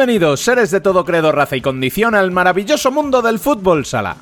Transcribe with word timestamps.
Bienvenidos, 0.00 0.40
seres 0.40 0.70
de 0.70 0.80
todo 0.80 1.04
credo, 1.04 1.30
raza 1.30 1.56
y 1.56 1.60
condición, 1.60 2.14
al 2.14 2.30
maravilloso 2.30 2.90
mundo 2.90 3.20
del 3.20 3.38
fútbol 3.38 3.84
sala. 3.84 4.16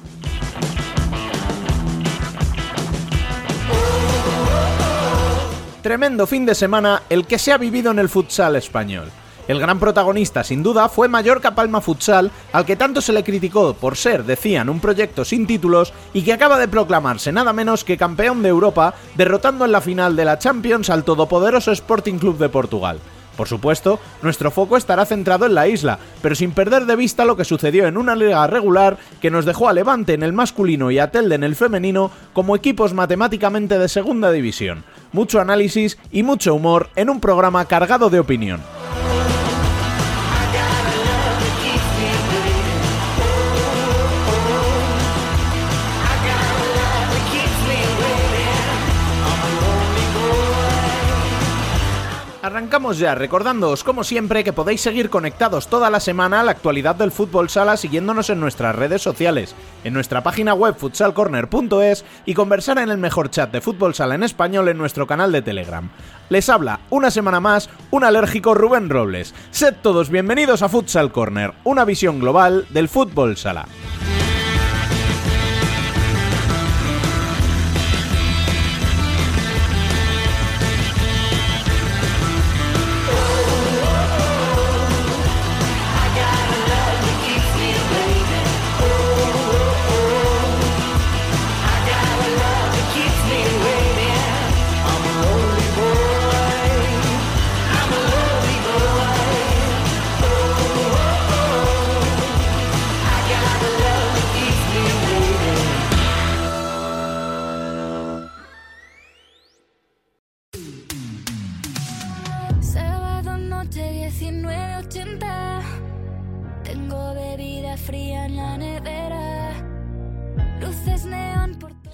Tremendo 5.81 6.27
fin 6.27 6.45
de 6.47 6.57
semana 6.57 7.05
el 7.09 7.29
que 7.29 7.39
se 7.39 7.53
ha 7.53 7.59
vivido 7.59 7.93
en 7.93 8.01
el 8.01 8.09
futsal 8.09 8.57
español. 8.57 9.09
El 9.47 9.61
gran 9.61 9.79
protagonista, 9.79 10.43
sin 10.43 10.65
duda, 10.65 10.89
fue 10.89 11.07
Mallorca 11.07 11.55
Palma 11.55 11.81
Futsal, 11.81 12.33
al 12.53 12.67
que 12.67 12.75
tanto 12.75 13.01
se 13.01 13.13
le 13.13 13.23
criticó 13.23 13.73
por 13.75 13.97
ser, 13.97 14.25
decían, 14.25 14.69
un 14.69 14.81
proyecto 14.81 15.25
sin 15.25 15.47
títulos 15.47 15.93
y 16.13 16.23
que 16.23 16.33
acaba 16.33 16.59
de 16.59 16.67
proclamarse 16.67 17.31
nada 17.31 17.53
menos 17.53 17.85
que 17.85 17.97
campeón 17.97 18.43
de 18.43 18.49
Europa, 18.49 18.95
derrotando 19.15 19.65
en 19.65 19.71
la 19.71 19.81
final 19.81 20.17
de 20.17 20.25
la 20.25 20.41
Champions 20.41 20.91
al 20.91 21.05
todopoderoso 21.05 21.71
Sporting 21.71 22.19
Club 22.19 22.37
de 22.37 22.49
Portugal. 22.49 22.99
Por 23.39 23.47
supuesto, 23.47 24.01
nuestro 24.21 24.51
foco 24.51 24.77
estará 24.77 25.07
centrado 25.07 25.47
en 25.47 25.55
la 25.55 25.69
isla, 25.69 26.01
pero 26.21 26.35
sin 26.35 26.51
perder 26.51 26.87
de 26.87 26.97
vista 26.97 27.25
lo 27.25 27.37
que 27.37 27.45
sucedió 27.45 27.87
en 27.87 27.97
una 27.97 28.17
liga 28.17 28.45
regular 28.49 28.99
que 29.21 29.31
nos 29.31 29.45
dejó 29.45 29.69
a 29.69 29.73
Levante 29.73 30.13
en 30.13 30.25
el 30.25 30.33
masculino 30.33 30.91
y 30.91 30.99
a 30.99 31.13
Telde 31.13 31.37
en 31.37 31.45
el 31.45 31.55
femenino 31.55 32.11
como 32.33 32.57
equipos 32.57 32.95
matemáticamente 32.95 33.79
de 33.79 33.89
segunda 33.89 34.33
división. 34.33 34.83
Mucho 35.13 35.41
análisis 35.41 35.99
y 36.11 36.25
mucho 36.25 36.53
humor 36.53 36.91
en 36.97 37.11
un 37.11 37.21
programa 37.21 37.65
cargado 37.67 38.11
de 38.11 38.19
opinión. 38.19 38.61
Arrancamos 52.49 52.99
ya 52.99 53.15
recordándoos 53.15 53.85
como 53.85 54.05
siempre 54.05 54.43
que 54.43 54.55
podéis 54.55 54.81
seguir 54.81 55.11
conectados 55.11 55.69
toda 55.69 55.91
la 55.91 56.01
semana 56.01 56.41
a 56.41 56.43
la 56.43 56.53
actualidad 56.53 56.95
del 56.95 57.13
fútbol 57.13 57.51
sala 57.51 57.77
siguiéndonos 57.77 58.31
en 58.31 58.41
nuestras 58.41 58.75
redes 58.75 59.03
sociales, 59.03 59.55
en 59.85 59.93
nuestra 59.93 60.23
página 60.23 60.55
web 60.55 60.75
futsalcorner.es 60.75 62.07
y 62.25 62.33
conversar 62.33 62.79
en 62.79 62.89
el 62.89 62.97
mejor 62.97 63.29
chat 63.29 63.53
de 63.53 63.61
fútbol 63.61 63.95
sala 63.95 64.15
en 64.15 64.23
español 64.23 64.67
en 64.69 64.79
nuestro 64.79 65.07
canal 65.07 65.31
de 65.31 65.43
Telegram. 65.43 65.91
Les 66.31 66.49
habla 66.49 66.81
una 66.89 67.11
semana 67.11 67.39
más 67.39 67.69
un 67.91 68.03
alérgico 68.03 68.55
Rubén 68.55 68.89
Robles. 68.89 69.35
Sed 69.51 69.75
todos 69.83 70.09
bienvenidos 70.09 70.63
a 70.63 70.71
Futsal 70.71 71.13
Corner, 71.13 71.53
una 71.65 71.85
visión 71.85 72.19
global 72.19 72.67
del 72.71 72.89
fútbol 72.89 73.37
sala. 73.37 73.67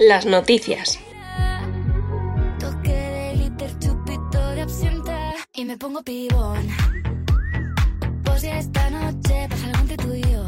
Las 0.09 0.27
noticias. 0.27 0.99
Toque 2.59 2.93
de 2.93 3.37
liter, 3.37 3.71
chupito 3.79 4.51
de 4.51 4.61
absenta. 4.61 5.33
Y 5.55 5.65
me 5.65 5.79
pongo 5.79 6.03
pibón. 6.03 6.67
Pues 8.23 8.43
ya 8.43 8.59
esta 8.59 8.91
noche 8.91 9.47
pasa 9.49 9.67
algo 9.67 9.79
entre 9.79 9.97
tú 9.97 10.13
y 10.13 10.23
yo. 10.23 10.45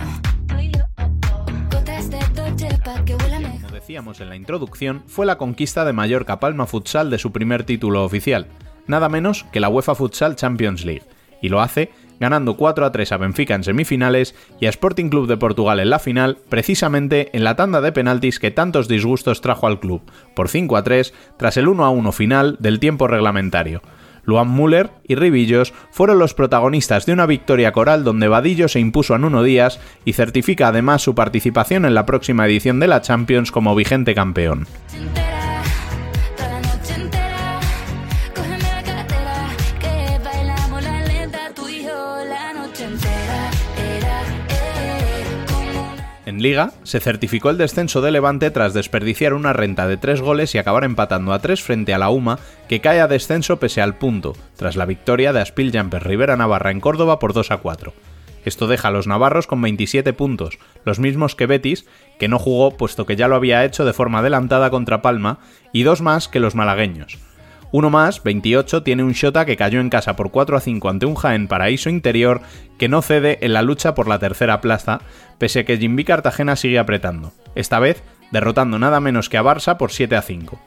Gotas 1.70 2.10
de 2.10 2.18
Dolce 2.34 2.68
pa' 2.84 3.02
que 3.06 3.14
huela 3.14 3.40
mejor. 3.40 3.62
Como 3.62 3.74
decíamos 3.74 4.20
en 4.20 4.28
la 4.28 4.36
introducción, 4.36 5.02
fue 5.06 5.24
la 5.24 5.38
conquista 5.38 5.86
de 5.86 5.94
Mallorca 5.94 6.38
Palma 6.38 6.66
Futsal 6.66 7.08
de 7.08 7.18
su 7.18 7.32
primer 7.32 7.64
título 7.64 8.04
oficial, 8.04 8.48
nada 8.86 9.08
menos 9.08 9.44
que 9.52 9.60
la 9.60 9.70
UEFA 9.70 9.94
Futsal 9.94 10.36
Champions 10.36 10.84
League, 10.84 11.04
y 11.40 11.48
lo 11.48 11.62
hace 11.62 11.90
ganando 12.20 12.56
4 12.56 12.86
a 12.86 12.92
3 12.92 13.12
a 13.12 13.16
Benfica 13.16 13.54
en 13.54 13.64
semifinales 13.64 14.34
y 14.60 14.66
a 14.66 14.70
Sporting 14.70 15.08
Club 15.08 15.26
de 15.26 15.36
Portugal 15.36 15.80
en 15.80 15.90
la 15.90 15.98
final, 15.98 16.38
precisamente 16.48 17.30
en 17.32 17.44
la 17.44 17.56
tanda 17.56 17.80
de 17.80 17.92
penaltis 17.92 18.38
que 18.38 18.50
tantos 18.50 18.88
disgustos 18.88 19.40
trajo 19.40 19.66
al 19.66 19.80
club, 19.80 20.02
por 20.34 20.48
5 20.48 20.76
a 20.76 20.82
3 20.82 21.14
tras 21.36 21.56
el 21.56 21.68
1 21.68 21.84
a 21.84 21.90
1 21.90 22.12
final 22.12 22.56
del 22.60 22.80
tiempo 22.80 23.08
reglamentario. 23.08 23.82
Luan 24.26 24.52
Müller 24.52 24.90
y 25.06 25.14
Ribillos 25.14 25.72
fueron 25.90 26.18
los 26.18 26.34
protagonistas 26.34 27.06
de 27.06 27.12
una 27.12 27.26
victoria 27.26 27.72
coral 27.72 28.04
donde 28.04 28.28
Vadillo 28.28 28.68
se 28.68 28.80
impuso 28.80 29.14
a 29.14 29.18
Nuno 29.18 29.42
Díaz 29.42 29.80
y 30.04 30.12
certifica 30.14 30.68
además 30.68 31.02
su 31.02 31.14
participación 31.14 31.84
en 31.84 31.94
la 31.94 32.06
próxima 32.06 32.44
edición 32.46 32.80
de 32.80 32.88
la 32.88 33.00
Champions 33.00 33.52
como 33.52 33.74
vigente 33.74 34.14
campeón. 34.14 34.66
En 46.36 46.42
Liga, 46.42 46.72
se 46.82 47.00
certificó 47.00 47.48
el 47.48 47.56
descenso 47.56 48.02
de 48.02 48.10
Levante 48.10 48.50
tras 48.50 48.74
desperdiciar 48.74 49.32
una 49.32 49.54
renta 49.54 49.88
de 49.88 49.96
tres 49.96 50.20
goles 50.20 50.54
y 50.54 50.58
acabar 50.58 50.84
empatando 50.84 51.32
a 51.32 51.38
tres 51.38 51.62
frente 51.62 51.94
a 51.94 51.98
la 51.98 52.10
UMA, 52.10 52.38
que 52.68 52.82
cae 52.82 53.00
a 53.00 53.08
descenso 53.08 53.58
pese 53.58 53.80
al 53.80 53.96
punto, 53.96 54.34
tras 54.54 54.76
la 54.76 54.84
victoria 54.84 55.32
de 55.32 55.40
Aspil 55.40 55.72
Jumper 55.74 56.04
Rivera 56.04 56.36
Navarra 56.36 56.72
en 56.72 56.80
Córdoba 56.80 57.18
por 57.18 57.32
2 57.32 57.52
a 57.52 57.56
4. 57.56 57.94
Esto 58.44 58.66
deja 58.66 58.88
a 58.88 58.90
los 58.90 59.06
navarros 59.06 59.46
con 59.46 59.62
27 59.62 60.12
puntos, 60.12 60.58
los 60.84 60.98
mismos 60.98 61.36
que 61.36 61.46
Betis, 61.46 61.86
que 62.18 62.28
no 62.28 62.38
jugó 62.38 62.76
puesto 62.76 63.06
que 63.06 63.16
ya 63.16 63.28
lo 63.28 63.36
había 63.36 63.64
hecho 63.64 63.86
de 63.86 63.94
forma 63.94 64.18
adelantada 64.18 64.68
contra 64.68 65.00
Palma, 65.00 65.38
y 65.72 65.84
dos 65.84 66.02
más 66.02 66.28
que 66.28 66.38
los 66.38 66.54
malagueños. 66.54 67.18
Uno 67.78 67.90
más, 67.90 68.22
28, 68.22 68.84
tiene 68.84 69.04
un 69.04 69.12
Shota 69.12 69.44
que 69.44 69.58
cayó 69.58 69.80
en 69.80 69.90
casa 69.90 70.16
por 70.16 70.30
4 70.30 70.56
a 70.56 70.60
5 70.60 70.88
ante 70.88 71.04
un 71.04 71.14
Jaén 71.14 71.46
Paraíso 71.46 71.90
Interior 71.90 72.40
que 72.78 72.88
no 72.88 73.02
cede 73.02 73.36
en 73.42 73.52
la 73.52 73.60
lucha 73.60 73.94
por 73.94 74.08
la 74.08 74.18
tercera 74.18 74.62
plaza, 74.62 75.02
pese 75.36 75.60
a 75.60 75.64
que 75.66 75.76
Jimby 75.76 76.04
Cartagena 76.04 76.56
sigue 76.56 76.78
apretando, 76.78 77.34
esta 77.54 77.78
vez 77.78 78.02
derrotando 78.30 78.78
nada 78.78 78.98
menos 79.00 79.28
que 79.28 79.36
a 79.36 79.42
Barça 79.42 79.76
por 79.76 79.92
7 79.92 80.16
a 80.16 80.22
5. 80.22 80.58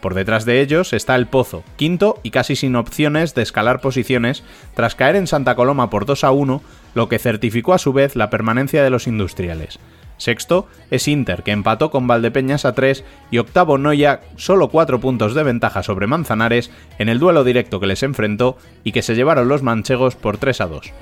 Por 0.00 0.14
detrás 0.14 0.46
de 0.46 0.62
ellos 0.62 0.94
está 0.94 1.14
el 1.14 1.26
Pozo, 1.26 1.62
quinto 1.76 2.20
y 2.22 2.30
casi 2.30 2.56
sin 2.56 2.74
opciones 2.74 3.34
de 3.34 3.42
escalar 3.42 3.82
posiciones, 3.82 4.42
tras 4.74 4.94
caer 4.94 5.16
en 5.16 5.26
Santa 5.26 5.56
Coloma 5.56 5.90
por 5.90 6.06
2 6.06 6.24
a 6.24 6.30
1, 6.30 6.62
lo 6.94 7.08
que 7.10 7.18
certificó 7.18 7.74
a 7.74 7.78
su 7.78 7.92
vez 7.92 8.16
la 8.16 8.30
permanencia 8.30 8.82
de 8.82 8.88
los 8.88 9.06
industriales. 9.06 9.78
Sexto 10.18 10.66
es 10.90 11.08
Inter, 11.08 11.42
que 11.42 11.52
empató 11.52 11.90
con 11.90 12.06
Valdepeñas 12.06 12.64
a 12.64 12.74
3, 12.74 13.04
y 13.30 13.38
octavo 13.38 13.78
Noya, 13.78 14.20
solo 14.36 14.68
4 14.68 15.00
puntos 15.00 15.34
de 15.34 15.42
ventaja 15.42 15.82
sobre 15.82 16.06
Manzanares 16.06 16.70
en 16.98 17.08
el 17.08 17.18
duelo 17.18 17.44
directo 17.44 17.80
que 17.80 17.86
les 17.86 18.02
enfrentó 18.02 18.56
y 18.84 18.92
que 18.92 19.02
se 19.02 19.14
llevaron 19.14 19.48
los 19.48 19.62
manchegos 19.62 20.16
por 20.16 20.38
3 20.38 20.60
a 20.60 20.66
2. 20.66 20.92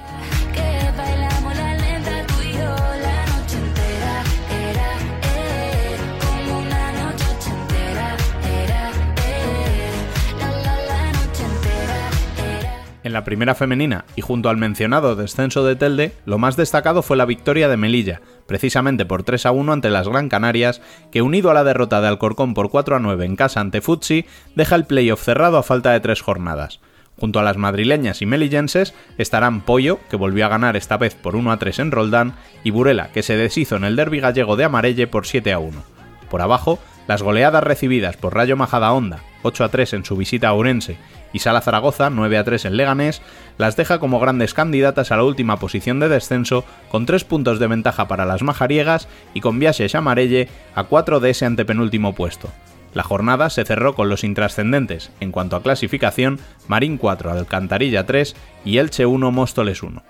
La 13.14 13.25
primera 13.25 13.55
femenina 13.55 14.05
y 14.16 14.20
junto 14.20 14.50
al 14.50 14.58
mencionado 14.58 15.16
descenso 15.16 15.64
de 15.64 15.76
Telde, 15.76 16.12
lo 16.26 16.37
más 16.37 16.56
destacado 16.56 17.02
fue 17.02 17.16
la 17.16 17.25
victoria 17.25 17.69
de 17.69 17.78
Melilla, 17.78 18.20
precisamente 18.46 19.06
por 19.06 19.22
3 19.22 19.46
a 19.46 19.52
1 19.52 19.72
ante 19.72 19.88
las 19.88 20.08
Gran 20.08 20.28
Canarias, 20.28 20.82
que 21.11 21.22
unido 21.22 21.50
a 21.50 21.55
la 21.55 21.64
derrota 21.64 22.02
de 22.02 22.08
Alcorcón 22.08 22.52
por 22.52 22.69
4 22.69 22.96
a 22.96 22.99
9 22.99 23.25
en 23.25 23.37
casa 23.37 23.61
ante 23.61 23.81
Futsi, 23.81 24.26
deja 24.55 24.76
el 24.76 24.84
playoff 24.84 25.22
cerrado 25.22 25.56
a 25.56 25.62
falta 25.62 25.93
de 25.93 26.00
tres 26.00 26.20
jornadas. 26.20 26.81
Junto 27.19 27.38
a 27.38 27.44
las 27.44 27.56
madrileñas 27.56 28.22
y 28.22 28.26
melillenses 28.26 28.93
estarán 29.19 29.61
Pollo, 29.61 30.00
que 30.11 30.16
volvió 30.16 30.44
a 30.44 30.49
ganar 30.49 30.76
esta 30.76 30.96
vez 30.96 31.14
por 31.14 31.37
1 31.37 31.52
a 31.52 31.58
3 31.58 31.78
en 31.78 31.90
Roldán, 31.93 32.34
y 32.64 32.70
Burela, 32.70 33.12
que 33.12 33.22
se 33.22 33.37
deshizo 33.37 33.76
en 33.76 33.84
el 33.84 33.96
derby 33.96 34.20
gallego 34.20 34.56
de 34.56 34.64
Amarelle 34.64 35.06
por 35.06 35.26
7 35.26 35.52
a 35.52 35.61
1. 35.61 35.82
Por 36.28 36.43
abajo, 36.43 36.81
las 37.06 37.22
goleadas 37.22 37.62
recibidas 37.62 38.16
por 38.16 38.34
Rayo 38.34 38.56
Majadahonda, 38.56 39.20
8 39.43 39.64
a 39.64 39.69
3 39.69 39.93
en 39.93 40.05
su 40.05 40.16
visita 40.16 40.49
a 40.49 40.55
Ourense, 40.55 40.96
y 41.35 41.41
Sala 41.41 41.61
Zaragoza, 41.61 42.09
9 42.09 42.39
a 42.39 42.45
3 42.45 42.65
en 42.65 42.77
Leganés, 42.79 43.21
las 43.59 43.77
deja 43.77 43.99
como 43.99 44.21
grandes 44.21 44.55
candidatas 44.55 45.13
a 45.13 45.17
la 45.19 45.25
última 45.25 45.59
posición 45.59 46.01
de 46.01 46.09
descenso, 46.09 46.65
con 46.89 47.05
3 47.05 47.25
puntos 47.25 47.59
de 47.59 47.67
ventaja 47.67 48.09
para 48.09 48.25
las 48.25 48.43
majariegas 48.43 49.09
y 49.35 49.43
con 49.43 49.59
Viajes 49.59 49.95
Amarelle 49.95 50.49
a 50.75 50.85
4 50.85 51.21
de 51.21 51.31
ese 51.31 51.45
antepenúltimo 51.45 52.15
puesto. 52.15 52.49
La 52.95 53.03
jornada 53.03 53.51
se 53.51 53.65
cerró 53.65 53.97
con 53.97 54.09
los 54.09 54.23
intrascendentes, 54.23 55.11
en 55.19 55.33
cuanto 55.33 55.57
a 55.57 55.63
clasificación, 55.63 56.39
Marín 56.69 56.97
4, 56.97 57.33
Alcantarilla 57.33 58.07
3 58.07 58.37
y 58.65 58.79
Elche 58.79 59.05
1, 59.05 59.33
Móstoles 59.33 59.83
1. 59.83 60.03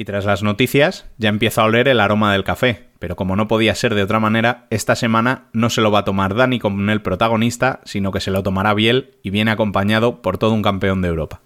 Y 0.00 0.04
tras 0.04 0.24
las 0.24 0.44
noticias, 0.44 1.06
ya 1.18 1.28
empieza 1.28 1.62
a 1.62 1.64
oler 1.64 1.88
el 1.88 1.98
aroma 1.98 2.32
del 2.32 2.44
café, 2.44 2.88
pero 3.00 3.16
como 3.16 3.34
no 3.34 3.48
podía 3.48 3.74
ser 3.74 3.96
de 3.96 4.04
otra 4.04 4.20
manera, 4.20 4.68
esta 4.70 4.94
semana 4.94 5.48
no 5.52 5.70
se 5.70 5.80
lo 5.80 5.90
va 5.90 5.98
a 5.98 6.04
tomar 6.04 6.36
Dani 6.36 6.60
como 6.60 6.88
el 6.92 7.02
protagonista, 7.02 7.80
sino 7.84 8.12
que 8.12 8.20
se 8.20 8.30
lo 8.30 8.44
tomará 8.44 8.74
Biel 8.74 9.18
y 9.24 9.30
viene 9.30 9.50
acompañado 9.50 10.22
por 10.22 10.38
todo 10.38 10.52
un 10.52 10.62
campeón 10.62 11.02
de 11.02 11.08
Europa. 11.08 11.40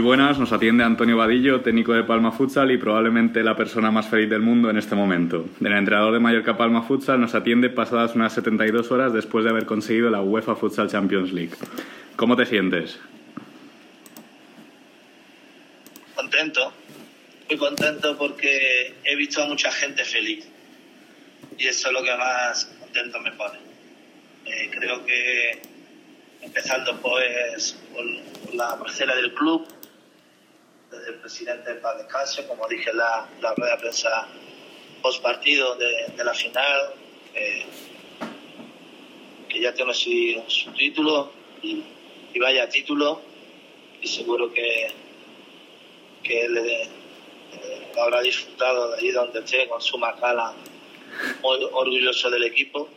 Buenas, 0.00 0.38
nos 0.38 0.52
atiende 0.52 0.82
Antonio 0.82 1.18
Vadillo, 1.18 1.60
técnico 1.60 1.92
de 1.92 2.04
Palma 2.04 2.32
Futsal 2.32 2.70
y 2.70 2.78
probablemente 2.78 3.42
la 3.42 3.54
persona 3.54 3.90
más 3.90 4.08
feliz 4.08 4.30
del 4.30 4.40
mundo 4.40 4.70
en 4.70 4.78
este 4.78 4.94
momento. 4.94 5.46
El 5.60 5.72
entrenador 5.72 6.14
de 6.14 6.20
Mallorca 6.20 6.56
Palma 6.56 6.82
Futsal 6.82 7.20
nos 7.20 7.34
atiende 7.34 7.68
pasadas 7.68 8.14
unas 8.14 8.32
72 8.32 8.90
horas 8.92 9.12
después 9.12 9.44
de 9.44 9.50
haber 9.50 9.66
conseguido 9.66 10.08
la 10.08 10.22
UEFA 10.22 10.56
Futsal 10.56 10.88
Champions 10.88 11.32
League. 11.32 11.52
¿Cómo 12.16 12.34
te 12.34 12.46
sientes? 12.46 12.98
Contento, 16.14 16.72
muy 17.48 17.58
contento 17.58 18.16
porque 18.16 18.94
he 19.04 19.16
visto 19.16 19.42
a 19.42 19.46
mucha 19.46 19.70
gente 19.70 20.04
feliz 20.04 20.48
y 21.58 21.66
eso 21.66 21.88
es 21.88 21.94
lo 21.94 22.02
que 22.02 22.16
más 22.16 22.64
contento 22.80 23.20
me 23.20 23.32
pone. 23.32 23.58
Eh, 24.46 24.70
creo 24.70 25.04
que 25.04 25.60
empezando 26.40 26.96
pues 27.02 27.78
por, 27.92 28.04
por 28.44 28.54
la 28.54 28.78
parcela 28.78 29.14
del 29.14 29.34
club, 29.34 29.66
el 30.92 31.14
presidente 31.16 31.74
para 31.74 31.98
descanso, 31.98 32.46
como 32.48 32.66
dije 32.68 32.92
la, 32.92 33.28
la 33.40 33.54
rueda 33.54 33.72
de 33.72 33.78
prensa 33.78 34.28
post 35.02 35.22
partido 35.22 35.76
de, 35.76 36.24
la 36.24 36.34
final, 36.34 36.94
eh, 37.34 37.64
que 39.48 39.60
ya 39.60 39.72
tiene 39.72 39.94
su, 39.94 40.10
su 40.48 40.72
título 40.72 41.32
y, 41.62 41.82
y, 42.34 42.38
vaya 42.38 42.68
título, 42.68 43.22
y 44.02 44.08
seguro 44.08 44.52
que, 44.52 44.88
que 46.22 46.44
él 46.44 46.58
eh, 46.58 46.88
lo 47.94 48.02
habrá 48.02 48.20
disfrutado 48.20 48.90
de 48.90 48.98
allí 48.98 49.10
donde 49.10 49.40
esté 49.40 49.68
con 49.68 49.80
su 49.80 49.96
macala, 49.96 50.52
muy 51.42 51.58
orgulloso 51.72 52.30
del 52.30 52.44
equipo, 52.44 52.88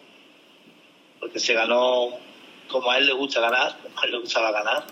porque 1.19 1.39
se 1.39 1.53
ganó 1.53 2.19
como 2.67 2.91
a 2.91 2.97
él 2.97 3.05
le 3.05 3.13
gusta 3.13 3.39
ganar, 3.39 3.77
como 3.81 3.99
a 3.99 4.05
él 4.05 4.11
le 4.11 4.17
gustaba 4.19 4.51
ganar. 4.51 4.83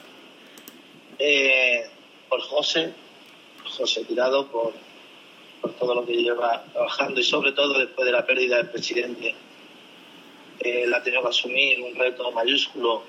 Eh, 1.20 1.90
por 2.32 2.42
José, 2.44 2.94
José 3.78 4.06
Tirado, 4.06 4.48
por, 4.48 4.72
por 5.62 5.74
todo 5.74 5.94
lo 5.94 6.06
que 6.06 6.14
lleva 6.14 6.64
trabajando 6.72 7.20
y 7.20 7.24
sobre 7.26 7.52
todo 7.52 7.78
después 7.78 8.06
de 8.06 8.14
la 8.14 8.26
pérdida 8.26 8.56
del 8.56 8.70
presidente. 8.70 9.36
Él 10.62 10.94
ha 10.94 11.04
tenido 11.04 11.24
que 11.24 11.28
asumir 11.28 11.82
un 11.82 11.94
reto 11.94 12.32
mayúsculo 12.32 13.04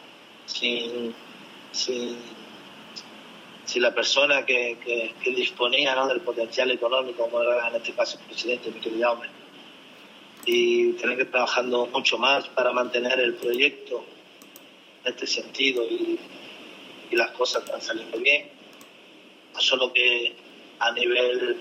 sin, 0.47 1.15
sin, 1.71 2.17
sin 3.65 3.83
la 3.83 3.95
persona 3.95 4.45
que, 4.45 4.77
que, 5.23 5.31
disponía 5.31 5.95
del 6.07 6.21
potencial 6.23 6.73
económico, 6.73 7.23
como 7.23 7.43
era 7.43 7.69
en 7.69 7.77
este 7.77 7.93
caso 7.93 8.19
el 8.19 8.25
presidente, 8.25 8.73
mi 8.73 8.81
querido 8.81 9.13
hombre. 9.13 9.31
Y 10.47 10.95
tener 10.95 11.17
que 11.17 11.23
ir 11.23 11.31
trabajando 11.31 11.87
mucho 11.87 12.19
más 12.19 12.49
para 12.49 12.73
mantener 12.73 13.21
el 13.21 13.35
proyecto 13.35 14.05
en 15.05 15.13
este 15.13 15.29
sentido 15.29 15.85
y, 15.85 16.19
y 17.13 17.15
las 17.15 17.31
cosas 17.31 17.63
están 17.63 17.81
saliendo 17.81 18.19
bien. 18.19 18.62
Solo 19.59 19.93
que 19.93 20.35
a 20.79 20.93
nivel 20.93 21.61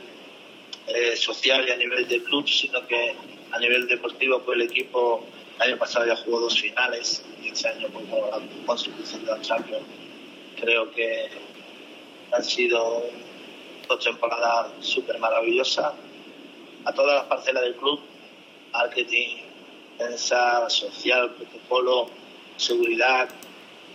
eh, 0.87 1.15
social 1.15 1.67
y 1.67 1.71
a 1.71 1.77
nivel 1.77 2.07
de 2.07 2.23
club, 2.23 2.47
sino 2.47 2.85
que 2.87 3.15
a 3.51 3.59
nivel 3.59 3.87
deportivo, 3.87 4.41
pues 4.41 4.59
el 4.59 4.63
equipo 4.63 5.25
el 5.57 5.69
año 5.69 5.77
pasado 5.77 6.07
ya 6.07 6.15
jugó 6.15 6.39
dos 6.39 6.59
finales 6.59 7.23
y 7.43 7.49
este 7.49 7.67
año 7.67 7.87
pues, 7.89 8.05
la 8.09 8.41
consecución 8.65 9.25
de 9.25 9.41
Champions. 9.41 9.85
Creo 10.59 10.91
que 10.91 11.29
han 12.31 12.43
sido 12.43 13.03
dos 13.87 14.03
temporadas 14.03 14.71
súper 14.79 15.19
maravillosas. 15.19 15.93
A 16.85 16.93
todas 16.93 17.15
las 17.15 17.25
parcelas 17.25 17.61
del 17.63 17.75
club, 17.75 17.99
marketing, 18.71 19.37
prensa, 19.97 20.67
social, 20.69 21.31
protocolo, 21.35 22.09
seguridad, 22.57 23.29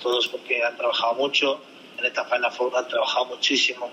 todos 0.00 0.28
porque 0.28 0.62
han 0.62 0.76
trabajado 0.76 1.14
mucho. 1.14 1.60
En 1.98 2.04
esta 2.04 2.25
Final 2.25 2.52
Four 2.52 2.76
han 2.76 2.88
trabajado 2.88 3.26
muchísimo 3.26 3.90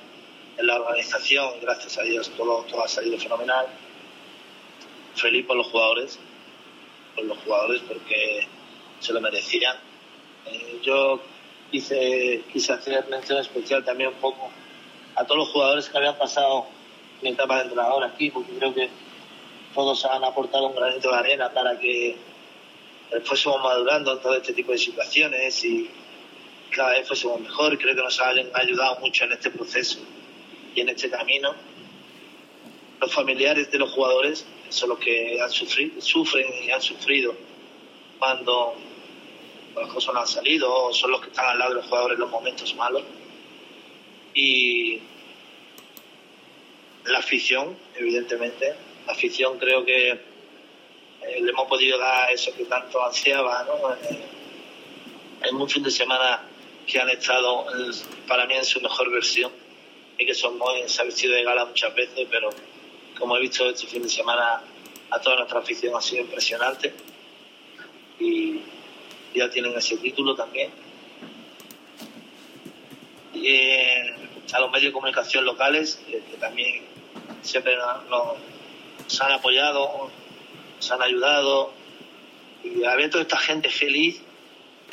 en 0.57 0.67
la 0.67 0.75
organización, 0.75 1.53
gracias 1.61 1.97
a 1.97 2.03
Dios 2.03 2.29
todo, 2.35 2.63
todo 2.63 2.83
ha 2.83 2.87
salido 2.87 3.17
fenomenal. 3.17 3.65
Feliz 5.15 5.45
por 5.45 5.55
los 5.55 5.67
jugadores, 5.67 6.19
por 7.15 7.25
los 7.25 7.37
jugadores 7.39 7.81
porque 7.87 8.47
se 8.99 9.13
lo 9.13 9.21
merecían. 9.21 9.77
Eh, 10.45 10.79
yo 10.83 11.21
quise, 11.71 12.43
quise 12.51 12.73
hacer 12.73 13.07
mención 13.09 13.39
especial 13.39 13.83
también 13.83 14.09
un 14.09 14.15
poco 14.15 14.49
a 15.15 15.23
todos 15.25 15.37
los 15.37 15.49
jugadores 15.49 15.89
que 15.89 15.97
habían 15.97 16.17
pasado 16.17 16.65
mi 17.21 17.29
etapa 17.29 17.57
de 17.57 17.63
entrenador 17.63 18.03
aquí, 18.03 18.29
porque 18.31 18.51
creo 18.53 18.73
que 18.73 18.89
todos 19.73 20.03
han 20.05 20.23
aportado 20.23 20.67
un 20.67 20.75
granito 20.75 21.09
de 21.09 21.15
arena 21.15 21.49
para 21.49 21.79
que 21.79 22.17
fuésemos 23.23 23.61
madurando 23.61 24.17
todo 24.19 24.35
este 24.35 24.53
tipo 24.53 24.71
de 24.71 24.77
situaciones 24.77 25.63
y 25.63 25.89
cada 26.73 26.91
vez 26.91 27.07
fuésemos 27.07 27.39
mejor. 27.39 27.77
Creo 27.77 27.95
que 27.95 28.01
nos 28.01 28.19
han 28.19 28.49
ayudado 28.53 28.99
mucho 28.99 29.23
en 29.23 29.31
este 29.31 29.49
proceso 29.49 29.99
y 30.75 30.81
en 30.81 30.89
este 30.89 31.09
camino. 31.09 31.55
Los 32.99 33.13
familiares 33.13 33.71
de 33.71 33.77
los 33.77 33.91
jugadores 33.91 34.45
son 34.69 34.89
los 34.89 34.99
que 34.99 35.39
han 35.41 35.49
sufrido, 35.49 36.01
sufren 36.01 36.47
y 36.63 36.71
han 36.71 36.81
sufrido 36.81 37.35
cuando 38.19 38.75
las 39.75 39.87
cosas 39.89 40.13
no 40.13 40.21
han 40.21 40.27
salido 40.27 40.73
o 40.73 40.93
son 40.93 41.11
los 41.11 41.21
que 41.21 41.27
están 41.29 41.45
al 41.45 41.59
lado 41.59 41.71
de 41.71 41.75
los 41.77 41.85
jugadores 41.85 42.15
en 42.15 42.21
los 42.21 42.29
momentos 42.29 42.75
malos. 42.75 43.03
Y 44.33 44.99
la 47.05 47.19
afición, 47.19 47.77
evidentemente, 47.95 48.73
la 49.05 49.13
afición 49.13 49.59
creo 49.59 49.85
que 49.85 50.09
eh, 50.09 51.41
le 51.41 51.49
hemos 51.51 51.67
podido 51.67 51.97
dar 51.97 52.31
eso 52.31 52.53
que 52.55 52.65
tanto 52.65 53.03
ansiaba, 53.05 53.63
¿no? 53.65 53.93
Eh, 53.93 54.19
en 55.43 55.55
un 55.55 55.69
fin 55.69 55.83
de 55.83 55.91
semana 55.91 56.41
que 56.85 56.99
han 56.99 57.09
estado 57.09 57.65
eh, 57.69 57.91
para 58.27 58.45
mí 58.45 58.55
en 58.55 58.65
su 58.65 58.81
mejor 58.81 59.11
versión 59.11 59.51
y 60.17 60.25
que 60.25 60.33
son 60.33 60.57
muy, 60.57 60.87
se 60.87 61.01
ha 61.01 61.05
vestido 61.05 61.33
de 61.33 61.43
gala 61.43 61.65
muchas 61.65 61.93
veces, 61.95 62.27
pero 62.29 62.49
como 63.17 63.37
he 63.37 63.41
visto 63.41 63.69
este 63.69 63.87
fin 63.87 64.03
de 64.03 64.09
semana 64.09 64.61
a 65.09 65.19
toda 65.19 65.37
nuestra 65.37 65.59
afición 65.59 65.95
ha 65.95 66.01
sido 66.01 66.23
impresionante 66.23 66.93
y 68.19 68.61
ya 69.33 69.49
tienen 69.49 69.75
ese 69.77 69.97
título 69.97 70.35
también. 70.35 70.71
Y 73.33 73.47
eh, 73.47 74.15
a 74.53 74.59
los 74.59 74.71
medios 74.71 74.89
de 74.89 74.93
comunicación 74.93 75.45
locales, 75.45 76.01
eh, 76.07 76.21
que 76.29 76.37
también 76.37 76.83
siempre 77.41 77.75
nos, 77.75 78.37
nos 78.99 79.21
han 79.21 79.31
apoyado, 79.31 80.11
nos 80.75 80.91
han 80.91 81.01
ayudado. 81.01 81.73
Y 82.63 82.83
a 82.85 82.95
ver 82.95 83.09
toda 83.09 83.23
esta 83.23 83.37
gente 83.37 83.69
feliz, 83.69 84.21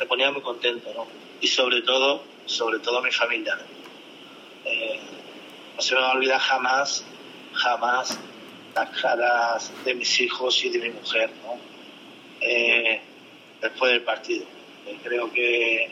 me 0.01 0.07
ponía 0.07 0.31
muy 0.31 0.41
contento, 0.41 0.91
¿no? 0.95 1.05
Y 1.41 1.47
sobre 1.47 1.83
todo, 1.83 2.23
sobre 2.47 2.79
todo 2.79 3.03
mi 3.03 3.11
familia. 3.11 3.55
Eh, 4.65 4.99
no 5.75 5.81
se 5.81 5.93
me 5.93 6.01
va 6.01 6.09
a 6.09 6.13
olvidar 6.13 6.39
jamás, 6.39 7.05
jamás 7.53 8.17
las 8.73 8.89
caras 8.99 9.71
de 9.85 9.93
mis 9.93 10.19
hijos 10.19 10.65
y 10.65 10.69
de 10.69 10.79
mi 10.79 10.89
mujer, 10.89 11.29
¿no? 11.43 11.55
Eh, 12.41 12.99
después 13.61 13.91
del 13.91 14.01
partido. 14.01 14.43
Eh, 14.87 14.97
creo 15.03 15.31
que 15.31 15.91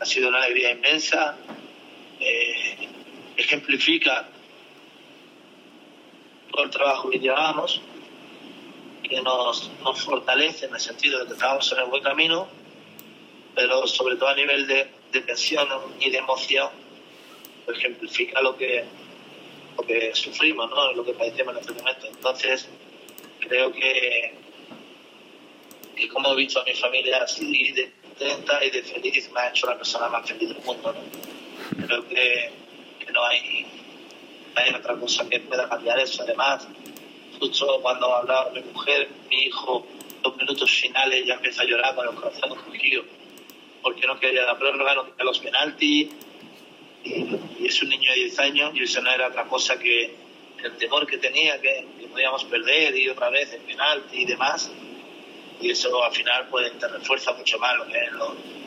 ha 0.00 0.04
sido 0.06 0.30
una 0.30 0.38
alegría 0.38 0.70
inmensa, 0.70 1.36
ejemplifica 3.36 4.26
todo 6.50 6.64
el 6.64 6.70
trabajo 6.70 7.10
que 7.10 7.18
llevamos, 7.18 7.82
que 9.02 9.20
nos, 9.20 9.70
nos 9.84 10.00
fortalece 10.00 10.64
en 10.64 10.74
el 10.74 10.80
sentido 10.80 11.20
de 11.20 11.26
que 11.26 11.32
estamos 11.34 11.70
en 11.72 11.78
el 11.78 11.84
buen 11.84 12.02
camino, 12.02 12.48
pero 13.56 13.86
sobre 13.86 14.16
todo 14.16 14.28
a 14.28 14.34
nivel 14.34 14.66
de, 14.66 14.86
tensión 15.10 15.66
y 15.98 16.10
de 16.10 16.18
emoción, 16.18 16.68
pues 17.64 17.78
ejemplifica 17.78 18.42
lo 18.42 18.54
que, 18.54 18.84
lo 19.78 19.86
que 19.86 20.14
sufrimos, 20.14 20.68
¿no? 20.68 20.92
lo 20.92 21.02
que 21.02 21.14
padecemos 21.14 21.54
en 21.54 21.60
este 21.60 21.72
momento. 21.72 22.06
Entonces, 22.06 22.68
creo 23.40 23.72
que, 23.72 24.34
que 25.96 26.08
como 26.08 26.34
he 26.34 26.36
visto 26.36 26.60
a 26.60 26.64
mi 26.64 26.74
familia 26.74 27.22
así 27.22 27.72
de 27.72 27.90
contenta 28.02 28.62
y 28.62 28.70
de 28.70 28.82
feliz, 28.82 29.30
me 29.32 29.40
ha 29.40 29.48
hecho 29.48 29.66
la 29.66 29.78
persona 29.78 30.08
más 30.08 30.28
feliz 30.28 30.50
del 30.50 30.62
mundo. 30.62 30.92
¿no? 30.92 31.86
Creo 31.86 32.06
que, 32.08 32.50
no 33.10 33.24
hay, 33.24 33.66
no 34.54 34.60
hay 34.60 34.74
otra 34.74 34.96
cosa 34.96 35.26
que 35.30 35.40
pueda 35.40 35.66
cambiar 35.66 35.98
eso. 35.98 36.22
Además, 36.24 36.68
justo 37.40 37.80
cuando 37.80 38.14
hablaba 38.14 38.50
mi 38.50 38.60
mujer, 38.60 39.08
mi 39.30 39.44
hijo, 39.44 39.86
dos 40.22 40.36
minutos 40.36 40.70
finales 40.70 41.24
ya 41.24 41.34
empieza 41.34 41.62
a 41.62 41.64
llorar 41.64 41.94
con 41.94 42.06
el 42.06 42.14
corazón 42.14 42.52
encogido, 42.52 43.04
porque 43.86 44.04
no 44.04 44.18
quería 44.18 44.42
la 44.42 44.58
prórroga, 44.58 44.96
no 44.96 45.04
quería 45.04 45.24
los 45.24 45.38
penaltis, 45.38 46.08
y, 47.04 47.64
es 47.64 47.82
un 47.82 47.88
niño 47.88 48.10
de 48.10 48.16
10 48.16 48.38
años, 48.40 48.72
y 48.74 48.82
eso 48.82 49.00
no 49.00 49.12
era 49.12 49.28
otra 49.28 49.44
cosa 49.44 49.78
que 49.78 50.12
el 50.60 50.76
temor 50.76 51.06
que 51.06 51.18
tenía, 51.18 51.60
que, 51.60 51.86
podíamos 52.10 52.42
perder 52.46 52.96
y 52.96 53.08
otra 53.08 53.30
vez 53.30 53.52
el 53.52 53.60
penalti 53.60 54.22
y 54.22 54.24
demás, 54.24 54.72
y 55.60 55.70
eso 55.70 56.02
al 56.02 56.12
final 56.12 56.48
pues 56.50 56.76
te 56.76 56.88
refuerza 56.88 57.32
mucho 57.34 57.60
más 57.60 57.76
lo 57.76 57.86
que 57.86 57.96
es 57.96 58.12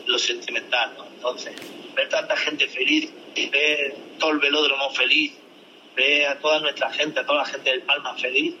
lo, 0.06 0.18
sentimental. 0.18 0.96
Entonces, 1.16 1.54
ver 1.94 2.08
tanta 2.08 2.34
gente 2.38 2.66
feliz, 2.68 3.10
ver 3.52 3.94
todo 4.18 4.30
el 4.30 4.38
velódromo 4.38 4.88
feliz, 4.88 5.34
ver 5.94 6.28
a 6.28 6.38
toda 6.38 6.60
nuestra 6.60 6.90
gente, 6.94 7.20
a 7.20 7.26
toda 7.26 7.40
la 7.40 7.44
gente 7.44 7.68
del 7.68 7.82
Palma 7.82 8.14
feliz, 8.14 8.54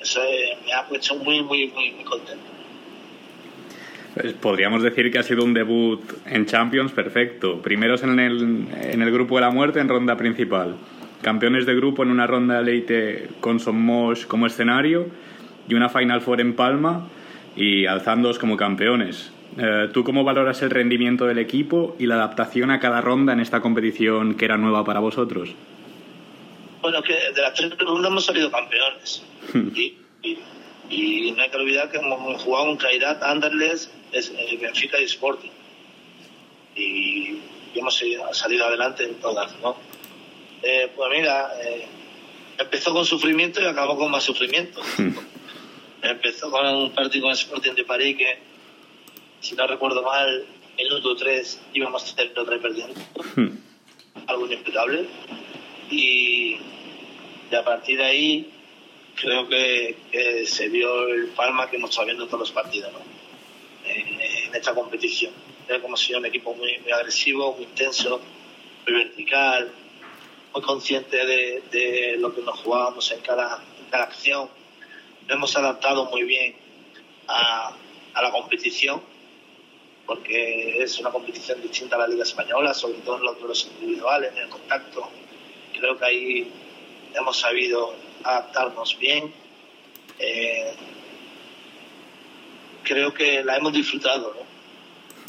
eso 0.00 0.20
me 0.64 0.72
ha 0.72 0.88
puesto 0.88 1.14
muy, 1.14 1.40
muy, 1.42 1.68
muy, 1.68 1.92
muy 1.92 2.04
contento. 2.04 2.59
Pues 4.14 4.32
podríamos 4.34 4.82
decir 4.82 5.10
que 5.12 5.18
ha 5.18 5.22
sido 5.22 5.44
un 5.44 5.54
debut 5.54 6.00
en 6.26 6.46
Champions 6.46 6.92
perfecto. 6.92 7.62
Primeros 7.62 8.02
en 8.02 8.18
el, 8.18 8.66
en 8.80 9.02
el 9.02 9.10
grupo 9.12 9.36
de 9.36 9.42
la 9.42 9.50
muerte 9.50 9.80
en 9.80 9.88
ronda 9.88 10.16
principal. 10.16 10.76
Campeones 11.22 11.66
de 11.66 11.74
grupo 11.74 12.02
en 12.02 12.10
una 12.10 12.26
ronda 12.26 12.60
de 12.60 12.70
elite 12.70 13.28
con 13.40 13.60
Somos 13.60 14.26
como 14.26 14.46
escenario 14.46 15.06
y 15.68 15.74
una 15.74 15.88
Final 15.88 16.22
Four 16.22 16.40
en 16.40 16.54
Palma 16.54 17.08
y 17.54 17.86
alzándoos 17.86 18.38
como 18.38 18.56
campeones. 18.56 19.30
Eh, 19.58 19.88
¿Tú 19.92 20.02
cómo 20.02 20.24
valoras 20.24 20.62
el 20.62 20.70
rendimiento 20.70 21.26
del 21.26 21.38
equipo 21.38 21.96
y 21.98 22.06
la 22.06 22.16
adaptación 22.16 22.70
a 22.70 22.80
cada 22.80 23.00
ronda 23.00 23.32
en 23.32 23.40
esta 23.40 23.60
competición 23.60 24.34
que 24.34 24.44
era 24.44 24.56
nueva 24.56 24.84
para 24.84 25.00
vosotros? 25.00 25.50
Bueno, 26.82 27.02
que 27.02 27.12
de 27.12 27.42
las 27.42 27.54
tres 27.54 27.76
rondas 27.78 28.10
hemos 28.10 28.24
salido 28.24 28.50
campeones. 28.50 29.24
y, 29.54 29.94
y, 30.22 30.38
y 30.88 31.32
no 31.32 31.42
hay 31.42 31.50
que 31.50 31.56
olvidar 31.56 31.90
que 31.90 31.98
hemos 31.98 32.42
jugado 32.42 32.66
con 32.66 32.76
Cairat, 32.76 33.22
Anderlecht, 33.22 33.90
es- 34.12 34.32
eh, 34.36 34.58
Benfica 34.60 35.00
y 35.00 35.04
Sporting. 35.04 35.50
Y, 36.76 37.38
hemos 37.74 38.00
salido 38.32 38.64
adelante 38.66 39.04
en 39.04 39.14
todas, 39.20 39.54
¿no? 39.60 39.76
Eh, 40.62 40.90
pues 40.96 41.10
mira, 41.10 41.50
eh, 41.62 41.86
empezó 42.58 42.92
con 42.92 43.06
sufrimiento 43.06 43.60
y 43.62 43.66
acabó 43.66 43.96
con 43.96 44.10
más 44.10 44.24
sufrimiento. 44.24 44.80
empezó 46.02 46.50
con 46.50 46.66
un 46.66 46.90
partido 46.92 47.24
con 47.26 47.32
Sporting 47.32 47.72
de 47.74 47.84
París 47.84 48.16
que, 48.16 48.38
si 49.40 49.54
no 49.54 49.66
recuerdo 49.66 50.02
mal, 50.02 50.44
minuto 50.76 51.14
3 51.16 51.60
íbamos 51.74 52.14
0-3 52.16 52.60
perdiendo. 52.60 53.00
Algo 54.26 54.46
inexplicable. 54.46 55.06
Y, 55.90 56.56
y 57.50 57.54
a 57.54 57.64
partir 57.64 57.98
de 57.98 58.04
ahí 58.04 58.50
creo 59.16 59.48
que, 59.48 59.96
que 60.10 60.46
se 60.46 60.68
vio 60.68 61.06
el 61.08 61.26
Palma 61.28 61.68
que 61.70 61.76
hemos 61.76 61.90
estado 61.90 62.06
viendo 62.06 62.26
todos 62.26 62.40
los 62.40 62.50
partidos 62.52 62.92
¿no? 62.92 62.98
En, 63.94 64.54
esta 64.54 64.74
competición. 64.74 65.32
Que 65.66 65.74
hemos 65.74 66.00
sido 66.00 66.18
un 66.18 66.26
equipo 66.26 66.54
muy, 66.54 66.78
muy 66.78 66.92
agresivo, 66.92 67.54
muy 67.54 67.64
intenso, 67.64 68.20
muy 68.86 68.94
vertical, 68.94 69.72
muy 70.52 70.62
consciente 70.62 71.16
de, 71.24 71.62
de 71.70 72.16
lo 72.18 72.34
que 72.34 72.42
nos 72.42 72.58
jugábamos 72.60 73.10
en 73.12 73.20
cada, 73.20 73.62
en 73.78 73.90
cada 73.90 74.04
acción. 74.04 74.48
Nos 75.22 75.36
hemos 75.36 75.56
adaptado 75.56 76.06
muy 76.06 76.24
bien 76.24 76.56
a, 77.28 77.72
a 78.14 78.22
la 78.22 78.30
competición 78.32 79.00
porque 80.10 80.82
es 80.82 80.98
una 80.98 81.10
competición 81.10 81.62
distinta 81.62 81.94
a 81.94 82.00
la 82.00 82.08
Liga 82.08 82.24
Española, 82.24 82.74
sobre 82.74 82.98
todo 82.98 83.18
en 83.18 83.22
los 83.22 83.38
duelos 83.38 83.70
individuales, 83.78 84.32
en 84.32 84.38
el 84.38 84.48
contacto. 84.48 85.08
Creo 85.72 85.96
que 85.96 86.04
ahí 86.04 86.52
hemos 87.14 87.38
sabido 87.38 87.94
adaptarnos 88.24 88.98
bien. 88.98 89.32
Eh, 90.18 90.72
creo 92.82 93.12
que 93.14 93.42
la 93.44 93.56
hemos 93.56 93.72
disfrutado, 93.72 94.34
¿no? 94.34 94.50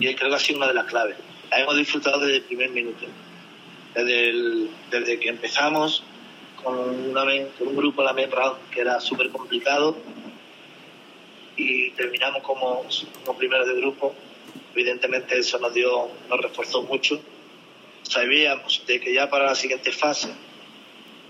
Y 0.05 0.13
creo 0.15 0.29
que 0.29 0.36
ha 0.36 0.39
sido 0.39 0.58
una 0.58 0.67
de 0.67 0.74
las 0.74 0.86
claves. 0.86 1.15
La 1.50 1.60
hemos 1.60 1.75
disfrutado 1.77 2.20
desde 2.20 2.38
el 2.38 2.43
primer 2.43 2.70
minuto. 2.72 3.05
Desde, 3.93 4.29
el- 4.29 4.70
desde 4.89 5.20
que 5.20 5.29
empezamos 5.29 6.03
con, 6.63 6.77
una, 6.77 7.24
con 7.58 7.67
un 7.67 7.75
grupo, 7.75 8.01
la 8.03 8.13
round, 8.13 8.70
que 8.72 8.81
era 8.81 9.00
súper 9.00 9.29
complicado, 9.29 9.98
y 11.58 11.91
terminamos 11.91 12.41
como, 12.43 12.86
como 13.25 13.38
primero 13.38 13.65
de 13.65 13.75
grupo. 13.75 14.15
Evidentemente 14.74 15.38
eso 15.38 15.60
nos 15.60 15.74
dio, 15.74 16.10
nos 16.29 16.39
reforzó 16.39 16.84
mucho. 16.84 17.22
Sabíamos 18.03 18.84
de 18.88 19.00
que 19.00 19.13
ya 19.13 19.29
para 19.29 19.46
la 19.46 19.55
siguiente 19.55 19.91
fase 19.91 20.29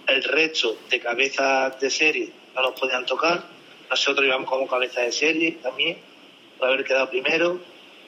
el 0.08 0.24
resto 0.24 0.78
de 0.90 1.00
cabezas 1.00 1.80
de 1.80 1.90
serie 1.90 2.32
no 2.56 2.62
nos 2.62 2.80
podían 2.80 3.06
tocar. 3.06 3.44
Nosotros 3.90 4.26
íbamos 4.26 4.50
como 4.50 4.68
cabeza 4.68 5.02
de 5.02 5.12
serie 5.12 5.54
también, 5.64 5.98
por 6.62 6.70
haber 6.70 6.86
quedado 6.86 7.10
primero. 7.10 7.60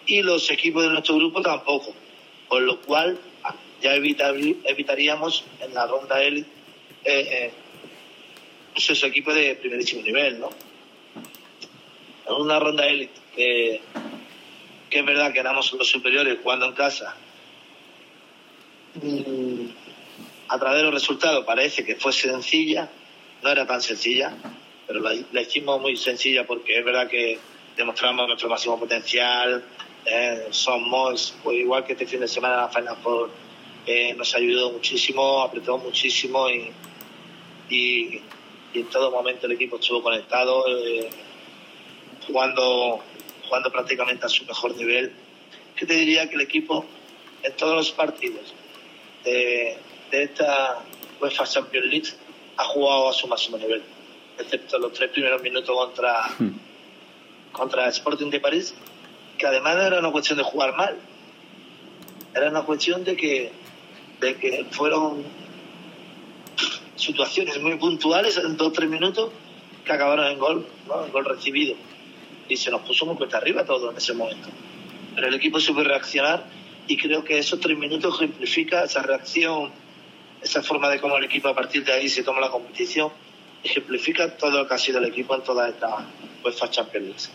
Y 0.05 0.21
los 0.21 0.51
equipos 0.51 0.83
de 0.83 0.89
nuestro 0.89 1.15
grupo 1.15 1.41
tampoco. 1.41 1.93
Por 2.47 2.61
lo 2.61 2.79
cual 2.81 3.17
ya 3.81 3.95
evitar- 3.95 4.35
evitaríamos 4.63 5.43
en 5.59 5.73
la 5.73 5.87
ronda 5.87 6.21
élite 6.21 6.47
eh, 7.03 7.27
eh, 7.31 7.51
esos 8.75 9.03
equipos 9.03 9.33
de 9.33 9.55
primerísimo 9.55 10.03
nivel, 10.03 10.39
¿no? 10.39 10.49
En 12.27 12.33
una 12.41 12.59
ronda 12.59 12.85
élite 12.87 13.19
que, 13.35 13.81
que 14.89 14.99
es 14.99 15.05
verdad 15.05 15.33
que 15.33 15.39
éramos 15.39 15.73
los 15.73 15.89
superiores 15.89 16.37
jugando 16.43 16.67
en 16.67 16.73
casa. 16.73 17.15
Mm, 19.01 19.65
a 20.49 20.59
través 20.59 20.77
de 20.77 20.83
los 20.83 20.93
resultados 20.93 21.43
parece 21.45 21.83
que 21.83 21.95
fue 21.95 22.13
sencilla, 22.13 22.89
no 23.41 23.49
era 23.49 23.65
tan 23.65 23.81
sencilla, 23.81 24.33
pero 24.85 24.99
la, 24.99 25.13
la 25.31 25.41
hicimos 25.41 25.81
muy 25.81 25.97
sencilla 25.97 26.45
porque 26.45 26.77
es 26.77 26.85
verdad 26.85 27.09
que 27.09 27.39
demostramos 27.75 28.27
nuestro 28.27 28.49
máximo 28.49 28.79
potencial, 28.79 29.63
eh, 30.05 30.47
somos, 30.51 31.35
pues 31.43 31.57
igual 31.57 31.85
que 31.85 31.93
este 31.93 32.05
fin 32.05 32.19
de 32.19 32.27
semana 32.27 32.57
la 32.57 32.69
Final 32.69 32.97
Four, 33.01 33.29
eh, 33.85 34.13
nos 34.13 34.33
ayudó 34.35 34.71
muchísimo, 34.71 35.41
apretó 35.41 35.77
muchísimo 35.77 36.49
y, 36.49 36.71
y, 37.69 38.21
y 38.73 38.79
en 38.79 38.89
todo 38.89 39.11
momento 39.11 39.45
el 39.45 39.53
equipo 39.53 39.77
estuvo 39.77 40.01
conectado, 40.01 40.65
eh, 40.67 41.09
jugando, 42.27 43.01
jugando 43.47 43.71
prácticamente 43.71 44.25
a 44.25 44.29
su 44.29 44.45
mejor 44.45 44.75
nivel. 44.75 45.13
Que 45.75 45.85
te 45.85 45.93
diría 45.95 46.29
que 46.29 46.35
el 46.35 46.41
equipo 46.41 46.85
en 47.41 47.55
todos 47.55 47.75
los 47.75 47.91
partidos 47.91 48.53
de, 49.23 49.77
de 50.11 50.23
esta 50.23 50.83
UEFA 51.19 51.45
Champions 51.45 51.85
League 51.87 52.09
ha 52.57 52.63
jugado 52.65 53.09
a 53.09 53.13
su 53.13 53.27
máximo 53.27 53.57
nivel, 53.57 53.83
excepto 54.37 54.77
los 54.77 54.93
tres 54.93 55.09
primeros 55.09 55.41
minutos 55.41 55.75
contra, 55.75 56.29
contra 57.53 57.87
Sporting 57.87 58.29
de 58.29 58.41
París, 58.41 58.75
que 59.37 59.47
además 59.47 59.77
no 59.77 59.83
era 59.83 59.99
una 59.99 60.11
cuestión 60.11 60.37
de 60.37 60.43
jugar 60.43 60.75
mal, 60.75 60.97
era 62.35 62.49
una 62.49 62.63
cuestión 62.63 63.03
de 63.03 63.15
que, 63.15 63.51
de 64.19 64.35
que 64.35 64.65
fueron 64.71 65.23
situaciones 66.95 67.61
muy 67.61 67.77
puntuales 67.77 68.37
en 68.37 68.57
dos 68.57 68.67
o 68.67 68.71
tres 68.71 68.89
minutos 68.89 69.31
que 69.85 69.93
acabaron 69.93 70.27
en 70.27 70.39
gol, 70.39 70.67
¿no? 70.87 71.07
gol 71.11 71.25
recibido. 71.25 71.75
Y 72.49 72.57
se 72.57 72.71
nos 72.71 72.81
puso 72.81 73.05
muy 73.05 73.15
cuesta 73.15 73.37
arriba 73.37 73.65
todo 73.65 73.91
en 73.91 73.97
ese 73.97 74.13
momento. 74.13 74.49
Pero 75.15 75.27
el 75.27 75.33
equipo 75.35 75.59
supo 75.59 75.83
reaccionar 75.83 76.45
y 76.87 76.97
creo 76.97 77.23
que 77.23 77.37
esos 77.37 77.59
tres 77.59 77.77
minutos 77.77 78.15
ejemplifica 78.15 78.83
esa 78.83 79.01
reacción, 79.01 79.71
esa 80.41 80.61
forma 80.61 80.89
de 80.89 80.99
cómo 80.99 81.17
el 81.17 81.23
equipo 81.23 81.47
a 81.47 81.55
partir 81.55 81.85
de 81.85 81.93
ahí 81.93 82.09
se 82.09 82.23
toma 82.23 82.41
la 82.41 82.49
competición, 82.49 83.11
ejemplifica 83.63 84.35
todo 84.37 84.51
lo 84.51 84.67
que 84.67 84.73
ha 84.73 84.77
sido 84.77 84.99
el 84.99 85.05
equipo 85.05 85.35
en 85.35 85.43
toda 85.43 85.69
esta 85.69 86.05
UEFA 86.43 86.69
Champions. 86.69 87.31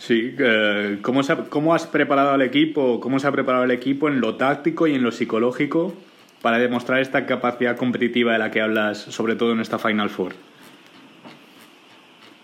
Sí, 0.00 0.34
eh, 0.38 0.98
¿cómo, 1.02 1.22
se 1.22 1.36
¿cómo 1.50 1.74
has 1.74 1.86
preparado 1.86 2.30
al 2.30 2.40
equipo? 2.40 3.00
¿Cómo 3.00 3.18
se 3.18 3.26
ha 3.26 3.32
preparado 3.32 3.64
el 3.64 3.70
equipo 3.70 4.08
en 4.08 4.22
lo 4.22 4.36
táctico 4.36 4.86
y 4.86 4.94
en 4.94 5.02
lo 5.02 5.12
psicológico 5.12 5.92
para 6.40 6.58
demostrar 6.58 7.00
esta 7.00 7.26
capacidad 7.26 7.76
competitiva 7.76 8.32
de 8.32 8.38
la 8.38 8.50
que 8.50 8.62
hablas, 8.62 8.96
sobre 8.96 9.36
todo 9.36 9.52
en 9.52 9.60
esta 9.60 9.78
Final 9.78 10.08
Four? 10.08 10.34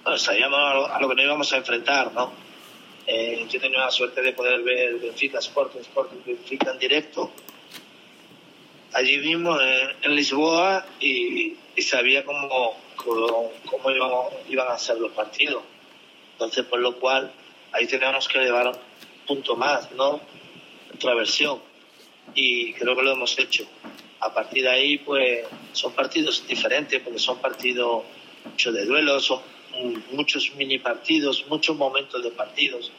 Bueno, 0.03 0.19
sabíamos 0.19 0.91
a 0.91 1.01
lo, 1.01 1.09
que 1.09 1.15
nos 1.15 1.25
íbamos 1.25 1.53
a 1.55 1.57
enfrentar, 1.57 2.13
¿no? 2.13 2.31
Eh, 3.07 3.47
yo 3.49 3.59
tenía 3.59 3.79
la 3.79 3.91
suerte 3.91 4.21
de 4.21 4.35
poder 4.35 4.63
ver 4.63 4.91
el 4.91 4.97
Benfica 4.97 5.39
Sporting, 5.39 5.81
Sporting 5.81 6.19
Benfica 6.27 6.73
en 6.73 6.79
directo, 6.79 7.33
allí 8.93 9.17
mismo 9.17 9.59
en, 9.59 9.89
en 10.03 10.15
Lisboa, 10.15 10.85
y, 11.01 11.57
sabía 11.81 12.23
cómo, 12.23 12.77
cómo, 12.97 13.51
cómo 13.65 13.91
iban 14.47 14.69
a 14.69 14.77
ser 14.77 14.99
los 14.99 15.13
partidos. 15.13 15.63
Entonces, 16.33 16.67
por 16.67 16.81
lo 16.81 16.99
cual, 16.99 17.33
ahí 17.77 17.87
teníamos 17.87 18.29
que 18.29 18.39
llevar 18.39 18.69
un 18.69 18.77
punto 19.27 19.57
más, 19.57 19.91
¿no? 19.93 20.21
Nuestra 20.89 21.15
versión. 21.15 21.61
Y 22.35 22.73
creo 22.75 22.97
que 22.97 23.03
lo 23.03 23.13
hemos 23.13 23.39
hecho. 23.39 23.67
A 24.21 24.33
partir 24.33 24.65
de 24.65 24.71
ahí, 24.71 24.99
pues, 24.99 25.45
son 25.73 25.93
partidos 25.93 26.47
diferentes, 26.49 27.01
porque 27.01 27.19
son 27.19 27.39
partidos 27.39 28.05
muchos 28.45 28.75
de 28.75 28.85
duelos, 28.85 29.25
son 29.25 29.41
muchos 30.13 30.53
mini 30.57 30.79
partidos, 30.79 31.45
muchos 31.49 31.77
momentos 31.77 32.23
de 32.23 32.31
partidos. 32.31 32.91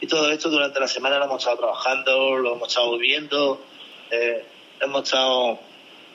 Y 0.00 0.06
todo 0.06 0.30
esto 0.30 0.50
durante 0.50 0.80
la 0.80 0.88
semana 0.88 1.18
lo 1.18 1.26
hemos 1.26 1.38
estado 1.38 1.58
trabajando, 1.58 2.36
lo 2.36 2.56
hemos 2.56 2.68
estado 2.68 2.98
viendo, 2.98 3.64
eh, 4.10 4.44
hemos 4.80 5.04
estado 5.04 5.60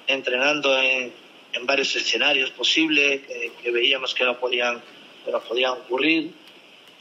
entrenando 0.07 0.77
en, 0.79 1.13
en 1.53 1.65
varios 1.65 1.95
escenarios 1.95 2.51
posibles 2.51 3.21
que, 3.25 3.51
que 3.61 3.71
veíamos 3.71 4.13
que 4.13 4.25
nos 4.25 4.37
podían, 4.37 4.81
que 5.25 5.31
nos 5.31 5.43
podían 5.43 5.71
ocurrir 5.71 6.31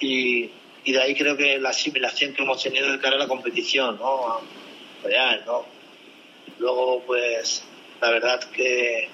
y, 0.00 0.50
y 0.88 0.92
de 0.92 1.02
ahí 1.02 1.14
creo 1.14 1.36
que 1.36 1.58
la 1.58 1.68
asimilación 1.68 2.32
que 2.32 2.40
hemos 2.40 2.62
tenido 2.62 2.90
de 2.90 2.98
cara 2.98 3.16
a 3.16 3.18
la 3.18 3.28
competición, 3.28 3.98
¿no? 3.98 4.40
Real, 5.04 5.42
¿no? 5.44 5.66
Luego, 6.58 7.02
pues, 7.06 7.62
la 8.00 8.10
verdad 8.10 8.40
que, 8.50 9.10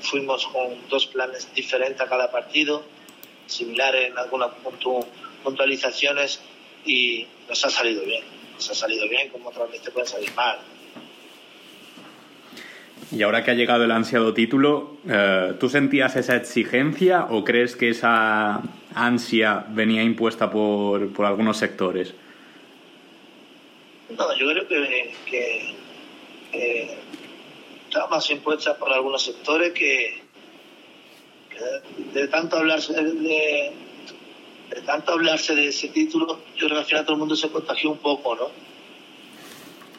fuimos 0.00 0.46
con 0.46 0.88
dos 0.88 1.06
planes 1.06 1.52
diferentes 1.54 2.00
a 2.00 2.08
cada 2.08 2.30
partido, 2.30 2.82
similares 3.46 4.08
en 4.08 4.16
algunas 4.16 4.52
puntu- 4.64 5.04
puntualizaciones 5.44 6.40
y 6.86 7.26
nos 7.46 7.62
ha 7.66 7.68
salido 7.68 8.02
bien. 8.02 8.24
Nos 8.54 8.70
ha 8.70 8.74
salido 8.74 9.06
bien, 9.06 9.28
como 9.28 9.50
otras 9.50 9.70
veces 9.70 9.90
puede 9.90 10.06
salir 10.06 10.32
mal. 10.32 10.60
Y 13.12 13.22
ahora 13.22 13.44
que 13.44 13.50
ha 13.50 13.54
llegado 13.54 13.84
el 13.84 13.90
ansiado 13.90 14.32
título, 14.34 14.96
eh, 15.08 15.54
¿tú 15.58 15.68
sentías 15.68 16.14
esa 16.14 16.36
exigencia 16.36 17.26
o 17.30 17.44
crees 17.44 17.74
que 17.74 17.88
esa 17.88 18.60
ansia 18.94 19.66
venía 19.70 20.02
impuesta 20.04 20.50
por, 20.50 21.12
por 21.12 21.26
algunos 21.26 21.56
sectores? 21.56 22.14
No, 24.16 24.36
yo 24.36 24.46
creo 24.50 24.68
que, 24.68 25.12
que, 25.26 25.74
está 27.88 28.06
más 28.06 28.30
impuesta 28.30 28.76
por 28.76 28.92
algunos 28.92 29.22
sectores 29.24 29.72
que, 29.72 30.22
de 32.14 32.28
tanto 32.28 32.58
hablarse 32.58 32.92
de, 32.92 33.72
de 34.70 34.80
tanto 34.86 35.12
hablarse 35.12 35.54
de 35.56 35.66
ese 35.68 35.88
título, 35.88 36.38
yo 36.56 36.66
creo 36.66 36.70
que 36.70 36.78
al 36.78 36.84
final 36.84 37.04
todo 37.04 37.14
el 37.14 37.18
mundo 37.20 37.34
se 37.34 37.50
contagió 37.50 37.90
un 37.90 37.98
poco, 37.98 38.36
¿no? 38.36 38.50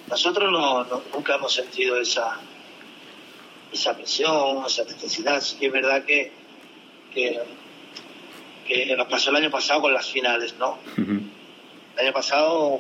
Nosotros 0.10 0.50
no, 0.52 0.84
no- 0.86 1.02
nunca 1.14 1.36
hemos 1.36 1.54
sentido 1.54 1.98
esa 2.00 2.40
esa 3.72 3.96
presión, 3.96 4.66
esa 4.66 4.84
necesidad. 4.84 5.42
Sí 5.42 5.58
que 5.58 5.68
es 5.68 5.72
verdad 5.72 6.04
que, 6.04 6.32
que, 7.14 7.40
que 8.68 8.96
nos 8.96 9.08
pasó 9.08 9.30
el 9.30 9.38
año 9.38 9.52
pasado 9.52 9.82
con 9.82 9.94
las 9.94 10.10
finales, 10.10 10.56
¿no? 10.58 10.80
El 10.98 12.06
año 12.06 12.14
pasado 12.14 12.80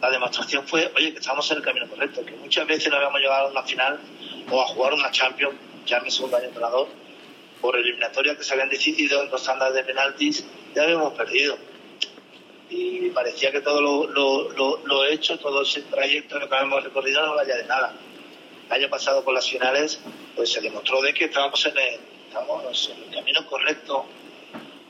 la 0.00 0.10
demostración 0.10 0.66
fue, 0.66 0.90
oye, 0.96 1.12
que 1.12 1.18
estamos 1.18 1.50
en 1.50 1.58
el 1.58 1.62
camino 1.62 1.86
correcto, 1.88 2.24
que 2.24 2.32
muchas 2.32 2.66
veces 2.66 2.90
no 2.90 2.96
habíamos 2.96 3.20
llegado 3.20 3.48
a 3.48 3.50
una 3.50 3.62
final 3.62 4.00
o 4.50 4.60
a 4.60 4.66
jugar 4.66 4.94
una 4.94 5.10
Champions, 5.10 5.54
ya 5.86 5.98
en 5.98 6.04
mi 6.04 6.10
segundo 6.10 6.36
año 6.36 6.46
entrenador, 6.46 6.88
por 7.60 7.76
eliminatoria 7.76 8.36
que 8.36 8.42
se 8.42 8.54
habían 8.54 8.70
decidido 8.70 9.22
en 9.22 9.30
dos 9.30 9.44
tandas 9.44 9.74
de 9.74 9.84
penaltis, 9.84 10.44
ya 10.74 10.84
habíamos 10.84 11.12
perdido. 11.14 11.58
Y 12.70 13.10
parecía 13.10 13.50
que 13.50 13.60
todo 13.60 13.80
lo, 13.82 14.06
lo, 14.06 14.52
lo, 14.52 14.86
lo 14.86 15.04
hecho, 15.04 15.38
todo 15.38 15.62
ese 15.62 15.82
trayecto 15.82 16.38
que 16.38 16.54
habíamos 16.54 16.84
recorrido 16.84 17.26
no 17.26 17.34
valía 17.34 17.56
de 17.56 17.64
nada. 17.64 17.94
Año 18.70 18.88
pasado 18.88 19.24
con 19.24 19.34
las 19.34 19.48
finales, 19.48 20.00
pues 20.36 20.52
se 20.52 20.60
demostró 20.60 21.02
de 21.02 21.12
que 21.12 21.24
estábamos 21.24 21.64
en 21.66 21.76
el, 21.76 22.00
estábamos 22.28 22.90
en 22.94 23.02
el 23.02 23.14
camino 23.14 23.46
correcto 23.46 24.06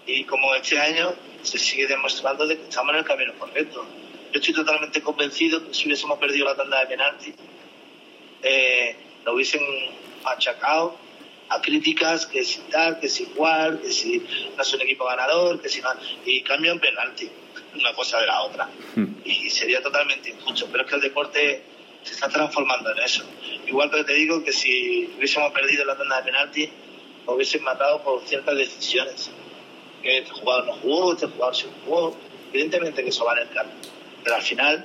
y 0.06 0.24
como 0.24 0.54
este 0.54 0.78
año 0.78 1.14
se 1.42 1.58
sigue 1.58 1.86
demostrando 1.86 2.46
de 2.46 2.58
que 2.58 2.64
estamos 2.64 2.92
en 2.92 2.98
el 2.98 3.04
camino 3.04 3.32
correcto. 3.38 3.86
Yo 4.32 4.38
estoy 4.38 4.54
totalmente 4.54 5.00
convencido 5.02 5.66
que 5.66 5.74
si 5.74 5.86
hubiésemos 5.86 6.18
perdido 6.18 6.46
la 6.46 6.56
tanda 6.56 6.80
de 6.80 6.86
penalti, 6.86 7.34
eh, 8.42 8.96
lo 9.24 9.34
hubiesen 9.34 9.62
achacado 10.24 10.96
a 11.48 11.60
críticas 11.60 12.26
que 12.26 12.44
si 12.44 12.60
tal, 12.70 13.00
que 13.00 13.08
si 13.08 13.24
igual, 13.24 13.80
que 13.80 13.90
si 13.90 14.24
no 14.56 14.62
es 14.62 14.74
un 14.74 14.80
equipo 14.82 15.04
ganador, 15.04 15.60
que 15.60 15.68
si 15.68 15.80
no, 15.80 15.88
y 16.24 16.42
cambian 16.42 16.78
penalti, 16.78 17.28
una 17.74 17.92
cosa 17.94 18.20
de 18.20 18.26
la 18.26 18.42
otra. 18.42 18.68
Y 19.24 19.50
sería 19.50 19.82
totalmente 19.82 20.30
injusto, 20.30 20.68
pero 20.70 20.84
es 20.84 20.88
que 20.88 20.96
el 20.96 21.02
deporte 21.02 21.62
se 22.02 22.14
está 22.14 22.28
transformando 22.28 22.90
en 22.92 22.98
eso. 22.98 23.24
Igual 23.66 23.90
que 23.90 24.04
te 24.04 24.14
digo 24.14 24.42
que 24.42 24.52
si 24.52 25.12
hubiésemos 25.16 25.52
perdido 25.52 25.84
la 25.84 25.96
tanda 25.96 26.18
de 26.18 26.22
penalti, 26.24 26.70
nos 27.26 27.36
hubiesen 27.36 27.62
matado 27.62 28.02
por 28.02 28.22
ciertas 28.26 28.56
decisiones 28.56 29.30
este 30.02 30.30
jugador 30.32 30.66
no 30.66 30.72
jugó, 30.74 31.12
este 31.12 31.26
jugador 31.26 31.56
sí 31.56 31.66
jugó. 31.84 32.16
Evidentemente 32.52 33.02
que 33.02 33.10
eso 33.10 33.24
va 33.24 33.34
en 33.34 33.48
el 33.48 33.54
campo. 33.54 33.72
Pero 34.24 34.36
al 34.36 34.42
final, 34.42 34.84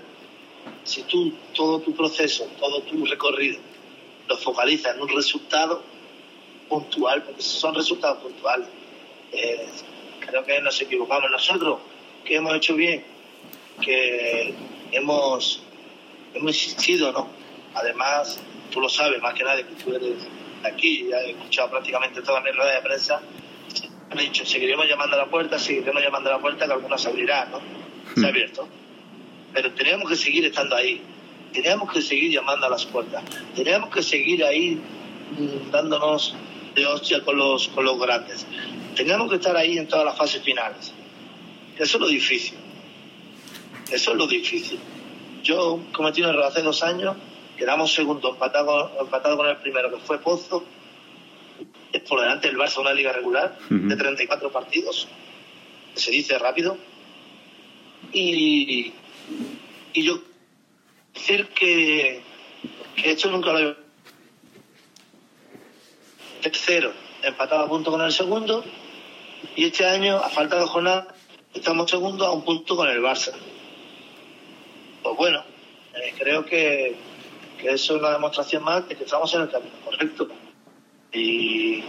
si 0.84 1.04
tú 1.04 1.34
todo 1.54 1.80
tu 1.80 1.96
proceso, 1.96 2.48
todo 2.60 2.82
tu 2.84 3.06
recorrido, 3.06 3.60
lo 4.28 4.38
focalizas 4.38 4.96
en 4.96 5.02
un 5.02 5.10
resultado 5.10 5.84
puntual, 6.70 7.24
porque 7.24 7.42
son 7.42 7.76
resultados 7.76 8.22
puntuales, 8.24 8.68
eh, 9.32 9.68
creo 10.20 10.44
que 10.46 10.62
nos 10.62 10.82
equivocamos 10.82 11.30
nosotros. 11.32 11.80
que 12.24 12.36
hemos 12.38 12.56
hecho 12.56 12.76
bien? 12.76 13.04
Que 13.82 14.52
hemos, 14.92 15.62
hemos 16.36 16.52
insistido, 16.52 17.12
¿no? 17.12 17.28
Además, 17.74 18.40
tú 18.72 18.80
lo 18.82 18.90
sabes 18.90 19.22
más 19.22 19.34
que 19.34 19.44
nadie, 19.44 19.66
que 19.66 19.84
tú 19.84 19.94
eres 19.96 20.24
de 20.62 20.68
aquí, 20.68 21.08
ya 21.10 21.18
he 21.18 21.32
escuchado 21.32 21.70
prácticamente 21.70 22.22
toda 22.22 22.42
mi 22.42 22.52
rueda 22.52 22.76
de 22.76 22.82
prensa, 22.82 23.22
han 24.10 24.18
dicho, 24.18 24.46
seguiremos 24.46 24.88
llamando 24.88 25.16
a 25.16 25.20
la 25.20 25.26
puerta, 25.26 25.58
seguiremos 25.58 26.02
llamando 26.02 26.30
a 26.30 26.34
la 26.34 26.40
puerta, 26.40 26.66
que 26.66 26.74
algunas 26.74 27.02
se 27.02 27.10
abrirán, 27.10 27.52
¿no? 27.52 27.60
Se 28.16 28.26
ha 28.26 28.30
abierto. 28.30 28.68
Pero 29.54 29.74
teníamos 29.74 30.10
que 30.10 30.16
seguir 30.16 30.46
estando 30.46 30.76
ahí. 30.76 31.02
Teníamos 31.54 31.92
que 31.92 32.02
seguir 32.02 32.32
llamando 32.32 32.68
a 32.68 32.70
las 32.70 32.86
puertas. 32.86 33.24
Teníamos 33.56 33.90
que 33.90 34.04
seguir 34.04 34.44
ahí 34.44 34.80
mm, 35.38 35.72
dándonos 35.72 36.36
de 36.76 36.86
hostia 36.86 37.24
con 37.24 37.38
los, 37.38 37.70
con 37.70 37.86
los 37.86 38.00
grandes. 38.00 38.46
Teníamos 38.96 39.30
que 39.30 39.38
estar 39.38 39.56
ahí 39.56 39.78
en 39.78 39.88
todas 39.88 40.06
las 40.06 40.18
fases 40.18 40.44
finales. 40.44 40.94
Eso 41.78 41.98
es 41.98 42.02
lo 42.02 42.08
difícil. 42.08 42.58
Eso 43.92 44.12
es 44.12 44.18
lo 44.18 44.28
difícil. 44.28 44.80
Yo 45.46 45.80
cometí 45.94 46.24
un 46.24 46.30
error 46.30 46.46
hace 46.46 46.64
dos 46.64 46.82
años, 46.82 47.16
quedamos 47.56 47.94
segundo, 47.94 48.32
empatado, 48.32 49.00
empatado 49.00 49.38
con 49.38 49.48
el 49.48 49.58
primero, 49.58 49.92
que 49.92 49.98
fue 49.98 50.18
Pozo, 50.18 50.64
es 51.94 52.02
por 52.02 52.20
delante 52.20 52.48
del 52.48 52.58
Barça 52.58 52.80
una 52.80 52.94
liga 52.94 53.14
regular 53.14 53.56
Ujú. 53.66 53.88
de 53.88 53.96
34 53.96 54.52
partidos, 54.52 55.08
que 55.94 56.02
se 56.02 56.10
dice 56.10 56.40
rápido. 56.40 56.78
Y, 58.12 58.92
y 59.94 60.02
yo 60.02 60.20
decir 61.14 61.48
que, 61.50 62.24
que 62.96 63.12
esto 63.12 63.30
nunca 63.30 63.54
lo 63.54 63.60
he 63.60 63.76
tercero, 66.42 66.92
empatado 67.22 67.66
a 67.66 67.70
punto 67.70 67.92
con 67.92 68.02
el 68.02 68.12
segundo, 68.12 68.66
y 69.56 69.66
este 69.66 69.86
año, 69.86 70.18
a 70.18 70.30
falta 70.30 70.60
de 70.60 70.66
jornada, 70.66 71.14
estamos 71.54 71.92
segundo 71.92 72.26
a 72.26 72.32
un 72.32 72.44
punto 72.44 72.76
con 72.76 72.90
el 72.90 73.00
Barça. 73.00 73.34
Pues 75.06 75.18
bueno, 75.18 75.44
eh, 75.94 76.16
creo 76.18 76.44
que, 76.44 76.96
que 77.62 77.70
eso 77.70 77.94
es 77.96 78.00
una 78.02 78.10
demostración 78.14 78.64
más 78.64 78.90
de 78.90 78.96
que 78.96 79.04
estamos 79.04 79.32
en 79.36 79.42
el 79.42 79.52
camino 79.52 79.76
correcto. 79.86 80.28
Y, 81.14 81.84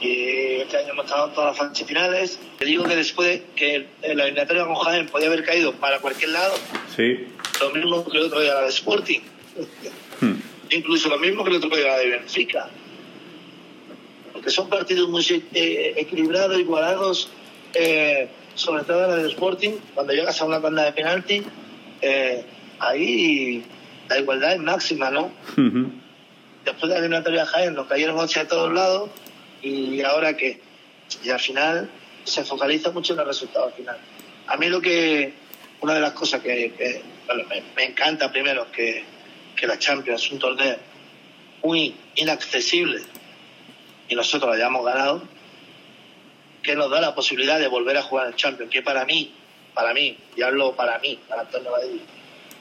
y 0.00 0.56
este 0.62 0.78
año 0.78 0.88
hemos 0.94 1.04
estado 1.04 1.28
en 1.28 1.34
todas 1.34 1.50
las 1.56 1.68
fases 1.68 1.86
finales. 1.86 2.40
Te 2.58 2.64
digo 2.64 2.82
que 2.82 2.96
después 2.96 3.28
de 3.28 3.42
que 3.54 3.74
el, 3.76 3.88
el 4.02 4.18
eliminatorio 4.18 4.66
con 4.66 4.74
Jaén 4.74 5.06
podía 5.06 5.28
haber 5.28 5.44
caído 5.44 5.74
para 5.74 6.00
cualquier 6.00 6.30
lado, 6.30 6.54
Sí. 6.96 7.24
lo 7.60 7.70
mismo 7.70 8.04
que 8.04 8.18
el 8.18 8.24
otro 8.24 8.40
día 8.40 8.54
la 8.54 8.62
de 8.62 8.68
Sporting. 8.70 9.20
Hmm. 10.20 10.34
Incluso 10.70 11.08
lo 11.08 11.18
mismo 11.18 11.44
que 11.44 11.50
el 11.50 11.56
otro 11.58 11.68
día 11.70 11.86
la 11.86 11.98
de 11.98 12.08
Benfica. 12.08 12.68
Porque 14.32 14.50
son 14.50 14.68
partidos 14.68 15.08
muy 15.08 15.24
eh, 15.54 15.94
equilibrados, 15.96 16.58
igualados, 16.58 17.30
eh, 17.74 18.26
sobre 18.56 18.82
todo 18.82 19.02
la 19.06 19.14
del 19.18 19.30
Sporting, 19.30 19.70
cuando 19.94 20.12
llegas 20.12 20.40
a 20.40 20.44
una 20.46 20.60
tanda 20.60 20.82
de 20.84 20.92
penalti, 20.92 21.44
eh, 22.04 22.44
ahí 22.78 23.64
la 24.08 24.18
igualdad 24.18 24.52
es 24.52 24.60
máxima, 24.60 25.10
¿no? 25.10 25.32
Después 26.64 26.82
de 26.82 26.88
la 26.88 26.98
eliminatoria 26.98 27.40
de 27.40 27.46
Jaén 27.46 27.74
nos 27.74 27.86
cayeron 27.86 28.18
11 28.18 28.40
a 28.40 28.48
todos 28.48 28.72
lados 28.72 29.10
y 29.62 30.00
ahora 30.02 30.36
qué. 30.36 30.60
Y 31.22 31.30
al 31.30 31.40
final 31.40 31.90
se 32.24 32.44
focaliza 32.44 32.90
mucho 32.90 33.14
en 33.14 33.20
el 33.20 33.26
resultado 33.26 33.70
final. 33.72 33.96
A 34.46 34.56
mí 34.56 34.68
lo 34.68 34.80
que, 34.80 35.32
una 35.80 35.94
de 35.94 36.00
las 36.00 36.12
cosas 36.12 36.42
que, 36.42 36.72
que, 36.76 37.02
bueno, 37.26 37.44
me, 37.48 37.62
me 37.76 37.84
encanta 37.84 38.30
primero 38.30 38.70
que, 38.70 39.04
que 39.56 39.66
la 39.66 39.78
Champions 39.78 40.24
es 40.24 40.32
un 40.32 40.38
torneo 40.38 40.76
muy 41.62 41.94
inaccesible 42.16 43.02
y 44.08 44.14
nosotros 44.14 44.48
lo 44.48 44.54
hayamos 44.54 44.84
ganado, 44.84 45.22
que 46.62 46.76
nos 46.76 46.90
da 46.90 47.00
la 47.00 47.14
posibilidad 47.14 47.58
de 47.58 47.68
volver 47.68 47.96
a 47.96 48.02
jugar 48.02 48.26
el 48.28 48.34
Champions, 48.36 48.70
que 48.70 48.82
para 48.82 49.04
mí, 49.04 49.32
para 49.74 49.92
mí, 49.92 50.16
y 50.36 50.42
hablo 50.42 50.74
para 50.74 50.98
mí, 51.00 51.18
para 51.28 51.42
Antonio 51.42 51.72
Badillo, 51.72 52.02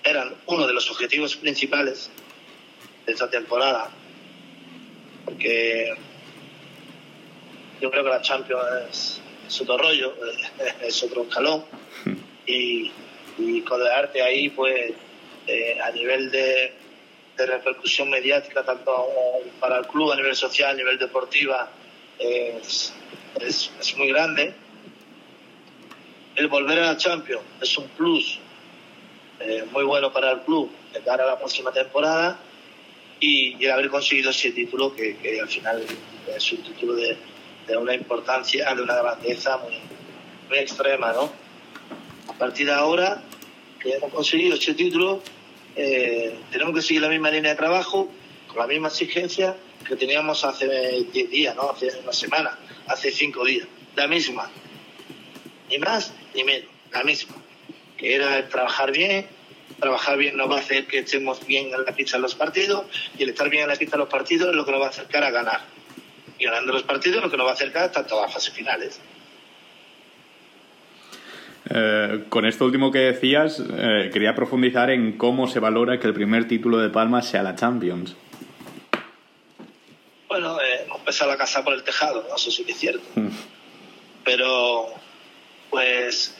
eran 0.04 0.36
uno 0.48 0.68
de 0.68 0.74
los 0.74 0.90
objetivos 0.90 1.36
principales 1.36 2.10
de 3.06 3.12
esta 3.14 3.30
temporada. 3.30 3.90
Porque 5.26 5.94
yo 7.80 7.90
creo 7.92 8.04
que 8.04 8.10
la 8.10 8.22
Champions 8.22 8.64
es, 8.90 9.22
es 9.48 9.62
otro 9.62 9.78
rollo, 9.78 10.16
es 10.82 11.04
otro 11.04 11.24
escalón. 11.24 11.66
Y, 12.46 12.92
y 13.38 13.62
codearte 13.62 14.22
ahí, 14.22 14.50
pues, 14.50 14.92
eh, 15.48 15.80
a 15.82 15.92
nivel 15.92 16.30
de, 16.30 16.74
de 17.38 17.46
repercusión 17.46 18.10
mediática, 18.10 18.66
tanto 18.66 19.08
para 19.62 19.78
el 19.78 19.88
club, 19.88 20.12
a 20.12 20.18
nivel 20.18 20.36
social, 20.36 20.72
a 20.72 20.74
nivel 20.74 21.00
deportiva, 21.00 21.72
es, 22.20 22.94
es 23.40 23.96
muy 23.96 24.10
grande. 24.10 24.54
El 26.36 26.48
volver 26.48 26.80
a 26.80 26.86
la 26.88 26.98
Champions 26.98 27.44
es 27.62 27.78
un 27.78 27.88
plus 27.90 28.40
eh, 29.40 29.66
muy 29.72 29.84
bueno 29.84 30.12
para 30.12 30.32
el 30.32 30.42
club 30.42 30.72
de 30.92 31.00
cara 31.02 31.26
a 31.26 31.28
la 31.28 31.38
próxima 31.38 31.72
temporada 31.72 32.40
y, 33.20 33.64
el 33.64 33.72
haber 33.72 33.90
conseguido 33.90 34.32
ese 34.32 34.52
título 34.52 34.96
que, 34.96 35.16
que 35.18 35.40
al 35.40 35.48
final 35.48 35.84
es 36.36 36.52
un 36.52 36.64
título 36.64 36.96
de, 36.96 37.16
de 37.68 37.78
una 37.78 37.94
importancia, 37.94 38.74
de 38.74 38.82
una 38.82 38.96
grandeza 38.96 39.58
muy, 39.58 39.76
muy 40.50 40.58
extrema, 40.58 41.14
¿no? 41.14 41.32
A 42.30 42.34
partir 42.34 42.66
de 42.66 42.74
ahora 42.74 43.22
que 43.80 43.94
hemos 43.94 44.12
conseguido 44.12 44.56
este 44.56 44.74
título, 44.74 45.22
eh, 45.76 46.36
tenemos 46.52 46.74
que 46.74 46.82
seguir 46.82 47.04
la 47.04 47.10
misma 47.10 47.30
línea 47.30 47.52
de 47.52 47.58
trabajo, 47.58 48.10
con 48.48 48.58
la 48.58 48.66
misma 48.66 48.88
exigencia 48.88 49.56
que 49.88 49.96
teníamos 49.96 50.44
hace 50.44 51.06
10 51.12 51.30
días, 51.30 51.56
¿no? 51.56 51.70
Hace 51.70 51.92
una 52.02 52.14
semana, 52.14 52.58
hace 52.88 53.12
5 53.12 53.46
días, 53.46 53.68
la 53.96 54.08
misma. 54.08 54.50
Ni 55.70 55.78
más 55.78 56.14
ni 56.34 56.44
menos, 56.44 56.70
la 56.92 57.04
misma. 57.04 57.36
Que 57.98 58.16
era 58.16 58.48
trabajar 58.50 58.92
bien, 58.92 59.28
trabajar 59.80 60.18
bien 60.18 60.38
nos 60.38 60.50
va 60.50 60.58
a 60.58 60.60
hacer 60.60 60.86
que 60.86 61.00
estemos 61.00 61.46
bien 61.46 61.74
en 61.74 61.86
la 61.86 61.92
pista 61.94 62.18
en 62.18 62.24
los 62.24 62.36
partidos, 62.36 62.86
y 63.18 63.24
el 63.24 63.30
estar 63.30 63.50
bien 63.50 63.64
en 63.64 63.70
la 63.70 63.76
pista 63.76 63.96
en 63.96 64.02
los 64.02 64.10
partidos 64.10 64.50
es 64.50 64.56
lo 64.56 64.66
que 64.66 64.72
nos 64.72 64.82
va 64.82 64.88
a 64.88 64.90
acercar 64.90 65.24
a 65.24 65.32
ganar. 65.32 65.62
Y 66.40 66.46
ganando 66.46 66.74
los 66.74 66.84
partidos 66.84 67.18
es 67.18 67.24
lo 67.24 67.32
que 67.32 67.38
nos 67.38 67.46
va 67.46 67.52
a 67.52 67.54
acercar 67.54 67.84
hasta 67.84 68.06
todas 68.06 68.26
las 68.26 68.34
fases 68.34 68.54
finales. 68.54 69.00
Eh, 71.70 72.26
con 72.30 72.46
esto 72.46 72.66
último 72.66 72.92
que 72.92 73.00
decías, 73.00 73.60
eh, 73.60 74.10
quería 74.12 74.36
profundizar 74.36 74.90
en 74.90 75.18
cómo 75.18 75.48
se 75.48 75.60
valora 75.60 76.00
que 76.00 76.08
el 76.08 76.14
primer 76.14 76.48
título 76.48 76.78
de 76.78 76.90
Palma 76.90 77.22
sea 77.22 77.42
la 77.42 77.56
Champions. 77.56 78.16
Bueno, 80.28 80.60
eh, 80.60 80.84
hemos 80.86 81.00
empezado 81.00 81.32
la 81.32 81.38
casa 81.38 81.64
por 81.64 81.74
el 81.74 81.84
tejado, 81.84 82.26
¿no? 82.28 82.36
eso 82.36 82.52
sí 82.52 82.66
que 82.66 82.74
es 82.74 82.80
cierto. 82.80 83.04
Mm. 83.16 83.30
Pero, 84.26 84.88
pues, 85.74 86.36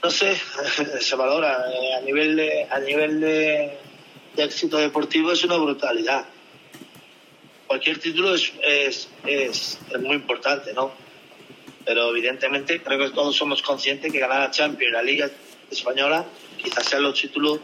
no 0.00 0.08
sé, 0.08 0.40
se 1.00 1.16
valora. 1.16 1.64
a 1.98 2.00
nivel 2.02 2.36
de, 2.36 2.64
a 2.70 2.78
nivel 2.78 3.20
de, 3.20 3.76
éxito 4.36 4.76
deportivo 4.76 5.32
es 5.32 5.42
una 5.42 5.56
brutalidad. 5.56 6.24
Cualquier 7.66 7.98
título 7.98 8.36
es, 8.36 8.52
es, 8.62 9.08
es, 9.26 9.80
es 9.90 10.00
muy 10.00 10.14
importante, 10.14 10.72
¿no? 10.72 10.92
Pero 11.84 12.10
evidentemente 12.10 12.80
creo 12.80 13.00
que 13.00 13.10
todos 13.10 13.34
somos 13.34 13.62
conscientes 13.62 14.12
que 14.12 14.20
ganar 14.20 14.38
la 14.42 14.50
Champions 14.52 14.90
y 14.90 14.92
la 14.92 15.02
Liga 15.02 15.28
Española 15.68 16.24
quizás 16.62 16.86
sean 16.86 17.02
los 17.02 17.20
títulos 17.20 17.58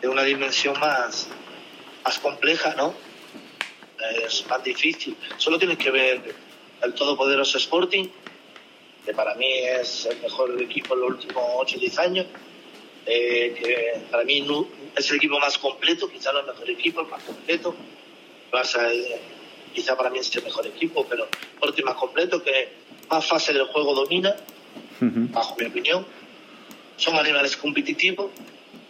de 0.00 0.06
una 0.06 0.22
dimensión 0.22 0.78
más, 0.78 1.26
más 2.04 2.18
compleja, 2.20 2.72
¿no? 2.76 2.94
es 4.24 4.46
más 4.48 4.62
difícil. 4.62 5.16
Solo 5.38 5.58
tienes 5.58 5.76
que 5.76 5.90
ver 5.90 6.36
el 6.82 6.94
todopoderoso 6.94 7.58
Sporting, 7.58 8.06
que 9.08 9.14
para 9.14 9.34
mí 9.36 9.46
es 9.50 10.04
el 10.04 10.20
mejor 10.20 10.60
equipo 10.60 10.92
en 10.92 11.00
los 11.00 11.10
últimos 11.12 11.42
8 11.56 11.76
o 11.76 11.80
10 11.80 11.98
años, 11.98 12.26
eh, 13.06 13.54
que 13.58 14.00
para 14.10 14.22
mí 14.24 14.42
no- 14.42 14.68
es 14.94 15.08
el 15.10 15.16
equipo 15.16 15.38
más 15.40 15.56
completo, 15.56 16.10
quizá 16.10 16.30
no 16.30 16.40
el 16.40 16.46
mejor 16.46 16.68
equipo, 16.68 17.00
el 17.00 17.06
más 17.06 17.22
completo. 17.22 17.74
Barça, 18.52 18.92
eh, 18.92 19.18
quizá 19.74 19.96
para 19.96 20.10
mí 20.10 20.18
es 20.18 20.36
el 20.36 20.44
mejor 20.44 20.66
equipo, 20.66 21.06
pero 21.08 21.26
Sporting 21.54 21.84
más 21.84 21.94
completo, 21.94 22.42
que 22.42 22.68
más 23.08 23.24
fase 23.26 23.54
del 23.54 23.64
juego 23.68 23.94
domina, 23.94 24.36
Ujú. 25.00 25.28
bajo 25.32 25.56
mi 25.58 25.64
opinión. 25.64 26.04
Son 26.98 27.16
animales 27.16 27.56
competitivos, 27.56 28.30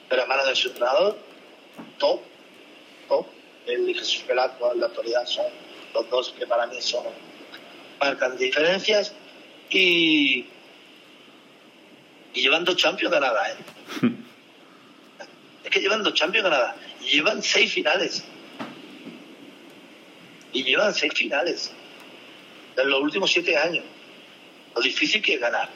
pero 0.08 0.24
a 0.24 0.26
manos 0.26 0.48
de 0.48 0.56
su 0.56 0.66
entrenador, 0.70 1.16
top, 1.98 2.20
top. 3.08 3.24
Él 3.68 3.88
y 3.88 3.94
Jesús 3.94 4.24
Velasco 4.26 4.72
en 4.72 4.80
la 4.80 4.86
actualidad 4.86 5.24
son 5.26 5.46
los 5.94 6.10
dos 6.10 6.34
que 6.36 6.44
para 6.44 6.66
mí 6.66 6.80
son 6.82 7.04
marcan 8.00 8.36
diferencias 8.36 9.14
y, 9.70 10.46
y 12.34 12.40
llevan 12.40 12.64
dos 12.64 12.76
Champions 12.76 13.12
ganadas, 13.12 13.50
¿eh? 13.50 13.56
es 15.64 15.70
que 15.70 15.80
llevan 15.80 16.02
dos 16.02 16.14
Champions 16.14 16.44
ganadas 16.44 16.76
y 17.00 17.16
llevan 17.16 17.42
seis 17.42 17.72
finales. 17.72 18.24
Y 20.52 20.64
llevan 20.64 20.94
seis 20.94 21.12
finales 21.14 21.72
en 22.76 22.90
los 22.90 23.02
últimos 23.02 23.30
siete 23.30 23.56
años. 23.56 23.84
Lo 24.74 24.80
difícil 24.80 25.20
que 25.20 25.34
es 25.34 25.40
ganar 25.40 25.68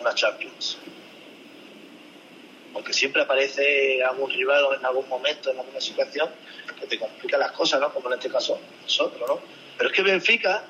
una 0.00 0.14
Champions. 0.14 0.78
Porque 2.72 2.92
siempre 2.92 3.22
aparece 3.22 4.02
algún 4.02 4.30
rival 4.30 4.64
en 4.78 4.84
algún 4.84 5.08
momento, 5.08 5.50
en 5.50 5.60
alguna 5.60 5.80
situación, 5.80 6.28
que 6.80 6.86
te 6.86 6.98
complica 6.98 7.38
las 7.38 7.52
cosas, 7.52 7.80
¿no? 7.80 7.92
Como 7.92 8.08
en 8.08 8.18
este 8.18 8.28
caso 8.28 8.60
nosotros, 8.82 9.28
¿no? 9.28 9.40
Pero 9.78 9.90
es 9.90 9.96
que 9.96 10.02
Benfica, 10.02 10.64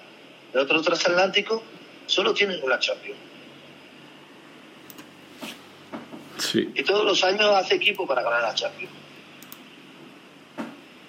el 0.52 0.60
otro 0.60 0.82
transatlántico, 0.82 1.62
solo 2.06 2.34
tiene 2.34 2.56
una 2.58 2.78
Champions. 2.78 3.18
Sí. 6.38 6.68
Y 6.74 6.82
todos 6.82 7.04
los 7.04 7.22
años 7.24 7.54
hace 7.54 7.74
equipo 7.74 8.06
para 8.06 8.22
ganar 8.22 8.42
la 8.42 8.54
Champions. 8.54 8.92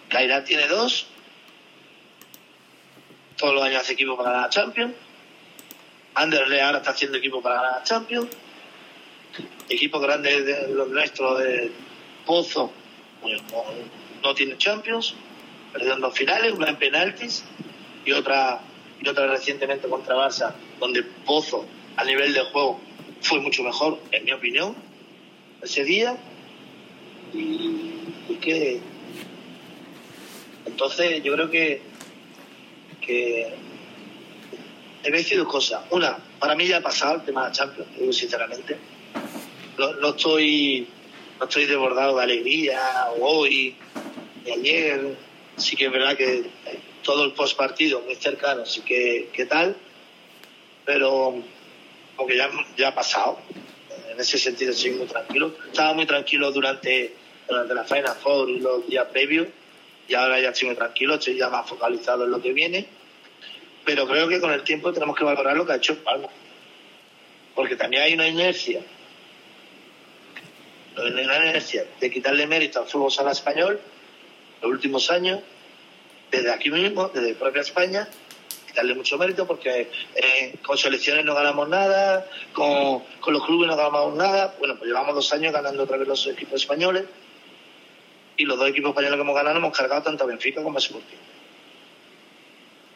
Cairá 0.10 0.43
tiene 0.43 0.67
dos. 0.67 1.08
Todos 3.38 3.53
los 3.55 3.63
años 3.63 3.81
hace 3.81 3.93
equipo 3.93 4.15
para 4.15 4.29
ganar 4.29 4.45
la 4.45 4.49
Champions. 4.49 4.93
Ander 6.13 6.62
ahora 6.62 6.77
está 6.77 6.91
haciendo 6.91 7.17
equipo 7.17 7.41
para 7.41 7.55
ganar 7.55 7.71
la 7.79 7.84
Champions. 7.84 8.27
Equipo 9.67 9.99
grande 9.99 10.43
de 10.43 10.67
los 10.69 10.88
nuestros 10.88 11.39
de 11.39 11.71
Pozo 12.25 12.71
pues, 13.21 13.41
no, 13.51 13.63
no 14.23 14.36
tiene 14.36 14.58
Champions. 14.58 15.15
Perdieron 15.73 15.99
dos 15.99 16.13
finales, 16.15 16.53
una 16.53 16.69
en 16.69 16.77
penaltis 16.77 17.43
y 18.05 18.12
otra, 18.12 18.62
y 19.01 19.08
otra 19.08 19.27
recientemente 19.27 19.88
contra 19.88 20.15
Barça, 20.15 20.53
donde 20.79 21.03
Pozo 21.03 21.65
a 21.97 22.03
nivel 22.03 22.34
de 22.34 22.41
juego 22.45 22.79
fue 23.21 23.39
mucho 23.39 23.63
mejor, 23.63 23.99
en 24.12 24.25
mi 24.25 24.31
opinión 24.31 24.75
ese 25.62 25.84
día. 25.84 26.17
Y, 27.34 27.91
y 28.29 28.36
que 28.41 28.79
entonces 30.65 31.23
yo 31.23 31.34
creo 31.34 31.49
que 31.49 31.81
que 33.01 33.53
he 35.03 35.36
dos 35.36 35.47
cosas. 35.47 35.84
Una 35.91 36.17
para 36.39 36.55
mí 36.55 36.67
ya 36.67 36.77
ha 36.77 36.81
pasado 36.81 37.15
el 37.15 37.21
tema 37.23 37.43
de 37.43 37.47
la 37.49 37.53
Champions 37.53 38.17
sinceramente. 38.17 38.77
No, 39.77 39.93
no 39.93 40.10
estoy 40.10 40.88
no 41.39 41.45
estoy 41.45 41.65
desbordado 41.65 42.17
de 42.17 42.23
alegría 42.23 43.08
hoy 43.19 43.75
ni 44.45 44.51
ayer. 44.51 45.17
Sí 45.58 45.75
que 45.75 45.86
es 45.86 45.91
verdad 45.91 46.17
que 46.17 46.43
todo 47.05 47.23
el 47.23 47.31
post 47.31 47.55
partido 47.55 48.01
muy 48.01 48.15
cercano 48.15 48.65
sí 48.65 48.81
que, 48.81 49.29
que 49.31 49.45
tal 49.45 49.77
pero 50.83 51.41
como 52.15 52.27
que 52.27 52.37
ya, 52.37 52.49
ya 52.77 52.89
ha 52.89 52.95
pasado 52.95 53.39
en 54.15 54.21
ese 54.21 54.37
sentido 54.37 54.71
estoy 54.71 54.91
muy 54.91 55.07
tranquilo. 55.07 55.53
Estaba 55.67 55.93
muy 55.93 56.05
tranquilo 56.05 56.51
durante, 56.51 57.13
durante 57.47 57.73
la 57.73 57.83
Final 57.83 58.15
Four 58.15 58.49
y 58.49 58.59
los 58.59 58.87
días 58.87 59.07
previos 59.11 59.47
y 60.07 60.13
ahora 60.13 60.39
ya 60.39 60.49
estoy 60.49 60.69
muy 60.69 60.77
tranquilo, 60.77 61.15
estoy 61.15 61.37
ya 61.37 61.49
más 61.49 61.67
focalizado 61.67 62.25
en 62.25 62.31
lo 62.31 62.41
que 62.41 62.53
viene. 62.53 62.85
Pero 63.83 64.07
creo 64.07 64.27
que 64.27 64.39
con 64.39 64.51
el 64.51 64.63
tiempo 64.63 64.93
tenemos 64.93 65.15
que 65.15 65.23
valorar 65.23 65.55
lo 65.55 65.65
que 65.65 65.73
ha 65.73 65.75
hecho 65.75 66.01
Palma. 66.03 66.29
Porque 67.53 67.75
también 67.75 68.03
hay 68.03 68.13
una 68.13 68.27
inercia, 68.27 68.81
una 70.97 71.21
inercia 71.21 71.85
de 71.99 72.11
quitarle 72.11 72.47
mérito 72.47 72.81
al 72.81 72.87
fútbol 72.87 73.11
sala 73.11 73.31
español 73.31 73.79
los 74.61 74.71
últimos 74.71 75.11
años, 75.11 75.41
desde 76.35 76.51
aquí 76.51 76.69
mismo, 76.69 77.09
desde 77.09 77.33
propia 77.35 77.61
España, 77.61 78.07
quitarle 78.67 78.93
mucho 78.93 79.17
mérito 79.17 79.47
porque 79.47 79.89
eh, 80.15 80.55
con 80.61 80.77
selecciones 80.77 81.23
no 81.23 81.33
ganamos 81.33 81.69
nada, 81.69 82.27
con, 82.51 83.03
con 83.21 83.33
los 83.33 83.45
clubes 83.45 83.69
no 83.69 83.77
ganamos 83.77 84.15
nada. 84.15 84.55
Bueno, 84.59 84.75
pues 84.77 84.89
llevamos 84.89 85.15
dos 85.15 85.31
años 85.33 85.53
ganando 85.53 85.83
otra 85.83 85.97
vez 85.97 86.07
los 86.07 86.27
equipos 86.27 86.61
españoles 86.61 87.05
y 88.37 88.43
los 88.43 88.57
dos 88.57 88.69
equipos 88.69 88.89
españoles 88.89 89.15
que 89.15 89.21
hemos 89.21 89.35
ganado 89.35 89.57
hemos 89.57 89.77
cargado 89.77 90.03
tanto 90.03 90.25
a 90.25 90.27
Benfica 90.27 90.61
como 90.61 90.77
a 90.77 90.81
Sporting. 90.81 91.17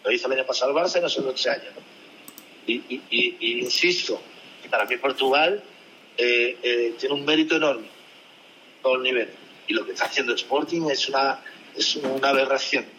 Lo 0.04 0.12
hizo 0.12 0.28
el 0.28 0.34
año 0.34 0.46
pasado 0.46 0.72
el 0.72 0.78
Barça 0.78 1.00
y 1.00 1.02
nosotros 1.02 1.36
este 1.36 1.50
año. 1.50 1.70
Y, 2.68 3.60
insisto, 3.62 4.22
para 4.70 4.86
mí 4.86 4.98
Portugal 4.98 5.64
eh, 6.18 6.58
eh, 6.62 6.94
tiene 7.00 7.16
un 7.16 7.26
mérito 7.26 7.56
enorme, 7.56 7.88
todo 8.84 8.96
el 8.96 9.04
nivel. 9.04 9.30
Y 9.68 9.74
lo 9.74 9.86
que 9.86 9.94
está 9.94 10.06
haciendo 10.06 10.34
Sporting 10.34 10.90
es 10.92 11.08
una, 11.10 11.40
es 11.76 11.96
una 11.96 12.30
aberración 12.30 12.99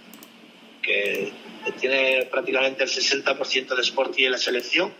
que 0.82 1.32
tiene 1.78 2.26
prácticamente 2.30 2.84
el 2.84 2.90
60% 2.90 3.74
de 3.74 3.82
Sporting 3.82 4.24
en 4.24 4.32
la 4.32 4.38
selección, 4.38 4.92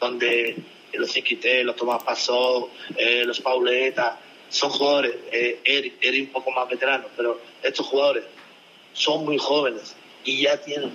donde 0.00 0.56
los 0.92 1.12
Ziquité, 1.12 1.64
los 1.64 1.76
Tomás 1.76 2.02
Pasó, 2.02 2.70
eh, 2.96 3.24
los 3.24 3.40
Pauleta, 3.40 4.18
son 4.48 4.70
jugadores, 4.70 5.14
eh, 5.32 5.60
Eric, 5.64 5.94
Eric 6.00 6.26
un 6.28 6.32
poco 6.32 6.50
más 6.50 6.68
veterano, 6.68 7.06
pero 7.16 7.40
estos 7.62 7.86
jugadores 7.86 8.24
son 8.92 9.24
muy 9.24 9.38
jóvenes 9.38 9.94
y 10.24 10.42
ya 10.42 10.56
tienen 10.60 10.92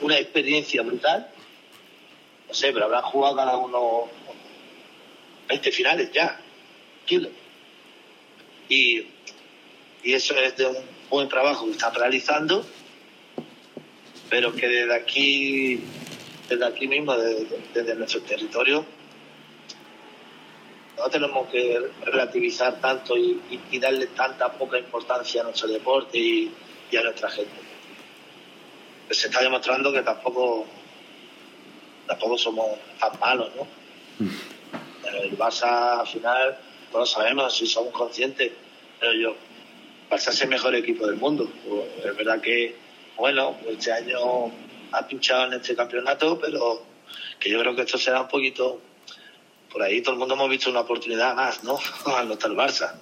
una 0.00 0.18
experiencia 0.18 0.82
brutal. 0.82 1.28
No 2.48 2.54
sé, 2.54 2.72
pero 2.72 2.86
habrán 2.86 3.02
jugado 3.02 3.36
cada 3.36 3.56
uno 3.56 4.08
20 5.48 5.72
finales 5.72 6.10
ya. 6.12 6.40
Tranquilo. 6.98 7.30
Y, 8.68 9.06
y 10.02 10.12
eso 10.12 10.34
es 10.36 10.56
de 10.56 10.66
un 10.66 10.76
buen 11.10 11.28
trabajo 11.28 11.66
que 11.66 11.72
están 11.72 11.94
realizando 11.94 12.64
pero 14.28 14.52
que 14.54 14.68
desde 14.68 14.94
aquí, 14.94 15.80
desde 16.48 16.64
aquí 16.64 16.86
mismo, 16.86 17.14
desde, 17.16 17.94
nuestro 17.94 18.22
territorio, 18.22 18.84
no 20.96 21.08
tenemos 21.08 21.48
que 21.48 21.90
relativizar 22.04 22.80
tanto 22.80 23.16
y, 23.16 23.40
darle 23.78 24.06
tanta 24.08 24.52
poca 24.52 24.78
importancia 24.78 25.42
a 25.42 25.44
nuestro 25.44 25.68
deporte 25.68 26.18
y, 26.18 26.50
y 26.90 26.96
a 26.96 27.02
nuestra 27.02 27.30
gente. 27.30 27.54
Pues 29.06 29.18
se 29.18 29.28
está 29.28 29.42
demostrando 29.42 29.92
que 29.92 30.02
tampoco 30.02 30.66
tampoco 32.06 32.38
somos 32.38 32.78
tan 32.98 33.18
malos, 33.20 33.50
¿no? 33.56 33.66
El 35.22 35.36
Barça 35.36 36.00
al 36.00 36.06
final, 36.06 36.58
todos 36.90 37.10
sabemos, 37.10 37.56
si 37.56 37.66
somos 37.66 37.92
conscientes, 37.92 38.52
pero 38.98 39.12
yo, 39.12 39.36
Barça 40.10 40.30
es 40.30 40.40
el 40.42 40.48
mejor 40.48 40.74
equipo 40.74 41.06
del 41.06 41.16
mundo. 41.16 41.50
Pues, 41.68 42.04
Es 42.04 42.16
verdad 42.16 42.40
que, 42.40 42.74
bueno, 43.16 43.56
este 43.66 43.92
año 43.92 44.52
ha 44.92 45.06
pinchado 45.06 45.46
en 45.46 45.54
este 45.54 45.74
campeonato, 45.74 46.38
pero 46.38 46.82
que 47.38 47.50
yo 47.50 47.60
creo 47.60 47.74
que 47.74 47.82
esto 47.82 47.98
será 47.98 48.22
un 48.22 48.28
poquito, 48.28 48.80
por 49.70 49.82
ahí 49.82 50.02
todo 50.02 50.14
el 50.14 50.18
mundo 50.18 50.34
hemos 50.34 50.50
visto 50.50 50.70
una 50.70 50.80
oportunidad 50.80 51.34
más, 51.34 51.64
¿no? 51.64 51.78
Al 52.06 52.28
no 52.28 52.34
está 52.34 52.46
el 52.46 52.54
Barça. 52.54 52.94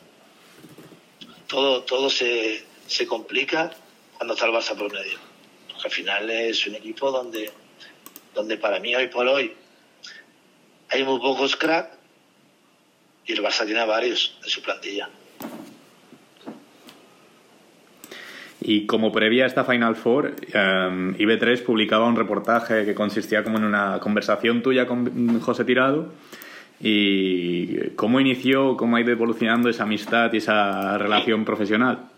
Todo, 1.46 1.82
todo 1.82 2.08
se, 2.10 2.64
se 2.86 3.06
complica 3.06 3.70
cuando 4.16 4.34
está 4.34 4.46
el 4.46 4.52
Barça 4.52 4.76
por 4.76 4.92
medio. 4.92 5.18
Porque 5.68 5.88
al 5.88 5.92
final 5.92 6.30
es 6.30 6.66
un 6.66 6.74
equipo 6.76 7.10
donde, 7.10 7.52
donde 8.34 8.56
para 8.56 8.80
mí 8.80 8.94
hoy 8.94 9.08
por 9.08 9.26
hoy 9.26 9.54
hay 10.88 11.04
muy 11.04 11.18
pocos 11.18 11.56
crack 11.56 11.90
y 13.26 13.32
el 13.32 13.42
Barça 13.42 13.64
tiene 13.64 13.84
varios 13.84 14.36
en 14.42 14.48
su 14.48 14.62
plantilla. 14.62 15.08
Y 18.66 18.86
como 18.86 19.12
previa 19.12 19.44
a 19.44 19.46
esta 19.46 19.64
Final 19.64 19.94
Four, 19.94 20.36
eh, 20.40 20.54
IB3 20.54 21.62
publicaba 21.62 22.06
un 22.06 22.16
reportaje 22.16 22.86
que 22.86 22.94
consistía 22.94 23.44
como 23.44 23.58
en 23.58 23.64
una 23.64 24.00
conversación 24.00 24.62
tuya 24.62 24.86
con 24.86 25.38
José 25.40 25.66
Tirado. 25.66 26.08
¿Y 26.80 27.90
cómo 27.90 28.20
inició, 28.20 28.78
cómo 28.78 28.96
ha 28.96 29.02
ido 29.02 29.10
evolucionando 29.12 29.68
esa 29.68 29.82
amistad 29.82 30.32
y 30.32 30.38
esa 30.38 30.96
relación 30.96 31.44
profesional? 31.44 32.08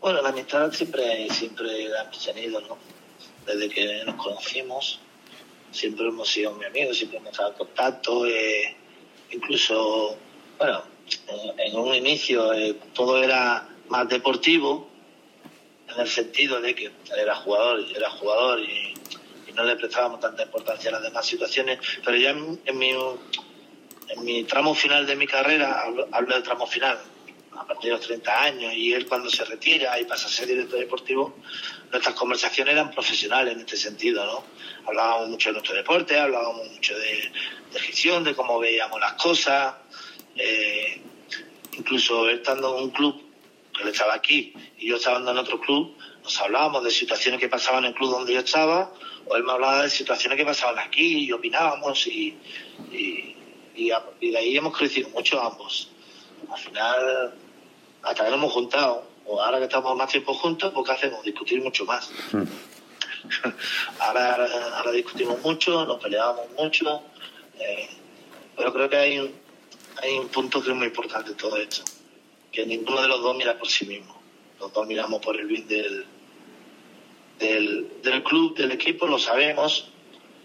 Bueno, 0.00 0.22
la 0.22 0.28
amistad 0.28 0.70
siempre, 0.70 1.28
siempre 1.30 1.88
la 1.88 2.02
hemos 2.02 2.24
tenido, 2.24 2.60
¿no? 2.60 2.78
Desde 3.44 3.68
que 3.68 4.02
nos 4.06 4.14
conocimos, 4.14 5.00
siempre 5.72 6.06
hemos 6.06 6.28
sido 6.28 6.54
muy 6.54 6.66
amigos, 6.66 6.96
siempre 6.96 7.18
hemos 7.18 7.32
estado 7.32 7.50
en 7.50 7.58
contacto, 7.58 8.26
eh, 8.26 8.76
incluso, 9.32 10.16
bueno, 10.56 10.82
en, 11.26 11.72
en 11.72 11.76
un 11.76 11.94
inicio 11.94 12.52
eh, 12.52 12.76
todo 12.94 13.20
era 13.20 13.73
más 13.94 14.08
deportivo, 14.08 14.90
en 15.88 16.00
el 16.00 16.08
sentido 16.08 16.60
de 16.60 16.74
que 16.74 16.90
era 17.16 17.36
jugador, 17.36 17.84
era 17.94 18.10
jugador 18.10 18.60
y, 18.60 18.94
no 19.54 19.62
le 19.62 19.76
prestábamos 19.76 20.18
tanta 20.18 20.42
importancia 20.42 20.90
a 20.90 20.94
las 20.94 21.02
demás 21.04 21.24
situaciones, 21.24 21.78
pero 22.04 22.16
ya 22.16 22.30
en, 22.30 22.76
mi, 22.76 22.90
en 22.90 24.24
mi 24.24 24.42
tramo 24.42 24.74
final 24.74 25.06
de 25.06 25.14
mi 25.14 25.28
carrera, 25.28 25.80
hablo, 25.82 26.08
hablo 26.10 26.34
del 26.34 26.42
tramo 26.42 26.66
final, 26.66 26.98
a 27.56 27.64
partir 27.64 27.92
de 27.92 27.96
los 27.96 28.04
30 28.04 28.42
años, 28.42 28.74
y 28.74 28.92
él 28.92 29.06
cuando 29.06 29.30
se 29.30 29.44
retira 29.44 29.96
y 30.00 30.06
pasa 30.06 30.26
a 30.26 30.28
ser 30.28 30.48
director 30.48 30.80
deportivo, 30.80 31.36
nuestras 31.92 32.16
conversaciones 32.16 32.74
eran 32.74 32.90
profesionales 32.90 33.54
en 33.54 33.60
este 33.60 33.76
sentido, 33.76 34.26
¿no? 34.26 34.44
Hablábamos 34.88 35.28
mucho 35.28 35.50
de 35.50 35.52
nuestro 35.52 35.76
deporte, 35.76 36.18
hablábamos 36.18 36.68
mucho 36.72 36.98
de, 36.98 37.30
gestión, 37.78 38.24
de 38.24 38.34
cómo 38.34 38.58
veíamos 38.58 38.98
las 38.98 39.12
cosas, 39.12 39.76
eh, 40.34 41.00
incluso 41.78 42.28
estando 42.28 42.76
en 42.76 42.84
un 42.86 42.90
club, 42.90 43.33
él 43.82 43.88
estaba 43.88 44.14
aquí, 44.14 44.52
y 44.78 44.88
yo 44.88 44.96
estaba 44.96 45.18
en 45.18 45.36
otro 45.38 45.60
club, 45.60 45.96
nos 46.22 46.40
hablábamos 46.40 46.84
de 46.84 46.90
situaciones 46.90 47.40
que 47.40 47.48
pasaban 47.48 47.84
en 47.84 47.90
el 47.90 47.94
club 47.96 48.10
donde 48.10 48.32
yo 48.32 48.40
estaba, 48.40 48.92
o 49.26 49.36
él 49.36 49.42
me 49.44 49.52
hablaba 49.52 49.82
de 49.82 49.90
situaciones 49.90 50.38
que 50.38 50.44
pasaban 50.44 50.78
aquí, 50.78 51.24
y 51.26 51.32
opinábamos, 51.32 52.06
y, 52.06 52.36
y, 52.92 53.36
y, 53.74 53.90
a- 53.90 54.04
y 54.20 54.30
de 54.30 54.38
ahí 54.38 54.56
hemos 54.56 54.76
crecido 54.76 55.08
mucho 55.10 55.40
ambos. 55.40 55.90
Al 56.50 56.58
final, 56.58 57.34
hasta 58.02 58.24
que 58.24 58.30
nos 58.30 58.38
hemos 58.38 58.52
juntado, 58.52 59.06
o 59.26 59.40
ahora 59.42 59.58
que 59.58 59.64
estamos 59.64 59.96
más 59.96 60.10
tiempo 60.10 60.34
juntos, 60.34 60.72
pues 60.74 60.86
¿qué 60.86 60.92
hacemos? 60.92 61.22
Discutir 61.24 61.60
mucho 61.62 61.84
más. 61.86 62.10
ahora, 63.98 64.46
ahora 64.76 64.90
discutimos 64.92 65.40
mucho, 65.42 65.84
nos 65.86 66.02
peleamos 66.02 66.46
mucho, 66.58 67.02
eh, 67.58 67.88
pero 68.56 68.72
creo 68.72 68.88
que 68.88 68.96
hay 68.96 69.18
un, 69.18 69.32
hay 70.02 70.18
un 70.18 70.28
punto 70.28 70.62
que 70.62 70.70
es 70.70 70.76
muy 70.76 70.86
importante 70.86 71.30
en 71.30 71.36
todo 71.36 71.56
esto, 71.56 71.82
que 72.54 72.64
ninguno 72.64 73.02
de 73.02 73.08
los 73.08 73.20
dos 73.20 73.36
mira 73.36 73.58
por 73.58 73.68
sí 73.68 73.84
mismo. 73.86 74.14
Los 74.60 74.72
dos 74.72 74.86
miramos 74.86 75.20
por 75.20 75.38
el 75.38 75.46
bien 75.46 75.66
del, 75.66 76.04
del, 77.38 77.88
del 78.02 78.22
club, 78.22 78.56
del 78.56 78.70
equipo, 78.70 79.06
lo 79.06 79.18
sabemos, 79.18 79.90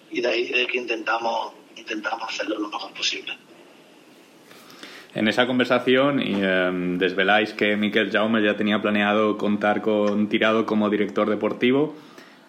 y 0.09 0.21
de 0.21 0.27
ahí 0.27 0.47
de 0.47 0.65
que 0.65 0.79
intentamos, 0.79 1.53
intentamos 1.75 2.27
hacerlo 2.27 2.57
lo 2.59 2.69
mejor 2.69 2.91
posible. 2.93 3.37
En 5.13 5.27
esa 5.27 5.47
conversación 5.47 6.19
eh, 6.21 6.71
desveláis 6.97 7.53
que 7.53 7.75
Miquel 7.75 8.11
Jaume 8.11 8.43
ya 8.43 8.55
tenía 8.55 8.81
planeado 8.81 9.37
contar 9.37 9.81
con 9.81 10.29
Tirado 10.29 10.65
como 10.65 10.89
director 10.89 11.29
deportivo 11.29 11.95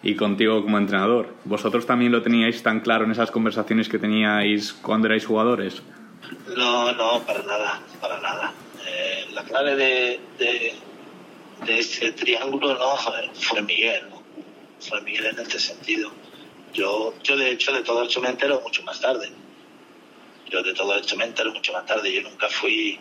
y 0.03 0.15
contigo 0.15 0.61
como 0.63 0.77
entrenador. 0.77 1.35
¿Vosotros 1.45 1.85
también 1.85 2.11
lo 2.11 2.21
teníais 2.21 2.61
tan 2.61 2.81
claro 2.81 3.05
en 3.05 3.11
esas 3.11 3.31
conversaciones 3.31 3.89
que 3.89 3.99
teníais 3.99 4.73
cuando 4.73 5.07
erais 5.07 5.25
jugadores? 5.25 5.81
No, 6.55 6.91
no, 6.93 7.19
para 7.25 7.43
nada, 7.43 7.81
para 7.99 8.21
nada. 8.21 8.53
La 9.33 9.43
clave 9.43 9.75
de, 9.75 10.19
de, 10.37 11.79
este 11.79 12.11
triángulo 12.11 12.77
fue 13.33 13.61
Miguel. 13.61 14.07
Fue 14.79 15.01
Miguel 15.01 15.27
en 15.27 15.39
este 15.39 15.59
sentido. 15.59 16.11
Yo, 16.73 17.13
yo 17.23 17.37
de 17.37 17.51
hecho 17.51 17.71
de 17.71 17.83
todo 17.83 18.03
esto 18.03 18.19
me 18.19 18.29
entero 18.29 18.61
mucho 18.61 18.83
más 18.83 18.99
tarde. 18.99 19.31
Yo 20.49 20.61
de 20.61 20.73
todo 20.73 20.95
esto 20.97 21.15
me 21.15 21.25
entero 21.25 21.53
mucho 21.53 21.71
más 21.71 21.85
tarde. 21.85 22.11
Yo 22.11 22.21
nunca 22.23 22.49
fui, 22.49 22.99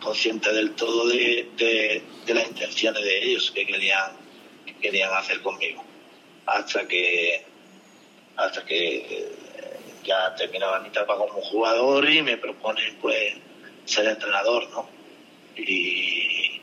consciente 0.00 0.52
del 0.52 0.72
todo 0.72 1.06
de, 1.06 2.02
las 2.26 2.48
intenciones 2.48 3.02
de 3.04 3.24
ellos 3.24 3.52
que 3.52 3.64
querían, 3.64 4.10
que 4.64 4.74
querían 4.76 5.12
hacer 5.14 5.40
conmigo. 5.40 5.84
Hasta 6.46 6.86
que 6.88 7.44
hasta 8.36 8.64
que 8.64 9.32
ya 10.04 10.34
terminaba 10.34 10.80
mi 10.80 10.88
etapa 10.88 11.16
como 11.16 11.40
jugador 11.40 12.08
y 12.10 12.22
me 12.22 12.36
proponen 12.36 12.96
pues 13.00 13.34
ser 13.86 14.06
entrenador, 14.06 14.68
¿no? 14.70 14.88
Y, 15.56 16.60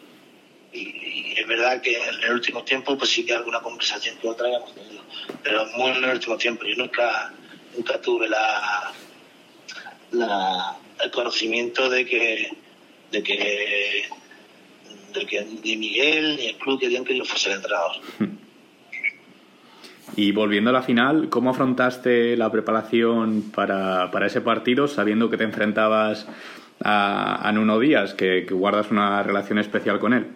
es 1.35 1.47
verdad 1.47 1.81
que 1.81 1.95
en 1.95 2.23
el 2.23 2.31
último 2.31 2.63
tiempo 2.63 2.97
pues 2.97 3.09
sí 3.09 3.25
que 3.25 3.33
alguna 3.33 3.59
conversación 3.59 4.17
que 4.17 4.27
otra 4.27 4.47
hemos 4.49 4.73
tenido, 4.73 5.03
pero 5.43 5.65
muy 5.77 5.91
en 5.91 6.03
el 6.03 6.11
último 6.11 6.37
tiempo. 6.37 6.63
Yo 6.65 6.75
nunca, 6.75 7.33
nunca 7.75 7.99
tuve 8.01 8.29
la, 8.29 8.93
la 10.11 10.77
el 11.03 11.11
conocimiento 11.11 11.89
de 11.89 12.05
que 12.05 12.49
de 13.11 13.23
que 13.23 14.05
de 15.13 15.25
que 15.25 15.45
ni 15.63 15.75
Miguel 15.75 16.37
ni 16.37 16.47
el 16.47 16.57
club 16.57 16.79
querían 16.79 17.03
que 17.03 17.17
yo 17.17 17.25
fuese 17.25 17.49
el 17.49 17.55
entrenador. 17.57 17.97
Y 20.15 20.31
volviendo 20.31 20.69
a 20.69 20.73
la 20.73 20.83
final, 20.83 21.29
¿cómo 21.29 21.49
afrontaste 21.49 22.37
la 22.37 22.51
preparación 22.51 23.51
para, 23.51 24.11
para 24.11 24.27
ese 24.27 24.41
partido 24.41 24.87
sabiendo 24.87 25.31
que 25.31 25.37
te 25.37 25.43
enfrentabas 25.43 26.27
a, 26.83 27.47
a 27.47 27.51
Nuno 27.51 27.79
Díaz, 27.79 28.13
que, 28.13 28.41
guardas 28.43 28.91
una 28.91 29.23
relación 29.23 29.57
especial 29.57 29.99
con 29.99 30.13
él? 30.13 30.27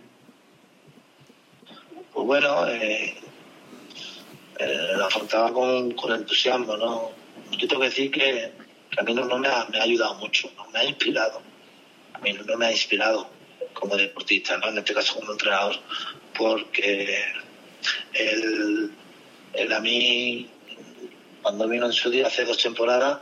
pues 2.14 2.26
bueno, 2.26 2.68
eh, 2.68 3.14
eh, 4.58 4.88
lo 4.98 5.06
afrontaba 5.06 5.54
con, 5.54 5.94
entusiasmo, 6.14 6.76
¿no? 6.76 7.12
Yo 7.52 7.68
tengo 7.68 7.82
que 7.82 7.90
decir 7.90 8.10
que, 8.10 8.52
a 8.98 9.04
mí 9.04 9.14
no, 9.14 9.26
no 9.26 9.38
me, 9.38 9.48
ha, 9.48 9.66
me 9.66 9.80
ha 9.80 9.84
ayudado 9.84 10.16
mucho, 10.16 10.50
¿no? 10.58 10.68
me 10.72 10.80
ha 10.80 10.86
inspirado. 10.86 11.42
A 12.14 12.20
mí 12.20 12.34
no 12.34 12.58
me 12.58 12.66
ha 12.66 12.72
inspirado 12.72 13.30
como 13.74 13.96
deportista, 13.96 14.58
¿no? 14.58 14.70
En 14.70 14.80
este 14.80 14.96
caso 14.96 15.20
como 15.20 15.34
entrenador, 15.34 15.76
porque 16.36 17.24
él, 18.14 18.92
él 19.54 19.74
a 19.74 19.80
mí, 19.80 20.50
cuando 21.44 21.68
vino 21.68 21.86
en 21.86 21.94
su 21.94 22.10
día 22.10 22.26
hace 22.28 22.46
dos 22.46 22.58
temporadas, 22.58 23.20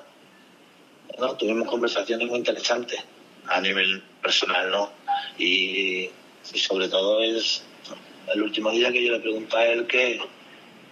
tuvimos 1.37 1.67
conversaciones 1.67 2.29
muy 2.29 2.37
interesantes 2.37 3.03
a 3.47 3.61
nivel 3.61 4.01
personal, 4.21 4.71
¿no? 4.71 4.91
Y, 5.37 6.09
sobre 6.43 6.87
todo 6.87 7.23
es 7.23 7.63
el 8.31 8.41
último 8.41 8.69
día 8.71 8.91
que 8.91 9.03
yo 9.03 9.11
le 9.13 9.19
pregunté 9.19 9.57
a 9.57 9.71
él 9.71 9.87
que, 9.87 10.21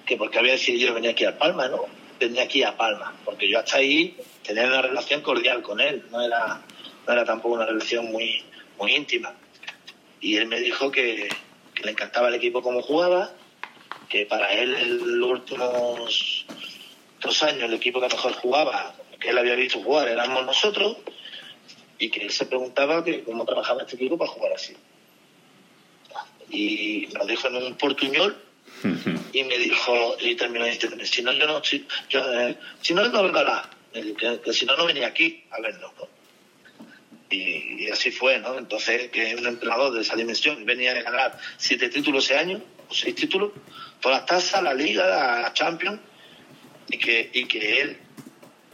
que 0.06 0.18
por 0.18 0.32
qué 0.32 0.40
había 0.40 0.54
decidido 0.54 0.94
venir 0.94 1.12
aquí 1.12 1.26
a 1.26 1.38
Palma, 1.38 1.68
¿no? 1.68 1.86
Venía 2.20 2.44
aquí 2.44 2.64
a 2.64 2.76
Palma, 2.76 3.14
porque 3.24 3.48
yo 3.48 3.60
hasta 3.60 3.78
ahí 3.78 4.18
tenía 4.44 4.66
una 4.66 4.82
relación 4.82 5.22
cordial 5.22 5.62
con 5.62 5.80
él, 5.80 6.06
no 6.12 6.22
era, 6.22 6.62
no 7.06 7.14
era 7.14 7.26
tampoco 7.26 7.56
una 7.56 7.66
relación 7.66 8.12
muy, 8.12 8.44
muy 8.78 8.96
íntima. 8.96 9.34
Y 10.20 10.38
él 10.38 10.48
me 10.48 10.60
dijo 10.60 10.92
que, 10.92 11.30
le 11.84 11.92
encantaba 11.92 12.30
el 12.30 12.36
equipo 12.36 12.62
como 12.62 12.82
jugaba, 12.82 13.32
que 14.10 14.26
para 14.26 14.54
él 14.54 15.20
los 15.20 15.32
últimos 15.32 16.46
dos 17.22 17.44
años 17.44 17.64
el 17.64 17.74
equipo 17.74 18.00
que 18.00 18.08
mejor 18.08 18.34
jugaba, 18.34 18.96
que 19.20 19.30
él 19.30 19.38
había 19.38 19.56
visto 19.56 19.80
jugar, 19.82 20.08
éramos 20.08 20.46
nosotros, 20.46 20.98
y 22.04 22.10
que 22.10 22.22
él 22.22 22.32
se 22.32 22.46
preguntaba 22.46 23.04
que 23.04 23.24
cómo 23.24 23.46
trabajaba 23.46 23.84
este 23.84 23.96
equipo 23.96 24.18
para 24.18 24.30
jugar 24.30 24.54
así. 24.54 24.76
Y 26.50 27.08
me 27.18 27.26
dijo 27.26 27.48
en 27.48 27.56
un 27.56 27.76
portuñol 27.78 28.38
y 29.32 29.44
me 29.44 29.58
dijo, 29.58 30.18
y 30.20 30.36
terminó 30.36 30.66
diciendo, 30.66 31.04
si 31.06 31.22
no, 31.22 31.32
yo 31.32 31.48
no, 31.48 31.64
si, 31.64 31.88
yo, 32.10 32.20
eh, 32.34 32.58
si 32.82 32.94
no, 32.94 33.08
no 33.08 33.24
vengo 33.24 33.40
Que, 33.94 34.42
que 34.42 34.54
si 34.54 34.66
no, 34.66 34.76
no 34.76 34.86
venía 34.86 35.08
aquí 35.08 35.46
a 35.52 35.62
vernos, 35.62 35.92
¿no? 35.98 36.08
Y, 37.30 37.86
y 37.86 37.90
así 37.90 38.12
fue, 38.12 38.38
¿no? 38.40 38.58
Entonces, 38.58 39.10
que 39.10 39.36
un 39.36 39.48
entrenador 39.48 39.94
de 39.94 40.02
esa 40.02 40.16
dimensión 40.16 40.66
venía 40.66 40.92
a 40.92 41.02
ganar 41.02 41.40
siete 41.58 41.88
títulos 41.88 42.26
ese 42.26 42.38
año, 42.38 42.62
o 42.90 42.94
seis 42.94 43.16
títulos, 43.16 43.52
todas 44.02 44.20
las 44.20 44.26
tazas, 44.26 44.62
la 44.62 44.74
Liga, 44.74 45.08
la 45.42 45.54
Champions, 45.54 46.00
y 46.90 46.98
que, 46.98 47.30
y 47.34 47.46
que 47.46 47.82
él 47.82 47.98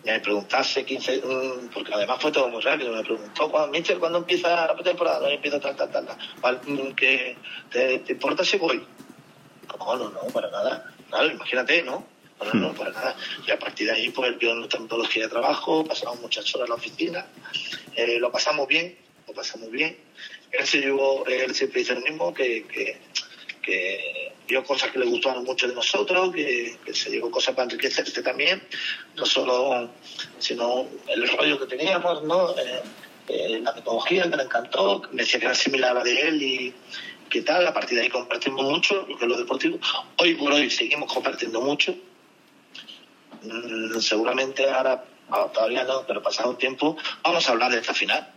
me 0.05 0.19
preguntase 0.19 0.85
15, 0.85 1.17
mm, 1.17 1.69
porque 1.73 1.93
además 1.93 2.21
fue 2.21 2.31
todo 2.31 2.47
muy 2.49 2.61
rápido, 2.61 2.93
me 2.93 3.03
preguntó, 3.03 3.49
¿cuándo, 3.49 3.71
Mister, 3.71 3.97
¿cuándo 3.99 4.19
empieza 4.19 4.67
la 4.67 4.75
temporada? 4.83 5.19
¿Cuándo 5.19 5.35
empieza 5.35 5.59
tal, 5.59 5.75
tal, 5.75 5.91
tal? 5.91 6.07
tal? 6.41 6.61
Mm, 6.65 6.95
¿te, 6.95 7.99
¿Te 7.99 8.11
importa 8.13 8.43
si 8.43 8.57
voy? 8.57 8.85
No, 9.77 9.95
no, 9.95 10.09
no, 10.09 10.21
para 10.33 10.49
nada. 10.49 10.93
Claro, 11.09 11.31
imagínate, 11.31 11.83
¿no? 11.83 12.05
No, 12.39 12.53
no, 12.53 12.67
no, 12.67 12.73
para 12.73 12.91
nada. 12.91 13.15
Y 13.45 13.51
a 13.51 13.59
partir 13.59 13.87
de 13.87 13.93
ahí, 13.93 14.09
pues, 14.09 14.37
vio 14.37 14.55
nuestra 14.55 14.79
metodología 14.79 15.23
de 15.23 15.29
trabajo, 15.29 15.83
pasamos 15.83 16.21
muchas 16.21 16.53
horas 16.55 16.65
en 16.65 16.69
la 16.69 16.75
oficina, 16.75 17.25
eh, 17.95 18.17
lo 18.19 18.31
pasamos 18.31 18.67
bien, 18.67 18.97
lo 19.27 19.33
pasamos 19.33 19.69
bien. 19.69 19.97
Él 20.51 20.65
se 20.65 20.79
llevó, 20.79 21.25
él 21.27 21.53
siempre 21.53 21.81
dice 21.81 21.95
lo 21.95 22.01
mismo, 22.01 22.33
que, 22.33 22.65
que, 22.67 22.97
que 23.61 24.33
vio 24.47 24.63
cosas 24.63 24.91
que 24.91 24.99
le 24.99 25.05
gustaron 25.05 25.43
mucho 25.43 25.67
de 25.67 25.75
nosotros, 25.75 26.33
que, 26.33 26.77
se 26.93 27.11
llevó 27.11 27.29
cosas 27.29 27.55
para 27.55 27.65
enriquecerse 27.65 28.21
también, 28.23 28.61
no 29.15 29.25
solo, 29.25 29.89
sino 30.39 30.87
el 31.07 31.29
rollo 31.29 31.59
que 31.59 31.67
teníamos, 31.67 32.23
¿no? 32.23 32.57
Eh, 32.57 32.81
eh, 33.27 33.59
la 33.61 33.73
metodología 33.73 34.29
que 34.29 34.35
le 34.35 34.43
encantó, 34.43 35.03
me 35.11 35.21
decía 35.21 35.39
que 35.39 35.45
era 35.45 35.55
similar 35.55 35.91
a 35.91 35.93
la 35.95 36.03
de 36.03 36.21
él 36.21 36.41
y 36.41 36.73
qué 37.29 37.43
tal, 37.43 37.65
a 37.67 37.73
partir 37.73 37.97
de 37.97 38.05
ahí 38.05 38.09
compartimos 38.09 38.65
mucho 38.65 39.05
lo 39.07 39.17
que 39.17 39.25
es 39.25 39.29
lo 39.29 39.37
deportivo. 39.37 39.77
Hoy 40.17 40.33
por 40.33 40.51
hoy 40.51 40.69
seguimos 40.71 41.13
compartiendo 41.13 41.61
mucho. 41.61 41.95
Mm, 43.43 43.99
seguramente 43.99 44.67
ahora, 44.67 45.05
ah, 45.29 45.47
todavía 45.53 45.83
no, 45.83 46.05
pero 46.07 46.23
pasado 46.23 46.49
un 46.49 46.57
tiempo, 46.57 46.97
vamos 47.23 47.47
a 47.47 47.51
hablar 47.51 47.71
de 47.71 47.79
esta 47.79 47.93
final. 47.93 48.33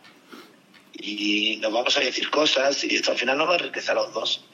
Y 0.93 1.57
nos 1.63 1.73
vamos 1.73 1.97
a 1.97 2.01
decir 2.01 2.29
cosas 2.29 2.85
y 2.85 2.95
esta 2.95 3.15
final 3.15 3.39
nos 3.39 3.49
va 3.49 3.53
a 3.53 3.57
enriquecer 3.57 3.93
a 3.93 4.03
los 4.03 4.13
dos. 4.13 4.45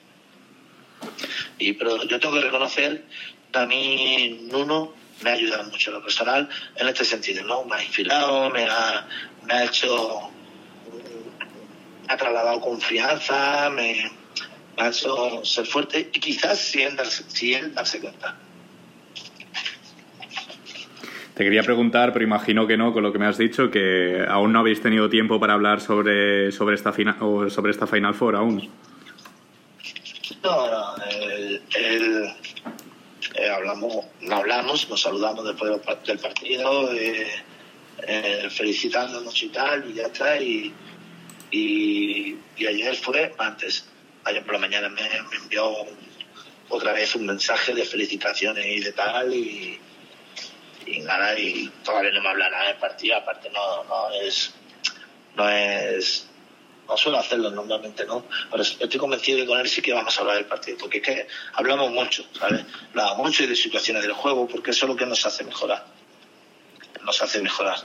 Y, 1.59 1.73
pero 1.75 2.05
yo 2.05 2.21
tengo 2.21 2.35
que 2.35 2.43
reconocer 2.43 3.05
que 3.53 3.59
a 3.59 3.67
mí 3.67 4.49
Nuno 4.51 4.95
me 5.23 5.31
ha 5.31 5.33
ayudado 5.35 5.65
mucho 5.71 5.91
en 5.91 5.97
lo 5.97 6.03
personal 6.03 6.49
en 6.77 6.89
este 6.89 7.05
sentido, 7.05 7.45
¿no? 7.45 7.65
Me 7.65 7.77
ha 7.77 7.83
inspirado, 7.83 8.51
me 8.51 8.65
ha, 8.65 9.07
ha 9.49 9.65
hecho, 9.65 10.31
ha 12.09 12.17
trasladado 12.17 12.61
confianza, 12.61 13.71
me, 13.71 14.11
ha 14.77 14.89
hecho 14.89 15.45
ser 15.45 15.67
fuerte 15.67 16.11
y 16.13 16.21
quizás 16.21 16.59
si 16.59 16.83
él 16.83 16.97
darse, 16.97 17.25
si 17.29 17.55
él 17.55 17.75
darse 17.75 18.01
cuenta. 18.01 18.37
Te 21.35 21.45
quería 21.45 21.63
preguntar, 21.63 22.13
pero 22.13 22.25
imagino 22.25 22.67
que 22.67 22.77
no, 22.77 22.93
con 22.93 23.05
lo 23.05 23.13
que 23.13 23.19
me 23.21 23.27
has 23.27 23.39
dicho, 23.39 23.71
que 23.71 24.25
aún 24.29 24.53
no 24.53 24.59
habéis 24.59 24.83
tenido 24.83 25.09
tiempo 25.09 25.39
para 25.39 25.55
hablar 25.55 25.81
sobre, 25.81 26.51
sobre, 26.51 26.75
esta, 26.75 26.93
final, 26.93 27.17
o 27.21 27.49
sobre 27.49 27.71
esta 27.71 27.87
Final 27.87 28.15
Four 28.15 28.35
aún. 28.35 28.69
No, 30.49 30.71
no, 30.71 31.05
el, 31.05 31.63
el- 31.77 32.35
eh, 33.35 33.51
hablamos, 33.51 34.07
no 34.23 34.37
hablamos, 34.37 34.89
nos 34.89 35.03
saludamos 35.03 35.45
después 35.45 35.71
del 35.73 35.81
par- 35.81 36.03
del 36.03 36.19
partido, 36.19 36.91
eh, 36.95 37.27
eh, 38.07 38.49
felicitándonos 38.51 39.43
y 39.43 39.49
tal, 39.51 39.91
y 39.91 39.95
ya 39.95 40.05
está. 40.07 40.41
Y, 40.41 40.73
y, 41.51 42.39
ayer 42.67 42.97
fue 42.97 43.35
martes. 43.37 43.85
Ayer 44.25 44.43
por 44.45 44.55
la 44.55 44.61
mañana 44.61 44.89
me, 44.89 45.03
me 45.03 45.37
envió 45.37 45.71
otra 46.71 46.93
vez 46.95 47.15
un 47.15 47.27
mensaje 47.27 47.75
de 47.75 47.85
felicitaciones 47.85 48.65
y 48.67 48.81
de 48.81 48.93
tal, 48.93 49.35
y, 49.35 49.79
y 50.87 51.01
nada, 51.01 51.39
y 51.39 51.69
todavía 51.85 52.13
no 52.13 52.23
me 52.23 52.29
habla 52.31 52.49
nada 52.51 52.69
del 52.69 52.77
partido, 52.77 53.17
aparte 53.17 53.51
no, 53.51 53.85
no 53.85 54.11
es, 54.23 54.55
no 55.37 55.49
es, 55.49 56.28
no 56.89 56.97
suelo 56.97 57.19
hacerlo 57.19 57.51
normalmente, 57.51 58.07
¿no? 58.07 58.25
Pero 58.51 58.63
estoy 58.63 58.99
convencido 58.99 59.37
de 59.37 59.45
que 59.45 59.49
con 59.49 59.61
él 59.61 59.69
sí 59.69 59.83
que 59.83 59.93
vamos 59.93 60.17
a 60.17 60.21
hablar 60.23 60.37
del 60.37 60.47
partido, 60.47 60.79
porque 60.79 60.99
es 60.99 61.05
que 61.05 61.27
hablamos 61.53 61.91
mucho, 61.91 62.25
¿sabes? 62.33 62.65
Hablamos 62.91 63.19
mucho 63.19 63.47
de 63.47 63.55
situaciones 63.55 64.03
del 64.03 64.13
juego, 64.13 64.49
porque 64.49 64.71
eso 64.71 64.87
es 64.87 64.91
lo 64.91 64.97
que 64.97 65.07
nos 65.07 65.25
hace 65.27 65.45
mejorar. 65.45 65.85
Nos 67.05 67.23
hace 67.23 67.43
mejorar. 67.43 67.77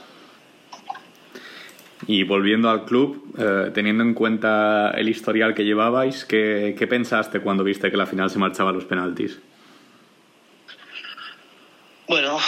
Y 2.06 2.24
volviendo 2.24 2.70
al 2.70 2.84
club, 2.84 3.34
eh, 3.38 3.70
teniendo 3.72 4.02
en 4.02 4.14
cuenta 4.14 4.90
el 4.90 5.08
historial 5.08 5.54
que 5.54 5.64
llevabais, 5.64 6.24
¿qué, 6.24 6.74
¿qué 6.78 6.86
pensaste 6.86 7.40
cuando 7.40 7.62
viste 7.62 7.90
que 7.90 7.96
la 7.96 8.06
final 8.06 8.30
se 8.30 8.38
marchaba 8.38 8.70
a 8.70 8.72
los 8.72 8.84
penaltis? 8.84 9.38
Bueno, 12.06 12.38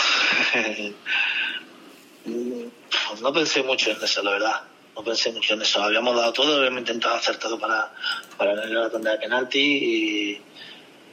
no 3.22 3.32
pensé 3.32 3.62
mucho 3.62 3.90
en 3.90 4.02
eso, 4.02 4.22
la 4.22 4.30
verdad. 4.32 4.75
No 4.96 5.04
pensé 5.04 5.30
mucho 5.30 5.54
en 5.54 5.62
eso. 5.62 5.82
Habíamos 5.82 6.16
dado 6.16 6.32
todo, 6.32 6.56
habíamos 6.56 6.80
intentado 6.80 7.16
hacer 7.16 7.36
todo 7.36 7.58
para, 7.58 7.92
para 8.38 8.54
ganar 8.54 8.70
la 8.70 8.90
tanda 8.90 9.12
de 9.12 9.18
penalti 9.18 9.60
y 9.60 10.40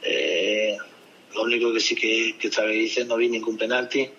eh, 0.02 0.78
lo 1.34 1.42
único 1.42 1.70
que 1.70 1.80
sí 1.80 1.94
que, 1.94 2.38
que 2.38 2.74
hice, 2.74 3.04
no 3.04 3.16
vi 3.16 3.28
ningún 3.28 3.58
penalti. 3.58 4.10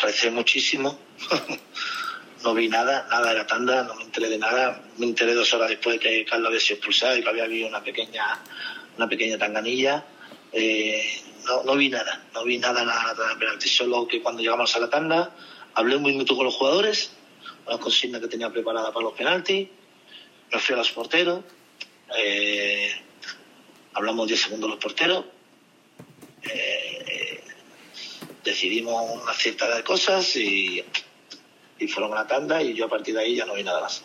Recé 0.00 0.30
muchísimo. 0.30 0.96
no 2.44 2.54
vi 2.54 2.68
nada, 2.68 3.08
nada 3.10 3.30
de 3.30 3.38
la 3.38 3.46
tanda, 3.46 3.82
no 3.82 3.96
me 3.96 4.04
enteré 4.04 4.28
de 4.28 4.38
nada. 4.38 4.80
Me 4.98 5.06
enteré 5.06 5.34
dos 5.34 5.52
horas 5.54 5.70
después 5.70 5.98
de 5.98 6.00
que 6.00 6.24
Carlos 6.24 6.46
había 6.46 6.60
sido 6.60 6.76
expulsado 6.76 7.16
y 7.16 7.22
que 7.24 7.28
había 7.28 7.44
habido 7.44 7.66
una 7.66 7.82
pequeña, 7.82 8.40
una 8.96 9.08
pequeña 9.08 9.38
tanganilla. 9.38 10.04
Eh, 10.52 11.20
no, 11.46 11.64
no 11.64 11.74
vi 11.74 11.88
nada, 11.88 12.22
no 12.32 12.44
vi 12.44 12.58
nada 12.58 12.84
tanda 12.84 13.28
de 13.28 13.36
penalti. 13.40 13.68
Solo 13.68 14.06
que 14.06 14.22
cuando 14.22 14.40
llegamos 14.40 14.76
a 14.76 14.78
la 14.78 14.88
tanda, 14.88 15.34
hablé 15.74 15.96
un 15.96 16.04
minuto 16.04 16.36
con 16.36 16.44
los 16.44 16.54
jugadores, 16.54 17.12
una 17.70 17.78
consigna 17.78 18.20
que 18.20 18.26
tenía 18.26 18.50
preparada 18.50 18.92
para 18.92 19.04
los 19.04 19.14
penaltis, 19.14 19.68
me 20.52 20.58
fui 20.58 20.74
a 20.74 20.78
los 20.78 20.90
porteros, 20.90 21.44
eh, 22.18 22.90
hablamos 23.94 24.26
10 24.26 24.40
segundos 24.40 24.70
los 24.70 24.78
porteros, 24.80 25.24
eh, 26.42 27.40
decidimos 28.42 29.22
una 29.22 29.32
cierta 29.32 29.74
de 29.74 29.84
cosas 29.84 30.34
y, 30.34 30.84
y 31.78 31.86
fueron 31.86 32.12
a 32.12 32.16
la 32.16 32.26
tanda 32.26 32.60
y 32.60 32.74
yo 32.74 32.86
a 32.86 32.88
partir 32.88 33.14
de 33.14 33.20
ahí 33.20 33.36
ya 33.36 33.46
no 33.46 33.54
vi 33.54 33.62
nada 33.62 33.82
más. 33.82 34.02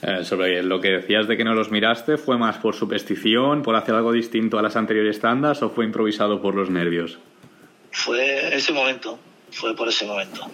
Eh, 0.00 0.24
sobre 0.24 0.62
lo 0.62 0.80
que 0.80 0.90
decías 0.90 1.26
de 1.26 1.36
que 1.36 1.42
no 1.42 1.54
los 1.54 1.72
miraste, 1.72 2.16
¿fue 2.16 2.38
más 2.38 2.58
por 2.58 2.76
superstición, 2.76 3.62
por 3.62 3.74
hacer 3.74 3.96
algo 3.96 4.12
distinto 4.12 4.56
a 4.56 4.62
las 4.62 4.76
anteriores 4.76 5.18
tandas 5.18 5.60
o 5.62 5.70
fue 5.70 5.84
improvisado 5.84 6.40
por 6.40 6.54
los 6.54 6.70
nervios? 6.70 7.18
Fue 7.90 8.54
ese 8.54 8.72
momento, 8.72 9.18
fue 9.50 9.74
por 9.74 9.88
ese 9.88 10.06
momento. 10.06 10.48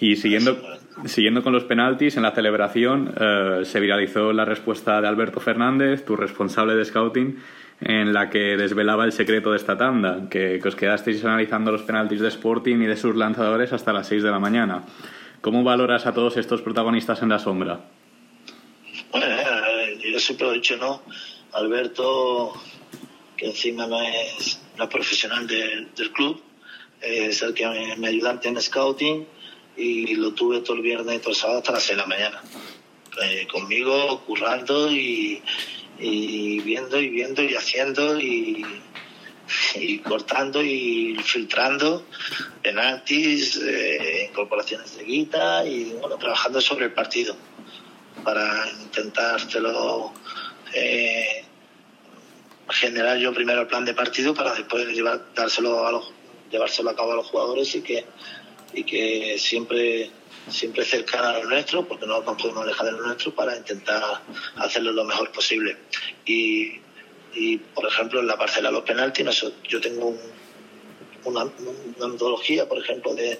Y 0.00 0.16
siguiendo, 0.16 0.58
siguiendo 1.06 1.42
con 1.42 1.52
los 1.52 1.64
penaltis, 1.64 2.16
en 2.16 2.22
la 2.22 2.32
celebración 2.32 3.14
eh, 3.18 3.60
se 3.64 3.80
viralizó 3.80 4.32
la 4.32 4.44
respuesta 4.44 5.00
de 5.00 5.08
Alberto 5.08 5.40
Fernández, 5.40 6.04
tu 6.04 6.16
responsable 6.16 6.74
de 6.74 6.84
scouting, 6.84 7.38
en 7.80 8.12
la 8.12 8.30
que 8.30 8.56
desvelaba 8.56 9.04
el 9.04 9.12
secreto 9.12 9.50
de 9.50 9.56
esta 9.56 9.76
tanda, 9.76 10.28
que, 10.30 10.58
que 10.62 10.68
os 10.68 10.76
quedasteis 10.76 11.24
analizando 11.24 11.72
los 11.72 11.82
penaltis 11.82 12.20
de 12.20 12.28
Sporting 12.28 12.76
y 12.76 12.86
de 12.86 12.96
sus 12.96 13.16
lanzadores 13.16 13.72
hasta 13.72 13.92
las 13.92 14.06
6 14.08 14.22
de 14.22 14.30
la 14.30 14.38
mañana. 14.38 14.82
¿Cómo 15.40 15.64
valoras 15.64 16.06
a 16.06 16.14
todos 16.14 16.36
estos 16.36 16.62
protagonistas 16.62 17.22
en 17.22 17.28
la 17.30 17.38
sombra? 17.40 17.80
Bueno, 19.10 19.26
eh, 19.26 19.98
yo 20.12 20.18
siempre 20.20 20.46
lo 20.46 20.52
he 20.52 20.56
dicho, 20.56 20.76
¿no? 20.76 21.02
Alberto, 21.52 22.52
que 23.36 23.46
encima 23.46 23.86
no 23.86 24.00
es, 24.00 24.60
es 24.78 24.86
profesional 24.88 25.46
de- 25.46 25.88
del 25.96 26.12
club, 26.12 26.40
es 27.00 27.42
el 27.42 27.52
que 27.52 27.66
me, 27.66 27.96
me 27.96 28.06
ayudante 28.08 28.48
en 28.48 28.60
scouting 28.60 29.26
y 29.76 30.14
lo 30.14 30.32
tuve 30.32 30.60
todo 30.60 30.76
el 30.76 30.82
viernes 30.82 31.16
y 31.16 31.18
todo 31.18 31.30
el 31.30 31.36
sábado 31.36 31.58
hasta 31.58 31.72
las 31.72 31.82
6 31.82 31.96
de 31.96 32.02
la 32.02 32.06
mañana. 32.06 32.42
Eh, 33.22 33.46
conmigo, 33.50 34.22
currando 34.26 34.90
y, 34.90 35.42
y 35.98 36.60
viendo 36.60 37.00
y 37.00 37.08
viendo 37.08 37.42
y 37.42 37.54
haciendo 37.54 38.18
y, 38.18 38.64
y 39.74 39.98
cortando 39.98 40.62
y 40.62 41.16
filtrando 41.22 42.06
penaltis, 42.62 43.56
eh, 43.56 44.28
incorporaciones 44.30 44.96
de 44.96 45.04
guita 45.04 45.66
y 45.66 45.92
bueno, 46.00 46.16
trabajando 46.16 46.60
sobre 46.60 46.86
el 46.86 46.92
partido 46.92 47.36
para 48.24 48.70
intentártelo 48.80 50.12
eh, 50.74 51.44
generar 52.70 53.18
yo 53.18 53.34
primero 53.34 53.62
el 53.62 53.66
plan 53.66 53.84
de 53.84 53.94
partido 53.94 54.34
para 54.34 54.54
después 54.54 54.86
llevar, 54.88 55.26
dárselo 55.34 55.86
a 55.86 55.92
los, 55.92 56.12
llevárselo 56.50 56.90
a 56.90 56.96
cabo 56.96 57.12
a 57.12 57.16
los 57.16 57.26
jugadores 57.26 57.74
y 57.74 57.82
que 57.82 58.06
y 58.74 58.84
que 58.84 59.36
siempre 59.38 60.10
siempre 60.50 60.84
cercano 60.84 61.28
a 61.28 61.38
lo 61.38 61.44
nuestro 61.50 61.86
porque 61.86 62.04
no 62.06 62.20
nos 62.20 62.36
podemos 62.36 62.64
alejar 62.64 62.86
de 62.86 62.92
lo 62.92 63.06
nuestro 63.06 63.32
para 63.34 63.56
intentar 63.56 64.02
hacerlo 64.56 64.90
lo 64.92 65.04
mejor 65.04 65.30
posible. 65.30 65.76
Y, 66.26 66.80
y 67.34 67.58
por 67.58 67.86
ejemplo 67.86 68.20
en 68.20 68.26
la 68.26 68.36
parcela 68.36 68.68
de 68.68 68.74
los 68.74 68.82
penaltis 68.84 69.44
yo 69.68 69.80
tengo 69.80 70.06
un- 70.08 70.18
una, 71.24 71.44
una 71.98 72.08
metodología 72.08 72.68
por 72.68 72.78
ejemplo 72.78 73.14
de, 73.14 73.38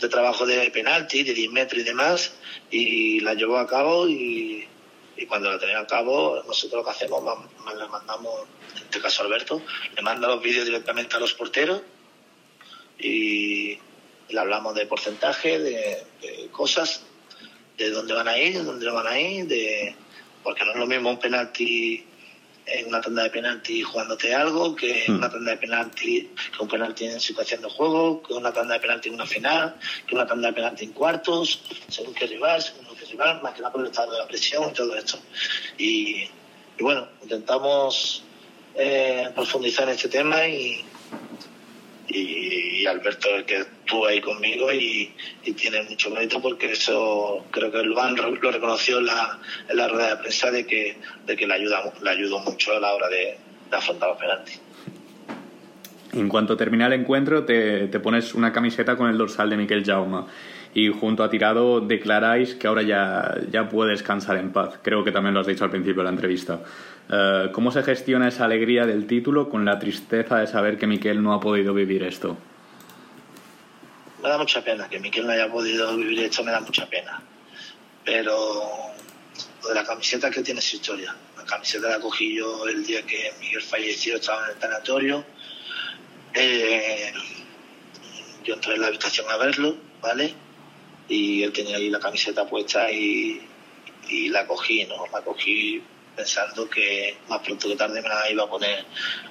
de 0.00 0.08
trabajo 0.08 0.46
de 0.46 0.70
penalti 0.70 1.22
de 1.22 1.34
10 1.34 1.50
metros 1.52 1.82
y 1.82 1.84
demás 1.84 2.32
y 2.70 3.20
la 3.20 3.34
llevo 3.34 3.58
a 3.58 3.66
cabo 3.66 4.08
y, 4.08 4.66
y 5.18 5.26
cuando 5.26 5.50
la 5.50 5.58
tenemos 5.58 5.82
a 5.84 5.86
cabo 5.86 6.42
nosotros 6.46 6.80
lo 6.80 6.84
que 6.84 6.90
hacemos 6.90 7.22
ma- 7.22 7.46
ma- 7.64 7.74
le 7.74 7.86
mandamos 7.88 8.46
en 8.76 8.82
este 8.84 9.00
caso 9.00 9.22
Alberto 9.22 9.60
le 9.94 10.00
manda 10.00 10.26
los 10.28 10.40
vídeos 10.42 10.64
directamente 10.64 11.14
a 11.14 11.20
los 11.20 11.34
porteros 11.34 11.82
y 12.98 13.78
le 14.32 14.40
hablamos 14.40 14.74
de 14.74 14.86
porcentaje, 14.86 15.58
de, 15.58 16.02
de 16.20 16.48
cosas, 16.50 17.02
de 17.78 17.90
dónde 17.90 18.14
van 18.14 18.28
a 18.28 18.38
ir, 18.38 18.58
de 18.58 18.64
dónde 18.64 18.86
no 18.86 18.94
van 18.94 19.06
a 19.06 19.18
ir, 19.18 19.46
de 19.46 19.94
porque 20.42 20.64
no 20.64 20.72
es 20.72 20.78
lo 20.78 20.86
mismo 20.86 21.10
un 21.10 21.18
penalti 21.18 22.04
en 22.66 22.86
una 22.86 23.00
tanda 23.00 23.24
de 23.24 23.30
penalti 23.30 23.82
jugándote 23.82 24.34
algo 24.34 24.76
que 24.76 25.04
Hmm. 25.08 25.16
una 25.16 25.30
tanda 25.30 25.50
de 25.50 25.56
penalti 25.56 26.30
que 26.56 26.62
un 26.62 26.68
penalti 26.68 27.04
en 27.06 27.20
situación 27.20 27.60
de 27.60 27.68
juego 27.68 28.22
que 28.22 28.34
una 28.34 28.52
tanda 28.52 28.74
de 28.74 28.80
penalti 28.80 29.08
en 29.08 29.16
una 29.16 29.26
final 29.26 29.76
que 30.06 30.14
una 30.14 30.26
tanda 30.26 30.48
de 30.48 30.54
penalti 30.54 30.84
en 30.84 30.92
cuartos 30.92 31.60
según 31.88 32.14
qué 32.14 32.26
rival 32.26 32.62
según 32.62 32.96
qué 32.96 33.04
rival 33.06 33.42
más 33.42 33.54
que 33.54 33.62
nada 33.62 33.72
por 33.72 33.80
el 33.80 33.88
estado 33.88 34.12
de 34.12 34.18
la 34.18 34.28
presión 34.28 34.70
y 34.70 34.72
todo 34.74 34.94
esto 34.96 35.18
y, 35.76 36.22
y 36.78 36.82
bueno 36.82 37.08
intentamos 37.20 38.22
eh, 38.76 39.28
profundizar 39.34 39.88
en 39.88 39.96
este 39.96 40.08
tema 40.08 40.46
y 40.46 40.84
y, 42.08 42.82
y 42.82 42.86
Alberto 42.86 43.28
que 43.46 43.60
estuvo 43.60 44.06
ahí 44.06 44.20
conmigo 44.20 44.72
y, 44.72 45.12
tiene 45.56 45.82
mucho 45.82 46.10
mérito 46.10 46.40
porque 46.40 46.72
eso 46.72 47.44
creo 47.50 47.70
que 47.70 47.80
el 47.80 47.92
Van 47.92 48.16
lo 48.16 48.50
reconoció 48.50 48.98
en 48.98 49.06
la, 49.06 49.38
en 49.68 49.76
la 49.76 49.88
rueda 49.88 50.10
de 50.10 50.16
prensa 50.16 50.50
de 50.50 50.66
que, 50.66 50.96
de 51.26 51.36
que 51.36 51.46
le, 51.46 51.54
ayuda, 51.54 51.92
le 52.02 52.10
ayudó 52.10 52.38
mucho 52.40 52.76
a 52.76 52.80
la 52.80 52.94
hora 52.94 53.08
de, 53.08 53.36
de 53.70 53.76
afrontar 53.76 54.10
los 54.10 54.18
penaltis. 54.18 54.60
En 56.12 56.28
cuanto 56.28 56.56
termina 56.56 56.86
el 56.86 56.92
encuentro, 56.94 57.44
te, 57.44 57.88
te 57.88 58.00
pones 58.00 58.34
una 58.34 58.52
camiseta 58.52 58.96
con 58.96 59.08
el 59.08 59.16
dorsal 59.16 59.50
de 59.50 59.56
Miquel 59.56 59.84
Jauma 59.84 60.26
y 60.74 60.88
junto 60.88 61.22
a 61.22 61.30
Tirado 61.30 61.80
declaráis 61.80 62.54
que 62.54 62.66
ahora 62.66 62.82
ya, 62.82 63.34
ya 63.50 63.68
puede 63.68 63.90
descansar 63.90 64.36
en 64.38 64.52
paz. 64.52 64.78
Creo 64.82 65.04
que 65.04 65.12
también 65.12 65.34
lo 65.34 65.40
has 65.40 65.46
dicho 65.46 65.64
al 65.64 65.70
principio 65.70 66.00
de 66.00 66.04
la 66.04 66.10
entrevista. 66.10 66.60
Eh, 67.10 67.50
¿Cómo 67.52 67.70
se 67.72 67.82
gestiona 67.82 68.28
esa 68.28 68.44
alegría 68.44 68.86
del 68.86 69.06
título 69.06 69.48
con 69.48 69.64
la 69.64 69.78
tristeza 69.78 70.38
de 70.38 70.46
saber 70.46 70.78
que 70.78 70.86
Miquel 70.86 71.22
no 71.22 71.34
ha 71.34 71.40
podido 71.40 71.74
vivir 71.74 72.02
esto? 72.02 72.36
Me 74.22 74.28
da 74.28 74.38
mucha 74.38 74.62
pena 74.62 74.88
que 74.88 75.00
Miquel 75.00 75.26
no 75.26 75.32
haya 75.32 75.50
podido 75.50 75.96
vivir 75.96 76.20
esto, 76.20 76.44
me 76.44 76.52
da 76.52 76.60
mucha 76.60 76.86
pena. 76.86 77.22
Pero 78.04 78.34
lo 79.62 79.68
de 79.68 79.74
la 79.74 79.84
camiseta 79.84 80.30
que 80.30 80.42
tiene 80.42 80.60
su 80.60 80.76
historia. 80.76 81.14
La 81.36 81.44
camiseta 81.44 81.88
la 81.88 82.00
cogí 82.00 82.36
yo 82.36 82.66
el 82.66 82.84
día 82.84 83.02
que 83.02 83.32
Miguel 83.40 83.62
falleció, 83.62 84.16
estaba 84.16 84.44
en 84.46 84.52
el 84.52 84.58
tanatorio. 84.58 85.24
Eh, 86.34 87.12
yo 88.44 88.54
entré 88.54 88.74
en 88.74 88.80
la 88.80 88.86
habitación 88.88 89.26
a 89.30 89.36
verlo, 89.36 89.76
¿vale? 90.00 90.34
Y 91.08 91.42
él 91.42 91.52
tenía 91.52 91.76
ahí 91.76 91.90
la 91.90 91.98
camiseta 91.98 92.46
puesta 92.46 92.90
y, 92.90 93.40
y 94.08 94.28
la 94.28 94.46
cogí, 94.46 94.84
¿no? 94.84 95.06
La 95.12 95.20
cogí 95.22 95.82
pensando 96.16 96.68
que 96.68 97.16
más 97.28 97.40
pronto 97.40 97.68
que 97.68 97.76
tarde 97.76 98.00
me 98.02 98.08
la 98.08 98.30
iba 98.30 98.44
a 98.44 98.48
poner 98.48 98.84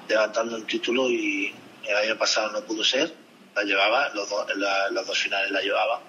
levantando 0.07 0.55
un 0.55 0.65
título 0.65 1.09
y 1.09 1.53
el 1.87 1.95
año 1.95 2.17
pasado 2.17 2.51
no 2.51 2.61
pudo 2.65 2.83
ser, 2.83 3.13
la 3.55 3.63
llevaba, 3.63 4.09
los 4.13 4.27
en 4.53 4.59
la- 4.61 4.89
dos 5.03 5.17
finales 5.17 5.51
la 5.51 5.61
llevaba. 5.61 6.01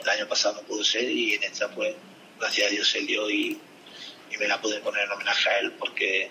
El 0.00 0.08
año 0.08 0.28
pasado 0.28 0.56
no 0.56 0.62
pudo 0.62 0.84
ser 0.84 1.04
y 1.10 1.34
en 1.34 1.42
esta 1.44 1.68
pues 1.70 1.94
gracias 2.38 2.68
a 2.68 2.70
Dios 2.70 2.88
se 2.88 3.00
dio 3.00 3.28
y, 3.30 3.58
y 4.30 4.36
me 4.38 4.46
la 4.48 4.60
pude 4.60 4.78
poner 4.80 5.04
en 5.04 5.12
homenaje 5.12 5.48
a 5.50 5.58
él 5.60 5.72
porque 5.72 6.30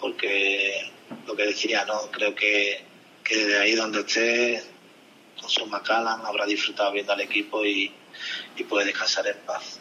porque 0.00 0.90
lo 1.26 1.34
que 1.34 1.46
decía, 1.46 1.84
no 1.84 2.10
creo 2.10 2.34
que, 2.34 2.84
que 3.24 3.36
desde 3.36 3.58
ahí 3.58 3.74
donde 3.74 4.00
esté 4.00 4.62
con 5.40 5.48
su 5.50 5.66
Macallan 5.66 6.24
habrá 6.24 6.46
disfrutado 6.46 6.92
viendo 6.92 7.12
al 7.12 7.20
equipo 7.20 7.64
y, 7.64 7.92
y 8.56 8.64
puede 8.64 8.86
descansar 8.86 9.26
en 9.26 9.36
paz. 9.38 9.80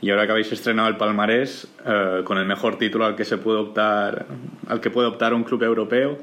Y 0.00 0.10
ahora 0.10 0.26
que 0.26 0.32
habéis 0.32 0.52
estrenado 0.52 0.88
el 0.88 0.96
palmarés 0.96 1.68
eh, 1.84 2.22
con 2.24 2.36
el 2.38 2.44
mejor 2.44 2.76
título 2.78 3.06
al 3.06 3.16
que 3.16 3.24
se 3.24 3.38
puede 3.38 3.58
optar, 3.58 4.26
al 4.68 4.80
que 4.80 4.90
puede 4.90 5.08
optar 5.08 5.32
un 5.32 5.42
club 5.42 5.62
europeo, 5.62 6.18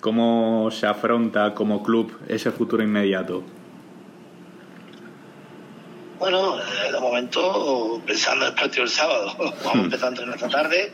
¿cómo 0.00 0.70
se 0.70 0.86
afronta 0.86 1.54
como 1.54 1.82
club 1.82 2.16
ese 2.26 2.50
futuro 2.50 2.82
inmediato? 2.82 3.44
Bueno, 6.18 6.58
eh, 6.58 6.92
de 6.92 7.00
momento 7.00 8.02
pensando 8.06 8.46
en 8.46 8.52
el 8.52 8.56
partido 8.56 8.84
del 8.84 8.92
sábado, 8.92 9.34
vamos 9.64 9.84
empezar 9.84 10.06
a 10.06 10.08
entrenar 10.08 10.34
esta 10.34 10.48
tarde 10.48 10.92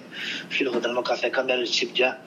y 0.59 0.65
lo 0.65 0.73
que 0.73 0.81
tenemos 0.81 1.05
que 1.05 1.13
hacer 1.13 1.27
es 1.31 1.35
cambiar 1.35 1.61
el 1.61 1.69
chip 1.69 1.95
ya. 1.95 2.21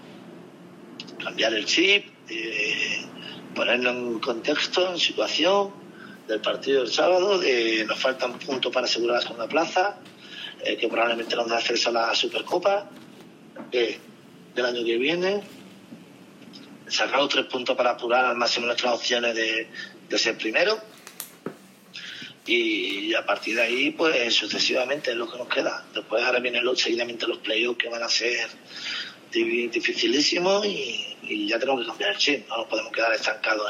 Cambiar 1.22 1.54
el 1.54 1.66
chip, 1.66 2.06
eh, 2.30 3.06
ponerlo 3.54 3.90
en 3.90 4.20
contexto, 4.20 4.90
en 4.90 4.98
situación 4.98 5.87
del 6.28 6.42
partido 6.42 6.82
del 6.84 6.92
sábado, 6.92 7.40
de 7.40 7.86
nos 7.86 8.00
faltan 8.00 8.38
puntos 8.40 8.72
para 8.74 8.86
asegurar 8.86 9.18
la 9.18 9.22
segunda 9.22 9.48
plaza, 9.48 9.98
eh, 10.64 10.76
que 10.78 10.88
probablemente 10.88 11.36
nos 11.36 11.48
da 11.48 11.58
acceso 11.58 11.90
a 11.90 11.94
la 11.94 12.16
Supercopa 12.16 12.90
eh, 13.72 13.98
del 14.56 14.66
año 14.66 14.84
que 14.84 14.98
viene, 14.98 15.42
sacar 16.88 17.20
los 17.20 17.30
tres 17.30 17.46
puntos 17.46 17.76
para 17.78 17.92
apurar 17.92 18.26
al 18.26 18.36
máximo 18.38 18.66
nuestras 18.66 18.94
opciones 18.94 19.36
de, 19.36 19.68
de 20.10 20.18
ser 20.18 20.38
primero 20.38 20.80
y 22.46 23.14
a 23.14 23.26
partir 23.26 23.56
de 23.58 23.62
ahí, 23.64 23.92
pues 23.92 24.34
sucesivamente 24.34 25.12
es 25.12 25.18
lo 25.18 25.30
que 25.30 25.38
nos 25.38 25.50
queda. 25.50 25.86
Después 25.94 26.24
ahora 26.24 26.40
vienen 26.40 26.64
seguidamente 26.78 27.28
los 27.28 27.40
playoffs 27.40 27.78
que 27.78 27.90
van 27.90 28.02
a 28.04 28.08
ser 28.10 28.48
di- 29.32 29.68
dificilísimos 29.68 30.66
y, 30.66 31.18
y 31.24 31.48
ya 31.50 31.60
tenemos 31.60 31.82
que 31.82 31.88
cambiar 31.88 32.12
el 32.12 32.18
chip. 32.18 32.48
No 32.48 32.58
nos 32.58 32.68
podemos 32.68 32.92
quedar 32.94 33.12
estancados 33.14 33.70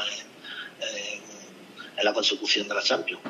en, 0.80 0.88
en- 0.88 1.27
en 1.98 2.04
la 2.04 2.12
consecución 2.12 2.68
de 2.68 2.74
la 2.74 2.82
Champions. 2.82 3.20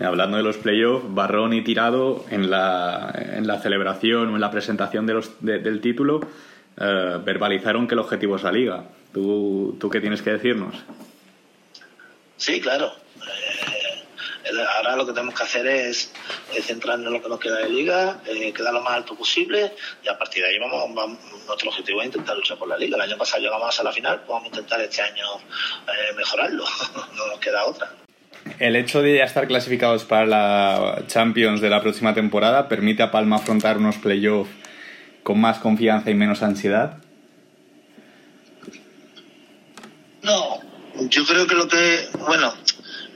Hablando 0.00 0.36
de 0.38 0.42
los 0.42 0.56
playoffs, 0.56 1.04
Barrón 1.14 1.52
y 1.52 1.62
Tirado 1.62 2.24
en 2.30 2.50
la, 2.50 3.12
en 3.14 3.46
la 3.46 3.58
celebración 3.60 4.28
o 4.30 4.34
en 4.34 4.40
la 4.40 4.50
presentación 4.50 5.06
de 5.06 5.14
los- 5.14 5.44
de- 5.44 5.58
del 5.58 5.80
título 5.80 6.20
eh, 6.80 7.18
verbalizaron 7.24 7.86
que 7.86 7.94
el 7.94 7.98
objetivo 8.00 8.36
es 8.36 8.42
la 8.42 8.52
liga. 8.52 8.84
¿Tú, 9.12 9.76
¿Tú 9.78 9.90
qué 9.90 10.00
tienes 10.00 10.22
que 10.22 10.30
decirnos? 10.30 10.74
Sí, 12.38 12.60
claro. 12.60 12.92
Ahora 14.76 14.96
lo 14.96 15.06
que 15.06 15.12
tenemos 15.12 15.34
que 15.34 15.42
hacer 15.44 15.66
es, 15.66 16.12
es 16.54 16.66
centrarnos 16.66 17.06
en 17.06 17.12
lo 17.12 17.22
que 17.22 17.28
nos 17.28 17.38
queda 17.40 17.58
de 17.58 17.68
liga, 17.70 18.20
eh, 18.26 18.52
quedar 18.52 18.74
lo 18.74 18.80
más 18.82 18.94
alto 18.94 19.14
posible 19.14 19.72
y 20.02 20.08
a 20.08 20.18
partir 20.18 20.42
de 20.42 20.48
ahí 20.50 20.58
vamos, 20.58 20.94
vamos- 20.94 21.18
nuestro 21.46 21.70
objetivo 21.70 22.00
es 22.00 22.06
intentar 22.06 22.36
luchar 22.36 22.58
por 22.58 22.68
la 22.68 22.76
liga. 22.76 22.96
El 22.96 23.02
año 23.02 23.16
pasado 23.16 23.42
llegamos 23.42 23.78
a 23.78 23.82
la 23.82 23.92
final, 23.92 24.16
pues 24.18 24.28
vamos 24.28 24.44
a 24.44 24.48
intentar 24.48 24.80
este 24.80 25.02
año 25.02 25.24
eh, 25.38 26.14
mejorarlo. 26.16 26.64
no 27.16 27.26
nos 27.28 27.38
queda 27.38 27.64
otra. 27.64 27.92
El 28.58 28.74
hecho 28.76 29.02
de 29.02 29.18
ya 29.18 29.24
estar 29.24 29.46
clasificados 29.46 30.04
para 30.04 30.26
la 30.26 31.02
Champions 31.06 31.60
de 31.60 31.70
la 31.70 31.80
próxima 31.80 32.12
temporada 32.14 32.68
permite 32.68 33.02
a 33.04 33.10
Palma 33.10 33.36
afrontar 33.36 33.78
unos 33.78 33.96
playoffs 33.96 34.50
con 35.22 35.40
más 35.40 35.58
confianza 35.58 36.10
y 36.10 36.14
menos 36.14 36.42
ansiedad. 36.42 36.98
No, 40.22 40.60
yo 41.08 41.24
creo 41.24 41.46
que 41.46 41.54
lo 41.54 41.68
que, 41.68 42.08
bueno, 42.26 42.52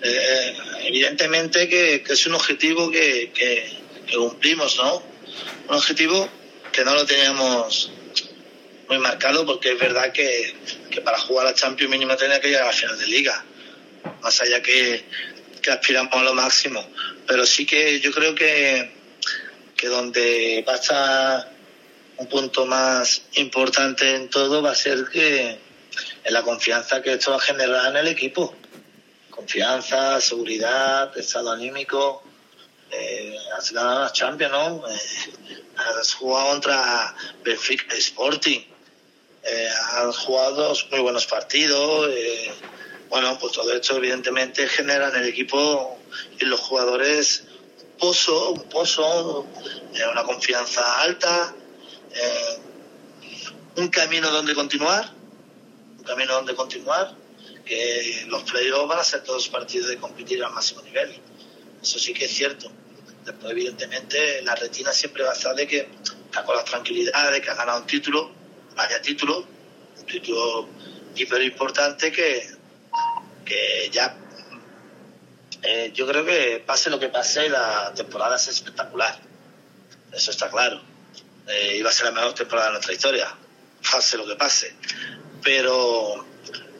eh, 0.08 0.56
evidentemente 0.84 1.68
que, 1.68 2.02
es 2.08 2.26
un 2.26 2.34
objetivo 2.34 2.90
que, 2.90 3.32
cumplimos, 4.14 4.76
¿no? 4.76 5.02
Un 5.68 5.74
objetivo 5.74 6.28
que 6.72 6.84
no 6.84 6.94
lo 6.94 7.04
teníamos 7.04 7.90
muy 8.88 8.98
marcado 8.98 9.44
porque 9.44 9.72
es 9.72 9.78
verdad 9.78 10.12
que, 10.12 10.54
que 10.90 11.00
para 11.00 11.18
jugar 11.18 11.46
a 11.46 11.54
Champions 11.54 11.90
mínimo 11.90 12.16
tenía 12.16 12.40
que 12.40 12.48
llegar 12.48 12.62
a 12.62 12.66
la 12.66 12.72
final 12.72 12.98
de 12.98 13.06
liga, 13.06 13.44
más 14.22 14.40
allá 14.40 14.62
que, 14.62 15.04
que 15.60 15.70
aspiramos 15.70 16.14
a 16.14 16.22
lo 16.22 16.34
máximo. 16.34 16.88
Pero 17.26 17.44
sí 17.44 17.66
que 17.66 17.98
yo 18.00 18.12
creo 18.12 18.34
que, 18.34 18.92
que 19.76 19.88
donde 19.88 20.64
va 20.66 20.74
a 20.74 20.76
estar 20.76 21.56
un 22.18 22.28
punto 22.28 22.66
más 22.66 23.22
importante 23.34 24.14
en 24.14 24.30
todo 24.30 24.62
va 24.62 24.70
a 24.70 24.74
ser 24.74 25.06
que 25.12 25.58
en 26.24 26.32
la 26.32 26.42
confianza 26.42 27.02
que 27.02 27.14
esto 27.14 27.30
va 27.30 27.36
a 27.36 27.40
generar 27.40 27.90
en 27.90 27.96
el 27.96 28.08
equipo. 28.08 28.56
Confianza, 29.36 30.18
seguridad, 30.20 31.16
estado 31.16 31.52
anímico. 31.52 32.22
Eh, 32.90 33.36
has 33.56 33.70
ganado 33.70 34.00
las 34.00 34.14
Champions, 34.14 34.50
¿no? 34.50 34.88
Eh, 34.88 35.62
has 35.76 36.14
jugado 36.14 36.52
contra 36.52 37.14
Benfica 37.44 37.94
Sporting. 37.94 38.60
Eh, 39.44 39.68
has 39.92 40.16
jugado 40.16 40.72
muy 40.90 41.00
buenos 41.00 41.26
partidos. 41.26 42.10
bueno, 43.10 43.38
pues 43.38 43.52
todo 43.52 43.72
esto 43.72 43.98
evidentemente 43.98 44.66
genera 44.66 45.10
en 45.10 45.16
el 45.16 45.26
equipo 45.28 45.98
y 46.40 46.44
los 46.46 46.58
jugadores 46.60 47.44
un 47.92 47.98
pozo, 47.98 48.50
un 48.52 48.68
pozo, 48.68 49.46
una 50.12 50.24
confianza 50.24 51.02
alta, 51.02 51.54
un 53.76 53.88
camino 53.88 54.30
donde 54.30 54.54
continuar 54.54 55.16
un 55.98 56.04
camino 56.04 56.34
donde 56.34 56.54
continuar, 56.54 57.14
que 57.66 58.24
los 58.28 58.42
playoffs 58.44 58.88
van 58.88 58.98
a 58.98 59.04
ser 59.04 59.22
todos 59.22 59.48
partidos 59.48 59.88
de 59.88 59.98
competir 59.98 60.42
al 60.42 60.52
máximo 60.52 60.82
nivel. 60.82 61.20
Eso 61.82 61.98
sí 61.98 62.14
que 62.14 62.24
es 62.24 62.30
cierto. 62.30 62.70
Después, 63.24 63.52
evidentemente, 63.52 64.40
la 64.42 64.54
retina 64.54 64.92
siempre 64.92 65.24
va 65.24 65.30
a 65.30 65.34
estar 65.34 65.54
de 65.54 65.66
que 65.66 65.88
está 66.24 66.44
con 66.44 66.56
la 66.56 66.64
tranquilidad 66.64 67.32
de 67.32 67.40
que 67.40 67.50
ha 67.50 67.54
ganado 67.54 67.80
un 67.80 67.86
título, 67.86 68.30
vaya 68.74 69.02
título, 69.02 69.44
un 69.98 70.06
título 70.06 70.68
hiper 71.14 71.42
importante 71.42 72.12
que, 72.12 72.48
que 73.44 73.90
ya 73.92 74.16
eh, 75.62 75.90
yo 75.92 76.06
creo 76.06 76.24
que 76.24 76.62
pase 76.64 76.88
lo 76.88 77.00
que 77.00 77.08
pase, 77.08 77.48
la 77.48 77.92
temporada 77.94 78.36
es 78.36 78.48
espectacular. 78.48 79.20
Eso 80.12 80.30
está 80.30 80.48
claro. 80.48 80.80
Eh, 81.48 81.76
iba 81.78 81.90
a 81.90 81.92
ser 81.92 82.06
la 82.06 82.12
mejor 82.12 82.34
temporada 82.34 82.68
de 82.68 82.72
nuestra 82.74 82.92
historia, 82.92 83.36
pase 83.90 84.16
lo 84.16 84.26
que 84.26 84.36
pase 84.36 84.74
pero 85.46 86.26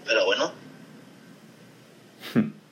pero 0.05 0.24
bueno 0.24 0.53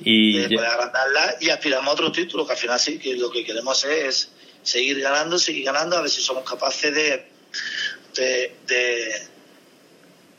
Y 0.00 0.46
poder 0.54 0.66
agrandarla 0.66 1.36
y 1.40 1.50
aspiramos 1.50 1.88
a 1.88 1.92
otro 1.92 2.12
título, 2.12 2.46
que 2.46 2.52
al 2.52 2.58
final 2.58 2.78
sí, 2.78 2.98
que 2.98 3.16
lo 3.16 3.30
que 3.30 3.44
queremos 3.44 3.84
es 3.84 4.30
seguir 4.62 5.00
ganando, 5.00 5.38
seguir 5.38 5.64
ganando, 5.64 5.96
a 5.96 6.02
ver 6.02 6.10
si 6.10 6.22
somos 6.22 6.48
capaces 6.48 6.94
de, 6.94 7.28
de, 8.14 8.56
de, 8.66 9.28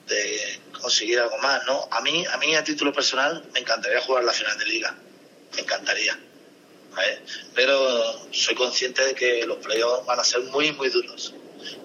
de 0.07 0.59
conseguir 0.79 1.19
algo 1.19 1.37
más, 1.39 1.65
¿no? 1.65 1.87
A 1.91 2.01
mí, 2.01 2.25
a 2.25 2.37
mí 2.37 2.55
a 2.55 2.63
título 2.63 2.93
personal 2.93 3.43
me 3.53 3.59
encantaría 3.59 4.01
jugar 4.01 4.23
la 4.23 4.33
final 4.33 4.57
de 4.57 4.65
liga, 4.65 4.95
me 5.55 5.61
encantaría. 5.61 6.17
¿vale? 6.95 7.21
Pero 7.53 8.31
soy 8.31 8.55
consciente 8.55 9.05
de 9.05 9.13
que 9.13 9.45
los 9.45 9.57
playoffs 9.57 10.05
van 10.05 10.19
a 10.19 10.23
ser 10.23 10.41
muy, 10.41 10.71
muy 10.73 10.89
duros, 10.89 11.33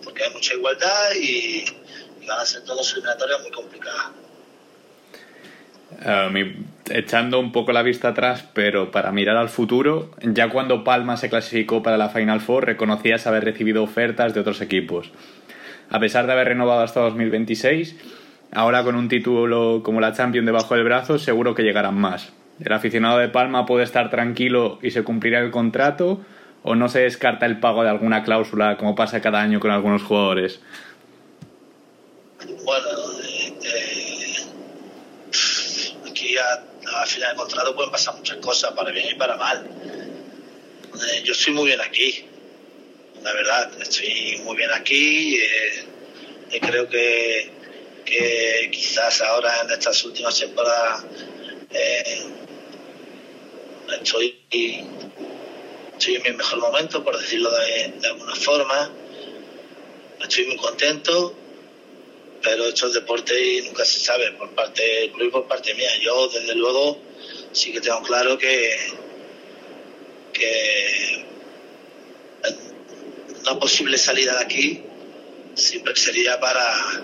porque 0.03 0.25
hay 0.25 0.31
mucha 0.31 0.55
igualdad 0.55 1.12
y, 1.15 1.65
y 2.21 2.27
van 2.27 2.41
a 2.41 2.47
ser 2.47 2.62
todos 2.65 2.93
eliminatorias 2.93 3.41
muy 3.43 3.51
complicadas. 3.51 4.24
Eh, 6.03 6.57
echando 6.90 7.40
un 7.40 7.53
poco 7.53 7.72
la 7.72 7.82
vista 7.82 8.09
atrás, 8.09 8.45
pero 8.53 8.90
para 8.90 9.12
mirar 9.12 9.36
al 9.36 9.49
futuro, 9.49 10.11
ya 10.22 10.49
cuando 10.49 10.84
Palma 10.84 11.16
se 11.16 11.30
clasificó 11.30 11.82
para 11.82 11.97
la 11.97 12.09
Final 12.09 12.40
Four, 12.40 12.66
reconocías 12.66 13.26
haber 13.26 13.45
recibido 13.45 13.82
ofertas 13.82 14.34
de 14.34 14.40
otros 14.40 14.61
equipos. 14.61 15.11
A 15.90 16.01
pesar 16.01 16.26
de 16.26 16.32
haber 16.32 16.49
renovado 16.49 16.80
hasta 16.80 17.01
2026, 17.01 17.97
ahora 18.53 18.82
con 18.82 18.97
un 18.97 19.09
título 19.09 19.82
como 19.84 20.01
la 20.01 20.12
Champions 20.12 20.47
debajo 20.47 20.74
del 20.74 20.84
brazo, 20.84 21.18
seguro 21.18 21.55
que 21.55 21.62
llegarán 21.62 21.97
más. 21.97 22.32
¿El 22.62 22.72
aficionado 22.72 23.18
de 23.18 23.28
Palma 23.28 23.66
puede 23.66 23.84
estar 23.84 24.11
tranquilo 24.11 24.78
y 24.82 24.90
se 24.90 25.03
cumplirá 25.03 25.40
el 25.40 25.51
contrato? 25.51 26.20
¿O 26.62 26.74
no 26.74 26.88
se 26.88 27.01
descarta 27.01 27.47
el 27.47 27.59
pago 27.61 27.82
de 27.82 27.90
alguna 27.90 28.22
cláusula 28.22 28.76
como 28.78 28.95
pasa 28.95 29.20
cada 29.20 29.40
año 29.40 29.61
con 29.61 29.70
algunos 29.70 30.03
jugadores? 30.03 30.61
Bueno, 32.64 32.88
eh, 33.22 33.55
eh, 33.64 34.14
aquí 36.35 36.39
a, 36.39 37.03
a 37.03 37.07
final 37.07 37.30
de 37.32 37.37
contrato 37.37 37.74
pueden 37.74 37.91
pasar 37.91 38.16
muchas 38.16 38.37
cosas, 38.39 38.72
para 38.72 38.91
bien 38.91 39.07
y 39.11 39.14
para 39.14 39.37
mal. 39.37 39.68
Yo 41.24 41.32
estoy 41.32 41.55
muy 41.55 41.66
bien 41.66 41.80
aquí, 41.80 42.24
la 43.22 43.32
verdad, 43.32 43.70
estoy 43.80 44.41
muy 44.45 44.57
bien 44.57 44.70
aquí. 44.72 45.37
eh, 45.37 45.85
y 46.53 46.61
creo 46.61 46.89
que, 46.89 47.51
que 48.05 48.68
quizás 48.70 49.20
ahora 49.20 49.62
en 49.62 49.70
estas 49.70 50.05
últimas 50.05 50.39
temporadas 50.39 51.05
eh, 51.70 52.26
estoy, 54.01 54.37
en 54.51 56.22
mi 56.22 56.32
mejor 56.37 56.61
momento, 56.61 57.03
por 57.03 57.18
decirlo 57.18 57.51
de, 57.51 57.93
de 58.01 58.07
alguna 58.09 58.37
forma. 58.37 58.91
Estoy 60.20 60.47
muy 60.47 60.57
contento 60.57 61.35
pero 62.45 62.66
esto 62.66 62.88
es 62.88 62.95
deporte 62.95 63.34
y 63.42 63.62
nunca 63.62 63.84
se 63.84 63.99
sabe 63.99 64.30
por 64.32 64.51
parte 64.55 65.11
club 65.14 65.28
y 65.28 65.30
por 65.30 65.49
parte 65.49 65.74
mía. 65.74 65.90
Yo, 66.01 66.28
desde 66.28 66.55
luego, 66.55 66.99
sí 67.53 67.72
que 67.72 67.80
tengo 67.80 68.03
claro 68.03 68.36
que, 68.36 68.76
que 70.32 71.24
una 73.40 73.59
posible 73.59 73.97
salida 73.97 74.36
de 74.38 74.45
aquí 74.45 74.82
siempre 75.55 75.97
sería 75.97 76.38
para, 76.38 77.03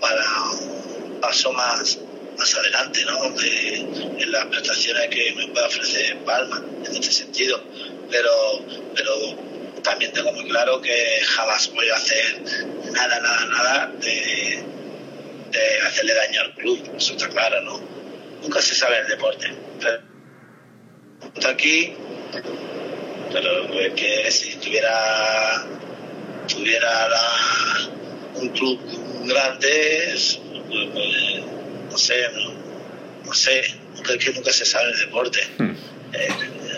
para 0.00 0.50
un 0.52 1.20
paso 1.20 1.52
más, 1.52 1.98
más 2.38 2.54
adelante, 2.54 3.04
¿no? 3.04 3.30
De, 3.30 3.76
en 3.76 4.32
las 4.32 4.46
prestaciones 4.46 5.08
que 5.08 5.32
me 5.36 5.48
puede 5.48 5.66
ofrecer 5.66 6.18
Palma, 6.24 6.64
en 6.86 6.96
este 6.96 7.12
sentido. 7.12 7.62
Pero, 8.10 8.30
pero 8.94 9.51
también 9.82 10.12
tengo 10.12 10.32
muy 10.32 10.48
claro 10.48 10.80
que 10.80 11.20
jamás 11.26 11.70
voy 11.72 11.88
a 11.88 11.94
hacer 11.96 12.40
nada, 12.92 13.20
nada, 13.20 13.46
nada 13.46 13.86
de, 14.00 14.62
de 15.50 15.80
hacerle 15.86 16.14
daño 16.14 16.40
al 16.42 16.54
club, 16.54 16.90
eso 16.96 17.12
está 17.12 17.28
claro, 17.28 17.60
¿no? 17.62 17.80
Nunca 18.42 18.60
se 18.62 18.74
sabe 18.74 18.98
el 19.00 19.08
deporte. 19.08 19.52
Pero 19.80 20.00
está 21.34 21.50
aquí, 21.50 21.94
pero 23.32 23.78
es 23.80 23.92
que 23.94 24.30
si 24.30 24.54
tuviera 24.56 25.66
tuviera 26.48 27.08
la- 27.08 27.90
un 28.34 28.48
club 28.50 28.78
grande, 29.26 30.12
es- 30.14 30.38
pues, 30.68 30.88
pues, 30.92 31.44
no 31.90 31.98
sé, 31.98 32.28
no, 32.34 32.52
no 33.24 33.32
sé, 33.34 33.62
nunca, 33.94 34.14
es 34.14 34.24
que 34.24 34.32
nunca 34.32 34.52
se 34.52 34.64
sabe 34.64 34.90
el 34.90 34.98
deporte. 34.98 35.40
Hmm. 35.58 35.70
Eh, 36.14 36.28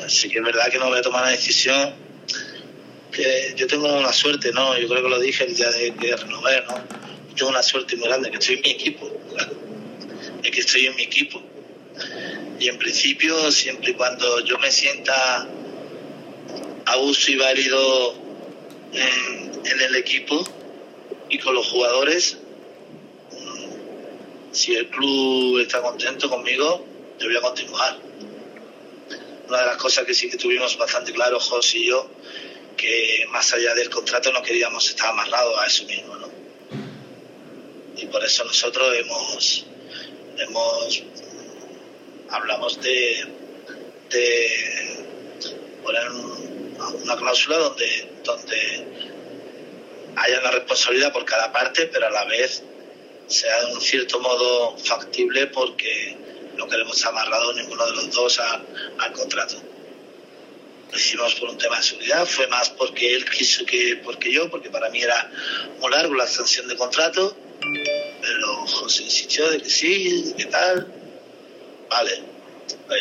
así 0.05 0.29
que 0.29 0.39
es 0.39 0.45
verdad 0.45 0.69
que 0.71 0.79
no 0.79 0.89
voy 0.89 0.99
a 0.99 1.03
tomar 1.03 1.23
una 1.23 1.31
decisión 1.33 1.95
que 3.15 3.55
yo 3.57 3.67
tengo 3.67 3.87
una 3.87 4.13
suerte, 4.13 4.53
¿no? 4.53 4.77
Yo 4.79 4.89
creo 4.89 5.03
que 5.03 5.09
lo 5.09 5.19
dije 5.19 5.45
el 5.45 5.55
día 5.55 5.71
de, 5.71 5.93
de 5.93 6.17
renovar, 6.17 6.67
¿no? 6.67 6.77
Yo 7.31 7.35
tengo 7.37 7.51
una 7.51 7.63
suerte 7.63 7.97
muy 7.97 8.09
grande, 8.09 8.31
que 8.31 8.39
estoy 8.39 8.57
en 8.57 8.63
mi 8.63 8.71
equipo. 8.71 9.11
Es 10.43 10.51
que 10.51 10.61
estoy 10.61 10.87
en 10.87 10.97
mi 10.97 11.03
equipo. 11.03 11.43
Y 12.59 12.69
en 12.69 12.79
principio, 12.79 13.51
siempre 13.51 13.93
y 13.93 13.95
cuando 13.95 14.41
yo 14.41 14.59
me 14.59 14.71
sienta 14.71 15.49
a 16.87 16.97
gusto 16.97 17.33
y 17.33 17.37
válido 17.37 18.15
en, 18.93 19.53
en 19.65 19.81
el 19.81 19.97
equipo 19.97 20.45
y 21.29 21.39
con 21.39 21.55
los 21.55 21.67
jugadores, 21.69 22.37
mm, 23.33 24.53
si 24.53 24.75
el 24.75 24.89
club 24.89 25.61
está 25.61 25.81
contento 25.81 26.29
conmigo, 26.29 26.87
yo 27.19 27.27
voy 27.27 27.37
a 27.37 27.41
continuar. 27.41 27.99
Una 29.49 29.59
de 29.59 29.67
las 29.67 29.77
cosas 29.77 30.05
que 30.05 30.15
sí 30.15 30.29
que 30.31 30.37
tuvimos 30.37 30.77
bastante 30.79 31.13
claro, 31.13 31.39
José 31.39 31.79
y 31.79 31.87
yo, 31.87 32.09
que 32.85 33.25
más 33.31 33.51
allá 33.55 33.75
del 33.75 33.89
contrato 33.89 34.31
no 34.31 34.43
queríamos 34.43 34.87
estar 34.91 35.09
amarrados 35.09 35.59
a 35.59 35.67
eso 35.67 35.85
mismo, 35.87 36.17
¿no? 36.17 36.29
Y 37.97 38.05
por 38.07 38.23
eso 38.23 38.45
nosotros 38.45 38.95
hemos, 38.99 39.65
hemos 40.37 41.03
hablamos 42.29 42.81
de, 42.83 43.27
de 44.11 45.05
poner 45.83 46.11
un- 46.11 46.77
una 47.05 47.17
cláusula 47.17 47.57
donde, 47.57 48.07
donde 48.23 48.85
haya 50.17 50.41
una 50.41 50.51
responsabilidad 50.51 51.11
por 51.13 51.25
cada 51.25 51.53
parte, 51.53 51.87
pero 51.87 52.07
a 52.09 52.11
la 52.11 52.25
vez 52.27 52.63
sea 53.29 53.65
de 53.65 53.73
un 53.75 53.81
cierto 53.81 54.21
modo 54.21 54.77
factible 54.77 55.47
porque 55.47 56.17
no 56.57 56.69
queremos 56.69 57.03
amarrado 57.07 57.55
ninguno 57.55 57.87
de 57.87 57.93
los 57.93 58.11
dos 58.11 58.39
al 58.41 59.13
contrato 59.15 59.57
lo 60.95 61.01
hicimos 61.01 61.35
por 61.35 61.51
un 61.51 61.59
tema 61.59 61.77
de 61.79 61.83
seguridad, 61.83 62.25
fue 62.25 62.47
más 62.47 62.71
porque 62.71 63.17
él 63.17 63.29
quiso 63.29 63.67
que 63.67 64.01
porque 64.05 64.31
yo, 64.31 64.49
porque 64.49 64.71
para 64.71 64.89
mí 64.91 65.03
era 65.03 65.29
muy 65.81 65.91
largo 65.91 66.15
la 66.15 66.23
extensión 66.23 66.69
de 66.69 66.77
contrato, 66.77 67.37
pero 68.21 68.67
José 68.67 69.03
insistió 69.03 69.51
de 69.51 69.59
que 69.59 69.69
sí, 69.69 70.23
de 70.23 70.35
que 70.37 70.45
tal, 70.47 70.87
vale, 71.91 72.23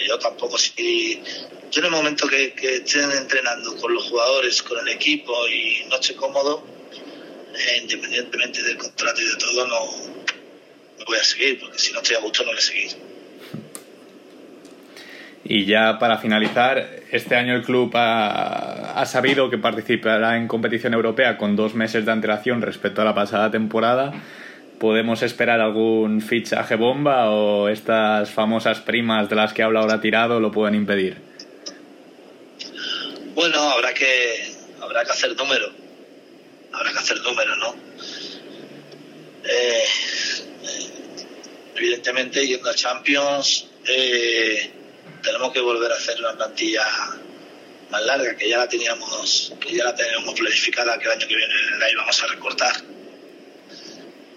yo 0.08 0.18
tampoco 0.18 0.58
si 0.58 1.22
yo 1.70 1.80
en 1.82 1.86
el 1.86 1.92
momento 1.92 2.28
que, 2.28 2.54
que 2.54 2.78
estén 2.78 3.12
entrenando 3.12 3.76
con 3.78 3.94
los 3.94 4.10
jugadores, 4.10 4.64
con 4.64 4.80
el 4.80 4.88
equipo 4.88 5.48
y 5.48 5.86
no 5.88 5.98
esté 5.98 6.16
cómodo, 6.16 6.64
eh, 7.56 7.78
independientemente 7.80 8.64
del 8.64 8.78
contrato 8.78 9.22
y 9.22 9.26
de 9.26 9.36
todo, 9.36 9.68
no, 9.68 9.86
no 10.98 11.06
voy 11.06 11.18
a 11.20 11.24
seguir, 11.24 11.60
porque 11.60 11.78
si 11.78 11.92
no 11.92 12.00
estoy 12.00 12.16
a 12.16 12.22
gusto 12.22 12.42
no 12.42 12.50
voy 12.50 12.58
a 12.58 12.62
seguir. 12.62 13.13
Y 15.46 15.66
ya 15.66 16.00
para 16.00 16.18
finalizar, 16.18 16.90
este 17.12 17.36
año 17.36 17.54
el 17.56 17.64
club 17.64 17.92
ha, 17.96 19.04
sabido 19.06 19.50
que 19.50 19.58
participará 19.58 20.38
en 20.38 20.48
competición 20.48 20.94
europea 20.94 21.38
con 21.38 21.56
dos 21.56 21.76
meses 21.76 22.06
de 22.06 22.12
antelación 22.12 22.62
respecto 22.62 23.02
a 23.02 23.06
la 23.06 23.14
pasada 23.14 23.52
temporada. 23.52 24.14
¿Podemos 24.80 25.22
esperar 25.22 25.60
algún 25.60 26.22
fichaje 26.22 26.76
bomba 26.76 27.30
o 27.30 27.68
estas 27.68 28.32
famosas 28.32 28.80
primas 28.80 29.30
de 29.30 29.36
las 29.36 29.54
que 29.54 29.64
habla 29.64 29.82
ahora 29.82 30.00
tirado 30.00 30.40
lo 30.40 30.52
pueden 30.52 30.76
impedir? 30.76 31.18
Bueno, 33.36 33.60
habrá 33.60 33.94
que 33.94 34.46
habrá 34.82 35.04
que 35.04 35.12
hacer 35.12 35.36
número. 35.36 35.68
Habrá 36.72 36.92
que 36.92 37.00
hacer 37.00 37.18
número, 37.22 37.56
¿no? 37.58 37.76
Eh, 39.44 39.84
eh, 39.84 39.84
evidentemente, 41.76 42.48
yendo 42.48 42.70
a 42.70 42.76
Champions, 42.76 43.68
eh, 43.88 44.83
tenemos 45.24 45.54
que 45.54 45.62
volver 45.62 45.92
a 45.92 45.96
hacer 45.96 46.20
una 46.20 46.36
plantilla 46.36 46.86
más 47.90 48.06
larga, 48.06 48.36
que 48.36 48.50
ya 48.50 48.58
la 48.58 48.68
teníamos, 48.68 49.54
que 49.60 49.76
ya 49.76 49.86
la 49.86 49.96
teníamos 49.96 50.38
planificada, 50.38 51.00
que 51.00 51.06
el 51.06 51.12
año 51.12 51.28
que 51.28 51.36
viene 51.36 51.54
la 51.80 51.90
íbamos 51.90 52.22
a 52.22 52.28
recortar. 52.28 52.74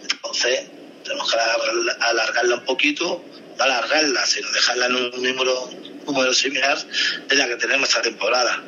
Entonces, 0.00 0.62
tenemos 1.04 1.30
que 1.30 1.38
alargarla, 1.38 1.92
alargarla 2.00 2.54
un 2.56 2.64
poquito, 2.64 3.24
no 3.58 3.64
alargarla, 3.64 4.26
sino 4.26 4.50
dejarla 4.52 4.86
en 4.86 4.94
un 4.96 5.22
número, 5.22 5.70
número 6.06 6.32
similar 6.32 6.78
de 6.78 7.34
la 7.34 7.48
que 7.48 7.56
tenemos 7.56 7.88
esta 7.88 8.02
temporada, 8.02 8.62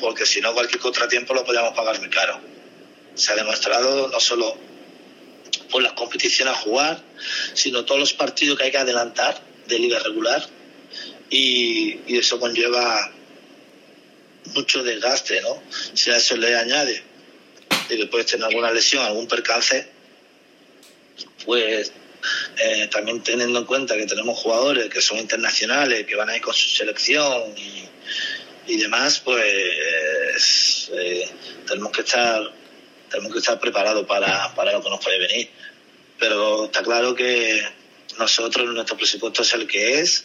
porque 0.00 0.26
si 0.26 0.40
no 0.40 0.52
cualquier 0.52 0.80
contratiempo 0.80 1.34
lo 1.34 1.44
podríamos 1.44 1.74
pagar 1.74 1.98
muy 2.00 2.10
caro. 2.10 2.40
Se 3.14 3.32
ha 3.32 3.36
demostrado 3.36 4.08
no 4.08 4.18
solo 4.18 4.56
por 5.70 5.82
las 5.82 5.92
competiciones 5.92 6.54
a 6.54 6.58
jugar, 6.58 7.00
sino 7.52 7.84
todos 7.84 8.00
los 8.00 8.12
partidos 8.12 8.58
que 8.58 8.64
hay 8.64 8.70
que 8.72 8.78
adelantar 8.78 9.40
de 9.66 9.78
liga 9.78 10.00
regular 10.00 10.44
y, 11.30 12.00
y 12.06 12.18
eso 12.18 12.38
conlleva 12.38 13.10
mucho 14.54 14.82
desgaste, 14.82 15.40
¿no? 15.40 15.62
Si 15.94 16.10
a 16.10 16.16
eso 16.16 16.36
le 16.36 16.56
añade 16.56 17.02
de 17.88 17.96
que 17.96 18.06
puedes 18.06 18.26
tener 18.26 18.46
alguna 18.46 18.70
lesión, 18.70 19.04
algún 19.04 19.26
percance, 19.26 19.88
pues 21.44 21.92
Eh, 22.56 22.88
también 22.88 23.22
teniendo 23.22 23.58
en 23.58 23.66
cuenta 23.66 23.96
que 23.96 24.06
tenemos 24.06 24.38
jugadores 24.38 24.88
que 24.88 25.00
son 25.00 25.18
internacionales, 25.18 26.06
que 26.06 26.16
van 26.16 26.30
a 26.30 26.36
ir 26.36 26.40
con 26.40 26.54
su 26.54 26.70
selección 26.70 27.54
y, 28.66 28.76
demás, 28.78 29.20
pues 29.20 30.90
eh, 30.94 31.28
tenemos 31.66 31.92
que 31.92 32.00
estar 32.00 32.50
tenemos 33.10 33.30
que 33.30 33.38
estar 33.40 33.60
preparados 33.60 34.06
para, 34.06 34.54
para 34.54 34.72
lo 34.72 34.82
que 34.82 34.88
nos 34.88 35.04
puede 35.04 35.18
venir. 35.18 35.50
Pero 36.18 36.64
está 36.64 36.82
claro 36.82 37.14
que 37.14 37.62
nosotros, 38.18 38.72
nuestro 38.72 38.96
presupuesto 38.96 39.42
es 39.42 39.52
el 39.52 39.66
que 39.66 40.00
es, 40.00 40.24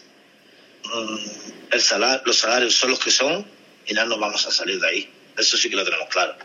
el 1.72 1.82
salar, 1.82 2.22
los 2.26 2.38
salarios 2.38 2.76
son 2.76 2.92
los 2.92 3.00
que 3.00 3.12
son 3.12 3.46
y 3.86 3.94
no 3.94 4.06
nos 4.06 4.20
vamos 4.20 4.46
a 4.46 4.52
salir 4.52 4.80
de 4.80 4.88
ahí. 4.88 5.10
Eso 5.38 5.58
sí 5.58 5.70
que 5.70 5.76
lo 5.76 5.84
tenemos 5.84 6.10
claro. 6.10 6.36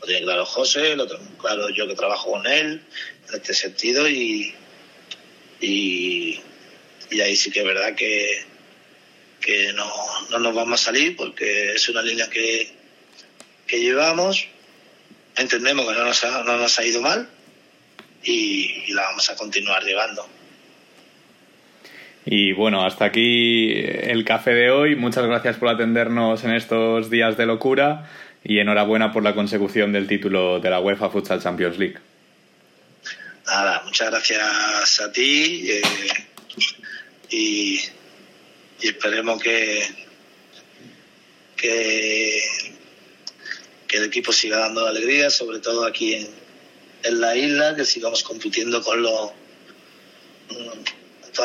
Lo 0.00 0.06
tiene 0.06 0.22
claro 0.22 0.46
José, 0.46 0.96
lo 0.96 1.06
tengo 1.06 1.24
claro 1.38 1.68
yo 1.70 1.86
que 1.88 1.94
trabajo 1.94 2.32
con 2.32 2.46
él 2.46 2.82
en 3.28 3.34
este 3.34 3.52
sentido 3.52 4.08
y, 4.08 4.54
y, 5.60 6.40
y 7.10 7.20
ahí 7.20 7.36
sí 7.36 7.50
que 7.50 7.60
es 7.60 7.66
verdad 7.66 7.94
que, 7.94 8.44
que 9.40 9.72
no, 9.72 9.90
no 10.30 10.38
nos 10.38 10.54
vamos 10.54 10.80
a 10.80 10.84
salir 10.84 11.16
porque 11.16 11.72
es 11.72 11.88
una 11.88 12.02
línea 12.02 12.30
que, 12.30 12.70
que 13.66 13.80
llevamos, 13.80 14.46
entendemos 15.36 15.86
que 15.86 15.98
no 15.98 16.04
nos 16.04 16.24
ha, 16.24 16.42
no 16.44 16.56
nos 16.56 16.78
ha 16.78 16.84
ido 16.84 17.00
mal 17.00 17.28
y 18.22 18.92
la 18.92 19.02
vamos 19.02 19.28
a 19.30 19.36
continuar 19.36 19.82
llevando. 19.84 20.37
Y 22.30 22.52
bueno, 22.52 22.84
hasta 22.84 23.06
aquí 23.06 23.72
el 23.72 24.22
café 24.22 24.50
de 24.50 24.70
hoy. 24.70 24.96
Muchas 24.96 25.24
gracias 25.24 25.56
por 25.56 25.70
atendernos 25.70 26.44
en 26.44 26.50
estos 26.50 27.08
días 27.08 27.38
de 27.38 27.46
locura 27.46 28.10
y 28.44 28.58
enhorabuena 28.58 29.14
por 29.14 29.22
la 29.22 29.34
consecución 29.34 29.94
del 29.94 30.06
título 30.06 30.60
de 30.60 30.68
la 30.68 30.78
UEFA 30.78 31.08
Futsal 31.08 31.42
Champions 31.42 31.78
League. 31.78 31.96
Nada, 33.46 33.80
muchas 33.86 34.10
gracias 34.10 35.00
a 35.00 35.10
ti 35.10 35.70
eh, 35.70 35.82
y, 37.30 37.80
esperemos 38.82 39.42
que, 39.42 39.88
que, 41.56 42.42
que 43.86 43.96
el 43.96 44.04
equipo 44.04 44.34
siga 44.34 44.58
dando 44.58 44.86
alegría, 44.86 45.30
sobre 45.30 45.60
todo 45.60 45.86
aquí 45.86 46.12
en, 46.12 46.28
en 47.04 47.20
la 47.22 47.34
isla, 47.34 47.74
que 47.74 47.86
sigamos 47.86 48.22
compitiendo 48.22 48.82
con 48.82 49.00
los 49.00 49.32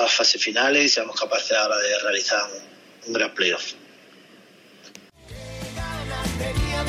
las 0.01 0.13
fases 0.13 0.41
finales 0.41 0.85
y 0.85 0.89
seamos 0.89 1.19
capaces 1.19 1.55
ahora 1.55 1.77
de 1.77 1.99
realizar 1.99 2.41
un, 2.51 3.07
un 3.07 3.13
gran 3.13 3.33
playoff. 3.33 3.73
Tenía 6.37 6.83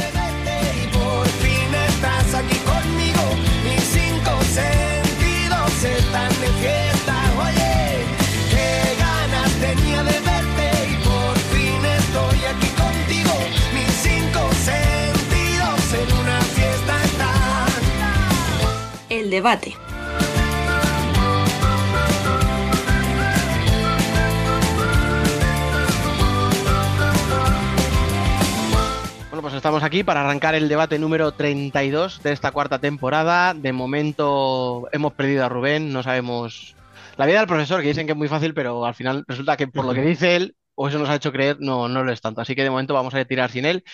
estamos 29.56 29.82
aquí 29.82 30.04
para 30.04 30.20
arrancar 30.22 30.54
el 30.54 30.68
debate 30.68 30.98
número 30.98 31.32
32 31.32 32.22
de 32.22 32.32
esta 32.32 32.52
cuarta 32.52 32.78
temporada. 32.80 33.54
De 33.54 33.72
momento 33.72 34.88
hemos 34.92 35.14
perdido 35.14 35.44
a 35.44 35.48
Rubén, 35.48 35.92
no 35.92 36.02
sabemos 36.02 36.76
la 37.16 37.26
vida 37.26 37.38
del 37.38 37.46
profesor, 37.48 37.80
que 37.82 37.88
dicen 37.88 38.06
que 38.06 38.12
es 38.12 38.18
muy 38.18 38.28
fácil, 38.28 38.54
pero 38.54 38.84
al 38.84 38.94
final 38.94 39.24
resulta 39.26 39.56
que 39.56 39.68
por 39.68 39.84
lo 39.84 39.94
que 39.94 40.02
dice 40.02 40.36
él, 40.36 40.56
o 40.74 40.88
eso 40.88 40.98
nos 40.98 41.08
ha 41.08 41.16
hecho 41.16 41.32
creer, 41.32 41.56
no, 41.60 41.88
no 41.88 42.02
lo 42.04 42.12
es 42.12 42.20
tanto. 42.20 42.40
Así 42.40 42.54
que 42.54 42.64
de 42.64 42.70
momento 42.70 42.94
vamos 42.94 43.14
a 43.14 43.24
tirar 43.24 43.50
sin 43.50 43.64
él. 43.66 43.84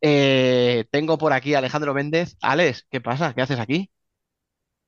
Eh, 0.00 0.86
tengo 0.90 1.18
por 1.18 1.32
aquí 1.32 1.54
a 1.54 1.58
Alejandro 1.58 1.94
Méndez. 1.94 2.36
Alex, 2.40 2.86
¿qué 2.90 3.00
pasa? 3.00 3.34
¿Qué 3.34 3.42
haces 3.42 3.58
aquí? 3.60 3.90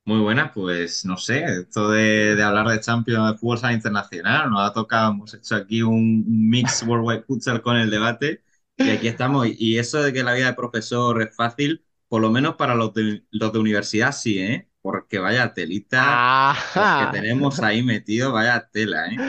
Muy 0.03 0.19
buenas, 0.19 0.51
pues 0.53 1.05
no 1.05 1.15
sé, 1.17 1.43
esto 1.61 1.89
de, 1.91 2.35
de 2.35 2.43
hablar 2.43 2.67
de 2.67 2.79
Champions 2.81 3.31
de 3.33 3.37
fútbol 3.37 3.59
sala 3.59 3.73
internacional, 3.73 4.49
nos 4.49 4.67
ha 4.67 4.73
tocado, 4.73 5.11
hemos 5.11 5.33
hecho 5.35 5.55
aquí 5.55 5.83
un, 5.83 6.25
un 6.27 6.49
mix 6.49 6.81
Worldwide 6.83 7.23
Futsal 7.23 7.61
con 7.61 7.77
el 7.77 7.91
debate 7.91 8.41
y 8.83 8.91
aquí 8.91 9.07
estamos. 9.07 9.47
Y 9.57 9.77
eso 9.77 10.01
de 10.03 10.13
que 10.13 10.23
la 10.23 10.33
vida 10.33 10.47
de 10.47 10.53
profesor 10.53 11.21
es 11.21 11.35
fácil, 11.35 11.85
por 12.07 12.21
lo 12.21 12.29
menos 12.31 12.55
para 12.55 12.75
los 12.75 12.93
de, 12.93 13.23
los 13.31 13.53
de 13.53 13.59
universidad 13.59 14.11
sí, 14.11 14.39
¿eh? 14.39 14.69
Porque 14.81 15.19
vaya 15.19 15.53
telita, 15.53 16.27
los 16.73 16.93
que 16.95 17.07
tenemos 17.07 17.61
ahí 17.63 17.83
metidos, 17.83 18.33
vaya 18.33 18.69
tela, 18.71 19.07
¿eh? 19.07 19.25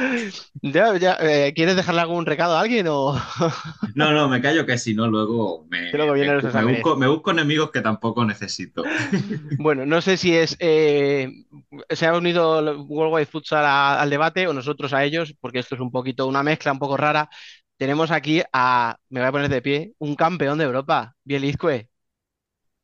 Ya, 0.62 0.96
ya, 0.96 1.16
eh, 1.20 1.52
¿quieres 1.54 1.76
dejarle 1.76 2.00
algún 2.02 2.26
recado 2.26 2.56
a 2.56 2.60
alguien 2.60 2.86
o...? 2.88 3.14
No, 3.94 4.12
no, 4.12 4.28
me 4.28 4.40
callo 4.40 4.64
que 4.64 4.78
si 4.78 4.94
no, 4.94 5.06
luego 5.08 5.66
me, 5.68 5.92
luego 5.94 6.14
me- 6.52 6.62
busco, 6.64 6.96
me 6.96 7.08
busco 7.08 7.30
enemigos 7.32 7.70
que 7.70 7.80
tampoco 7.82 8.24
necesito. 8.24 8.88
Bueno, 9.56 9.86
no 9.86 10.00
sé 10.00 10.16
si 10.16 10.34
es 10.36 10.56
eh, 10.60 11.30
se 11.90 12.06
ha 12.06 12.16
unido 12.16 12.58
el 12.60 12.76
World 12.88 13.14
Wide 13.14 13.26
Futsal 13.26 13.64
a- 13.64 14.00
al 14.00 14.10
debate 14.10 14.46
o 14.48 14.52
nosotros 14.52 14.92
a 14.92 15.04
ellos, 15.04 15.34
porque 15.40 15.58
esto 15.60 15.74
es 15.74 15.80
un 15.80 15.90
poquito 15.90 16.26
una 16.26 16.42
mezcla 16.42 16.72
un 16.72 16.78
poco 16.78 16.96
rara. 16.96 17.28
Tenemos 17.82 18.12
aquí 18.12 18.40
a, 18.52 18.96
me 19.08 19.18
voy 19.18 19.28
a 19.28 19.32
poner 19.32 19.48
de 19.48 19.60
pie, 19.60 19.92
un 19.98 20.14
campeón 20.14 20.56
de 20.56 20.62
Europa, 20.62 21.16
Bielizque. 21.24 21.88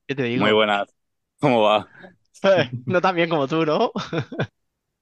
¿Qué 0.08 0.16
te 0.16 0.24
digo? 0.24 0.42
Muy 0.42 0.52
buenas. 0.52 0.92
¿Cómo 1.38 1.62
va? 1.62 1.86
No 2.84 3.00
tan 3.00 3.14
bien 3.14 3.28
como 3.28 3.46
tú, 3.46 3.64
¿no? 3.64 3.92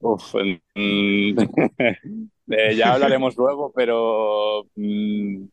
Uf, 0.01 0.35
mm, 0.35 1.39
eh, 2.51 2.77
ya 2.77 2.93
hablaremos 2.93 3.39
luego, 3.39 3.73
pero 3.75 4.67
mm, 4.75 5.45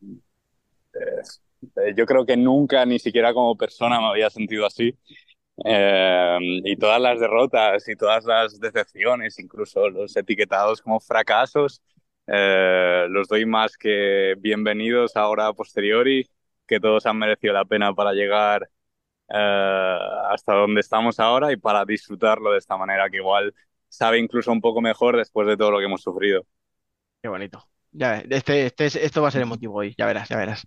eh, 0.92 1.94
yo 1.96 2.04
creo 2.04 2.26
que 2.26 2.36
nunca, 2.36 2.84
ni 2.84 2.98
siquiera 2.98 3.32
como 3.32 3.56
persona, 3.56 3.98
me 3.98 4.08
había 4.08 4.28
sentido 4.28 4.66
así. 4.66 4.94
Eh, 5.64 6.38
y 6.64 6.76
todas 6.76 7.00
las 7.00 7.18
derrotas 7.18 7.88
y 7.88 7.96
todas 7.96 8.26
las 8.26 8.60
decepciones, 8.60 9.38
incluso 9.38 9.88
los 9.88 10.14
etiquetados 10.14 10.82
como 10.82 11.00
fracasos, 11.00 11.80
eh, 12.26 13.06
los 13.10 13.28
doy 13.28 13.46
más 13.46 13.76
que 13.76 14.34
bienvenidos 14.38 15.16
ahora 15.16 15.48
a 15.48 15.52
posteriori, 15.54 16.28
que 16.66 16.80
todos 16.80 17.06
han 17.06 17.18
merecido 17.18 17.52
la 17.54 17.64
pena 17.64 17.94
para 17.94 18.12
llegar 18.12 18.70
eh, 19.28 19.98
hasta 20.30 20.54
donde 20.54 20.80
estamos 20.80 21.20
ahora 21.20 21.52
y 21.52 21.56
para 21.56 21.84
disfrutarlo 21.84 22.52
de 22.52 22.58
esta 22.58 22.76
manera, 22.76 23.10
que 23.10 23.18
igual 23.18 23.54
sabe 23.88 24.18
incluso 24.18 24.52
un 24.52 24.60
poco 24.60 24.80
mejor 24.82 25.16
después 25.16 25.46
de 25.48 25.56
todo 25.56 25.70
lo 25.72 25.78
que 25.78 25.84
hemos 25.86 26.02
sufrido. 26.02 26.46
Qué 27.22 27.28
bonito. 27.28 27.64
Ya 27.92 28.12
ves, 28.12 28.24
este, 28.30 28.66
este, 28.66 28.86
es- 28.86 28.96
esto 28.96 29.22
va 29.22 29.28
a 29.28 29.30
ser 29.30 29.42
emotivo 29.42 29.74
hoy, 29.76 29.94
ya 29.96 30.06
verás, 30.06 30.28
ya 30.28 30.36
verás. 30.36 30.66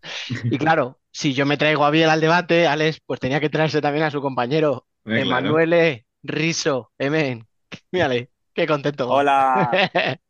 Y 0.50 0.58
claro, 0.58 1.00
si 1.12 1.34
yo 1.34 1.46
me 1.46 1.58
traigo 1.58 1.84
a 1.86 1.90
Biel 1.92 2.10
al 2.10 2.22
debate, 2.22 2.68
Alex, 2.68 3.02
pues 3.06 3.20
tenía 3.20 3.40
que 3.42 3.50
traerse 3.50 3.82
también 3.82 4.06
a 4.06 4.12
su 4.12 4.22
compañero, 4.22 4.88
claro. 5.04 5.62
Emanuele 5.62 6.06
Riso, 6.24 6.92
Emen. 6.98 7.48
Mírale, 7.92 8.32
qué 8.54 8.66
contento. 8.68 9.20
Hola, 9.20 9.82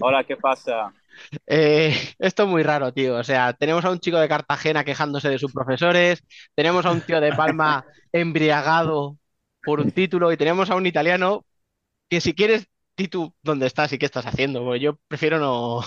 hola, 0.00 0.24
¿qué 0.24 0.36
pasa? 0.36 0.92
Eh, 1.46 1.94
esto 2.18 2.42
es 2.44 2.48
muy 2.48 2.62
raro, 2.62 2.92
tío. 2.92 3.16
O 3.16 3.24
sea, 3.24 3.52
tenemos 3.52 3.84
a 3.84 3.90
un 3.90 4.00
chico 4.00 4.18
de 4.18 4.28
Cartagena 4.28 4.84
quejándose 4.84 5.28
de 5.28 5.38
sus 5.38 5.52
profesores, 5.52 6.22
tenemos 6.54 6.84
a 6.86 6.90
un 6.90 7.00
tío 7.00 7.20
de 7.20 7.32
Palma 7.32 7.84
embriagado 8.12 9.16
por 9.64 9.80
un 9.80 9.90
título 9.90 10.30
y 10.32 10.36
tenemos 10.36 10.70
a 10.70 10.76
un 10.76 10.86
italiano 10.86 11.44
que 12.08 12.20
si 12.20 12.34
quieres, 12.34 12.68
di 12.96 13.08
tú 13.08 13.34
dónde 13.42 13.66
estás 13.66 13.92
y 13.92 13.98
qué 13.98 14.06
estás 14.06 14.26
haciendo, 14.26 14.64
porque 14.64 14.80
yo 14.80 14.98
prefiero 15.08 15.38
no... 15.38 15.80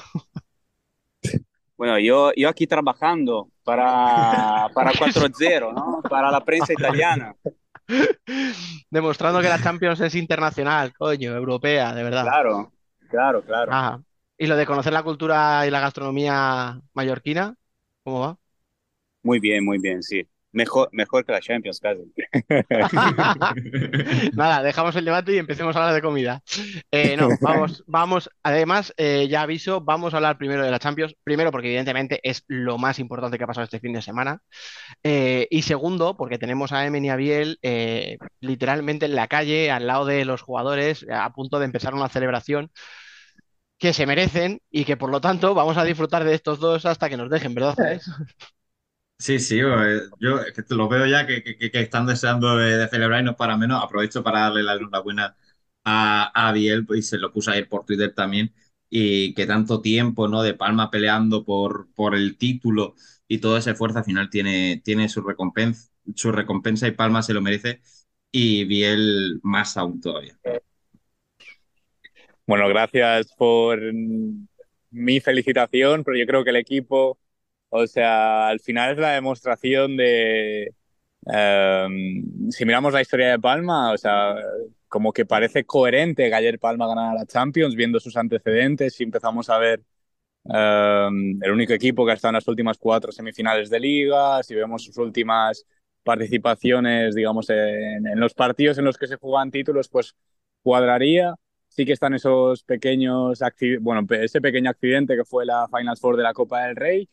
Bueno, 1.78 1.97
yo, 1.97 2.34
yo 2.36 2.49
aquí 2.49 2.67
trabajando 2.67 3.51
para, 3.63 4.67
para 4.74 4.91
4-0, 4.93 5.74
¿no? 5.74 6.01
Para 6.09 6.30
la 6.30 6.43
prensa 6.43 6.74
italiana. 6.74 7.34
Demostrando 8.89 9.41
que 9.41 9.47
la 9.47 9.61
Champions 9.61 10.01
es 10.01 10.13
internacional, 10.15 10.93
coño, 10.93 11.34
europea, 11.34 11.93
de 11.93 12.03
verdad. 12.03 12.24
Claro, 12.24 12.74
claro, 13.10 13.43
claro. 13.43 13.78
Ajá. 13.78 14.03
Y 14.38 14.47
lo 14.47 14.55
de 14.55 14.66
conocer 14.66 14.93
la 14.93 15.03
cultura 15.03 15.66
y 15.68 15.72
la 15.72 15.80
gastronomía 15.82 16.82
mallorquina, 16.93 17.55
¿cómo 18.03 18.22
va? 18.22 18.39
Muy 19.24 19.39
bien, 19.39 19.64
muy 19.66 19.78
bien, 19.80 20.03
sí. 20.03 20.28
Mejor, 20.52 20.89
mejor 20.91 21.24
que 21.24 21.32
la 21.32 21.41
Champions, 21.41 21.80
casi. 21.80 22.12
Nada, 24.34 24.64
dejamos 24.64 24.95
el 24.95 25.06
debate 25.06 25.34
y 25.34 25.38
empecemos 25.38 25.76
a 25.76 25.80
hablar 25.80 25.93
de 25.93 26.02
comida. 26.02 26.41
Eh, 26.89 27.16
no, 27.16 27.30
vamos, 27.41 27.84
vamos. 27.86 28.32
Además, 28.41 28.91
eh, 28.97 29.28
ya 29.30 29.43
aviso, 29.43 29.82
vamos 29.82 30.14
a 30.14 30.18
hablar 30.18 30.39
primero 30.39 30.64
de 30.64 30.72
la 30.72 30.80
Champions. 30.80 31.16
Primero, 31.24 31.52
porque 31.52 31.68
evidentemente 31.68 32.20
es 32.24 32.43
lo 32.47 32.80
más 32.80 32.97
importante 32.97 33.38
que 33.38 33.43
ha 33.43 33.47
pasado 33.47 33.66
este 33.66 33.80
fin 33.80 33.93
de 33.93 34.02
semana. 34.02 34.41
Eh, 35.04 35.47
y 35.52 35.62
segundo, 35.62 36.18
porque 36.18 36.39
tenemos 36.39 36.72
a 36.72 36.84
Emen 36.84 37.06
y 37.06 37.12
a 37.12 37.16
Biel 37.16 37.60
eh, 37.62 38.18
literalmente 38.39 39.06
en 39.06 39.16
la 39.16 39.28
calle, 39.28 39.70
al 39.70 39.86
lado 39.86 40.06
de 40.06 40.26
los 40.26 40.41
jugadores, 40.41 41.06
a 41.12 41.32
punto 41.32 41.60
de 41.60 41.66
empezar 41.66 41.93
una 41.93 42.10
celebración 42.10 42.72
que 43.78 43.93
se 43.93 44.06
merecen 44.06 44.62
y 44.70 44.84
que 44.84 44.97
por 44.97 45.10
lo 45.10 45.22
tanto 45.22 45.54
vamos 45.54 45.78
a 45.78 45.86
disfrutar 45.86 46.24
de 46.24 46.34
estos 46.34 46.60
dos 46.60 46.86
hasta 46.86 47.08
que 47.08 47.18
nos 47.18 47.30
dejen, 47.30 47.54
¿verdad? 47.54 47.76
Sí, 49.20 49.38
sí, 49.39 49.59
eh, 49.59 50.01
yo 50.20 50.39
es 50.39 50.53
que 50.53 50.63
te 50.63 50.76
lo 50.76 50.88
veo 50.88 51.05
ya 51.05 51.28
que, 51.28 51.43
están 51.74 52.05
deseando 52.07 52.55
de, 52.55 52.88
celebrar 52.88 53.22
y 53.22 53.26
no 53.26 53.36
para 53.36 53.57
menos. 53.57 53.84
Aprovecho 53.84 54.24
para 54.24 54.41
darle 54.41 54.63
la 54.63 54.76
enhorabuena 54.76 55.36
a, 55.84 56.47
a 56.47 56.51
Biel 56.53 56.88
y 56.95 57.01
se 57.01 57.17
lo 57.17 57.32
puse 57.34 57.51
a 57.51 57.57
ir 57.57 57.67
por 57.67 57.86
Twitter 57.86 58.13
también 58.15 58.53
y 58.89 59.34
que 59.34 59.45
tanto 59.45 59.82
tiempo, 59.82 60.28
¿no? 60.30 60.41
De 60.41 60.53
Palma 60.53 60.89
peleando 60.89 61.43
por, 61.43 61.89
por 61.93 62.15
el 62.15 62.38
título 62.38 62.95
y 63.28 63.39
todo 63.39 63.57
ese 63.57 63.72
esfuerzo 63.72 63.99
al 63.99 64.05
final 64.05 64.30
tiene, 64.30 64.82
tiene 64.84 65.09
su 65.09 65.22
recompensa, 65.22 65.91
su 66.15 66.32
recompensa 66.32 66.88
y 66.88 66.91
Palma 66.91 67.22
se 67.22 67.34
lo 67.34 67.41
merece 67.41 67.82
y 68.32 68.63
Biel 68.65 69.39
más 69.43 69.76
aún 69.76 69.99
todavía. 69.99 70.39
Bueno, 72.47 72.67
gracias 72.70 73.34
por 73.38 73.80
mi 74.91 75.20
felicitación, 75.20 76.03
pero 76.03 76.17
yo 76.17 76.26
creo 76.26 76.43
que 76.43 76.49
el 76.49 76.55
equipo, 76.55 77.20
o 77.70 77.88
sea, 77.88 78.47
al 78.47 78.59
final 78.59 78.93
es 78.93 78.97
la 78.97 79.11
demostración 79.11 79.97
de, 79.97 80.74
eh, 81.32 81.88
si 82.49 82.65
miramos 82.65 82.93
la 82.93 83.01
historia 83.01 83.32
de 83.32 83.39
Palma, 83.39 83.91
o 83.93 83.97
sea, 83.97 84.36
como 84.88 85.13
que 85.13 85.26
parece 85.26 85.65
coherente 85.65 86.28
que 86.30 86.36
ayer 86.36 86.59
Palma 86.59 86.88
ganara 86.88 87.13
la 87.13 87.26
Champions, 87.26 87.76
viendo 87.76 87.99
sus 87.99 88.17
antecedentes, 88.17 88.99
y 88.99 89.03
empezamos 89.03 89.49
a 89.49 89.59
ver 89.59 89.84
eh, 90.53 91.09
el 91.41 91.51
único 91.51 91.74
equipo 91.74 92.05
que 92.05 92.11
ha 92.11 92.15
estado 92.15 92.32
en 92.32 92.36
las 92.36 92.47
últimas 92.47 92.78
cuatro 92.78 93.11
semifinales 93.11 93.70
de 93.70 93.80
liga, 93.80 94.41
si 94.43 94.55
vemos 94.55 94.84
sus 94.84 94.97
últimas 94.97 95.65
participaciones, 96.03 97.15
digamos, 97.15 97.49
en, 97.49 98.07
en 98.07 98.20
los 98.20 98.34
partidos 98.34 98.78
en 98.78 98.86
los 98.86 98.97
que 98.97 99.07
se 99.07 99.17
juegan 99.17 99.51
títulos, 99.51 99.89
pues 99.89 100.15
cuadraría. 100.63 101.36
Sí 101.70 101.86
que 101.86 101.93
están 101.93 102.13
esos 102.15 102.63
pequeños, 102.63 103.39
bueno, 103.82 104.05
ese 104.09 104.41
pequeño 104.41 104.70
accidente 104.72 105.15
que 105.15 105.24
fue 105.24 105.45
la 105.45 105.67
Final 105.67 105.97
Four 105.97 106.17
de 106.17 106.24
la 106.24 106.34
Copa 106.34 106.65
del 106.65 106.76
Rey, 106.76 107.07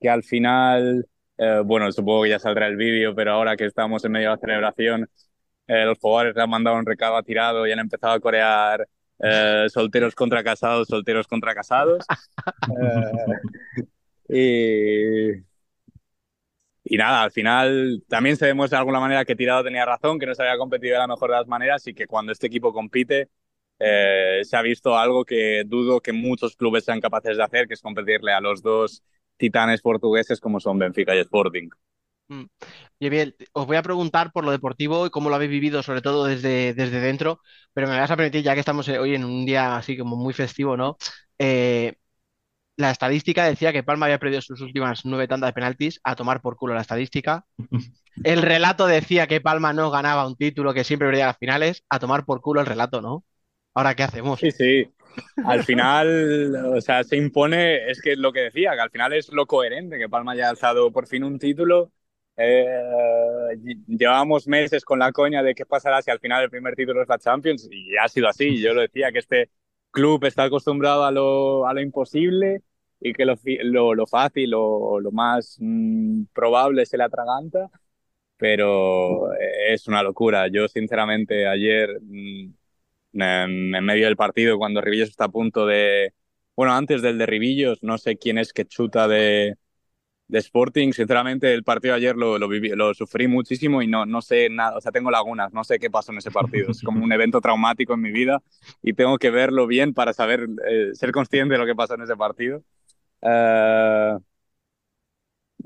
que 0.00 0.08
al 0.08 0.22
final, 0.22 1.06
eh, 1.38 1.62
bueno, 1.64 1.90
supongo 1.92 2.24
que 2.24 2.30
ya 2.30 2.38
saldrá 2.38 2.66
el 2.66 2.76
vídeo, 2.76 3.14
pero 3.14 3.32
ahora 3.32 3.56
que 3.56 3.66
estamos 3.66 4.04
en 4.04 4.12
medio 4.12 4.30
de 4.30 4.36
la 4.36 4.40
celebración, 4.40 5.10
eh, 5.66 5.84
los 5.84 5.98
jugadores 5.98 6.34
le 6.36 6.42
han 6.42 6.50
mandado 6.50 6.76
un 6.76 6.86
recado 6.86 7.22
tirado 7.22 7.66
y 7.66 7.72
han 7.72 7.78
empezado 7.80 8.14
a 8.14 8.20
corear 8.20 8.86
eh, 9.18 9.66
solteros 9.68 10.14
contra 10.14 10.44
casados, 10.44 10.88
solteros 10.88 11.26
contra 11.26 11.54
casados. 11.54 12.04
Eh, 14.28 15.42
y, 16.84 16.94
y 16.94 16.96
nada, 16.96 17.22
al 17.24 17.32
final 17.32 18.04
también 18.08 18.36
se 18.36 18.46
demuestra 18.46 18.78
de 18.78 18.80
alguna 18.80 19.00
manera 19.00 19.24
que 19.24 19.34
Tirado 19.36 19.64
tenía 19.64 19.84
razón, 19.84 20.18
que 20.18 20.26
no 20.26 20.34
se 20.34 20.42
había 20.42 20.58
competido 20.58 20.94
de 20.94 20.98
la 20.98 21.06
mejor 21.08 21.30
de 21.30 21.36
las 21.36 21.46
maneras 21.48 21.86
y 21.86 21.94
que 21.94 22.06
cuando 22.06 22.32
este 22.32 22.46
equipo 22.46 22.72
compite 22.72 23.28
eh, 23.78 24.40
se 24.44 24.56
ha 24.56 24.62
visto 24.62 24.96
algo 24.96 25.24
que 25.24 25.64
dudo 25.66 26.00
que 26.00 26.12
muchos 26.12 26.56
clubes 26.56 26.84
sean 26.84 27.00
capaces 27.00 27.36
de 27.36 27.42
hacer, 27.42 27.66
que 27.68 27.74
es 27.74 27.82
competirle 27.82 28.32
a 28.32 28.40
los 28.40 28.62
dos 28.62 29.02
titanes 29.36 29.82
portugueses 29.82 30.40
como 30.40 30.60
son 30.60 30.78
Benfica 30.78 31.14
y 31.14 31.20
Sporting. 31.20 31.68
Mm. 32.28 32.44
Y 32.98 33.08
bien, 33.08 33.34
os 33.52 33.66
voy 33.66 33.76
a 33.76 33.82
preguntar 33.82 34.32
por 34.32 34.44
lo 34.44 34.50
deportivo 34.50 35.06
y 35.06 35.10
cómo 35.10 35.28
lo 35.28 35.36
habéis 35.36 35.50
vivido, 35.50 35.82
sobre 35.82 36.02
todo 36.02 36.24
desde, 36.24 36.74
desde 36.74 37.00
dentro, 37.00 37.40
pero 37.72 37.86
me 37.88 37.98
vas 37.98 38.10
a 38.10 38.16
permitir, 38.16 38.42
ya 38.42 38.54
que 38.54 38.60
estamos 38.60 38.88
eh, 38.88 38.98
hoy 38.98 39.14
en 39.14 39.24
un 39.24 39.46
día 39.46 39.76
así 39.76 39.96
como 39.96 40.16
muy 40.16 40.32
festivo, 40.34 40.76
¿no? 40.76 40.96
Eh, 41.38 41.94
la 42.76 42.90
estadística 42.90 43.44
decía 43.44 43.72
que 43.72 43.82
Palma 43.82 44.06
había 44.06 44.18
perdido 44.18 44.42
sus 44.42 44.60
últimas 44.60 45.04
nueve 45.04 45.28
tandas 45.28 45.48
de 45.48 45.54
penaltis, 45.54 46.00
a 46.04 46.14
tomar 46.14 46.40
por 46.42 46.56
culo 46.56 46.74
la 46.74 46.82
estadística. 46.82 47.46
El 48.24 48.42
relato 48.42 48.86
decía 48.86 49.26
que 49.26 49.40
Palma 49.42 49.72
no 49.72 49.90
ganaba 49.90 50.26
un 50.26 50.36
título, 50.36 50.72
que 50.72 50.84
siempre 50.84 51.08
perdía 51.08 51.26
las 51.26 51.38
finales, 51.38 51.84
a 51.90 51.98
tomar 51.98 52.24
por 52.24 52.40
culo 52.40 52.62
el 52.62 52.66
relato, 52.66 53.02
¿no? 53.02 53.24
Ahora, 53.74 53.94
¿qué 53.94 54.04
hacemos? 54.04 54.40
Sí, 54.40 54.50
sí. 54.50 54.88
Al 55.42 55.62
final, 55.62 56.56
o 56.76 56.80
sea, 56.80 57.04
se 57.04 57.16
impone, 57.16 57.88
es 57.90 58.00
que 58.00 58.12
es 58.12 58.18
lo 58.18 58.32
que 58.32 58.40
decía, 58.40 58.72
que 58.74 58.80
al 58.80 58.90
final 58.90 59.12
es 59.12 59.32
lo 59.32 59.46
coherente, 59.46 59.98
que 59.98 60.08
Palma 60.08 60.32
haya 60.32 60.48
alzado 60.50 60.90
por 60.92 61.06
fin 61.06 61.22
un 61.24 61.38
título. 61.38 61.92
Eh, 62.36 62.66
ll- 63.56 63.84
llevábamos 63.86 64.46
meses 64.48 64.84
con 64.84 64.98
la 64.98 65.12
coña 65.12 65.42
de 65.42 65.54
qué 65.54 65.64
pasará 65.66 66.02
si 66.02 66.10
al 66.10 66.18
final 66.20 66.42
el 66.44 66.50
primer 66.50 66.74
título 66.74 67.02
es 67.02 67.08
la 67.08 67.18
Champions 67.18 67.68
y 67.70 67.96
ha 67.96 68.08
sido 68.08 68.28
así. 68.28 68.60
Yo 68.60 68.74
lo 68.74 68.80
decía, 68.82 69.12
que 69.12 69.18
este 69.20 69.50
club 69.90 70.24
está 70.24 70.44
acostumbrado 70.44 71.04
a 71.04 71.10
lo, 71.12 71.66
a 71.66 71.72
lo 71.74 71.80
imposible 71.80 72.62
y 73.00 73.12
que 73.12 73.24
lo, 73.24 73.36
lo, 73.64 73.94
lo 73.94 74.06
fácil 74.06 74.52
o 74.54 74.98
lo 75.00 75.12
más 75.12 75.56
mm, 75.60 76.24
probable 76.32 76.86
se 76.86 76.96
le 76.98 77.04
atraganta, 77.04 77.68
pero 78.36 79.32
es 79.34 79.86
una 79.88 80.02
locura. 80.02 80.48
Yo, 80.48 80.68
sinceramente, 80.68 81.46
ayer, 81.48 81.98
mm, 82.02 82.50
en, 83.22 83.70
medio 83.84 84.06
del 84.06 84.16
partido, 84.16 84.58
cuando 84.58 84.80
Rivillos 84.80 85.08
está 85.10 85.24
a 85.26 85.28
punto 85.28 85.66
de... 85.66 86.12
Bueno, 86.56 86.72
antes 86.74 87.02
del 87.02 87.18
de 87.18 87.26
Rivillos, 87.26 87.82
no 87.82 87.98
sé 87.98 88.16
quién 88.16 88.38
es 88.38 88.52
que 88.52 88.64
chuta 88.64 89.08
de, 89.08 89.56
de 90.28 90.38
Sporting. 90.38 90.92
Sinceramente, 90.92 91.52
el 91.52 91.64
partido 91.64 91.94
de 91.94 91.98
ayer 91.98 92.16
lo, 92.16 92.38
lo, 92.38 92.48
viví- 92.48 92.74
lo 92.74 92.94
sufrí 92.94 93.28
muchísimo 93.28 93.82
y 93.82 93.86
no, 93.86 94.06
no 94.06 94.22
sé 94.22 94.48
nada, 94.50 94.76
o 94.76 94.80
sea, 94.80 94.92
tengo 94.92 95.10
lagunas, 95.10 95.52
no 95.52 95.64
sé 95.64 95.78
qué 95.78 95.90
pasó 95.90 96.12
en 96.12 96.18
ese 96.18 96.30
partido. 96.30 96.70
Es 96.70 96.82
como 96.82 97.04
un 97.04 97.12
evento 97.12 97.40
traumático 97.40 97.94
en 97.94 98.00
mi 98.00 98.10
vida 98.10 98.42
y 98.82 98.94
tengo 98.94 99.18
que 99.18 99.30
verlo 99.30 99.66
bien 99.66 99.94
para 99.94 100.12
saber, 100.12 100.46
eh, 100.68 100.90
ser 100.94 101.12
consciente 101.12 101.54
de 101.54 101.58
lo 101.58 101.66
que 101.66 101.74
pasó 101.74 101.94
en 101.94 102.02
ese 102.02 102.16
partido. 102.16 102.62
Eh, 103.22 104.16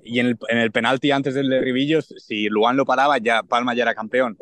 y 0.03 0.19
en 0.21 0.27
el, 0.27 0.39
en 0.49 0.59
el 0.59 0.73
penalti 0.73 1.11
antes 1.11 1.35
del 1.35 1.49
de 1.51 1.61
Rivillos, 1.61 2.15
si 2.19 2.49
Luan 2.49 2.77
lo 2.77 2.85
paraba, 2.87 3.19
ya 3.19 3.43
Palma 3.43 3.75
ya 3.75 3.83
era 3.83 3.95
campeón. 3.95 4.39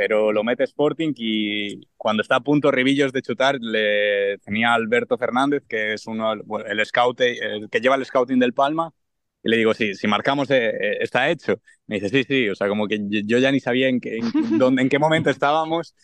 Pero 0.00 0.32
lo 0.32 0.42
mete 0.42 0.64
Sporting 0.64 1.12
y 1.14 1.86
cuando 1.98 2.22
está 2.22 2.36
a 2.36 2.40
punto 2.40 2.70
Rivillos 2.70 3.12
de 3.12 3.20
chutar, 3.20 3.58
le 3.60 4.38
tenía 4.38 4.70
a 4.70 4.74
Alberto 4.74 5.18
Fernández, 5.18 5.62
que 5.68 5.92
es 5.92 6.06
uno, 6.06 6.32
el 6.32 6.86
scout, 6.86 7.20
el 7.20 7.68
que 7.68 7.80
lleva 7.80 7.96
el 7.96 8.06
scouting 8.06 8.38
del 8.38 8.54
Palma, 8.54 8.94
y 9.42 9.50
le 9.50 9.58
digo, 9.58 9.74
sí, 9.74 9.94
si 9.94 10.06
marcamos, 10.06 10.50
eh, 10.52 10.70
eh, 10.70 10.98
está 11.02 11.28
hecho. 11.28 11.60
Me 11.86 11.96
dice, 11.96 12.08
sí, 12.08 12.24
sí, 12.24 12.48
o 12.48 12.54
sea, 12.54 12.66
como 12.68 12.88
que 12.88 12.98
yo 13.10 13.36
ya 13.36 13.52
ni 13.52 13.60
sabía 13.60 13.88
en 13.88 14.00
qué, 14.00 14.16
en, 14.16 14.22
dónde, 14.58 14.80
en 14.80 14.88
qué 14.88 14.98
momento 14.98 15.28
estábamos. 15.28 15.94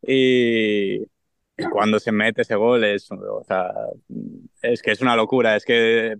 Y, 0.00 1.02
y 1.02 1.64
cuando 1.70 2.00
se 2.00 2.10
mete 2.10 2.40
ese 2.40 2.54
gol, 2.54 2.84
es, 2.84 3.06
o 3.12 3.44
sea, 3.46 3.70
es 4.62 4.80
que 4.80 4.92
es 4.92 5.02
una 5.02 5.14
locura. 5.14 5.56
Es 5.56 5.66
que 5.66 6.16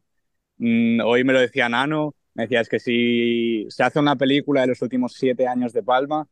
mm, 0.59 1.01
hoy 1.01 1.25
me 1.25 1.33
lo 1.33 1.41
decía 1.41 1.71
Nano, 1.71 2.15
me 2.35 2.43
decía, 2.43 2.61
es 2.61 2.69
que 2.69 2.79
si 2.79 3.65
se 3.71 3.85
hace 3.85 3.99
una 4.01 4.17
película 4.17 4.61
de 4.61 4.67
los 4.67 4.83
últimos 4.83 5.15
siete 5.15 5.47
años 5.47 5.73
de 5.73 5.83
Palma, 5.83 6.29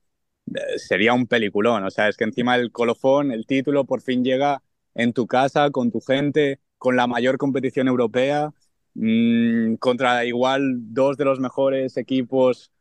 sería 0.77 1.13
un 1.15 1.27
peliculón. 1.27 1.85
O 1.85 1.91
sea, 1.91 2.09
es 2.09 2.17
que 2.17 2.25
encima 2.25 2.57
el 2.57 2.73
colofón, 2.73 3.33
el 3.33 3.47
título, 3.47 3.85
por 3.85 4.03
fin 4.03 4.25
llega 4.25 4.63
en 4.95 5.13
tu 5.13 5.27
casa, 5.27 5.71
con 5.71 5.91
tu 5.91 6.01
gente, 6.01 6.61
con 6.79 6.97
la 6.97 7.07
mayor 7.07 7.39
competición 7.39 7.89
europea, 7.89 8.53
mm, 8.95 9.75
contra 9.77 10.25
igual 10.25 10.93
dos 10.93 11.17
de 11.17 11.25
los 11.25 11.41
mejores 11.41 11.97
equipos 11.97 12.73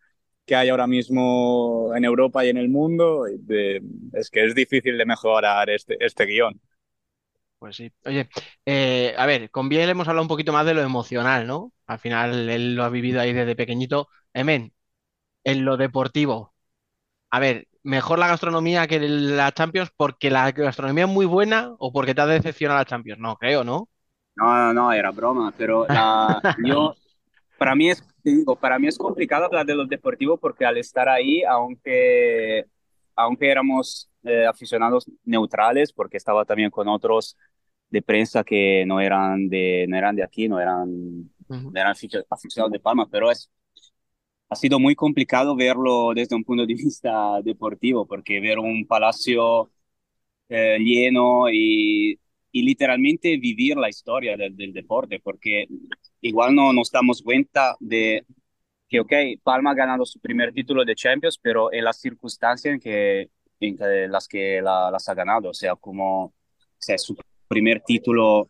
que 0.46 0.56
hay 0.56 0.70
ahora 0.70 0.88
mismo 0.88 1.92
en 1.96 2.06
Europa 2.06 2.44
y 2.46 2.50
en 2.50 2.58
el 2.58 2.70
mundo. 2.70 3.26
es 4.14 4.30
que 4.32 4.46
es 4.46 4.56
difícil 4.56 4.98
de 4.98 5.06
mejorar 5.06 5.70
este, 5.70 5.98
este 6.04 6.26
guion. 6.26 6.60
Pues 7.60 7.76
sí. 7.76 7.92
Oye, 8.06 8.30
eh, 8.66 9.14
a 9.18 9.26
ver, 9.26 9.52
con 9.52 9.68
Biel 9.70 9.90
hemos 9.90 10.08
hablado 10.08 10.24
un 10.24 10.30
poquito 10.30 10.54
más 10.54 10.66
de 10.66 10.74
lo 10.74 10.82
emocional, 10.82 11.46
¿no? 11.46 11.74
Al 11.88 12.00
final 12.00 12.50
él 12.50 12.76
lo 12.76 12.84
ha 12.84 12.90
vivido 12.90 13.20
ahí 13.20 13.34
desde 13.34 13.56
pequeñito. 13.56 14.08
Emen, 14.34 14.74
en 15.44 15.66
lo 15.66 15.78
deportivo. 15.78 16.54
A 17.32 17.40
ver, 17.40 17.68
mejor 17.84 18.20
la 18.20 18.28
gastronomía 18.28 18.88
que 18.88 19.00
la 19.00 19.52
Champions 19.52 19.92
porque 19.96 20.30
la 20.30 20.52
gastronomía 20.52 21.06
es 21.06 21.10
muy 21.10 21.26
buena 21.26 21.74
o 21.80 21.92
porque 21.92 22.14
te 22.16 22.22
ha 22.22 22.26
decepcionado 22.28 22.80
la 22.80 22.86
Champions. 22.86 23.20
No, 23.20 23.36
creo, 23.38 23.64
¿no? 23.64 23.90
No, 24.36 24.46
no, 24.58 24.74
no, 24.74 24.94
era 24.94 25.12
broma, 25.12 25.54
pero 25.58 25.88
la, 25.90 26.42
yo, 26.56 26.98
para 27.58 27.76
mí 27.76 27.90
es, 27.90 28.02
te 28.24 28.32
digo, 28.32 28.58
para 28.60 28.80
mí 28.80 28.88
es 28.88 28.98
complicado 28.98 29.46
hablar 29.46 29.66
de 29.66 29.76
lo 29.76 29.86
deportivo 29.86 30.38
porque 30.38 30.66
al 30.66 30.78
estar 30.78 31.10
ahí, 31.10 31.44
aunque, 31.44 32.66
aunque 33.16 33.50
éramos 33.52 34.10
eh, 34.24 34.46
aficionados 34.48 35.08
neutrales, 35.26 35.94
porque 35.94 36.18
estaba 36.18 36.46
también 36.46 36.72
con 36.72 36.88
otros 36.90 37.38
de 37.90 38.02
prensa 38.02 38.44
que 38.46 38.86
no 38.88 39.02
eran 39.02 39.50
de, 39.50 39.86
no 39.90 39.98
eran 39.98 40.16
de 40.16 40.24
aquí, 40.24 40.48
no 40.50 40.60
eran, 40.60 40.90
Ujú. 41.50 41.74
no 41.74 41.82
eran 41.82 41.92
aficio- 41.94 42.26
aficionados 42.30 42.72
de 42.74 42.80
Palma, 42.80 43.08
pero 43.12 43.32
es, 43.32 43.50
ha 44.50 44.56
sido 44.56 44.80
muy 44.80 44.96
complicado 44.96 45.56
verlo 45.56 46.12
desde 46.16 46.36
un 46.36 46.44
punto 46.44 46.66
de 46.66 46.74
vista 46.74 47.42
deportivo, 47.44 48.08
porque 48.08 48.40
ver 48.40 48.60
un 48.60 48.86
palacio 48.88 49.72
eh, 50.50 50.78
lleno 50.80 51.50
y, 51.52 52.20
y 52.52 52.64
literalmente 52.64 53.38
vivir 53.38 53.78
la 53.78 53.90
historia 53.90 54.38
del, 54.38 54.56
del 54.56 54.74
deporte, 54.74 55.20
porque 55.22 55.68
igual 56.22 56.56
no 56.56 56.74
nos 56.74 56.92
damos 56.92 57.22
cuenta 57.22 57.76
de 57.80 58.26
que, 58.90 59.00
ok, 59.00 59.14
Palma 59.44 59.72
ha 59.72 59.76
ganado 59.76 60.06
su 60.06 60.20
primer 60.20 60.54
título 60.54 60.86
de 60.86 60.96
Champions, 60.96 61.38
pero 61.42 61.72
en 61.74 61.84
las 61.86 62.00
circunstancias 62.02 62.74
en, 62.76 62.80
que, 62.80 63.30
en 63.60 63.78
que- 63.78 64.08
las 64.10 64.28
que 64.28 64.62
la- 64.62 64.90
las 64.92 65.08
ha 65.10 65.14
ganado, 65.14 65.50
o 65.50 65.54
sea, 65.54 65.76
como 65.76 66.26
o 66.26 66.34
sea, 66.82 66.98
su 66.98 67.18
primer 67.48 67.82
título 67.84 68.50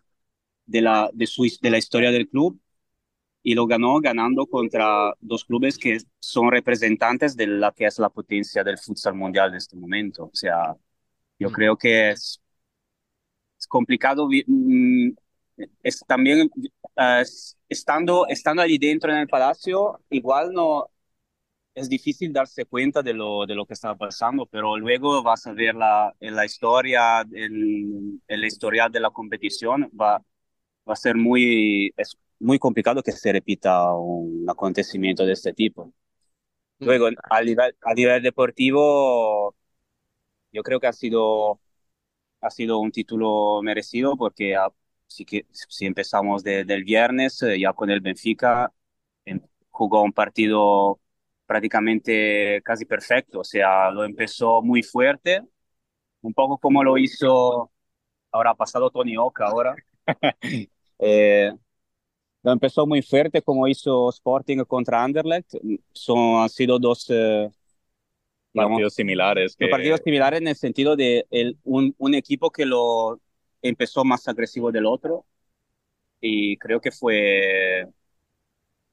de 0.66 0.82
la, 0.82 1.10
de, 1.14 1.28
su, 1.28 1.43
de 1.62 1.70
la 1.70 1.78
historia 1.78 2.12
del 2.12 2.30
club 2.30 2.60
y 3.52 3.56
lo 3.56 3.66
ganó 3.68 4.00
ganando 4.02 4.45
contra 4.47 5.14
dos 5.22 5.45
clubes 5.45 5.78
que 5.78 6.00
son 6.20 6.52
representantes 6.52 7.36
de 7.36 7.47
la 7.47 7.72
que 7.74 7.86
es 7.86 8.00
la 8.00 8.10
potencia 8.10 8.64
del 8.64 8.78
futsal 8.78 9.16
mundial 9.16 9.52
de 9.52 9.58
este 9.60 9.76
momento. 9.78 10.26
O 10.26 10.32
sea, 10.36 10.76
yo 11.39 11.50
Mm. 11.50 11.52
creo 11.52 11.78
que 11.78 12.12
es, 12.12 12.41
es 13.60 13.68
complicado. 13.68 14.28
mm, 14.47 15.10
Es 15.84 16.00
también 16.08 16.50
eh, 16.97 17.24
estando, 17.70 18.28
estando 18.28 18.62
allí 18.62 18.78
dentro 18.78 19.12
en 19.12 19.20
el 19.20 19.28
palacio, 19.28 20.02
igual 20.10 20.54
no 20.54 20.89
es 21.76 21.89
difícil 21.89 22.34
darse 22.34 22.66
cuenta 22.66 23.02
de 23.04 23.14
lo, 23.14 23.45
de 23.47 23.56
lo 23.56 23.66
que 23.66 23.74
estaba 23.76 23.95
pasando, 23.97 24.45
pero 24.47 24.78
luego 24.78 25.24
vas 25.24 25.47
a 25.47 25.54
ver 25.54 25.76
la, 25.76 26.14
en 26.22 26.36
la 26.36 26.45
historia, 26.45 27.22
en, 27.34 28.22
en 28.28 28.41
la 28.41 28.47
historia 28.47 28.89
de 28.89 29.00
la 29.02 29.12
competición, 29.12 29.89
va, 30.00 30.18
va 30.89 30.93
a 30.93 30.95
ser 30.97 31.16
muy, 31.18 31.93
es 31.97 32.18
muy 32.40 32.60
complicado 32.60 33.04
que 33.04 33.12
se 33.12 33.32
repita 33.32 33.94
un 33.94 34.46
acontecimiento 34.50 35.26
de 35.26 35.34
este 35.34 35.54
tipo. 35.54 35.94
Luego, 36.84 37.10
a 37.30 37.42
nivel, 37.44 37.76
a 37.84 37.94
nivel 37.96 38.24
deportivo, 38.24 39.56
yo 40.52 40.64
creo 40.64 40.80
que 40.80 40.88
ha 40.88 40.94
sido, 40.94 41.62
ha 42.42 42.50
sido 42.52 42.80
un 42.80 42.92
título 42.92 43.62
merecido 43.64 44.18
porque 44.18 44.56
ah, 44.56 44.70
sí 45.08 45.26
que, 45.26 45.46
si 45.52 45.86
empezamos 45.86 46.44
de- 46.44 46.66
del 46.66 46.84
viernes, 46.84 47.42
eh, 47.44 47.60
ya 47.60 47.74
con 47.74 47.90
el 47.92 48.02
Benfica, 48.02 48.74
em- 49.26 49.42
jugó 49.72 50.04
un 50.04 50.14
partido 50.14 51.00
prácticamente 51.48 52.62
casi 52.64 52.86
perfecto, 52.86 53.40
o 53.42 53.44
sea, 53.44 53.92
lo 53.92 54.04
empezó 54.06 54.62
muy 54.64 54.84
fuerte, 54.84 55.42
un 56.22 56.34
poco 56.34 56.58
como 56.58 56.84
lo 56.84 56.98
hizo, 56.98 57.72
ahora 58.32 58.52
ha 58.52 58.56
pasado 58.56 58.90
Tony 58.92 59.18
Oka 59.18 59.46
ahora. 59.48 59.76
Eh, 61.00 61.52
empezó 62.44 62.86
muy 62.88 63.02
fuerte 63.02 63.42
como 63.42 63.68
hizo 63.68 64.10
Sporting 64.10 64.60
contra 64.66 65.04
Anderlecht. 65.04 65.54
Son, 65.94 66.42
han 66.42 66.50
sido 66.50 66.80
dos, 66.80 67.06
eh, 67.10 67.50
digamos, 68.54 68.78
Partidos 68.78 68.94
similares. 68.96 69.56
que- 69.56 69.68
partidos 69.70 70.02
similares 70.04 70.42
en 70.42 70.48
el 70.48 70.56
sentido 70.56 70.96
de 70.96 71.26
el, 71.30 71.58
un, 71.64 71.94
un 71.98 72.14
equipo 72.16 72.52
que 72.52 72.66
lo 72.66 73.20
empezó 73.62 74.04
más 74.04 74.28
agresivo 74.28 74.72
del 74.72 74.86
otro 74.86 75.26
y 76.22 76.58
creo 76.58 76.82
que 76.82 76.92
fue, 76.92 77.86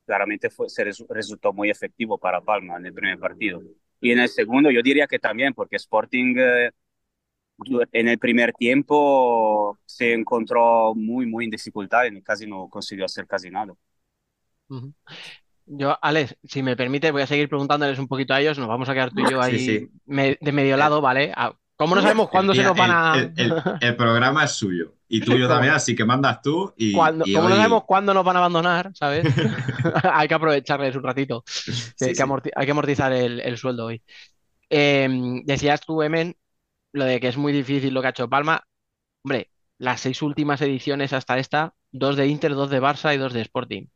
claramente 0.04 0.50
fue, 0.50 0.68
se 0.68 0.84
resu- 0.84 1.06
resultó 1.08 1.52
muy 1.52 1.70
efectivo 1.70 2.18
para 2.18 2.40
Palma 2.40 2.76
en 2.76 2.86
el 2.86 2.94
primer 2.94 3.18
partido. 3.18 3.62
Y 4.00 4.10
en 4.12 4.20
el 4.20 4.28
segundo 4.28 4.70
yo 4.70 4.82
diría 4.82 5.06
que 5.06 5.18
también, 5.18 5.54
porque 5.54 5.76
Sporting 5.76 6.34
eh, 6.38 6.70
en 7.92 8.08
el 8.08 8.18
primer 8.18 8.52
tiempo 8.52 9.78
se 9.86 10.12
encontró 10.12 10.94
muy, 10.94 11.26
muy 11.26 11.44
en 11.46 11.50
dificultad 11.50 12.04
y 12.04 12.22
casi 12.22 12.46
no 12.46 12.68
consiguió 12.68 13.04
hacer 13.06 13.26
casi 13.26 13.50
nada. 13.50 13.72
Yo, 15.66 15.98
Alex, 16.00 16.36
si 16.44 16.62
me 16.62 16.76
permite, 16.76 17.10
voy 17.10 17.22
a 17.22 17.26
seguir 17.26 17.48
preguntándoles 17.48 17.98
un 17.98 18.06
poquito 18.06 18.34
a 18.34 18.40
ellos. 18.40 18.58
Nos 18.58 18.68
vamos 18.68 18.88
a 18.88 18.94
quedar 18.94 19.10
tú 19.10 19.20
y 19.20 19.30
yo 19.30 19.40
ahí 19.42 19.58
sí. 19.58 19.90
me- 20.06 20.38
de 20.40 20.52
medio 20.52 20.76
lado, 20.76 21.00
¿vale? 21.00 21.32
Ah, 21.34 21.52
¿Cómo 21.76 21.94
no 21.94 22.02
sabemos 22.02 22.30
cuándo 22.30 22.54
se 22.54 22.62
nos 22.62 22.76
van 22.76 22.90
a... 22.90 23.14
el, 23.16 23.32
el- 23.36 23.52
el- 23.52 23.62
el 23.80 23.96
programa 23.96 24.44
es 24.44 24.52
suyo 24.52 24.94
y 25.08 25.20
tuyo 25.20 25.48
también, 25.48 25.74
así 25.74 25.94
que 25.94 26.04
mandas 26.04 26.40
tú 26.40 26.72
y, 26.76 26.92
cuándo- 26.92 27.24
y 27.26 27.34
como 27.34 27.48
no 27.48 27.56
sabemos 27.56 27.84
cuándo 27.84 28.14
nos 28.14 28.24
van 28.24 28.36
a 28.36 28.38
abandonar, 28.40 28.90
¿sabes? 28.94 29.24
Hay 30.12 30.28
que 30.28 30.34
aprovecharles 30.34 30.94
un 30.96 31.02
ratito. 31.02 31.42
Sí, 31.46 31.72
hay, 32.00 32.08
que 32.10 32.14
sí. 32.14 32.22
amorti- 32.22 32.50
hay 32.54 32.64
que 32.64 32.72
amortizar 32.72 33.12
el, 33.12 33.40
el 33.40 33.56
sueldo 33.58 33.86
hoy. 33.86 34.02
Eh, 34.70 35.08
decías 35.44 35.80
tú, 35.80 36.02
Emen, 36.02 36.36
lo 36.96 37.04
de 37.04 37.20
que 37.20 37.28
es 37.28 37.36
muy 37.36 37.52
difícil 37.52 37.94
lo 37.94 38.00
que 38.00 38.08
ha 38.08 38.10
hecho 38.10 38.28
Palma. 38.28 38.62
Hombre, 39.24 39.50
las 39.78 40.00
seis 40.02 40.22
últimas 40.22 40.60
ediciones 40.62 41.12
hasta 41.14 41.38
esta, 41.38 41.74
dos 41.92 42.16
de 42.16 42.26
Inter, 42.28 42.54
dos 42.54 42.70
de 42.70 42.82
Barça 42.82 43.14
y 43.14 43.18
dos 43.18 43.32
de 43.34 43.42
Sporting. 43.42 43.86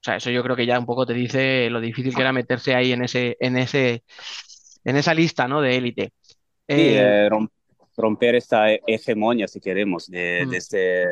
O 0.00 0.04
sea, 0.06 0.16
eso 0.16 0.30
yo 0.30 0.42
creo 0.42 0.54
que 0.56 0.66
ya 0.66 0.78
un 0.78 0.86
poco 0.86 1.04
te 1.06 1.14
dice 1.14 1.68
lo 1.70 1.80
difícil 1.80 2.14
que 2.14 2.20
era 2.20 2.32
meterse 2.32 2.74
ahí 2.74 2.92
en 2.92 3.02
ese, 3.04 3.36
en 3.40 3.56
ese, 3.56 4.04
en 4.84 4.96
esa 4.96 5.14
lista, 5.14 5.48
¿no? 5.48 5.60
De 5.60 5.76
élite. 5.76 6.12
Sí, 6.74 6.90
Eh, 6.90 6.94
eh, 6.94 7.28
rom- 7.30 7.48
romper 7.96 8.34
esta 8.34 8.70
he- 8.72 8.82
hegemonía, 8.86 9.48
si 9.48 9.60
queremos, 9.60 10.08
de, 10.10 10.46
Mm. 10.46 10.50
de, 10.50 10.56
este- 10.56 11.06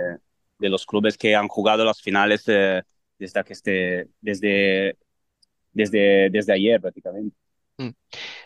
de 0.59 0.69
los 0.69 0.85
clubes 0.87 1.17
que 1.17 1.35
han 1.35 1.49
jugado 1.49 1.85
las 1.85 2.03
finales 2.03 2.45
eh, 2.49 2.83
desde, 3.19 3.45
que 3.45 3.53
este, 3.55 4.09
desde, 4.21 4.99
desde, 5.73 6.31
desde 6.31 6.53
ayer 6.55 6.81
prácticamente. 6.81 7.37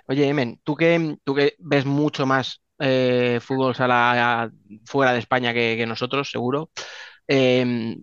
Oye, 0.07 0.29
Emen, 0.29 0.61
tú 0.64 0.74
que, 0.76 1.16
tú 1.24 1.35
que 1.35 1.55
ves 1.59 1.85
mucho 1.87 2.26
más 2.26 2.62
eh, 2.79 3.39
fútbol 3.43 3.74
fuera 4.87 5.12
de 5.12 5.18
España 5.18 5.53
que, 5.53 5.85
nosotros, 5.87 6.31
seguro. 6.31 6.70
eh, 7.29 7.97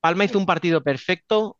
¿Palma 0.00 0.24
hizo 0.24 0.38
un 0.38 0.46
partido 0.46 0.82
perfecto 0.82 1.58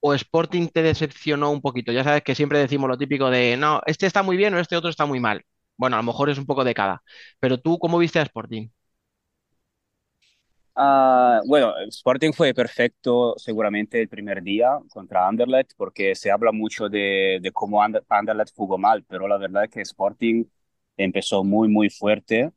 o 0.00 0.14
Sporting 0.14 0.68
te 0.68 0.82
decepcionó 0.82 1.50
un 1.52 1.62
poquito? 1.62 1.92
Ya 1.92 2.04
sabes 2.04 2.22
que 2.24 2.34
siempre 2.36 2.58
decimos 2.60 2.88
lo 2.90 2.98
típico 2.98 3.30
de, 3.30 3.56
no, 3.58 3.82
este 3.86 4.06
está 4.06 4.22
muy 4.22 4.36
bien 4.36 4.54
o 4.54 4.60
este 4.60 4.76
otro 4.76 4.90
está 4.90 5.06
muy 5.06 5.20
mal. 5.20 5.44
Bueno, 5.76 5.96
a 5.96 6.00
lo 6.00 6.04
mejor 6.04 6.30
es 6.30 6.38
un 6.38 6.46
poco 6.46 6.64
de 6.64 6.74
cada. 6.74 7.02
Pero 7.40 7.58
tú, 7.60 7.78
¿cómo 7.78 7.98
viste 7.98 8.18
a 8.20 8.22
Sporting? 8.24 8.68
Ah, 10.80 11.40
bueno, 11.46 11.74
Sporting 11.88 12.32
fue 12.32 12.54
perfecto 12.54 13.34
seguramente 13.36 14.00
el 14.00 14.08
primer 14.08 14.42
día 14.44 14.78
contra 14.90 15.26
Anderlecht 15.26 15.72
porque 15.76 16.14
se 16.14 16.30
habla 16.30 16.52
mucho 16.52 16.88
de, 16.88 17.40
de 17.42 17.50
cómo 17.52 17.82
Ander- 17.82 18.04
Anderlecht 18.08 18.54
jugó 18.54 18.78
mal, 18.78 19.04
pero 19.04 19.26
la 19.26 19.38
verdad 19.38 19.64
es 19.64 19.70
que 19.70 19.80
Sporting 19.80 20.44
empezó 20.96 21.42
muy, 21.42 21.66
muy 21.68 21.90
fuerte. 21.90 22.52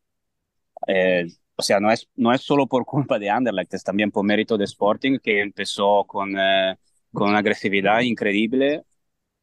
Eh, 0.87 1.27
o 1.55 1.61
sea, 1.63 1.79
no 1.79 1.91
es, 1.91 2.09
no 2.15 2.33
es 2.33 2.41
solo 2.41 2.67
por 2.67 2.85
culpa 2.85 3.19
de 3.19 3.29
Anderlecht, 3.29 3.73
es 3.75 3.83
también 3.83 4.11
por 4.11 4.25
mérito 4.25 4.57
de 4.57 4.65
Sporting 4.65 5.19
que 5.19 5.41
empezó 5.41 6.05
con, 6.07 6.37
eh, 6.39 6.77
con 7.13 7.29
una 7.29 7.39
agresividad 7.39 8.01
increíble 8.01 8.83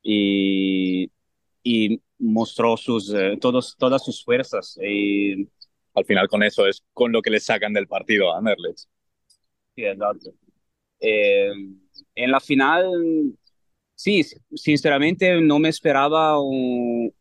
y, 0.03 1.11
y 1.63 2.03
mostró 2.19 2.77
sus, 2.77 3.13
eh, 3.15 3.39
todos, 3.41 3.77
todas 3.79 4.05
sus 4.05 4.25
fuerzas. 4.25 4.79
Al 5.99 6.05
final 6.05 6.29
con 6.29 6.43
eso 6.43 6.67
es 6.67 6.83
con 6.93 7.13
lo 7.13 7.23
que 7.23 7.31
le 7.31 7.41
sacan 7.41 7.73
del 7.73 7.87
partido 7.87 8.33
a 8.33 8.39
Anderlecht. 8.39 8.89
Sí, 9.75 9.85
exacto. 9.85 10.31
Eh, 11.01 11.53
en 12.15 12.31
la 12.31 12.41
final, 12.41 13.35
sí, 13.95 14.23
sinceramente 14.55 15.41
no 15.41 15.59
me 15.59 15.69
esperaba 15.69 16.41
un, 16.41 17.13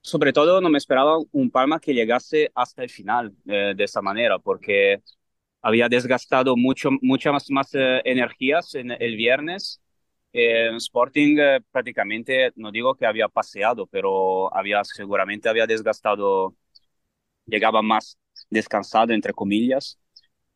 sobre 0.00 0.32
todo 0.32 0.60
no 0.60 0.70
me 0.70 0.78
esperaba 0.78 1.18
un 1.32 1.50
Palma 1.50 1.80
que 1.80 1.94
llegase 1.94 2.50
hasta 2.54 2.82
el 2.82 2.90
final 2.90 3.34
eh, 3.46 3.74
de 3.76 3.84
esa 3.84 4.00
manera, 4.00 4.38
porque 4.38 5.02
había 5.62 5.88
desgastado 5.88 6.56
mucho, 6.56 6.90
muchas 7.02 7.32
más, 7.32 7.50
más 7.50 7.74
eh, 7.74 8.00
energías 8.04 8.74
en 8.74 8.92
el 8.92 9.16
viernes. 9.16 9.80
Eh, 10.32 10.70
Sporting 10.76 11.38
prácticamente, 11.72 12.52
no 12.56 12.70
digo 12.70 12.94
que 12.94 13.06
había 13.06 13.28
paseado, 13.28 13.86
pero 13.86 14.54
había, 14.54 14.84
seguramente 14.84 15.48
había 15.48 15.66
desgastado, 15.66 16.54
llegaba 17.46 17.82
más 17.82 18.18
descansado, 18.50 19.12
entre 19.12 19.32
comillas. 19.34 19.98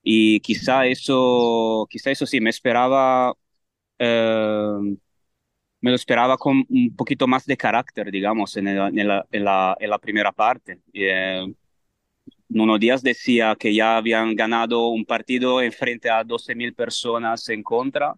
Y 0.02 0.40
quizá 0.40 0.86
eso, 0.86 1.86
quizá 1.90 2.10
eso 2.12 2.26
sí, 2.26 2.40
me 2.40 2.50
esperaba, 2.50 3.34
eh, 3.98 4.96
me 5.80 5.90
lo 5.90 5.96
esperaba 5.96 6.36
con 6.38 6.64
un 6.68 6.94
poquito 6.96 7.26
más 7.26 7.46
de 7.46 7.56
carácter, 7.56 8.10
digamos, 8.10 8.56
en, 8.56 8.68
el- 8.68 8.98
en 8.98 9.08
la, 9.08 9.26
en 9.30 9.44
la, 9.44 9.76
en 9.80 9.90
la 9.90 9.98
primera 9.98 10.32
parte. 10.32 10.80
Eh, 10.92 11.46
Nuno 12.48 12.78
Díaz 12.78 13.02
decía 13.02 13.56
que 13.58 13.74
ya 13.74 13.96
habían 13.96 14.34
ganado 14.34 14.88
un 14.88 15.04
partido 15.04 15.62
en 15.62 15.72
frente 15.72 16.10
a 16.10 16.24
12.000 16.24 16.74
personas 16.74 17.48
en 17.48 17.62
contra. 17.62 18.14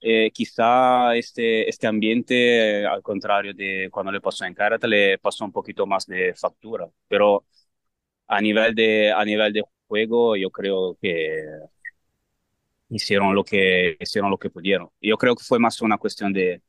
Eh, 0.00 0.30
quizá 0.32 1.14
este, 1.16 1.68
este 1.68 1.86
ambiente, 1.86 2.86
al 2.86 3.02
contrario 3.02 3.54
de 3.54 3.88
cuando 3.90 4.10
le 4.12 4.20
pasó 4.20 4.44
en 4.44 4.54
Karate, 4.54 4.88
le 4.88 5.18
pasó 5.18 5.44
un 5.44 5.52
poquito 5.52 5.86
más 5.86 6.06
de 6.06 6.34
factura. 6.34 6.88
Pero 7.08 7.44
a 8.36 8.40
nivel 8.40 8.74
de, 8.74 9.12
a 9.12 9.24
nivel 9.24 9.52
de 9.52 9.62
juego, 9.88 10.36
yo 10.36 10.50
creo 10.50 10.96
que 11.00 11.44
hicieron 12.88 13.34
lo 13.34 13.44
que, 13.44 13.96
hicieron 14.00 14.30
lo 14.30 14.38
que 14.38 14.50
pudieron. 14.50 14.90
Yo 15.00 15.16
creo 15.18 15.34
que 15.36 15.44
fue 15.44 15.58
más 15.58 15.80
una 15.82 15.98
cuestión 15.98 16.32
de, 16.32 16.62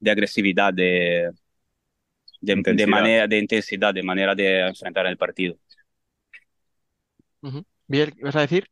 de 0.00 0.10
agresividad, 0.10 0.72
de, 0.74 1.30
de, 2.40 2.62
de 2.66 2.86
Intensidad. 2.86 2.86
manera, 2.86 3.26
de 3.28 3.38
intensidad, 3.38 3.92
de 3.94 4.02
manera 4.02 4.34
de 4.34 4.60
enfrentar 4.68 5.06
el 5.06 5.16
partido. 5.18 5.56
Bien, 7.88 8.10
¿qué 8.12 8.22
vas 8.24 8.36
a 8.36 8.40
decir? 8.42 8.68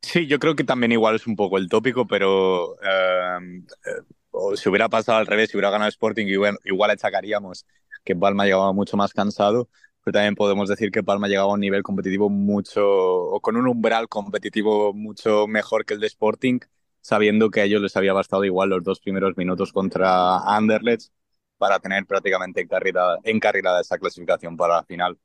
Sí, 0.00 0.26
yo 0.26 0.38
creo 0.38 0.54
que 0.56 0.64
también 0.64 0.92
igual 0.92 1.16
es 1.16 1.26
un 1.26 1.36
poco 1.36 1.58
el 1.58 1.68
tópico, 1.68 2.06
pero 2.06 2.76
eh, 2.82 3.38
eh, 3.86 4.56
si 4.56 4.68
hubiera 4.68 4.88
pasado 4.88 5.18
al 5.18 5.26
revés, 5.26 5.50
si 5.50 5.56
hubiera 5.56 5.70
ganado 5.70 5.88
Sporting, 5.88 6.26
igual, 6.26 6.56
igual 6.64 6.90
achacaríamos 6.90 7.66
que 8.04 8.16
Palma 8.16 8.44
llegaba 8.44 8.72
mucho 8.72 8.96
más 8.96 9.12
cansado, 9.12 9.68
pero 10.04 10.12
también 10.14 10.34
podemos 10.34 10.68
decir 10.68 10.90
que 10.90 11.02
Palma 11.02 11.28
llegaba 11.28 11.50
a 11.50 11.54
un 11.54 11.60
nivel 11.60 11.82
competitivo 11.82 12.30
mucho, 12.30 12.82
o 12.86 13.40
con 13.40 13.56
un 13.56 13.66
umbral 13.68 14.08
competitivo 14.08 14.92
mucho 14.94 15.46
mejor 15.46 15.84
que 15.84 15.94
el 15.94 16.00
de 16.00 16.06
Sporting, 16.06 16.60
sabiendo 17.00 17.50
que 17.50 17.60
a 17.60 17.64
ellos 17.64 17.82
les 17.82 17.96
había 17.96 18.12
bastado 18.12 18.44
igual 18.44 18.70
los 18.70 18.82
dos 18.84 19.00
primeros 19.00 19.36
minutos 19.36 19.72
contra 19.72 20.38
Anderlecht 20.56 21.10
para 21.58 21.78
tener 21.80 22.06
prácticamente 22.06 22.60
encarrilada, 22.62 23.18
encarrilada 23.24 23.80
esa 23.80 23.98
clasificación 23.98 24.56
para 24.56 24.76
la 24.76 24.84
final. 24.84 25.18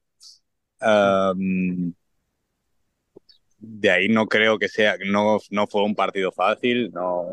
Um, 0.81 1.93
de 3.59 3.89
ahí 3.91 4.09
no 4.09 4.27
creo 4.27 4.57
que 4.59 4.67
sea, 4.67 4.95
no, 5.05 5.37
no 5.49 5.67
fue 5.67 5.83
un 5.83 5.95
partido 5.95 6.31
fácil, 6.31 6.91
no, 6.91 7.25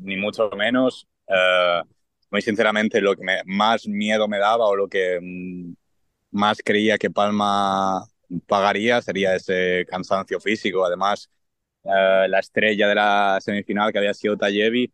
ni 0.00 0.16
mucho 0.16 0.50
menos. 0.50 1.06
Eh, 1.26 1.82
muy 2.30 2.42
sinceramente, 2.42 3.00
lo 3.00 3.16
que 3.16 3.24
me- 3.24 3.42
más 3.46 3.86
miedo 3.88 4.28
me 4.28 4.38
daba 4.38 4.66
o 4.66 4.76
lo 4.76 4.88
que 4.88 5.18
mm, 5.20 5.72
más 6.30 6.58
creía 6.64 6.98
que 6.98 7.10
Palma 7.10 8.06
pagaría 8.46 9.00
sería 9.02 9.34
ese 9.36 9.86
cansancio 9.88 10.40
físico. 10.40 10.84
Además, 10.84 11.30
eh, 11.84 12.28
la 12.28 12.38
estrella 12.40 12.88
de 12.88 12.94
la 12.96 13.38
semifinal, 13.40 13.92
que 13.92 13.98
había 13.98 14.14
sido 14.14 14.36
Tayevi, 14.36 14.92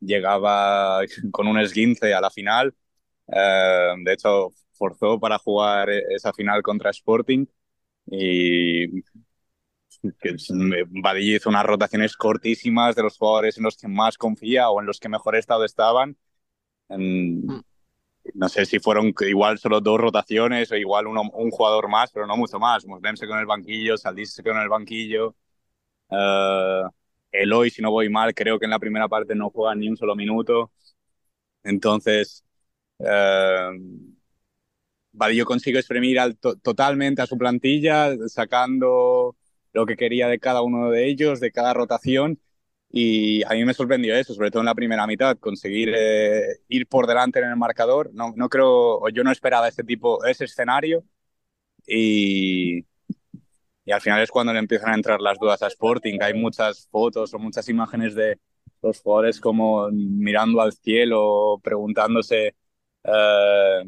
llegaba 0.00 1.00
con 1.32 1.48
un 1.48 1.58
esguince 1.60 2.14
a 2.14 2.20
la 2.20 2.30
final 2.30 2.74
Eh, 3.32 3.94
de 4.04 4.12
hecho, 4.14 4.50
forzó 4.72 5.20
para 5.20 5.38
jugar 5.38 5.90
e- 5.90 6.02
esa 6.16 6.32
final 6.34 6.62
contra 6.62 6.90
Sporting 6.90 7.46
y 8.10 9.02
Vadillo 11.02 11.36
hizo 11.36 11.48
unas 11.48 11.64
rotaciones 11.64 12.16
cortísimas 12.16 12.94
de 12.96 13.02
los 13.02 13.16
jugadores 13.18 13.56
en 13.58 13.64
los 13.64 13.76
que 13.76 13.88
más 13.88 14.16
confía 14.18 14.70
o 14.70 14.80
en 14.80 14.86
los 14.86 15.00
que 15.00 15.08
mejor 15.08 15.36
estado 15.36 15.64
estaban. 15.64 16.16
En- 16.90 17.58
Mm. 17.58 17.62
No 18.34 18.48
sé 18.48 18.66
si 18.66 18.78
fueron 18.78 19.12
igual 19.20 19.58
solo 19.58 19.80
dos 19.80 20.00
rotaciones 20.00 20.70
o 20.72 20.76
igual 20.76 21.06
uno, 21.06 21.22
un 21.34 21.50
jugador 21.50 21.88
más, 21.88 22.10
pero 22.12 22.26
no 22.26 22.36
mucho 22.36 22.58
más. 22.58 22.86
Muslim 22.86 23.16
se 23.16 23.26
quedó 23.26 23.34
en 23.34 23.40
el 23.40 23.46
banquillo, 23.46 23.96
Saldís 23.96 24.32
se 24.34 24.42
quedó 24.42 24.54
en 24.54 24.62
el 24.62 24.68
banquillo. 24.68 25.34
Eh, 26.10 26.82
Eloy, 27.32 27.70
si 27.70 27.82
no 27.82 27.90
voy 27.92 28.08
mal, 28.10 28.34
creo 28.34 28.58
que 28.58 28.66
en 28.66 28.70
la 28.72 28.78
primera 28.80 29.08
parte 29.08 29.34
no 29.34 29.50
juega 29.50 29.74
ni 29.74 29.88
un 29.88 29.96
solo 29.96 30.16
minuto. 30.16 30.72
Entonces, 31.64 32.44
eh, 33.00 33.70
Vadillo 35.12 35.46
consiguió 35.46 35.80
exprimir 35.80 36.18
al 36.20 36.36
to- 36.36 36.56
totalmente 36.56 37.22
a 37.22 37.26
su 37.26 37.38
plantilla, 37.38 38.14
sacando 38.28 39.36
lo 39.72 39.86
que 39.86 39.96
quería 39.96 40.28
de 40.28 40.38
cada 40.38 40.62
uno 40.62 40.90
de 40.90 41.08
ellos, 41.08 41.40
de 41.40 41.52
cada 41.52 41.72
rotación. 41.74 42.38
Y 42.98 43.42
a 43.44 43.50
mí 43.50 43.62
me 43.64 43.74
sorprendió 43.74 44.16
eso, 44.16 44.32
sobre 44.32 44.50
todo 44.50 44.62
en 44.62 44.66
la 44.66 44.74
primera 44.74 45.06
mitad, 45.06 45.36
conseguir 45.38 45.92
eh, 45.94 46.60
ir 46.68 46.86
por 46.86 47.06
delante 47.06 47.38
en 47.40 47.46
el 47.50 47.56
marcador. 47.56 48.10
No, 48.14 48.32
no 48.34 48.48
creo, 48.48 49.06
yo 49.10 49.22
no 49.22 49.30
esperaba 49.30 49.68
ese 49.68 49.84
tipo, 49.84 50.24
ese 50.24 50.44
escenario. 50.46 51.04
Y, 51.86 52.86
y 53.84 53.92
al 53.92 54.00
final 54.00 54.22
es 54.22 54.30
cuando 54.30 54.52
le 54.52 54.58
empiezan 54.60 54.90
a 54.92 54.94
entrar 54.94 55.20
las 55.20 55.38
dudas 55.38 55.62
a 55.62 55.68
Sporting. 55.68 56.18
Hay 56.22 56.34
muchas 56.34 56.88
fotos 56.90 57.34
o 57.34 57.38
muchas 57.38 57.68
imágenes 57.68 58.14
de 58.14 58.38
los 58.82 59.00
jugadores 59.00 59.40
como 59.40 59.88
mirando 59.90 60.60
al 60.62 60.72
cielo, 60.72 61.60
preguntándose 61.62 62.54
eh, 63.04 63.84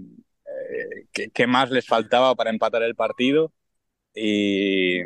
qué, 1.13 1.31
qué 1.31 1.47
más 1.47 1.71
les 1.71 1.87
faltaba 1.87 2.35
para 2.35 2.51
empatar 2.51 2.83
el 2.83 2.95
partido. 2.95 3.53
Y, 4.15 5.03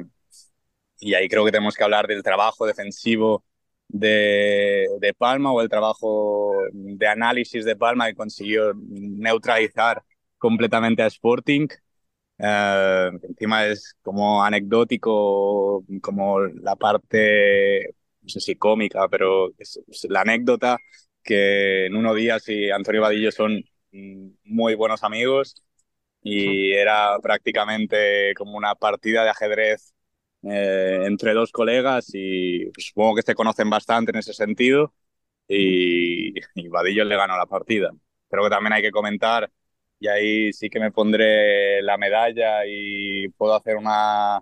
y 0.99 1.15
ahí 1.15 1.29
creo 1.29 1.45
que 1.45 1.53
tenemos 1.53 1.77
que 1.77 1.85
hablar 1.85 2.07
del 2.07 2.23
trabajo 2.23 2.67
defensivo 2.67 3.45
de, 3.93 4.89
de 5.01 5.15
Palma 5.15 5.53
o 5.53 5.61
el 5.63 5.69
trabajo 5.69 6.53
de 6.73 7.07
análisis 7.09 7.65
de 7.65 7.77
Palma 7.77 8.09
que 8.09 8.15
consiguió 8.17 8.73
neutralizar 8.77 10.03
completamente 10.39 11.03
a 11.03 11.07
Sporting. 11.07 11.69
Eh, 12.39 13.11
encima 13.29 13.67
es 13.67 13.95
como 14.03 14.43
anecdótico, 14.45 15.85
como 16.03 16.41
la 16.41 16.77
parte, 16.77 17.95
no 18.23 18.29
sé 18.29 18.41
si 18.41 18.57
cómica, 18.57 19.09
pero 19.09 19.51
es, 19.59 19.81
es 19.89 20.07
la 20.11 20.23
anécdota 20.23 20.79
que 21.23 21.87
en 21.87 21.97
uno 21.97 22.15
Díaz 22.15 22.49
y 22.49 22.71
Antonio 22.71 23.03
Vadillo 23.03 23.31
son 23.33 23.63
muy 24.45 24.75
buenos 24.75 25.03
amigos 25.05 25.63
y 26.23 26.73
era 26.73 27.19
prácticamente 27.23 28.35
como 28.37 28.57
una 28.57 28.75
partida 28.75 29.25
de 29.25 29.31
ajedrez 29.31 29.95
eh, 30.43 31.05
entre 31.07 31.35
dos 31.35 31.53
colegas 31.53 32.11
y 32.15 32.71
supongo 32.79 33.17
que 33.17 33.23
se 33.23 33.35
conocen 33.35 33.71
bastante 33.71 34.11
en 34.13 34.19
ese 34.19 34.33
sentido 34.35 34.95
y, 35.49 36.35
y 36.55 36.69
Vadillo 36.69 37.05
le 37.05 37.17
ganó 37.17 37.37
la 37.37 37.47
partida. 37.47 37.91
Creo 38.31 38.45
que 38.45 38.51
también 38.51 38.73
hay 38.75 38.83
que 38.83 38.91
comentar 38.93 39.51
y 40.01 40.09
ahí 40.09 40.53
sí 40.53 40.71
que 40.71 40.81
me 40.81 40.91
pondré 40.93 41.83
la 41.83 41.97
medalla 41.99 42.67
y 42.67 43.29
puedo 43.31 43.55
hacer 43.55 43.77
una 43.77 44.41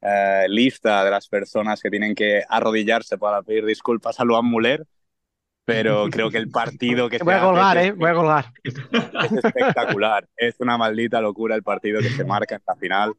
eh, 0.00 0.46
lista 0.48 1.04
de 1.04 1.10
las 1.10 1.28
personas 1.28 1.80
que 1.80 1.90
tienen 1.90 2.14
que 2.14 2.42
arrodillarse 2.48 3.18
para 3.18 3.42
pedir 3.42 3.64
disculpas 3.66 4.20
a 4.20 4.24
Luan 4.24 4.46
Muller, 4.46 4.86
pero 5.64 6.08
creo 6.10 6.30
que 6.30 6.38
el 6.38 6.50
partido 6.50 7.08
que 7.08 7.18
Voy 7.18 7.34
se 7.34 7.38
a 7.38 7.40
colgar, 7.40 7.78
hace 7.78 7.88
¿eh? 7.88 7.92
Voy 7.92 8.10
a 8.10 8.14
colgar. 8.14 8.52
es 8.64 9.32
espectacular. 9.32 10.28
Es 10.36 10.56
una 10.60 10.76
maldita 10.78 11.20
locura 11.20 11.54
el 11.54 11.62
partido 11.62 12.00
que 12.00 12.10
se 12.10 12.24
marca 12.24 12.56
en 12.56 12.62
la 12.66 12.76
final. 12.76 13.12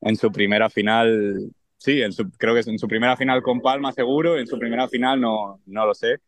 En 0.00 0.16
su 0.16 0.30
primera 0.30 0.70
final, 0.70 1.50
sí, 1.78 2.02
en 2.02 2.12
su, 2.12 2.30
creo 2.32 2.54
que 2.54 2.60
es 2.60 2.68
en 2.68 2.78
su 2.78 2.86
primera 2.86 3.16
final 3.16 3.42
con 3.42 3.60
Palma 3.60 3.92
seguro, 3.92 4.38
en 4.38 4.46
su 4.46 4.58
primera 4.58 4.88
final 4.88 5.20
no, 5.20 5.60
no 5.66 5.86
lo 5.86 5.94
sé, 5.94 6.20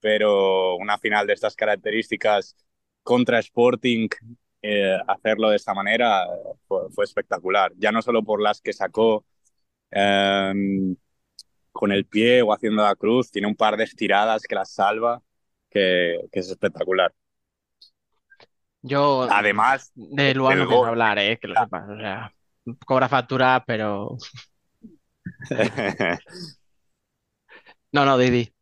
pero 0.00 0.76
una 0.76 0.98
final 0.98 1.26
de 1.26 1.34
estas 1.34 1.54
características 1.54 2.56
contra 3.02 3.38
Sporting, 3.38 4.08
eh, 4.62 4.98
hacerlo 5.06 5.50
de 5.50 5.56
esta 5.56 5.74
manera 5.74 6.26
fue, 6.66 6.90
fue 6.90 7.04
espectacular. 7.04 7.72
Ya 7.76 7.92
no 7.92 8.02
solo 8.02 8.22
por 8.24 8.42
las 8.42 8.60
que 8.60 8.72
sacó 8.72 9.24
eh, 9.92 10.52
con 11.72 11.92
el 11.92 12.06
pie 12.06 12.42
o 12.42 12.52
haciendo 12.52 12.82
la 12.82 12.96
cruz, 12.96 13.30
tiene 13.30 13.46
un 13.46 13.54
par 13.54 13.76
de 13.76 13.84
estiradas 13.84 14.42
que 14.42 14.54
las 14.54 14.72
salva, 14.72 15.22
que, 15.70 16.18
que 16.32 16.40
es 16.40 16.50
espectacular. 16.50 17.12
Yo 18.82 19.26
Además, 19.30 19.92
de 19.94 20.34
Luan 20.34 20.58
no 20.58 20.66
gol. 20.66 20.88
hablar, 20.88 21.18
¿eh? 21.18 21.38
Que 21.40 21.48
lo 21.48 21.54
sepas. 21.54 21.88
O 21.88 21.96
sea, 21.96 22.32
cobra 22.84 23.08
factura, 23.08 23.62
pero. 23.66 24.16
No, 27.92 28.04
no, 28.04 28.16
Didi. 28.18 28.52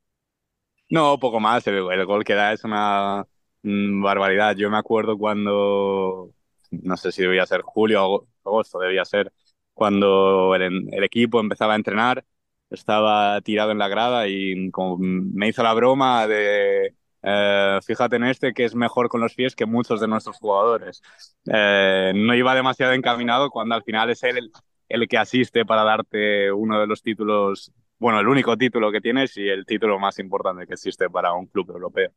No, 0.90 1.18
poco 1.18 1.40
más. 1.40 1.66
El, 1.66 1.74
el 1.92 2.06
gol 2.06 2.24
que 2.24 2.34
da 2.34 2.52
es 2.52 2.64
una 2.64 3.26
mm, 3.62 4.02
barbaridad. 4.02 4.54
Yo 4.56 4.70
me 4.70 4.76
acuerdo 4.78 5.18
cuando, 5.18 6.30
no 6.70 6.96
sé 6.96 7.12
si 7.12 7.22
debía 7.22 7.46
ser 7.46 7.62
julio 7.62 8.02
o 8.02 8.04
ago- 8.04 8.28
agosto, 8.44 8.78
debía 8.78 9.04
ser, 9.04 9.32
cuando 9.72 10.54
el, 10.54 10.88
el 10.92 11.04
equipo 11.04 11.40
empezaba 11.40 11.72
a 11.74 11.76
entrenar, 11.76 12.24
estaba 12.70 13.40
tirado 13.40 13.70
en 13.72 13.78
la 13.78 13.88
grada 13.88 14.28
y 14.28 14.70
como 14.70 14.96
me 14.98 15.48
hizo 15.48 15.62
la 15.62 15.72
broma 15.74 16.26
de, 16.26 16.94
eh, 17.22 17.78
fíjate 17.84 18.16
en 18.16 18.24
este 18.24 18.52
que 18.52 18.64
es 18.64 18.74
mejor 18.74 19.08
con 19.08 19.20
los 19.20 19.34
pies 19.34 19.54
que 19.56 19.66
muchos 19.66 20.00
de 20.00 20.08
nuestros 20.08 20.36
jugadores. 20.38 21.02
Eh, 21.46 22.12
no 22.14 22.34
iba 22.34 22.54
demasiado 22.54 22.92
encaminado 22.92 23.50
cuando 23.50 23.74
al 23.74 23.82
final 23.84 24.10
es 24.10 24.22
él 24.22 24.38
el, 24.38 24.52
el 24.88 25.08
que 25.08 25.18
asiste 25.18 25.64
para 25.64 25.84
darte 25.84 26.52
uno 26.52 26.80
de 26.80 26.86
los 26.86 27.02
títulos 27.02 27.72
bueno, 27.98 28.20
el 28.20 28.28
único 28.28 28.56
título 28.56 28.92
que 28.92 29.00
tienes 29.00 29.36
y 29.36 29.48
el 29.48 29.64
título 29.66 29.98
más 29.98 30.18
importante 30.18 30.66
que 30.66 30.74
existe 30.74 31.08
para 31.10 31.32
un 31.32 31.46
club 31.46 31.70
europeo. 31.70 32.10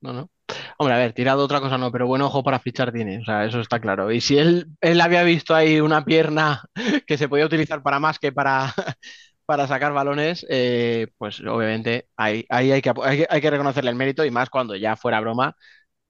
No, 0.00 0.12
no. 0.12 0.30
Hombre, 0.78 0.94
a 0.94 0.98
ver, 0.98 1.12
tirado 1.12 1.44
otra 1.44 1.60
cosa 1.60 1.76
no, 1.78 1.90
pero 1.90 2.06
buen 2.06 2.22
ojo 2.22 2.42
para 2.44 2.60
fichar 2.60 2.92
tiene, 2.92 3.18
o 3.20 3.24
sea, 3.24 3.44
eso 3.44 3.60
está 3.60 3.80
claro. 3.80 4.12
Y 4.12 4.20
si 4.20 4.38
él, 4.38 4.66
él 4.80 5.00
había 5.00 5.22
visto 5.24 5.54
ahí 5.54 5.80
una 5.80 6.04
pierna 6.04 6.62
que 7.06 7.18
se 7.18 7.28
podía 7.28 7.46
utilizar 7.46 7.82
para 7.82 7.98
más 8.00 8.18
que 8.20 8.32
para, 8.32 8.72
para 9.46 9.66
sacar 9.66 9.92
balones, 9.92 10.46
eh, 10.48 11.08
pues 11.18 11.40
obviamente 11.40 12.08
ahí, 12.16 12.46
ahí 12.48 12.70
hay 12.72 12.80
que, 12.82 12.92
hay, 13.02 13.24
hay 13.28 13.40
que 13.40 13.50
reconocerle 13.50 13.90
el 13.90 13.96
mérito 13.96 14.24
y 14.24 14.30
más 14.30 14.50
cuando 14.50 14.76
ya 14.76 14.96
fuera 14.96 15.20
broma. 15.20 15.56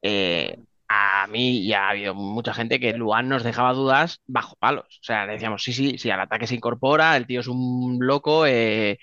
eh, 0.03 0.59
a 0.89 1.27
mí 1.29 1.67
ya 1.67 1.87
ha 1.87 1.91
habido 1.91 2.15
mucha 2.15 2.55
gente 2.55 2.81
que 2.81 2.93
Luan 2.95 3.29
nos 3.29 3.43
dejaba 3.45 3.73
dudas 3.75 4.21
bajo 4.27 4.57
palos. 4.57 4.87
O 5.01 5.05
sea, 5.05 5.27
decíamos, 5.27 5.63
sí, 5.63 5.73
sí, 5.73 5.99
sí, 5.99 6.11
al 6.11 6.21
ataque 6.21 6.47
se 6.47 6.55
incorpora, 6.57 7.17
el 7.17 7.27
tío 7.27 7.41
es 7.41 7.49
un 7.49 7.99
loco, 8.01 8.47
eh, 8.47 8.99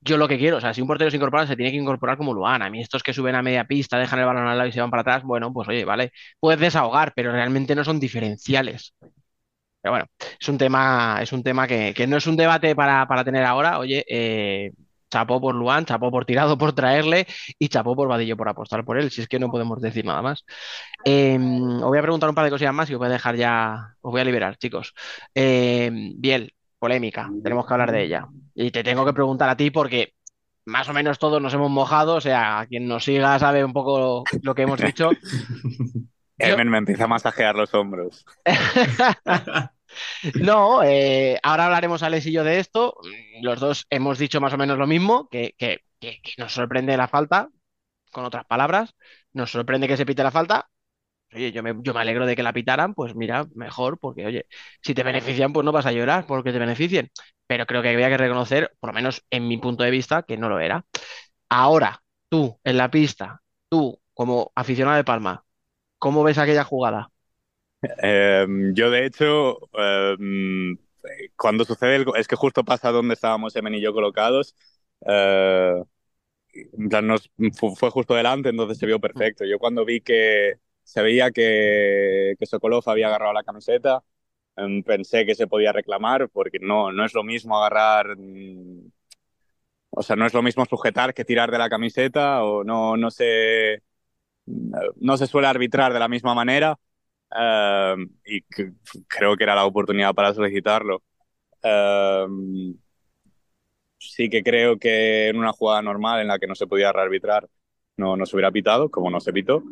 yo 0.00 0.16
lo 0.16 0.28
que 0.28 0.38
quiero, 0.38 0.58
o 0.58 0.60
sea, 0.60 0.72
si 0.72 0.80
un 0.80 0.86
portero 0.86 1.10
se 1.10 1.16
incorpora, 1.16 1.46
se 1.46 1.56
tiene 1.56 1.72
que 1.72 1.76
incorporar 1.78 2.16
como 2.16 2.32
Luan. 2.32 2.62
A 2.62 2.70
mí 2.70 2.80
estos 2.80 3.02
que 3.02 3.12
suben 3.12 3.34
a 3.34 3.42
media 3.42 3.64
pista, 3.64 3.98
dejan 3.98 4.18
el 4.20 4.26
balón 4.26 4.46
al 4.46 4.56
lado 4.56 4.68
y 4.68 4.72
se 4.72 4.80
van 4.80 4.90
para 4.90 5.00
atrás, 5.02 5.22
bueno, 5.24 5.52
pues 5.52 5.68
oye, 5.68 5.84
vale, 5.84 6.12
puedes 6.40 6.60
desahogar, 6.60 7.12
pero 7.14 7.32
realmente 7.32 7.74
no 7.74 7.84
son 7.84 7.98
diferenciales. 8.00 8.94
Pero 9.82 9.92
bueno, 9.92 10.06
es 10.40 10.48
un 10.48 10.58
tema, 10.58 11.20
es 11.22 11.32
un 11.32 11.42
tema 11.44 11.66
que, 11.68 11.94
que 11.94 12.06
no 12.06 12.16
es 12.18 12.26
un 12.26 12.36
debate 12.36 12.74
para, 12.76 13.06
para 13.08 13.24
tener 13.24 13.44
ahora. 13.44 13.78
Oye, 13.78 14.04
eh, 14.08 14.72
chapó 15.10 15.40
por 15.40 15.54
Luan, 15.54 15.84
chapó 15.84 16.10
por 16.10 16.24
tirado 16.24 16.58
por 16.58 16.72
traerle 16.72 17.26
y 17.58 17.68
chapó 17.68 17.96
por 17.96 18.08
Vadillo 18.08 18.36
por 18.36 18.48
apostar 18.48 18.84
por 18.84 18.98
él, 18.98 19.10
si 19.10 19.22
es 19.22 19.28
que 19.28 19.38
no 19.38 19.50
podemos 19.50 19.80
decir 19.80 20.04
nada 20.04 20.22
más. 20.22 20.44
Eh, 21.04 21.38
os 21.38 21.82
voy 21.82 21.98
a 21.98 22.02
preguntar 22.02 22.28
un 22.28 22.34
par 22.34 22.44
de 22.44 22.50
cosillas 22.50 22.74
más 22.74 22.90
y 22.90 22.94
os 22.94 22.98
voy 22.98 23.08
a 23.08 23.12
dejar 23.12 23.36
ya, 23.36 23.94
os 24.00 24.10
voy 24.10 24.20
a 24.20 24.24
liberar, 24.24 24.56
chicos. 24.56 24.94
Eh, 25.34 25.90
Biel, 26.16 26.52
polémica, 26.78 27.30
tenemos 27.42 27.66
que 27.66 27.74
hablar 27.74 27.92
de 27.92 28.02
ella. 28.02 28.26
Y 28.54 28.70
te 28.70 28.84
tengo 28.84 29.04
que 29.04 29.12
preguntar 29.12 29.48
a 29.48 29.56
ti 29.56 29.70
porque 29.70 30.14
más 30.64 30.88
o 30.88 30.92
menos 30.92 31.18
todos 31.18 31.40
nos 31.40 31.54
hemos 31.54 31.70
mojado, 31.70 32.16
o 32.16 32.20
sea, 32.20 32.66
quien 32.68 32.86
nos 32.86 33.04
siga 33.04 33.38
sabe 33.38 33.64
un 33.64 33.72
poco 33.72 34.24
lo 34.42 34.54
que 34.54 34.62
hemos 34.62 34.80
dicho. 34.80 35.10
Emen 36.38 36.68
me 36.68 36.78
empieza 36.78 37.04
a 37.04 37.08
masajear 37.08 37.56
los 37.56 37.74
hombros. 37.74 38.24
No, 40.34 40.82
eh, 40.82 41.38
ahora 41.42 41.66
hablaremos 41.66 42.02
Alex 42.02 42.26
y 42.26 42.32
yo 42.32 42.44
de 42.44 42.58
esto. 42.58 42.96
Los 43.40 43.60
dos 43.60 43.86
hemos 43.90 44.18
dicho 44.18 44.40
más 44.40 44.52
o 44.52 44.58
menos 44.58 44.78
lo 44.78 44.86
mismo, 44.86 45.28
que, 45.30 45.54
que- 45.58 45.80
nos 46.38 46.52
sorprende 46.54 46.96
la 46.96 47.08
falta, 47.08 47.48
con 48.12 48.24
otras 48.24 48.46
palabras, 48.46 48.94
nos 49.32 49.50
sorprende 49.52 49.88
que 49.88 49.96
se 49.96 50.06
pite 50.06 50.22
la 50.24 50.30
falta. 50.32 50.68
Oye, 51.34 51.52
yo 51.52 51.62
me, 51.62 51.74
yo 51.82 51.94
me 51.94 52.00
alegro 52.00 52.26
de 52.26 52.36
que 52.36 52.42
la 52.44 52.52
pitaran, 52.54 52.94
pues 52.94 53.14
mira, 53.16 53.46
mejor, 53.54 53.98
porque 53.98 54.26
oye, 54.26 54.46
si 54.82 54.94
te 54.94 55.02
benefician, 55.04 55.52
pues 55.52 55.64
no 55.64 55.72
vas 55.72 55.86
a 55.86 55.92
llorar 55.92 56.26
porque 56.26 56.52
te 56.52 56.58
beneficien. 56.60 57.10
Pero 57.46 57.66
creo 57.66 57.82
que 57.82 57.90
había 57.90 58.08
que 58.10 58.18
reconocer, 58.18 58.72
por 58.80 58.90
lo 58.90 58.94
menos 58.94 59.24
en 59.30 59.48
mi 59.48 59.58
punto 59.58 59.84
de 59.84 59.90
vista, 59.92 60.22
que 60.24 60.36
no 60.38 60.48
lo 60.48 60.60
era. 60.60 60.84
Ahora, 61.48 62.02
tú, 62.28 62.58
en 62.64 62.76
la 62.78 62.90
pista, 62.90 63.42
tú, 63.68 64.00
como 64.14 64.52
aficionado 64.54 64.96
de 64.96 65.04
Palma, 65.04 65.44
¿cómo 65.98 66.24
ves 66.24 66.38
aquella 66.38 66.64
jugada? 66.64 67.10
Eh, 67.82 68.46
yo, 68.74 68.90
de 68.90 69.06
hecho, 69.06 69.58
eh, 69.78 70.16
cuando 71.36 71.64
sucede 71.64 72.04
es 72.16 72.28
que 72.28 72.36
justo 72.36 72.64
pasa 72.64 72.90
donde 72.90 73.14
estábamos 73.14 73.54
Emen 73.56 73.74
y 73.74 73.80
yo 73.80 73.92
colocados. 73.92 74.54
eh, 75.06 75.82
en 76.54 76.88
plan, 76.88 77.06
nos, 77.06 77.30
fu- 77.58 77.76
fue 77.76 77.90
justo 77.90 78.14
delante, 78.14 78.48
entonces 78.50 78.78
se 78.78 78.86
vio 78.86 79.00
perfecto. 79.00 79.44
Yo 79.44 79.58
cuando 79.58 79.84
vi 79.84 80.00
que 80.00 80.54
se 80.82 81.02
veía 81.02 81.30
que, 81.30 82.34
que 82.38 82.46
Sokolov 82.46 82.82
había 82.88 83.08
agarrado 83.08 83.32
la 83.34 83.44
camiseta, 83.44 84.02
em, 84.56 84.82
pensé 84.82 85.26
que 85.26 85.34
se 85.34 85.46
podía 85.48 85.72
reclamar, 85.72 86.28
porque 86.30 86.58
no, 86.60 86.92
no 86.92 87.04
es 87.04 87.14
lo 87.14 87.24
mismo 87.24 87.58
agarrar, 87.58 88.16
mm, 88.18 88.90
o 89.90 90.02
sea, 90.02 90.16
no 90.16 90.26
es 90.26 90.34
lo 90.34 90.42
mismo 90.42 90.64
sujetar 90.66 91.14
que 91.14 91.24
tirar 91.24 91.50
de 91.50 91.58
la 91.58 91.68
camiseta, 91.70 92.44
o 92.44 92.64
no, 92.64 92.96
no 92.96 93.10
se, 93.10 93.82
no 95.00 95.16
se 95.16 95.26
suele 95.26 95.48
arbitrar 95.48 95.92
de 95.92 95.98
la 95.98 96.08
misma 96.08 96.34
manera, 96.34 96.78
em, 97.30 98.10
y 98.24 98.42
que- 98.42 98.72
creo 99.08 99.36
que 99.36 99.44
era 99.44 99.54
la 99.54 99.64
oportunidad 99.66 100.14
para 100.14 100.34
solicitarlo. 100.34 101.02
Em, 101.62 102.74
sí 103.98 104.28
que 104.30 104.42
creo 104.42 104.78
que 104.78 105.28
en 105.28 105.36
una 105.38 105.52
jugada 105.52 105.82
normal 105.82 106.20
en 106.20 106.28
la 106.28 106.38
que 106.38 106.46
no 106.46 106.54
se 106.54 106.66
podía 106.66 106.92
rearbitrar 106.92 107.48
no, 107.96 108.16
no 108.16 108.26
se 108.26 108.36
hubiera 108.36 108.52
pitado, 108.52 108.90
como 108.90 109.10
no 109.10 109.20
se 109.20 109.32
pitó, 109.32 109.62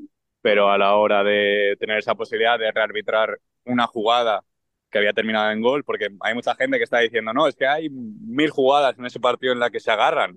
pero 0.42 0.70
a 0.70 0.78
la 0.78 0.96
hora 0.96 1.22
de 1.22 1.76
tener 1.78 1.98
esa 1.98 2.14
posibilidad 2.16 2.58
de 2.58 2.72
rearbitrar 2.72 3.38
una 3.64 3.86
jugada 3.86 4.44
que 4.90 4.98
había 4.98 5.12
terminado 5.12 5.50
en 5.52 5.60
gol, 5.60 5.84
porque 5.84 6.08
hay 6.20 6.34
mucha 6.34 6.54
gente 6.56 6.78
que 6.78 6.84
está 6.84 6.98
diciendo, 7.00 7.32
no, 7.32 7.46
es 7.46 7.54
que 7.56 7.66
hay 7.66 7.88
mil 7.90 8.50
jugadas 8.50 8.98
en 8.98 9.06
ese 9.06 9.20
partido 9.20 9.52
en 9.52 9.60
la 9.60 9.70
que 9.70 9.78
se 9.80 9.90
agarran. 9.92 10.36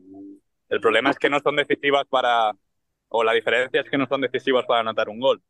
El 0.70 0.80
problema 0.82 1.09
es 1.09 1.17
que 1.17 1.30
no 1.30 1.39
son 1.39 1.55
decisivas 1.55 2.05
para, 2.09 2.51
o 3.09 3.24
la 3.24 3.34
diferencia 3.34 3.82
es 3.82 3.89
que 3.89 3.97
no 3.97 4.07
son 4.07 4.22
decisivas 4.22 4.65
para 4.67 4.82
anotar 4.82 5.09
un 5.09 5.20
gol. 5.20 5.41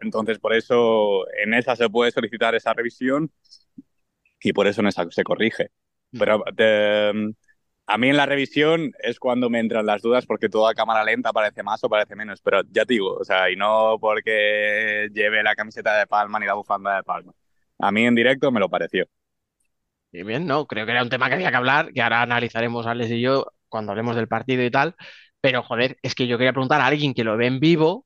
Entonces, 0.00 0.38
por 0.38 0.54
eso 0.54 1.24
en 1.42 1.54
esa 1.54 1.76
se 1.76 1.88
puede 1.90 2.10
solicitar 2.12 2.54
esa 2.54 2.74
revisión 2.74 3.30
y 4.40 4.52
por 4.52 4.66
eso 4.66 4.80
en 4.80 4.88
esa 4.88 5.06
se 5.10 5.24
corrige. 5.24 5.68
Pero 6.16 6.42
de- 6.54 7.34
a 7.88 7.98
mí 7.98 8.08
en 8.08 8.16
la 8.16 8.26
revisión 8.26 8.92
es 9.00 9.18
cuando 9.20 9.48
me 9.50 9.60
entran 9.60 9.86
las 9.86 10.02
dudas 10.02 10.26
porque 10.26 10.48
toda 10.48 10.74
cámara 10.74 11.04
lenta 11.04 11.32
parece 11.32 11.62
más 11.62 11.82
o 11.84 11.88
parece 11.88 12.16
menos. 12.16 12.40
Pero 12.42 12.62
ya 12.70 12.84
te 12.84 12.94
digo, 12.94 13.14
o 13.16 13.24
sea, 13.24 13.50
y 13.50 13.56
no 13.56 13.98
porque 14.00 15.08
lleve 15.14 15.42
la 15.42 15.54
camiseta 15.54 15.96
de 15.98 16.06
Palma 16.06 16.38
ni 16.40 16.46
la 16.46 16.54
bufanda 16.54 16.96
de 16.96 17.02
Palma. 17.04 17.32
A 17.78 17.92
mí 17.92 18.04
en 18.06 18.14
directo 18.14 18.50
me 18.52 18.60
lo 18.60 18.68
pareció. 18.68 19.06
Y 20.12 20.22
bien, 20.22 20.46
no, 20.46 20.66
creo 20.66 20.86
que 20.86 20.92
era 20.92 21.02
un 21.02 21.10
tema 21.10 21.28
que 21.28 21.34
había 21.34 21.50
que 21.50 21.56
hablar, 21.56 21.92
que 21.92 22.00
ahora 22.02 22.22
analizaremos 22.22 22.86
Alex 22.86 23.10
y 23.10 23.20
yo 23.20 23.46
cuando 23.68 23.92
hablemos 23.92 24.16
del 24.16 24.28
partido 24.28 24.62
y 24.64 24.70
tal. 24.70 24.94
Pero 25.40 25.62
joder, 25.62 25.98
es 26.02 26.14
que 26.14 26.26
yo 26.26 26.38
quería 26.38 26.52
preguntar 26.52 26.80
a 26.80 26.86
alguien 26.86 27.12
que 27.14 27.24
lo 27.24 27.36
ve 27.36 27.46
en 27.46 27.60
vivo 27.60 28.05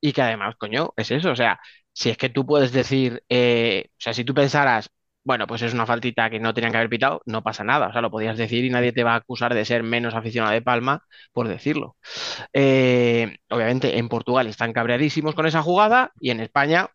y 0.00 0.12
que 0.12 0.22
además, 0.22 0.56
coño, 0.56 0.92
es 0.96 1.10
eso. 1.10 1.30
O 1.30 1.36
sea, 1.36 1.60
si 1.92 2.10
es 2.10 2.16
que 2.18 2.28
tú 2.28 2.46
puedes 2.46 2.72
decir, 2.72 3.22
eh, 3.28 3.86
o 3.92 3.96
sea, 4.00 4.14
si 4.14 4.24
tú 4.24 4.34
pensaras, 4.34 4.90
bueno, 5.24 5.46
pues 5.46 5.62
es 5.62 5.74
una 5.74 5.84
faltita 5.86 6.30
que 6.30 6.40
no 6.40 6.54
tenían 6.54 6.72
que 6.72 6.78
haber 6.78 6.88
pitado, 6.90 7.20
no 7.26 7.42
pasa 7.42 7.64
nada. 7.64 7.88
O 7.88 7.92
sea, 7.92 8.00
lo 8.00 8.10
podías 8.10 8.38
decir 8.38 8.64
y 8.64 8.70
nadie 8.70 8.92
te 8.92 9.04
va 9.04 9.12
a 9.14 9.16
acusar 9.16 9.54
de 9.54 9.64
ser 9.64 9.82
menos 9.82 10.14
aficionado 10.14 10.54
de 10.54 10.62
Palma 10.62 11.04
por 11.32 11.48
decirlo. 11.48 11.96
Eh, 12.52 13.38
obviamente 13.50 13.98
en 13.98 14.08
Portugal 14.08 14.46
están 14.46 14.72
cabreadísimos 14.72 15.34
con 15.34 15.46
esa 15.46 15.62
jugada 15.62 16.12
y 16.20 16.30
en 16.30 16.40
España, 16.40 16.88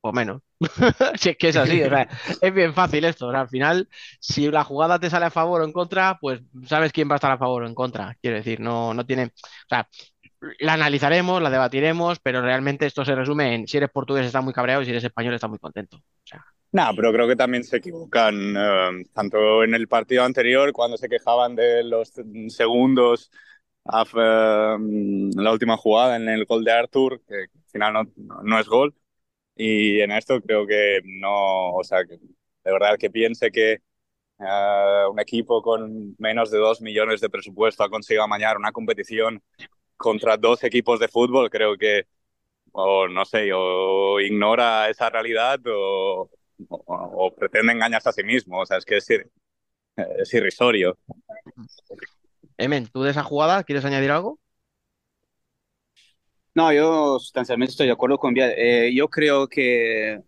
pues 0.00 0.14
menos. 0.14 0.42
Si 1.20 1.30
es 1.30 1.36
que 1.38 1.48
es 1.48 1.56
así, 1.56 1.82
o 1.82 1.88
sea, 1.88 2.08
es 2.40 2.54
bien 2.54 2.74
fácil 2.74 3.04
esto. 3.04 3.28
o 3.28 3.30
sea, 3.32 3.40
al 3.42 3.48
final, 3.48 3.88
si 4.20 4.50
la 4.50 4.64
jugada 4.64 4.98
te 4.98 5.10
sale 5.10 5.26
a 5.26 5.30
favor 5.30 5.60
o 5.62 5.64
en 5.64 5.72
contra, 5.72 6.18
pues 6.20 6.40
sabes 6.66 6.92
quién 6.92 7.08
va 7.08 7.14
a 7.14 7.16
estar 7.16 7.32
a 7.32 7.38
favor 7.38 7.62
o 7.64 7.66
en 7.66 7.74
contra. 7.74 8.16
Quiero 8.20 8.36
decir, 8.36 8.60
no, 8.60 8.94
no 8.94 9.04
tiene. 9.06 9.24
O 9.26 9.30
sea, 9.68 9.88
la 10.60 10.74
analizaremos, 10.74 11.42
la 11.42 11.50
debatiremos, 11.50 12.18
pero 12.20 12.42
realmente 12.42 12.86
esto 12.86 13.04
se 13.04 13.14
resume 13.14 13.54
en 13.54 13.66
si 13.68 13.76
eres 13.78 13.90
portugués 13.90 14.26
estás 14.26 14.44
muy 14.44 14.52
cabreado 14.52 14.82
y 14.82 14.84
si 14.86 14.90
eres 14.90 15.04
español 15.04 15.34
estás 15.34 15.50
muy 15.50 15.58
contento. 15.58 15.96
O 15.98 16.02
sea, 16.24 16.44
No, 16.72 16.90
pero 16.96 17.12
creo 17.12 17.28
que 17.28 17.36
también 17.36 17.62
se 17.64 17.76
equivocan. 17.76 18.54
eh, 18.56 19.04
tanto 19.12 19.62
en 19.62 19.74
el 19.74 19.86
partido 19.88 20.24
anterior, 20.24 20.72
cuando 20.72 20.96
se 20.96 21.08
quejaban 21.08 21.54
de 21.54 21.84
los 21.84 22.12
segundos 22.48 23.30
a- 23.84 24.02
eh, 24.04 24.78
la 25.36 25.52
última 25.52 25.76
jugada, 25.76 26.16
en 26.16 26.28
el 26.28 26.44
gol 26.46 26.64
de 26.64 26.72
Arthur, 26.72 27.22
que 27.26 27.34
al 27.36 27.50
final 27.70 27.92
no, 27.92 28.04
no- 28.42 28.58
es 28.60 28.66
gol. 28.68 28.94
Y 29.56 30.00
en 30.00 30.12
esto 30.12 30.40
creo 30.42 30.66
que 30.66 31.00
no, 31.04 31.72
o 31.74 31.84
sea, 31.84 32.04
que 32.06 32.16
de 32.18 32.72
verdad 32.72 32.98
que 32.98 33.10
piense 33.10 33.50
que 33.52 33.74
eh, 34.40 35.04
un 35.10 35.20
equipo 35.20 35.62
con 35.62 36.14
menos 36.18 36.50
de 36.50 36.58
dos 36.58 36.80
millones 36.82 37.20
de 37.20 37.30
presupuesto 37.30 37.84
ha 37.84 37.90
conseguido 37.90 38.24
amañar 38.24 38.56
una 38.58 38.72
competición 38.72 39.42
contra 40.08 40.36
dos 40.38 40.64
equipos 40.64 41.00
de 41.00 41.08
fútbol, 41.08 41.50
creo 41.50 41.76
que, 41.78 42.06
o 42.72 43.08
no 43.08 43.24
sé, 43.26 43.50
o 43.54 44.20
ignora 44.20 44.90
esa 44.90 45.10
realidad 45.10 45.60
o, 45.68 46.30
o, 46.68 46.80
o 47.26 47.34
pretende 47.36 47.72
engañarse 47.74 48.10
a 48.10 48.12
sí 48.12 48.24
mismo. 48.24 48.60
O 48.62 48.66
sea, 48.66 48.78
es 48.78 48.84
que 48.86 48.98
es, 48.98 49.10
ir- 49.10 49.30
es 49.96 50.34
irrisorio. 50.34 50.98
Emen, 52.58 52.88
¿tú 52.88 53.02
de 53.04 53.10
esa 53.12 53.22
jugada 53.22 53.62
quieres 53.64 53.84
añadir 53.84 54.10
algo? 54.10 54.40
No, 56.54 56.72
yo 56.72 57.18
sustancialmente 57.18 57.72
estoy 57.72 57.86
de 57.86 57.92
acuerdo 57.92 58.18
con 58.18 58.32
Biel. 58.34 58.52
Eh, 58.56 58.94
yo 58.94 59.08
creo 59.08 59.48
que 59.48 60.22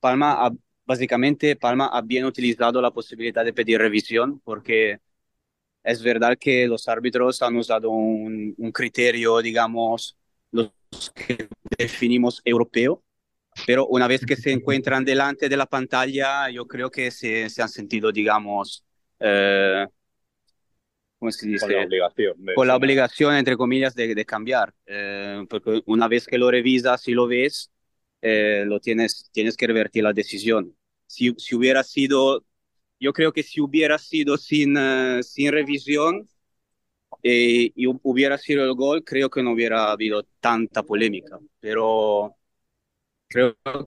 Palma, 0.00 0.46
ha- 0.46 0.52
básicamente, 0.86 1.54
Palma 1.56 1.86
ha 1.88 2.02
bien 2.02 2.24
utilizado 2.24 2.80
la 2.82 2.90
posibilidad 2.90 3.44
de 3.44 3.52
pedir 3.52 3.78
revisión 3.80 4.40
porque 4.40 5.00
es 5.82 6.02
verdad 6.02 6.36
que 6.38 6.66
los 6.66 6.88
árbitros 6.88 7.42
han 7.42 7.56
usado 7.56 7.90
un, 7.90 8.54
un 8.58 8.72
criterio, 8.72 9.38
digamos, 9.40 10.16
los 10.50 10.72
que 11.14 11.48
definimos 11.78 12.40
europeo, 12.44 13.02
pero 13.66 13.86
una 13.88 14.08
vez 14.08 14.24
que 14.26 14.36
se 14.36 14.52
encuentran 14.52 15.04
delante 15.04 15.48
de 15.48 15.56
la 15.56 15.66
pantalla, 15.66 16.50
yo 16.50 16.66
creo 16.66 16.90
que 16.90 17.10
se, 17.10 17.50
se 17.50 17.62
han 17.62 17.68
sentido, 17.68 18.12
digamos, 18.12 18.84
eh, 19.20 19.86
¿cómo 21.18 21.32
se 21.32 21.46
dice? 21.46 21.66
Con 21.66 21.72
la 21.72 21.80
obligación. 21.80 22.36
con 22.52 22.68
la 22.68 22.76
obligación, 22.76 23.34
entre 23.36 23.56
comillas, 23.56 23.94
de, 23.94 24.14
de 24.14 24.24
cambiar. 24.24 24.74
Eh, 24.86 25.44
porque 25.48 25.82
una 25.86 26.08
vez 26.08 26.26
que 26.26 26.38
lo 26.38 26.50
revisas 26.50 27.06
y 27.08 27.12
lo 27.12 27.26
ves, 27.26 27.70
eh, 28.22 28.64
lo 28.66 28.80
tienes, 28.80 29.30
tienes 29.32 29.56
que 29.56 29.66
revertir 29.66 30.04
la 30.04 30.12
decisión. 30.12 30.76
Si, 31.06 31.34
si 31.38 31.54
hubiera 31.56 31.84
sido, 31.84 32.44
yo 33.00 33.12
creo 33.12 33.32
que 33.32 33.42
si 33.42 33.60
hubiera 33.60 33.98
sido 33.98 34.36
sin, 34.36 34.76
eh, 34.78 35.22
sin 35.22 35.52
revisión 35.52 36.28
eh, 37.22 37.72
y 37.74 37.86
hu- 37.86 38.00
hubiera 38.02 38.38
sido 38.38 38.64
el 38.64 38.74
gol, 38.74 39.04
creo 39.04 39.30
que 39.30 39.42
no 39.42 39.52
hubiera 39.52 39.90
habido 39.92 40.24
tanta 40.40 40.82
polémica. 40.82 41.38
Pero 41.60 42.36
creo 43.28 43.56
que 43.64 43.84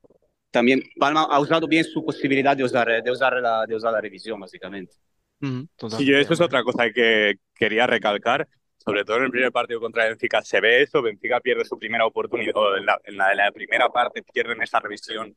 también 0.52 0.84
Palma 1.00 1.24
ha 1.24 1.40
usado 1.40 1.68
bien 1.68 1.84
su 1.86 2.06
posibilidad 2.06 2.58
de 2.58 2.64
usar, 2.66 3.04
de 3.04 3.12
usar, 3.12 3.36
la, 3.42 3.66
de 3.68 3.76
usar 3.76 3.94
la 3.94 4.02
revisión, 4.02 4.40
básicamente. 4.40 4.96
Ujú, 5.42 5.68
Sí, 5.88 6.06
yo 6.06 6.18
eso 6.18 6.34
es 6.34 6.42
otra 6.42 6.64
cosa 6.64 6.92
que 6.92 7.36
quería 7.56 7.88
recalcar, 7.88 8.48
sobre 8.78 9.04
todo 9.04 9.18
en 9.18 9.24
el 9.26 9.32
primer 9.32 9.52
partido 9.52 9.80
contra 9.80 10.06
Benfica 10.06 10.42
se 10.44 10.62
ve 10.62 10.84
eso, 10.84 11.02
Benfica 11.02 11.40
pierde 11.42 11.66
su 11.66 11.78
primera 11.80 12.06
oportunidad, 12.06 12.54
en 12.78 12.86
la, 12.86 13.00
en 13.06 13.18
la, 13.18 13.32
en 13.32 13.38
la 13.38 13.52
primera 13.52 13.90
parte 13.90 14.24
pierden 14.24 14.62
esa 14.62 14.80
revisión 14.80 15.36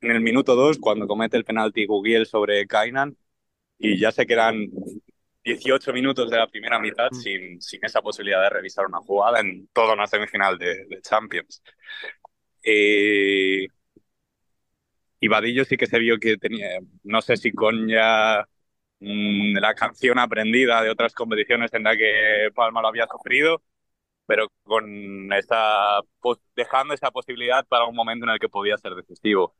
en 0.00 0.10
el 0.12 0.20
minuto 0.20 0.54
2 0.54 0.78
cuando 0.78 1.06
comete 1.06 1.36
el 1.36 1.44
penalti 1.44 1.86
Gugiel 1.86 2.26
sobre 2.26 2.66
Kainan 2.66 3.16
y 3.78 3.98
ya 3.98 4.12
se 4.12 4.26
quedan 4.26 4.68
18 5.44 5.92
minutos 5.92 6.30
de 6.30 6.38
la 6.38 6.48
primera 6.48 6.78
mitad 6.80 7.10
Mm. 7.12 7.16
sin, 7.22 7.60
sin 7.62 7.84
esa 7.84 8.02
posibilidad 8.02 8.42
de 8.42 8.50
revisar 8.50 8.86
una 8.86 9.00
jugada 9.00 9.40
en 9.40 9.68
toda 9.74 9.94
una 9.94 10.06
semifinal 10.06 10.58
de, 10.58 10.86
de 10.86 11.02
Champions. 11.02 11.62
Eh, 12.62 13.68
y 15.20 15.28
Vadillo 15.28 15.64
sí 15.64 15.76
que 15.76 15.86
se 15.86 15.98
vio 15.98 16.18
que 16.18 16.36
tenía, 16.36 16.78
no 17.04 17.22
sé 17.22 17.36
si 17.36 17.52
con 17.52 17.88
ya 17.88 18.46
mm, 19.00 19.56
la 19.58 19.74
canción 19.74 20.18
aprendida 20.18 20.82
de 20.82 20.90
otras 20.90 21.14
competiciones 21.14 21.72
en 21.74 21.84
la 21.84 21.96
que 21.96 22.48
Palma 22.54 22.82
lo 22.82 22.88
había 22.88 23.06
sufrido, 23.08 23.62
pero 24.26 24.48
con 24.64 25.32
esa, 25.34 26.00
pos- 26.20 26.40
dejando 26.56 26.94
esa 26.94 27.10
posibilidad 27.12 27.66
para 27.68 27.86
un 27.86 27.96
momento 27.96 28.26
en 28.26 28.32
el 28.32 28.40
que 28.40 28.48
podía 28.50 28.78
ser 28.78 28.94
decisivo. 28.94 29.56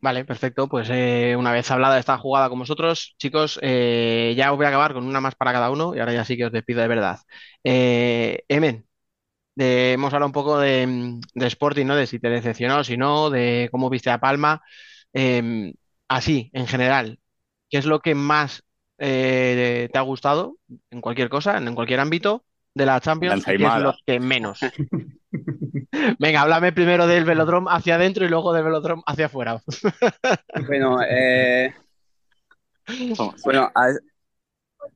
Vale, 0.00 0.24
perfecto. 0.24 0.68
Pues 0.68 0.88
eh, 0.90 1.36
una 1.38 1.52
vez 1.52 1.70
hablada 1.70 1.98
esta 1.98 2.18
jugada 2.18 2.48
con 2.48 2.58
vosotros, 2.58 3.14
chicos, 3.18 3.58
eh, 3.62 4.34
ya 4.36 4.52
os 4.52 4.56
voy 4.56 4.66
a 4.66 4.68
acabar 4.68 4.92
con 4.94 5.04
una 5.06 5.20
más 5.20 5.34
para 5.34 5.52
cada 5.52 5.70
uno 5.70 5.94
y 5.94 6.00
ahora 6.00 6.12
ya 6.12 6.24
sí 6.24 6.36
que 6.36 6.46
os 6.46 6.52
despido 6.52 6.80
de 6.82 6.88
verdad. 6.88 7.18
Eh, 7.64 8.44
Emen, 8.48 8.86
de- 9.56 9.94
hemos 9.94 10.12
hablado 10.14 10.28
un 10.28 10.32
poco 10.34 10.58
de, 10.60 10.86
mm, 10.86 11.20
de 11.34 11.46
Sporting, 11.48 11.86
¿no? 11.86 11.96
De 11.96 12.06
si 12.08 12.20
te 12.20 12.30
decepcionó, 12.30 12.84
si 12.84 12.96
no, 12.98 13.30
de 13.30 13.68
cómo 13.72 13.90
viste 13.90 14.10
a 14.10 14.20
Palma. 14.20 14.62
Eh, 15.14 15.74
así, 16.08 16.50
en 16.54 16.66
general, 16.66 17.20
¿qué 17.70 17.78
es 17.78 17.86
lo 17.86 18.00
que 18.00 18.14
más 18.16 18.64
eh, 18.98 19.88
te 19.92 19.98
ha 19.98 20.02
gustado 20.02 20.58
en 20.90 21.00
cualquier 21.02 21.28
cosa, 21.30 21.58
en 21.58 21.74
cualquier 21.74 22.00
ámbito 22.00 22.44
de 22.74 22.86
la 22.86 23.00
Champions? 23.00 23.48
¿Y 23.48 23.56
qué 23.56 23.66
es 23.66 23.76
lo 23.76 23.92
ensaimada. 23.92 24.00
que 24.06 24.20
menos? 24.20 24.74
Venga, 26.18 26.42
háblame 26.42 26.72
primero 26.72 27.06
del 27.06 27.24
velodrome 27.24 27.68
hacia 27.70 27.96
adentro 27.96 28.24
y 28.24 28.28
luego 28.28 28.52
del 28.52 28.64
velodrome 28.64 29.02
hacia 29.06 29.26
afuera. 29.26 29.60
Bueno, 30.66 30.98
eh, 31.02 31.74
bueno 33.44 33.70
al, 33.74 34.00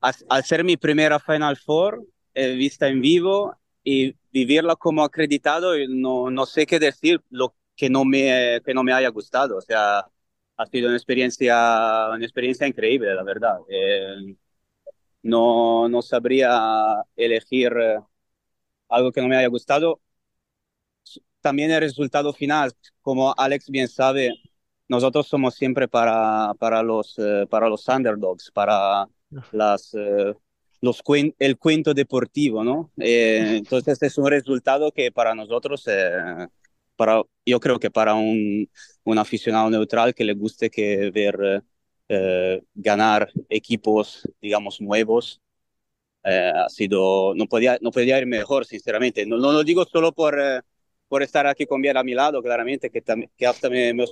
al- 0.00 0.14
al 0.28 0.44
ser 0.44 0.64
mi 0.64 0.76
primera 0.76 1.18
Final 1.18 1.56
Four 1.56 2.04
eh, 2.34 2.54
vista 2.54 2.88
en 2.88 3.00
vivo 3.00 3.54
y 3.84 4.14
vivirla 4.32 4.76
como 4.76 5.02
acreditado, 5.04 5.74
no, 5.88 6.30
no 6.30 6.46
sé 6.46 6.66
qué 6.66 6.78
decir 6.78 7.22
lo 7.30 7.54
que 7.76 7.90
no 7.90 8.04
me, 8.04 8.60
que 8.64 8.74
no 8.74 8.82
me 8.82 8.92
haya 8.92 9.08
gustado. 9.08 9.56
O 9.56 9.60
sea, 9.60 10.06
ha 10.56 10.66
sido 10.66 10.88
una 10.88 10.96
experiencia, 10.96 12.08
una 12.14 12.24
experiencia 12.24 12.66
increíble, 12.66 13.14
la 13.14 13.22
verdad. 13.24 13.58
Eh, 13.70 14.36
no, 15.22 15.88
no 15.88 16.02
sabría 16.02 17.04
elegir 17.16 17.72
eh, 17.80 18.00
algo 18.88 19.12
que 19.12 19.20
no 19.22 19.28
me 19.28 19.36
haya 19.36 19.48
gustado. 19.48 20.00
También 21.40 21.70
el 21.70 21.80
resultado 21.80 22.32
final, 22.32 22.72
como 23.02 23.34
Alex 23.36 23.70
bien 23.70 23.88
sabe, 23.88 24.36
nosotros 24.88 25.26
somos 25.28 25.54
siempre 25.54 25.88
para, 25.88 26.52
para, 26.58 26.82
los, 26.82 27.14
eh, 27.18 27.46
para 27.48 27.68
los 27.68 27.86
underdogs, 27.88 28.50
para 28.52 29.06
las, 29.50 29.94
eh, 29.94 30.34
los 30.80 31.02
quin- 31.04 31.34
el 31.38 31.58
cuento 31.58 31.94
deportivo, 31.94 32.62
¿no? 32.64 32.92
Eh, 32.98 33.56
entonces 33.58 34.02
es 34.02 34.18
un 34.18 34.28
resultado 34.30 34.92
que 34.92 35.12
para 35.12 35.34
nosotros, 35.34 35.84
eh, 35.88 36.48
para, 36.96 37.22
yo 37.46 37.60
creo 37.60 37.78
que 37.78 37.90
para 37.90 38.14
un, 38.14 38.68
un 39.04 39.18
aficionado 39.18 39.70
neutral 39.70 40.14
que 40.14 40.24
le 40.24 40.34
guste 40.34 40.70
que 40.70 41.10
ver 41.10 41.62
ganar 42.74 43.30
equipos, 43.48 44.28
digamos, 44.40 44.80
nuevos, 44.80 45.40
ha 46.24 46.68
sido, 46.68 47.34
no 47.34 47.46
podía, 47.46 47.78
no 47.80 47.90
podía 47.90 48.18
ir 48.18 48.26
mejor, 48.26 48.66
sinceramente. 48.66 49.26
No, 49.26 49.36
no 49.38 49.52
lo 49.52 49.64
digo 49.64 49.84
solo 49.86 50.12
por, 50.12 50.38
por 51.10 51.22
estar 51.24 51.46
aquí 51.46 51.66
con 51.66 51.82
Biel 51.82 51.96
a 51.98 52.04
mi 52.04 52.14
lado, 52.14 52.42
claramente, 52.42 52.88
que, 52.88 53.02
que 53.36 53.46
hasta 53.46 53.68
me, 53.68 53.92
me- 53.92 54.06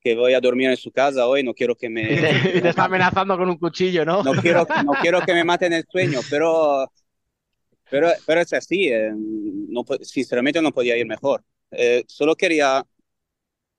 que 0.00 0.16
voy 0.16 0.34
a 0.34 0.40
dormir 0.40 0.70
en 0.70 0.76
su 0.76 0.90
casa 0.90 1.26
hoy, 1.28 1.42
no 1.44 1.54
quiero 1.54 1.76
que 1.76 1.88
me... 1.90 2.02
Y 2.12 2.16
te, 2.16 2.60
te 2.62 2.68
está 2.70 2.84
amenazando 2.86 3.36
con 3.38 3.48
un 3.48 3.58
cuchillo, 3.58 4.04
¿no? 4.04 4.22
No 4.22 4.32
quiero, 4.32 4.66
no 4.84 4.92
quiero 5.00 5.20
que 5.22 5.34
me 5.34 5.44
maten 5.44 5.74
el 5.74 5.84
sueño, 5.90 6.20
pero, 6.30 6.90
pero, 7.90 8.08
pero 8.26 8.40
es 8.40 8.52
así. 8.54 8.88
eh, 8.88 9.12
no, 9.14 9.84
sinceramente 10.02 10.60
no 10.62 10.72
podía 10.72 10.96
ir 10.96 11.06
mejor. 11.06 11.44
Eh, 11.70 12.04
solo 12.06 12.34
quería 12.36 12.84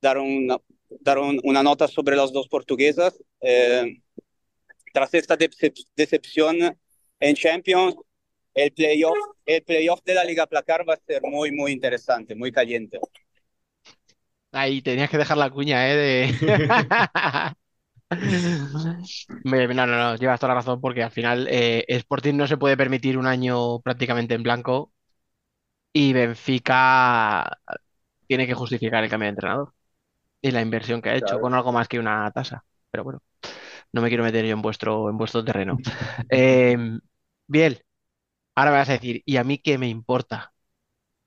dar 0.00 0.18
una, 0.18 0.58
dar 1.00 1.18
un- 1.18 1.40
una 1.44 1.62
nota 1.62 1.88
sobre 1.88 2.16
las 2.16 2.32
dos 2.32 2.48
portuguesas. 2.48 3.18
Eh, 3.40 3.98
tras 4.92 5.12
esta 5.14 5.36
decep- 5.36 5.86
decepción 5.96 6.56
en 7.20 7.34
Champions, 7.34 7.96
el 8.56 8.72
playoff, 8.72 9.20
el 9.46 9.62
playoff 9.64 10.02
de 10.04 10.14
la 10.14 10.24
Liga 10.24 10.46
Placar 10.48 10.88
va 10.88 10.94
a 10.94 11.00
ser 11.06 11.22
muy, 11.22 11.52
muy 11.52 11.72
interesante, 11.72 12.34
muy 12.36 12.52
caliente. 12.52 13.00
Ahí 14.52 14.80
tenías 14.82 15.10
que 15.10 15.18
dejar 15.18 15.36
la 15.38 15.50
cuña, 15.50 15.88
¿eh? 15.90 15.96
De... 15.96 17.56
No, 19.44 19.86
no, 19.86 19.96
no, 19.96 20.16
llevas 20.16 20.40
toda 20.40 20.48
la 20.54 20.60
razón 20.60 20.80
porque 20.80 21.02
al 21.02 21.10
final 21.10 21.46
eh, 21.50 21.84
Sporting 21.88 22.34
no 22.36 22.46
se 22.46 22.56
puede 22.56 22.76
permitir 22.76 23.16
un 23.18 23.26
año 23.26 23.80
prácticamente 23.80 24.34
en 24.34 24.42
blanco 24.42 24.92
y 25.92 26.12
Benfica 26.12 27.58
tiene 28.26 28.46
que 28.46 28.54
justificar 28.54 29.04
el 29.04 29.10
cambio 29.10 29.26
de 29.26 29.30
entrenador 29.30 29.74
y 30.42 30.52
la 30.52 30.62
inversión 30.62 31.02
que 31.02 31.10
ha 31.10 31.16
hecho 31.16 31.38
Claro. 31.38 31.40
con 31.40 31.54
algo 31.54 31.72
más 31.72 31.88
que 31.88 32.00
una 32.00 32.30
tasa. 32.32 32.64
Pero 32.90 33.04
bueno, 33.04 33.20
no 33.92 34.02
me 34.02 34.08
quiero 34.10 34.24
meter 34.24 34.46
yo 34.46 34.54
en 34.54 34.62
vuestro, 34.62 35.10
en 35.10 35.18
vuestro 35.18 35.44
terreno. 35.44 35.82
Eh, 36.30 36.78
Biel, 37.48 37.84
ahora 38.56 38.72
me 38.72 38.78
vas 38.78 38.90
a 38.90 38.92
decir, 38.94 39.22
¿y 39.26 39.38
a 39.38 39.44
mí 39.44 39.58
qué 39.58 39.78
me 39.78 39.88
importa? 39.88 40.54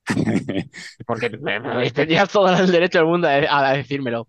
Porque 1.05 1.29
me- 1.29 1.59
me- 1.59 1.91
tenías 1.91 2.29
todo 2.31 2.49
el 2.53 2.71
derecho 2.71 2.99
del 2.99 3.07
mundo 3.07 3.27
a, 3.27 3.31
a 3.71 3.73
decírmelo. 3.73 4.27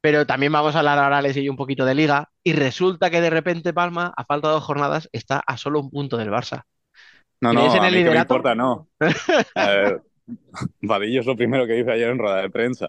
Pero 0.00 0.26
también 0.26 0.52
vamos 0.52 0.74
a 0.76 0.80
hablar 0.80 0.98
ahora, 0.98 1.22
les 1.22 1.36
un 1.50 1.56
poquito 1.56 1.84
de 1.84 1.94
liga. 1.94 2.30
Y 2.44 2.54
resulta 2.54 3.10
que 3.10 3.20
de 3.20 3.30
repente 3.30 3.72
Palma, 3.74 4.12
a 4.16 4.24
falta 4.24 4.48
de 4.48 4.54
dos 4.54 4.64
jornadas, 4.64 5.08
está 5.12 5.40
a 5.46 5.56
solo 5.58 5.80
un 5.80 5.90
punto 5.90 6.16
del 6.18 6.30
Barça. 6.30 6.64
No, 7.40 7.52
¿Crees 7.52 7.74
no, 7.74 7.76
en 7.76 7.84
a 7.84 7.86
el 7.86 7.94
mí 7.94 8.02
que 8.02 8.10
me 8.10 8.18
importa, 8.18 8.54
no. 8.54 8.88
Eh, 9.56 9.98
Vadillo 10.82 11.20
es 11.20 11.26
lo 11.26 11.36
primero 11.36 11.66
que 11.66 11.74
dice 11.74 11.92
ayer 11.92 12.10
en 12.10 12.18
rueda 12.18 12.42
de 12.42 12.50
prensa. 12.50 12.88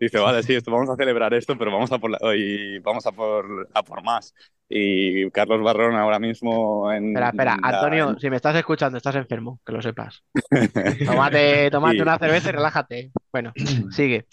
Dice, 0.00 0.18
vale, 0.18 0.42
sí, 0.42 0.54
esto, 0.54 0.70
vamos 0.72 0.88
a 0.90 0.96
celebrar 0.96 1.34
esto, 1.34 1.58
pero 1.58 1.70
vamos 1.72 1.92
a 1.92 1.98
por, 1.98 2.10
la- 2.10 2.18
y 2.36 2.78
vamos 2.80 3.06
a 3.06 3.12
por, 3.12 3.68
a 3.74 3.82
por 3.82 4.02
más. 4.02 4.34
Y 4.68 5.30
Carlos 5.30 5.62
Barrón 5.62 5.94
ahora 5.96 6.18
mismo 6.18 6.90
en... 6.92 7.14
Espera, 7.14 7.28
espera, 7.30 7.58
la- 7.60 7.60
Antonio, 7.62 8.16
si 8.20 8.30
me 8.30 8.36
estás 8.36 8.54
escuchando, 8.56 8.96
estás 8.98 9.16
enfermo, 9.16 9.60
que 9.66 9.72
lo 9.72 9.82
sepas. 9.82 10.22
Tómate, 11.04 11.70
tómate 11.70 12.02
una 12.02 12.18
cerveza 12.18 12.50
y 12.50 12.52
relájate. 12.52 13.12
Bueno, 13.32 13.56
sigue. 13.90 14.26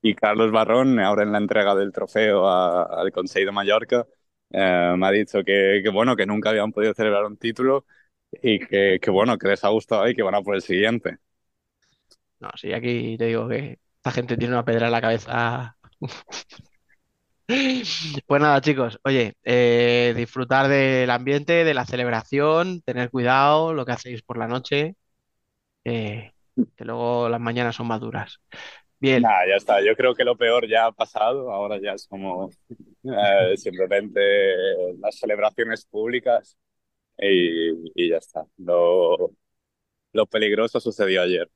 Y 0.00 0.14
Carlos 0.14 0.52
Barrón, 0.52 1.00
ahora 1.00 1.24
en 1.24 1.32
la 1.32 1.38
entrega 1.38 1.74
del 1.74 1.92
trofeo 1.92 2.46
a- 2.48 2.84
al 2.84 3.10
Consell 3.12 3.44
de 3.46 3.52
Mallorca, 3.52 4.06
eh, 4.50 4.94
me 4.96 5.06
ha 5.06 5.10
dicho 5.10 5.42
que, 5.44 5.80
que, 5.82 5.90
bueno, 5.90 6.14
que 6.16 6.24
nunca 6.26 6.50
habían 6.50 6.72
podido 6.72 6.94
celebrar 6.94 7.24
un 7.24 7.36
título 7.36 7.84
y 8.32 8.60
que, 8.60 8.98
que, 9.02 9.10
bueno, 9.10 9.36
que 9.38 9.48
les 9.48 9.64
ha 9.64 9.68
gustado 9.70 10.08
y 10.08 10.14
que 10.14 10.22
van 10.22 10.34
a 10.36 10.42
por 10.42 10.54
el 10.54 10.62
siguiente. 10.62 11.18
No, 12.40 12.50
sí, 12.56 12.72
aquí 12.72 13.16
te 13.18 13.26
digo 13.26 13.48
que 13.48 13.80
esta 13.98 14.10
gente 14.12 14.36
tiene 14.36 14.54
una 14.54 14.64
pedra 14.64 14.86
en 14.86 14.92
la 14.92 15.00
cabeza. 15.00 15.76
Pues 18.26 18.40
nada, 18.42 18.60
chicos, 18.60 18.98
oye, 19.04 19.34
eh, 19.44 20.12
disfrutar 20.16 20.68
del 20.68 21.10
ambiente, 21.10 21.64
de 21.64 21.74
la 21.74 21.86
celebración, 21.86 22.82
tener 22.82 23.10
cuidado, 23.10 23.72
lo 23.72 23.84
que 23.86 23.92
hacéis 23.92 24.22
por 24.22 24.36
la 24.38 24.46
noche, 24.46 24.96
que 26.76 26.84
luego 26.84 27.28
las 27.28 27.40
mañanas 27.40 27.76
son 27.76 27.86
más 27.88 28.00
duras. 28.00 28.40
Bien, 29.00 29.22
Nada, 29.22 29.46
ya 29.48 29.56
está. 29.56 29.80
Yo 29.82 29.96
creo 29.96 30.14
que 30.14 30.24
lo 30.24 30.36
peor 30.36 30.68
ya 30.68 30.86
ha 30.86 30.92
pasado. 30.92 31.50
Ahora 31.52 31.78
ya 31.80 31.92
es 31.94 32.06
como 32.06 32.50
eh, 33.04 33.56
simplemente 33.56 34.20
las 35.00 35.18
celebraciones 35.18 35.84
públicas 35.86 36.56
y, 37.18 37.70
y 37.94 38.10
ya 38.10 38.18
está. 38.18 38.46
Lo, 38.58 39.32
lo 40.12 40.26
peligroso 40.26 40.80
sucedió 40.80 41.22
ayer. 41.22 41.50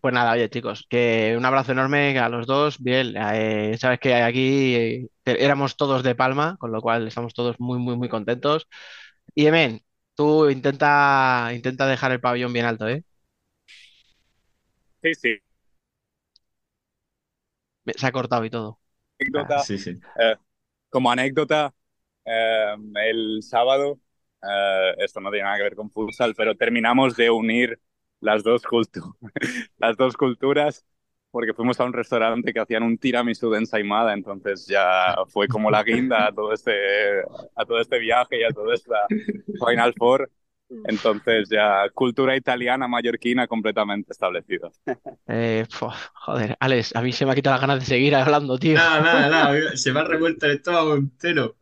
Pues 0.00 0.14
nada, 0.14 0.32
oye, 0.32 0.48
chicos, 0.50 0.86
que 0.88 1.34
un 1.36 1.44
abrazo 1.44 1.72
enorme 1.72 2.18
a 2.18 2.28
los 2.28 2.46
dos. 2.46 2.78
Bien, 2.82 3.14
eh, 3.16 3.76
sabes 3.78 4.00
que 4.00 4.14
aquí 4.14 4.74
eh, 4.74 5.08
éramos 5.24 5.76
todos 5.76 6.02
de 6.02 6.14
Palma, 6.14 6.56
con 6.58 6.72
lo 6.72 6.80
cual 6.80 7.06
estamos 7.06 7.34
todos 7.34 7.56
muy, 7.60 7.78
muy, 7.78 7.96
muy 7.96 8.08
contentos. 8.08 8.66
Y 9.34 9.46
Emen, 9.46 9.82
tú 10.14 10.48
intenta, 10.50 11.50
intenta 11.54 11.86
dejar 11.86 12.12
el 12.12 12.20
pabellón 12.20 12.52
bien 12.52 12.66
alto, 12.66 12.88
¿eh? 12.88 13.04
Sí, 15.02 15.14
sí. 15.14 15.38
Se 17.96 18.06
ha 18.06 18.12
cortado 18.12 18.44
y 18.44 18.50
todo. 18.50 18.80
Anécdota, 19.18 19.56
Sí, 19.56 19.78
sí. 19.78 20.02
eh, 20.20 20.36
como 20.90 21.10
anécdota, 21.12 21.74
eh, 22.24 22.74
el 23.10 23.42
sábado, 23.42 24.00
eh, 24.42 24.94
esto 24.98 25.20
no 25.20 25.30
tiene 25.30 25.44
nada 25.44 25.56
que 25.58 25.62
ver 25.64 25.76
con 25.76 25.90
futsal, 25.90 26.34
pero 26.36 26.56
terminamos 26.56 27.16
de 27.16 27.30
unir 27.30 27.80
las 28.22 28.44
dos, 28.44 28.64
cultu- 28.64 29.16
las 29.78 29.96
dos 29.98 30.16
culturas 30.16 30.86
porque 31.32 31.54
fuimos 31.54 31.80
a 31.80 31.84
un 31.86 31.94
restaurante 31.94 32.54
que 32.54 32.60
hacían 32.60 32.84
un 32.84 32.98
tiramisú 32.98 33.50
de 33.50 33.58
ensaimada, 33.60 34.14
entonces 34.14 34.66
ya 34.68 35.16
fue 35.28 35.48
como 35.48 35.70
la 35.70 35.84
guinda 35.84 36.28
a 36.28 36.32
todo 36.32 36.52
este, 36.54 36.72
a 37.56 37.66
todo 37.66 37.80
este 37.80 37.98
viaje 38.00 38.40
y 38.40 38.44
a 38.44 38.52
toda 38.52 38.74
esta 38.74 38.96
Final 39.58 39.94
Four. 39.98 40.30
Entonces 40.84 41.48
ya 41.50 41.88
cultura 41.94 42.36
italiana 42.36 42.88
mallorquina 42.88 43.46
completamente 43.48 44.12
establecida. 44.12 44.70
Eh, 45.28 45.66
joder, 46.14 46.56
Alex, 46.60 46.94
a 46.96 47.02
mí 47.02 47.12
se 47.12 47.24
me 47.26 47.32
ha 47.32 47.34
quitado 47.34 47.54
las 47.54 47.60
ganas 47.60 47.80
de 47.80 47.86
seguir 47.86 48.14
hablando, 48.14 48.58
tío. 48.58 48.78
Nada, 48.78 49.00
nada, 49.02 49.28
nada. 49.28 49.76
Se 49.76 49.92
me 49.92 50.00
ha 50.00 50.04
revuelto 50.04 50.46
el 50.46 50.52
estómago 50.52 50.94
entero. 50.96 51.56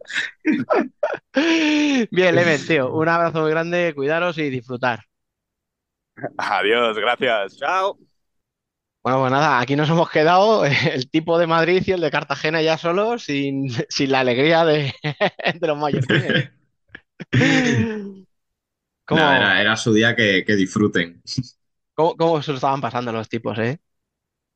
Bien, 2.11 2.35
Leven, 2.35 2.65
tío, 2.67 2.93
un 2.93 3.09
abrazo 3.09 3.41
muy 3.43 3.51
grande, 3.51 3.93
cuidaros 3.95 4.39
y 4.39 4.51
disfrutar. 4.51 5.01
Adiós, 6.39 6.97
gracias. 6.99 7.57
Chao. 7.59 7.99
Bueno, 9.03 9.21
pues 9.21 9.33
nada, 9.33 9.61
aquí 9.61 9.77
nos 9.77 9.89
hemos 9.89 10.11
quedado 10.11 10.65
el 10.93 11.11
tipo 11.11 11.39
de 11.39 11.47
Madrid 11.47 11.83
y 11.87 11.93
el 11.93 12.01
de 12.01 12.11
Cartagena 12.11 12.61
ya 12.63 12.77
solos, 12.77 13.25
sin, 13.25 13.69
sin 13.89 14.13
la 14.13 14.21
alegría 14.21 14.65
de, 14.65 14.93
de 15.61 15.67
los 15.67 15.79
mallorquines. 15.79 16.37
¿Cómo, 19.05 19.33
Nada, 19.33 19.35
era, 19.35 19.61
era 19.61 19.77
su 19.77 19.93
día 19.93 20.15
que, 20.17 20.45
que 20.47 20.57
disfruten. 20.57 21.23
cómo- 21.95 22.17
cómo 22.17 22.43
se 22.43 22.51
lo 22.53 22.57
estaban 22.57 22.81
pasando 22.81 23.13
los 23.13 23.29
tipos, 23.29 23.59
eh? 23.59 23.79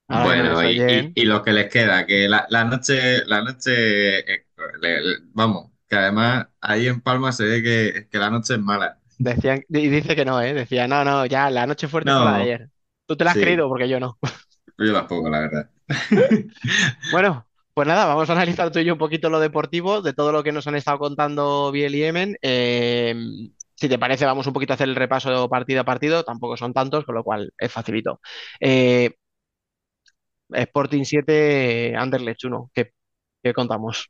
Ahora 0.09 0.31
que 0.31 0.45
me 0.45 0.51
Bueno, 0.51 0.62
y, 0.62 0.85
oyen. 0.89 1.12
y- 1.15 1.23
y 1.23 1.24
lo 1.24 1.43
que 1.43 1.53
les 1.53 1.70
queda, 1.70 2.07
que 2.07 2.28
la, 2.28 2.47
la 2.51 2.65
noche, 2.65 3.24
la 3.27 3.43
noche, 3.43 4.19
eh, 4.35 4.47
le- 4.81 5.01
le- 5.03 5.16
vamos, 5.32 5.73
que 5.89 5.97
además 5.97 6.47
ahí 6.61 6.86
en 6.86 7.01
Palma 7.01 7.32
se 7.32 7.45
ve 7.45 7.62
que, 7.62 8.09
que 8.11 8.19
la 8.19 8.31
noche 8.31 8.55
es 8.55 8.61
mala. 8.61 9.01
Decían, 9.19 9.62
y 9.69 9.89
dice 9.89 10.16
que 10.16 10.24
no, 10.24 10.41
¿eh? 10.43 10.55
Decía, 10.55 10.89
no, 10.89 11.05
no, 11.05 11.27
ya, 11.27 11.51
la 11.51 11.66
noche 11.66 11.89
fuerte 11.89 12.12
fue 12.12 12.24
la 12.24 12.35
de 12.35 12.41
No. 12.41 12.43
ayer. 12.43 12.69
Tú 13.07 13.16
te 13.16 13.24
la 13.24 13.32
has 13.32 13.39
Sí. 13.39 13.39
creído 13.39 13.69
porque 13.69 13.89
yo 13.89 14.01
no. 14.01 14.19
Yo 14.78 14.93
tampoco, 14.93 15.28
la 15.31 15.41
verdad. 15.41 15.70
Bueno, 17.11 17.47
pues 17.74 17.86
nada, 17.89 18.07
vamos 18.07 18.28
a 18.31 18.32
analizar 18.32 18.70
tú 18.70 18.78
y 18.78 18.85
yo 18.85 18.93
un 18.95 18.99
poquito 18.99 19.31
lo 19.31 19.41
deportivo, 19.41 20.03
de 20.03 20.12
todo 20.12 20.32
lo 20.32 20.43
que 20.43 20.53
nos 20.53 20.66
han 20.66 20.74
estado 20.77 20.99
contando 20.99 21.70
Biel 21.73 21.95
y 21.95 22.05
Emen. 22.05 22.36
Eh, 22.43 23.15
si 23.74 23.89
te 23.89 23.99
parece, 23.99 24.24
vamos 24.24 24.47
un 24.47 24.53
poquito 24.53 24.73
a 24.73 24.74
hacer 24.77 24.89
el 24.89 24.97
repaso 24.97 25.49
partido 25.49 25.81
a 25.82 25.85
partido, 25.85 26.24
tampoco 26.24 26.57
son 26.57 26.73
tantos, 26.73 27.05
con 27.05 27.15
lo 27.15 27.24
cual 27.24 27.53
es 27.59 27.73
facilito. 27.73 28.20
Eh, 28.61 29.11
Sporting 30.51 31.05
7, 31.05 31.95
Anderlecht 31.97 32.45
1, 32.45 32.70
¿qué, 32.74 32.93
qué 33.43 33.53
contamos? 33.55 34.09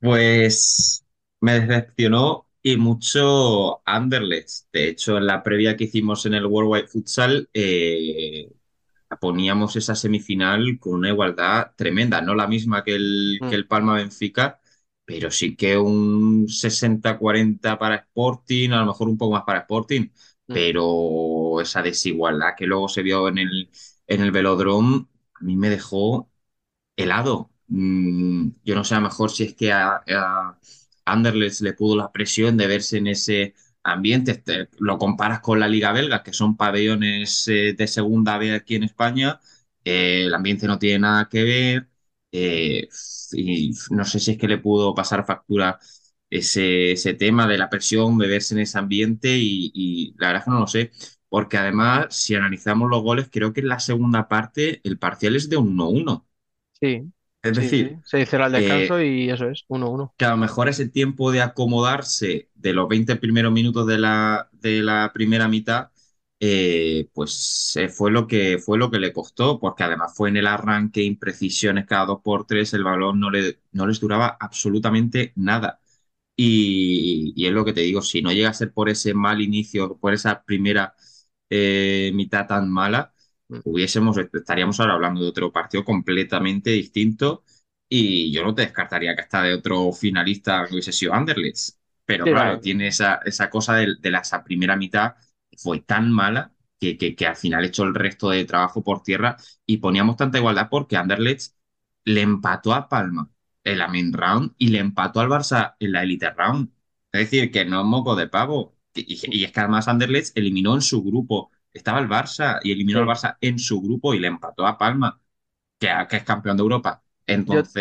Pues 0.00 1.04
me 1.40 1.60
decepcionó 1.60 2.46
y 2.62 2.76
mucho 2.76 3.82
Anderlecht. 3.86 4.66
De 4.72 4.88
hecho, 4.88 5.16
en 5.18 5.26
la 5.26 5.42
previa 5.42 5.76
que 5.76 5.84
hicimos 5.84 6.26
en 6.26 6.34
el 6.34 6.46
Worldwide 6.46 6.88
Futsal, 6.88 7.48
eh, 7.54 8.50
poníamos 9.20 9.76
esa 9.76 9.94
semifinal 9.94 10.78
con 10.80 10.94
una 10.94 11.10
igualdad 11.10 11.72
tremenda, 11.76 12.20
no 12.22 12.34
la 12.34 12.46
misma 12.46 12.82
que 12.84 12.94
el, 12.96 13.42
Mm. 13.42 13.48
que 13.48 13.54
el 13.56 13.66
Palma 13.68 13.94
Benfica, 13.96 14.60
pero 15.04 15.30
sí 15.30 15.56
que 15.56 15.76
un 15.78 16.48
60-40 16.48 17.78
para 17.78 17.96
Sporting, 17.96 18.70
a 18.70 18.80
lo 18.80 18.86
mejor 18.86 19.08
un 19.08 19.18
poco 19.18 19.32
más 19.34 19.44
para 19.44 19.60
Sporting, 19.60 20.08
Mm. 20.48 20.54
pero 20.54 21.60
esa 21.60 21.82
desigualdad 21.82 22.54
que 22.56 22.66
luego 22.66 22.88
se 22.88 23.02
vio 23.02 23.28
en 23.28 23.38
el, 23.38 23.70
en 24.06 24.22
el 24.22 24.30
Velodrome, 24.32 25.06
a 25.34 25.44
mí 25.44 25.56
me 25.56 25.70
dejó 25.70 26.30
helado. 26.96 27.50
Mm, 27.68 28.50
yo 28.64 28.74
no 28.74 28.84
sé, 28.84 28.94
a 28.94 28.98
lo 28.98 29.04
mejor 29.04 29.30
si 29.30 29.44
es 29.44 29.54
que 29.54 29.72
a, 29.72 30.02
a 30.08 30.58
Anderlecht 31.04 31.60
le 31.60 31.72
pudo 31.74 31.96
la 31.96 32.12
presión 32.12 32.56
de 32.56 32.66
verse 32.66 32.98
en 32.98 33.06
ese 33.08 33.54
ambiente. 33.82 34.32
Este, 34.32 34.68
lo 34.78 34.98
comparas 34.98 35.40
con 35.40 35.60
la 35.60 35.68
Liga 35.68 35.92
Belga, 35.92 36.22
que 36.22 36.32
son 36.32 36.56
pabellones 36.56 37.46
eh, 37.48 37.74
de 37.76 37.86
segunda 37.88 38.38
B 38.38 38.54
aquí 38.54 38.76
en 38.76 38.84
España. 38.84 39.40
eh, 39.84 40.24
el 40.26 40.34
ambiente 40.34 40.66
no 40.66 40.78
tiene 40.78 41.00
nada 41.00 41.28
que 41.28 41.42
ver. 41.44 41.88
eh, 42.32 42.88
y 43.32 43.72
no 43.90 44.04
sé 44.04 44.20
si 44.20 44.32
es 44.32 44.38
que 44.38 44.48
le 44.48 44.58
pudo 44.58 44.94
pasar 44.94 45.24
factura 45.26 45.78
ese, 46.30 46.92
ese 46.92 47.14
tema 47.14 47.46
de 47.46 47.58
la 47.58 47.68
presión, 47.70 48.18
de 48.18 48.28
verse 48.28 48.54
en 48.54 48.60
ese 48.60 48.78
ambiente. 48.78 49.36
Y, 49.38 49.70
y 49.74 50.14
la 50.18 50.28
verdad 50.28 50.40
es 50.42 50.44
que 50.46 50.50
no 50.50 50.60
lo 50.60 50.66
sé. 50.66 50.90
Porque 51.28 51.56
además, 51.58 52.14
si 52.14 52.34
analizamos 52.34 52.90
los 52.90 53.02
goles, 53.02 53.28
creo 53.30 53.52
que 53.52 53.60
en 53.60 53.68
la 53.68 53.80
segunda 53.80 54.28
parte 54.28 54.80
el 54.84 54.98
parcial 54.98 55.36
es 55.36 55.48
de 55.48 55.56
un 55.56 55.68
1-1. 55.80 56.26
Sí, 56.80 57.12
Es 57.42 57.54
sí, 57.54 57.70
decir, 57.70 57.96
sí. 57.96 58.00
Se 58.04 58.26
cerró 58.26 58.46
el 58.46 58.52
eh, 58.52 58.92
descanso 58.92 59.00
y 59.00 59.30
eso 59.30 59.48
es, 59.48 59.64
1-1. 59.68 60.14
que 60.16 60.24
a 60.24 60.30
lo 60.30 60.36
mejor 60.36 60.68
ese 60.68 60.88
tiempo 60.88 61.32
de 61.32 61.42
acomodarse 61.42 62.50
de 62.54 62.72
los 62.72 62.88
20 62.88 63.16
primeros 63.16 63.52
minutos 63.52 63.86
de 63.86 63.98
la, 63.98 64.48
de 64.52 64.82
la 64.82 65.10
primera 65.12 65.48
mitad, 65.48 65.90
eh, 66.40 67.08
pues 67.14 67.72
eh, 67.76 67.88
fue 67.88 68.10
lo 68.10 68.26
que, 68.26 68.58
fue 68.58 68.78
lo 68.78 68.90
que 68.90 68.98
le 69.00 69.12
costó, 69.12 69.58
porque 69.60 69.84
además 69.84 70.12
fue 70.16 70.28
en 70.28 70.36
el 70.38 70.46
arranque, 70.46 71.02
imprecisiones 71.02 71.86
cada 71.86 72.06
dos 72.06 72.20
por 72.22 72.46
tres, 72.46 72.74
el 72.74 72.84
balón 72.84 73.18
no, 73.20 73.30
le, 73.30 73.60
no 73.72 73.86
les 73.86 74.00
duraba 74.00 74.36
absolutamente 74.40 75.32
nada. 75.36 75.80
Y, 76.36 77.32
y 77.36 77.46
es 77.46 77.52
lo 77.52 77.64
que 77.64 77.72
te 77.74 77.82
digo, 77.82 78.02
si 78.02 78.22
no 78.22 78.32
llega 78.32 78.50
a 78.50 78.54
ser 78.54 78.72
por 78.72 78.88
ese 78.90 79.14
mal 79.14 79.40
inicio, 79.42 79.96
por 79.98 80.14
esa 80.14 80.44
primera 80.44 80.94
eh, 81.50 82.10
mitad 82.14 82.46
tan 82.46 82.70
mala. 82.70 83.11
Hubiésemos, 83.64 84.16
estaríamos 84.18 84.78
ahora 84.80 84.94
hablando 84.94 85.22
de 85.22 85.28
otro 85.28 85.52
partido 85.52 85.84
completamente 85.84 86.70
distinto 86.70 87.44
y 87.88 88.32
yo 88.32 88.42
no 88.44 88.54
te 88.54 88.62
descartaría 88.62 89.14
que 89.14 89.22
hasta 89.22 89.42
de 89.42 89.54
otro 89.54 89.92
finalista 89.92 90.66
hubiese 90.70 90.92
sido 90.92 91.14
Anderlecht. 91.14 91.76
Pero 92.04 92.26
Sí, 92.26 92.30
claro, 92.30 92.60
vale. 92.60 92.60
tiene 92.60 92.88
esa, 92.88 93.16
esa 93.24 93.48
cosa 93.50 93.76
de, 93.76 93.94
de 94.00 94.10
la, 94.10 94.20
esa 94.20 94.42
primera 94.44 94.76
mitad, 94.76 95.14
fue 95.56 95.80
tan 95.80 96.10
mala 96.10 96.52
que, 96.80 96.96
que, 96.98 97.14
que 97.14 97.26
al 97.26 97.36
final 97.36 97.64
echó 97.64 97.84
el 97.84 97.94
resto 97.94 98.30
de 98.30 98.44
trabajo 98.44 98.82
por 98.82 99.02
tierra 99.02 99.36
y 99.66 99.76
poníamos 99.78 100.16
tanta 100.16 100.38
igualdad 100.38 100.68
porque 100.70 100.96
Anderlecht 100.96 101.54
le 102.04 102.20
empató 102.22 102.74
a 102.74 102.88
Palma 102.88 103.30
en 103.64 103.78
la 103.78 103.88
main 103.88 104.12
round 104.12 104.54
y 104.58 104.68
le 104.68 104.78
empató 104.78 105.20
al 105.20 105.28
Barça 105.28 105.76
en 105.78 105.92
la 105.92 106.02
elite 106.02 106.30
round. 106.30 106.70
Es 107.12 107.30
decir, 107.30 107.50
que 107.52 107.64
no 107.64 107.80
es 107.80 107.86
moco 107.86 108.16
de 108.16 108.28
pavo. 108.28 108.76
Y, 108.94 109.18
y 109.40 109.44
es 109.44 109.52
que 109.52 109.60
además 109.60 109.88
Anderlecht 109.88 110.36
eliminó 110.36 110.74
en 110.74 110.82
su 110.82 111.02
grupo. 111.02 111.50
Estaba 111.72 112.00
el 112.00 112.08
Barça 112.08 112.60
y 112.62 112.72
eliminó 112.72 112.98
Sí. 112.98 113.00
al 113.00 113.06
Barça 113.06 113.36
en 113.40 113.58
su 113.58 113.80
grupo 113.80 114.14
y 114.14 114.18
le 114.20 114.28
empató 114.28 114.66
a 114.66 114.78
Palma, 114.78 115.20
que, 115.78 115.88
que 116.10 116.16
es 116.18 116.24
campeón 116.24 116.56
de 116.58 116.62
Europa. 116.62 117.02
Entonces, 117.26 117.74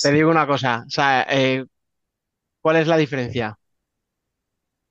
Te 0.00 0.12
digo 0.12 0.30
una 0.30 0.46
cosa, 0.46 0.84
o 0.86 0.90
sea, 0.90 1.26
eh, 1.28 1.64
¿cuál 2.60 2.76
es 2.78 2.86
la 2.88 2.96
diferencia 2.98 3.58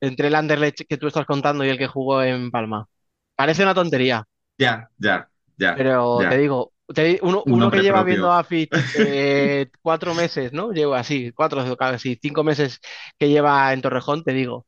entre 0.02 0.28
el 0.28 0.36
Anderlecht 0.36 0.86
que 0.88 0.98
tú 0.98 1.08
estás 1.08 1.26
contando 1.26 1.66
y 1.66 1.70
el 1.70 1.78
que 1.78 1.88
jugó 1.88 2.24
en 2.24 2.52
Palma? 2.52 2.88
Parece 3.36 3.64
una 3.64 3.74
tontería, 3.76 4.24
ya, 4.58 4.90
ya, 4.98 5.30
ya, 5.58 5.74
pero 5.74 6.26
te 6.28 6.38
digo, 6.38 6.74
te 6.94 7.20
uno, 7.24 7.44
Un 7.46 7.56
uno 7.56 7.72
que 7.72 7.82
lleva 7.82 8.04
propio. 8.04 8.04
viendo 8.04 8.32
a 8.32 8.44
Fitch 8.44 8.90
eh, 8.94 9.68
cuatro 9.82 10.14
meses, 10.16 10.54
¿no? 10.54 10.72
Lleva 10.72 11.00
así, 11.00 11.32
cuatro, 11.34 11.76
casi 11.78 12.18
cinco 12.22 12.44
meses 12.44 12.80
que 13.18 13.30
lleva 13.30 13.74
en 13.74 13.82
Torrejón, 13.82 14.24
te 14.24 14.34
digo 14.34 14.66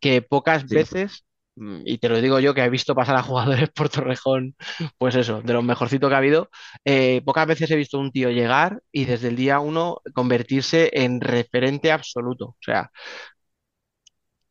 que 0.00 0.22
pocas 0.22 0.70
Sí. 0.70 0.76
veces, 0.76 1.24
y 1.56 1.98
te 1.98 2.08
lo 2.08 2.20
digo 2.20 2.40
yo 2.40 2.52
que 2.54 2.62
he 2.64 2.68
visto 2.70 2.94
pasar 2.94 3.16
a 3.16 3.22
jugadores 3.22 3.70
por 3.70 3.88
Torrejón, 3.88 4.56
pues 4.98 5.14
eso, 5.14 5.40
de 5.42 5.52
lo 5.52 5.62
mejorcito 5.62 6.08
que 6.08 6.14
ha 6.14 6.18
habido, 6.18 6.50
eh, 6.84 7.22
pocas 7.24 7.46
veces 7.46 7.70
he 7.70 7.76
visto 7.76 7.98
un 7.98 8.10
tío 8.12 8.30
llegar 8.30 8.82
y 8.92 9.04
desde 9.04 9.28
el 9.28 9.36
día 9.36 9.60
uno 9.60 9.98
convertirse 10.14 10.90
en 10.92 11.20
referente 11.20 11.92
absoluto. 11.92 12.46
O 12.46 12.56
sea, 12.60 12.90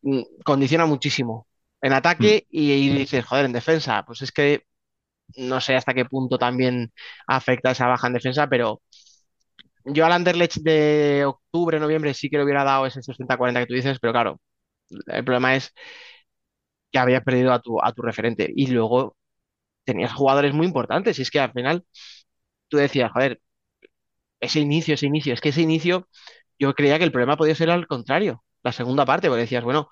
mm, 0.01 0.21
condiciona 0.43 0.85
muchísimo 0.85 1.47
en 1.81 1.93
ataque 1.93 2.45
y, 2.49 2.71
y 2.71 2.89
dices, 2.89 3.25
joder, 3.25 3.45
en 3.45 3.53
defensa, 3.53 4.03
pues 4.05 4.21
es 4.21 4.31
que 4.31 4.63
no 5.37 5.61
sé 5.61 5.75
hasta 5.75 5.93
qué 5.95 6.05
punto 6.05 6.37
también 6.37 6.93
afecta 7.27 7.71
esa 7.71 7.87
baja 7.87 8.07
en 8.07 8.13
defensa, 8.13 8.47
pero 8.49 8.81
yo 9.85 10.05
al 10.05 10.11
Anderlecht 10.13 10.57
de 10.57 11.25
octubre, 11.25 11.79
noviembre 11.79 12.13
sí 12.13 12.29
que 12.29 12.37
le 12.37 12.43
hubiera 12.43 12.63
dado 12.63 12.85
ese 12.85 13.01
60-40 13.01 13.61
que 13.61 13.67
tú 13.67 13.73
dices, 13.73 13.99
pero 13.99 14.13
claro, 14.13 14.41
el 15.07 15.23
problema 15.25 15.55
es 15.55 15.73
que 16.93 16.99
habías 16.99 17.23
perdido 17.25 17.53
a 17.53 17.61
tu, 17.61 17.81
a 17.83 17.93
tu 17.93 18.03
referente. 18.03 18.51
Y 18.55 18.69
luego 18.69 19.17
tenías 19.85 20.13
jugadores 20.13 20.53
muy 20.53 20.67
importantes. 20.67 21.19
Y 21.19 21.23
es 21.23 21.31
que 21.31 21.39
al 21.41 21.53
final 21.53 21.85
tú 22.69 22.77
decías, 22.77 23.11
joder, 23.11 23.41
ese 24.39 24.59
inicio, 24.59 24.93
ese 24.95 25.05
inicio, 25.07 25.33
es 25.33 25.41
que 25.41 25.49
ese 25.49 25.61
inicio 25.61 26.07
yo 26.59 26.73
creía 26.75 26.97
que 26.97 27.05
el 27.05 27.11
problema 27.11 27.37
podía 27.37 27.55
ser 27.55 27.69
al 27.69 27.87
contrario, 27.87 28.43
la 28.63 28.71
segunda 28.71 29.05
parte, 29.05 29.27
porque 29.27 29.41
decías, 29.41 29.63
bueno, 29.63 29.89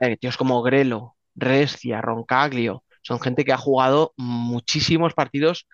eh, 0.00 0.16
tíos 0.16 0.36
como 0.36 0.62
Grelo, 0.62 1.16
Rescia, 1.34 2.00
Roncaglio, 2.00 2.84
son 3.02 3.20
gente 3.20 3.44
que 3.44 3.52
ha 3.52 3.58
jugado 3.58 4.12
muchísimos 4.16 5.14
partidos, 5.14 5.66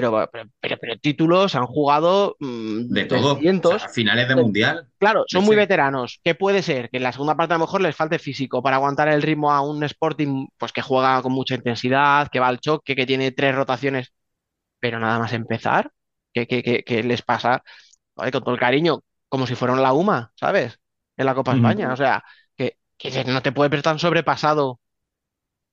pero, 0.00 0.28
pero, 0.32 0.50
pero, 0.60 0.76
pero 0.80 0.96
títulos 0.98 1.54
han 1.54 1.66
jugado 1.66 2.36
mm, 2.40 2.88
de 2.92 3.04
todo. 3.06 3.32
O 3.34 3.38
300. 3.40 3.80
sea, 3.80 3.88
finales 3.88 4.28
de 4.28 4.34
mundial. 4.36 4.88
Claro, 4.98 5.24
son 5.28 5.44
muy 5.44 5.56
veteranos. 5.56 6.20
¿Qué 6.24 6.34
puede 6.34 6.62
ser? 6.62 6.88
Que 6.90 6.96
en 6.98 7.02
la 7.02 7.12
segunda 7.12 7.34
parte 7.36 7.54
a 7.54 7.58
lo 7.58 7.64
mejor 7.64 7.80
les 7.82 7.94
falte 7.96 8.18
físico 8.18 8.62
para 8.62 8.76
aguantar 8.76 9.08
el 9.08 9.22
ritmo 9.22 9.52
a 9.52 9.60
un 9.60 9.82
Sporting 9.84 10.46
pues 10.56 10.72
que 10.72 10.82
juega 10.82 11.20
con 11.22 11.32
mucha 11.32 11.54
intensidad, 11.54 12.28
que 12.28 12.40
va 12.40 12.48
al 12.48 12.60
choque, 12.60 12.96
que 12.96 13.06
tiene 13.06 13.30
tres 13.32 13.54
rotaciones, 13.54 14.12
pero 14.80 15.00
nada 15.00 15.18
más 15.20 15.32
empezar, 15.34 15.92
¿qué, 16.34 16.46
qué- 16.46 16.62
qué- 16.62 16.84
qué 16.84 17.02
les 17.04 17.22
pasa? 17.22 17.62
Con 18.14 18.30
todo 18.30 18.52
el 18.54 18.60
cariño, 18.60 19.00
como 19.28 19.46
si 19.46 19.54
fueran 19.56 19.82
la 19.82 19.92
UMA, 19.94 20.32
¿sabes? 20.36 20.80
En 21.16 21.26
la 21.26 21.34
Copa. 21.34 21.54
España. 21.54 21.92
O 21.92 21.96
sea, 21.96 22.24
que, 22.56 22.78
que 22.98 23.24
no 23.24 23.42
te 23.42 23.52
puede 23.52 23.70
ver 23.70 23.82
tan 23.82 23.98
sobrepasado 23.98 24.80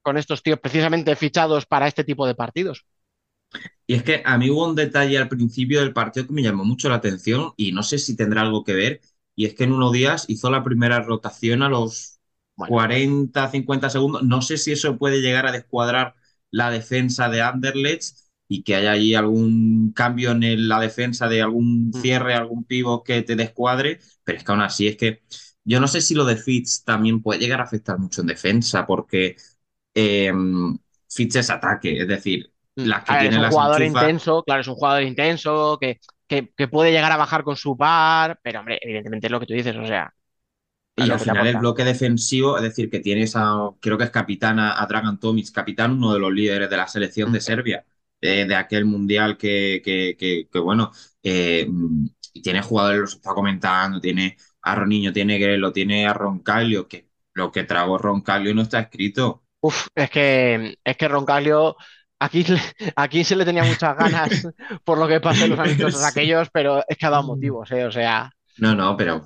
con 0.01 0.17
estos 0.17 0.43
tíos 0.43 0.59
precisamente 0.59 1.15
fichados 1.15 1.65
para 1.65 1.87
este 1.87 2.03
tipo 2.03 2.27
de 2.27 2.35
partidos. 2.35 2.85
Y 3.87 3.95
es 3.95 4.03
que 4.03 4.21
a 4.25 4.37
mí 4.37 4.49
hubo 4.49 4.65
un 4.67 4.75
detalle 4.75 5.17
al 5.17 5.27
principio 5.29 5.79
del 5.81 5.93
partido 5.93 6.27
que 6.27 6.33
me 6.33 6.41
llamó 6.43 6.63
mucho 6.65 6.89
la 6.89 6.95
atención 6.95 7.53
y 7.57 7.71
no 7.73 7.83
sé 7.83 7.97
si 7.99 8.15
tendrá 8.15 8.41
algo 8.41 8.63
que 8.63 8.73
ver. 8.73 9.01
Y 9.35 9.45
es 9.45 9.55
que 9.55 9.63
en 9.65 9.73
unos 9.73 9.91
días 9.91 10.25
hizo 10.29 10.49
la 10.51 10.63
primera 10.63 11.01
rotación 11.01 11.63
a 11.63 11.69
los 11.69 12.19
Bueno, 12.55 12.77
40, 12.77 13.49
50 13.49 13.89
segundos. 13.89 14.23
No 14.23 14.41
sé 14.41 14.57
si 14.57 14.71
eso 14.71 14.97
puede 14.97 15.21
llegar 15.21 15.45
a 15.47 15.51
descuadrar 15.51 16.15
la 16.51 16.69
defensa 16.71 17.29
de 17.29 17.41
Anderlecht 17.41 18.17
y 18.47 18.63
que 18.63 18.75
haya 18.75 18.91
allí 18.91 19.15
algún 19.15 19.91
cambio 19.93 20.31
en 20.31 20.67
la 20.67 20.79
defensa 20.79 21.27
de 21.27 21.41
algún 21.41 21.93
Mm. 21.93 22.01
cierre, 22.01 22.35
algún 22.35 22.63
pivot 22.65 23.03
que 23.05 23.21
te 23.23 23.35
descuadre. 23.35 23.99
Pero 24.23 24.37
es 24.37 24.43
que 24.43 24.51
aún 24.51 24.61
así 24.61 24.87
es 24.87 24.97
que 24.97 25.23
yo 25.65 25.79
no 25.79 25.87
sé 25.87 26.01
si 26.01 26.13
lo 26.13 26.25
de 26.25 26.35
Fitz 26.37 26.83
también 26.83 27.21
puede 27.21 27.39
llegar 27.39 27.59
a 27.61 27.63
afectar 27.63 27.97
mucho 27.97 28.21
en 28.21 28.27
defensa 28.27 28.85
porque 28.85 29.35
eh, 29.95 30.31
Fitz 31.09 31.35
es 31.37 31.49
ataque, 31.49 32.01
es 32.01 32.07
decir. 32.07 32.52
Las 32.75 33.03
que 33.03 33.15
A 33.15 33.17
ver, 33.17 33.27
es 33.27 33.37
un 33.37 33.45
las 33.45 33.47
jugador 33.47 33.81
enchufas. 33.81 33.83
intenso, 33.83 34.43
claro, 34.43 34.61
es 34.61 34.67
un 34.67 34.75
jugador 34.75 35.03
intenso 35.03 35.77
que, 35.79 35.99
que, 36.27 36.51
que 36.55 36.67
puede 36.67 36.91
llegar 36.91 37.11
a 37.11 37.17
bajar 37.17 37.43
con 37.43 37.55
su 37.57 37.77
par, 37.77 38.39
pero 38.43 38.59
hombre, 38.59 38.79
evidentemente 38.81 39.27
es 39.27 39.31
lo 39.31 39.39
que 39.39 39.45
tú 39.45 39.53
dices, 39.53 39.75
o 39.75 39.85
sea, 39.85 40.13
Y 40.95 41.09
al 41.09 41.19
final 41.19 41.47
el 41.47 41.57
bloque 41.57 41.83
defensivo, 41.83 42.55
es 42.57 42.63
decir, 42.63 42.89
que 42.89 42.99
tienes 42.99 43.35
a, 43.35 43.69
creo 43.81 43.97
que 43.97 44.03
es 44.05 44.11
capitán 44.11 44.59
a, 44.59 44.79
a 44.81 44.85
Dragan 44.85 45.19
Tomic, 45.19 45.51
capitán, 45.51 45.91
uno 45.93 46.13
de 46.13 46.19
los 46.19 46.31
líderes 46.31 46.69
de 46.69 46.77
la 46.77 46.87
selección 46.87 47.31
de 47.31 47.39
Mm. 47.39 47.41
Serbia, 47.41 47.83
eh, 48.21 48.45
de 48.45 48.55
aquel 48.55 48.85
mundial 48.85 49.35
que, 49.37 49.81
que, 49.83 50.47
bueno, 50.59 50.91
eh, 51.23 51.67
tiene 52.43 52.61
jugadores, 52.61 53.01
los 53.01 53.15
está 53.15 53.33
comentando, 53.33 53.99
tiene 53.99 54.37
a 54.61 54.75
Roniño, 54.75 55.11
tiene 55.13 55.39
Grelo, 55.39 55.71
tiene 55.73 56.05
a 56.07 56.13
Roncaglio, 56.13 56.87
que 56.87 57.09
lo 57.33 57.51
que 57.51 57.63
tragó 57.63 57.97
Roncaglio 57.97 58.53
no 58.53 58.61
está 58.61 58.79
escrito. 58.79 59.43
Uf, 59.61 59.87
es 59.95 60.09
que, 60.09 60.77
es 60.83 60.97
que 60.97 61.07
Roncaglio, 61.07 61.77
aquí, 62.25 62.45
aquí 62.95 63.23
se 63.23 63.35
le 63.35 63.45
tenía 63.45 63.63
muchas 63.65 63.95
ganas 63.97 64.47
por 64.83 64.97
lo 64.97 65.07
que 65.07 65.21
pasó 65.21 65.45
en 65.45 65.51
los 65.51 65.59
amistosos 65.59 66.01
Sí. 66.01 66.03
aquellos, 66.03 66.49
pero 66.51 66.83
es 66.87 66.97
que 66.97 67.05
ha 67.05 67.09
dado 67.09 67.23
motivos, 67.23 67.71
¿eh? 67.71 67.85
O 67.85 67.91
sea, 67.91 68.31
No, 68.57 68.75
no, 68.75 68.95
pero 68.97 69.23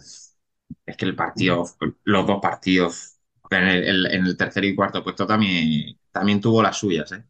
es 0.86 0.98
que 0.98 1.06
el 1.06 1.16
partido, 1.16 1.66
los 2.04 2.28
dos 2.28 2.40
partidos, 2.42 3.20
en 3.52 3.64
el, 3.68 4.06
en 4.08 4.26
el 4.26 4.38
tercer 4.38 4.66
y 4.66 4.76
cuarto 4.76 5.04
puesto 5.04 5.28
también, 5.28 6.00
también 6.12 6.42
tuvo 6.42 6.62
las 6.64 6.78
suyas, 6.78 7.12
¿eh? 7.12 7.26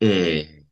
Eh, 0.00 0.66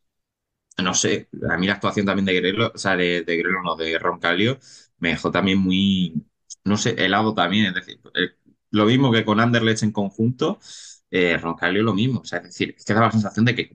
no 0.82 0.94
sé, 0.94 1.28
a 1.50 1.58
mí 1.58 1.66
la 1.66 1.74
actuación 1.74 2.06
también 2.06 2.26
de 2.26 2.34
Grelo, 2.34 2.72
o 2.74 2.78
sea, 2.78 2.96
de, 2.96 3.22
de 3.24 3.36
Grelo, 3.38 3.62
no, 3.62 3.76
de 3.76 3.98
Roncalio, 3.98 4.58
me 4.98 5.10
dejó 5.10 5.30
también 5.30 5.58
muy, 5.58 6.26
no 6.64 6.76
sé, 6.78 6.90
helado 7.04 7.34
también, 7.34 7.66
es 7.66 7.74
decir, 7.74 8.00
eh, 8.14 8.30
lo 8.70 8.86
mismo 8.86 9.12
que 9.12 9.24
con 9.24 9.40
Anderlecht 9.40 9.82
en 9.84 9.92
conjunto, 9.92 10.58
eh, 11.10 11.38
Roncalio 11.38 11.82
lo 11.84 11.94
mismo, 11.94 12.20
o 12.20 12.24
sea, 12.24 12.38
es 12.40 12.46
decir, 12.46 12.74
es 12.78 12.84
que 12.84 12.94
daba 12.94 13.06
la 13.06 13.12
sensación 13.12 13.44
de 13.46 13.54
que, 13.56 13.72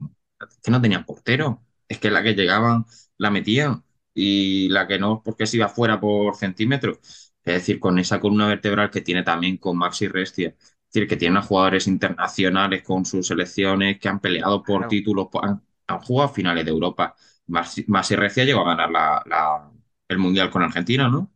que 0.63 0.71
no 0.71 0.81
tenían 0.81 1.05
portero, 1.05 1.65
es 1.87 1.99
que 1.99 2.11
la 2.11 2.23
que 2.23 2.33
llegaban 2.35 2.85
la 3.17 3.29
metían 3.31 3.83
y 4.13 4.69
la 4.69 4.87
que 4.87 4.99
no, 4.99 5.21
porque 5.23 5.45
se 5.47 5.57
iba 5.57 5.69
fuera 5.69 5.99
por 5.99 6.35
centímetros, 6.35 6.99
Es 7.43 7.53
decir, 7.55 7.79
con 7.79 7.97
esa 7.99 8.19
columna 8.19 8.47
vertebral 8.47 8.89
que 8.91 9.01
tiene 9.01 9.23
también 9.23 9.57
con 9.57 9.77
Maxi 9.77 10.07
Restia. 10.07 10.49
Es 10.59 10.93
decir, 10.93 11.07
que 11.07 11.17
tiene 11.17 11.39
a 11.39 11.41
jugadores 11.41 11.87
internacionales 11.87 12.83
con 12.83 13.05
sus 13.05 13.27
selecciones 13.27 13.99
que 13.99 14.09
han 14.09 14.19
peleado 14.19 14.63
por 14.63 14.79
Claro. 14.79 14.89
títulos, 14.89 15.27
po- 15.31 15.43
han, 15.43 15.61
han 15.87 15.99
jugado 15.99 16.29
finales 16.33 16.65
de 16.65 16.71
Europa. 16.71 17.15
Maxi, 17.47 17.85
Maxi 17.87 18.15
Restia 18.15 18.43
llegó 18.45 18.61
a 18.61 18.65
ganar 18.75 18.89
la- 18.91 19.23
la- 19.25 19.71
el 20.07 20.17
Mundial 20.17 20.49
con 20.49 20.63
Argentina, 20.63 21.07
¿no? 21.09 21.31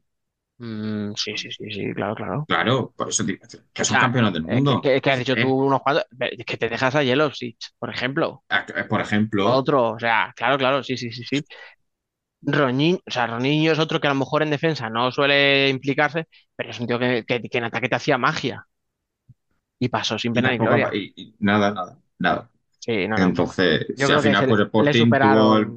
Mm, 0.63 1.13
sí, 1.15 1.35
sí, 1.37 1.51
sí, 1.51 1.65
sí, 1.71 1.93
claro, 1.93 2.15
claro. 2.15 2.49
Claro, 2.49 2.93
por 2.95 3.09
eso 3.09 3.25
que 3.25 3.83
O 3.83 3.85
son 3.85 3.97
sea, 3.97 4.03
campeones 4.03 4.33
del 4.33 4.43
eh, 4.47 4.63
mundo. 4.63 4.73
que, 4.81 5.01
que 5.01 5.11
has 5.11 5.19
dicho 5.19 5.37
tú 5.37 5.49
unos 5.49 5.81
cuantos, 5.81 6.05
que 6.47 6.57
te 6.57 6.69
dejas 6.69 6.95
a 6.95 7.03
Jelosic, 7.03 7.57
por 7.79 7.89
ejemplo. 7.89 8.43
a- 8.49 8.65
por 8.87 9.01
ejemplo, 9.01 9.45
Otro, 9.45 9.91
o 9.93 9.99
sea, 9.99 10.33
claro, 10.35 10.57
claro, 10.57 10.83
sí, 10.83 10.97
sí, 10.97 11.11
sí, 11.11 11.23
sí. 11.25 11.45
Ronin, 12.41 12.99
o 13.07 13.11
sea, 13.11 13.27
Ronillo 13.27 13.71
es 13.73 13.79
otro 13.79 13.99
que 14.01 14.07
a 14.07 14.11
lo 14.11 14.15
mejor 14.19 14.43
en 14.43 14.49
defensa 14.51 14.89
no 14.89 15.11
suele 15.11 15.69
implicarse, 15.69 16.27
pero 16.55 16.69
es 16.71 16.79
un 16.79 16.87
tío 16.87 16.99
que, 16.99 17.25
que- 17.27 17.41
que 17.41 17.57
en 17.57 17.63
ataque 17.65 17.89
te 17.89 17.95
hacía 17.95 18.17
magia 18.17 18.67
y 19.79 19.89
pasó 19.89 20.17
sin 20.17 20.33
pena 20.33 20.51
ni 20.51 20.57
gloria. 20.57 20.93
y- 20.93 21.13
y 21.15 21.35
nada, 21.39 21.71
nada, 21.71 21.99
nada. 22.19 22.49
Sí, 22.79 23.07
no. 23.07 23.17
Entonces, 23.17 23.87
si 23.95 24.11
al 24.13 24.19
final 24.21 24.47
pues 24.47 24.61
Sporting 24.61 25.17
tuvo 25.19 25.57
el, 25.57 25.75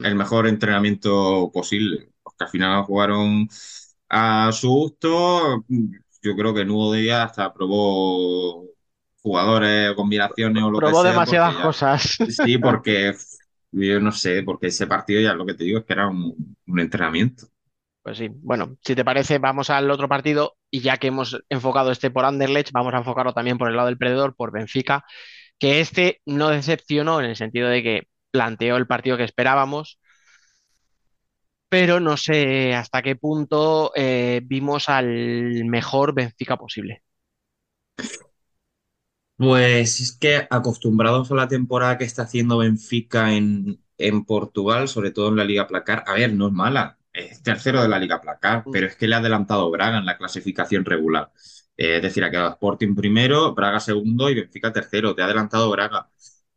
el 0.00 0.14
mejor 0.16 0.46
entrenamiento 0.48 1.50
posible, 1.52 2.12
porque 2.22 2.44
al 2.44 2.50
final 2.50 2.84
jugaron 2.84 3.48
a 4.08 4.50
su 4.52 4.68
gusto. 4.70 5.64
Yo 6.22 6.36
creo 6.36 6.54
que 6.54 6.64
Nuevo 6.64 6.92
Día 6.92 7.24
hasta 7.24 7.52
probó 7.52 8.64
jugadores, 9.22 9.94
combinaciones 9.94 10.62
o 10.64 10.70
lo 10.70 10.82
que 10.82 10.94
Probó 10.94 10.94
sea, 10.94 11.18
demasiadas 11.18 11.56
ya- 11.56 11.58
cosas. 11.58 12.16
sí, 12.28 12.58
porque 12.58 13.14
yo 13.72 14.00
no 14.00 14.12
sé, 14.12 14.42
porque 14.42 14.68
ese 14.68 14.86
partido 14.86 15.20
ya 15.20 15.34
lo 15.34 15.46
que 15.46 15.54
te 15.54 15.64
digo 15.64 15.80
es 15.80 15.84
que 15.84 15.92
era 15.94 16.08
un, 16.08 16.56
un 16.66 16.80
entrenamiento. 16.80 17.48
Pues 18.02 18.18
sí, 18.18 18.28
bueno, 18.32 18.78
si 18.82 18.94
te 18.94 19.04
parece, 19.04 19.38
vamos 19.38 19.68
al 19.70 19.90
otro 19.90 20.08
partido 20.08 20.56
y 20.70 20.80
ya 20.80 20.96
que 20.96 21.08
hemos 21.08 21.38
enfocado 21.50 21.90
este 21.92 22.10
por 22.10 22.24
Anderlecht, 22.24 22.72
vamos 22.72 22.94
a 22.94 22.98
enfocarlo 22.98 23.34
también 23.34 23.58
por 23.58 23.68
el 23.68 23.76
lado 23.76 23.88
del 23.88 23.98
perdedor, 23.98 24.34
por 24.34 24.50
Benfica, 24.52 25.04
que 25.58 25.80
este 25.80 26.20
no 26.26 26.50
decepcionó 26.50 27.20
en 27.20 27.26
el 27.28 27.36
sentido 27.36 27.68
de 27.70 27.82
que 27.82 28.08
planteó 28.30 28.76
el 28.76 28.86
partido 28.86 29.16
que 29.16 29.24
esperábamos, 29.24 30.00
pero 31.68 32.00
no 32.00 32.16
sé 32.16 32.74
hasta 32.74 33.02
qué 33.02 33.16
punto 33.16 33.92
eh, 33.94 34.40
vimos 34.44 34.88
al 34.88 35.64
mejor 35.66 36.14
Benfica 36.14 36.56
posible. 36.56 37.02
Pues 39.36 40.00
es 40.00 40.16
que 40.18 40.46
acostumbrados 40.50 41.30
a 41.30 41.34
la 41.36 41.46
temporada 41.48 41.96
que 41.96 42.04
está 42.04 42.22
haciendo 42.22 42.58
Benfica 42.58 43.32
en, 43.34 43.80
en 43.96 44.24
Portugal, 44.24 44.88
sobre 44.88 45.12
todo 45.12 45.28
en 45.28 45.36
la 45.36 45.44
Liga 45.44 45.68
Placar, 45.68 46.02
a 46.08 46.14
ver, 46.14 46.32
no 46.34 46.48
es 46.48 46.52
mala, 46.52 46.98
es 47.12 47.40
tercero 47.42 47.80
de 47.82 47.88
la 47.88 48.00
Liga 48.00 48.20
Placar, 48.20 48.66
Mm. 48.66 48.72
pero 48.72 48.88
es 48.88 48.96
que 48.96 49.06
le 49.06 49.14
ha 49.14 49.18
adelantado 49.18 49.70
Braga 49.70 49.98
en 49.98 50.06
la 50.06 50.18
clasificación 50.18 50.84
regular. 50.84 51.30
Eh, 51.76 51.96
es 51.98 52.02
decir, 52.02 52.24
ha 52.24 52.30
quedado 52.32 52.50
Sporting 52.50 52.96
primero, 52.96 53.54
Braga 53.54 53.78
segundo 53.78 54.28
y 54.28 54.34
Benfica 54.34 54.72
tercero, 54.72 55.14
te 55.14 55.22
ha 55.22 55.26
adelantado 55.26 55.70
Braga. 55.70 56.10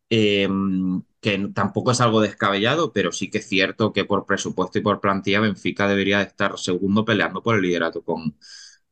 Eh, 0.10 0.48
que 1.22 1.38
tampoco 1.54 1.92
es 1.92 2.02
algo 2.02 2.22
descabellado, 2.22 2.92
pero 2.94 3.12
sí 3.12 3.30
que 3.30 3.40
es 3.40 3.48
cierto 3.48 3.94
que 3.94 4.06
por 4.06 4.26
presupuesto 4.26 4.80
y 4.80 4.82
por 4.82 5.00
plantilla 5.02 5.40
Benfica 5.42 5.88
debería 5.88 6.22
estar 6.22 6.58
segundo 6.60 7.06
peleando 7.06 7.44
por 7.44 7.56
el 7.56 7.62
liderato 7.62 8.04
con, 8.04 8.38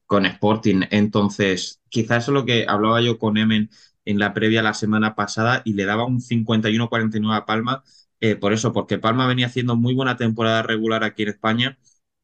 con 0.05 0.25
Sporting. 0.25 0.81
Entonces, 0.91 1.81
quizás 1.89 2.23
eso 2.23 2.31
es 2.31 2.35
lo 2.35 2.45
que 2.45 2.65
hablaba 2.67 3.01
yo 3.01 3.17
con 3.19 3.37
Emen 3.37 3.69
en 4.05 4.19
la 4.19 4.33
previa 4.33 4.61
la 4.63 4.73
semana 4.73 5.15
pasada 5.15 5.61
y 5.65 5.73
le 5.73 5.85
daba 5.85 6.05
un 6.05 6.21
51-49 6.21 7.37
a 7.37 7.45
Palma. 7.45 7.83
eh, 8.19 8.35
por 8.35 8.53
eso, 8.53 8.73
porque 8.73 8.97
Palma 8.99 9.27
venía 9.27 9.47
haciendo 9.47 9.75
muy 9.75 9.93
buena 9.93 10.17
temporada 10.17 10.61
regular 10.63 11.03
aquí 11.03 11.23
en 11.23 11.29
España 11.29 11.77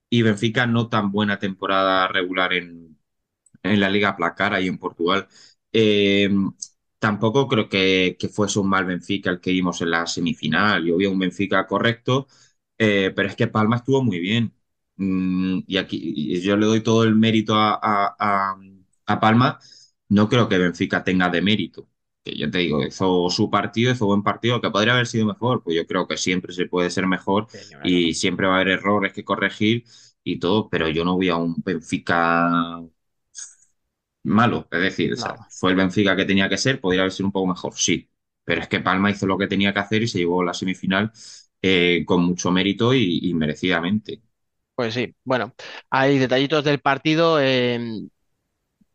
y 0.09 0.21
Benfica 0.23 0.67
no 0.67 0.89
tan 0.89 1.11
buena 1.11 1.39
temporada 1.39 2.07
regular 2.07 2.53
en, 2.53 2.97
en 3.63 3.79
la 3.79 3.89
Liga 3.89 4.15
Placar 4.17 4.53
ahí 4.53 4.67
en 4.67 4.77
Portugal. 4.79 5.27
Eh, 5.73 6.29
tampoco 6.99 7.47
creo 7.47 7.69
que, 7.69 8.15
que 8.19 8.29
fuese 8.29 8.59
un 8.59 8.69
mal 8.69 8.85
Benfica 8.85 9.29
el 9.29 9.39
que 9.41 9.51
vimos 9.51 9.81
en 9.81 9.91
la 9.91 10.07
semifinal. 10.07 10.85
Yo 10.85 10.97
vi 10.97 11.05
un 11.05 11.19
Benfica 11.19 11.65
correcto, 11.67 12.27
eh, 12.77 13.11
pero 13.15 13.29
es 13.29 13.35
que 13.35 13.47
Palma 13.47 13.77
estuvo 13.77 14.03
muy 14.03 14.19
bien. 14.19 14.53
Mm, 14.97 15.59
y 15.67 15.77
aquí 15.77 16.41
yo 16.41 16.57
le 16.57 16.65
doy 16.65 16.81
todo 16.81 17.03
el 17.03 17.15
mérito 17.15 17.55
a, 17.55 17.73
a- 17.81 18.15
a- 18.19 18.57
a 19.05 19.19
Palma. 19.19 19.59
No 20.09 20.29
creo 20.29 20.47
que 20.49 20.57
Benfica 20.57 21.03
tenga 21.03 21.29
de 21.29 21.41
mérito. 21.41 21.89
Que 22.23 22.35
yo 22.37 22.49
te 22.49 22.59
digo, 22.59 22.83
hizo 22.85 23.29
su 23.29 23.49
partido, 23.51 23.91
hizo 23.91 24.05
buen 24.07 24.23
partido, 24.23 24.59
que 24.61 24.71
podría 24.71 24.93
haber 24.93 25.07
sido 25.07 25.25
mejor. 25.27 25.63
Pues 25.63 25.75
yo 25.75 25.85
creo 25.87 26.07
que 26.07 26.17
siempre 26.17 26.53
se 26.53 26.65
puede 26.67 26.89
ser 26.89 27.05
mejor 27.07 27.47
y 27.81 28.13
siempre 28.15 28.47
va 28.47 28.53
a 28.53 28.55
haber 28.61 28.69
errores 28.79 29.13
que 29.13 29.23
corregir 29.23 29.83
y 30.23 30.39
todo, 30.39 30.69
pero 30.69 30.89
yo 30.89 31.05
no 31.05 31.17
vi 31.17 31.29
a 31.29 31.35
un 31.35 31.55
Benfica 31.63 32.81
malo. 34.25 34.67
Es 34.71 34.81
decir, 34.81 35.13
o 35.13 35.17
sea, 35.17 35.35
No. 35.35 35.47
fue 35.49 35.71
el 35.71 35.77
Benfica 35.77 36.15
que 36.15 36.25
tenía 36.25 36.49
que 36.49 36.57
ser, 36.57 36.81
podría 36.81 37.01
haber 37.01 37.11
sido 37.13 37.27
un 37.27 37.31
poco 37.33 37.47
mejor, 37.47 37.73
sí. 37.75 38.09
Pero 38.43 38.61
es 38.61 38.67
que 38.67 38.79
Palma 38.81 39.11
hizo 39.11 39.25
lo 39.27 39.37
que 39.37 39.47
tenía 39.47 39.73
que 39.73 39.79
hacer 39.79 40.03
y 40.03 40.07
se 40.07 40.19
llevó 40.19 40.43
la 40.43 40.53
semifinal 40.53 41.11
eh, 41.61 42.03
con 42.05 42.23
mucho 42.23 42.51
mérito 42.51 42.93
y, 42.93 43.19
y 43.23 43.33
merecidamente. 43.33 44.21
Pues 44.75 44.93
sí, 44.93 45.15
bueno, 45.23 45.53
hay 45.89 46.17
detallitos 46.19 46.63
del 46.65 46.81
partido. 46.81 47.39
eh, 47.41 47.79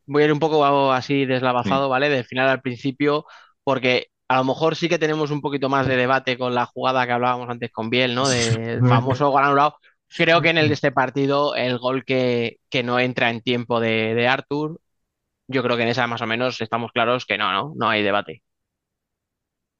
voy 0.07 0.23
a 0.23 0.27
ir 0.27 0.33
un 0.33 0.39
poco 0.41 0.93
así 0.93 1.25
deslavazado, 1.27 1.89
¿vale? 1.89 2.09
Del 2.09 2.25
final 2.25 2.49
al 2.49 2.61
principio, 2.63 3.27
porque 3.65 4.09
a 4.29 4.37
lo 4.39 4.45
mejor 4.45 4.77
sí 4.77 4.89
que 4.89 4.99
tenemos 4.99 5.31
un 5.31 5.41
poquito 5.41 5.69
más 5.69 5.87
de 5.87 5.97
debate 5.97 6.39
con 6.39 6.55
la 6.55 6.67
jugada 6.67 7.07
que 7.07 7.13
hablábamos 7.13 7.49
antes 7.51 7.71
con 7.73 7.91
Biel, 7.91 8.15
¿no? 8.15 8.29
Del 8.29 8.83
famoso 8.85 9.31
gol 9.31 9.45
anulado. 9.45 9.77
Creo 10.17 10.41
que 10.43 10.51
en 10.51 10.59
el 10.59 10.69
de 10.69 10.75
este 10.75 10.93
partido, 10.93 11.55
el 11.55 11.79
gol 11.79 12.05
que, 12.05 12.59
que 12.69 12.83
no 12.83 12.99
entra 12.99 13.31
en 13.31 13.43
tiempo 13.43 13.81
de, 13.81 14.15
de 14.15 14.29
Arthur, 14.29 14.81
yo 15.51 15.63
creo 15.63 15.77
que 15.77 15.83
en 15.85 15.89
esa 15.91 16.07
más 16.07 16.23
o 16.23 16.27
menos 16.27 16.61
estamos 16.61 16.93
claros 16.93 17.27
que 17.27 17.39
no, 17.39 17.53
no, 17.53 17.75
no 17.77 17.89
hay 17.89 18.03
debate. 18.03 18.43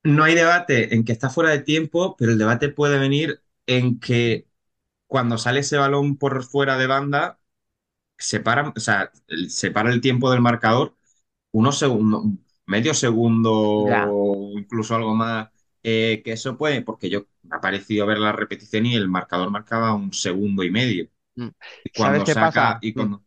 No 0.03 0.25
hay 0.25 0.35
debate 0.35 0.95
en 0.95 1.05
que 1.05 1.13
está 1.13 1.29
fuera 1.31 1.51
de 1.51 1.61
tiempo, 1.61 2.17
pero 2.17 2.33
el 2.33 2.39
debate 2.39 2.71
puede 2.71 2.99
venir 2.99 3.43
en 3.67 4.01
que 4.01 4.49
cuando 5.07 5.39
sale 5.39 5.61
ese 5.61 5.79
balón 5.79 6.19
por 6.19 6.45
fuera 6.45 6.79
de 6.79 6.87
banda, 6.89 7.41
separa, 8.19 8.73
o 8.77 8.81
sea, 8.81 9.13
el- 9.29 9.51
separa 9.51 9.91
el 9.93 10.01
tiempo 10.03 10.31
del 10.31 10.41
marcador 10.43 10.97
unos 11.53 11.79
segundos, 11.79 12.25
medio 12.67 12.95
segundo, 12.95 13.87
Ya. 13.87 14.17
incluso 14.59 14.97
algo 14.97 15.15
más. 15.17 15.51
eh, 15.85 16.23
que 16.25 16.33
eso 16.33 16.59
puede, 16.59 16.83
porque 16.83 17.11
yo 17.11 17.27
me 17.45 17.57
ha 17.57 17.61
parecido 17.63 18.07
ver 18.07 18.19
la 18.19 18.33
repetición 18.33 18.87
y 18.87 18.97
el 18.97 19.09
marcador 19.09 19.51
marcaba 19.51 19.95
un 19.95 20.13
segundo 20.15 20.65
y 20.65 20.71
medio. 20.73 21.09
Mm. 21.37 21.49
Y 21.85 21.91
cuando 21.91 22.25
¿Sabes 22.25 22.25
qué 22.25 22.37
saca, 22.37 22.79
pasa? 22.83 22.83
y 22.83 22.95
cuando, 22.95 23.25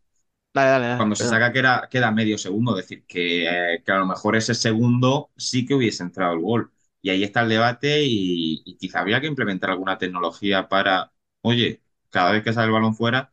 Dale, 0.53 0.69
dale, 0.71 0.87
dale. 0.87 0.95
cuando 0.95 1.15
se 1.15 1.27
saca 1.27 1.51
que 1.51 1.59
era, 1.59 1.87
queda 1.89 2.11
medio 2.11 2.37
segundo, 2.37 2.77
es 2.77 2.85
decir, 2.87 3.05
que, 3.07 3.81
que 3.85 3.91
a 3.91 3.97
lo 3.97 4.05
mejor 4.05 4.35
ese 4.35 4.53
segundo 4.55 5.31
sí 5.37 5.65
que 5.65 5.73
hubiese 5.75 6.03
entrado 6.03 6.33
el 6.33 6.39
gol. 6.41 6.71
Y 7.01 7.09
ahí 7.09 7.23
está 7.23 7.41
el 7.41 7.49
debate 7.49 8.03
y, 8.03 8.61
y 8.65 8.77
quizá 8.77 9.01
habría 9.01 9.19
que 9.19 9.27
implementar 9.27 9.69
alguna 9.71 9.97
tecnología 9.97 10.69
para, 10.69 11.11
oye, 11.41 11.83
cada 12.09 12.31
vez 12.31 12.43
que 12.43 12.53
sale 12.53 12.67
el 12.67 12.71
balón 12.73 12.95
fuera, 12.95 13.29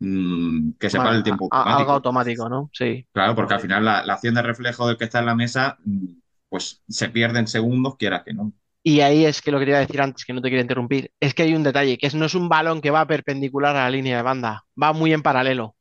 mm, 0.00 0.72
que 0.78 0.90
se 0.90 1.00
pare 1.00 1.16
el 1.16 1.22
tiempo 1.22 1.54
algo 1.64 1.92
automático. 1.92 2.48
¿no? 2.48 2.70
Sí. 2.72 3.06
Claro, 3.12 3.34
porque 3.36 3.54
al 3.54 3.60
final 3.60 3.84
la, 3.84 4.04
la 4.04 4.14
acción 4.14 4.34
de 4.34 4.42
reflejo 4.42 4.88
del 4.88 4.96
que 4.98 5.04
está 5.04 5.20
en 5.20 5.26
la 5.26 5.34
mesa, 5.36 5.78
mm, 5.84 6.06
pues 6.48 6.82
se 6.88 7.08
pierde 7.10 7.38
en 7.38 7.46
segundos, 7.46 7.96
quieras 7.96 8.22
que 8.24 8.34
no. 8.34 8.52
Y 8.82 9.00
ahí 9.00 9.24
es 9.24 9.40
que 9.42 9.50
lo 9.50 9.58
que 9.58 9.64
te 9.64 9.70
iba 9.70 9.78
a 9.78 9.80
decir 9.80 10.00
antes, 10.00 10.24
que 10.24 10.32
no 10.32 10.42
te 10.42 10.48
quiero 10.48 10.62
interrumpir, 10.62 11.10
es 11.20 11.34
que 11.34 11.42
hay 11.42 11.54
un 11.54 11.62
detalle, 11.62 11.96
que 11.98 12.08
no 12.10 12.26
es 12.26 12.34
un 12.34 12.48
balón 12.48 12.80
que 12.82 12.90
va 12.90 13.06
perpendicular 13.06 13.74
a 13.76 13.84
la 13.84 13.90
línea 13.90 14.16
de 14.18 14.22
banda, 14.22 14.64
va 14.80 14.92
muy 14.92 15.12
en 15.12 15.22
paralelo. 15.22 15.76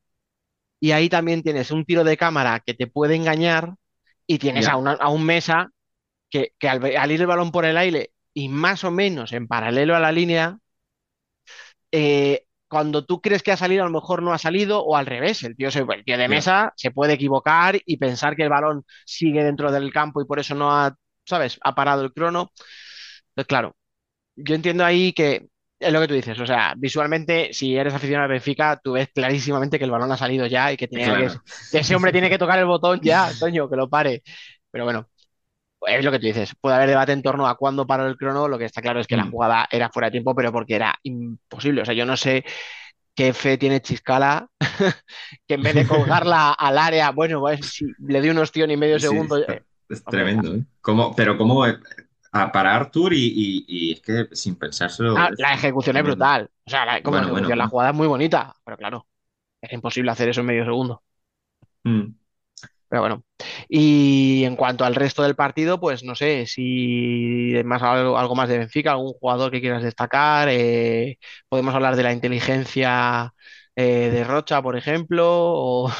Y 0.83 0.91
ahí 0.91 1.07
también 1.09 1.43
tienes 1.43 1.71
un 1.71 1.85
tiro 1.85 2.03
de 2.03 2.17
cámara 2.17 2.59
que 2.65 2.73
te 2.73 2.87
puede 2.87 3.15
engañar 3.15 3.75
y 4.27 4.39
tienes 4.39 4.67
a, 4.67 4.75
una- 4.77 4.93
a 4.93 5.09
un 5.09 5.25
mesa 5.25 5.71
que, 6.29 6.53
que 6.59 6.69
al, 6.69 6.83
al 6.97 7.11
ir 7.11 7.21
el 7.21 7.27
balón 7.27 7.51
por 7.51 7.65
el 7.65 7.77
aire 7.77 8.13
y 8.33 8.49
más 8.49 8.83
o 8.83 8.91
menos 8.91 9.33
en 9.33 9.47
paralelo 9.47 9.95
a 9.95 9.99
la 10.01 10.11
línea, 10.11 10.59
eh, 11.91 12.45
cuando 12.67 13.05
tú 13.05 13.21
crees 13.21 13.43
que 13.43 13.51
ha 13.51 13.57
salido, 13.57 13.83
a 13.83 13.87
lo 13.87 13.91
mejor 13.93 14.23
no 14.23 14.33
ha 14.33 14.37
salido, 14.37 14.83
o 14.83 14.95
al 14.97 15.05
revés, 15.05 15.43
el 15.43 15.55
tío, 15.55 15.69
se- 15.71 15.81
el 15.87 16.03
tío 16.05 16.17
de 16.17 16.27
mesa 16.27 16.73
se 16.75 16.91
puede 16.91 17.13
equivocar 17.13 17.79
y 17.85 17.97
pensar 17.97 18.35
que 18.35 18.43
el 18.43 18.49
balón 18.49 18.83
sigue 19.05 19.43
dentro 19.43 19.71
del 19.71 19.91
campo 19.93 20.21
y 20.21 20.25
por 20.25 20.39
eso 20.39 20.55
no 20.55 20.71
ha, 20.71 20.95
¿sabes?, 21.25 21.59
ha 21.63 21.75
parado 21.75 22.03
el 22.03 22.13
crono. 22.13 22.51
Entonces, 23.29 23.47
claro, 23.47 23.75
yo 24.35 24.55
entiendo 24.55 24.85
ahí 24.85 25.13
que 25.13 25.47
es 25.83 25.93
lo 25.93 25.99
que 26.01 26.07
tú 26.07 26.13
dices, 26.15 26.39
o 26.39 26.45
sea, 26.45 26.73
visualmente, 26.77 27.53
si 27.53 27.75
eres 27.77 27.93
aficionado 27.93 28.25
al 28.25 28.31
Benfica, 28.31 28.79
tú 28.83 28.93
ves 28.93 29.09
clarísimamente 29.13 29.77
que 29.77 29.85
el 29.85 29.91
balón 29.91 30.11
ha 30.11 30.17
salido 30.17 30.45
ya 30.47 30.71
y 30.71 30.77
que, 30.77 30.87
Claro. 30.87 31.27
ese 31.71 31.95
hombre 31.95 32.11
tiene 32.11 32.29
que 32.29 32.37
tocar 32.37 32.59
el 32.59 32.65
botón 32.65 32.99
ya, 33.01 33.29
Toño, 33.39 33.69
que 33.69 33.75
lo 33.75 33.89
pare. 33.89 34.23
Pero 34.71 34.85
bueno, 34.85 35.07
es 35.87 36.05
lo 36.05 36.11
que 36.11 36.19
tú 36.19 36.27
dices, 36.27 36.53
puede 36.61 36.75
haber 36.77 36.89
debate 36.89 37.11
en 37.13 37.21
torno 37.23 37.47
a 37.47 37.55
cuándo 37.57 37.87
paró 37.87 38.07
el 38.07 38.17
crono, 38.17 38.47
lo 38.47 38.57
que 38.57 38.65
está 38.65 38.81
claro 38.81 38.99
es 39.01 39.07
que 39.07 39.17
la 39.17 39.25
Mm. 39.25 39.31
jugada 39.31 39.67
era 39.71 39.89
fuera 39.89 40.07
de 40.07 40.11
tiempo, 40.13 40.35
pero 40.35 40.51
porque 40.51 40.75
era 40.75 40.95
imposible, 41.03 41.81
o 41.81 41.85
sea, 41.85 41.93
yo 41.95 42.05
no 42.05 42.17
sé 42.17 42.43
qué 43.15 43.33
fe 43.33 43.57
tiene 43.57 43.81
Chiscala, 43.81 44.47
que 45.47 45.55
en 45.55 45.63
vez 45.63 45.75
de 45.75 45.85
colgarla 45.85 46.53
al 46.53 46.77
área, 46.77 47.11
bueno, 47.11 47.41
pues, 47.41 47.61
si 47.73 47.85
le 47.99 48.21
dio 48.21 48.31
un 48.31 48.39
ostión 48.39 48.71
y 48.71 48.77
medio 48.77 48.99
Sí, 48.99 48.99
segundo, 48.99 49.37
eh, 49.39 49.63
es 49.89 50.03
hombre, 50.05 50.09
tremendo, 50.09 50.55
¿eh? 50.55 50.63
¿Cómo- 50.81 51.15
pero 51.15 51.37
cómo 51.37 51.65
eh, 51.67 51.77
a- 52.33 52.51
para 52.51 52.75
Arthur 52.75 53.13
y, 53.13 53.17
y- 53.27 53.65
y 53.67 53.93
es 53.93 54.01
que 54.01 54.29
sin 54.35 54.55
pensárselo. 54.57 55.25
ah, 55.25 55.29
es 55.29 55.37
la 55.37 55.53
ejecución 55.53 55.97
es 55.97 56.03
brutal, 56.03 56.49
o 56.65 56.69
sea, 56.69 56.85
la, 56.85 57.01
como 57.03 57.19
Bueno, 57.19 57.29
ejecución, 57.29 57.57
bueno, 57.57 57.57
la 57.57 57.67
jugada 57.67 57.91
es 57.91 57.95
muy 57.95 58.07
bonita, 58.07 58.55
pero 58.63 58.77
claro. 58.77 59.07
Era 59.61 59.75
imposible 59.75 60.11
hacer 60.11 60.29
eso 60.29 60.41
en 60.41 60.47
medio 60.47 60.65
segundo. 60.65 61.03
Mm. 61.85 62.15
Pero 62.89 63.01
bueno. 63.01 63.23
Y 63.69 64.43
en 64.45 64.55
cuanto 64.55 64.85
al 64.85 64.93
resto 64.95 65.23
del 65.23 65.35
partido, 65.35 65.79
pues 65.79 66.03
no 66.03 66.15
sé 66.15 66.45
si 66.45 67.53
más 67.65 67.81
algo, 67.81 68.17
algo 68.17 68.35
más 68.35 68.49
de 68.49 68.59
Benfica, 68.59 68.91
algún 68.91 69.13
jugador 69.13 69.51
que 69.51 69.61
quieras 69.61 69.83
destacar. 69.83 70.47
eh, 70.51 71.17
podemos 71.49 71.73
hablar 71.75 71.95
de 71.95 72.03
la 72.03 72.13
inteligencia 72.13 73.33
eh, 73.75 74.09
de 74.11 74.23
Rocha, 74.23 74.61
por 74.61 74.77
ejemplo. 74.77 75.25
O... 75.27 75.91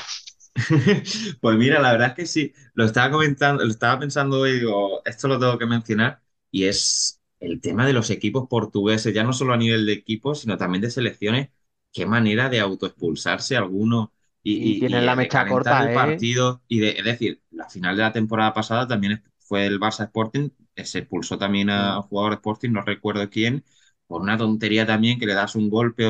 Pues 1.41 1.57
mira, 1.57 1.79
la 1.81 1.91
verdad 1.93 2.09
es 2.09 2.13
que 2.15 2.25
sí, 2.25 2.53
lo 2.73 2.85
estaba 2.85 3.11
comentando, 3.11 3.63
lo 3.63 3.69
estaba 3.71 3.99
pensando 3.99 4.39
hoy, 4.39 4.59
digo, 4.59 5.01
esto 5.05 5.27
lo 5.27 5.39
tengo 5.39 5.57
que 5.57 5.65
mencionar, 5.65 6.21
y 6.53 6.65
es 6.67 7.21
el 7.41 7.61
tema 7.61 7.87
de 7.87 7.93
los 7.93 8.11
equipos 8.11 8.47
portugueses, 8.49 9.13
ya 9.15 9.25
no 9.25 9.33
solo 9.33 9.53
a 9.55 9.57
nivel 9.57 9.85
de 9.87 9.93
equipos, 9.93 10.41
sino 10.41 10.57
también 10.57 10.83
de 10.83 10.91
selecciones, 10.91 11.49
qué 11.93 12.05
manera 12.07 12.49
de 12.49 12.61
autoexpulsarse 12.61 13.57
algunos 13.57 14.09
y, 14.43 14.53
Y 14.57 14.75
tienen 14.77 15.05
y 15.05 15.05
la 15.05 15.15
mecha 15.15 15.45
corta, 15.45 15.81
el 15.81 15.91
¿eh? 15.93 15.93
partido, 15.93 16.63
y 16.69 16.79
de, 16.81 16.91
es 16.91 17.05
decir, 17.05 17.43
la 17.51 17.69
final 17.69 17.95
de 17.97 18.03
la 18.03 18.13
temporada 18.13 18.53
pasada 18.53 18.87
también 18.87 19.23
fue 19.39 19.65
el 19.67 19.79
Barça 19.79 20.05
Sporting, 20.05 20.49
eh, 20.75 20.85
se 20.85 20.99
expulsó 20.99 21.37
también 21.37 21.69
a 21.69 21.97
un 21.99 22.03
jugador 22.03 22.31
de 22.33 22.35
Sporting, 22.37 22.71
no 22.71 22.81
recuerdo 22.83 23.29
quién, 23.29 23.65
por 24.07 24.21
una 24.21 24.37
tontería 24.37 24.85
también 24.85 25.19
que 25.19 25.25
le 25.25 25.33
das 25.35 25.55
un 25.55 25.69
golpe 25.69 26.05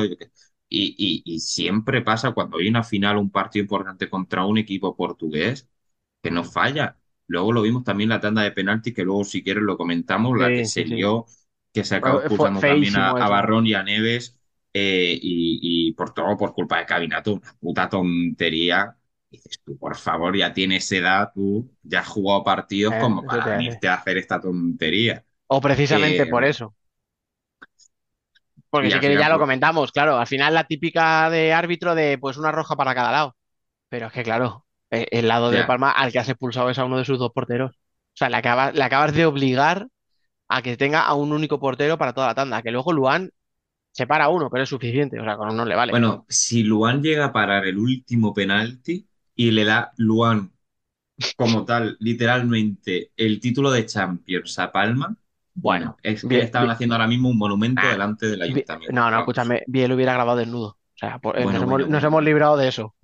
y- 0.68 1.22
y 1.24 1.40
siempre 1.40 2.02
pasa 2.02 2.32
cuando 2.32 2.58
hay 2.58 2.68
una 2.68 2.82
final, 2.84 3.16
un 3.18 3.30
partido 3.30 3.62
importante 3.62 4.08
contra 4.10 4.44
un 4.46 4.58
equipo 4.58 4.96
portugués, 4.96 5.68
que 6.22 6.30
no 6.30 6.44
falla. 6.44 6.98
Luego 7.26 7.52
lo 7.52 7.62
vimos 7.62 7.84
también 7.84 8.10
la 8.10 8.20
tanda 8.20 8.42
de 8.42 8.52
penaltis, 8.52 8.94
que 8.94 9.04
luego 9.04 9.24
si 9.24 9.42
quieres 9.42 9.62
lo 9.62 9.76
comentamos, 9.76 10.38
la 10.38 10.52
que 10.52 10.64
se 10.64 10.84
sí, 10.84 10.84
lió, 10.84 11.26
que 11.72 11.84
se 11.84 11.96
acabó 11.96 12.18
expulsando 12.18 12.64
también 12.64 12.96
a. 12.96 13.12
Barrón 13.14 13.66
y 13.66 13.74
a 13.74 13.82
Neves, 13.82 14.38
eh, 14.72 15.18
y, 15.20 15.88
y 15.88 15.92
por 15.94 16.12
todo 16.14 16.36
por 16.36 16.54
culpa 16.54 16.78
de 16.78 16.86
Cabinato, 16.86 17.34
una 17.34 17.54
puta 17.60 17.88
tontería. 17.88 18.96
Dices 19.30 19.60
tú, 19.64 19.76
por 19.78 19.96
favor, 19.96 20.36
ya 20.36 20.52
tienes 20.52 20.90
edad, 20.92 21.32
tú 21.34 21.70
ya 21.82 22.00
has 22.00 22.08
jugado 22.08 22.44
partidos 22.44 22.94
Eh, 22.94 22.96
como 22.96 23.24
para 23.24 23.48
venirte 23.48 23.88
a 23.88 23.94
hacer 23.94 24.18
esta 24.18 24.40
tontería. 24.40 25.24
O 25.56 25.58
precisamente 25.66 26.26
Eh, 26.26 26.32
por 26.32 26.42
eso. 26.52 26.66
Porque 28.70 28.90
si 28.90 28.98
quieres 29.00 29.18
ya 29.18 29.28
lo 29.28 29.38
comentamos, 29.38 29.92
claro, 29.92 30.16
al 30.18 30.26
final 30.26 30.52
la 30.54 30.64
típica 30.66 31.30
de 31.30 31.52
árbitro 31.52 31.94
de 31.94 32.18
pues 32.18 32.36
una 32.36 32.52
roja 32.52 32.76
para 32.76 32.94
cada 32.94 33.12
lado. 33.12 33.36
Pero 33.90 34.08
es 34.08 34.12
que 34.12 34.24
claro, 34.24 34.63
el 35.10 35.28
lado 35.28 35.50
de. 35.50 35.64
Palma 35.64 35.90
al 35.90 36.12
que 36.12 36.18
has 36.18 36.28
expulsado 36.28 36.70
es 36.70 36.78
a 36.78 36.84
uno 36.84 36.98
de 36.98 37.04
sus 37.04 37.18
dos 37.18 37.32
porteros. 37.32 37.72
O 37.72 38.16
sea, 38.16 38.30
le 38.30 38.36
acabas, 38.36 38.74
le 38.74 38.82
acabas 38.84 39.14
de 39.14 39.26
obligar 39.26 39.88
a 40.48 40.62
que 40.62 40.76
tenga 40.76 41.02
a 41.02 41.14
un 41.14 41.32
único 41.32 41.60
portero 41.60 41.98
para 41.98 42.12
toda 42.14 42.28
la 42.28 42.34
tanda, 42.34 42.62
que 42.62 42.70
luego 42.72 42.92
Luan 42.92 43.30
se 43.92 44.06
para 44.06 44.28
uno, 44.30 44.50
pero 44.50 44.64
es 44.64 44.70
suficiente, 44.70 45.20
o 45.20 45.24
sea, 45.24 45.36
con 45.36 45.50
uno 45.50 45.64
le 45.66 45.74
vale. 45.76 45.92
Bueno, 45.92 46.26
si 46.28 46.62
Luan 46.62 47.02
llega 47.02 47.26
a 47.26 47.32
parar 47.32 47.66
el 47.66 47.78
último 47.78 48.34
penalti 48.34 49.06
y 49.36 49.50
le 49.50 49.64
da 49.64 49.92
Luan 49.96 50.52
como 51.36 51.64
tal, 51.64 51.96
literalmente, 52.00 53.12
el 53.16 53.40
título 53.40 53.70
de 53.70 53.86
Champions 53.86 54.58
a 54.58 54.72
Palma, 54.72 55.16
bueno, 55.54 55.96
es 56.02 56.22
que 56.22 56.28
Bien, 56.28 56.44
estaban 56.46 56.66
bien. 56.66 56.74
haciendo 56.76 56.94
ahora 56.96 57.06
mismo 57.08 57.28
un 57.30 57.38
monumento 57.38 57.80
Ah, 57.82 57.92
delante 57.92 58.26
del 58.26 58.42
ayuntamiento. 58.42 58.94
No, 58.94 59.10
no, 59.10 59.18
escúchame, 59.18 59.62
Biel 59.66 59.92
hubiera 59.92 60.12
grabado 60.14 60.38
desnudo. 60.38 60.68
O 60.68 60.78
sea, 60.98 61.18
por- 61.18 61.38
eh, 61.38 61.42
Bueno, 61.42 61.58
nos, 61.58 61.62
hemos, 61.62 61.80
bueno, 61.80 61.88
nos 61.88 62.04
hemos 62.04 62.22
librado 62.22 62.56
de 62.56 62.68
eso. 62.68 62.94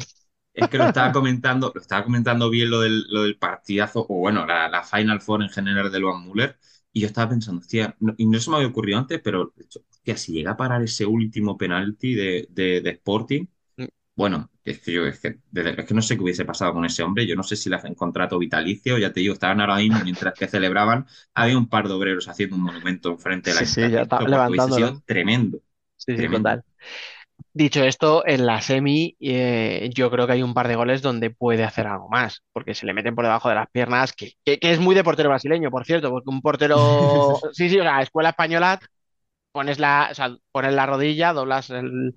Es 0.60 0.68
que 0.68 0.78
lo 0.78 0.84
estaba 0.86 1.12
comentando, 1.12 1.72
lo 1.74 1.80
estaba 1.80 2.04
comentando 2.04 2.50
bien 2.50 2.70
lo 2.70 2.80
del, 2.80 3.04
lo 3.08 3.22
del 3.22 3.38
partidazo, 3.38 4.06
o 4.08 4.16
bueno, 4.18 4.46
la, 4.46 4.68
la 4.68 4.82
Final 4.84 5.20
Four 5.20 5.42
en 5.42 5.48
general 5.50 5.90
de 5.90 5.98
Luan 6.00 6.22
Müller, 6.26 6.58
y 6.92 7.00
yo 7.00 7.06
estaba 7.06 7.30
pensando, 7.30 7.60
hostia, 7.60 7.96
no- 8.00 8.14
y 8.18 8.26
no 8.26 8.38
se 8.40 8.50
me 8.50 8.56
había 8.56 8.68
ocurrido 8.68 8.98
antes, 8.98 9.20
pero 9.22 9.54
hostia, 9.90 10.16
si 10.16 10.32
llega 10.32 10.52
a 10.52 10.56
parar 10.56 10.82
ese 10.82 11.06
último 11.06 11.56
penalti 11.56 12.14
de, 12.14 12.46
de, 12.50 12.80
de 12.82 12.90
Sporting, 12.90 13.46
bueno, 14.16 14.50
es 14.64 14.80
que 14.80 14.92
yo 14.92 15.06
es 15.06 15.20
que, 15.20 15.40
desde- 15.50 15.80
es 15.80 15.86
que 15.86 15.94
no 15.94 16.02
sé 16.02 16.16
qué 16.16 16.22
hubiese 16.24 16.44
pasado 16.46 16.72
con 16.74 16.84
ese 16.84 17.02
hombre, 17.02 17.26
yo 17.26 17.36
no 17.36 17.42
sé 17.44 17.56
si 17.56 17.70
le 17.70 17.76
hacen 17.76 17.94
contrato 17.94 18.38
vitalicio, 18.38 18.98
ya 18.98 19.12
te 19.12 19.20
digo, 19.20 19.34
estaban 19.34 19.60
ahora 19.60 19.76
mismo, 19.76 20.00
mientras 20.00 20.34
que 20.36 20.48
celebraban, 20.48 21.06
había 21.34 21.58
un 21.58 21.68
par 21.68 21.88
de 21.88 21.94
obreros 21.94 22.28
haciendo 22.28 22.56
un 22.56 22.62
monumento 22.62 23.10
enfrente 23.10 23.50
del 23.54 23.58
Sí, 23.58 23.66
sí, 23.66 23.90
ya 23.90 24.02
está 24.02 24.26
levantándolo. 24.26 25.02
tremendo, 25.06 25.62
Sí, 25.96 26.16
sí, 26.18 26.28
tremendo. 26.28 26.30
total. 26.30 26.64
Dicho 27.52 27.82
esto, 27.84 28.22
en 28.26 28.46
la 28.46 28.60
semi 28.62 29.16
eh, 29.20 29.90
yo 29.92 30.08
creo 30.10 30.26
que 30.26 30.34
hay 30.34 30.42
un 30.42 30.54
par 30.54 30.68
de 30.68 30.76
goles 30.76 31.02
donde 31.02 31.30
puede 31.30 31.64
hacer 31.64 31.86
algo 31.88 32.08
más, 32.08 32.42
porque 32.52 32.74
se 32.74 32.86
le 32.86 32.94
meten 32.94 33.14
por 33.16 33.24
debajo 33.24 33.48
de 33.48 33.56
las 33.56 33.68
piernas, 33.70 34.12
que, 34.12 34.34
que- 34.44 34.58
que 34.60 34.70
es 34.72 34.78
muy 34.78 34.94
de 34.94 35.02
portero 35.02 35.30
brasileño, 35.30 35.70
por 35.70 35.84
cierto, 35.84 36.10
porque 36.10 36.30
un 36.30 36.42
portero, 36.42 37.40
sí, 37.52 37.68
sí, 37.68 37.78
o 37.80 37.82
sea, 37.82 38.02
escuela 38.02 38.30
española, 38.30 38.78
pones 39.52 39.78
la, 39.80 40.08
o 40.12 40.14
sea, 40.14 40.36
pones 40.52 40.74
la 40.74 40.86
rodilla, 40.86 41.32
doblas 41.34 41.70
el, 41.70 42.14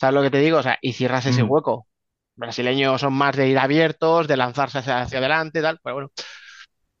¿sabes 0.00 0.14
lo 0.14 0.22
que 0.22 0.30
te 0.30 0.40
digo? 0.40 0.58
O 0.58 0.62
sea, 0.64 0.78
y 0.82 0.94
cierras 0.94 1.26
ese 1.26 1.42
Mm. 1.42 1.50
hueco. 1.50 1.88
Brasileños 2.36 3.00
son 3.00 3.14
más 3.14 3.36
de 3.36 3.48
ir 3.48 3.58
abiertos, 3.58 4.28
de 4.28 4.36
lanzarse 4.38 4.78
hacia, 4.78 5.02
hacia 5.02 5.18
adelante, 5.20 5.62
tal, 5.62 5.80
pero 5.82 5.94
bueno, 5.96 6.10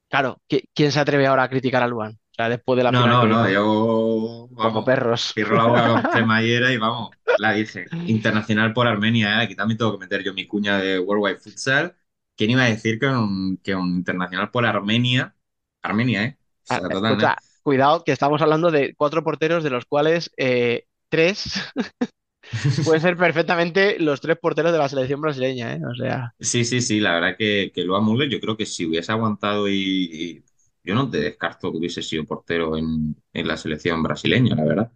claro, 0.08 0.40
¿qui- 0.48 0.68
¿quién 0.74 0.92
se 0.92 1.00
atreve 1.00 1.26
ahora 1.26 1.44
a 1.44 1.48
criticar 1.48 1.82
a 1.82 1.86
Luan? 1.88 2.18
Sea, 2.36 2.48
después 2.48 2.76
de 2.76 2.84
la 2.84 2.92
No, 2.92 3.06
no, 3.08 3.26
no, 3.26 3.48
yo, 3.50 4.48
como 4.60 4.82
vamos, 4.82 4.84
perros. 4.84 5.34
cierro 5.34 5.56
la 5.56 5.64
boca 5.66 5.88
con 5.88 6.06
cremallera 6.06 6.72
y 6.72 6.76
vamos, 6.78 7.16
la 7.34 7.52
dije. 7.52 7.92
Internacional 8.04 8.72
por 8.72 8.86
Armenia, 8.86 9.40
¿eh? 9.40 9.44
Aquí 9.44 9.56
también 9.56 9.76
tengo 9.78 9.92
que 9.92 9.98
meter 9.98 10.22
yo 10.22 10.32
mi 10.34 10.46
cuña 10.46 10.78
de 10.78 10.98
Worldwide 11.00 11.38
Futsal. 11.38 11.96
¿Quién 12.36 12.50
iba 12.50 12.62
a 12.62 12.66
decir 12.66 12.98
que 13.00 13.06
un, 13.06 13.56
que 13.58 13.74
un 13.74 13.88
internacional 13.96 14.50
por 14.52 14.64
Armenia? 14.66 15.34
Armenia, 15.82 16.24
¿eh? 16.24 16.38
O 16.62 16.66
Ah, 16.68 16.80
sea. 16.88 16.88
Escucha, 16.90 17.36
cuidado, 17.62 18.02
que 18.04 18.12
estamos 18.12 18.42
hablando 18.42 18.70
de 18.70 18.94
cuatro 18.96 19.22
porteros, 19.22 19.62
de 19.64 19.70
los 19.70 19.84
cuales 19.86 20.30
eh, 20.36 20.86
tres 21.08 21.44
pueden 22.82 23.00
ser 23.02 23.16
perfectamente 23.16 23.98
los 24.00 24.20
tres 24.20 24.38
porteros 24.38 24.72
de 24.72 24.78
la 24.78 24.88
selección 24.88 25.20
brasileña, 25.20 25.74
¿eh? 25.74 25.80
O 25.90 25.94
sea, 25.94 26.34
Sí, 26.38 26.64
sí, 26.66 26.82
sí, 26.82 27.00
la 27.00 27.14
verdad 27.14 27.36
que, 27.38 27.72
que 27.74 27.82
Luan 27.82 28.04
Müller, 28.04 28.28
yo 28.28 28.40
creo 28.40 28.56
que 28.58 28.66
si 28.66 28.84
hubiese 28.84 29.10
aguantado 29.10 29.68
y, 29.68 29.74
y 29.74 30.44
yo 30.86 30.94
no 30.94 31.10
te 31.10 31.18
descarto 31.20 31.72
que 31.72 31.78
hubiese 31.78 32.02
sido 32.02 32.24
portero 32.26 32.76
en, 32.78 33.16
en 33.32 33.48
la 33.48 33.56
selección 33.58 34.02
brasileña, 34.02 34.56
la 34.56 34.64
verdad. 34.64 34.92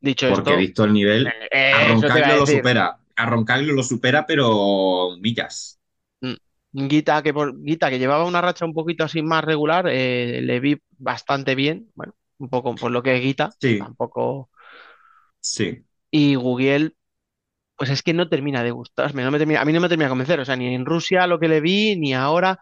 dicho 0.00 0.26
Porque 0.26 0.56
esto, 0.56 0.56
visto 0.56 0.84
el 0.84 0.92
nivel, 0.94 1.36
eh, 1.50 1.70
a 1.70 1.84
iba 1.84 1.84
a 1.84 1.84
Roncaglio 1.84 2.36
lo 2.36 2.46
supera. 2.46 3.00
A 3.16 3.26
Roncaglio 3.26 3.74
lo 3.74 3.82
supera, 3.82 4.26
pero 4.26 5.16
millas. 5.20 5.78
Mm, 6.20 6.34
Guita 6.88 7.22
que, 7.22 7.32
por, 7.32 7.60
Guita, 7.62 7.90
que 7.90 7.98
llevaba 7.98 8.24
una 8.24 8.40
racha 8.40 8.64
un 8.64 8.74
poquito 8.74 9.04
así 9.04 9.22
más 9.22 9.44
regular, 9.44 9.86
eh, 9.88 10.40
le 10.42 10.60
vi 10.60 10.80
bastante 10.98 11.54
bien, 11.54 11.90
bueno, 11.94 12.14
un 12.38 12.48
poco 12.48 12.76
por 12.78 12.90
lo 12.90 13.02
que 13.02 13.16
es 13.16 13.22
Guita, 13.22 13.56
Sí, 13.60 13.72
tampoco. 13.76 14.50
sí. 15.40 15.84
Y 16.10 16.34
Gugiel, 16.36 16.96
pues 17.80 17.88
es 17.88 18.02
que 18.02 18.12
no 18.12 18.28
termina 18.28 18.62
de 18.62 18.72
gustarme, 18.72 19.24
no 19.24 19.30
me 19.30 19.38
termina, 19.38 19.62
a 19.62 19.64
mí 19.64 19.72
no 19.72 19.80
me 19.80 19.88
termina 19.88 20.04
de 20.08 20.10
convencer, 20.10 20.38
o 20.38 20.44
sea, 20.44 20.54
ni 20.54 20.74
en 20.74 20.84
Rusia 20.84 21.26
lo 21.26 21.40
que 21.40 21.48
le 21.48 21.62
vi, 21.62 21.96
ni 21.96 22.12
ahora, 22.12 22.60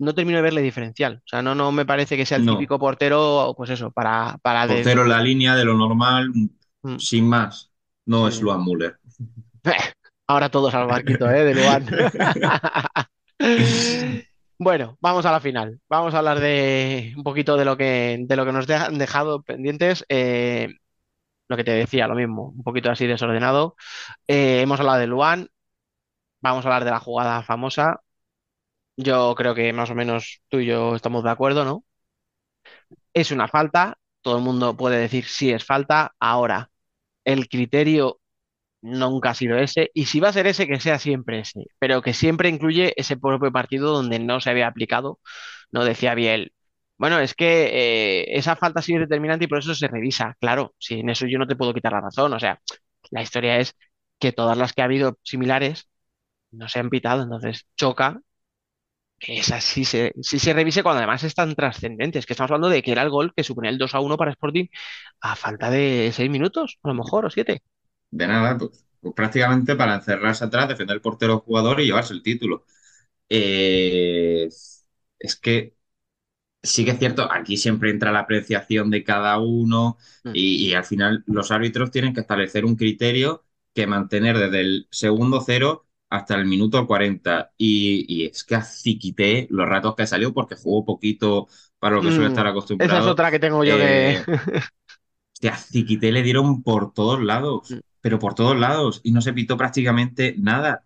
no 0.00 0.12
termino 0.12 0.38
de 0.38 0.42
verle 0.42 0.60
diferencial. 0.60 1.18
O 1.24 1.28
sea, 1.28 1.40
no, 1.40 1.54
no 1.54 1.70
me 1.70 1.86
parece 1.86 2.16
que 2.16 2.26
sea 2.26 2.38
el 2.38 2.44
No. 2.44 2.54
típico 2.54 2.76
portero, 2.76 3.54
pues 3.56 3.70
eso, 3.70 3.92
para, 3.92 4.38
para 4.42 4.66
de- 4.66 4.74
Portero 4.74 5.02
en 5.04 5.08
la 5.10 5.20
línea 5.20 5.54
de 5.54 5.64
lo 5.64 5.74
normal, 5.74 6.30
Mm. 6.82 6.96
sin 6.98 7.28
más. 7.28 7.70
No 8.06 8.26
es 8.26 8.34
Sí. 8.34 8.42
Luan 8.42 8.64
Müller. 8.64 8.96
Ahora 10.26 10.48
todos 10.48 10.74
al 10.74 10.88
barquito, 10.88 11.30
¿eh? 11.30 11.44
De 11.44 11.54
Luan. 11.54 11.86
Bueno, 14.58 14.96
vamos 15.00 15.26
a 15.26 15.32
la 15.32 15.40
final. 15.40 15.78
Vamos 15.88 16.14
a 16.14 16.18
hablar 16.18 16.40
de 16.40 17.12
un 17.16 17.22
poquito 17.22 17.56
de 17.58 17.64
lo 17.66 17.76
que, 17.76 18.16
de 18.26 18.36
lo 18.36 18.46
que 18.46 18.52
nos 18.52 18.68
han 18.70 18.96
dejado 18.98 19.42
pendientes. 19.42 20.04
Eh, 20.08 20.70
lo 21.48 21.56
que 21.56 21.64
te 21.64 21.72
decía, 21.72 22.08
lo 22.08 22.14
mismo, 22.14 22.50
un 22.56 22.62
poquito 22.62 22.90
así 22.90 23.06
desordenado. 23.06 23.76
Eh, 24.28 24.60
hemos 24.62 24.80
hablado 24.80 24.98
de 25.00 25.06
Luan, 25.06 25.48
vamos 26.40 26.64
a 26.64 26.68
hablar 26.68 26.84
de 26.84 26.90
la 26.92 27.00
jugada 27.00 27.42
famosa. 27.42 28.02
Yo 28.96 29.34
creo 29.36 29.54
que 29.54 29.72
más 29.72 29.90
o 29.90 29.94
menos 29.94 30.42
tú 30.48 30.58
y 30.60 30.66
yo 30.66 30.96
estamos 30.96 31.24
de 31.24 31.30
acuerdo, 31.30 31.64
¿no? 31.64 31.84
Es 33.14 33.30
una 33.30 33.48
falta, 33.48 33.98
todo 34.22 34.38
el 34.38 34.44
mundo 34.44 34.76
puede 34.76 34.98
decir 34.98 35.24
si 35.26 35.50
es 35.52 35.64
falta. 35.64 36.14
Ahora, 36.20 36.70
el 37.24 37.48
criterio 37.48 38.20
nunca 38.82 39.30
ha 39.32 39.34
sido 39.34 39.58
ese, 39.58 39.90
y 39.94 40.06
si 40.06 40.20
va 40.20 40.30
a 40.30 40.34
ser 40.34 40.48
ese, 40.48 40.68
que 40.68 40.80
sea 40.80 40.98
siempre 41.00 41.40
ese, 41.40 41.66
pero 41.80 42.02
que 42.02 42.14
siempre 42.14 42.50
incluye 42.50 42.94
ese 43.00 43.18
propio 43.18 43.52
partido 43.52 43.92
donde 43.92 44.20
no 44.20 44.40
se 44.40 44.50
había 44.50 44.68
aplicado, 44.68 45.20
no 45.72 45.84
decía 45.86 46.14
Biel. 46.16 46.54
Bueno, 46.98 47.18
es 47.20 47.34
que 47.34 48.22
eh, 48.22 48.38
esa 48.38 48.56
falta 48.56 48.80
sí 48.82 48.94
es 48.94 49.00
determinante 49.00 49.44
y 49.44 49.48
por 49.48 49.58
eso 49.58 49.74
se 49.74 49.88
revisa. 49.88 50.34
Claro, 50.40 50.74
si 50.78 51.00
en 51.00 51.10
eso 51.10 51.26
yo 51.26 51.38
no 51.38 51.46
te 51.46 51.56
puedo 51.56 51.74
quitar 51.74 51.92
la 51.92 52.00
razón. 52.00 52.32
O 52.32 52.40
sea, 52.40 52.60
la 53.10 53.22
historia 53.22 53.58
es 53.58 53.74
que 54.18 54.32
todas 54.32 54.56
las 54.56 54.72
que 54.72 54.80
ha 54.82 54.86
habido 54.86 55.18
similares 55.22 55.88
no 56.52 56.68
se 56.68 56.80
han 56.80 56.90
pitado, 56.90 57.22
entonces 57.24 57.66
choca 57.76 58.20
que 59.18 59.38
esa 59.38 59.60
sí 59.60 59.84
se, 59.84 60.12
sí 60.22 60.38
se 60.38 60.52
revise 60.52 60.82
cuando 60.82 60.98
además 60.98 61.24
es 61.24 61.34
tan 61.34 61.54
trascendente. 61.54 62.18
Es 62.18 62.26
que 62.26 62.34
estamos 62.34 62.50
hablando 62.50 62.68
de 62.68 62.82
que 62.82 62.92
era 62.92 63.02
el 63.02 63.10
gol 63.10 63.32
que 63.34 63.44
suponía 63.44 63.70
el 63.70 63.78
2 63.78 63.94
a 63.94 64.00
1 64.00 64.16
para 64.16 64.30
Sporting 64.32 64.66
a 65.20 65.36
falta 65.36 65.70
de 65.70 66.10
6 66.14 66.30
minutos, 66.30 66.78
a 66.82 66.88
lo 66.88 66.94
mejor, 66.94 67.26
o 67.26 67.30
7. 67.30 67.62
De 68.10 68.26
nada, 68.26 68.56
pues, 68.58 68.84
pues 69.00 69.14
prácticamente 69.14 69.76
para 69.76 69.96
encerrarse 69.96 70.44
atrás, 70.44 70.68
defender 70.68 70.94
el 70.96 71.02
portero 71.02 71.40
jugador 71.40 71.80
y 71.80 71.86
llevarse 71.86 72.14
el 72.14 72.22
título. 72.22 72.64
Eh, 73.30 74.48
es 75.20 75.36
que 75.36 75.75
sí 76.66 76.84
que 76.84 76.92
es 76.92 76.98
cierto, 76.98 77.30
aquí 77.32 77.56
siempre 77.56 77.90
entra 77.90 78.12
la 78.12 78.20
apreciación 78.20 78.90
de 78.90 79.04
cada 79.04 79.38
uno 79.38 79.96
Mm. 80.24 80.32
y, 80.32 80.68
y 80.68 80.74
al 80.74 80.84
final 80.84 81.24
los 81.26 81.50
árbitros 81.50 81.90
tienen 81.90 82.14
que 82.14 82.20
establecer 82.20 82.64
un 82.64 82.76
criterio 82.76 83.44
que 83.74 83.86
mantener 83.86 84.38
desde 84.38 84.60
el 84.60 84.88
segundo 84.90 85.40
cero 85.40 85.86
hasta 86.10 86.34
el 86.36 86.46
minuto 86.46 86.86
40. 86.86 87.52
Y, 87.58 88.04
y 88.08 88.26
es 88.26 88.44
que 88.44 88.54
aciquité 88.56 89.46
los 89.50 89.68
ratos 89.68 89.94
que 89.96 90.06
salió 90.06 90.32
porque 90.34 90.56
jugó 90.56 90.84
poquito 90.84 91.48
para 91.78 91.96
lo 91.96 92.04
que 92.04 92.10
suele 92.12 92.28
Mm, 92.28 92.28
estar 92.28 92.46
Esa 92.46 92.50
acostumbrado. 92.50 93.00
es 93.00 93.06
otra 93.06 93.30
que 93.30 93.38
tengo 93.38 93.64
yo 93.64 93.78
Eh, 93.78 94.18
que... 94.26 94.26
Hostia, 95.34 95.52
a 95.54 95.56
Ziquité 95.58 96.12
le 96.12 96.22
dieron 96.22 96.62
por 96.62 96.92
todos 96.94 97.22
lados, 97.22 97.78
pero 98.00 98.18
por 98.18 98.34
todos 98.34 98.56
lados, 98.58 99.00
y 99.04 99.12
no 99.12 99.20
se 99.20 99.32
pitó 99.32 99.56
prácticamente 99.56 100.34
nada. 100.38 100.84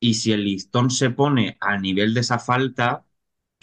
Y 0.00 0.14
si 0.14 0.32
el 0.32 0.44
listón 0.44 0.90
se 0.90 1.10
pone 1.10 1.56
al 1.60 1.80
nivel 1.82 2.12
de 2.14 2.20
esa 2.20 2.38
falta 2.38 3.04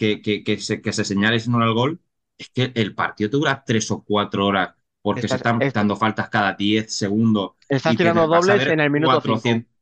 que, 0.00 0.22
que, 0.22 0.44
que 0.44 0.58
se, 0.60 0.80
que 0.82 0.92
se 0.94 1.04
señale 1.04 1.40
si 1.40 1.50
no 1.50 1.58
era 1.58 1.66
el 1.68 1.74
gol, 1.74 2.00
es 2.38 2.50
que 2.50 2.72
el 2.74 2.94
partido 2.94 3.30
te 3.30 3.36
dura 3.38 3.64
tres 3.66 3.90
o 3.90 4.02
cuatro 4.04 4.46
horas, 4.46 4.74
porque 5.02 5.28
se 5.28 5.36
están 5.38 5.66
est- 5.66 5.74
dando 5.74 5.96
faltas 5.96 6.28
cada 6.30 6.54
10 6.54 6.94
segundos 6.96 7.52
estás 7.68 7.96
tirando 7.96 8.26
dobles 8.26 8.66
en 8.66 8.80
el 8.80 8.90
minuto 8.90 9.20
5. 9.22 9.62
400. 9.62 9.72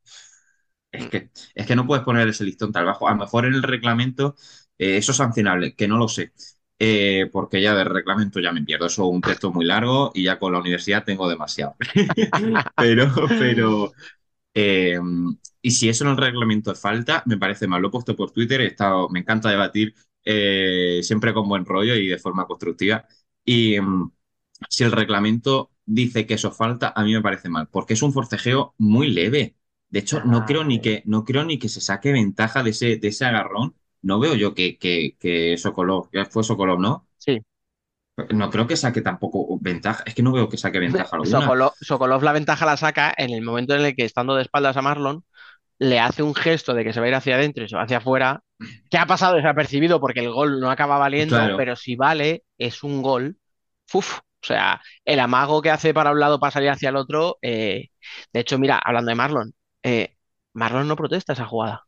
Es 0.90 1.08
que, 1.08 1.30
es 1.54 1.66
que 1.66 1.76
no 1.76 1.86
puedes 1.86 2.04
poner 2.04 2.28
ese 2.28 2.44
listón 2.44 2.72
tan 2.72 2.86
bajo. 2.86 3.08
A 3.08 3.12
lo 3.12 3.18
mejor 3.18 3.44
en 3.46 3.54
el 3.54 3.62
reglamento 3.62 4.36
eh, 4.78 4.96
eso 4.98 5.12
es 5.12 5.18
sancionable, 5.18 5.74
que 5.76 5.88
no 5.88 5.98
lo 5.98 6.08
sé. 6.08 6.32
Eh, 6.78 7.28
porque 7.32 7.60
ya 7.60 7.74
del 7.74 7.88
reglamento 7.90 8.40
ya 8.40 8.52
me 8.52 8.62
pierdo. 8.62 8.86
Eso 8.86 9.02
es 9.08 9.14
un 9.14 9.22
texto 9.24 9.52
muy 9.52 9.64
largo 9.66 10.12
y 10.14 10.24
ya 10.24 10.38
con 10.38 10.52
la 10.52 10.60
universidad 10.60 11.04
tengo 11.04 11.28
demasiado. 11.28 11.76
Pero, 12.76 13.34
pero, 13.38 13.92
eh, 14.54 14.98
y 15.62 15.70
si 15.72 15.88
eso 15.88 16.04
en 16.04 16.10
el 16.10 16.16
reglamento 16.16 16.72
es 16.72 16.80
falta, 16.80 17.22
me 17.26 17.38
parece 17.38 17.66
mal. 17.68 17.82
Lo 17.82 17.88
he 17.88 17.90
puesto 17.90 18.16
por 18.16 18.30
Twitter, 18.32 18.60
he 18.60 18.66
estado, 18.68 19.08
me 19.10 19.20
encanta 19.20 19.50
debatir 19.50 19.94
eh, 20.24 21.00
siempre 21.02 21.32
con 21.34 21.48
buen 21.48 21.64
rollo 21.64 21.94
y 21.96 22.06
de 22.08 22.18
forma 22.18 22.46
constructiva. 22.46 23.06
Y 23.44 23.80
mm, 23.80 24.10
si 24.68 24.84
el 24.84 24.92
reglamento 24.92 25.70
dice 25.84 26.26
que 26.26 26.34
eso 26.34 26.50
falta, 26.52 26.92
a 26.94 27.02
mí 27.04 27.12
me 27.14 27.22
parece 27.22 27.48
mal, 27.48 27.68
porque 27.70 27.94
es 27.94 28.02
un 28.02 28.12
forcejeo 28.12 28.74
muy 28.78 29.10
leve. 29.10 29.56
De 29.88 30.00
hecho, 30.00 30.22
no 30.24 30.44
creo 30.44 30.64
ni 30.64 30.80
que, 30.80 31.02
no 31.06 31.24
creo 31.24 31.44
ni 31.44 31.58
que 31.58 31.68
se 31.68 31.80
saque 31.80 32.12
ventaja 32.12 32.62
de 32.62 32.70
ese, 32.70 32.96
de 32.98 33.08
ese 33.08 33.24
agarrón. 33.24 33.74
No 34.02 34.20
veo 34.20 34.34
yo 34.34 34.54
que, 34.54 34.78
que, 34.78 35.16
que 35.18 35.56
Sokolov, 35.56 36.10
que 36.10 36.24
fue 36.26 36.44
Sokolov, 36.44 36.78
¿no? 36.78 37.08
Sí. 37.16 37.40
No 38.30 38.50
creo 38.50 38.66
que 38.66 38.76
saque 38.76 39.00
tampoco 39.00 39.58
ventaja. 39.60 40.02
Es 40.04 40.14
que 40.14 40.22
no 40.22 40.32
veo 40.32 40.48
que 40.48 40.56
saque 40.56 40.78
ventaja 40.78 41.16
alguna. 41.16 41.40
Sokolov, 41.40 41.72
Sokolov 41.80 42.22
la 42.22 42.32
ventaja 42.32 42.66
la 42.66 42.76
saca 42.76 43.14
en 43.16 43.30
el 43.30 43.42
momento 43.42 43.74
en 43.74 43.82
el 43.84 43.96
que, 43.96 44.04
estando 44.04 44.34
de 44.34 44.42
espaldas 44.42 44.76
a 44.76 44.82
Marlon, 44.82 45.24
le 45.78 46.00
hace 46.00 46.22
un 46.22 46.34
gesto 46.34 46.74
de 46.74 46.84
que 46.84 46.92
se 46.92 47.00
va 47.00 47.06
a 47.06 47.08
ir 47.08 47.14
hacia 47.14 47.36
adentro 47.36 47.64
y 47.64 47.68
se 47.68 47.76
va 47.76 47.82
hacia 47.82 47.98
afuera, 47.98 48.42
que 48.90 48.98
ha 48.98 49.06
pasado 49.06 49.36
desapercibido 49.36 50.00
porque 50.00 50.20
el 50.20 50.30
gol 50.32 50.60
no 50.60 50.70
acaba 50.70 50.98
valiendo, 50.98 51.52
Claro. 51.52 51.56
pero 51.56 51.76
si 51.76 51.96
vale, 51.96 52.44
es 52.58 52.82
un 52.82 53.02
gol. 53.02 53.38
Uf, 53.92 54.18
o 54.18 54.22
sea, 54.46 54.80
el 55.04 55.20
amago 55.20 55.62
que 55.62 55.70
hace 55.70 55.94
para 55.94 56.12
un 56.12 56.20
lado 56.20 56.40
para 56.40 56.50
salir 56.52 56.70
hacia 56.70 56.90
el 56.90 56.96
otro. 56.96 57.38
eh, 57.42 57.88
de 58.32 58.40
hecho, 58.40 58.58
mira, 58.58 58.78
hablando 58.78 59.10
de 59.10 59.14
Marlon, 59.16 59.54
eh, 59.82 60.16
Marlon 60.54 60.88
no 60.88 60.96
protesta 60.96 61.32
esa 61.34 61.46
jugada. 61.46 61.84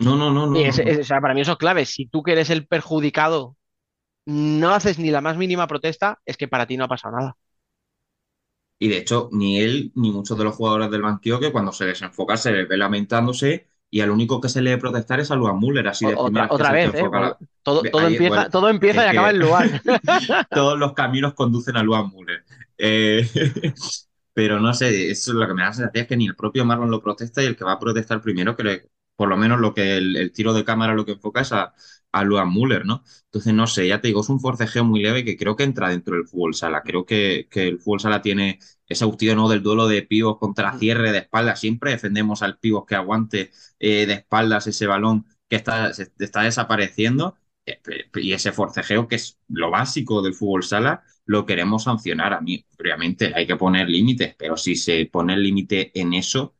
No, 0.00 0.16
no, 0.16 0.30
no, 0.30 0.46
no. 0.46 0.66
Es- 0.68 0.78
es- 0.78 0.98
o 1.00 1.04
sea, 1.04 1.20
para 1.20 1.34
mí 1.34 1.40
eso 1.40 1.52
es 1.52 1.58
clave. 1.58 1.86
Si 1.86 2.06
tú 2.06 2.22
que 2.22 2.32
eres 2.32 2.50
el 2.50 2.66
perjudicado 2.66 3.56
no 4.26 4.70
haces 4.74 4.98
ni 5.00 5.10
la 5.10 5.20
más 5.22 5.36
mínima 5.38 5.66
protesta, 5.68 6.20
es 6.26 6.36
que 6.38 6.48
para 6.48 6.66
ti 6.66 6.76
no 6.78 6.84
ha 6.84 6.88
pasado 6.88 7.16
nada. 7.18 7.36
Y 8.78 8.88
de 8.88 8.98
hecho, 8.98 9.28
ni 9.32 9.60
él 9.60 9.92
ni 9.94 10.10
muchos 10.10 10.36
de 10.36 10.44
los 10.44 10.56
jugadores 10.56 10.90
del 10.90 11.02
banquillo 11.02 11.38
que 11.40 11.52
cuando 11.52 11.72
se 11.72 11.84
desenfoca 11.86 12.36
se 12.36 12.50
les 12.52 12.68
ve 12.68 12.76
lamentándose 12.76 13.68
y 13.92 14.00
al 14.02 14.10
único 14.10 14.40
que 14.42 14.50
se 14.50 14.62
le 14.62 14.70
debe 14.72 14.82
protestar 14.82 15.20
es 15.20 15.30
a 15.30 15.36
Luan 15.36 15.60
Müller, 15.60 15.88
así 15.88 16.06
de 16.06 16.16
otra 16.16 16.48
que 16.48 16.54
otra 16.56 16.72
vez, 16.72 16.94
¿eh? 16.94 17.12
Todo, 17.62 17.88
todo 17.90 18.06
ahí, 18.06 18.08
empieza, 18.08 18.28
bueno, 18.28 18.50
todo 18.50 18.68
empieza 18.70 19.04
y 19.04 19.08
acaba 19.08 19.30
que- 19.30 19.36
en 19.36 19.40
Luan. 19.40 19.80
Todos 20.52 20.78
los 20.78 20.94
caminos 20.94 21.34
conducen 21.34 21.76
a 21.76 21.82
Luan 21.82 22.10
Müller. 22.12 22.44
Eh, 22.78 23.28
pero 24.34 24.60
no 24.60 24.72
sé, 24.74 25.10
eso 25.10 25.32
es 25.32 25.36
lo 25.36 25.46
que 25.46 25.54
me 25.54 25.62
da 25.62 25.68
la 25.68 25.74
sensación 25.74 26.02
es 26.02 26.08
que 26.08 26.16
ni 26.16 26.26
el 26.26 26.36
propio 26.36 26.64
Marlon 26.64 26.90
lo 26.90 27.02
protesta 27.02 27.42
y 27.42 27.46
el 27.46 27.56
que 27.56 27.64
va 27.64 27.72
a 27.72 27.78
protestar 27.78 28.20
primero, 28.22 28.56
creo, 28.56 28.80
por 29.16 29.28
lo 29.28 29.36
menos 29.36 29.60
lo 29.60 29.74
que 29.74 29.96
el, 29.98 30.16
el 30.16 30.32
tiro 30.32 30.54
de 30.54 30.64
cámara 30.64 30.94
lo 30.94 31.04
que 31.04 31.12
enfoca 31.12 31.42
es 31.42 31.52
a, 31.52 31.74
a 32.12 32.24
Luan 32.24 32.52
Müller, 32.52 32.86
¿no? 32.86 33.04
Entonces, 33.26 33.52
no 33.54 33.66
sé, 33.66 33.86
ya 33.88 34.00
te 34.00 34.08
digo, 34.08 34.20
es 34.22 34.28
un 34.30 34.40
forcejeo 34.40 34.84
muy 34.84 35.02
leve 35.02 35.24
que 35.24 35.36
creo 35.36 35.56
que 35.56 35.64
entra 35.64 35.88
dentro 35.90 36.14
del 36.16 36.26
fútbol 36.26 36.54
sala. 36.54 36.82
Creo 36.82 37.04
que, 37.06 37.46
que 37.50 37.68
el 37.68 37.78
fútbol 37.78 38.00
sala 38.00 38.22
tiene 38.22 38.58
ese 38.92 39.04
gustillo 39.04 39.34
¿no? 39.36 39.48
del 39.48 39.62
duelo 39.62 39.88
de 39.88 40.02
pibos 40.02 40.38
contra 40.38 40.78
cierre 40.78 41.12
de 41.12 41.18
espaldas. 41.18 41.60
Siempre 41.60 41.90
defendemos 41.92 42.42
al 42.42 42.58
pibos 42.58 42.84
que 42.86 42.94
aguante 42.94 43.50
eh, 43.78 44.06
de 44.06 44.12
espaldas 44.14 44.66
ese 44.66 44.86
balón 44.86 45.26
que 45.48 45.56
está, 45.56 45.92
se- 45.94 46.12
está 46.18 46.42
desapareciendo. 46.42 47.36
Eh, 47.66 47.80
Y 48.16 48.32
ese 48.32 48.52
forcejeo, 48.52 49.08
que 49.08 49.16
es 49.16 49.38
lo 49.48 49.70
básico 49.70 50.22
del 50.22 50.34
fútbol 50.34 50.62
sala, 50.64 51.02
lo 51.26 51.46
queremos 51.46 51.84
sancionar. 51.84 52.32
A 52.34 52.40
mí, 52.40 52.64
obviamente, 52.78 53.32
hay 53.34 53.46
que 53.46 53.56
poner 53.56 53.88
límites, 53.88 54.34
pero 54.38 54.56
si 54.56 54.76
se 54.76 55.06
pone 55.12 55.34
el 55.34 55.42
límite 55.42 55.92
en 56.00 56.12
eso, 56.14 56.54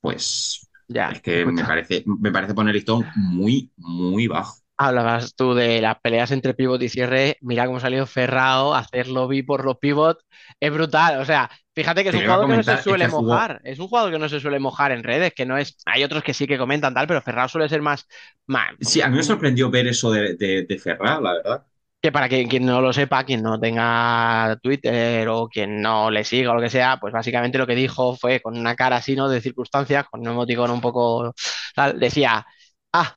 pues 0.00 0.70
Ya, 0.88 1.08
es 1.08 1.20
que 1.22 1.44
escucha. 1.44 1.46
me 1.46 1.64
parece, 1.66 2.04
me 2.06 2.32
parece 2.32 2.54
poner 2.54 2.74
listón 2.74 3.10
muy, 3.14 3.72
muy 3.76 4.26
bajo. 4.28 4.61
Hablabas 4.82 5.34
tú 5.34 5.54
de 5.54 5.80
las 5.80 5.98
peleas 6.00 6.30
entre 6.30 6.54
pivot 6.54 6.82
y 6.82 6.88
cierre. 6.88 7.36
Mira 7.40 7.66
cómo 7.66 7.80
salió 7.80 8.06
Ferrao 8.06 8.74
a 8.74 8.80
hacer 8.80 9.08
lobby 9.08 9.42
por 9.42 9.64
los 9.64 9.78
pivot. 9.78 10.18
Es 10.60 10.72
brutal. 10.72 11.20
O 11.20 11.24
sea, 11.24 11.50
fíjate 11.74 12.02
que 12.02 12.10
es 12.10 12.12
Te 12.12 12.18
un 12.18 12.22
jugador 12.24 12.46
que 12.48 12.54
no 12.54 12.62
se 12.62 12.76
suele 12.76 13.08
mojar. 13.08 13.60
Es 13.64 13.78
un 13.78 13.88
jugador 13.88 14.12
que 14.12 14.18
no 14.18 14.28
se 14.28 14.40
suele 14.40 14.58
mojar 14.58 14.92
en 14.92 15.02
redes, 15.04 15.32
que 15.34 15.46
no 15.46 15.56
es. 15.58 15.76
Hay 15.86 16.04
otros 16.04 16.22
que 16.22 16.34
sí 16.34 16.46
que 16.46 16.58
comentan 16.58 16.94
tal, 16.94 17.06
pero 17.06 17.22
Ferrao 17.22 17.48
suele 17.48 17.68
ser 17.68 17.82
más. 17.82 18.06
más- 18.46 18.72
Sí, 18.80 19.00
a 19.00 19.08
mí 19.08 19.16
me 19.16 19.22
sorprendió 19.22 19.70
ver 19.70 19.86
eso 19.86 20.10
de, 20.10 20.34
de, 20.34 20.62
de 20.64 20.80
la 20.98 21.20
verdad. 21.34 21.66
que 22.00 22.10
para 22.10 22.28
quien, 22.28 22.48
quien 22.48 22.66
no 22.66 22.80
lo 22.80 22.92
sepa, 22.92 23.24
quien 23.24 23.42
no 23.42 23.60
tenga 23.60 24.58
Twitter 24.62 25.28
o 25.28 25.48
quien 25.48 25.80
no 25.80 26.10
le 26.10 26.24
siga 26.24 26.50
o 26.52 26.54
lo 26.56 26.60
que 26.60 26.70
sea, 26.70 26.98
pues 27.00 27.12
básicamente 27.12 27.58
lo 27.58 27.66
que 27.66 27.76
dijo 27.76 28.16
fue 28.16 28.40
con 28.40 28.58
una 28.58 28.74
cara 28.74 28.96
así, 28.96 29.14
¿no? 29.14 29.28
De 29.28 29.40
circunstancias, 29.40 30.06
con 30.10 30.20
un 30.20 30.28
emoticón 30.28 30.70
un 30.72 30.80
poco 30.80 31.32
tal, 31.76 32.00
decía, 32.00 32.44
ah, 32.92 33.14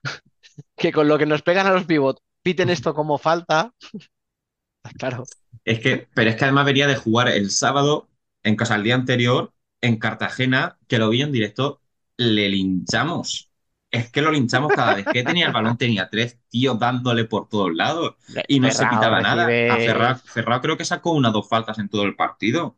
que 0.78 0.92
con 0.92 1.08
lo 1.08 1.18
que 1.18 1.26
nos 1.26 1.42
pegan 1.42 1.68
a 1.68 1.72
los 1.74 1.86
pivot, 1.86 2.20
piten 2.44 2.70
esto 2.70 2.94
como 2.94 3.18
falta. 3.18 3.74
Claro, 5.00 5.30
Es 5.64 5.80
que, 5.80 6.08
pero 6.14 6.30
es 6.30 6.36
que 6.36 6.44
además 6.46 6.66
venía 6.66 6.88
de 6.88 6.96
jugar 6.96 7.28
el 7.30 7.50
sábado, 7.52 8.10
en 8.44 8.56
casa 8.56 8.76
el 8.76 8.84
día 8.84 8.96
anterior, 8.96 9.54
en 9.82 9.98
Cartagena, 9.98 10.78
que 10.88 11.00
lo 11.00 11.10
vi 11.10 11.22
en 11.22 11.32
directo, 11.32 11.82
le 12.18 12.50
linchamos. 12.50 13.52
Es 13.92 14.12
que 14.12 14.22
lo 14.22 14.32
linchamos 14.32 14.74
cada 14.74 14.94
vez 14.94 15.08
que 15.10 15.24
tenía 15.24 15.48
el 15.48 15.54
balón, 15.54 15.78
tenía 15.78 16.10
tres 16.10 16.40
tíos 16.50 16.78
dándole 16.80 17.26
por 17.26 17.48
todos 17.50 17.74
lados 17.74 18.16
y 18.48 18.60
no 18.60 18.72
se 18.72 18.86
Ferrao 18.86 18.88
pitaba 18.88 19.22
nada. 19.22 19.60
A 19.68 19.80
Ferran 19.80 20.62
creo 20.62 20.78
que 20.78 20.86
sacó 20.86 21.12
una 21.12 21.30
o 21.30 21.32
dos 21.32 21.48
faltas 21.48 21.80
en 21.80 21.90
todo 21.90 22.04
el 22.04 22.16
partido. 22.16 22.78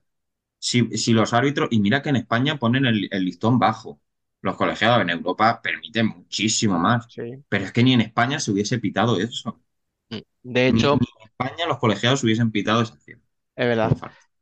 Si, 0.60 0.98
si 0.98 1.14
los 1.14 1.34
árbitros, 1.34 1.70
y 1.72 1.80
mira 1.80 2.02
que 2.04 2.10
en 2.10 2.18
España 2.18 2.58
ponen 2.60 2.86
el, 2.86 3.10
el 3.12 3.26
listón 3.26 3.60
bajo. 3.60 4.02
Los 4.42 4.56
colegiados 4.58 5.02
en 5.02 5.10
Europa 5.12 5.62
permiten 5.62 6.08
muchísimo 6.08 6.80
más. 6.80 7.08
sí. 7.08 7.44
Pero 7.50 7.66
es 7.66 7.72
que 7.72 7.84
ni 7.84 7.94
en 7.94 8.02
España 8.02 8.40
se 8.40 8.52
hubiese 8.52 8.80
pitado 8.80 9.20
eso. 9.20 9.62
De 10.44 10.68
Ni, 10.68 10.84
hecho, 10.84 10.98
ni 11.00 11.08
en 11.20 11.24
España 11.28 11.66
los 11.68 11.78
colegiados 11.80 12.24
hubiesen 12.24 12.52
pitado 12.52 12.82
esa 12.82 12.94
acción. 12.94 13.22
es 13.56 13.68
verdad. 13.68 13.92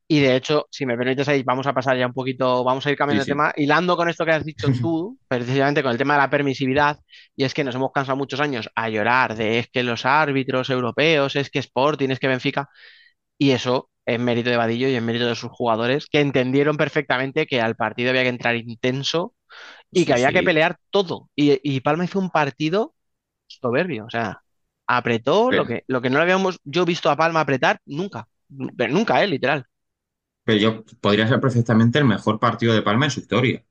Y 0.07 0.19
de 0.19 0.35
hecho, 0.35 0.67
si 0.69 0.85
me 0.85 0.95
permites 0.97 1.27
ahí, 1.27 1.41
vamos 1.43 1.65
a 1.65 1.73
pasar 1.73 1.97
ya 1.97 2.05
un 2.05 2.13
poquito, 2.13 2.63
vamos 2.63 2.85
a 2.85 2.91
ir 2.91 2.97
cambiando 2.97 3.21
Sí, 3.21 3.21
de 3.21 3.25
sí. 3.25 3.33
tema, 3.33 3.51
hilando 3.55 3.97
con 3.97 4.07
esto 4.07 4.23
que 4.23 4.31
has 4.33 4.45
dicho 4.45 4.71
tú, 4.79 5.17
precisamente 5.27 5.81
con 5.81 5.91
el 5.91 5.97
tema 5.97 6.13
de 6.13 6.19
la 6.21 6.29
permisividad, 6.29 6.99
y 7.35 7.43
es 7.43 7.53
que 7.55 7.63
nos 7.63 7.73
hemos 7.75 7.91
cansado 7.91 8.15
muchos 8.17 8.39
años 8.39 8.69
a 8.75 8.87
llorar 8.89 9.35
de 9.35 9.57
es 9.59 9.67
que 9.69 9.81
los 9.83 10.05
árbitros 10.05 10.69
europeos, 10.69 11.35
es 11.35 11.49
que 11.49 11.57
Sporting, 11.59 12.09
es 12.09 12.19
que 12.19 12.27
Benfica, 12.27 12.69
y 13.37 13.51
eso 13.51 13.91
es 14.05 14.19
mérito 14.19 14.49
de 14.51 14.57
Vadillo 14.57 14.89
y 14.89 14.95
es 14.95 15.03
mérito 15.03 15.27
de 15.27 15.35
sus 15.35 15.51
jugadores, 15.51 16.07
que 16.07 16.21
entendieron 16.21 16.77
perfectamente 16.77 17.47
que 17.47 17.61
al 17.61 17.75
partido 17.75 18.09
había 18.11 18.23
que 18.23 18.29
entrar 18.29 18.55
intenso 18.57 19.35
y 19.95 20.05
que 20.05 20.13
había 20.13 20.33
que 20.33 20.43
pelear 20.43 20.77
todo. 20.91 21.31
Y, 21.35 21.59
y 21.63 21.81
Palma 21.81 22.05
hizo 22.05 22.19
un 22.19 22.31
partido 22.31 22.95
soberbio, 23.47 24.05
o 24.07 24.11
sea, 24.11 24.43
apretó 24.87 25.51
lo 25.53 25.65
que, 25.65 25.83
lo 25.87 26.01
que 26.01 26.09
no 26.11 26.17
lo 26.17 26.23
habíamos 26.23 26.59
yo 26.65 26.85
visto 26.85 27.09
a 27.11 27.17
Palma 27.17 27.41
apretar 27.41 27.79
nunca, 27.85 28.27
pero 28.77 28.93
nunca, 28.93 29.23
eh, 29.23 29.27
literal. 29.27 29.65
Pero 30.43 30.59
yo 30.59 30.83
podría 31.01 31.27
ser 31.27 31.39
perfectamente 31.41 31.97
el 31.99 32.05
mejor 32.05 32.39
partido 32.39 32.73
de 32.73 32.81
Palma 32.81 33.05
en 33.05 33.11
su 33.11 33.19
historia. 33.21 33.65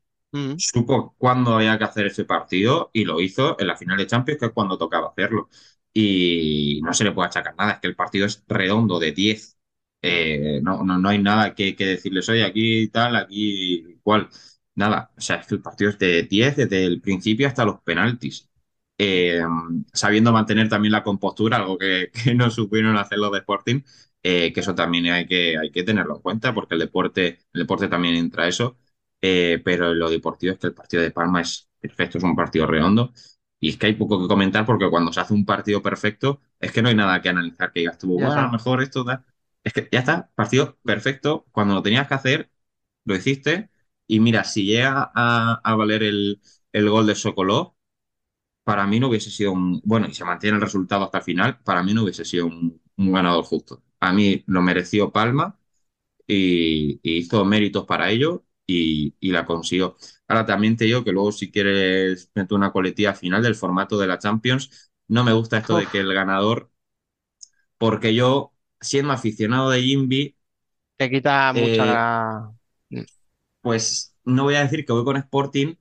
Supo 0.56 1.14
cuándo 1.18 1.55
había 1.56 1.78
que 1.78 1.84
hacer 1.84 2.06
ese 2.09 2.24
partido 2.24 2.90
y 2.94 3.05
lo 3.05 3.20
hizo 3.20 3.56
en 3.60 3.68
la 3.68 3.76
final 3.76 3.98
de 3.98 4.06
Champions, 4.09 4.40
que 4.40 4.46
es 4.48 4.52
cuando 4.52 4.78
tocaba 4.78 5.10
hacerlo. 5.10 5.48
Y 5.92 6.80
no 6.84 6.94
se 6.94 7.05
le 7.05 7.12
puede 7.12 7.28
achacar 7.28 7.55
nada, 7.56 7.72
es 7.74 7.80
que 7.80 7.88
el 7.88 7.96
partido 7.96 8.26
es 8.26 8.44
redondo 8.48 8.98
de 9.01 9.12
10. 9.12 9.59
Eh, 10.02 10.60
no, 10.62 10.84
no, 10.84 10.98
no 10.98 11.09
hay 11.10 11.18
nada 11.22 11.55
que, 11.55 11.76
que 11.76 11.86
decirles, 11.86 12.28
oye, 12.30 12.44
aquí 12.44 12.88
tal, 12.90 13.16
aquí 13.16 13.98
cual. 14.02 14.28
Nada, 14.76 15.12
o 15.16 15.20
sea, 15.20 15.36
es 15.36 15.46
que 15.46 15.55
el 15.55 15.62
partido 15.62 15.90
es 15.90 15.98
de 15.98 16.22
10 16.24 16.56
desde 16.56 16.84
el 16.84 17.01
principio 17.01 17.46
hasta 17.46 17.64
los 17.64 17.80
penaltis. 17.82 18.51
Eh, 18.98 19.40
sabiendo 19.92 20.32
mantener 20.32 20.68
también 20.68 20.92
la 20.92 21.02
compostura, 21.05 21.56
algo 21.59 21.78
que, 21.78 22.10
que 22.24 22.34
no 22.34 22.51
supieron 22.51 22.96
hacer 22.96 23.18
los 23.18 23.32
de 23.32 23.38
Sporting, 23.38 23.82
eh, 24.22 24.52
que 24.52 24.60
eso 24.60 24.74
también 24.74 25.06
hay 25.06 25.26
que, 25.26 25.56
hay 25.59 25.70
que 25.70 25.82
tenerlo 25.84 26.16
en 26.16 26.22
cuenta, 26.22 26.55
porque 26.55 26.74
el 26.74 26.80
deporte, 26.80 27.40
el 27.52 27.60
deporte 27.62 27.88
también 27.88 28.16
entra 28.16 28.48
eso. 28.48 28.78
Eh, 29.20 29.60
pero 29.64 29.94
lo 29.94 30.10
deportivo 30.10 30.52
es 30.52 30.59
que 30.59 30.66
el 30.68 30.74
partido 30.74 31.02
de 31.02 31.10
Palma 31.10 31.40
es 31.40 31.68
perfecto, 31.80 32.18
es 32.18 32.24
un 32.24 32.36
partido 32.36 32.66
redondo. 32.66 33.12
Y 33.60 33.70
es 33.70 33.76
que 33.78 33.86
hay 33.86 33.94
poco 33.94 34.20
que 34.20 34.28
comentar 34.28 34.66
porque 34.66 34.90
cuando 34.90 35.12
se 35.12 35.20
hace 35.20 35.32
un 35.34 35.44
partido 35.46 35.82
perfecto, 35.82 36.40
es 36.60 36.72
que 36.72 36.82
no 36.82 36.88
hay 36.88 36.94
nada 36.94 37.22
que 37.22 37.30
analizar 37.30 37.72
que 37.72 37.80
digas 37.80 37.98
tú, 37.98 38.09
bueno, 38.20 38.32
a 38.32 38.42
lo 38.42 38.51
mejor 38.52 38.82
esto 38.82 39.05
da. 39.05 39.24
Es 39.62 39.72
que 39.72 39.88
ya 39.90 40.01
está, 40.01 40.30
partido 40.34 40.78
perfecto. 40.84 41.46
Cuando 41.52 41.74
lo 41.74 41.82
tenías 41.82 42.06
que 42.06 42.14
hacer, 42.14 42.51
lo 43.05 43.16
hiciste. 43.16 43.70
Y 44.06 44.20
mira, 44.20 44.44
si 44.44 44.64
llega 44.66 45.10
a, 45.14 45.60
a 45.64 45.74
valer 45.76 46.02
el, 46.02 46.40
el 46.72 46.90
gol 46.90 47.06
de 47.06 47.14
Sokolov, 47.14 47.74
para 48.64 48.86
mí 48.86 49.01
no 49.01 49.09
hubiese 49.09 49.31
sido 49.31 49.52
un, 49.52 49.81
bueno, 49.85 50.06
y 50.09 50.14
se 50.14 50.24
mantiene 50.24 50.56
el 50.56 50.62
resultado 50.62 51.05
hasta 51.05 51.18
el 51.18 51.24
final, 51.24 51.60
para 51.64 51.82
mí 51.82 51.94
no 51.94 52.02
hubiese 52.05 52.24
sido 52.24 52.47
un, 52.47 52.81
un 52.97 53.12
ganador 53.12 53.44
justo. 53.44 53.82
A 54.01 54.12
mí 54.12 54.44
lo 54.47 54.62
mereció 54.62 55.12
Palma 55.12 55.59
y, 56.26 57.01
y 57.02 57.18
hizo 57.18 57.44
méritos 57.44 57.86
para 57.86 58.10
ello 58.10 58.44
y, 58.66 59.14
y 59.20 59.32
la 59.32 59.44
consiguió. 59.47 59.97
Ahora 60.28 60.47
también 60.47 60.76
te 60.76 60.85
digo 60.86 61.05
que 61.05 61.12
luego 61.12 61.32
si 61.32 61.51
quieres 61.52 62.31
meter 62.35 62.56
una 62.56 62.72
coletilla 62.72 63.14
final 63.14 63.43
del 63.43 63.55
formato 63.56 63.98
de 63.98 64.06
la 64.09 64.18
Champions, 64.18 64.93
no 65.09 65.24
me 65.24 65.32
gusta 65.32 65.59
esto 65.59 65.76
de 65.76 65.89
que 65.90 66.01
el 66.01 66.14
ganador, 66.14 66.70
porque 67.78 68.14
yo, 68.14 68.52
siendo 68.81 69.12
aficionado 69.12 69.70
de 69.70 69.82
Jimby, 69.82 70.36
Te 70.97 71.10
quita 71.10 71.52
eh, 71.52 71.97
mucha... 71.98 72.52
pues 73.65 74.16
no 74.24 74.45
voy 74.45 74.57
a 74.57 74.62
decir 74.62 74.86
que 74.86 74.95
voy 74.95 75.05
con 75.05 75.19
Sporting, 75.19 75.77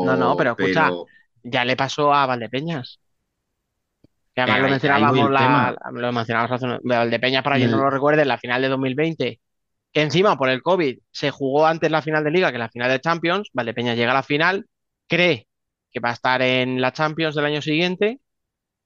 No, 0.00 0.16
no, 0.16 0.36
pero 0.36 0.36
pero, 0.36 0.50
escucha, 0.50 0.96
pero 0.96 1.10
ya 1.42 1.64
le 1.64 1.76
pasó 1.76 2.12
a 2.14 2.26
Valdepeñas. 2.26 3.00
Que 4.34 4.40
eh, 4.44 4.54
además 4.54 4.60
lo 4.60 4.68
ahí 4.86 5.06
voy 5.06 5.20
mencionábamos, 5.20 5.30
la, 5.30 5.76
lo 5.92 6.12
mencionábamos 6.12 6.52
hace 6.52 6.66
un- 6.66 6.80
Valdepeñas, 6.84 7.42
para 7.42 7.56
quien 7.56 7.70
no 7.70 7.78
lo 7.78 7.90
recuerde, 7.90 8.22
en 8.22 8.28
la 8.28 8.38
final 8.38 8.62
de 8.62 8.68
2020, 8.68 9.40
que 9.92 10.02
encima 10.02 10.36
por 10.36 10.48
el 10.50 10.62
COVID 10.62 10.98
se 11.10 11.30
jugó 11.30 11.66
antes 11.66 11.90
la 11.90 12.02
final 12.02 12.22
de 12.24 12.30
Liga 12.30 12.52
que 12.52 12.58
la 12.58 12.68
final 12.70 12.90
de 12.90 13.00
Champions. 13.00 13.48
Valdepeñas 13.52 13.96
llega 13.96 14.12
a 14.12 14.14
la 14.14 14.22
final, 14.22 14.66
cree 15.08 15.48
que 15.92 16.00
va 16.00 16.10
a 16.10 16.12
estar 16.12 16.40
en 16.42 16.80
la 16.80 16.92
Champions 16.92 17.34
del 17.34 17.46
año 17.46 17.62
siguiente 17.62 18.20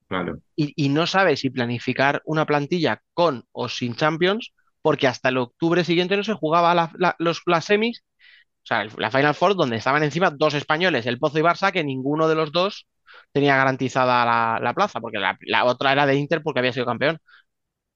claro, 0.08 0.40
y, 0.56 0.72
y 0.76 0.88
no 0.88 1.06
sabe 1.06 1.36
si 1.36 1.50
planificar 1.50 2.22
una 2.24 2.46
plantilla 2.46 3.02
con 3.14 3.44
o 3.52 3.68
sin 3.68 3.94
Champions, 3.94 4.52
porque 4.82 5.06
hasta 5.08 5.28
el 5.30 5.38
octubre 5.38 5.84
siguiente 5.84 6.16
no 6.16 6.24
se 6.24 6.34
jugaba 6.34 6.74
la- 6.74 7.16
los, 7.18 7.42
las 7.46 7.64
semis, 7.64 8.04
o 8.64 8.66
sea, 8.66 8.84
la 8.98 9.10
Final 9.10 9.34
Four, 9.34 9.56
donde 9.56 9.76
estaban 9.76 10.02
encima 10.04 10.30
dos 10.30 10.54
españoles, 10.54 11.06
el 11.06 11.18
Pozo 11.18 11.38
y 11.38 11.42
Barça, 11.42 11.72
que 11.72 11.84
ninguno 11.84 12.28
de 12.28 12.34
los 12.36 12.52
dos 12.52 12.86
tenía 13.32 13.56
garantizada 13.56 14.24
la, 14.24 14.60
la 14.62 14.74
plaza, 14.74 15.00
porque 15.00 15.18
la, 15.18 15.64
otra 15.64 15.92
era 15.92 16.06
de 16.06 16.16
Inter 16.16 16.42
porque 16.42 16.60
había 16.60 16.72
sido 16.72 16.86
campeón. 16.86 17.18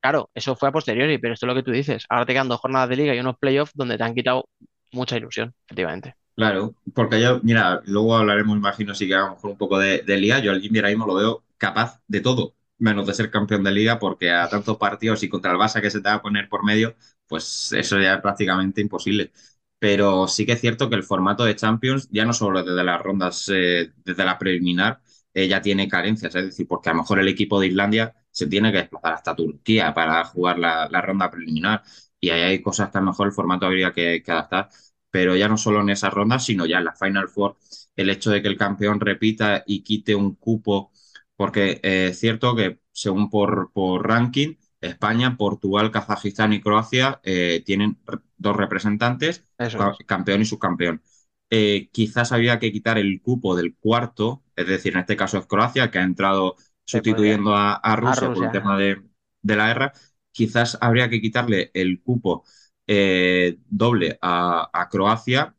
Claro, 0.01 0.31
eso 0.35 0.57
fue 0.57 0.69
a 0.69 0.73
posteriori, 0.73 1.19
pero 1.19 1.35
esto 1.35 1.47
es 1.47 1.49
lo 1.49 1.55
que 1.57 1.63
tú 1.65 1.73
dices. 1.73 2.07
Ahora 2.09 2.27
te 2.27 2.33
quedan 2.35 2.49
dos 2.49 2.61
jornadas 2.61 2.89
de 2.89 2.97
liga 2.97 3.15
y 3.15 3.21
unos 3.21 3.39
playoffs 3.39 3.73
donde 3.75 3.99
te 3.99 4.05
han 4.05 4.15
quitado 4.15 4.49
mucha 4.93 5.17
ilusión, 5.17 5.55
efectivamente. 5.67 6.15
claro, 6.35 6.75
porque 6.95 7.21
yo, 7.21 7.41
mira, 7.43 7.81
luego 7.87 8.17
hablaremos, 8.17 8.57
imagino, 8.57 8.95
si 8.95 9.07
que 9.09 9.15
a 9.15 9.19
lo 9.21 9.31
mejor 9.31 9.51
un 9.51 9.59
poco 9.59 9.79
de, 9.79 10.03
de 10.03 10.17
liga. 10.19 10.39
Yo 10.41 10.51
al 10.53 10.61
Jimmy 10.61 10.79
ahora 10.79 10.89
mismo 10.91 11.07
lo 11.07 11.15
veo 11.15 11.45
capaz 11.59 12.01
de 12.07 12.21
todo, 12.21 12.55
menos 12.79 13.07
de 13.07 13.15
ser 13.15 13.31
campeón 13.31 13.65
de 13.65 13.73
liga, 13.73 13.99
porque 13.99 14.31
a 14.31 14.49
tantos 14.49 14.77
partidos 14.79 15.23
y 15.23 15.29
contra 15.29 15.53
el 15.53 15.59
Barça 15.59 15.81
que 15.81 15.91
se 15.91 16.01
te 16.01 16.09
va 16.09 16.15
a 16.17 16.23
poner 16.23 16.49
por 16.49 16.65
medio, 16.65 16.97
pues 17.27 17.73
eso 17.73 17.99
ya 18.01 18.15
es 18.15 18.21
prácticamente 18.21 18.81
imposible. 18.81 19.33
Pero 19.79 20.27
sí 20.29 20.47
que 20.47 20.53
es 20.53 20.61
cierto 20.61 20.89
que 20.89 20.97
el 20.97 21.03
formato 21.05 21.45
de 21.45 21.55
Champions, 21.57 22.09
ya 22.11 22.25
no 22.25 22.33
solo 22.33 22.63
desde 22.63 22.83
las 22.85 23.01
rondas, 23.03 23.51
eh, 23.55 23.93
desde 24.05 24.25
la 24.25 24.39
preliminar, 24.39 25.01
eh, 25.35 25.49
ya 25.49 25.61
tiene 25.61 25.89
carencias. 25.89 26.35
Es 26.35 26.45
decir, 26.47 26.67
porque 26.67 26.89
a 26.89 26.93
lo 26.95 27.01
mejor 27.01 27.19
el 27.21 27.29
equipo 27.29 27.61
de 27.61 27.67
Islandia 27.69 28.15
se 28.31 28.47
tiene 28.47 28.73
que 28.73 28.79
desplazar 28.79 29.13
hasta 29.15 29.37
Turquía 29.37 29.93
para 29.95 30.25
jugar 30.25 30.59
la, 30.59 30.89
la 30.91 31.01
ronda 31.03 31.31
preliminar. 31.31 31.83
Y 32.21 32.31
ahí 32.31 32.41
hay 32.43 32.63
cosas 32.63 32.91
que 32.91 32.99
a 32.99 33.01
lo 33.03 33.09
mejor 33.09 33.27
el 33.29 33.33
formato 33.33 33.67
habría 33.67 33.93
que, 33.93 34.23
que 34.25 34.33
adaptar. 34.33 34.69
Pero 35.11 35.37
ya 35.37 35.49
no 35.49 35.57
solo 35.57 35.81
en 35.81 35.91
esas 35.91 36.13
rondas, 36.13 36.45
sino 36.45 36.67
ya 36.67 36.79
en 36.79 36.85
la 36.87 36.95
Final 36.95 37.29
Four, 37.29 37.57
el 37.97 38.11
hecho 38.11 38.31
de 38.31 38.43
que 38.43 38.49
el 38.49 38.57
campeón 38.57 39.01
repita 39.01 39.63
y 39.67 39.83
quite 39.83 40.15
un 40.15 40.35
cupo, 40.35 40.91
porque 41.37 41.81
eh, 41.83 42.09
es 42.11 42.19
cierto 42.21 42.55
que 42.57 42.81
según 42.93 43.31
por, 43.31 43.73
por 43.73 44.07
ranking, 44.09 44.57
España, 44.81 45.37
Portugal, 45.37 45.91
Kazajistán 45.91 46.53
y 46.53 46.61
Croacia 46.61 47.21
eh, 47.25 47.63
tienen 47.67 47.99
dos 48.37 48.57
representantes 48.57 49.45
es. 49.59 49.77
campeón 50.07 50.43
y 50.43 50.45
subcampeón. 50.45 51.03
Eh, 51.51 51.89
quizás 51.93 52.33
había 52.33 52.59
que 52.59 52.73
quitar 52.73 52.99
el 52.99 53.21
cupo 53.23 53.55
del 53.57 53.77
cuarto, 53.77 54.43
es 54.57 54.67
decir, 54.67 54.95
en 54.95 55.01
este 55.01 55.17
caso 55.17 55.39
es 55.39 55.47
Croacia, 55.47 55.91
que 55.91 55.99
ha 55.99 56.03
entrado 56.03 56.57
sustituyendo 56.85 57.55
a, 57.55 57.75
a 57.75 57.97
a 58.01 58.15
Rusia 58.17 58.33
por 58.33 58.45
el 58.45 58.51
tema 58.51 58.77
de, 58.79 59.03
de 59.43 59.57
la 59.57 59.69
guerra. 59.69 59.93
Quizás 60.33 60.77
habría 60.81 61.09
que 61.09 61.21
quitarle 61.21 61.71
el 61.75 62.03
cupo 62.03 62.45
eh, 62.87 63.59
doble 63.69 64.19
a, 64.23 64.69
a 64.73 64.89
Croacia 64.89 65.55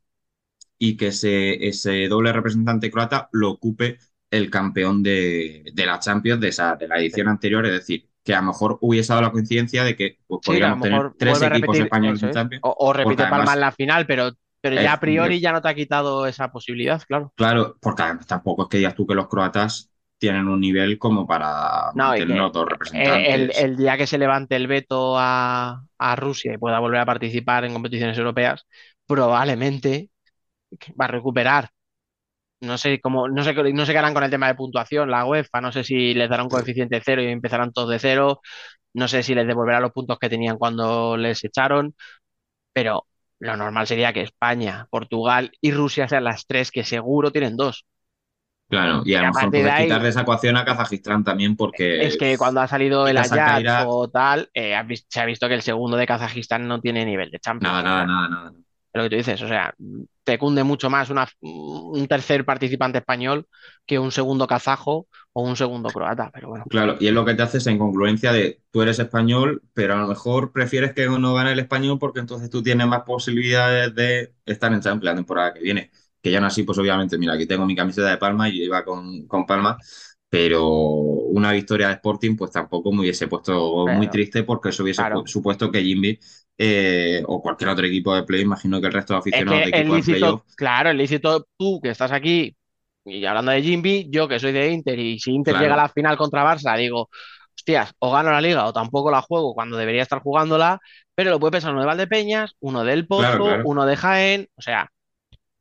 y 0.77 0.97
que 0.97 1.07
ese, 1.07 1.67
ese 1.67 2.07
doble 2.07 2.33
representante 2.33 2.91
croata 2.91 3.29
lo 3.31 3.51
ocupe 3.51 3.99
el 4.31 4.49
campeón 4.49 5.03
de, 5.03 5.63
de 5.73 5.85
la 5.85 5.99
Champions 5.99 6.41
de, 6.41 6.49
esa, 6.49 6.75
de 6.75 6.87
la 6.87 6.99
edición 6.99 7.27
anterior, 7.29 7.65
es 7.65 7.71
decir, 7.73 8.09
que 8.23 8.33
a 8.35 8.41
lo 8.41 8.47
mejor 8.47 8.77
hubiese 8.81 9.09
dado 9.13 9.21
la 9.23 9.31
coincidencia 9.31 9.83
de 9.83 9.95
que 9.95 10.19
pues, 10.27 10.41
Sí, 10.41 10.59
podríamos 10.59 10.81
tener 10.81 11.07
tres 11.17 11.41
equipos 11.41 11.79
repetir, 11.79 11.79
españoles 11.79 12.23
en 12.23 12.29
es. 12.29 12.31
Champions, 12.31 12.65
O, 12.87 12.93
repite 12.93 13.27
Palma 13.27 13.53
en 13.53 13.59
además 13.59 13.61
la 13.61 13.71
final, 13.71 14.05
pero, 14.07 14.31
pero 14.61 14.75
ya 14.75 14.93
a 14.93 14.99
es, 15.01 15.01
priori 15.01 15.39
ya 15.39 15.51
no 15.51 15.61
te 15.61 15.69
ha 15.69 15.75
quitado 15.75 16.27
esa 16.27 16.51
posibilidad, 16.51 17.01
claro. 17.07 17.33
Claro, 17.35 17.77
porque 17.81 18.01
además 18.03 18.25
tampoco 18.27 18.63
es 18.63 18.69
que 18.69 18.77
digas 18.77 18.95
tú 18.95 19.05
que 19.07 19.13
los 19.15 19.27
croatas 19.27 19.91
tienen 20.17 20.47
un 20.47 20.59
nivel 20.59 20.97
como 20.97 21.27
para 21.27 21.91
No, 21.93 22.13
los 22.15 22.51
dos 22.51 22.67
eh, 22.91 23.33
el, 23.35 23.51
representantes. 23.51 23.55
el 23.55 23.77
día 23.77 23.97
que 23.97 24.07
se 24.07 24.17
levante 24.17 24.55
el 24.55 24.67
veto 24.67 25.15
a, 25.17 25.83
a 25.97 26.15
Rusia 26.15 26.53
y 26.53 26.57
pueda 26.57 26.79
volver 26.79 26.99
a 27.01 27.05
participar 27.05 27.65
en 27.65 27.73
competiciones 27.73 28.17
europeas, 28.17 28.65
probablemente 29.05 30.09
va 30.99 31.05
a 31.05 31.07
recuperar. 31.09 31.69
No 32.61 32.77
sé 32.77 32.99
cómo, 32.99 33.27
no 33.29 33.43
sé, 33.43 33.53
no 33.53 33.85
sé 33.85 33.91
qué 33.91 33.97
harán 33.99 34.13
con 34.15 34.23
el 34.23 34.31
tema 34.31 34.47
de 34.47 34.55
puntuación, 34.55 35.11
la 35.11 35.25
UEFA, 35.25 35.61
no 35.61 35.71
sé 35.71 35.83
si 35.83 36.13
les 36.15 36.29
dará 36.29 36.43
un 36.43 36.49
coeficiente 36.49 37.01
cero 37.05 37.21
y 37.21 37.27
empezarán 37.27 37.71
todos 37.71 37.89
de 37.89 37.99
cero, 37.99 38.41
no 38.93 39.07
sé 39.07 39.23
si 39.23 39.35
les 39.35 39.47
devolverá 39.47 39.79
los 39.79 39.91
puntos 39.91 40.19
que 40.19 40.29
tenían 40.29 40.57
cuando 40.57 41.17
les 41.17 41.43
echaron, 41.43 41.95
pero 42.73 43.07
lo 43.39 43.57
normal 43.57 43.87
sería 43.87 44.13
que 44.13 44.21
España, 44.23 44.87
Portugal 44.91 45.51
y 45.61 45.71
Rusia 45.71 46.07
sean 46.07 46.23
las 46.25 46.47
tres 46.47 46.71
que 46.71 46.83
seguro 46.83 47.31
tienen 47.31 47.57
dos. 47.57 47.85
Claro, 48.69 49.01
y 49.05 49.13
a 49.15 49.21
lo 49.21 49.27
mejor 49.33 49.53
puedes 49.53 49.75
quitar 49.75 50.01
de 50.03 50.09
esa 50.09 50.21
ecuación 50.21 50.57
a 50.57 50.65
Kazajistán 50.65 51.23
también 51.23 51.55
es 51.97 52.17
porque 52.17 52.17
que 52.17 52.37
cuando 52.37 52.61
ha 52.61 52.67
salido 52.67 53.07
el 53.07 53.17
Ajax 53.17 53.73
o 53.77 54.09
tal, 54.09 54.49
eh, 54.53 54.75
se 55.09 55.19
ha 55.19 55.25
visto 55.25 55.47
que 55.47 55.53
el 55.53 55.61
segundo 55.61 55.97
de 55.97 56.07
Kazajistán 56.07 56.67
no 56.67 56.79
tiene 56.81 57.05
nivel 57.05 57.31
de 57.31 57.39
Champions. 57.39 57.73
nada, 57.73 57.83
nada, 57.83 58.05
nada, 58.05 58.29
nada. 58.29 58.53
Lo 58.93 59.03
que 59.03 59.09
tú 59.09 59.15
dices, 59.15 59.41
o 59.41 59.47
sea, 59.47 59.73
te 60.23 60.37
cunde 60.37 60.63
mucho 60.63 60.89
más 60.89 61.09
un 61.41 62.07
tercer 62.07 62.45
participante 62.45 62.97
español 62.99 63.47
que 63.85 63.99
un 63.99 64.11
segundo 64.11 64.47
kazajo 64.47 65.07
o 65.33 65.43
un 65.43 65.55
segundo 65.55 65.89
croata, 65.89 66.29
pero 66.33 66.49
bueno. 66.49 66.65
Claro, 66.69 66.97
y 66.99 67.07
es 67.07 67.13
lo 67.13 67.23
que 67.23 67.33
te 67.33 67.43
hace 67.43 67.59
esa 67.59 67.71
incongruencia 67.71 68.33
de 68.33 68.61
tú 68.71 68.81
eres 68.81 68.99
español, 68.99 69.61
pero 69.73 69.93
a 69.93 69.97
lo 69.97 70.07
mejor 70.07 70.51
prefieres 70.51 70.93
que 70.93 71.07
no 71.07 71.33
gane 71.33 71.53
el 71.53 71.59
español 71.59 71.97
porque 71.99 72.19
entonces 72.19 72.49
tú 72.49 72.61
tienes 72.61 72.87
más 72.87 73.03
posibilidades 73.03 73.95
de 73.95 74.33
estar 74.45 74.73
en 74.73 74.81
Champions 74.81 75.03
la 75.05 75.15
temporada 75.15 75.53
que 75.53 75.61
viene. 75.61 75.91
Que 76.21 76.31
ya 76.31 76.41
no 76.41 76.47
así, 76.47 76.63
pues 76.63 76.77
obviamente, 76.77 77.17
mira, 77.17 77.33
aquí 77.33 77.45
tengo 77.45 77.65
mi 77.65 77.75
camiseta 77.75 78.09
de 78.09 78.17
Palma 78.17 78.49
y 78.49 78.57
yo 78.59 78.63
iba 78.65 78.83
con, 78.83 79.27
con 79.27 79.45
Palma, 79.45 79.77
pero 80.29 80.65
una 80.67 81.51
victoria 81.51 81.87
de 81.87 81.93
Sporting, 81.93 82.35
pues 82.35 82.51
tampoco 82.51 82.91
me 82.91 83.01
hubiese 83.01 83.27
puesto 83.27 83.87
muy 83.87 84.09
triste 84.09 84.43
porque 84.43 84.69
eso 84.69 84.83
hubiese 84.83 85.01
claro, 85.01 85.23
supuesto 85.25 85.71
que 85.71 85.81
Jimby 85.83 86.19
eh, 86.57 87.23
o 87.25 87.41
cualquier 87.41 87.69
otro 87.69 87.85
equipo 87.85 88.13
de 88.15 88.23
play, 88.23 88.41
imagino 88.41 88.81
que 88.81 88.87
el 88.87 88.93
resto 88.93 89.13
de 89.13 89.19
es 89.31 89.41
aficionados 89.41 89.59
que 89.59 89.65
de 89.65 89.69
es 89.69 89.73
equipos 89.81 89.89
de 89.89 89.95
lícito, 89.97 90.17
playoff, 90.17 90.41
claro, 90.55 90.89
es 90.89 90.95
lícito 90.95 91.47
tú 91.57 91.79
que 91.81 91.89
estás 91.89 92.11
aquí 92.11 92.55
y 93.05 93.25
hablando 93.25 93.51
de 93.51 93.61
Jimby, 93.61 94.07
yo 94.09 94.27
que 94.27 94.39
soy 94.39 94.51
de 94.51 94.71
Inter 94.71 94.99
y 94.99 95.19
si 95.19 95.31
Inter 95.31 95.55
llega 95.57 95.75
a 95.75 95.77
la 95.77 95.89
final 95.89 96.17
contra 96.17 96.43
Barça, 96.43 96.77
digo, 96.77 97.09
hostias, 97.55 97.93
o 97.99 98.11
gano 98.11 98.31
la 98.31 98.41
liga 98.41 98.65
o 98.65 98.73
tampoco 98.73 99.11
la 99.11 99.21
juego 99.21 99.53
cuando 99.53 99.77
debería 99.77 100.01
estar 100.01 100.19
jugándola, 100.19 100.79
pero 101.15 101.31
lo 101.31 101.39
puede 101.39 101.51
pensar 101.51 101.71
uno 101.71 101.81
de 101.81 101.87
Valdepeñas, 101.87 102.55
uno 102.59 102.83
del 102.83 103.07
Pozo, 103.07 103.43
claro. 103.43 103.61
uno 103.65 103.85
de 103.85 103.95
Jaén, 103.95 104.47
o 104.55 104.61
sea, 104.61 104.91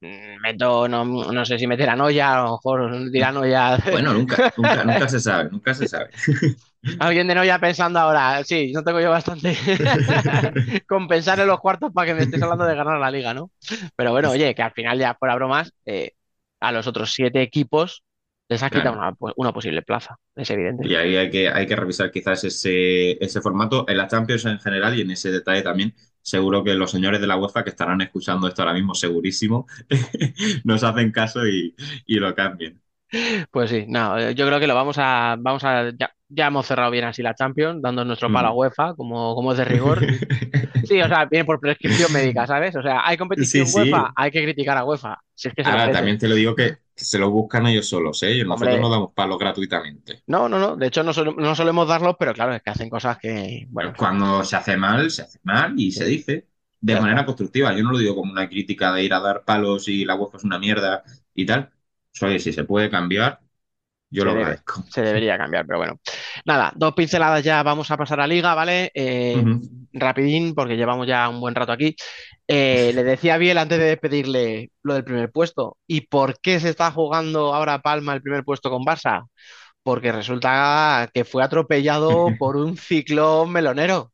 meto, 0.01 0.89
no, 0.89 1.05
no 1.05 1.45
sé 1.45 1.59
si 1.59 1.67
meter 1.67 1.89
a 1.89 1.97
Noya, 1.97 2.35
a 2.35 2.45
lo 2.45 2.53
mejor 2.53 3.11
dirá 3.11 3.33
Noya, 3.33 3.79
Bueno, 3.91 4.13
nunca, 4.13 4.53
nunca, 4.57 4.85
nunca 4.85 5.09
se 5.09 5.21
sabe, 5.21 5.51
nunca 5.51 5.75
se 5.75 5.89
sabe. 5.89 6.11
alguien 7.01 7.27
de 7.27 7.35
Noya 7.35 7.59
pensando 7.59 7.99
ahora, 7.99 8.45
sí, 8.45 8.73
no 8.73 8.85
tengo 8.85 9.01
yo 9.01 9.11
bastante 9.11 9.57
con 10.89 11.09
pensar 11.09 11.41
en 11.41 11.47
los 11.47 11.61
cuartos 11.61 11.93
para 11.93 12.07
que 12.07 12.15
me 12.15 12.23
estés 12.23 12.43
hablando 12.43 12.65
de 12.65 12.75
ganar 12.75 12.99
la 12.99 13.11
liga, 13.11 13.35
¿no? 13.35 13.51
Pero 13.97 14.13
bueno, 14.13 14.31
oye, 14.31 14.55
que 14.55 14.63
al 14.63 14.73
final 14.73 14.99
ya 14.99 15.15
fuera 15.15 15.35
bromas, 15.35 15.73
eh, 15.85 16.13
a 16.61 16.73
los 16.73 16.87
otros 16.87 17.13
siete 17.13 17.43
equipos 17.43 18.03
les 18.49 18.63
has 18.63 18.71
quitado 18.71 18.97
una, 18.97 19.13
pues, 19.13 19.35
una 19.37 19.53
posible 19.53 19.83
plaza, 19.83 20.17
es 20.37 20.49
evidente. 20.51 20.87
Y 20.87 20.95
ahí 20.95 21.17
hay 21.17 21.31
que, 21.31 21.49
hay 21.49 21.67
que 21.67 21.75
revisar 21.75 22.11
quizás 22.13 22.45
ese, 22.45 23.13
ese 23.25 23.41
formato 23.41 23.89
en 23.89 23.97
la 23.97 24.07
Champions 24.07 24.45
en 24.45 24.61
general 24.61 24.97
y 24.97 25.01
en 25.01 25.11
ese 25.11 25.33
detalle 25.33 25.63
también. 25.63 25.95
Seguro 26.27 26.65
que 26.65 26.75
los 26.75 26.91
señores 26.91 27.21
de 27.21 27.27
la 27.29 27.37
UEFA 27.39 27.65
que 27.65 27.71
estarán 27.71 28.01
escuchando 28.03 28.49
esto 28.49 28.63
ahora 28.63 28.75
mismo, 28.75 28.95
segurísimo, 28.95 29.67
nos 30.65 30.83
hacen 30.85 31.13
caso 31.13 31.47
y, 31.47 31.75
y 32.07 32.17
lo 32.17 32.35
cambien. 32.35 32.83
Pues 33.51 33.71
sí, 33.71 33.85
no, 33.89 34.19
eh, 34.19 34.35
yo 34.35 34.47
creo 34.47 34.61
que 34.61 34.67
lo 34.67 34.75
vamos 34.75 34.97
a, 34.99 35.37
vamos 35.39 35.65
a, 35.65 35.91
ya, 35.99 36.11
ya 36.29 36.47
hemos 36.47 36.67
cerrado 36.67 36.91
bien 36.91 37.05
así 37.05 37.23
la 37.23 37.35
Champions, 37.35 37.81
dando 37.83 38.05
nuestro 38.05 38.31
palo 38.31 38.49
a 38.49 38.53
Mm. 38.53 38.55
UEFA, 38.55 38.95
como, 38.95 39.35
como 39.35 39.53
es 39.53 39.59
de 39.59 39.65
rigor. 39.65 40.07
Sí, 40.83 41.01
o 41.03 41.09
sea, 41.09 41.27
viene 41.27 41.45
por 41.47 41.61
prescripción 41.61 42.13
médica, 42.13 42.47
¿sabes? 42.47 42.77
O 42.77 42.83
sea, 42.83 43.07
hay 43.07 43.17
Sí, 43.35 43.43
competición 43.43 43.69
UEFA, 43.73 44.13
hay 44.17 44.31
que 44.31 44.43
criticar 44.45 44.77
a 44.79 44.85
UEFA, 44.85 45.19
si 45.35 45.49
es 45.49 45.55
que 45.55 45.65
se 45.65 45.73
lo 45.73 45.79
Ahora, 45.79 45.91
también 45.91 46.19
te 46.19 46.29
lo 46.29 46.35
digo 46.35 46.55
que 46.55 46.79
se 46.97 47.19
lo 47.19 47.31
buscan 47.31 47.67
ellos 47.67 47.89
solos, 47.89 48.23
¿eh? 48.23 48.45
Nosotros 48.45 48.81
no 48.81 48.89
Hombre, 48.89 48.91
damos 48.91 49.13
palos 49.13 49.39
gratuitamente. 49.39 50.25
no, 50.27 50.49
no, 50.49 50.59
no, 50.59 50.77
de 50.77 50.87
hecho 50.89 51.03
no, 51.03 51.13
no 51.13 51.55
solemos 51.55 51.89
darlos, 51.89 52.17
pero 52.19 52.33
claro, 52.35 52.55
es 52.55 52.63
que 52.63 52.71
hacen 52.71 52.91
cosas 52.91 53.19
que, 53.19 53.67
bueno, 53.71 53.95
Cuando 53.97 54.45
se 54.45 54.57
hace 54.57 54.77
mal, 54.77 55.11
se 55.11 55.23
hace 55.23 55.39
mal 55.43 55.75
y 55.79 55.93
se 55.93 56.05
dice. 56.07 56.49
de 56.81 57.01
manera 57.01 57.25
constructiva. 57.25 57.73
Yo 57.75 57.83
no 57.83 57.93
lo 57.93 57.99
digo 57.99 58.15
como 58.15 58.33
una 58.33 58.49
crítica 58.49 58.93
de 58.93 59.05
ir 59.05 59.15
a 59.15 59.21
dar 59.21 59.45
palos 59.45 59.89
y 59.89 60.05
la 60.05 60.15
UEFA 60.15 60.37
es 60.39 60.45
una 60.45 60.59
mierda 60.59 61.03
y 61.35 61.47
tal. 61.47 61.71
Oye, 62.23 62.39
si 62.39 62.53
se 62.53 62.65
puede 62.65 62.91
cambiar, 62.91 63.41
yo 64.17 64.25
Se 64.25 64.29
lo 64.29 64.35
debe, 64.35 64.43
agradezco. 64.43 64.85
se 64.89 65.03
debería 65.03 65.39
cambiar, 65.39 65.67
pero 65.67 65.79
bueno. 65.79 66.01
Nada, 66.45 66.73
dos 66.77 66.95
pinceladas 66.95 67.45
ya, 67.45 67.63
vamos 67.63 67.91
a 67.91 67.97
pasar 67.99 68.21
a 68.21 68.27
Liga, 68.27 68.55
¿vale? 68.55 68.91
Eh, 68.95 69.45
rapidín, 69.93 70.55
porque 70.55 70.77
llevamos 70.77 71.07
ya 71.07 71.29
un 71.29 71.41
buen 71.41 71.55
rato 71.55 71.73
aquí. 71.73 71.97
Eh, 72.49 72.93
le 72.95 73.05
decía 73.05 73.35
a 73.35 73.39
Biel 73.39 73.59
antes 73.59 73.79
de 73.79 73.85
despedirle 73.87 74.71
lo 74.83 74.95
del 74.95 75.05
primer 75.05 75.31
puesto. 75.31 75.79
¿Y 75.87 76.03
por 76.03 76.41
qué 76.41 76.61
se 76.61 76.71
está 76.71 76.91
jugando 76.93 77.55
ahora 77.55 77.83
Palma 77.83 78.15
el 78.15 78.23
primer 78.23 78.45
puesto 78.45 78.71
con 78.71 78.85
Barça? 78.85 79.27
Porque 79.83 80.13
resulta 80.13 81.11
que 81.15 81.25
fue 81.25 81.43
atropellado 81.45 82.29
por 82.39 82.57
un 82.57 82.77
ciclón 82.77 83.53
melonero. 83.53 84.13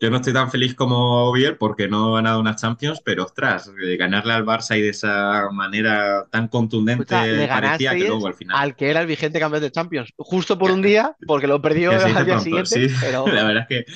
Yo 0.00 0.10
no 0.10 0.16
estoy 0.16 0.32
tan 0.32 0.50
feliz 0.50 0.74
como 0.74 1.32
Biel 1.32 1.56
porque 1.56 1.88
no 1.88 2.10
he 2.12 2.14
ganado 2.16 2.40
unas 2.40 2.60
Champions, 2.60 3.00
pero 3.04 3.24
ostras, 3.24 3.70
eh, 3.82 3.96
ganarle 3.96 4.32
al 4.34 4.44
Barça 4.44 4.76
y 4.78 4.82
de 4.82 4.90
esa 4.90 5.48
manera 5.52 6.26
tan 6.30 6.48
Escucha, 6.86 7.16
contundente 7.16 7.48
parecía 7.48 7.96
que 7.96 8.04
luego 8.04 8.26
al 8.26 8.34
final. 8.34 8.62
al 8.62 8.76
que 8.76 8.90
era 8.90 9.00
el 9.00 9.06
vigente 9.06 9.40
campeón 9.40 9.62
de 9.62 9.70
Champions, 9.72 10.12
justo 10.16 10.58
por 10.58 10.70
un 10.70 10.82
día, 10.82 11.16
porque 11.26 11.46
lo 11.46 11.60
perdió 11.62 11.90
al 12.04 12.24
día 12.24 12.24
pronto, 12.26 12.40
siguiente, 12.44 12.80
sí. 12.88 12.88
pero 13.00 13.26
La 13.32 13.44
verdad 13.44 13.66
es 13.68 13.84
que, 13.86 13.92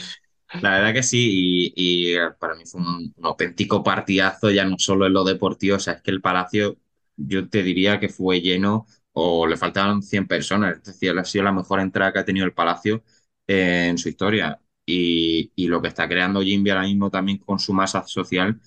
la 0.60 0.70
verdad 0.78 0.94
que 0.94 1.02
sí, 1.02 1.72
y, 1.76 2.10
y, 2.12 2.16
eh, 2.16 2.30
para 2.38 2.54
mí 2.54 2.64
fue 2.66 2.80
un, 2.80 3.12
un 3.16 3.26
auténtico 3.26 3.82
partidazo, 3.82 4.50
ya 4.50 4.64
no 4.64 4.76
solo 4.78 5.06
en 5.06 5.12
lo 5.12 5.24
deportivo, 5.24 5.76
o 5.76 5.80
sea, 5.80 5.94
es 5.94 6.02
que 6.02 6.10
el 6.10 6.20
Palacio, 6.22 6.78
yo 7.16 7.48
te 7.48 7.62
diría 7.62 8.00
que 8.00 8.08
fue 8.08 8.40
lleno 8.40 8.86
o 9.12 9.46
le 9.46 9.56
faltaban 9.56 10.02
100 10.02 10.26
personas, 10.26 10.78
es 10.78 10.84
decir, 10.84 11.18
ha 11.18 11.24
sido 11.24 11.44
la 11.44 11.52
mejor 11.52 11.80
entrada 11.80 12.12
que 12.12 12.18
ha 12.20 12.24
tenido 12.24 12.46
el 12.46 12.54
Palacio 12.54 13.04
eh, 13.46 13.88
en 13.90 13.98
su 13.98 14.08
historia. 14.08 14.60
Y, 14.90 15.52
y 15.54 15.66
lo 15.68 15.82
que 15.82 15.88
está 15.88 16.08
creando 16.08 16.40
Jimby 16.42 16.70
ahora 16.70 16.82
mismo 16.84 17.10
también 17.10 17.38
con 17.38 17.58
su 17.58 17.74
masa 17.74 18.06
social 18.06 18.58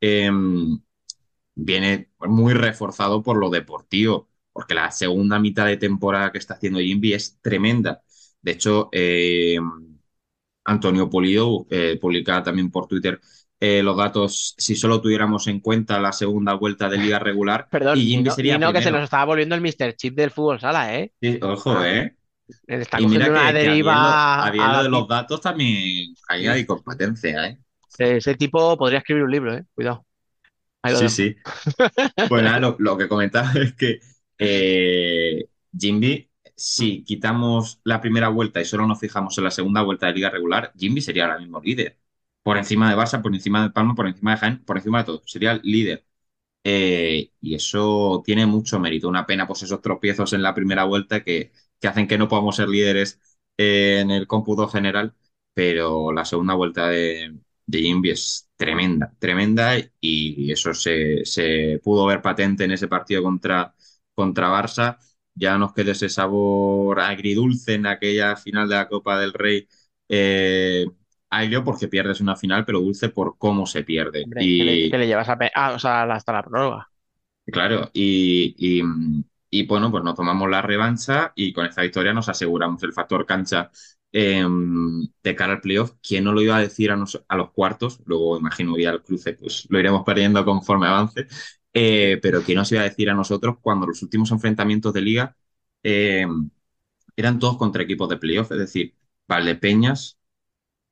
eh, 0.00 0.28
viene 1.54 2.10
muy 2.20 2.54
reforzado 2.54 3.22
por 3.22 3.36
lo 3.36 3.50
deportivo, 3.50 4.28
porque 4.52 4.74
la 4.74 4.90
segunda 4.90 5.38
mitad 5.38 5.66
de 5.66 5.76
temporada 5.76 6.32
que 6.32 6.38
está 6.38 6.54
haciendo 6.54 6.80
Jimby 6.80 7.14
es 7.14 7.38
tremenda. 7.40 8.02
De 8.40 8.52
hecho, 8.52 8.88
eh, 8.92 9.58
Antonio 10.64 11.08
Pulido 11.08 11.66
eh, 11.70 11.98
publicaba 12.00 12.42
también 12.42 12.70
por 12.70 12.86
Twitter 12.86 13.20
eh, 13.60 13.82
los 13.82 13.96
datos, 13.96 14.54
si 14.58 14.76
solo 14.76 15.00
tuviéramos 15.00 15.46
en 15.48 15.60
cuenta 15.60 15.98
la 16.00 16.12
segunda 16.12 16.54
vuelta 16.54 16.88
de 16.88 16.98
liga 16.98 17.18
regular, 17.18 17.66
perdón, 17.70 17.98
y 17.98 18.06
Jimby 18.06 18.30
no, 18.30 18.36
sería 18.36 18.58
no 18.58 18.72
que 18.72 18.82
se 18.82 18.90
nos 18.92 19.02
estaba 19.02 19.24
volviendo 19.24 19.54
el 19.54 19.60
Mr. 19.60 19.96
Chip 19.96 20.14
del 20.14 20.30
fútbol 20.30 20.60
sala, 20.60 20.94
¿eh? 20.96 21.12
Sí, 21.20 21.38
ojo, 21.42 21.70
Ah, 21.72 21.84
¿eh? 21.84 22.16
Está 22.66 23.00
Y 23.00 23.06
mira 23.06 23.30
una 23.30 23.52
que, 23.56 23.56
que 23.58 23.70
deriva 23.76 23.94
lo 23.96 24.22
a- 24.38 24.82
de 24.82 24.88
los 24.88 25.06
datos 25.08 25.40
también 25.40 26.14
ahí 26.28 26.46
hay 26.46 26.66
competencia, 26.66 27.46
¿eh? 27.48 27.58
Ese 27.98 28.34
tipo 28.34 28.76
podría 28.78 28.98
escribir 29.00 29.24
un 29.24 29.30
libro, 29.30 29.54
¿eh? 29.54 29.64
Cuidado. 29.74 30.04
Sí, 30.84 31.08
sí. 31.08 31.36
Nada, 32.30 32.60
lo, 32.60 32.76
lo 32.78 32.96
que 32.98 33.08
comentaba 33.08 33.52
es 33.54 33.74
que 33.74 34.00
eh, 34.38 35.48
Jimby, 35.78 36.30
si 36.56 37.04
quitamos 37.04 37.80
la 37.84 38.00
primera 38.00 38.28
vuelta 38.28 38.60
y 38.60 38.64
solo 38.64 38.86
nos 38.86 39.00
fijamos 39.00 39.36
en 39.38 39.44
la 39.44 39.50
segunda 39.50 39.82
vuelta 39.82 40.06
de 40.06 40.14
liga 40.14 40.30
regular, 40.30 40.72
Jimby 40.76 41.00
sería 41.00 41.24
ahora 41.26 41.38
mismo 41.38 41.60
líder. 41.60 41.98
Por 42.42 42.58
encima 42.58 42.90
de 42.90 42.96
Barça, 42.96 43.22
por 43.22 43.34
encima 43.34 43.62
de 43.64 43.70
Palma, 43.70 43.94
por 43.94 44.06
encima 44.08 44.32
de 44.32 44.38
Jaén, 44.38 44.64
por 44.64 44.76
encima 44.78 44.98
de 45.00 45.04
todo. 45.04 45.22
Sería 45.26 45.52
el 45.52 45.60
líder. 45.62 46.06
Eh, 46.64 47.32
y 47.40 47.54
eso 47.54 48.22
tiene 48.24 48.46
mucho 48.46 48.80
mérito. 48.80 49.08
Una 49.08 49.26
pena, 49.26 49.46
pues 49.46 49.62
esos 49.64 49.82
tropiezos 49.82 50.32
en 50.34 50.42
la 50.42 50.54
primera 50.54 50.84
vuelta 50.84 51.24
que, 51.24 51.52
que 51.80 51.88
hacen 51.88 52.06
que 52.08 52.18
no 52.18 52.28
podamos 52.28 52.56
ser 52.56 52.68
líderes 52.68 53.20
eh, 53.56 53.98
en 54.00 54.10
el 54.10 54.26
cómputo 54.26 54.68
general, 54.68 55.14
pero 55.54 56.12
la 56.12 56.24
segunda 56.24 56.54
vuelta 56.54 56.88
de, 56.88 57.38
de 57.66 57.78
Jimby 57.80 58.10
es 58.10 58.48
tremenda, 58.56 59.12
tremenda 59.18 59.74
y 60.00 60.50
eso 60.52 60.74
se, 60.74 61.24
se 61.24 61.80
pudo 61.82 62.06
ver 62.06 62.22
patente 62.22 62.64
en 62.64 62.72
ese 62.72 62.88
partido 62.88 63.22
contra, 63.22 63.74
contra 64.14 64.50
Barça. 64.50 64.98
Ya 65.34 65.56
nos 65.56 65.72
quedó 65.72 65.92
ese 65.92 66.08
sabor 66.08 67.00
agridulce 67.00 67.74
en 67.74 67.86
aquella 67.86 68.36
final 68.36 68.68
de 68.68 68.74
la 68.74 68.88
Copa 68.88 69.18
del 69.20 69.32
Rey. 69.32 69.68
Eh, 70.08 70.86
agrio 71.30 71.62
porque 71.64 71.88
pierdes 71.88 72.20
una 72.20 72.36
final, 72.36 72.64
pero 72.64 72.80
dulce 72.80 73.08
por 73.10 73.36
cómo 73.38 73.66
se 73.66 73.84
pierde. 73.84 74.24
Hombre, 74.24 74.52
que 74.56 74.64
le, 74.64 74.76
Y, 74.76 74.90
que 74.90 74.98
le 74.98 75.06
llevas 75.06 75.28
a... 75.28 75.38
Ah, 75.54 75.72
o 75.74 75.78
sea, 75.78 76.02
hasta 76.02 76.32
la 76.32 76.42
prórroga. 76.42 76.90
Claro, 77.46 77.90
y, 77.94 78.54
y, 78.58 78.82
y, 79.50 79.66
bueno, 79.66 79.90
pues 79.90 80.04
nos 80.04 80.14
tomamos 80.14 80.48
la 80.50 80.62
revancha 80.62 81.32
y 81.34 81.52
con 81.52 81.66
esta 81.66 81.82
victoria 81.82 82.12
nos 82.12 82.28
aseguramos 82.28 82.82
el 82.82 82.92
factor 82.92 83.26
cancha 83.26 83.70
eh, 84.12 84.46
de 85.22 85.36
cara 85.36 85.54
al 85.54 85.60
playoff. 85.60 85.92
¿Quién 86.02 86.24
no 86.24 86.32
lo 86.32 86.40
iba 86.42 86.56
a 86.56 86.60
decir 86.60 86.90
a, 86.90 86.96
los 86.96 87.50
cuartos? 87.52 88.00
Luego 88.06 88.38
imagino 88.38 88.74
que 88.74 88.82
ya 88.82 88.90
el 88.90 89.02
cruce 89.02 89.34
pues 89.34 89.66
lo 89.68 89.78
iremos 89.78 90.02
perdiendo 90.04 90.44
conforme 90.44 90.86
avance. 90.86 91.26
Eh, 91.72 92.18
pero 92.22 92.42
¿quién 92.42 92.56
nos 92.58 92.72
iba 92.72 92.80
a 92.80 92.84
decir 92.84 93.10
a 93.10 93.14
nosotros 93.14 93.56
cuando 93.60 93.86
los 93.86 94.02
últimos 94.02 94.30
enfrentamientos 94.32 94.92
de 94.92 95.00
liga 95.02 95.36
eh, 95.82 96.26
eran 97.16 97.38
todos 97.38 97.56
contra 97.58 97.82
equipos 97.82 98.08
de 98.08 98.16
playoff? 98.16 98.52
Es 98.52 98.58
decir, 98.58 98.94
Valdepeñas, 99.28 100.18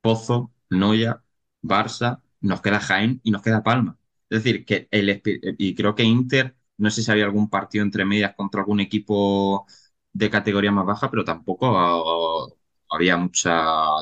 Pozo, 0.01 0.53
Noya, 0.69 1.23
Barça, 1.61 2.21
nos 2.41 2.61
queda 2.61 2.79
Jaén 2.79 3.21
y 3.23 3.31
nos 3.31 3.41
queda 3.41 3.63
Palma. 3.63 3.97
Es 4.29 4.43
decir, 4.43 4.65
que 4.65 4.87
el, 4.91 5.21
y 5.57 5.75
creo 5.75 5.95
que 5.95 6.03
Inter, 6.03 6.55
no 6.77 6.89
sé 6.91 7.01
si 7.03 7.11
había 7.11 7.25
algún 7.25 7.49
partido 7.49 7.83
entre 7.83 8.05
medias 8.05 8.35
contra 8.35 8.61
algún 8.61 8.79
equipo 8.79 9.65
de 10.13 10.29
categoría 10.29 10.71
más 10.71 10.85
baja, 10.85 11.09
pero 11.11 11.23
tampoco 11.25 12.57
había 12.89 13.17
mucha 13.17 13.51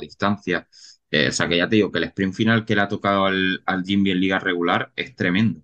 distancia. 0.01 0.67
Eh, 1.11 1.29
o 1.29 1.31
sea 1.31 1.47
que 1.47 1.57
ya 1.57 1.69
te 1.69 1.75
digo 1.77 1.91
que 1.91 1.99
el 1.99 2.05
sprint 2.05 2.33
final 2.33 2.65
que 2.65 2.75
le 2.75 2.81
ha 2.81 2.87
tocado 2.87 3.25
al, 3.25 3.61
al 3.65 3.83
Jimby 3.83 4.11
en 4.11 4.19
liga 4.19 4.39
regular 4.39 4.91
es 4.95 5.15
tremendo. 5.15 5.61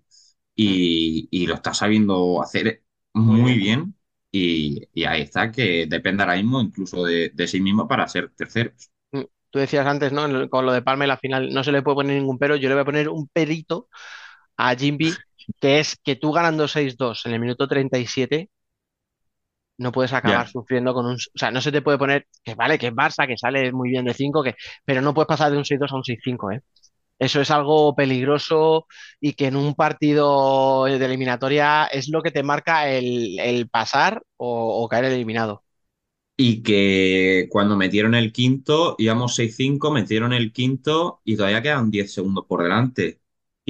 Y, 0.55 1.27
y 1.31 1.47
lo 1.47 1.55
está 1.55 1.73
sabiendo 1.73 2.41
hacer 2.43 2.83
muy 3.13 3.55
bien. 3.57 3.95
Y, 4.31 4.88
y 4.93 5.03
ahí 5.05 5.21
está, 5.23 5.51
que 5.51 5.88
depende 5.88 6.23
ahora 6.23 6.35
mismo 6.38 6.61
incluso 6.61 7.03
de, 7.05 7.31
de 7.33 7.47
sí 7.47 7.59
mismo 7.61 7.88
para 7.88 8.07
ser 8.07 8.29
terceros. 8.31 8.91
Mm, 9.11 9.21
Tú 9.49 9.59
decías 9.59 9.85
antes, 9.88 10.11
¿no? 10.11 10.49
Con 10.49 10.65
lo 10.65 10.71
de 10.73 10.81
Palma 10.81 11.05
y 11.05 11.07
la 11.07 11.17
final 11.17 11.53
no 11.53 11.63
se 11.63 11.71
le 11.71 11.81
puede 11.81 11.95
poner 11.95 12.17
ningún 12.17 12.38
pero. 12.38 12.55
Yo 12.55 12.69
le 12.69 12.75
voy 12.75 12.81
a 12.83 12.85
poner 12.85 13.09
un 13.09 13.27
perito 13.27 13.89
a 14.57 14.75
Jimby, 14.75 15.25
que 15.60 15.80
es 15.80 15.98
que 16.03 16.15
tú 16.15 16.32
ganando 16.32 16.68
6-2 16.68 17.26
en 17.26 17.34
el 17.34 17.40
minuto 17.40 17.68
37 17.68 18.49
no 19.78 19.91
puedes 19.91 20.14
acabar 20.14 20.48
Ya. 20.48 20.48
sufriendo 20.48 20.94
con 20.94 21.06
un... 21.07 21.15
O 21.15 21.18
sea, 21.36 21.52
no 21.52 21.61
se 21.61 21.72
te 21.72 21.82
puede 21.82 21.98
poner, 21.98 22.28
que 22.44 22.56
vale, 22.56 22.78
que 22.78 22.88
es 22.88 22.94
Barça, 22.94 23.28
que 23.28 23.38
sale 23.38 23.72
muy 23.72 23.90
bien 23.90 24.06
de 24.06 24.14
5, 24.14 24.44
que... 24.44 24.56
pero 24.86 25.02
no 25.02 25.14
puedes 25.14 25.28
pasar 25.28 25.52
de 25.52 25.57
un 25.57 25.65
6-2 25.65 25.91
a 25.91 25.95
un 25.95 26.03
6-5, 26.03 26.52
¿eh? 26.52 26.61
Eso 27.19 27.41
es 27.41 27.52
algo 27.52 27.95
peligroso 27.95 28.88
y 29.22 29.34
que 29.34 29.48
en 29.48 29.56
un 29.57 29.76
partido 29.76 30.86
de 30.86 31.03
eliminatoria 31.06 31.86
es 31.88 32.10
lo 32.10 32.22
que 32.23 32.32
te 32.32 32.44
marca 32.44 32.90
el, 32.90 33.40
el 33.40 33.69
pasar 33.69 34.23
o, 34.38 34.84
o 34.84 34.90
caer 34.90 35.06
eliminado. 35.06 35.64
Y 36.38 36.64
que 36.64 37.48
cuando 37.52 37.78
metieron 37.78 38.15
el 38.15 38.32
quinto, 38.34 38.95
íbamos 38.98 39.36
6-5, 39.36 39.91
metieron 39.91 40.34
el 40.34 40.52
quinto 40.53 41.22
y 41.23 41.36
todavía 41.38 41.61
quedan 41.61 41.91
10 41.91 42.11
segundos 42.14 42.45
por 42.48 42.64
delante. 42.64 43.20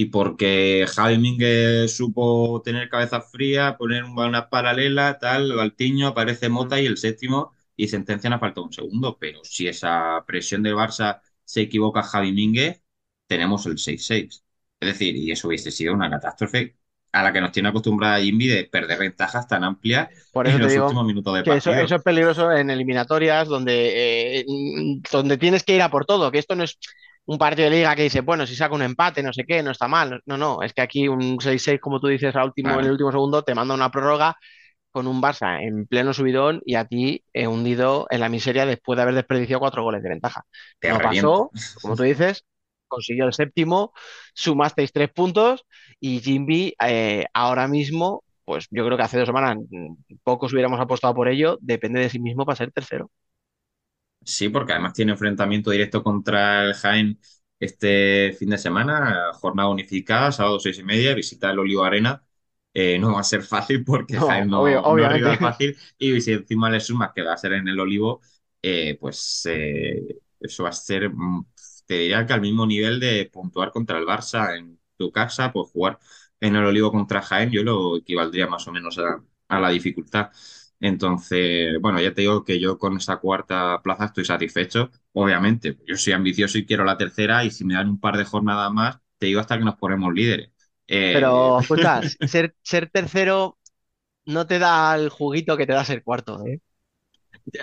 Y 0.02 0.06
porque 0.06 0.88
Javi 0.96 1.20
Mínguez 1.20 1.96
supo 1.96 2.60
tener 2.66 2.90
cabeza 2.90 3.22
fría, 3.22 3.78
poner 3.78 4.04
una 4.04 4.50
paralela, 4.50 5.20
tal, 5.20 5.54
Valtiño, 5.56 6.08
aparece 6.08 6.50
Mota 6.50 6.82
y 6.82 6.88
el 6.88 6.98
séptimo 6.98 7.54
y 7.76 7.88
sentencian 7.88 8.34
a 8.34 8.40
falta 8.40 8.62
un 8.62 8.74
segundo. 8.74 9.18
Pero 9.20 9.42
si 9.44 9.68
esa 9.68 10.24
presión 10.26 10.64
del 10.64 10.74
Barça 10.76 11.22
se 11.44 11.62
equivoca 11.62 12.02
Javi 12.02 12.32
Mínguez, 12.32 12.82
tenemos 13.28 13.68
el 13.68 13.78
6-6. 13.78 14.44
Es 14.80 14.88
decir, 14.90 15.16
y 15.16 15.32
eso 15.32 15.48
hubiese 15.50 15.70
sido 15.70 15.94
una 15.94 16.10
catástrofe 16.10 16.78
a 17.12 17.22
la 17.22 17.32
que 17.32 17.42
nos 17.42 17.52
tiene 17.52 17.70
acostumbrada 17.70 18.20
Jimmy 18.20 18.48
de 18.48 18.64
perder 18.66 18.98
ventajas 18.98 19.48
tan 19.48 19.64
amplias 19.64 20.10
Por 20.32 20.48
eso 20.48 20.56
en 20.58 20.64
los 20.64 20.76
últimos 20.76 21.06
minutos 21.06 21.34
de 21.36 21.42
eso, 21.42 21.50
partido. 21.52 21.86
eso 21.86 21.96
es 21.96 22.02
peligroso 22.02 22.52
en 22.52 22.72
eliminatorias 22.72 23.48
donde, 23.48 24.40
eh, 24.40 24.46
donde 25.12 25.38
tienes 25.38 25.64
que 25.64 25.76
ir 25.76 25.82
a 25.84 25.92
por 25.92 26.06
todo, 26.06 26.32
que 26.32 26.40
esto 26.40 26.56
no 26.56 26.64
es 26.64 26.80
un 27.32 27.38
partido 27.38 27.70
de 27.70 27.78
liga 27.78 27.96
que 27.96 28.04
dice, 28.04 28.20
bueno, 28.22 28.46
si 28.46 28.56
saca 28.56 28.76
un 28.76 28.82
empate, 28.82 29.24
no 29.24 29.32
sé 29.32 29.46
qué, 29.48 29.64
no 29.64 29.72
está 29.72 29.88
mal. 29.88 30.22
No, 30.26 30.38
no, 30.38 30.62
es 30.64 30.74
que 30.74 30.82
aquí 30.82 31.08
un 31.08 31.40
6-6, 31.40 31.80
como 31.80 32.00
tú 32.02 32.08
dices, 32.08 32.36
al 32.36 32.48
último, 32.48 32.78
en 32.78 32.86
el 32.86 32.92
último 32.92 33.12
segundo 33.12 33.44
te 33.44 33.56
manda 33.56 33.74
una 33.74 33.90
prórroga 33.90 34.36
con 34.92 35.08
un 35.08 35.22
Barça 35.22 35.62
en 35.62 35.88
pleno 35.88 36.14
subidón 36.14 36.62
y 36.66 36.76
a 36.76 36.86
ti 36.86 37.24
eh, 37.32 37.48
hundido 37.48 38.06
en 38.10 38.20
la 38.20 38.28
miseria 38.28 38.66
después 38.66 38.98
de 38.98 39.04
haber 39.04 39.16
desperdiciado 39.16 39.62
cuatro 39.62 39.82
goles 39.84 40.04
de 40.04 40.10
ventaja. 40.10 40.44
Te 40.80 40.90
No 40.90 41.00
pasó, 41.00 41.52
como 41.82 41.96
tú 41.96 42.04
dices, 42.04 42.44
consiguió 42.90 43.26
el 43.26 43.34
séptimo, 43.34 43.94
sumasteis 44.34 44.92
tres 44.92 45.10
puntos 45.14 45.66
y 46.02 46.20
Jimby 46.20 46.76
eh, 46.86 47.26
ahora 47.34 47.70
mismo, 47.70 48.26
pues 48.44 48.68
yo 48.72 48.86
creo 48.86 48.98
que 48.98 49.04
hace 49.04 49.18
dos 49.20 49.28
semanas 49.28 49.56
mm, 49.70 49.94
pocos 50.24 50.52
hubiéramos 50.52 50.82
apostado 50.82 51.16
por 51.16 51.30
ello, 51.30 51.58
depende 51.62 52.02
de 52.02 52.10
sí 52.10 52.20
mismo 52.20 52.46
para 52.46 52.58
ser 52.58 52.74
tercero. 52.74 53.10
Sí, 54.24 54.50
porque 54.50 54.74
además 54.74 54.94
tiene 54.94 55.14
enfrentamiento 55.14 55.72
directo 55.72 56.04
contra 56.04 56.64
el 56.64 56.74
Jaén 56.76 57.20
este 57.60 58.34
fin 58.38 58.50
de 58.52 58.58
semana, 58.58 59.32
jornada 59.34 59.70
unificada, 59.70 60.32
sábado 60.32 60.60
seis 60.60 60.78
y 60.80 60.84
media, 60.84 61.16
visita 61.16 61.50
el 61.52 61.60
Olivo 61.60 61.84
Arena. 61.84 62.24
Eh, 62.74 62.98
no 63.00 63.14
va 63.14 63.20
a 63.22 63.24
ser 63.24 63.42
fácil 63.44 63.84
porque 63.84 64.20
No, 64.20 64.22
Jaén 64.22 64.50
no, 64.50 64.80
obvio- 64.84 65.20
no 65.20 65.32
es 65.34 65.40
fácil 65.40 65.78
y 65.98 66.22
si 66.22 66.34
encima 66.34 66.70
le 66.70 66.80
sumas 66.80 67.12
que 67.14 67.22
va 67.24 67.34
a 67.34 67.38
ser 67.38 67.54
en 67.54 67.68
el 67.68 67.80
Olivo, 67.80 68.22
eh, 68.62 68.98
pues 69.00 69.44
eh, 69.50 70.20
eso 70.40 70.64
va 70.64 70.70
a 70.70 70.72
ser, 70.72 71.10
mm, 71.10 71.46
te 71.86 71.96
diría 71.96 72.26
que 72.26 72.34
al 72.34 72.42
mismo 72.42 72.66
nivel 72.66 73.00
de 73.00 73.30
puntuar 73.32 73.72
contra 73.72 73.98
el 73.98 74.06
Barça 74.06 74.56
en 74.58 74.80
tu 74.98 75.12
casa, 75.12 75.52
pues 75.52 75.70
jugar 75.72 76.00
en 76.40 76.56
el 76.56 76.66
Olivo 76.66 76.92
contra 76.92 77.22
Jaén, 77.22 77.50
yo 77.52 77.64
lo 77.64 77.98
equivaldría 77.98 78.48
más 78.48 78.68
o 78.68 78.72
menos 78.72 78.98
a, 79.00 79.24
a 79.48 79.60
la 79.60 79.70
dificultad. 79.70 80.30
Entonces, 80.82 81.80
bueno, 81.82 82.02
ya 82.02 82.14
te 82.14 82.22
digo 82.22 82.44
que 82.44 82.60
yo 82.60 82.78
con 82.80 82.98
esa 82.98 83.18
cuarta 83.18 83.82
plaza 83.84 84.06
estoy 84.06 84.26
satisfecho. 84.26 84.92
Obviamente, 85.14 85.78
yo 85.88 85.96
soy 85.98 86.14
ambicioso 86.14 86.58
y 86.58 86.66
quiero 86.66 86.84
la 86.86 86.98
tercera 86.98 87.46
y 87.46 87.52
si 87.52 87.66
me 87.66 87.76
dan 87.76 87.90
un 87.90 88.00
par 88.00 88.18
de 88.18 88.26
jornadas 88.26 88.72
más, 88.74 89.00
te 89.20 89.28
digo 89.28 89.40
hasta 89.40 89.58
que 89.60 89.66
nos 89.66 89.76
ponemos 89.78 90.14
líderes. 90.14 90.52
Eh, 90.88 91.30
Pero, 91.30 91.60
escucha, 91.62 92.02
ser, 92.26 92.56
ser 92.62 92.90
tercero 92.90 93.58
no 94.26 94.48
te 94.48 94.60
da 94.60 94.96
el 94.96 95.10
juguito 95.10 95.58
que 95.58 95.68
te 95.68 95.74
da 95.74 95.86
ser 95.86 96.04
cuarto, 96.04 96.46
¿eh? 96.46 96.62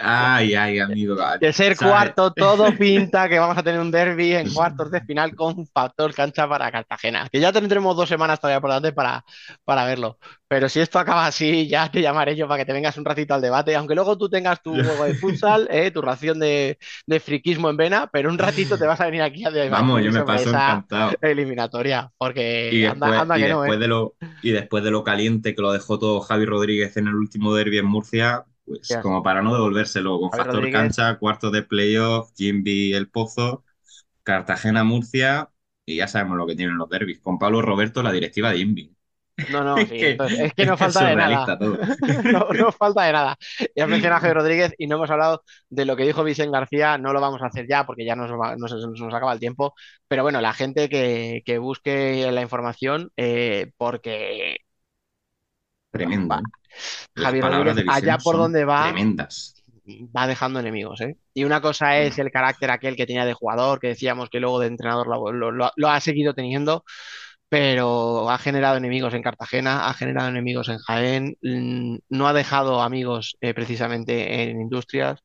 Ay, 0.01 0.55
ay, 0.55 0.79
amigo. 0.79 1.17
De 1.41 1.53
ser 1.53 1.77
¿sabes? 1.77 1.81
cuarto, 1.81 2.33
todo 2.35 2.73
pinta 2.77 3.29
que 3.29 3.39
vamos 3.39 3.57
a 3.57 3.63
tener 3.63 3.81
un 3.81 3.93
derby 3.93 4.35
en 4.35 4.51
cuartos 4.51 4.91
de 4.91 5.01
final 5.03 5.37
con 5.37 5.65
factor 5.69 6.13
cancha 6.13 6.49
para 6.49 6.71
Cartagena. 6.73 7.29
Que 7.31 7.39
ya 7.39 7.53
tendremos 7.53 7.97
dos 7.97 8.09
semanas 8.09 8.41
todavía 8.41 8.61
por 8.61 8.71
delante 8.71 8.93
para, 8.93 9.25
para 9.65 9.85
verlo. 9.85 10.19
Pero 10.49 10.69
si 10.69 10.81
esto 10.81 10.99
acaba 10.99 11.27
así, 11.27 11.69
ya 11.69 11.89
te 11.93 12.03
llamaré 12.03 12.35
yo 12.35 12.49
para 12.49 12.59
que 12.59 12.67
te 12.67 12.73
vengas 12.73 12.97
un 12.99 13.05
ratito 13.05 13.35
al 13.35 13.41
debate. 13.41 13.77
Aunque 13.77 13.95
luego 13.95 14.19
tú 14.19 14.29
tengas 14.29 14.61
tu 14.63 14.73
juego 14.83 15.05
de 15.05 15.15
futsal, 15.15 15.69
¿eh? 15.71 15.93
tu 15.93 16.03
ración 16.03 16.41
de, 16.41 16.77
de 17.07 17.21
friquismo 17.21 17.71
en 17.71 17.77
vena, 17.77 18.09
pero 18.13 18.31
un 18.31 18.39
ratito 18.39 18.77
te 18.77 18.87
vas 18.87 19.01
a 19.01 19.07
venir 19.07 19.23
aquí 19.23 19.45
a 19.45 19.51
debatir 19.53 19.71
Vamos, 19.79 20.03
yo 20.03 20.11
me 20.13 20.25
paso 20.25 20.51
encantado. 20.51 21.13
eliminatoria. 21.21 22.11
Porque 22.19 22.71
Y 22.71 22.85
anda, 22.85 23.07
después, 23.07 23.21
anda 23.21 23.39
y 23.39 23.43
que 23.43 23.49
no, 23.49 23.65
¿eh? 23.65 23.79
de 23.79 23.89
lo, 23.89 24.17
y 24.43 24.51
después 24.53 24.85
de 24.85 24.91
lo 24.91 25.05
caliente 25.05 25.55
que 25.55 25.63
lo 25.63 25.73
dejó 25.73 25.99
todo 25.99 26.21
Javi 26.21 26.45
Rodríguez 26.45 26.97
en 26.97 27.09
el 27.09 27.15
último 27.15 27.55
derbi 27.55 27.79
en 27.79 27.87
Murcia, 27.87 28.45
pues 28.69 28.99
como 28.99 29.23
para 29.23 29.43
no 29.43 29.55
devolvérselo 29.55 30.21
con 30.21 30.33
factor 30.33 30.69
Rodríguez. 30.69 30.71
cancha, 30.71 31.19
cuartos 31.19 31.53
de 31.53 31.63
playoff, 31.63 32.33
Jimby 32.37 32.93
El 32.95 33.09
Pozo, 33.11 33.65
Cartagena 34.25 34.85
Murcia, 34.85 35.51
y 35.87 35.97
ya 35.99 36.09
sabemos 36.09 36.39
lo 36.39 36.47
que 36.47 36.57
tienen 36.57 36.77
los 36.79 36.89
derbis. 36.91 37.21
Con 37.21 37.39
Pablo 37.39 37.63
Roberto, 37.63 38.03
la 38.03 38.13
directiva 38.13 38.51
de 38.53 38.59
Jimby. 38.59 38.97
No, 39.47 39.65
no, 39.65 39.85
Es 39.87 39.93
sí, 39.93 39.95
que- 39.95 40.21
entonces, 40.21 40.47
es 40.47 40.53
que 40.55 40.67
no 40.67 40.77
es 40.79 40.95
falta 40.95 41.05
de 41.07 41.17
nada. 41.17 41.53
todo. 41.59 41.79
No, 42.31 42.49
no 42.53 42.73
falta 42.73 43.05
de 43.05 43.13
nada. 43.13 43.37
Ya 43.77 43.87
mencionado 43.87 44.19
a 44.19 44.21
Javier 44.21 44.37
Rodríguez 44.39 44.75
y 44.79 44.87
no 44.87 44.97
hemos 44.97 45.11
hablado 45.11 45.43
de 45.71 45.85
lo 45.87 45.97
que 45.97 46.05
dijo 46.05 46.25
Vicente 46.25 46.53
García. 46.53 46.99
No 46.99 47.13
lo 47.13 47.21
vamos 47.21 47.43
a 47.43 47.47
hacer 47.47 47.67
ya 47.69 47.87
porque 47.87 48.05
ya 48.05 48.17
nos, 48.17 48.31
va- 48.33 48.57
nos, 48.57 48.73
nos 48.75 49.15
acaba 49.15 49.33
el 49.33 49.41
tiempo. 49.41 49.75
Pero 50.09 50.23
bueno, 50.23 50.41
la 50.41 50.53
gente 50.55 50.89
que, 50.89 51.43
que 51.47 51.59
busque 51.59 52.31
la 52.33 52.43
información, 52.43 53.11
eh, 53.17 53.73
porque 53.79 54.59
Tremendo. 55.99 56.29
Va. 56.35 56.41
¿eh? 56.41 56.43
Javier 57.17 57.45
Rodríguez, 57.45 57.85
allá 57.89 58.19
por 58.19 58.37
donde 58.37 58.65
va, 58.65 58.85
Tremendas. 58.85 59.55
va 60.17 60.27
dejando 60.27 60.61
enemigos, 60.61 61.01
¿eh? 61.01 61.17
Y 61.35 61.45
una 61.45 61.61
cosa 61.61 61.99
es 61.99 62.19
el 62.19 62.31
carácter 62.31 62.71
aquel 62.71 62.97
que 62.97 63.07
tenía 63.07 63.25
de 63.25 63.35
jugador, 63.35 63.81
que 63.81 63.89
decíamos 63.89 64.31
que 64.31 64.41
luego 64.41 64.61
de 64.61 64.69
entrenador 64.69 65.07
lo, 65.09 65.33
lo- 65.33 65.51
lo- 65.51 65.73
lo 65.77 65.89
ha 65.89 66.01
seguido 66.01 66.35
teniendo, 66.35 66.85
pero 67.49 68.31
ha 68.31 68.39
generado 68.39 68.77
enemigos 68.77 69.15
en 69.15 69.23
Cartagena, 69.23 69.89
ha 69.89 69.95
generado 69.95 70.29
enemigos 70.29 70.69
en 70.69 70.79
Jaén, 70.79 71.37
mm, 71.43 71.97
no 72.11 72.29
ha 72.29 72.33
dejado 72.35 72.83
amigos 72.83 73.37
eh, 73.41 73.55
precisamente 73.55 74.43
en 74.51 74.61
industrias. 74.61 75.21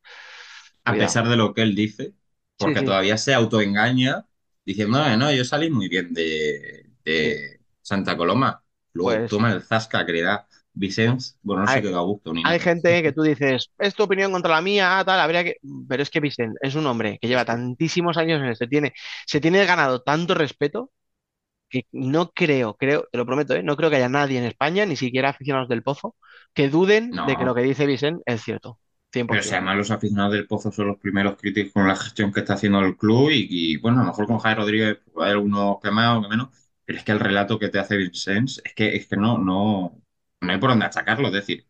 A 0.85 0.93
pesar 0.93 1.27
de 1.27 1.35
lo 1.37 1.53
que 1.53 1.61
él 1.61 1.75
dice, 1.75 2.13
porque 2.57 2.79
sí. 2.79 2.85
todavía 2.85 3.17
se 3.17 3.33
autoengaña 3.33 4.25
diciendo, 4.65 4.97
no, 4.99 5.17
no, 5.17 5.31
yo 5.33 5.43
salí 5.45 5.69
muy 5.69 5.89
bien 5.89 6.13
de, 6.13 6.89
de 7.03 7.59
Santa 7.81 8.15
Coloma. 8.17 8.63
Luego 8.93 9.19
Pues- 9.19 9.29
toma 9.29 9.51
el 9.51 9.61
zasca 9.61 10.05
que 10.05 10.13
le 10.13 10.21
da 10.21 10.47
Vicens, 10.73 11.39
bueno, 11.43 11.63
no 11.63 11.67
Hay- 11.69 11.81
quedó 11.81 11.99
a 11.99 12.03
gusto 12.03 12.33
ni 12.33 12.45
Hay 12.45 12.59
nada. 12.59 12.59
gente 12.59 13.01
que 13.03 13.13
tú 13.13 13.21
dices, 13.23 13.71
es 13.79 13.95
tu 13.95 14.03
opinión 14.03 14.31
contra 14.31 14.51
la 14.55 14.61
mía, 14.61 15.01
tal, 15.05 15.19
habría 15.19 15.43
que. 15.45 15.57
Pero 15.87 16.03
es 16.03 16.09
que 16.09 16.19
Vicente 16.19 16.59
es 16.61 16.75
un 16.75 16.85
hombre 16.87 17.17
que 17.21 17.27
lleva 17.29 17.45
tantísimos 17.45 18.17
años 18.17 18.41
en 18.41 18.47
esto, 18.49 18.67
tiene, 18.67 18.93
se 19.25 19.39
tiene 19.41 19.65
ganado 19.65 20.01
tanto 20.01 20.33
respeto 20.35 20.91
que 21.69 21.87
no 21.91 22.31
creo, 22.31 22.75
creo, 22.77 23.07
te 23.11 23.17
lo 23.19 23.25
prometo, 23.25 23.55
¿eh? 23.55 23.63
no 23.63 23.77
creo 23.77 23.89
que 23.89 23.97
haya 23.97 24.09
nadie 24.09 24.39
en 24.39 24.45
España, 24.45 24.85
ni 24.85 24.95
siquiera 24.97 25.29
aficionados 25.29 25.69
del 25.69 25.83
Pozo, 25.83 26.15
que 26.53 26.69
duden 26.69 27.11
No. 27.11 27.27
de 27.27 27.37
que 27.37 27.45
lo 27.45 27.55
que 27.55 27.61
dice 27.63 27.85
Vicente 27.87 28.23
es 28.27 28.41
cierto. 28.43 28.79
100%. 29.11 29.27
Pero 29.29 29.43
si 29.43 29.55
además 29.55 29.77
los 29.77 29.91
aficionados 29.91 30.33
del 30.33 30.47
Pozo 30.47 30.71
son 30.71 30.87
los 30.87 30.97
primeros 30.99 31.37
críticos 31.37 31.73
con 31.73 31.87
la 31.87 31.95
gestión 31.95 32.31
que 32.31 32.41
está 32.41 32.53
haciendo 32.55 32.79
el 32.81 32.97
club 32.97 33.29
y, 33.31 33.47
y, 33.49 33.77
bueno, 33.77 33.99
a 33.99 34.03
lo 34.03 34.07
mejor 34.09 34.27
con 34.27 34.37
Javier 34.39 34.57
Rodríguez 34.59 34.99
hay 35.19 35.31
algunos 35.31 35.77
que 35.81 35.91
más 35.91 36.17
o 36.17 36.21
que 36.21 36.27
menos, 36.29 36.49
pero 36.85 36.99
es 36.99 37.05
que 37.05 37.11
el 37.13 37.19
relato 37.19 37.57
que 37.59 37.69
te 37.69 37.79
hace 37.79 37.97
Vicens 37.97 38.61
es 38.63 38.73
que, 38.75 38.95
es 38.95 39.07
que 39.07 39.17
no, 39.17 39.37
no, 39.37 40.02
no 40.43 40.51
hay 40.53 40.59
por 40.59 40.69
dónde 40.71 40.85
achacarlo, 40.85 41.27
es 41.27 41.33
decir, 41.33 41.67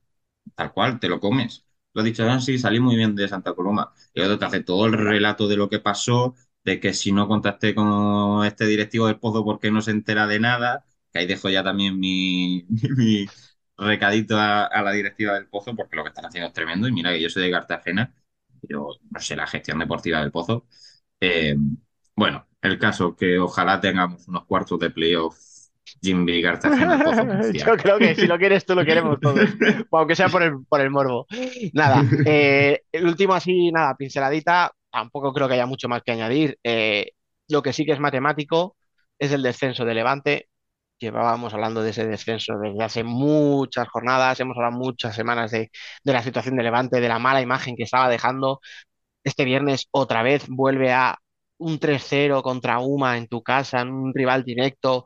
tal 0.56 0.74
cual, 0.74 1.00
te 1.00 1.10
lo 1.10 1.20
comes. 1.20 1.66
Lo 1.94 2.02
has 2.02 2.06
dicho, 2.06 2.30
ah, 2.30 2.40
sí, 2.40 2.58
salí 2.58 2.80
muy 2.80 2.96
bien 2.96 3.16
de 3.16 3.28
Santa 3.28 3.54
Coloma. 3.54 3.94
Y 4.14 4.22
otro 4.22 4.40
te 4.40 4.46
hace 4.46 4.64
todo 4.64 4.86
el 4.88 4.94
relato 4.94 5.48
de 5.48 5.58
lo 5.58 5.70
que 5.70 5.80
pasó, 5.80 6.36
de 6.64 6.80
que 6.80 6.94
si 6.94 7.12
no 7.12 7.28
contacté 7.28 7.76
con 7.76 8.46
este 8.46 8.66
directivo 8.66 9.08
del 9.08 9.20
Pozo 9.20 9.44
porque 9.44 9.72
no 9.72 9.82
se 9.82 9.92
entera 9.92 10.28
de 10.28 10.40
nada, 10.40 10.86
que 11.12 11.20
ahí 11.20 11.28
dejo 11.28 11.50
ya 11.50 11.64
también 11.64 12.00
mi, 12.00 12.66
mi 12.70 13.28
recadito 13.78 14.38
a, 14.38 14.66
a 14.66 14.82
la 14.82 14.92
directiva 14.92 15.34
del 15.36 15.48
Pozo, 15.48 15.76
porque 15.76 15.96
lo 15.96 16.04
que 16.04 16.10
están 16.10 16.26
haciendo 16.26 16.48
es 16.48 16.54
tremendo. 16.54 16.88
Y 16.88 16.92
mira 16.92 17.12
que 17.12 17.22
yo 17.22 17.30
soy 17.30 17.44
de 17.44 17.52
Cartagena, 17.52 18.14
pero 18.62 18.90
no 19.12 19.20
sé, 19.20 19.36
la 19.36 19.48
gestión 19.48 19.80
deportiva 19.80 20.20
del 20.22 20.32
Pozo. 20.32 20.66
Eh, 21.20 21.56
bueno, 22.16 22.48
el 22.62 22.80
caso 22.80 23.16
que 23.16 23.40
ojalá 23.40 23.80
tengamos 23.82 24.28
unos 24.28 24.46
cuartos 24.46 24.80
de 24.80 24.90
playoff 24.92 25.38
Cartagena 26.42 27.04
Pozo 27.04 27.26
Murcia. 27.26 27.66
Yo 27.66 27.78
creo 27.78 27.98
que 27.98 28.16
si 28.16 28.28
lo 28.28 28.38
quieres 28.38 28.66
tú 28.66 28.76
lo 28.76 28.86
queremos 28.86 29.20
todos, 29.20 29.50
aunque 29.92 30.16
sea 30.16 30.30
por 30.30 30.44
el, 30.44 30.66
por 30.68 30.82
el 30.82 30.90
morbo. 30.90 31.28
Nada, 31.74 32.04
eh, 32.26 32.82
el 32.92 33.06
último 33.06 33.34
así, 33.34 33.72
nada, 33.72 33.96
pinceladita, 33.96 34.72
tampoco 34.92 35.34
creo 35.34 35.48
que 35.48 35.56
haya 35.56 35.66
mucho 35.66 35.88
más 35.90 36.02
que 36.04 36.12
añadir. 36.12 36.58
Eh, 36.64 37.12
lo 37.48 37.62
que 37.62 37.74
sí 37.74 37.86
que 37.86 37.94
es 37.94 38.00
matemático 38.00 38.78
es 39.20 39.32
el 39.32 39.44
descenso 39.44 39.86
de 39.86 39.94
Levante. 39.94 40.48
Llevábamos 41.00 41.54
hablando 41.54 41.84
de 41.84 41.90
ese 41.90 42.08
descenso 42.08 42.58
desde 42.60 42.84
hace 42.84 43.04
muchas 43.04 43.90
jornadas, 43.90 44.40
hemos 44.40 44.56
hablado 44.58 44.78
muchas 44.78 45.16
semanas 45.16 45.52
de, 45.52 45.70
de 46.04 46.14
la 46.14 46.24
situación 46.24 46.56
de 46.56 46.64
Levante, 46.64 47.02
de 47.02 47.10
la 47.10 47.20
mala 47.20 47.42
imagen 47.42 47.76
que 47.76 47.84
estaba 47.84 48.10
dejando. 48.10 48.62
Este 49.24 49.46
viernes 49.46 49.88
otra 49.92 50.24
vez 50.24 50.46
vuelve 50.48 50.92
a 50.94 51.18
un 51.58 51.80
3-0 51.80 52.42
contra 52.44 52.80
UMA 52.80 53.18
en 53.18 53.28
tu 53.28 53.42
casa, 53.44 53.82
en 53.82 53.90
un 53.92 54.14
rival 54.14 54.44
directo 54.44 55.06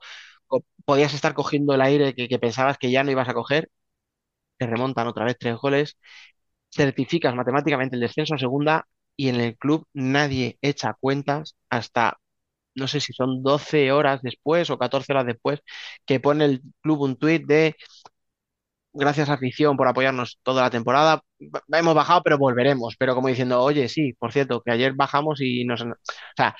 podías 0.87 1.13
estar 1.15 1.35
cogiendo 1.35 1.75
el 1.75 1.81
aire 1.83 2.15
que, 2.15 2.39
pensabas 2.39 2.79
que 2.79 2.91
ya 2.91 3.03
no 3.05 3.11
ibas 3.11 3.29
a 3.29 3.35
coger, 3.35 3.69
te 4.57 4.67
remontan 4.67 5.07
otra 5.07 5.25
vez 5.25 5.37
tres 5.39 5.57
goles, 5.57 5.97
certificas 6.71 7.35
matemáticamente 7.35 7.95
el 7.97 8.01
descenso 8.01 8.35
a 8.35 8.39
segunda 8.39 8.87
y 9.17 9.29
en 9.29 9.37
el 9.41 9.57
club 9.57 9.87
nadie 9.93 10.57
echa 10.61 10.95
cuentas 10.99 11.55
hasta, 11.69 12.19
no 12.75 12.87
sé 12.87 13.01
si 13.01 13.13
son 13.13 13.43
12 13.43 13.91
horas 13.91 14.21
después 14.23 14.69
o 14.71 14.77
14 14.79 15.13
horas 15.13 15.25
después, 15.27 15.61
que 16.05 16.19
pone 16.21 16.45
el 16.45 16.61
club 16.81 17.01
un 17.01 17.17
tuit 17.17 17.45
de 17.47 17.75
gracias 18.93 19.29
afición 19.29 19.77
por 19.77 19.87
apoyarnos 19.87 20.39
toda 20.43 20.63
la 20.63 20.69
temporada, 20.69 21.21
hemos 21.69 21.95
bajado 21.95 22.21
pero 22.23 22.37
volveremos, 22.37 22.95
pero 22.97 23.13
como 23.15 23.27
diciendo, 23.27 23.61
oye, 23.61 23.87
sí, 23.89 24.13
por 24.13 24.31
cierto, 24.33 24.61
que 24.61 24.71
ayer 24.71 24.93
bajamos 24.93 25.39
y 25.41 25.65
nos... 25.65 25.81
O 25.81 25.87
sea, 26.35 26.55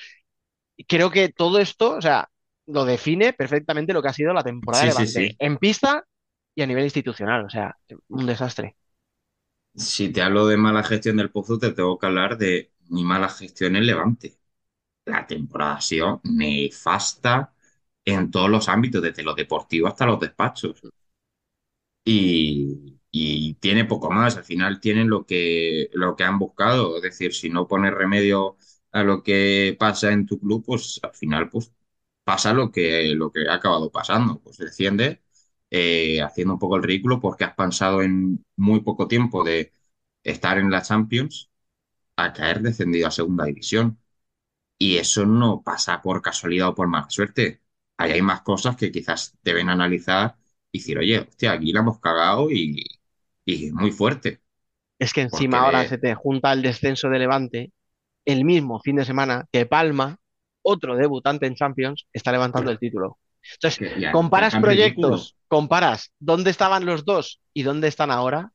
creo 0.88 1.10
que 1.10 1.28
todo 1.30 1.58
esto, 1.58 1.96
o 1.96 2.02
sea, 2.02 2.28
lo 2.68 2.84
define 2.86 3.34
perfectamente 3.34 3.92
lo 3.94 4.02
que 4.02 4.08
ha 4.08 4.14
sido 4.14 4.32
la 4.34 4.44
temporada 4.44 4.82
Sí, 4.82 4.86
de 4.86 4.90
Levante, 4.90 5.06
sí. 5.06 5.38
en 5.38 5.58
pista 5.58 6.04
y 6.54 6.62
a 6.62 6.66
nivel 6.66 6.84
institucional, 6.84 7.44
o 7.46 7.50
sea, 7.50 7.76
un 8.08 8.26
desastre. 8.26 8.76
Si 9.74 10.10
te 10.12 10.20
hablo 10.22 10.46
de 10.46 10.56
mala 10.56 10.82
gestión 10.82 11.16
del 11.16 11.30
Pozo, 11.30 11.58
te 11.58 11.72
tengo 11.72 11.98
que 11.98 12.06
hablar 12.06 12.36
de 12.38 12.72
mi 12.88 13.04
mala 13.04 13.28
gestión 13.28 13.76
en 13.76 13.86
Levante. 13.86 14.38
La 15.06 15.26
temporada 15.26 15.76
ha 15.76 15.82
sido 15.82 16.20
nefasta 16.24 17.54
en 18.04 18.30
todos 18.32 18.50
los 18.50 18.68
ámbitos, 18.68 19.02
desde 19.02 19.22
lo 19.24 19.34
deportivo 19.34 19.88
hasta 19.88 20.06
los 20.06 20.20
despachos. 20.20 20.82
Y, 22.04 22.98
y 23.10 23.54
tiene 23.54 23.84
poco 23.84 24.10
más. 24.10 24.36
Al 24.36 24.44
final 24.44 24.80
tienen 24.80 25.10
lo 25.10 25.26
que, 25.26 25.90
lo 25.92 26.16
que 26.16 26.24
han 26.24 26.38
buscado. 26.38 26.96
Es 26.96 27.02
decir, 27.02 27.34
si 27.34 27.50
no 27.50 27.68
pones 27.68 27.92
remedio 27.94 28.56
a 28.92 29.02
lo 29.04 29.22
que 29.22 29.76
pasa 29.78 30.12
en 30.12 30.24
tu 30.26 30.38
club, 30.40 30.64
pues 30.64 31.00
al 31.02 31.14
final 31.14 31.50
pues, 31.50 31.72
pasa 32.28 32.52
lo 32.52 32.70
que, 32.72 33.14
lo 33.14 33.30
que 33.32 33.48
ha 33.48 33.54
acabado 33.54 33.90
pasando. 33.90 34.40
Pues 34.42 34.58
desciende 34.58 35.22
eh, 35.70 36.20
haciendo 36.22 36.54
un 36.54 36.58
poco 36.60 36.76
el 36.76 36.82
ridículo 36.82 37.20
porque 37.20 37.44
has 37.44 37.54
pasado 37.54 38.02
en 38.02 38.44
muy 38.56 38.80
poco 38.80 39.08
tiempo 39.08 39.44
de 39.44 39.72
estar 40.22 40.58
en 40.58 40.70
la 40.70 40.82
Champions 40.82 41.50
a 42.16 42.32
caer 42.34 42.60
descendido 42.62 43.08
a 43.08 43.10
segunda 43.12 43.46
división. 43.46 43.98
Y 44.78 44.96
eso 44.98 45.26
no 45.26 45.62
pasa 45.62 46.02
por 46.02 46.22
casualidad 46.22 46.68
o 46.68 46.74
por 46.74 46.88
mala 46.88 47.10
suerte. 47.10 47.62
Ahí 47.96 48.12
hay 48.12 48.22
más 48.22 48.42
cosas 48.42 48.76
que 48.76 48.92
quizás 48.92 49.36
deben 49.42 49.68
analizar 49.70 50.36
y 50.72 50.78
decir, 50.80 50.98
oye, 50.98 51.20
hostia, 51.20 51.52
aquí 51.52 51.72
la 51.72 51.80
hemos 51.80 52.00
cagado 52.00 52.50
y, 52.50 52.84
y 53.44 53.72
muy 53.72 53.90
fuerte. 53.92 54.42
Es 55.00 55.12
que 55.12 55.22
encima 55.22 55.58
Porque- 55.58 55.64
ahora 55.64 55.84
se 55.84 55.98
te 55.98 56.14
junta 56.14 56.52
el 56.52 56.62
descenso 56.62 57.08
de 57.08 57.18
Levante 57.18 57.72
el 58.26 58.44
mismo 58.44 58.80
fin 58.80 58.96
de 58.96 59.06
semana 59.06 59.46
que 59.52 59.66
Palma, 59.66 60.18
otro 60.68 60.96
debutante 60.96 61.46
en 61.46 61.54
Champions, 61.56 62.06
está 62.12 62.32
levantando 62.32 62.70
el 62.70 62.78
título. 62.78 63.18
Entonces, 63.54 63.80
ya- 63.96 64.16
comparas 64.16 64.56
proyectos, 64.56 65.36
comparas 65.48 66.12
dónde 66.18 66.50
estaban 66.50 66.86
los 66.86 67.04
dos 67.04 67.40
y 67.54 67.62
dónde 67.62 67.88
están 67.88 68.10
ahora, 68.10 68.52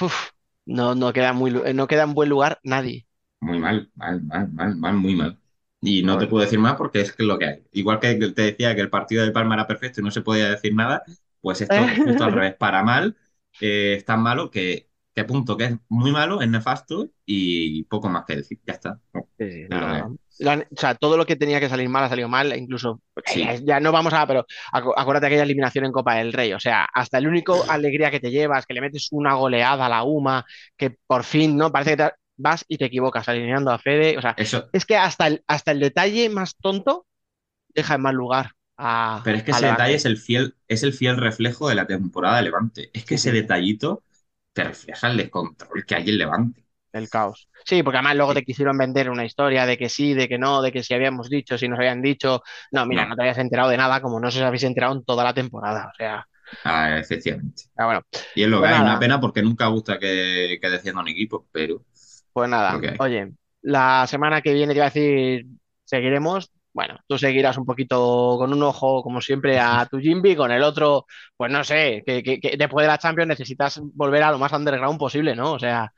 uf, 0.00 0.30
no, 0.66 0.94
no 0.94 1.12
queda 1.12 1.32
muy, 1.32 1.50
no 1.74 1.86
queda 1.88 2.04
en 2.04 2.14
buen 2.14 2.28
lugar 2.28 2.60
nadie. 2.62 3.06
Muy 3.40 3.58
mal, 3.58 3.90
mal, 3.94 4.22
mal, 4.22 4.50
mal, 4.52 4.76
mal, 4.76 4.94
muy 4.96 5.14
mal. 5.14 5.38
Y 5.80 6.02
no 6.02 6.16
te 6.16 6.26
puedo 6.26 6.42
decir 6.44 6.58
más 6.58 6.76
porque 6.76 7.00
es 7.02 7.14
lo 7.18 7.38
que 7.38 7.44
hay. 7.46 7.64
Igual 7.72 8.00
que 8.00 8.14
te 8.16 8.42
decía 8.42 8.74
que 8.74 8.80
el 8.80 8.88
partido 8.90 9.24
de 9.24 9.32
Palma 9.32 9.54
era 9.54 9.66
perfecto 9.66 10.00
y 10.00 10.04
no 10.04 10.10
se 10.10 10.22
podía 10.22 10.48
decir 10.50 10.74
nada, 10.74 11.02
pues 11.40 11.60
esto 11.60 11.84
es 11.92 12.00
justo 12.00 12.24
al 12.24 12.32
revés. 12.32 12.54
Para 12.56 12.82
mal, 12.82 13.16
eh, 13.60 13.94
es 13.98 14.04
tan 14.04 14.22
malo 14.22 14.50
que, 14.50 14.88
que 15.14 15.24
punto 15.24 15.56
que 15.56 15.64
es 15.64 15.76
muy 15.88 16.12
malo, 16.12 16.40
es 16.40 16.48
nefasto 16.48 17.08
y 17.24 17.84
poco 17.84 18.08
más 18.08 18.24
que 18.26 18.36
decir. 18.36 18.60
Ya 18.66 18.74
está. 18.74 19.00
Sí, 19.38 19.66
no. 19.68 20.16
O 20.72 20.76
sea, 20.76 20.94
todo 20.96 21.16
lo 21.16 21.26
que 21.26 21.36
tenía 21.36 21.60
que 21.60 21.68
salir 21.68 21.88
mal 21.88 22.04
ha 22.04 22.08
salido 22.08 22.28
mal, 22.28 22.56
incluso 22.56 23.00
Sí. 23.26 23.44
ya, 23.64 23.78
no 23.80 23.92
vamos 23.92 24.12
a, 24.12 24.26
pero 24.26 24.44
acu- 24.72 24.92
acuérdate 24.96 25.26
aquella 25.26 25.44
eliminación 25.44 25.84
en 25.84 25.92
Copa 25.92 26.16
del 26.16 26.32
Rey, 26.32 26.52
o 26.52 26.60
sea, 26.60 26.86
hasta 26.92 27.18
el 27.18 27.28
único 27.28 27.54
alegría 27.70 28.10
que 28.10 28.20
te 28.20 28.30
llevas, 28.30 28.66
que 28.66 28.74
le 28.74 28.80
metes 28.80 29.08
una 29.12 29.34
goleada 29.34 29.86
a 29.86 29.88
la 29.88 30.02
UMA, 30.04 30.44
que 30.76 30.96
por 31.06 31.24
fin, 31.24 31.56
¿no? 31.56 31.70
Parece 31.70 31.92
que 31.92 31.96
te- 32.04 32.10
vas 32.36 32.64
y 32.68 32.78
te 32.78 32.86
equivocas 32.86 33.28
alineando 33.28 33.70
a 33.70 33.78
Fede, 33.78 34.18
o 34.18 34.22
sea, 34.22 34.36
Eso, 34.36 34.68
es 34.72 34.84
que 34.84 34.96
hasta 34.96 35.28
el, 35.28 35.44
hasta 35.46 35.70
el 35.70 35.78
detalle 35.80 36.28
más 36.30 36.56
tonto 36.56 37.06
deja 37.68 37.96
en 37.96 38.02
mal 38.02 38.14
lugar 38.16 38.52
a, 38.78 39.22
pero 39.22 39.36
es 39.38 39.44
que 39.44 39.52
ese 39.52 39.60
Levante. 39.62 39.82
detalle 39.82 39.94
es 39.96 40.04
el 40.04 40.16
fiel, 40.18 40.56
es 40.68 40.82
el 40.82 40.92
fiel 40.92 41.16
reflejo 41.16 41.68
de 41.68 41.74
la 41.74 41.86
temporada 41.86 42.36
de 42.38 42.42
Levante. 42.42 42.90
Es 42.92 43.04
que 43.04 43.14
ese 43.16 43.32
detallito 43.32 44.02
te 44.54 44.64
refleja 44.64 45.08
el 45.10 45.18
descontrol 45.18 45.84
que 45.86 45.94
hay 45.96 46.08
en 46.10 46.18
Levante. 46.18 46.64
El 46.92 47.08
caos. 47.10 47.48
Sí, 47.64 47.82
porque 47.82 47.96
además 47.98 48.16
luego 48.16 48.34
te 48.34 48.44
quisieron 48.44 48.78
vender 48.78 49.10
una 49.10 49.24
historia 49.24 49.66
de 49.66 49.76
que 49.76 49.88
sí, 49.88 50.14
de 50.14 50.28
que 50.28 50.38
no, 50.38 50.62
de 50.62 50.70
que 50.72 50.82
si 50.84 50.94
habíamos 50.94 51.28
dicho, 51.28 51.58
si 51.58 51.68
nos 51.68 51.78
habían 51.78 52.00
dicho. 52.02 52.42
No, 52.70 52.86
mira, 52.86 53.04
No. 53.04 53.08
no 53.08 53.16
te 53.16 53.22
habías 53.22 53.38
enterado 53.38 53.68
de 53.70 53.76
nada, 53.76 54.00
como 54.00 54.20
no 54.20 54.30
se 54.30 54.38
os 54.38 54.44
habéis 54.44 54.62
enterado 54.64 54.94
en 54.94 55.04
toda 55.04 55.24
la 55.24 55.34
temporada. 55.34 55.88
O 55.92 55.94
sea, 55.96 56.26
Ah, 56.62 56.98
efectivamente. 56.98 57.64
ah, 57.76 57.86
bueno, 57.86 58.02
Y 58.34 58.42
es 58.44 58.48
lo 58.48 58.60
Pues 58.60 58.68
que 58.68 58.68
hay, 58.68 58.80
nada. 58.80 58.82
una 58.82 58.98
pena 58.98 59.20
porque 59.20 59.42
nunca 59.42 59.66
gusta 59.68 59.98
que, 59.98 60.58
que 60.60 60.70
desciendan 60.70 61.08
equipos, 61.08 61.44
pero 61.52 61.84
pues 62.32 62.48
nada. 62.50 62.84
Oye, 62.98 63.32
la 63.62 64.06
semana 64.06 64.42
que 64.42 64.52
viene 64.52 64.72
te 64.72 64.78
iba 64.78 64.86
a 64.86 64.90
decir, 64.90 65.46
seguiremos. 65.84 66.50
Bueno, 66.74 66.98
tú 67.06 67.16
seguirás 67.18 67.56
un 67.56 67.64
poquito 67.66 68.36
con 68.38 68.52
un 68.52 68.62
ojo, 68.64 69.02
como 69.02 69.20
siempre, 69.20 69.60
a 69.60 69.86
tu 69.86 69.98
Jimby, 70.00 70.36
con 70.36 70.50
el 70.52 70.62
otro, 70.64 71.06
pues 71.36 71.50
no 71.52 71.64
sé, 71.64 72.02
que, 72.06 72.22
que- 72.22 72.40
que 72.40 72.56
después 72.58 72.84
de 72.84 72.88
la 72.88 72.98
Champions 72.98 73.28
necesitas 73.28 73.80
volver 73.94 74.22
a 74.24 74.32
lo 74.32 74.38
más 74.38 74.52
underground 74.52 74.98
posible, 74.98 75.36
¿no? 75.36 75.52
O 75.52 75.58
sea, 75.60 75.92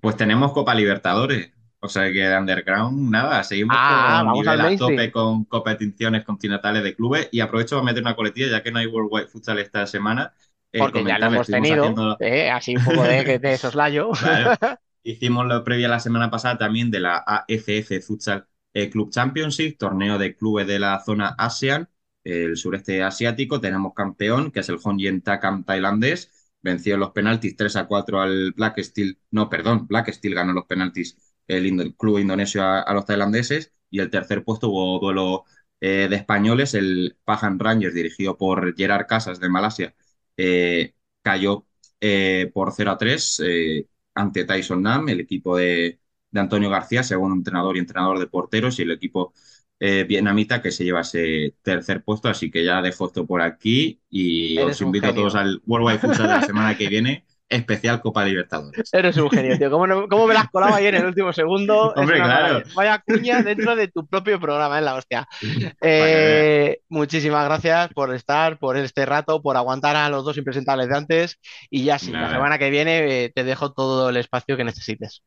pues 0.00 0.16
tenemos 0.16 0.52
Copa 0.52 0.74
Libertadores. 0.74 1.52
O 1.82 1.88
sea 1.88 2.04
que 2.12 2.18
de 2.20 2.36
Underground, 2.38 3.10
nada, 3.10 3.42
seguimos 3.42 3.78
Ah, 3.78 4.22
con 4.22 4.32
nivel 4.32 4.60
a 4.60 4.76
tope 4.76 5.10
con 5.10 5.44
competiciones 5.46 6.24
continentales 6.24 6.82
de 6.82 6.94
clubes. 6.94 7.28
Y 7.32 7.40
aprovecho 7.40 7.76
para 7.76 7.86
meter 7.86 8.02
una 8.02 8.16
coletilla, 8.16 8.48
ya 8.50 8.62
que 8.62 8.70
no 8.70 8.78
hay 8.80 8.86
World 8.86 9.08
Wide 9.10 9.28
Futsal 9.28 9.58
esta 9.58 9.86
semana. 9.86 10.32
eh, 10.72 10.78
porque 10.78 11.04
ya 11.04 11.18
lo 11.18 11.26
hemos 11.26 11.48
tenido, 11.48 11.84
haciendo- 11.84 12.16
eh, 12.18 12.50
así 12.50 12.76
un 12.76 12.82
poco 12.84 13.02
de, 13.04 13.38
de 13.38 13.58
soslayo. 13.58 14.10
Claro. 14.20 14.56
Hicimos 15.02 15.46
lo 15.46 15.64
previa 15.64 15.88
la 15.88 15.98
semana 16.00 16.30
pasada 16.30 16.58
también 16.58 16.90
de 16.90 17.00
la 17.00 17.16
AFF 17.26 18.00
Futsal 18.02 18.46
eh, 18.74 18.90
Club 18.90 19.10
Championship, 19.10 19.78
torneo 19.78 20.18
de 20.18 20.36
clubes 20.36 20.66
de 20.66 20.78
la 20.78 21.02
zona 21.04 21.28
ASEAN, 21.38 21.88
el 22.24 22.56
sureste 22.56 23.02
asiático. 23.02 23.60
Tenemos 23.60 23.94
campeón, 23.94 24.50
que 24.50 24.60
es 24.60 24.68
el 24.68 24.78
Honjen 24.82 25.22
Takam 25.22 25.64
tailandés. 25.64 26.52
Venció 26.62 26.94
en 26.94 27.00
los 27.00 27.10
penaltis 27.12 27.56
3 27.56 27.76
a 27.76 27.86
4 27.86 28.20
al 28.20 28.52
Black 28.52 28.80
Steel. 28.80 29.18
No, 29.30 29.48
perdón, 29.48 29.86
Black 29.86 30.12
Steel 30.12 30.34
ganó 30.34 30.52
los 30.52 30.66
penaltis 30.66 31.16
el, 31.46 31.94
club 31.96 32.18
indonesio 32.18 32.62
a, 32.64 32.92
los 32.94 33.06
tailandeses. 33.06 33.72
Y 33.90 34.00
el 34.00 34.10
tercer 34.10 34.44
puesto 34.44 34.68
hubo 34.68 34.98
duelo 35.00 35.44
eh, 35.80 36.06
de 36.10 36.16
españoles. 36.16 36.74
El 36.74 37.16
Pahan 37.24 37.58
Rangers, 37.58 37.94
dirigido 37.94 38.36
por 38.36 38.76
Gerard 38.76 39.06
Casas 39.06 39.40
de 39.40 39.48
Malasia, 39.48 39.94
eh, 40.36 40.94
cayó 41.22 41.66
eh, 42.00 42.50
por 42.54 42.72
0 42.72 42.90
a 42.92 42.98
3 42.98 43.42
eh, 43.44 43.86
ante 44.14 44.44
Tyson 44.44 44.82
Nam, 44.82 45.08
el 45.08 45.20
equipo 45.20 45.56
de, 45.56 46.00
de 46.30 46.40
Antonio 46.40 46.70
García, 46.70 47.02
segundo 47.02 47.34
entrenador 47.36 47.76
y 47.76 47.80
entrenador 47.80 48.18
de 48.18 48.26
porteros, 48.26 48.78
y 48.78 48.82
el 48.82 48.90
equipo 48.92 49.32
eh, 49.78 50.04
vietnamita 50.04 50.60
que 50.62 50.70
se 50.70 50.84
lleva 50.84 51.00
ese 51.00 51.54
tercer 51.62 52.02
puesto. 52.04 52.28
Así 52.28 52.50
que 52.50 52.64
ya 52.64 52.82
dejo 52.82 53.06
esto 53.06 53.26
por 53.26 53.42
aquí 53.42 54.00
y 54.10 54.58
Eres 54.58 54.76
os 54.76 54.80
invito 54.82 55.08
a 55.08 55.14
todos 55.14 55.34
al 55.34 55.62
World 55.66 55.86
Wide 55.86 55.98
Futsal 55.98 56.28
de 56.28 56.34
la 56.34 56.42
semana 56.42 56.76
que 56.76 56.88
viene, 56.88 57.24
especial 57.48 58.00
Copa 58.00 58.24
Libertadores. 58.24 58.88
Eres 58.92 59.16
un 59.16 59.30
genio, 59.30 59.58
tío. 59.58 59.70
¿Cómo, 59.70 59.86
no- 59.86 60.06
cómo 60.08 60.26
me 60.26 60.34
la 60.34 60.40
has 60.40 60.50
colado 60.50 60.74
ahí 60.74 60.86
en 60.86 60.96
el 60.96 61.06
último 61.06 61.32
segundo? 61.32 61.92
Hombre, 61.96 62.16
claro. 62.16 62.62
Vaya 62.74 63.02
cuña 63.04 63.42
dentro 63.42 63.74
de 63.74 63.88
tu 63.88 64.06
propio 64.06 64.38
programa, 64.38 64.78
es 64.78 64.84
la 64.84 64.94
hostia. 64.96 65.26
Eh, 65.82 66.78
muchísimas 66.88 67.44
gracias 67.46 67.88
por 67.94 68.14
estar, 68.14 68.58
por 68.58 68.76
este 68.76 69.06
rato, 69.06 69.42
por 69.42 69.56
aguantar 69.56 69.96
a 69.96 70.08
los 70.08 70.24
dos 70.24 70.36
impresentables 70.36 70.88
de 70.88 70.96
antes. 70.96 71.38
Y 71.70 71.84
ya 71.84 71.98
sí, 71.98 72.12
la 72.12 72.30
semana 72.30 72.58
que 72.58 72.70
viene 72.70 73.24
eh, 73.24 73.32
te 73.34 73.44
dejo 73.44 73.72
todo 73.72 74.10
el 74.10 74.16
espacio 74.18 74.56
que 74.56 74.64
necesites. 74.64 75.22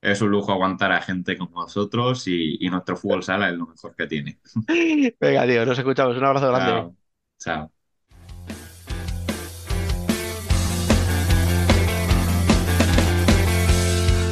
Es 0.00 0.20
un 0.20 0.30
lujo 0.30 0.52
aguantar 0.52 0.92
a 0.92 1.00
gente 1.00 1.36
como 1.36 1.62
vosotros 1.62 2.28
y, 2.28 2.58
y 2.64 2.68
nuestro 2.70 2.96
fútbol 2.96 3.22
sala 3.22 3.48
es 3.48 3.56
lo 3.56 3.66
mejor 3.66 3.94
que 3.96 4.06
tiene. 4.06 4.38
Venga, 5.20 5.46
tío, 5.46 5.64
nos 5.66 5.78
escuchamos. 5.78 6.16
Un 6.16 6.24
abrazo 6.24 6.48
grande. 6.48 6.72
Chao. 6.72 6.96
Chao. 7.38 7.72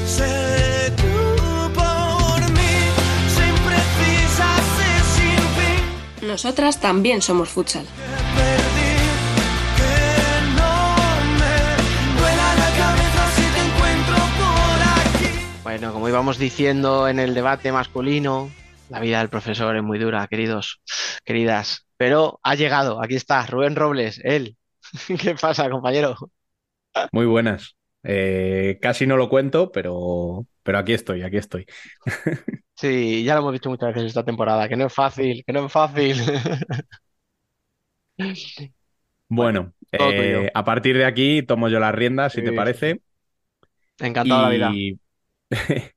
Sé 0.07 0.93
tú 0.97 1.73
por 1.75 2.41
mí, 2.53 2.75
sin 3.29 3.55
precisarse, 3.65 4.87
sin 5.17 5.39
fin. 6.19 6.29
Nosotras 6.29 6.81
también 6.81 7.23
somos 7.23 7.49
futsal. 7.49 7.87
Bueno, 15.75 15.93
como 15.93 16.09
íbamos 16.09 16.39
diciendo 16.39 17.09
en 17.09 17.19
el 17.19 17.35
debate 17.35 17.73
masculino, 17.73 18.49
la 18.91 19.01
vida 19.01 19.19
del 19.19 19.29
profesor 19.29 19.75
es 19.77 19.83
muy 19.83 19.99
dura, 19.99 20.25
queridos, 20.29 20.81
queridas. 21.25 21.85
Pero 21.97 22.39
ha 22.45 22.55
llegado, 22.55 23.03
aquí 23.03 23.17
está, 23.17 23.45
Rubén 23.47 23.75
Robles, 23.75 24.21
él. 24.23 24.57
¿Qué 25.21 25.35
pasa, 25.35 25.69
compañero? 25.69 26.15
Muy 27.11 27.27
buenas. 27.27 27.77
Eh, 28.05 28.79
casi 28.81 29.05
no 29.07 29.17
lo 29.17 29.29
cuento, 29.29 29.73
pero, 29.73 30.47
pero 30.63 30.79
aquí 30.79 30.93
estoy, 30.93 31.23
aquí 31.23 31.39
estoy. 31.39 31.67
Sí, 32.77 33.23
ya 33.25 33.35
lo 33.35 33.41
hemos 33.41 33.53
dicho 33.53 33.71
muchas 33.71 33.95
veces 33.95 34.09
esta 34.09 34.25
temporada, 34.25 34.69
que 34.69 34.77
no 34.77 34.87
es 34.87 34.93
fácil, 34.93 35.45
que 35.47 35.53
no 35.53 35.67
es 35.67 35.73
fácil. 35.73 36.17
Bueno, 39.29 39.73
eh, 39.93 40.51
a 40.55 40.65
partir 40.65 40.97
de 40.97 41.05
aquí 41.07 41.43
tomo 41.43 41.69
yo 41.69 41.81
las 41.81 41.95
riendas, 41.95 42.35
si 42.35 42.41
Sí, 42.41 42.43
te 42.43 42.53
parece. 42.53 43.01
Encantado 43.99 44.43
la 44.43 44.51
vida. 44.51 44.81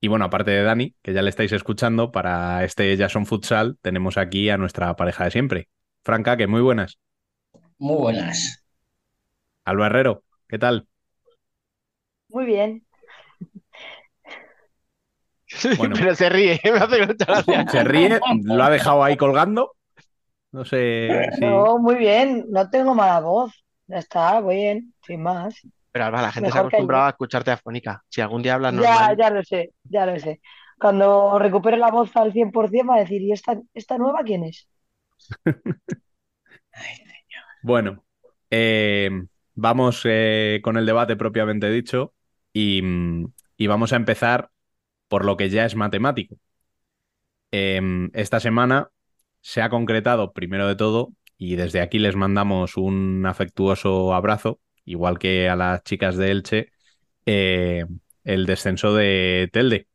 Y... 0.00 0.08
bueno, 0.08 0.26
aparte 0.26 0.50
de 0.50 0.62
Dani, 0.62 0.94
que 1.02 1.12
ya 1.12 1.22
le 1.22 1.30
estáis 1.30 1.52
escuchando, 1.52 2.12
para 2.12 2.62
este 2.64 2.96
Jason 2.96 3.26
Futsal 3.26 3.78
tenemos 3.80 4.18
aquí 4.18 4.50
a 4.50 4.58
nuestra 4.58 4.94
pareja 4.94 5.24
de 5.24 5.30
siempre. 5.30 5.68
Franca, 6.04 6.36
que 6.36 6.46
muy 6.46 6.60
buenas. 6.60 6.98
Muy 7.78 7.96
buenas. 7.96 8.64
Alba 9.64 9.86
Herrero, 9.86 10.22
¿qué 10.48 10.58
tal? 10.58 10.86
Muy 12.28 12.44
bien. 12.44 12.86
Bueno. 15.78 15.94
Pero 15.98 16.14
se 16.14 16.28
ríe, 16.28 16.60
me 16.64 16.70
hace 16.70 17.06
mucha 17.06 17.24
gracia. 17.24 17.66
Se 17.68 17.84
ríe, 17.84 18.20
lo 18.44 18.62
ha 18.62 18.70
dejado 18.70 19.02
ahí 19.02 19.16
colgando. 19.16 19.72
No 20.52 20.64
sé 20.64 21.28
si... 21.34 21.40
No, 21.40 21.78
muy 21.78 21.96
bien. 21.96 22.46
No 22.48 22.68
tengo 22.70 22.94
mala 22.94 23.20
voz. 23.20 23.52
Ya 23.86 23.98
está, 23.98 24.40
bien, 24.40 24.94
sin 25.06 25.22
más. 25.22 25.54
Pero 25.96 26.04
Alba, 26.04 26.20
la 26.20 26.30
gente 26.30 26.52
se 26.52 26.58
ha 26.58 26.60
Mejor 26.60 26.68
que 26.68 26.76
acostumbrado 26.76 27.06
a 27.06 27.08
escucharte 27.08 27.50
afónica. 27.50 28.04
Si 28.10 28.20
algún 28.20 28.42
día 28.42 28.52
hablas 28.52 28.74
Ya, 28.82 28.84
normal, 28.84 29.16
ya 29.16 29.30
lo 29.30 29.42
sé, 29.44 29.72
ya 29.84 30.04
lo 30.06 30.18
sé. 30.18 30.40
Cuando 30.78 31.38
recupere 31.38 31.78
la 31.78 31.90
voz 31.90 32.14
al 32.16 32.32
100% 32.32 32.90
va 32.90 32.96
a 32.96 33.00
decir, 33.00 33.22
¿y 33.22 33.32
esta, 33.32 33.58
esta 33.74 33.96
nueva 33.98 34.22
quién 34.24 34.44
es? 34.44 34.68
Bueno, 37.62 38.04
eh, 38.50 39.10
vamos 39.54 40.02
eh, 40.04 40.60
con 40.62 40.76
el 40.76 40.86
debate 40.86 41.16
propiamente 41.16 41.70
dicho 41.70 42.14
y, 42.52 42.82
y 43.56 43.66
vamos 43.66 43.92
a 43.92 43.96
empezar 43.96 44.50
por 45.08 45.24
lo 45.24 45.36
que 45.36 45.50
ya 45.50 45.64
es 45.66 45.76
matemático. 45.76 46.36
Em, 47.50 48.10
esta 48.14 48.40
semana 48.40 48.90
se 49.40 49.62
ha 49.62 49.70
concretado, 49.70 50.32
primero 50.32 50.66
de 50.68 50.76
todo, 50.76 51.12
y 51.38 51.56
desde 51.56 51.80
aquí 51.80 51.98
les 51.98 52.16
mandamos 52.16 52.76
un 52.76 53.24
afectuoso 53.26 54.14
abrazo, 54.14 54.60
igual 54.86 55.18
que 55.20 55.48
a 55.50 55.56
las 55.56 55.84
chicas 55.84 56.16
de 56.18 56.32
Elche, 56.32 56.72
eh, 57.26 57.86
el 58.24 58.46
descenso 58.46 58.94
de 58.94 59.50
Telde. 59.52 59.88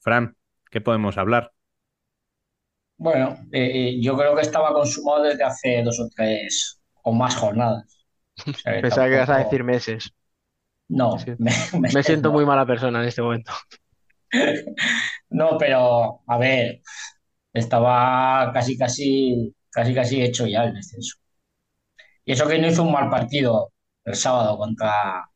Fran, 0.00 0.36
¿qué 0.70 0.80
podemos 0.82 1.18
hablar? 1.18 1.52
Bueno, 2.96 3.36
eh, 3.52 3.98
yo 4.00 4.16
creo 4.16 4.34
que 4.36 4.42
estaba 4.42 4.72
consumado 4.72 5.24
desde 5.24 5.42
hace 5.44 5.82
dos 5.82 5.98
o 6.00 6.08
tres 6.14 6.80
o 7.02 7.12
más 7.12 7.34
jornadas. 7.36 7.84
O 8.54 8.56
sea, 8.58 8.72
pensaba 8.80 9.08
que 9.08 9.14
ibas 9.14 9.30
a 9.30 9.38
decir 9.38 9.64
meses. 9.64 10.12
No, 10.88 11.08
Sí. 11.16 11.32
me, 11.38 11.52
me- 11.80 11.88
Me 11.88 12.02
siento 12.02 12.30
no. 12.30 12.32
muy 12.32 12.44
mala 12.46 12.66
persona 12.66 13.00
en 13.02 13.08
este 13.08 13.22
momento. 13.22 13.52
No, 15.30 15.56
pero 15.58 16.22
a 16.26 16.38
ver, 16.38 16.82
estaba 17.52 18.52
casi, 18.54 18.78
casi, 18.78 19.54
casi, 19.70 19.94
casi 19.94 20.22
hecho 20.22 20.46
ya 20.46 20.64
el 20.64 20.74
descenso. 20.74 21.16
Y 22.24 22.32
eso 22.32 22.46
que 22.48 22.58
no 22.58 22.68
hizo 22.68 22.82
un 22.82 22.92
mal 22.92 23.10
partido 23.10 23.72
el 24.04 24.14
sábado 24.14 24.56
contra, 24.58 25.28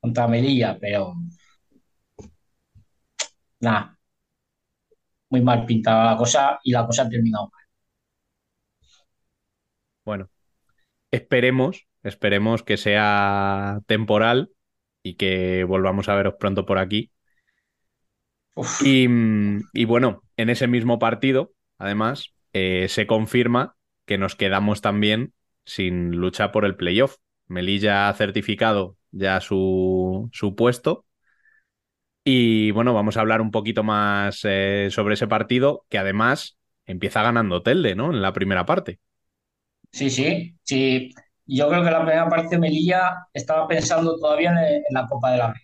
contra 0.00 0.26
Melilla, 0.28 0.78
pero 0.80 1.14
nada, 3.60 3.96
muy 5.30 5.40
mal 5.42 5.64
pintada 5.66 6.04
la 6.12 6.16
cosa 6.16 6.58
y 6.64 6.72
la 6.72 6.84
cosa 6.86 7.02
ha 7.02 7.08
terminado 7.08 7.48
mal. 7.52 7.62
Bueno, 10.04 10.30
esperemos, 11.12 11.86
esperemos 12.02 12.62
que 12.62 12.76
sea 12.76 13.80
temporal 13.86 14.52
y 15.02 15.14
que 15.16 15.64
volvamos 15.64 16.08
a 16.08 16.16
veros 16.16 16.36
pronto 16.38 16.66
por 16.66 16.78
aquí. 16.78 17.12
Y, 18.84 19.06
y 19.74 19.84
bueno, 19.84 20.22
en 20.36 20.48
ese 20.50 20.66
mismo 20.66 20.98
partido, 20.98 21.52
además, 21.78 22.34
eh, 22.52 22.86
se 22.88 23.06
confirma 23.06 23.76
que 24.06 24.18
nos 24.18 24.34
quedamos 24.34 24.80
también 24.80 25.34
sin 25.64 26.12
lucha 26.12 26.52
por 26.52 26.64
el 26.64 26.76
playoff. 26.76 27.16
Melilla 27.48 28.08
ha 28.08 28.14
certificado 28.14 28.96
ya 29.12 29.40
su, 29.40 30.28
su 30.32 30.54
puesto. 30.56 31.04
Y 32.24 32.72
bueno, 32.72 32.92
vamos 32.94 33.16
a 33.16 33.20
hablar 33.20 33.40
un 33.40 33.50
poquito 33.52 33.84
más 33.84 34.40
eh, 34.44 34.88
sobre 34.90 35.14
ese 35.14 35.28
partido, 35.28 35.86
que 35.88 35.98
además 35.98 36.58
empieza 36.86 37.22
ganando 37.22 37.62
Telde, 37.62 37.94
¿no? 37.94 38.10
En 38.12 38.20
la 38.22 38.32
primera 38.32 38.66
parte. 38.66 38.98
Sí, 39.92 40.10
sí, 40.10 40.56
sí. 40.64 41.10
Yo 41.46 41.68
creo 41.68 41.82
que 41.84 41.90
la 41.90 42.00
primera 42.02 42.28
parte 42.28 42.58
Melilla 42.58 43.28
estaba 43.32 43.66
pensando 43.68 44.16
todavía 44.18 44.50
en, 44.50 44.58
en 44.58 44.82
la 44.90 45.06
Copa 45.06 45.32
de 45.32 45.38
la 45.38 45.52
Rey. 45.52 45.62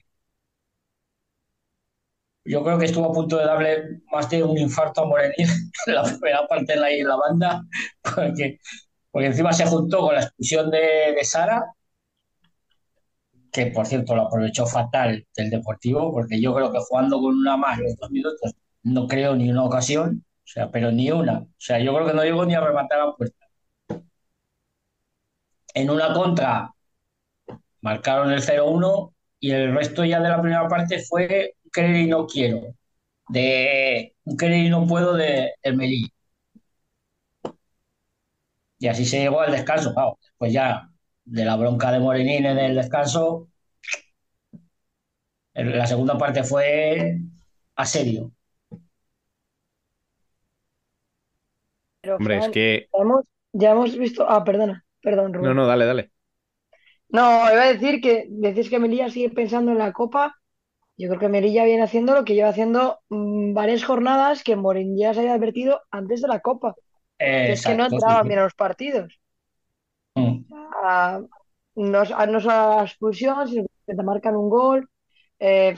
Yo 2.45 2.65
creo 2.65 2.79
que 2.79 2.87
estuvo 2.87 3.07
a 3.11 3.13
punto 3.13 3.39
de 3.39 3.45
darle 3.45 4.01
más 4.11 4.29
de 4.31 4.43
un 4.43 4.59
infarto 4.59 5.03
a 5.03 5.07
Morenín 5.07 5.47
en 5.87 5.95
la 5.95 6.03
primera 6.03 6.47
parte 6.49 6.73
de 6.75 6.81
la, 6.81 6.87
de 6.89 7.05
la 7.05 7.17
banda, 7.17 7.63
porque, 8.03 8.59
porque 9.13 9.29
encima 9.29 9.53
se 9.53 9.67
juntó 9.67 10.01
con 10.01 10.15
la 10.17 10.23
expulsión 10.23 10.71
de, 10.71 11.15
de 11.17 11.25
Sara, 11.25 11.65
que 13.53 13.67
por 13.67 13.87
cierto 13.87 14.17
lo 14.17 14.23
aprovechó 14.23 14.67
fatal 14.67 15.27
del 15.37 15.51
Deportivo, 15.51 16.13
porque 16.13 16.41
yo 16.41 16.55
creo 16.55 16.73
que 16.73 16.79
jugando 16.81 17.21
con 17.21 17.37
una 17.37 17.57
más 17.57 17.79
los 17.79 17.97
dos 17.97 18.11
minutos 18.11 18.55
no 18.83 19.07
creo 19.07 19.37
ni 19.37 19.51
una 19.51 19.65
ocasión, 19.65 20.25
o 20.39 20.47
sea, 20.47 20.71
pero 20.71 20.91
ni 20.91 21.11
una. 21.11 21.41
O 21.41 21.49
sea, 21.59 21.79
yo 21.81 21.95
creo 21.95 22.07
que 22.07 22.15
no 22.15 22.25
llegó 22.25 22.45
ni 22.45 22.55
a 22.55 22.61
rematar 22.61 23.01
a 23.01 23.13
puerta. 23.15 23.47
En 25.75 25.91
una 25.91 26.13
contra 26.15 26.73
marcaron 27.81 28.33
el 28.33 28.43
0-1 28.43 29.13
y 29.41 29.51
el 29.53 29.75
resto 29.75 30.05
ya 30.05 30.21
de 30.21 30.29
la 30.29 30.41
primera 30.41 30.69
parte 30.69 31.01
fue 31.01 31.55
querer 31.73 31.97
y 31.97 32.07
no 32.07 32.27
quiero, 32.27 32.75
de 33.29 34.15
un 34.25 34.37
querer 34.37 34.59
y 34.67 34.71
no 34.71 34.87
puedo 34.87 35.15
de, 35.15 35.53
del 35.63 35.77
Melilla. 35.77 36.09
Y 38.83 38.89
así 38.89 39.05
se 39.07 39.21
llegó 39.21 39.41
al 39.41 39.53
descanso, 39.53 39.95
claro. 39.95 40.19
Después 40.21 40.53
ya 40.53 40.91
de 41.25 41.45
la 41.45 41.55
bronca 41.57 41.93
de 41.93 42.01
Morenín 42.01 42.47
en 42.47 42.59
el 42.59 42.75
descanso, 42.75 43.49
la 45.55 45.87
segunda 45.87 46.19
parte 46.19 46.43
fue 46.45 47.19
a 47.77 47.87
serio. 47.87 48.33
Pero, 52.01 52.17
Hombre, 52.19 52.39
es 52.39 52.49
que... 52.49 52.89
ya 52.93 53.03
hemos, 53.03 53.25
ya 53.53 53.71
hemos 53.73 53.97
visto. 53.97 54.27
Ah, 54.29 54.45
perdona, 54.45 54.85
perdón, 55.03 55.33
No, 55.33 55.39
Rubén. 55.39 55.55
no, 55.55 55.67
dale, 55.67 55.85
dale. 55.87 56.13
No, 57.09 57.23
iba 57.53 57.63
a 57.65 57.73
decir 57.73 58.01
que 58.01 58.27
decís 58.31 58.71
que 58.71 58.79
Melilla 58.79 59.09
sigue 59.11 59.31
pensando 59.31 59.73
en 59.73 59.79
la 59.79 59.93
Copa. 59.93 60.37
Yo 60.99 61.09
creo 61.09 61.21
que 61.21 61.29
Melilla 61.29 61.65
viene 61.65 61.83
haciendo 61.85 62.15
lo 62.15 62.25
que 62.25 62.35
lleva 62.35 62.51
haciendo 62.51 63.01
mm, 63.11 63.55
varias 63.55 63.85
jornadas 63.85 64.43
que 64.45 64.57
Morín 64.57 64.97
ya 64.99 65.15
se 65.15 65.21
había 65.21 65.35
advertido 65.35 65.83
antes 65.91 66.23
de 66.23 66.29
la 66.29 66.41
Copa, 66.41 66.77
es 67.23 67.65
que 67.65 67.75
no 67.75 67.87
entraban 67.87 68.23
sí. 68.23 68.29
bien 68.29 68.41
a 68.41 68.45
los 68.45 68.55
partidos. 68.55 69.19
Mm. 70.15 70.45
Ah, 70.83 71.21
no, 71.75 72.05
no 72.05 72.41
solo 72.41 72.53
a 72.53 72.77
la 72.77 72.83
expulsión, 72.85 73.49
sino 73.49 73.67
que 73.87 73.95
te 73.95 74.03
marcan 74.03 74.37
un 74.37 74.51
gol. 74.51 74.89
Eh, 75.39 75.77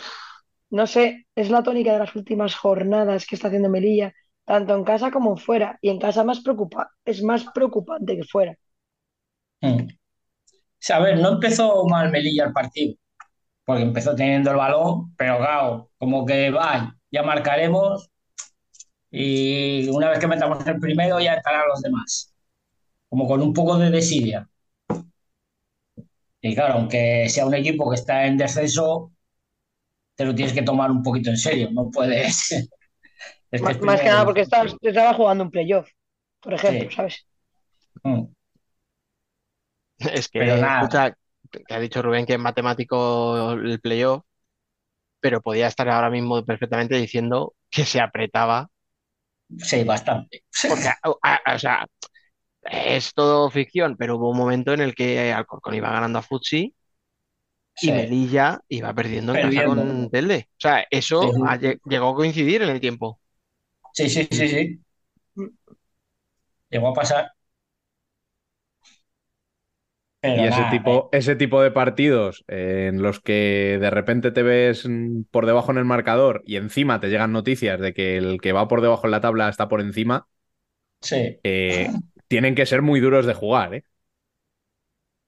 no 0.71 0.87
sé, 0.87 1.27
es 1.35 1.51
la 1.51 1.63
tónica 1.63 1.93
de 1.93 2.01
las 2.01 2.17
últimas 2.17 2.55
jornadas 2.55 3.27
que 3.27 3.37
está 3.37 3.49
haciendo 3.49 3.69
Melilla, 3.69 4.13
tanto 4.45 4.75
en 4.75 4.85
casa 4.85 5.11
como 5.11 5.37
fuera. 5.37 5.79
Y 5.81 5.91
en 5.91 5.99
casa 5.99 6.25
más 6.25 6.41
preocupa, 6.41 6.91
es 7.05 7.23
más 7.23 7.45
preocupante 7.55 8.17
que 8.17 8.25
fuera. 8.25 8.57
Mm. 9.61 9.87
O 9.87 10.87
sea, 10.87 10.97
a 10.97 11.01
ver, 11.01 11.19
no 11.19 11.33
empezó 11.35 11.87
mal 11.87 12.11
Melilla 12.11 12.45
el 12.47 12.53
partido, 12.53 12.97
porque 13.65 13.83
empezó 13.83 14.15
teniendo 14.15 14.51
el 14.51 14.57
balón, 14.57 15.15
pero 15.17 15.39
claro, 15.39 15.91
como 15.99 16.27
que 16.27 16.51
va, 16.51 16.95
ya 17.11 17.23
marcaremos 17.23 18.11
y 19.17 19.89
una 19.91 20.11
vez 20.11 20.19
que 20.19 20.27
metamos 20.27 20.67
el 20.67 20.81
primero 20.81 21.21
ya 21.21 21.35
estarán 21.35 21.69
los 21.69 21.81
demás, 21.83 22.35
como 23.09 23.27
con 23.29 23.43
un 23.43 23.53
poco 23.55 23.79
de 23.79 23.91
desidia. 23.91 24.49
Y 26.41 26.55
claro, 26.55 26.75
aunque 26.75 27.29
sea 27.29 27.47
un 27.47 27.55
equipo 27.55 27.89
que 27.91 27.97
está 27.97 28.27
en 28.27 28.37
descenso, 28.37 29.13
te 30.17 30.25
lo 30.25 30.35
tienes 30.35 30.55
que 30.55 30.63
tomar 30.63 30.91
un 30.91 31.03
poquito 31.03 31.31
en 31.31 31.37
serio, 31.37 31.71
no 31.73 31.91
puedes. 31.91 32.51
Es 33.51 33.61
que 33.61 33.67
Má- 33.67 33.71
es 33.71 33.81
Más 33.83 34.01
que 34.01 34.07
nada 34.09 34.25
porque 34.25 34.41
estás- 34.41 34.75
estaba 34.81 35.15
jugando 35.15 35.45
un 35.45 35.51
playoff, 35.51 35.89
por 36.41 36.55
ejemplo, 36.55 36.91
Sí. 36.91 36.97
¿sabes? 36.97 37.27
Mm. 38.03 38.25
Es 39.99 40.29
que, 40.29 40.41
Pero 40.41 40.57
nada. 40.57 40.81
escucha, 40.83 41.17
te 41.51 41.75
ha 41.75 41.79
dicho 41.79 42.03
Rubén 42.03 42.27
que 42.27 42.35
es 42.35 42.39
matemático 42.39 43.53
el 43.53 43.81
playoff, 43.81 44.25
pero 45.21 45.41
podía 45.41 45.67
estar 45.69 45.89
ahora 45.89 46.11
mismo 46.11 46.45
perfectamente 46.45 46.97
diciendo 46.97 47.55
que 47.71 47.85
se 47.85 48.01
apretaba. 48.01 48.69
Sí, 49.59 49.85
bastante. 49.85 50.45
Porque, 50.67 50.89
a- 50.89 50.99
a- 51.23 51.55
o 51.55 51.59
sea, 51.59 51.87
es 52.65 53.15
todo 53.15 53.51
ficción, 53.51 53.97
pero 53.99 54.17
hubo 54.17 54.31
un 54.33 54.39
momento 54.39 54.73
en 54.75 54.81
el 54.83 54.95
que 54.97 55.33
Alcorcón 55.33 55.75
iba 55.75 55.91
ganando 55.93 56.19
a 56.21 56.23
Futsi 56.23 56.75
y 57.81 57.87
Sí. 57.87 57.93
Melilla 57.93 58.61
iba 58.69 58.95
perdiendo 58.95 59.33
en 59.33 59.39
casa 59.39 59.63
con 59.65 60.09
Telde. 60.11 60.49
O 60.53 60.55
sea, 60.61 60.85
eso 60.91 61.33
Sí, 61.33 61.43
ha 61.45 61.57
llegó 61.59 62.11
a 62.11 62.15
coincidir 62.15 62.63
en 62.63 62.71
el 62.71 62.81
tiempo. 62.81 63.21
Sí, 63.93 64.09
sí, 64.11 64.29
sí, 64.31 64.49
sí. 64.49 64.81
Llegó 66.71 66.89
a 66.89 66.95
pasar. 66.95 67.33
Pero 70.25 70.37
Y 70.37 70.47
ese 70.47 70.65
nada, 70.65 70.67
tipo, 70.67 71.09
ese 71.13 71.37
tipo 71.37 71.63
de 71.63 71.71
partidos 71.71 72.45
eh, 72.49 72.89
en 72.91 73.03
los 73.03 73.21
que 73.21 73.79
de 73.81 73.91
repente 73.91 74.33
te 74.33 74.43
ves 74.43 74.87
por 75.31 75.47
debajo 75.47 75.71
en 75.73 75.79
el 75.79 75.85
marcador 75.85 76.43
y 76.45 76.57
encima 76.57 77.01
te 77.01 77.09
llegan 77.09 77.33
noticias 77.33 77.81
de 77.81 77.95
que 77.95 78.17
el 78.17 78.41
que 78.41 78.53
va 78.53 78.67
por 78.69 78.81
debajo 78.83 79.07
en 79.07 79.13
la 79.13 79.21
tabla 79.21 79.49
está 79.49 79.69
por 79.69 79.81
encima, 79.81 80.27
Sí, 81.01 81.41
eh, 81.43 81.97
tienen 82.29 82.55
que 82.55 82.67
ser 82.67 82.83
muy 82.83 83.01
duros 83.01 83.27
de 83.27 83.35
jugar, 83.35 83.75
¿eh? 83.75 83.85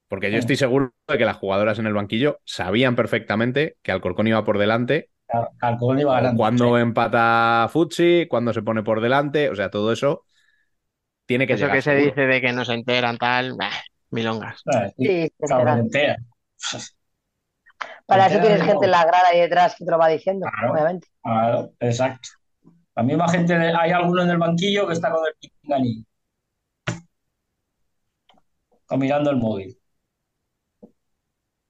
Porque 0.08 0.30
yo 0.32 0.38
Sí. 0.38 0.40
estoy 0.40 0.56
seguro 0.56 0.92
de 1.08 1.18
que 1.18 1.24
las 1.24 1.36
jugadoras 1.36 1.78
en 1.78 1.86
el 1.86 1.94
banquillo 1.94 2.40
sabían 2.44 2.96
perfectamente 2.96 3.76
que 3.82 3.92
Alcorcón 3.92 4.26
iba 4.28 4.44
por 4.44 4.58
delante, 4.58 5.10
Alcorcón 5.60 6.00
iba 6.00 6.14
ganando. 6.14 6.42
cuando 6.42 6.78
sí. 6.78 6.78
empata 6.78 7.68
Futsi, 7.72 8.26
cuando 8.28 8.52
se 8.52 8.62
pone 8.62 8.82
por 8.82 9.00
delante, 9.00 9.50
o 9.50 9.54
sea, 9.56 9.70
todo 9.70 9.92
eso 9.92 10.24
tiene 11.26 11.46
que 11.46 11.56
Eso 11.56 11.66
llegar 11.66 11.72
que 11.72 11.82
se 11.82 11.94
seguro. 11.94 12.02
dice 12.02 12.22
de 12.26 12.40
que 12.40 12.52
no 12.52 12.64
se 12.64 12.74
enteran, 12.74 13.18
tal, 13.18 13.54
bah, 13.56 13.70
milongas. 14.16 14.62
Ah, 14.66 14.88
sí, 14.96 15.06
Sí. 15.06 16.78
Para 18.06 18.26
eso 18.26 18.40
tienes 18.40 18.62
gente 18.62 18.84
en 18.86 18.90
la 18.90 19.04
grada 19.04 19.28
ahí 19.32 19.40
detrás 19.40 19.74
que 19.76 19.84
te 19.84 19.90
lo 19.90 19.98
va 19.98 20.08
diciendo, 20.08 20.46
Claro. 20.50 20.72
obviamente. 20.72 21.08
Claro, 21.22 21.72
exacto. 21.80 22.28
La 22.96 23.02
misma 23.02 23.28
gente, 23.28 23.58
de- 23.58 23.74
hay 23.76 23.90
alguno 23.92 24.22
en 24.22 24.30
el 24.30 24.38
banquillo 24.38 24.86
que 24.86 24.94
está 24.94 25.10
con 25.10 25.22
el 25.26 25.34
pinganillo, 25.62 26.04
o 28.88 28.96
mirando 28.96 29.30
el 29.30 29.36
móvil. 29.36 29.78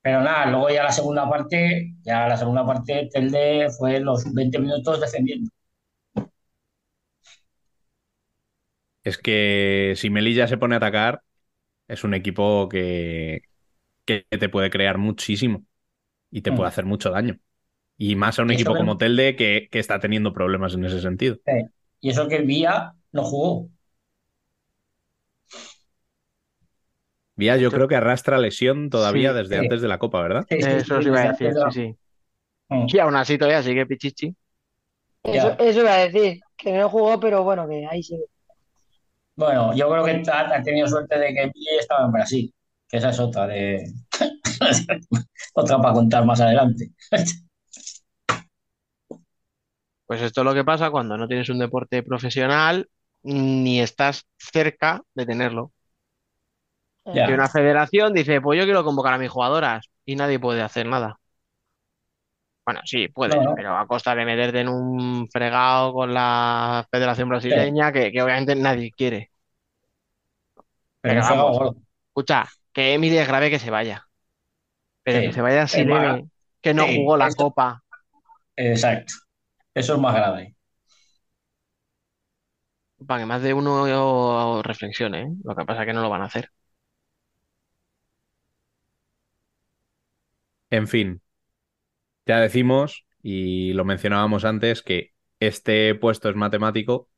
Pero 0.01 0.23
nada, 0.23 0.47
luego 0.47 0.70
ya 0.70 0.85
la 0.85 0.93
segunda 0.93 1.28
parte, 1.28 1.94
ya 2.02 2.28
la 2.28 2.36
segunda 2.36 2.64
parte, 2.64 3.09
Telde 3.12 3.68
fue 3.77 4.01
los 4.01 4.32
20 4.32 4.59
minutos 4.59 5.01
defendiendo. 5.01 5.51
Es 9.05 9.18
que 9.18 9.94
si 9.97 10.10
Melilla 10.10 10.48
se 10.48 10.59
pone 10.59 10.74
a 10.74 10.78
atacar, 10.78 11.23
es 11.88 12.04
un 12.04 12.14
equipo 12.14 12.68
que, 12.68 13.42
que 14.06 14.26
te 14.30 14.48
puede 14.48 14.70
crear 14.70 14.98
muchísimo 14.98 15.64
y 16.30 16.42
te 16.42 16.50
Mm. 16.50 16.54
puede 16.54 16.68
hacer 16.68 16.86
mucho 16.86 17.10
daño. 17.10 17.38
Y 17.98 18.16
más 18.16 18.38
a 18.38 18.42
un 18.44 18.52
equipo 18.52 18.74
que- 18.74 18.78
como 18.78 18.98
Telde 18.98 19.36
que, 19.36 19.68
que 19.72 19.78
está 19.80 20.00
teniendo 20.00 20.32
problemas 20.34 20.74
en 20.74 20.84
ese 20.86 21.00
sentido. 21.02 21.38
Sí. 21.46 21.52
Y 22.00 22.10
eso 22.10 22.28
que 22.28 22.40
Vía 22.42 22.94
no 23.12 23.24
jugó. 23.24 23.70
Vía, 27.36 27.56
yo 27.56 27.72
creo 27.72 27.88
que 27.88 27.96
arrastra 27.96 28.38
lesión 28.38 28.88
todavía 28.90 29.32
Sí, 29.32 29.34
desde 29.34 29.58
sí. 29.58 29.58
antes 29.58 29.80
de 29.82 29.88
la 29.88 29.98
Copa, 29.98 30.22
¿verdad? 30.22 30.48
Sí, 30.48 30.62
sí, 30.62 30.80
Eso 30.80 30.84
sí, 30.84 30.98
os 30.98 31.06
iba 31.06 31.20
a 31.22 31.26
decir, 31.28 31.56
sí, 31.56 31.70
sí. 31.70 31.96
Mm. 32.68 32.86
Y 32.86 32.98
aún 32.98 33.16
así 33.16 33.38
todavía 33.38 33.62
sigue 33.62 33.86
Pichichi. 33.86 34.36
Eso, 35.22 35.56
eso 35.58 35.80
iba 35.80 35.94
a 35.94 35.98
decir, 36.08 36.40
que 36.56 36.72
no 36.78 36.88
jugó, 36.90 37.20
pero 37.20 37.44
bueno, 37.44 37.68
que 37.68 37.86
ahí 37.86 38.02
sí. 38.02 38.18
Bueno, 39.36 39.74
yo 39.74 39.90
creo 39.90 40.04
que 40.04 40.22
ha, 40.30 40.56
ha 40.56 40.62
tenido 40.62 40.86
suerte 40.88 41.18
de 41.18 41.34
que 41.34 41.50
Villa 41.54 41.70
estaba 41.80 42.06
en 42.06 42.12
Brasil, 42.12 42.54
que 42.88 42.96
esa 42.96 43.10
es 43.10 43.20
otra 43.20 43.46
de 43.46 43.84
otra 45.54 45.78
para 45.80 45.94
contar 45.94 46.24
más 46.24 46.40
adelante. 46.40 46.90
Pues 50.06 50.22
esto 50.22 50.40
es 50.40 50.44
lo 50.44 50.54
que 50.54 50.64
pasa 50.64 50.90
cuando 50.90 51.16
no 51.16 51.28
tienes 51.28 51.48
un 51.48 51.58
deporte 51.58 52.02
profesional 52.02 52.88
ni 53.22 53.80
estás 53.80 54.24
cerca 54.38 55.02
de 55.14 55.26
tenerlo. 55.26 55.72
Que 57.24 57.32
una 57.34 57.48
federación 57.48 58.12
dice, 58.14 58.40
pues 58.40 58.58
yo 58.58 58.64
quiero 58.64 58.84
convocar 58.84 59.14
a 59.14 59.18
mis 59.18 59.30
jugadoras 59.30 59.86
y 60.04 60.16
nadie 60.16 60.38
puede 60.38 60.62
hacer 60.62 60.86
nada. 60.86 61.18
Bueno, 62.66 62.80
sí, 62.84 63.06
puedes, 63.09 63.36
No, 63.36 63.43
no. 63.44 63.55
pero 63.55 63.76
a 63.78 63.86
costa 63.86 64.12
de 64.16 64.24
meterte 64.24 64.59
en 64.60 64.68
un 64.68 65.28
fregado 65.30 65.93
con 65.93 66.12
la 66.12 66.84
Federación 66.90 67.28
Brasileña 67.28 67.93
que, 67.93 68.10
que 68.10 68.20
obviamente 68.20 68.56
nadie 68.56 68.90
quiere. 68.90 69.30
Pero 71.01 71.20
vamos, 71.20 71.76
escucha, 72.09 72.44
que 72.72 72.94
Emily 72.94 73.18
es 73.18 73.28
grave 73.28 73.51
que 73.51 73.60
se 73.60 73.70
vaya, 73.70 74.05
pero 75.05 75.20
Sí. 75.20 75.26
que 75.28 75.32
se 75.32 75.43
vaya 75.43 75.62
Es 75.62 75.86
más- 75.86 76.02
leve, 76.16 76.28
que 76.60 76.74
no 76.74 76.84
sí, 76.86 76.97
jugó 76.97 77.16
la 77.16 77.28
esto- 77.28 77.44
Copa. 77.44 77.80
Exacto. 78.56 79.14
Eso 79.72 79.94
es 79.94 80.01
más 80.01 80.14
grave. 80.16 80.56
Para 83.06 83.20
que 83.20 83.26
más 83.26 83.43
de 83.43 83.55
uno 83.55 84.60
reflexione, 84.62 85.22
¿eh? 85.22 85.28
Lo 85.44 85.55
que 85.55 85.64
pasa 85.64 85.82
es 85.82 85.86
que 85.86 85.93
no 85.93 86.02
lo 86.02 86.10
van 86.10 86.22
a 86.22 86.24
hacer. 86.24 86.51
En 90.70 90.86
fin, 90.88 91.20
ya 92.26 92.40
decimos, 92.40 93.06
y 93.22 93.72
lo 93.72 93.84
mencionábamos 93.84 94.44
antes, 94.44 94.82
que 94.82 95.12
este 95.40 95.94
puesto 95.94 96.28
es 96.28 96.36
matemático 96.36 97.08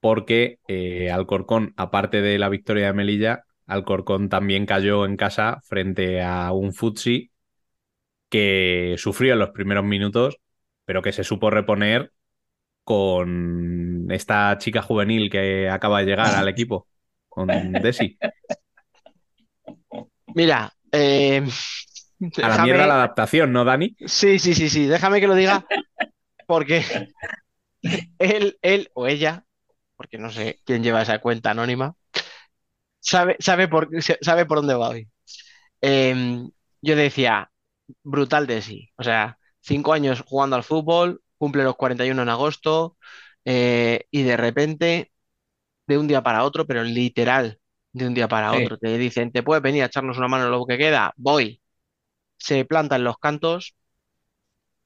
porque 0.00 0.58
eh, 0.66 1.12
Alcorcón, 1.12 1.74
aparte 1.76 2.22
de 2.22 2.36
la 2.36 2.48
victoria 2.48 2.86
de 2.86 2.92
Melilla, 2.92 3.44
Alcorcón 3.66 4.28
también 4.28 4.66
cayó 4.66 5.06
en 5.06 5.16
casa 5.16 5.60
frente 5.62 6.20
a 6.20 6.50
un 6.52 6.74
Futsi 6.74 7.30
que 8.28 8.96
sufrió 8.98 9.34
en 9.34 9.38
los 9.38 9.50
primeros 9.50 9.84
minutos, 9.84 10.38
pero 10.84 11.02
que 11.02 11.12
se 11.12 11.22
supo 11.22 11.50
reponer 11.50 12.12
con 12.82 14.08
esta 14.10 14.58
chica 14.58 14.82
juvenil 14.82 15.30
que 15.30 15.68
acaba 15.68 16.00
de 16.00 16.06
llegar 16.06 16.34
al 16.34 16.48
equipo, 16.48 16.88
con 17.28 17.46
Desi. 17.72 18.18
Mira, 20.34 20.72
eh, 20.90 21.46
A 22.42 22.48
la 22.48 22.58
mierda 22.58 22.86
la 22.86 22.94
adaptación, 22.94 23.52
¿no, 23.52 23.64
Dani? 23.64 23.96
Sí, 24.06 24.38
sí, 24.38 24.54
sí, 24.54 24.68
sí, 24.68 24.86
déjame 24.86 25.20
que 25.20 25.26
lo 25.26 25.34
diga 25.34 25.64
porque 26.46 26.84
él, 28.18 28.58
él 28.62 28.90
o 28.94 29.06
ella, 29.06 29.44
porque 29.96 30.18
no 30.18 30.30
sé 30.30 30.60
quién 30.64 30.82
lleva 30.82 31.02
esa 31.02 31.18
cuenta 31.20 31.50
anónima, 31.50 31.96
sabe, 33.00 33.36
sabe 33.40 33.68
por, 33.68 33.88
sabe 34.20 34.46
por 34.46 34.58
dónde 34.58 34.74
va 34.74 34.90
hoy. 34.90 35.08
Eh, 35.82 36.44
yo 36.82 36.96
decía, 36.96 37.50
brutal 38.04 38.48
de 38.48 38.62
sí, 38.62 38.90
o 38.96 39.04
sea, 39.04 39.38
cinco 39.62 39.94
años 39.94 40.22
jugando 40.26 40.56
al 40.56 40.64
fútbol, 40.64 41.22
cumple 41.38 41.64
los 41.64 41.76
41 41.76 42.22
en 42.22 42.30
agosto 42.30 42.98
eh, 43.46 44.06
y 44.12 44.24
de 44.24 44.38
repente, 44.38 45.12
de 45.88 45.98
un 45.98 46.08
día 46.08 46.22
para 46.24 46.44
otro, 46.44 46.66
pero 46.66 46.84
literal, 46.84 47.60
de 47.92 48.08
un 48.08 48.14
día 48.14 48.28
para 48.28 48.52
Sí. 48.52 48.56
otro, 48.56 48.78
te 48.78 48.98
dicen, 48.98 49.32
¿te 49.32 49.44
puedes 49.44 49.62
venir 49.64 49.84
a 49.84 49.86
echarnos 49.88 50.18
una 50.18 50.28
mano 50.28 50.46
en 50.46 50.52
lo 50.52 50.66
que 50.66 50.78
queda? 50.78 51.14
Voy. 51.18 51.61
Se 52.42 52.64
planta 52.66 52.96
en 52.96 53.04
los 53.04 53.16
cantos, 53.18 53.74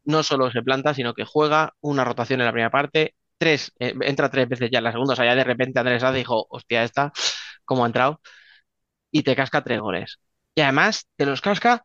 no 0.04 0.22
solo 0.22 0.50
se 0.50 0.62
planta, 0.62 0.94
sino 0.94 1.14
que 1.14 1.24
juega 1.24 1.74
una 1.80 2.04
rotación 2.04 2.40
en 2.40 2.46
la 2.46 2.52
primera 2.52 2.70
parte, 2.70 3.14
tres, 3.38 3.72
eh, 3.78 3.94
entra 4.02 4.30
tres 4.30 4.48
veces 4.48 4.70
ya 4.70 4.78
en 4.78 4.84
la 4.84 4.92
segunda, 4.92 5.14
o 5.14 5.16
sea, 5.16 5.24
ya 5.26 5.34
de 5.34 5.44
repente 5.44 5.78
Andrés 5.80 6.02
Sá 6.02 6.12
dijo, 6.12 6.46
hostia, 6.50 6.84
esta, 6.84 7.12
¿cómo 7.64 7.84
ha 7.84 7.86
entrado? 7.88 8.20
Y 9.10 9.22
te 9.24 9.36
casca 9.36 9.64
tres 9.64 9.80
goles. 9.80 10.20
Y 10.54 10.62
además 10.62 11.06
te 11.16 11.26
los 11.26 11.40
casca, 11.42 11.84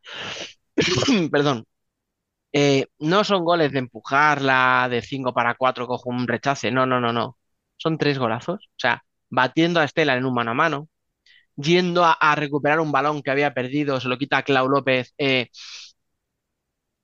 perdón, 1.32 1.66
eh, 2.54 2.88
no 3.00 3.24
son 3.24 3.46
goles 3.46 3.72
de 3.72 3.80
empujarla, 3.80 4.88
de 4.90 5.02
5 5.02 5.34
para 5.34 5.56
4 5.56 5.88
cojo 5.88 6.10
un 6.10 6.28
rechace, 6.28 6.72
no, 6.72 6.86
no, 6.86 7.00
no, 7.02 7.14
no. 7.14 7.38
Son 7.78 7.98
tres 7.98 8.20
golazos, 8.20 8.66
o 8.68 8.80
sea, 8.80 9.04
batiendo 9.30 9.80
a 9.80 9.86
Estela 9.86 10.16
en 10.18 10.26
un 10.26 10.34
mano 10.36 10.52
a 10.52 10.54
mano, 10.56 10.90
yendo 11.56 12.04
a, 12.06 12.36
recuperar 12.36 12.80
un 12.80 12.92
balón 12.92 13.22
que 13.22 13.32
había 13.32 13.54
perdido, 13.54 14.00
se 14.00 14.08
lo 14.10 14.18
quita 14.18 14.38
a 14.38 14.44
Clau 14.44 14.68
López, 14.70 15.14
eh, 15.18 15.50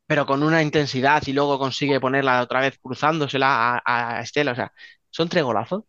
pero 0.06 0.26
con 0.26 0.44
una 0.44 0.62
intensidad 0.64 1.22
y 1.28 1.34
luego 1.34 1.60
consigue 1.60 2.00
ponerla 2.00 2.42
otra 2.42 2.62
vez 2.62 2.78
cruzándosela 2.82 3.78
a, 3.86 4.18
a 4.20 4.22
Estela. 4.22 4.54
O 4.54 4.56
sea, 4.56 4.72
son 5.10 5.30
tres 5.30 5.44
golazos 5.44 5.84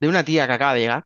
de 0.00 0.08
una 0.08 0.24
tía 0.24 0.46
que 0.46 0.52
acaba 0.52 0.74
de 0.74 0.80
llegar. 0.80 1.04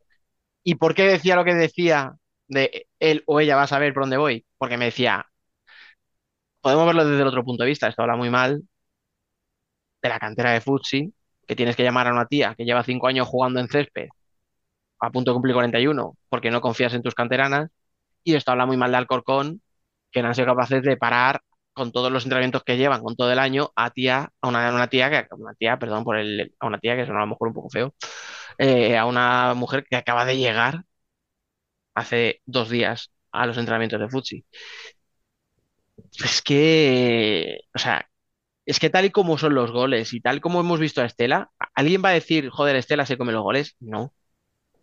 ¿Y 0.64 0.76
por 0.76 0.94
qué 0.94 1.04
decía 1.04 1.36
lo 1.36 1.44
que 1.44 1.54
decía 1.54 2.14
de 2.48 2.88
él 3.00 3.24
o 3.26 3.40
ella 3.40 3.56
va 3.56 3.64
a 3.64 3.66
saber 3.68 3.94
por 3.94 4.04
dónde 4.04 4.18
voy? 4.18 4.46
Porque 4.58 4.76
me 4.78 4.86
decía, 4.86 5.26
podemos 6.60 6.86
verlo 6.86 7.04
desde 7.06 7.22
el 7.22 7.28
otro 7.28 7.44
punto 7.44 7.62
de 7.64 7.70
vista, 7.70 7.88
esto 7.88 8.02
habla 8.02 8.16
muy 8.16 8.30
mal 8.30 8.62
de 10.02 10.08
la 10.08 10.18
cantera 10.18 10.52
de 10.52 10.60
Futsi, 10.60 11.12
que 11.46 11.56
tienes 11.56 11.76
que 11.76 11.82
llamar 11.82 12.06
a 12.08 12.12
una 12.12 12.26
tía 12.26 12.54
que 12.56 12.64
lleva 12.64 12.82
cinco 12.84 13.06
años 13.08 13.28
jugando 13.28 13.60
en 13.60 13.68
césped, 13.68 14.08
a 15.00 15.10
punto 15.10 15.30
de 15.30 15.34
cumplir 15.34 15.54
41, 15.54 16.16
porque 16.28 16.50
no 16.50 16.60
confías 16.60 16.94
en 16.94 17.02
tus 17.02 17.14
canteranas, 17.14 17.70
y 18.24 18.34
esto 18.34 18.52
habla 18.52 18.66
muy 18.66 18.76
mal 18.76 18.90
de 18.92 18.98
Alcorcón, 18.98 19.62
que 20.10 20.22
no 20.22 20.28
han 20.28 20.34
sido 20.34 20.46
capaces 20.48 20.82
de 20.82 20.96
parar 20.96 21.40
con 21.74 21.92
todos 21.92 22.12
los 22.12 22.24
entrenamientos 22.24 22.64
que 22.64 22.76
llevan, 22.78 23.02
con 23.02 23.16
todo 23.16 23.32
el 23.32 23.38
año, 23.38 23.70
a 23.76 23.90
tía, 23.90 24.30
a 24.40 24.48
una, 24.48 24.74
una 24.74 24.88
tía 24.88 25.10
que, 25.10 25.26
una 25.36 25.54
tía, 25.54 25.78
perdón 25.78 26.04
por 26.04 26.18
el, 26.18 26.54
a 26.60 26.66
una 26.66 26.78
tía 26.78 26.96
que 26.96 27.04
suena 27.06 27.20
a 27.20 27.24
lo 27.24 27.30
mejor 27.30 27.48
un 27.48 27.54
poco 27.54 27.70
feo, 27.70 27.94
eh, 28.58 28.96
a 28.98 29.06
una 29.06 29.54
mujer 29.54 29.84
que 29.88 29.96
acaba 29.96 30.24
de 30.26 30.36
llegar 30.38 30.84
hace 31.94 32.40
dos 32.46 32.70
días 32.70 33.10
a 33.32 33.46
los 33.46 33.58
entrenamientos 33.58 34.00
de 34.00 34.08
Futsi. 34.08 34.44
Es 36.24 36.42
que, 36.42 37.58
o 37.74 37.78
sea, 37.78 38.08
es 38.66 38.80
que 38.80 38.90
tal 38.90 39.06
y 39.06 39.10
como 39.12 39.38
son 39.38 39.54
los 39.54 39.72
goles 39.72 40.12
y 40.14 40.20
tal 40.20 40.40
como 40.40 40.60
hemos 40.60 40.80
visto 40.80 41.02
a 41.02 41.06
Estela, 41.06 41.50
¿alguien 41.74 42.02
va 42.04 42.10
a 42.10 42.12
decir, 42.14 42.50
joder, 42.50 42.76
Estela 42.76 43.06
se 43.06 43.18
come 43.18 43.32
los 43.32 43.42
goles? 43.42 43.76
No, 43.80 44.14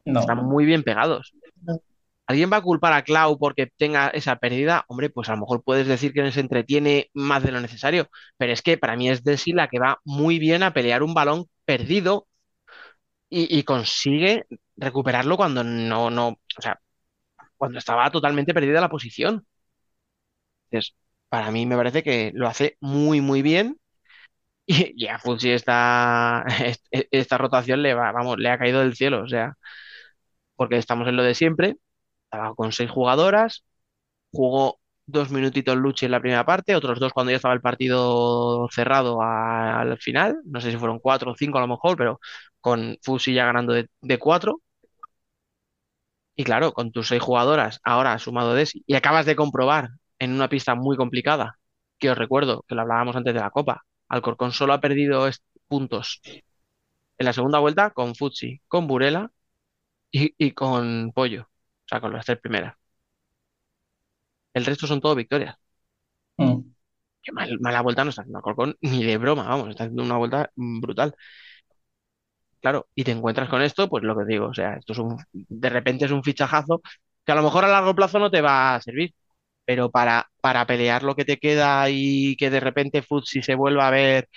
No. 0.05 0.21
están 0.21 0.39
muy 0.45 0.65
bien 0.65 0.83
pegados. 0.83 1.33
¿Alguien 2.27 2.51
va 2.51 2.57
a 2.57 2.61
culpar 2.61 2.93
a 2.93 3.03
Clau 3.03 3.37
porque 3.39 3.67
tenga 3.77 4.07
esa 4.09 4.37
pérdida? 4.37 4.85
Hombre, 4.87 5.09
pues 5.09 5.29
a 5.29 5.33
lo 5.33 5.39
mejor 5.41 5.63
puedes 5.63 5.87
decir 5.87 6.13
que 6.13 6.31
se 6.31 6.39
entretiene 6.41 7.09
más 7.13 7.43
de 7.43 7.51
lo 7.51 7.61
necesario, 7.61 8.09
pero 8.37 8.53
es 8.53 8.61
que 8.61 8.77
para 8.77 8.95
mí 8.97 9.09
es 9.09 9.23
Desi 9.23 9.51
la 9.53 9.67
que 9.67 9.79
va 9.79 9.99
muy 10.05 10.39
bien 10.39 10.63
a 10.63 10.73
pelear 10.73 11.03
un 11.03 11.13
balón 11.13 11.45
perdido 11.65 12.27
y, 13.29 13.57
y 13.59 13.63
consigue 13.63 14.45
recuperarlo 14.77 15.37
cuando 15.37 15.63
no, 15.63 16.09
no, 16.09 16.27
o 16.29 16.61
sea, 16.61 16.79
cuando 17.57 17.79
estaba 17.79 18.11
totalmente 18.11 18.53
perdida 18.53 18.81
la 18.81 18.89
posición. 18.89 19.45
Entonces, 20.69 20.95
para 21.29 21.51
mí 21.51 21.65
me 21.65 21.75
parece 21.75 22.03
que 22.03 22.31
lo 22.33 22.47
hace 22.47 22.77
muy, 22.81 23.21
muy 23.21 23.41
bien. 23.41 23.77
Y, 24.67 24.93
y 25.05 25.07
a 25.09 25.19
Futsi 25.19 25.51
esta, 25.51 26.45
est- 26.63 26.85
esta 27.11 27.37
rotación 27.37 27.81
le 27.83 27.93
va, 27.95 28.11
vamos, 28.13 28.37
le 28.39 28.49
ha 28.49 28.57
caído 28.59 28.81
del 28.81 28.95
cielo, 28.95 29.23
o 29.23 29.27
sea, 29.27 29.55
porque 30.63 30.77
estamos 30.77 31.07
en 31.09 31.17
lo 31.17 31.23
de 31.23 31.35
siempre. 31.35 31.75
Estaba 32.25 32.55
con 32.55 32.71
seis 32.71 32.89
jugadoras, 32.89 33.65
jugó 34.31 34.79
dos 35.05 35.29
minutitos 35.31 35.75
Luchi 35.77 36.05
en 36.05 36.11
la 36.11 36.21
primera 36.21 36.45
parte, 36.45 36.75
otros 36.75 36.99
dos 36.99 37.13
cuando 37.13 37.31
ya 37.31 37.37
estaba 37.37 37.53
el 37.53 37.61
partido 37.61 38.69
cerrado 38.71 39.21
al 39.21 39.97
final. 39.99 40.41
No 40.45 40.61
sé 40.61 40.71
si 40.71 40.77
fueron 40.77 40.99
cuatro 40.99 41.31
o 41.31 41.35
cinco 41.35 41.57
a 41.57 41.61
lo 41.61 41.67
mejor, 41.67 41.97
pero 41.97 42.19
con 42.61 42.97
Fusi 43.03 43.33
ya 43.33 43.45
ganando 43.45 43.73
de, 43.73 43.89
de 44.01 44.19
cuatro. 44.19 44.61
Y 46.35 46.43
claro, 46.43 46.73
con 46.73 46.91
tus 46.91 47.07
seis 47.09 47.21
jugadoras, 47.21 47.79
ahora 47.83 48.17
sumado 48.19 48.53
Desi, 48.53 48.83
y 48.87 48.95
acabas 48.95 49.25
de 49.25 49.35
comprobar 49.35 49.89
en 50.19 50.31
una 50.33 50.49
pista 50.49 50.75
muy 50.75 50.97
complicada, 50.97 51.59
que 51.99 52.09
os 52.09 52.17
recuerdo 52.17 52.63
que 52.67 52.75
lo 52.75 52.81
hablábamos 52.81 53.15
antes 53.15 53.33
de 53.33 53.39
la 53.41 53.51
Copa, 53.51 53.83
Alcorcón 54.07 54.51
solo 54.53 54.73
ha 54.73 54.81
perdido 54.81 55.29
puntos 55.67 56.21
en 57.17 57.25
la 57.25 57.33
segunda 57.33 57.59
vuelta 57.59 57.91
con 57.91 58.15
Futsi, 58.15 58.61
con 58.67 58.87
Burela 58.87 59.31
y, 60.13 60.33
y 60.39 60.53
con 60.53 61.11
Pollo, 61.13 61.43
o 61.43 61.49
sea, 61.89 62.01
con 62.01 62.13
las 62.13 62.25
tres 62.27 62.39
primeras. 62.41 62.75
El 64.53 64.65
resto 64.65 64.87
son 64.87 65.01
todo 65.01 65.15
victorias. 65.15 65.55
Mm. 66.37 66.59
Que 67.23 67.31
mal- 67.33 67.59
mala 67.61 67.81
vuelta 67.81 68.03
no 68.05 68.09
está 68.11 68.21
haciendo 68.23 68.39
Alcorcón 68.39 68.77
ni 68.81 69.03
de 69.05 69.17
broma, 69.17 69.45
vamos, 69.47 69.69
está 69.69 69.85
haciendo 69.85 70.03
una 70.03 70.17
vuelta 70.17 70.51
brutal. 70.55 71.15
Claro, 72.61 72.87
y 72.95 73.03
te 73.03 73.11
encuentras 73.11 73.49
con 73.49 73.61
esto, 73.61 73.89
pues 73.89 74.03
lo 74.03 74.15
que 74.17 74.23
digo, 74.25 74.47
o 74.47 74.53
sea, 74.53 74.75
esto 74.75 74.93
es 74.93 74.99
un, 74.99 75.17
de 75.33 75.69
repente 75.69 76.05
es 76.05 76.11
un 76.11 76.23
fichajazo 76.23 76.81
que 77.25 77.31
a 77.33 77.35
lo 77.35 77.43
mejor 77.43 77.65
a 77.65 77.67
largo 77.67 77.93
plazo 77.93 78.19
no 78.19 78.31
te 78.31 78.39
va 78.41 78.75
a 78.75 78.81
servir, 78.81 79.13
pero 79.65 79.91
para, 79.91 80.29
para 80.41 80.65
pelear 80.67 81.03
lo 81.03 81.15
que 81.15 81.25
te 81.25 81.37
queda 81.39 81.89
y 81.89 82.35
que 82.37 82.49
de 82.49 82.59
repente 82.61 83.01
Futsi 83.01 83.41
se 83.43 83.55
vuelva 83.55 83.87
a 83.87 83.91
ver 83.91 84.29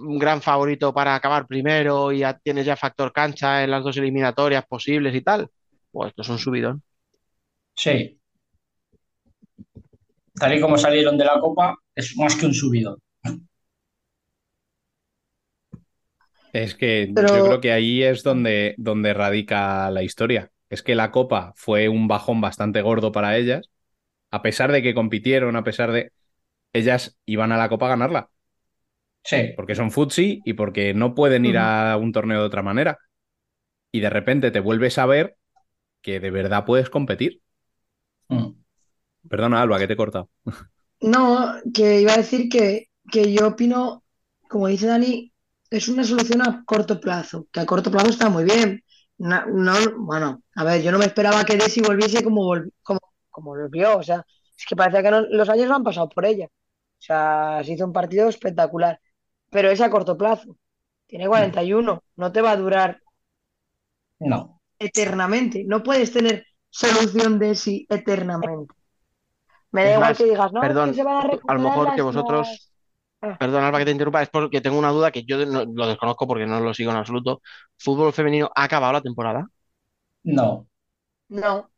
un 0.00 0.18
gran 0.18 0.42
favorito 0.42 0.92
para 0.92 1.14
acabar 1.14 1.46
primero 1.46 2.12
y 2.12 2.18
ya 2.20 2.38
tienes 2.38 2.66
ya 2.66 2.76
factor 2.76 3.12
cancha 3.12 3.62
en 3.64 3.70
las 3.70 3.84
dos 3.84 3.96
eliminatorias 3.96 4.64
posibles 4.66 5.14
y 5.14 5.20
tal, 5.22 5.48
pues 5.90 6.10
esto 6.10 6.22
es 6.22 6.28
un 6.28 6.38
subidón. 6.38 6.82
Sí. 7.74 8.18
Tal 10.34 10.54
y 10.56 10.60
como 10.60 10.76
salieron 10.78 11.16
de 11.18 11.24
la 11.24 11.38
Copa, 11.40 11.76
es 11.94 12.16
más 12.16 12.34
que 12.36 12.46
un 12.46 12.54
subidón. 12.54 12.98
Es 16.52 16.74
que 16.74 17.10
Pero- 17.14 17.36
yo 17.36 17.44
creo 17.46 17.60
que 17.60 17.72
ahí 17.72 18.02
es 18.02 18.22
donde, 18.22 18.74
donde 18.78 19.14
radica 19.14 19.90
la 19.90 20.02
historia. 20.02 20.50
Es 20.68 20.82
que 20.82 20.94
la 20.94 21.10
Copa 21.10 21.52
fue 21.56 21.88
un 21.88 22.08
bajón 22.08 22.40
bastante 22.40 22.82
gordo 22.82 23.12
para 23.12 23.36
ellas, 23.36 23.70
a 24.30 24.42
pesar 24.42 24.72
de 24.72 24.82
que 24.82 24.94
compitieron, 24.94 25.56
a 25.56 25.64
pesar 25.64 25.92
de... 25.92 26.12
Ellas 26.74 27.18
iban 27.26 27.52
a 27.52 27.58
la 27.58 27.68
Copa 27.68 27.86
a 27.86 27.90
ganarla, 27.90 28.30
Sí. 29.24 29.52
porque 29.56 29.74
son 29.74 29.90
futsi 29.90 30.40
y 30.44 30.54
porque 30.54 30.94
no 30.94 31.14
pueden 31.14 31.44
ir 31.44 31.58
a 31.58 31.96
un 31.96 32.12
torneo 32.12 32.40
de 32.40 32.46
otra 32.46 32.62
manera. 32.62 32.98
Y 33.92 34.00
de 34.00 34.10
repente 34.10 34.50
te 34.50 34.60
vuelves 34.60 34.98
a 34.98 35.06
ver 35.06 35.36
que 36.02 36.20
de 36.20 36.30
verdad 36.30 36.64
puedes 36.64 36.90
competir. 36.90 37.40
Mm. 38.28 38.54
Perdona, 39.28 39.62
Alba, 39.62 39.78
que 39.78 39.86
te 39.86 39.92
he 39.94 39.96
cortado. 39.96 40.30
No, 41.00 41.54
que 41.74 42.00
iba 42.00 42.12
a 42.14 42.18
decir 42.18 42.48
que, 42.48 42.88
que 43.10 43.32
yo 43.32 43.48
opino, 43.48 44.04
como 44.48 44.68
dice 44.68 44.86
Dani, 44.86 45.32
es 45.70 45.88
una 45.88 46.04
solución 46.04 46.42
a 46.42 46.64
corto 46.64 47.00
plazo, 47.00 47.46
que 47.52 47.60
a 47.60 47.66
corto 47.66 47.90
plazo 47.90 48.10
está 48.10 48.28
muy 48.28 48.44
bien. 48.44 48.84
No, 49.18 49.42
bueno, 49.98 50.42
a 50.56 50.64
ver, 50.64 50.82
yo 50.82 50.92
no 50.92 50.98
me 50.98 51.06
esperaba 51.06 51.44
que 51.44 51.56
Desi 51.56 51.80
volviese 51.80 52.22
como, 52.22 52.42
volvi- 52.42 52.72
como, 52.82 53.00
como 53.30 53.50
volvió, 53.52 53.98
o 53.98 54.02
sea, 54.02 54.24
es 54.56 54.66
que 54.66 54.76
parecía 54.76 55.02
que 55.02 55.10
no- 55.10 55.22
los 55.22 55.48
años 55.48 55.68
no 55.68 55.76
han 55.76 55.84
pasado 55.84 56.08
por 56.08 56.24
ella. 56.24 56.46
O 56.46 57.04
sea, 57.04 57.62
se 57.64 57.72
hizo 57.72 57.84
un 57.86 57.92
partido 57.92 58.28
espectacular, 58.28 59.00
pero 59.52 59.70
es 59.70 59.80
a 59.82 59.90
corto 59.90 60.16
plazo. 60.16 60.56
Tiene 61.06 61.28
41, 61.28 62.02
no 62.16 62.32
te 62.32 62.40
va 62.40 62.52
a 62.52 62.56
durar 62.56 63.00
No. 64.18 64.60
eternamente. 64.78 65.62
No 65.66 65.82
puedes 65.82 66.10
tener 66.10 66.46
solución 66.70 67.38
Desi 67.38 67.86
eternamente. 67.88 68.74
Me 69.72 69.84
da 69.84 69.90
Es 69.90 69.94
igual 69.96 70.08
más, 70.10 70.18
que 70.18 70.24
digas, 70.24 70.52
no, 70.52 70.60
perdón, 70.62 70.88
que 70.90 70.96
se 70.96 71.02
van 71.04 71.16
a 71.16 71.38
a 71.48 71.54
lo 71.54 71.60
mejor 71.60 71.94
que 71.94 72.02
vosotros, 72.02 72.72
Ah. 73.20 73.36
perdón 73.38 73.62
Alba 73.62 73.78
que 73.78 73.84
te 73.84 73.90
interrumpa, 73.90 74.22
es 74.22 74.30
porque 74.30 74.60
tengo 74.62 74.78
una 74.78 74.88
duda 74.90 75.10
que 75.12 75.22
yo 75.24 75.44
no- 75.46 75.64
lo 75.64 75.86
desconozco 75.86 76.26
porque 76.26 76.46
no 76.46 76.58
lo 76.60 76.72
sigo 76.74 76.90
en 76.90 76.96
absoluto. 76.96 77.42
¿Fútbol 77.78 78.12
femenino 78.12 78.50
ha 78.54 78.64
acabado 78.64 78.94
la 78.94 79.02
temporada? 79.02 79.46
No. 80.24 80.66
No, 81.28 81.70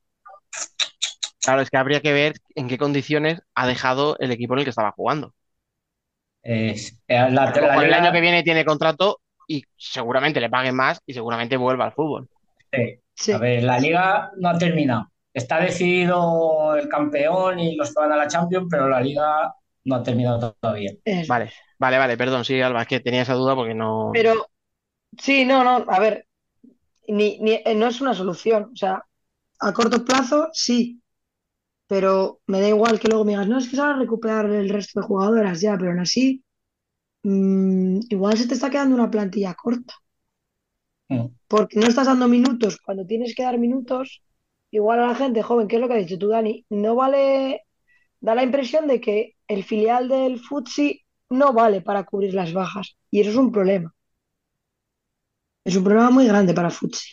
Claro, 1.40 1.60
es 1.60 1.68
que 1.70 1.76
habría 1.76 2.00
que 2.00 2.12
ver 2.12 2.34
en 2.54 2.68
qué 2.68 2.78
condiciones 2.78 3.40
ha 3.54 3.66
dejado 3.66 4.16
el 4.18 4.30
equipo 4.30 4.54
en 4.54 4.60
el 4.60 4.64
que 4.64 4.70
estaba 4.70 4.92
jugando. 4.92 5.34
Es, 6.44 7.00
eh, 7.08 7.14
la, 7.30 7.30
la 7.30 7.50
mejor 7.52 7.84
el 7.84 7.94
año 7.94 8.12
que 8.12 8.20
viene 8.20 8.42
tiene 8.42 8.64
contrato 8.64 9.20
y 9.48 9.64
seguramente 9.76 10.40
le 10.40 10.50
paguen 10.50 10.76
más 10.76 11.00
y 11.06 11.14
seguramente 11.14 11.56
vuelva 11.56 11.86
al 11.86 11.92
fútbol. 11.92 12.28
Sí. 13.14 13.32
A 13.32 13.38
ver, 13.38 13.62
la 13.64 13.78
liga 13.78 14.30
no 14.36 14.48
ha 14.50 14.58
terminado. 14.58 15.10
Está 15.32 15.60
decidido 15.60 16.76
el 16.76 16.88
campeón 16.88 17.58
y 17.60 17.76
los 17.76 17.88
que 17.94 18.00
van 18.00 18.12
a 18.12 18.16
la 18.16 18.28
Champions, 18.28 18.68
pero 18.70 18.88
la 18.88 19.00
liga 19.00 19.54
no 19.84 19.96
ha 19.96 20.02
terminado 20.02 20.52
todavía. 20.60 20.92
Vale, 21.28 21.52
vale, 21.78 21.98
vale, 21.98 22.16
perdón, 22.16 22.44
sí, 22.44 22.60
Alba, 22.60 22.82
es 22.82 22.88
que 22.88 23.00
tenía 23.00 23.22
esa 23.22 23.34
duda 23.34 23.54
porque 23.54 23.74
no. 23.74 24.12
pero 24.12 24.46
sí, 25.18 25.44
no, 25.44 25.64
no, 25.64 25.86
a 25.88 26.00
ver, 26.00 26.26
ni, 27.08 27.38
ni- 27.40 27.62
eh, 27.64 27.74
no 27.76 27.88
es 27.88 28.00
una 28.02 28.14
solución. 28.14 28.70
O 28.72 28.76
sea, 28.76 29.04
a 29.60 29.74
corto 29.74 30.04
plazo 30.04 30.50
sí, 30.52 31.02
pero 31.86 32.40
me 32.46 32.60
da 32.60 32.68
igual 32.68 32.98
que 32.98 33.08
luego 33.08 33.24
me 33.24 33.32
digas, 33.32 33.48
no, 33.48 33.58
es 33.58 33.68
que 33.68 33.76
se 33.76 33.82
van 33.82 33.96
a 33.96 33.98
recuperar 33.98 34.46
el 34.50 34.68
resto 34.68 35.00
de 35.00 35.06
jugadoras 35.06 35.60
ya, 35.60 35.76
pero 35.76 35.90
aún 35.90 36.00
así, 36.00 36.42
mm, 37.22 38.00
igual 38.10 38.38
se 38.38 38.48
te 38.48 38.54
está 38.54 38.70
quedando 38.70 38.94
una 38.94 39.10
plantilla 39.10 39.54
corta. 39.54 39.94
Porque 41.48 41.78
no 41.78 41.86
estás 41.86 42.06
dando 42.06 42.28
minutos 42.28 42.78
cuando 42.84 43.06
tienes 43.06 43.34
que 43.34 43.42
dar 43.44 43.58
minutos. 43.58 44.22
Igual 44.70 45.00
a 45.00 45.06
la 45.08 45.14
gente 45.14 45.42
joven, 45.42 45.68
que 45.68 45.76
es 45.76 45.80
lo 45.80 45.88
que 45.88 45.94
has 45.94 46.06
dicho 46.06 46.18
tú, 46.18 46.28
Dani, 46.28 46.64
no 46.70 46.96
vale, 46.96 47.62
da 48.20 48.34
la 48.34 48.42
impresión 48.42 48.88
de 48.88 49.00
que 49.00 49.36
el 49.46 49.62
filial 49.64 50.08
del 50.08 50.40
Futsi 50.40 51.02
no 51.30 51.52
vale 51.52 51.80
para 51.82 52.04
cubrir 52.04 52.34
las 52.34 52.52
bajas. 52.52 52.96
Y 53.10 53.20
eso 53.20 53.30
es 53.30 53.36
un 53.36 53.52
problema. 53.52 53.94
Es 55.64 55.76
un 55.76 55.84
problema 55.84 56.10
muy 56.10 56.26
grande 56.26 56.54
para 56.54 56.70
Futsi. 56.70 57.10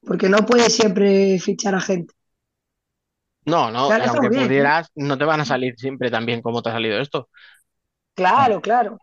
Porque 0.00 0.28
no 0.28 0.38
puedes 0.46 0.74
siempre 0.74 1.38
fichar 1.40 1.74
a 1.74 1.80
gente. 1.80 2.14
No, 3.46 3.70
no, 3.70 3.88
y 3.88 4.00
aunque 4.02 4.28
pudieras, 4.28 4.90
no 4.96 5.16
te 5.16 5.24
van 5.24 5.40
a 5.40 5.44
salir 5.44 5.74
siempre 5.76 6.10
tan 6.10 6.26
bien 6.26 6.42
como 6.42 6.62
te 6.62 6.68
ha 6.70 6.72
salido 6.72 6.98
esto. 7.00 7.28
Claro, 8.14 8.60
claro. 8.60 8.98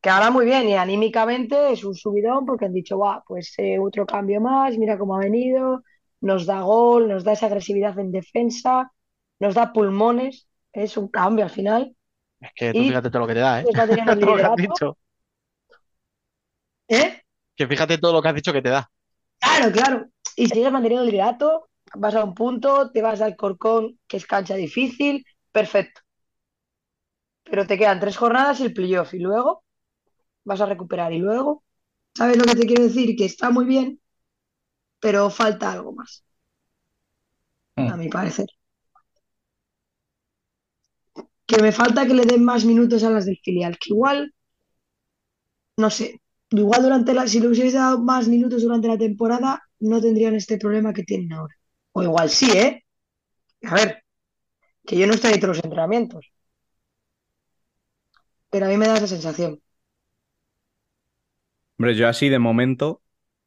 Que 0.00 0.10
ahora 0.10 0.30
muy 0.30 0.44
bien, 0.44 0.68
y 0.68 0.74
anímicamente 0.74 1.72
es 1.72 1.84
un 1.84 1.94
subidón 1.94 2.46
porque 2.46 2.66
han 2.66 2.72
dicho, 2.72 2.98
va, 2.98 3.24
pues 3.26 3.54
eh, 3.58 3.78
otro 3.78 4.06
cambio 4.06 4.40
más, 4.40 4.76
mira 4.76 4.98
cómo 4.98 5.16
ha 5.16 5.20
venido, 5.20 5.82
nos 6.20 6.46
da 6.46 6.60
gol, 6.60 7.08
nos 7.08 7.24
da 7.24 7.32
esa 7.32 7.46
agresividad 7.46 7.98
en 7.98 8.12
defensa, 8.12 8.92
nos 9.40 9.54
da 9.54 9.72
pulmones, 9.72 10.46
es 10.72 10.96
un 10.96 11.08
cambio 11.08 11.44
al 11.44 11.50
final. 11.50 11.96
Es 12.40 12.50
que 12.54 12.72
tú 12.72 12.78
Y 12.78 12.88
fíjate 12.88 13.10
todo 13.10 13.20
lo 13.20 13.26
que 13.26 13.34
te 13.34 13.40
da, 13.40 13.60
¿eh? 13.60 13.64
Todo 13.74 13.86
lo 13.86 13.94
que 13.96 14.00
has 14.10 14.16
liderato. 14.18 14.56
dicho. 14.56 14.98
¿Eh? 16.88 17.22
Que 17.56 17.66
fíjate 17.66 17.98
todo 17.98 18.12
lo 18.12 18.22
que 18.22 18.28
has 18.28 18.34
dicho 18.34 18.52
que 18.52 18.62
te 18.62 18.68
da. 18.68 18.90
Claro, 19.40 19.72
claro. 19.72 20.06
Y 20.36 20.46
si 20.48 20.54
sigues 20.54 20.72
manteniendo 20.72 21.04
el 21.04 21.10
liderato, 21.10 21.68
vas 21.96 22.14
a 22.14 22.24
un 22.24 22.34
punto, 22.34 22.90
te 22.92 23.02
vas 23.02 23.20
al 23.20 23.36
Corcón, 23.36 23.98
que 24.06 24.16
es 24.18 24.26
cancha 24.26 24.54
difícil, 24.54 25.24
perfecto. 25.52 26.00
Pero 27.44 27.66
te 27.66 27.78
quedan 27.78 28.00
tres 28.00 28.16
jornadas 28.16 28.60
y 28.60 28.64
el 28.64 28.74
playoff, 28.74 29.14
y 29.14 29.18
luego 29.18 29.64
vas 30.44 30.60
a 30.60 30.66
recuperar, 30.66 31.12
y 31.12 31.18
luego, 31.18 31.64
¿sabes 32.14 32.38
lo 32.38 32.44
que 32.44 32.56
te 32.56 32.66
quiero 32.66 32.84
decir? 32.84 33.16
Que 33.16 33.26
está 33.26 33.50
muy 33.50 33.66
bien, 33.66 34.00
pero 35.00 35.30
falta 35.30 35.72
algo 35.72 35.92
más, 35.92 36.24
a 37.76 37.96
mi 37.96 38.08
parecer. 38.08 38.48
Que 41.50 41.58
me 41.64 41.72
falta 41.80 42.06
que 42.06 42.16
le 42.18 42.26
den 42.30 42.44
más 42.50 42.62
minutos 42.70 43.02
a 43.02 43.10
las 43.14 43.24
del 43.26 43.38
filial, 43.44 43.78
que 43.80 43.92
igual, 43.94 44.34
no 45.76 45.90
sé, 45.90 46.20
igual 46.50 46.82
durante 46.82 47.14
la, 47.14 47.26
si 47.28 47.40
le 47.40 47.48
hubiese 47.48 47.76
dado 47.78 48.00
más 48.00 48.28
minutos 48.28 48.62
durante 48.62 48.88
la 48.88 48.98
temporada, 48.98 49.62
no 49.80 50.00
tendrían 50.00 50.34
este 50.34 50.58
problema 50.58 50.92
que 50.92 51.04
tienen 51.04 51.32
ahora. 51.32 51.54
O 51.96 52.02
igual 52.08 52.28
sí, 52.38 52.48
¿eh? 52.64 52.84
A 53.70 53.74
ver, 53.76 54.04
que 54.86 54.98
yo 54.98 55.06
no 55.06 55.14
estoy 55.14 55.32
ahí 55.32 55.40
todos 55.40 55.56
los 55.56 55.64
entrenamientos, 55.64 56.26
pero 58.50 58.66
a 58.66 58.68
mí 58.68 58.76
me 58.76 58.86
da 58.88 58.96
esa 58.96 59.08
sensación. 59.08 59.60
Hombre, 61.78 61.94
yo 61.96 62.08
así 62.08 62.28
de 62.28 62.38
momento, 62.38 63.02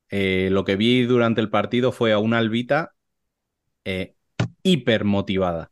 eh, 0.10 0.50
lo 0.52 0.66
que 0.66 0.76
vi 0.78 1.04
durante 1.04 1.42
el 1.42 1.50
partido 1.50 1.92
fue 1.92 2.14
a 2.14 2.20
una 2.20 2.40
albita 2.40 2.96
eh, 3.86 4.16
hiper 4.64 5.06
motivada, 5.06 5.72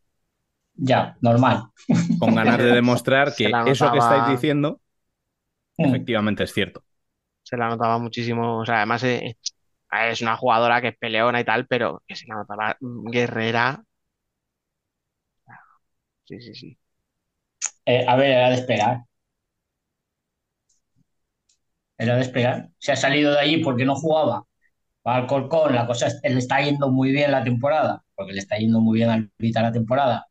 Ya, 0.77 1.18
normal. 1.22 1.72
con 2.18 2.35
ganas 2.35 2.60
de 2.60 2.72
demostrar 2.73 3.35
que 3.35 3.61
eso 3.64 3.89
que 3.91 3.97
estáis 3.99 4.23
diciendo 4.26 4.81
Mm. 5.80 6.06
efectivamente 6.06 6.43
es 6.43 6.53
cierto. 6.53 6.84
Se 7.43 7.57
la 7.57 7.69
notaba 7.69 7.97
muchísimo. 7.99 8.60
O 8.60 8.65
sea, 8.65 8.77
además 8.77 9.03
eh, 9.03 9.38
es 9.91 10.22
una 10.22 10.38
jugadora 10.38 10.82
que 10.82 10.90
es 10.90 10.98
peleona 10.98 11.41
y 11.41 11.45
tal, 11.45 11.68
pero 11.68 12.03
que 12.07 12.16
se 12.16 12.28
la 12.28 12.36
notaba 12.36 12.78
guerrera. 12.82 13.84
Sí, 16.26 16.40
sí, 16.41 16.53
sí. 16.56 16.78
Eh, 17.86 18.06
a 18.07 18.16
ver, 18.16 18.32
era 18.32 18.49
de 18.49 18.56
esperar. 18.56 19.06
Era 21.98 22.16
de 22.16 22.22
esperar. 22.22 22.70
Se 22.78 22.91
ha 22.91 22.95
salido 22.95 23.34
de 23.34 23.40
allí 23.40 23.57
porque 23.64 23.86
no 23.86 23.95
jugaba. 23.95 24.45
Va 25.07 25.16
al 25.18 25.28
Corcón, 25.28 25.76
la 25.76 25.88
cosa 25.88 26.07
es- 26.07 26.22
le 26.24 26.40
está 26.40 26.62
yendo 26.62 26.91
muy 26.91 27.12
bien 27.12 27.32
la 27.32 27.44
temporada, 27.44 28.03
porque 28.16 28.34
le 28.34 28.40
está 28.40 28.57
yendo 28.57 28.82
muy 28.82 28.99
bien 28.99 29.10
al 29.12 29.32
Vita 29.40 29.62
la 29.64 29.72
temporada. 29.74 30.28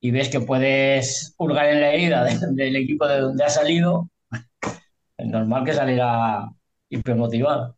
Y 0.00 0.10
ves 0.12 0.28
que 0.30 0.40
puedes 0.40 1.34
hurgar 1.38 1.66
en 1.68 1.80
la 1.80 1.92
herida 1.92 2.24
de- 2.24 2.38
del 2.52 2.76
equipo 2.76 3.06
de 3.08 3.20
donde 3.20 3.44
ha 3.44 3.50
salido. 3.50 4.10
Es 5.16 5.26
normal 5.26 5.64
que 5.64 5.72
saliera 5.74 6.50
hipermotivado. 6.88 7.76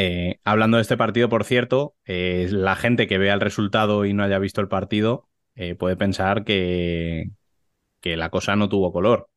Eh, 0.00 0.38
hablando 0.44 0.76
de 0.76 0.82
este 0.82 0.96
partido, 0.96 1.28
por 1.28 1.42
cierto, 1.44 1.96
eh, 2.04 2.46
la 2.50 2.76
gente 2.76 3.08
que 3.08 3.18
vea 3.18 3.34
el 3.34 3.40
resultado 3.40 4.04
y 4.04 4.14
no 4.14 4.22
haya 4.22 4.38
visto 4.38 4.60
el 4.60 4.68
partido 4.68 5.28
eh, 5.56 5.74
puede 5.74 5.96
pensar 5.96 6.44
que, 6.44 7.30
que 8.00 8.16
la 8.16 8.30
cosa 8.30 8.56
no 8.56 8.68
tuvo 8.68 8.92
color. 8.92 9.28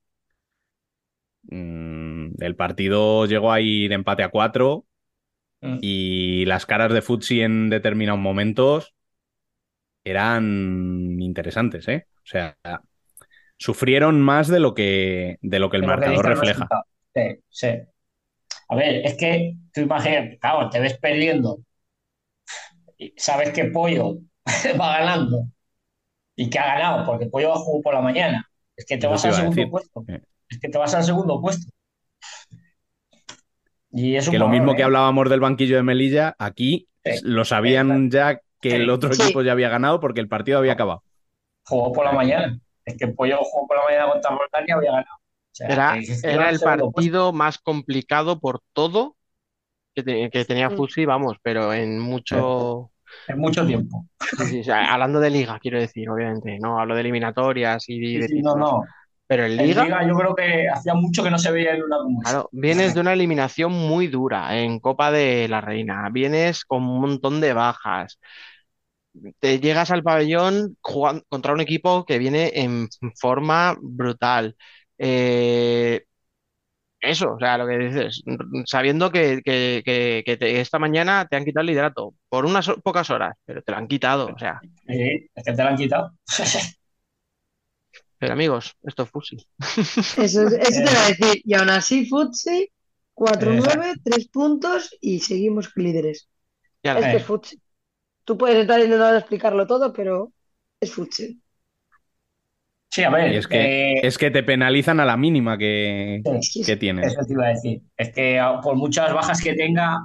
Mm, 1.44 2.34
el 2.40 2.56
partido 2.56 3.26
llegó 3.26 3.52
a 3.52 3.60
ir 3.62 3.92
empate 3.92 4.24
a 4.24 4.30
cuatro 4.30 4.86
Mm. 5.62 5.78
y 5.82 6.46
las 6.46 6.66
caras 6.66 6.92
de 6.92 7.02
Futsi 7.04 7.42
en 7.42 7.70
determinados 7.70 8.20
momentos 8.20 8.96
eran 10.04 11.18
interesantes, 11.20 11.88
¿eh? 11.88 12.06
O 12.16 12.26
sea, 12.26 12.58
sufrieron 13.58 14.22
más 14.22 14.48
de 14.48 14.60
lo 14.60 14.74
que, 14.74 15.38
de 15.42 15.60
lo 15.60 15.70
que 15.70 15.78
el 15.78 15.84
marcador 15.86 16.26
refleja. 16.26 16.68
Sí, 17.14 17.22
sí. 17.50 17.68
A 18.72 18.76
ver, 18.76 19.06
es 19.06 19.16
que 19.18 19.56
tú 19.74 19.82
imaginas, 19.82 20.38
claro, 20.40 20.70
te 20.72 20.80
ves 20.80 20.98
perdiendo 20.98 21.60
y 22.98 23.14
sabes 23.18 23.52
que 23.52 23.66
Pollo 23.66 24.18
va 24.80 25.00
ganando 25.00 25.46
y 26.36 26.50
que 26.50 26.60
ha 26.60 26.76
ganado 26.76 27.06
porque 27.06 27.28
Pollo 27.28 27.54
jugó 27.56 27.82
por 27.82 27.94
la 27.96 28.02
mañana. 28.02 28.50
Es 28.76 28.86
que 28.86 28.98
te 28.98 29.08
Eso 29.08 29.12
vas 29.12 29.26
al 29.26 29.34
segundo 29.34 29.56
decir. 29.56 29.72
puesto. 29.72 30.06
Eh, 30.08 30.22
Es 30.50 30.60
que 30.60 30.70
te 30.70 30.78
vas 30.78 30.94
al 30.96 31.04
segundo 31.04 31.42
puesto. 31.42 31.72
Y 33.92 34.16
es 34.16 34.30
Que 34.30 34.40
lo 34.40 34.48
mismo 34.48 34.74
¿eh? 34.74 34.78
que 34.78 34.84
hablábamos 34.84 35.30
del 35.30 35.40
banquillo 35.42 35.76
de 35.76 35.84
Melilla, 35.84 36.36
aquí 36.40 36.88
Sí. 37.04 37.20
lo 37.24 37.46
sabían 37.46 38.10
ya 38.12 38.40
que 38.62 38.76
el 38.76 38.90
otro 38.90 39.14
Sí. 39.14 39.22
equipo 39.24 39.42
ya 39.42 39.52
había 39.54 39.70
ganado 39.70 40.00
porque 40.00 40.22
el 40.22 40.28
partido 40.30 40.60
había 40.60 40.74
acabado. 40.74 41.04
Jugó 41.66 41.92
por 41.92 42.06
la 42.06 42.12
mañana. 42.12 42.60
Es 42.86 42.98
que 42.98 43.08
Pollo 43.08 43.38
jugó 43.44 43.68
por 43.68 43.78
la 43.78 43.84
mañana 43.84 44.12
contra 44.12 44.66
y 44.68 44.72
había 44.72 44.92
ganado. 44.92 45.21
Sea, 45.52 45.68
Era, 45.68 45.98
era 46.22 46.50
el 46.50 46.62
partido 46.62 47.34
más 47.34 47.58
complicado 47.60 48.40
por 48.40 48.62
todo 48.74 49.18
que, 49.96 50.04
te- 50.04 50.30
que 50.32 50.46
tenía 50.46 50.70
Mm. 50.70 50.72
Futsi, 50.72 51.06
vamos, 51.06 51.38
pero 51.44 51.74
en 51.74 52.00
mucho. 52.00 52.92
En 53.28 53.40
mucho 53.40 53.66
tiempo. 53.66 54.06
Sí, 54.38 54.48
sí, 54.48 54.60
o 54.62 54.64
sea, 54.64 54.94
hablando 54.94 55.20
de 55.20 55.30
liga, 55.30 55.60
quiero 55.60 55.80
decir, 55.80 56.10
obviamente, 56.10 56.58
no 56.60 56.80
hablo 56.80 56.96
de 56.96 57.02
eliminatorias 57.02 57.84
y 57.88 58.18
de 58.18 58.28
sí, 58.28 58.42
no, 58.42 58.56
no. 58.56 58.94
Pero 59.28 59.46
en 59.46 59.58
En 59.58 59.68
liga, 59.68 59.86
Liga 59.86 60.08
yo 60.08 60.16
creo 60.16 60.36
que 60.36 60.70
hacía 60.70 60.94
mucho 60.94 61.24
que 61.24 61.32
no 61.32 61.38
se 61.40 61.52
veía 61.52 61.76
en 61.76 61.84
una 61.84 61.98
como 61.98 62.22
claro, 62.22 62.50
vienes 62.52 62.94
de 62.94 63.02
una 63.02 63.14
eliminación 63.14 63.72
muy 63.72 64.08
dura 64.08 64.58
en 64.60 64.80
Copa 64.80 65.12
de 65.12 65.48
la 65.48 65.62
Reina, 65.62 66.10
vienes 66.12 66.66
con 66.66 66.84
un 66.84 67.02
montón 67.02 67.42
de 67.42 67.54
bajas. 67.54 68.20
te 69.40 69.60
llegas 69.60 69.92
al 69.92 70.04
pabellón 70.04 70.78
jugan- 70.82 71.24
contra 71.30 71.54
un 71.54 71.62
equipo 71.62 72.06
que 72.06 72.18
viene 72.18 72.52
en 72.56 72.88
forma 73.20 73.76
brutal. 73.82 74.56
Eh, 75.04 76.04
eso, 77.02 77.34
o 77.34 77.40
sea, 77.40 77.58
lo 77.58 77.68
que 77.68 77.78
dices, 77.78 78.22
r- 78.26 78.38
sabiendo 78.66 79.12
que, 79.12 79.42
que- 79.44 79.82
que- 79.86 80.24
que 80.26 80.38
te- 80.38 80.62
esta 80.62 80.80
mañana 80.80 81.28
te 81.28 81.36
han 81.36 81.46
quitado 81.46 81.62
el 81.62 81.68
liderato 81.68 82.14
por 82.30 82.46
unas 82.46 82.68
ho- 82.70 82.80
pocas 82.82 83.10
horas, 83.10 83.36
pero 83.46 83.62
te 83.64 83.72
lo 83.72 83.78
han 83.80 83.88
quitado, 83.88 84.34
o 84.34 84.38
sea, 84.40 84.62
Sí, 84.88 85.30
es 85.36 85.44
que 85.44 85.54
te 85.54 85.64
lo 85.64 85.70
han 85.70 85.78
quitado. 85.78 86.12
pero 88.18 88.34
amigos, 88.34 88.76
esto 88.84 89.04
es 89.04 89.10
fusil. 89.10 89.46
Eso, 90.16 90.42
eso 90.48 90.82
te 90.84 90.92
iba 90.92 91.04
a 91.06 91.08
decir. 91.08 91.42
Y 91.44 91.54
aún 91.54 91.70
así, 91.70 92.06
Futsi, 92.06 92.70
4-9, 93.14 93.94
3 94.04 94.28
puntos 94.28 94.96
y 95.02 95.20
seguimos 95.20 95.72
líderes. 95.76 96.30
Ya 96.84 96.94
Es 96.94 97.08
que 97.08 97.18
es 97.18 97.24
Futsi. 97.26 97.62
Tú 98.26 98.38
puedes 98.38 98.58
estar 98.60 98.80
intentando 98.82 99.18
explicarlo 99.18 99.68
todo, 99.68 99.94
pero 99.94 100.34
es 100.82 100.94
Futsi. 100.94 101.41
Sí, 102.92 103.04
a 103.04 103.10
ver, 103.10 103.32
Y 103.32 103.38
es 103.38 103.48
que, 103.48 103.94
eh, 103.94 104.00
es 104.04 104.18
que 104.18 104.32
te 104.32 104.44
penalizan 104.44 105.00
a 105.00 105.06
la 105.06 105.16
mínima 105.16 105.58
que, 105.58 106.22
Sí, 106.42 106.62
que 106.64 106.76
tienes. 106.76 107.08
eso 107.14 107.26
te 107.26 107.34
iba 107.34 107.46
a 107.46 107.50
decir. 107.50 107.82
Es 107.96 108.12
que 108.14 108.38
a- 108.38 108.60
por 108.60 108.76
muchas 108.76 109.14
bajas 109.14 109.42
que 109.42 109.54
tenga, 109.54 109.98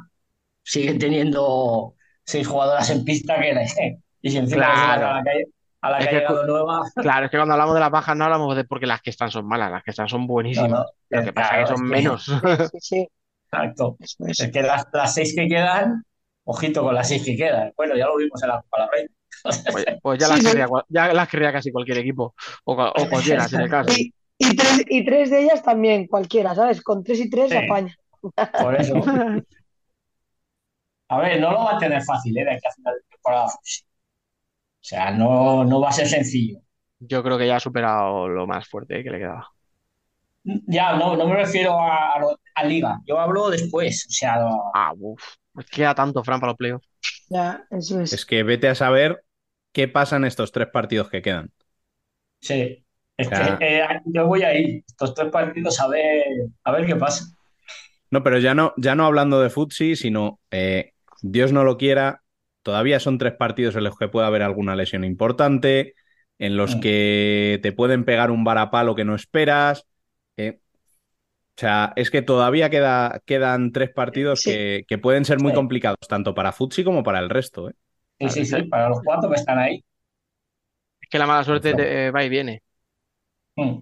siguen 0.63 0.99
teniendo 0.99 1.95
seis 2.25 2.47
jugadoras 2.47 2.89
en 2.91 3.05
pista 3.05 3.41
que 3.41 3.53
y 4.23 4.31
si 4.31 4.39
encima 4.39 4.67
Claro. 4.67 5.07
a 5.09 5.15
la 5.19 5.25
que, 5.25 5.45
a 5.81 5.91
la 5.91 5.99
que 5.99 6.05
Es 6.05 6.09
ha 6.11 6.13
llegado 6.13 6.47
nueva, 6.47 6.83
Claro, 6.97 7.25
es 7.27 7.31
que 7.31 7.37
cuando 7.39 7.55
hablamos 7.55 7.75
de 7.75 7.81
las 7.81 7.91
bajas 7.91 8.17
no 8.17 8.25
hablamos 8.25 8.57
de 8.57 8.65
porque 8.65 8.87
las 8.87 9.03
que 9.03 9.11
están 9.11 9.31
son 9.31 9.47
malas, 9.49 9.71
las 9.71 9.83
que 9.83 9.91
están 9.91 10.09
son 10.09 10.27
buenísimas. 10.29 10.71
No, 10.71 10.79
no, 10.79 10.85
Lo 11.11 11.25
que 11.25 11.33
pasa 11.33 11.49
claro, 11.51 11.65
es 11.65 11.71
que 11.71 11.77
son 11.77 11.89
menos. 11.89 12.27
Sí, 12.73 12.79
sí, 12.81 13.09
exacto. 13.51 13.97
es. 14.01 14.51
Que 14.53 14.63
las, 14.63 14.87
las 14.93 15.13
seis 15.15 15.35
que 15.37 15.49
quedan, 15.49 16.05
ojito 16.45 16.83
con 16.83 16.95
las 16.95 17.09
seis 17.09 17.25
que 17.25 17.37
quedan. 17.37 17.73
Bueno, 17.77 17.97
ya 17.97 18.07
lo 18.07 18.17
vimos 18.17 18.41
en 18.45 18.49
la 18.49 18.61
Copa 18.63 18.83
del 18.83 18.89
Rey. 18.93 19.16
Pues, 19.43 19.85
pues 20.03 20.19
ya, 20.19 20.29
las 20.29 20.41
sí. 20.41 20.47
querría, 20.47 20.69
ya 20.89 21.13
las 21.13 21.29
querría 21.29 21.53
casi 21.53 21.71
cualquier 21.73 21.99
equipo, 21.99 22.35
o, 22.65 22.73
o 22.75 23.09
cualquiera, 23.09 23.47
si 23.49 23.55
en 23.57 23.63
el 23.63 23.71
caso. 23.71 23.93
Y, 23.93 24.13
y 24.39 24.57
tres, 24.57 24.85
y 24.89 25.05
tres 25.05 25.31
de 25.31 25.43
ellas 25.43 25.63
también, 25.63 26.07
cualquiera, 26.07 26.55
¿sabes? 26.55 26.83
Con 26.83 27.03
tres 27.05 27.21
y 27.21 27.31
tres 27.31 27.51
Sí. 27.51 27.57
apaña. 27.57 27.95
Por 28.61 28.75
eso. 28.77 28.95
A 31.09 31.19
ver, 31.19 31.41
no 31.41 31.51
lo 31.53 31.59
va 31.65 31.77
a 31.77 31.79
tener 31.79 32.03
fácil, 32.03 32.37
¿eh? 32.39 32.45
De 32.45 32.51
aquí 32.53 32.67
a 32.67 32.73
final 32.73 32.95
de 32.95 33.01
temporada. 33.11 33.47
O 33.47 33.51
sea, 34.81 35.11
no, 35.11 35.65
no 35.65 35.81
va 35.81 35.89
a 35.91 35.93
ser 35.93 36.09
sencillo. 36.09 36.61
Yo 36.99 37.23
creo 37.23 37.39
que 37.39 37.47
ya 37.47 37.57
ha 37.57 37.61
superado 37.61 38.29
lo 38.29 38.47
más 38.47 38.69
fuerte 38.69 39.03
que 39.03 39.11
le 39.11 39.19
quedaba. 39.19 39.49
Ya, 40.67 40.97
no, 40.97 41.17
no 41.17 41.27
me 41.27 41.35
refiero 41.35 41.79
a, 41.79 42.13
a, 42.15 42.21
lo- 42.21 42.39
a 42.55 42.65
Liga. 42.65 43.01
Yo 43.05 43.19
hablo 43.19 43.51
después. 43.51 44.07
O 44.09 44.13
sea, 44.13 44.37
Ah, 44.75 44.93
uff. 44.97 45.23
Queda 45.71 45.95
tanto, 45.95 46.23
Fran, 46.23 46.39
para 46.39 46.53
los 46.53 46.57
playoffs. 46.59 46.89
Ya, 47.29 47.67
eso 47.71 48.01
es. 48.01 48.13
Es 48.13 48.25
que 48.27 48.43
vete 48.43 48.69
a 48.69 48.75
saber 48.75 49.25
qué 49.77 49.89
pasa 49.89 50.17
en 50.17 50.25
estos 50.25 50.53
tres 50.53 50.69
partidos 50.73 51.11
que 51.11 51.21
quedan. 51.23 51.51
sí. 52.41 52.83
O 53.19 53.25
sea- 53.25 53.59
eh, 53.61 53.83
yo 54.07 54.27
voy 54.27 54.43
ahí, 54.43 54.85
estos 54.87 55.15
tres 55.15 55.31
partidos, 55.31 55.81
a 55.81 55.89
ver, 55.89 56.25
a 56.65 56.73
ver 56.73 56.87
qué 56.87 56.97
pasa. 56.97 57.25
No, 58.11 58.23
pero 58.23 58.39
ya 58.39 58.55
no, 58.55 58.73
ya 58.77 58.95
no 58.95 59.07
hablando 59.07 59.41
de 59.41 59.51
futsi, 59.51 59.97
sino 59.97 60.39
eh, 60.51 60.93
Dios 61.23 61.53
no 61.53 61.65
lo 61.65 61.77
quiera, 61.77 62.23
todavía 62.63 63.01
son 63.01 63.19
tres 63.19 63.33
partidos 63.35 63.75
en 63.77 63.85
los 63.85 63.97
que 63.99 64.09
puede 64.09 64.27
haber 64.27 64.43
alguna 64.43 64.77
lesión 64.77 65.05
importante, 65.05 65.95
en 66.39 66.57
los 66.57 66.77
Mm. 66.77 66.81
que 66.81 67.59
te 67.63 67.73
pueden 67.73 68.05
pegar 68.05 68.31
un 68.31 68.45
varapalo 68.45 68.95
que 68.95 69.05
no 69.05 69.15
esperas. 69.15 69.87
eh, 70.39 70.59
o 71.57 71.61
sea, 71.61 71.93
es 71.97 72.11
que 72.11 72.23
todavía 72.23 72.69
queda, 72.71 73.23
quedan 73.27 73.73
tres 73.73 73.91
partidos 73.91 74.41
Sí. 74.43 74.51
que, 74.51 74.85
que 74.89 74.99
pueden 74.99 75.25
ser 75.25 75.41
muy 75.41 75.53
Sí. 75.53 75.57
complicados, 75.57 75.99
tanto 76.09 76.35
para 76.35 76.53
futsi 76.53 76.85
como 76.85 77.03
para 77.03 77.19
el 77.21 77.31
resto. 77.31 77.71
¿eh? 77.71 77.75
Sí, 78.21 78.29
sí, 78.31 78.45
sí, 78.47 78.63
para 78.65 78.89
los 78.91 79.01
cuatro 79.03 79.29
que 79.31 79.37
están 79.37 79.59
ahí. 79.59 79.83
Es 81.01 81.09
que 81.09 81.19
la 81.19 81.27
mala 81.27 81.43
suerte 81.45 81.75
te- 81.75 82.07
eh, 82.07 82.11
va 82.11 82.23
y 82.25 82.29
viene. 82.29 82.63
Mm. 83.57 83.81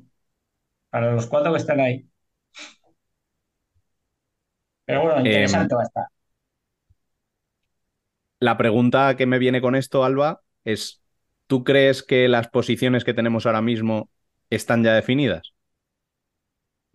Para 0.91 1.13
los 1.15 1.27
cuatro 1.29 1.53
que 1.53 1.59
están 1.59 1.81
ahí. 1.81 2.09
Pero 4.87 5.03
bueno, 5.03 5.21
Em, 5.25 5.25
interesante 5.27 5.75
va 5.75 5.83
a 5.83 5.85
estar. 5.85 6.07
La 8.41 8.57
pregunta 8.57 9.17
que 9.17 9.27
me 9.27 9.39
viene 9.39 9.61
con 9.61 9.75
esto, 9.75 10.05
Alba, 10.05 10.43
es, 10.65 11.03
¿tú 11.47 11.65
crees 11.65 12.03
que 12.03 12.29
las 12.29 12.49
posiciones 12.49 13.05
que 13.05 13.15
tenemos 13.15 13.47
ahora 13.47 13.63
mismo 13.63 14.11
están 14.51 14.85
ya 14.85 14.95
definidas? 14.95 15.53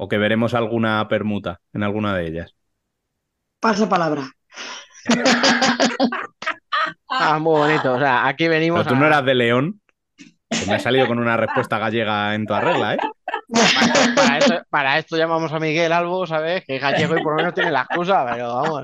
¿O 0.04 0.08
que 0.10 0.22
veremos 0.24 0.54
alguna 0.56 1.08
permuta 1.14 1.52
en 1.76 1.84
alguna 1.84 2.16
de 2.18 2.28
ellas? 2.28 2.50
Pasa 3.64 3.88
palabra. 3.94 4.24
Ah, 7.10 7.40
muy 7.40 7.60
bonito. 7.60 7.94
O 7.94 8.00
sea, 8.00 8.28
aquí 8.28 8.48
venimos 8.48 8.80
Pero 8.84 8.90
tú 8.90 8.96
a- 8.96 9.00
no 9.00 9.08
eras 9.08 9.26
de 9.26 9.36
León, 9.36 9.82
que 10.16 10.66
me 10.66 10.76
has 10.76 10.84
salido 10.84 11.08
con 11.08 11.20
una 11.20 11.38
respuesta 11.38 11.78
gallega 11.78 12.36
en 12.36 12.46
toda 12.46 12.62
regla, 12.62 12.96
¿eh? 12.96 13.00
Para, 13.52 14.16
para 14.16 14.38
esto, 14.38 14.54
para 14.70 14.98
esto 15.00 15.18
llamamos 15.18 15.52
a 15.52 15.60
Miguel 15.60 15.92
Albo, 15.92 16.26
¿sabes? 16.28 16.64
Que 16.66 16.76
es 16.76 16.82
gallego 16.82 17.18
y 17.18 17.24
por 17.24 17.34
lo 17.34 17.38
menos 17.38 17.54
tiene 17.54 17.72
la 17.72 17.82
excusa, 17.82 18.26
pero 18.32 18.56
vamos. 18.56 18.84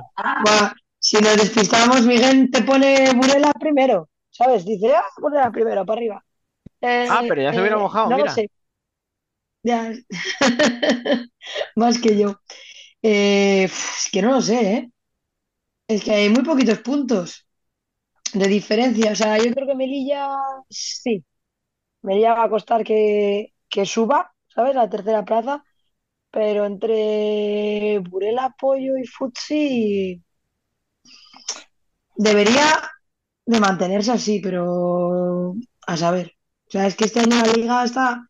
Si 1.00 1.18
nos 1.18 1.38
despistamos, 1.38 2.02
Miguel 2.04 2.50
te 2.52 2.64
pone 2.64 3.14
Burela 3.14 3.52
primero, 3.60 4.10
¿sabes? 4.32 4.66
Dice, 4.66 4.96
ah, 4.96 5.04
Burela 5.22 5.52
primero, 5.52 5.86
para 5.86 5.98
arriba. 6.00 6.26
Eh, 6.82 7.08
Ah, 7.10 7.22
pero 7.28 7.42
ya 7.44 7.54
se 7.54 7.60
hubiera 7.60 7.76
eh, 7.78 7.80
mojado, 7.80 8.10
no 8.10 8.18
lo 8.18 8.24
mira. 8.24 8.34
sé. 8.34 8.50
Ya. 9.64 9.92
Más 11.76 12.00
que 12.00 12.18
yo. 12.18 12.40
Eh, 13.02 13.64
es 13.66 14.10
que 14.12 14.22
no 14.22 14.32
lo 14.32 14.42
sé, 14.42 14.74
¿eh? 14.74 14.90
Es 15.88 16.04
que 16.04 16.12
hay 16.12 16.30
muy 16.30 16.44
poquitos 16.44 16.80
puntos 16.80 17.45
de 18.40 18.48
diferencia. 18.48 19.12
O 19.12 19.16
sea, 19.16 19.38
yo 19.38 19.52
creo 19.54 19.68
que 19.68 19.76
Melilla, 19.76 20.28
sí. 20.70 21.24
Melilla 22.04 22.36
va 22.36 22.46
a 22.46 22.50
costar 22.50 22.84
que, 22.84 23.54
que 23.70 23.86
suba, 23.86 24.34
¿sabes? 24.48 24.76
La 24.76 24.90
tercera 24.90 25.26
plaza. 25.26 25.64
Pero 26.32 26.66
entre 26.66 28.00
Burela, 28.00 28.56
Pollo 28.60 28.98
y 28.98 29.06
Futsi 29.08 30.24
debería 32.16 32.68
de 33.46 33.60
mantenerse 33.60 34.12
así, 34.12 34.40
pero 34.42 35.56
a 35.88 35.98
saber. 35.98 36.34
O 36.68 36.72
sea, 36.72 36.88
es 36.88 36.96
que 36.96 37.06
este 37.06 37.22
año 37.22 37.38
la 37.38 37.54
liga 37.54 37.84
está, 37.84 38.30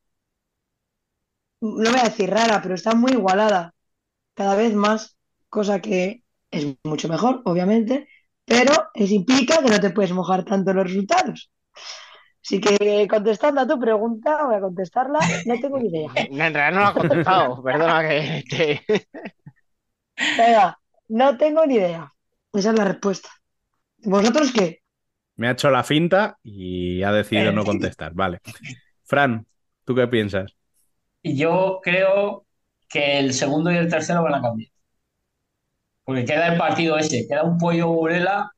no 1.62 1.90
voy 1.92 2.00
a 2.00 2.04
decir 2.10 2.30
rara, 2.30 2.62
pero 2.62 2.76
está 2.76 2.96
muy 2.96 3.14
igualada. 3.14 3.74
Cada 4.36 4.56
vez 4.56 4.74
más, 4.76 5.18
cosa 5.50 5.82
que 5.82 6.24
es 6.52 6.76
mucho 6.84 7.10
mejor, 7.10 7.42
obviamente, 7.46 8.08
pero 8.46 8.72
eso 8.94 9.14
implica 9.14 9.62
que 9.62 9.70
no 9.70 9.80
te 9.80 9.90
puedes 9.90 10.12
mojar 10.12 10.46
tanto 10.46 10.72
en 10.72 10.78
los 10.78 10.88
resultados. 10.88 11.52
Así 12.44 12.62
que 12.62 13.08
contestando 13.10 13.62
a 13.62 13.68
tu 13.68 13.80
pregunta, 13.80 14.46
voy 14.46 14.56
a 14.56 14.62
contestarla, 14.62 15.20
no 15.48 15.60
tengo 15.60 15.80
ni 15.80 15.90
idea. 15.90 16.12
En 16.16 16.54
realidad 16.54 16.72
no 16.72 16.80
lo 16.80 16.86
has 16.86 16.94
contestado, 16.94 17.64
perdona 17.64 18.08
que 18.08 18.44
te... 18.48 18.82
Venga, 20.38 20.80
no 21.10 21.38
tengo 21.38 21.66
ni 21.66 21.76
idea. 21.76 22.14
Esa 22.54 22.70
es 22.70 22.78
la 22.78 22.86
respuesta. 22.86 23.30
¿Vosotros 24.04 24.52
qué? 24.54 24.82
Me 25.38 25.48
ha 25.48 25.52
hecho 25.52 25.72
la 25.72 25.84
finta 25.84 26.38
y 26.44 27.02
ha 27.04 27.12
decidido 27.12 27.52
no 27.52 27.66
contestar. 27.66 28.14
Vale. 28.14 28.40
Fran, 29.04 29.46
¿tú 29.84 29.96
qué 29.96 30.08
piensas? 30.08 30.56
Y 31.22 31.36
yo 31.36 31.80
creo 31.82 32.46
que 32.88 33.20
el 33.20 33.34
segundo 33.34 33.72
y 33.72 33.78
el 33.78 33.90
tercero 33.90 34.24
van 34.24 34.36
a 34.36 34.42
cambiar. 34.42 34.70
Porque 36.06 36.24
queda 36.26 36.48
el 36.54 36.58
partido 36.58 36.98
ese, 36.98 37.28
queda 37.28 37.44
un 37.44 37.58
pollo 37.58 37.88
burela 37.88 38.52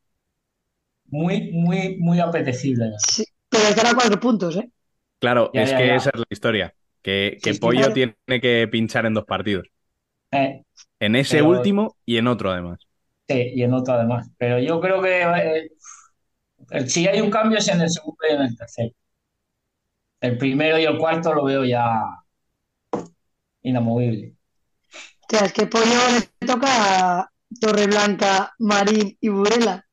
muy, 1.06 1.52
muy, 1.54 1.98
muy 1.98 2.20
apetecible. 2.20 2.92
Sí, 3.10 3.24
pero 3.50 3.64
estará 3.70 3.92
a 3.92 3.96
cuatro 3.96 4.20
puntos, 4.20 4.58
¿eh? 4.58 4.70
Claro, 5.20 5.50
Ya, 5.54 5.62
es 5.64 5.72
ya, 5.72 5.78
que 5.78 5.88
ya. 5.88 5.96
esa 5.96 6.10
es 6.14 6.20
la 6.20 6.26
historia. 6.30 6.74
Que, 7.02 7.38
que 7.42 7.52
Sí, 7.52 7.54
sí, 7.56 7.60
Pollo 7.62 7.80
claro. 7.80 7.94
tiene 7.94 8.42
que 8.42 8.68
pinchar 8.70 9.06
en 9.06 9.14
dos 9.14 9.24
partidos. 9.26 9.68
Eh, 10.32 10.64
En 11.00 11.16
ese 11.16 11.38
Pero- 11.38 11.50
último 11.50 11.96
y 12.06 12.18
en 12.18 12.28
otro, 12.28 12.52
además. 12.52 12.80
sí, 13.30 13.52
y 13.56 13.64
en 13.64 13.74
otro 13.74 13.94
además. 13.94 14.30
Pero 14.38 14.60
yo 14.60 14.82
creo 14.82 15.02
que 15.02 15.22
eh, 15.22 15.70
el- 16.72 16.90
si 16.90 17.08
hay 17.08 17.22
un 17.22 17.30
cambio 17.32 17.60
es 17.60 17.68
en 17.70 17.80
el 17.82 17.90
segundo 17.90 18.18
y 18.30 18.34
en 18.34 18.42
el 18.42 18.58
tercero. 18.58 18.94
El 20.20 20.38
primero 20.38 20.78
y 20.78 20.84
el 20.84 20.98
cuarto 20.98 21.34
lo 21.34 21.46
veo 21.46 21.64
ya 21.64 22.02
inamovible. 23.62 24.34
O 24.94 25.30
sea, 25.30 25.46
es 25.46 25.54
que 25.54 25.68
Pollo 25.68 25.86
le 26.40 26.48
toca 26.48 27.32
Torreblanca, 27.62 28.54
Marín 28.60 29.18
y 29.22 29.30
Burela. 29.30 29.86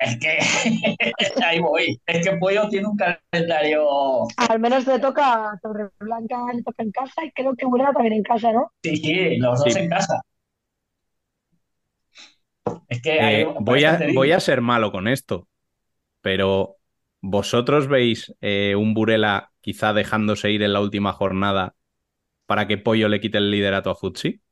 Es 0.00 0.18
que 0.18 0.38
ahí 1.44 1.58
voy. 1.60 2.00
Es 2.06 2.26
que 2.26 2.36
Pollo 2.36 2.68
tiene 2.68 2.86
un 2.88 2.96
calendario. 2.96 4.28
Al 4.36 4.58
menos 4.58 4.86
le 4.86 4.98
toca 4.98 5.50
a 5.50 5.58
Torreblanca, 5.58 6.38
le 6.54 6.62
toca 6.62 6.82
en 6.82 6.90
casa 6.92 7.24
y 7.24 7.30
creo 7.32 7.54
que 7.54 7.66
Burela 7.66 7.92
también 7.92 8.14
en 8.14 8.22
casa, 8.22 8.52
¿no? 8.52 8.72
Sí, 8.82 8.96
sí, 8.96 9.36
los 9.38 9.58
dos 9.60 9.74
Sí. 9.74 9.80
en 9.80 9.88
casa. 9.88 10.20
Es 12.88 13.00
que 13.02 13.18
Eh, 13.20 13.44
voy, 13.58 13.84
a, 13.84 14.04
voy 14.14 14.32
a 14.32 14.40
ser 14.40 14.60
malo 14.60 14.92
con 14.92 15.08
esto, 15.08 15.48
pero 16.22 16.78
¿vosotros 17.22 17.88
veis 17.88 18.34
eh, 18.40 18.76
un 18.76 18.94
Burela 18.94 19.52
quizá 19.60 19.92
dejándose 19.94 20.50
ir 20.52 20.62
en 20.62 20.72
la 20.74 20.80
última 20.80 21.12
jornada 21.12 21.76
para 22.46 22.68
que 22.68 22.78
Pollo 22.78 23.08
le 23.08 23.20
quite 23.20 23.38
el 23.38 23.50
liderato 23.52 23.90
a 23.90 23.96
Futsi? 23.96 24.42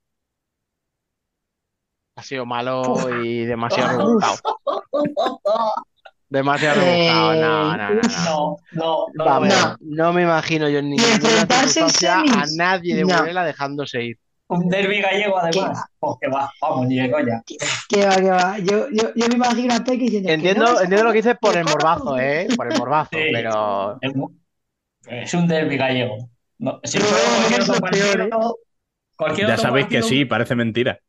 Ha 2.16 2.22
sido 2.22 2.47
malo 2.47 2.82
y 3.22 3.44
demasiado 3.44 3.98
rebuscado. 3.98 4.36
Demasiado 6.28 6.80
Eh, 6.80 7.09
rebuscado. 7.10 7.34
No, 7.34 7.76
no, 7.76 7.76
no. 7.76 7.94
no. 7.94 8.02
No, 8.24 8.56
no, 8.72 9.06
no. 9.14 9.24
Vamos, 9.24 9.48
no. 9.48 9.76
no 9.80 10.12
me 10.12 10.22
imagino 10.22 10.68
yo 10.68 10.78
en 10.78 10.90
ninguna 10.90 11.18
circunstancia 11.20 12.20
a 12.20 12.44
nadie 12.56 12.97
de 12.97 13.05
no. 13.05 13.18
Burela 13.18 13.44
dejándose 13.44 14.02
ir. 14.02 14.18
Un 14.48 14.68
derbi 14.68 15.01
gallego 15.02 15.38
además. 15.38 15.82
Oh, 16.01 16.16
que 16.18 16.28
va, 16.28 16.48
vamos, 16.62 16.86
ni 16.86 16.98
de 17.01 17.10
coña. 17.10 17.43
Que 17.88 18.06
va, 18.06 18.16
que 18.16 18.30
va. 18.30 18.59
Yo, 18.60 18.88
yo, 18.93 19.12
yo 19.14 19.28
me 19.28 19.34
imagino 19.34 19.74
a 19.74 19.78
Peque 19.80 20.05
diciendo 20.05 20.28
que 20.28 20.34
Entiendo, 20.34 20.64
no 20.64 20.80
entiendo 20.80 21.05
lo 21.05 21.10
que 21.10 21.16
dices 21.18 21.36
por 21.40 21.56
el 21.56 21.64
morbazo, 21.64 22.18
¿eh? 22.18 22.47
Por 22.56 22.72
el 22.72 22.78
morbazo, 22.78 23.10
Sí. 23.12 23.18
pero 23.32 23.98
Es, 25.09 25.34
un 25.34 25.48
derbi 25.48 25.76
gallego. 25.76 26.16
No, 26.59 26.80
si 26.84 26.98
No, 26.98 27.05
cualquier 27.80 28.20
otro 28.22 28.56
¿eh? 29.18 29.34
Ya 29.36 29.44
otro 29.55 29.56
sabéis 29.59 29.86
que 29.88 30.02
sí, 30.02 30.24
parece 30.24 30.55
mentira. 30.55 31.01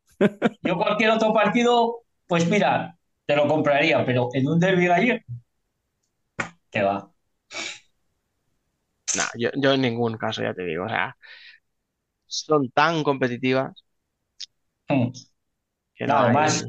Yo 0.62 0.76
cualquier 0.76 1.10
otro 1.10 1.32
partido, 1.32 2.02
pues 2.26 2.48
mira, 2.48 2.96
te 3.26 3.36
lo 3.36 3.46
compraría, 3.48 4.04
pero 4.04 4.28
en 4.32 4.48
un 4.48 4.58
derbi 4.60 4.86
gallego, 4.86 5.18
que 6.70 6.82
va. 6.82 7.10
no, 9.16 9.22
yo, 9.38 9.50
yo 9.56 9.72
en 9.72 9.80
ningún 9.82 10.16
caso, 10.16 10.42
ya 10.42 10.54
te 10.54 10.64
digo. 10.64 10.84
O 10.84 10.88
sea, 10.88 11.16
son 12.26 12.70
tan 12.70 13.02
competitivas 13.02 13.84
Hmm. 14.88 15.08
que 15.94 16.06
No, 16.06 16.14
no 16.14 16.18
hay- 16.20 16.24
además, 16.26 16.64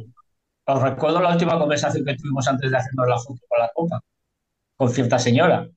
os 0.65 0.81
recuerdo 0.81 1.21
la 1.21 1.31
última 1.33 1.57
conversación 1.59 2.05
que 2.05 2.15
tuvimos 2.15 2.47
antes 2.47 2.71
de 2.71 2.77
hacernos 2.77 3.07
la 3.07 3.17
foto 3.17 3.41
con 3.47 3.59
la 3.59 3.71
copa, 3.73 4.01
con 4.77 4.89
cierta 4.89 5.19
señora. 5.19 5.67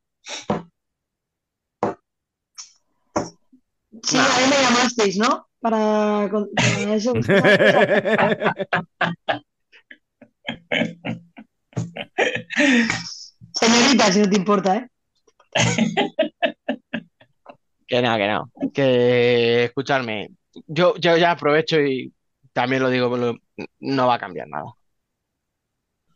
Sí, 4.02 4.18
a 4.18 4.22
mí 4.22 4.50
me 4.50 4.62
llamasteis, 4.62 5.16
¿no? 5.18 5.46
Para, 5.62 6.28
con- 6.28 6.50
para 6.56 6.94
eso. 6.94 7.12
Señorita, 13.52 14.12
si 14.12 14.20
no 14.20 14.28
te 14.30 14.36
importa, 14.36 14.76
¿eh? 14.76 14.88
Que 17.86 18.02
no, 18.02 18.16
que 18.16 18.28
no. 18.28 18.50
Que 18.72 19.64
escucharme, 19.64 20.30
yo, 20.66 20.94
yo 20.96 21.16
ya 21.16 21.32
aprovecho 21.32 21.80
y 21.80 22.12
también 22.52 22.82
lo 22.82 22.90
digo, 22.90 23.14
no 23.80 24.06
va 24.06 24.14
a 24.14 24.18
cambiar 24.18 24.48
nada. 24.48 24.72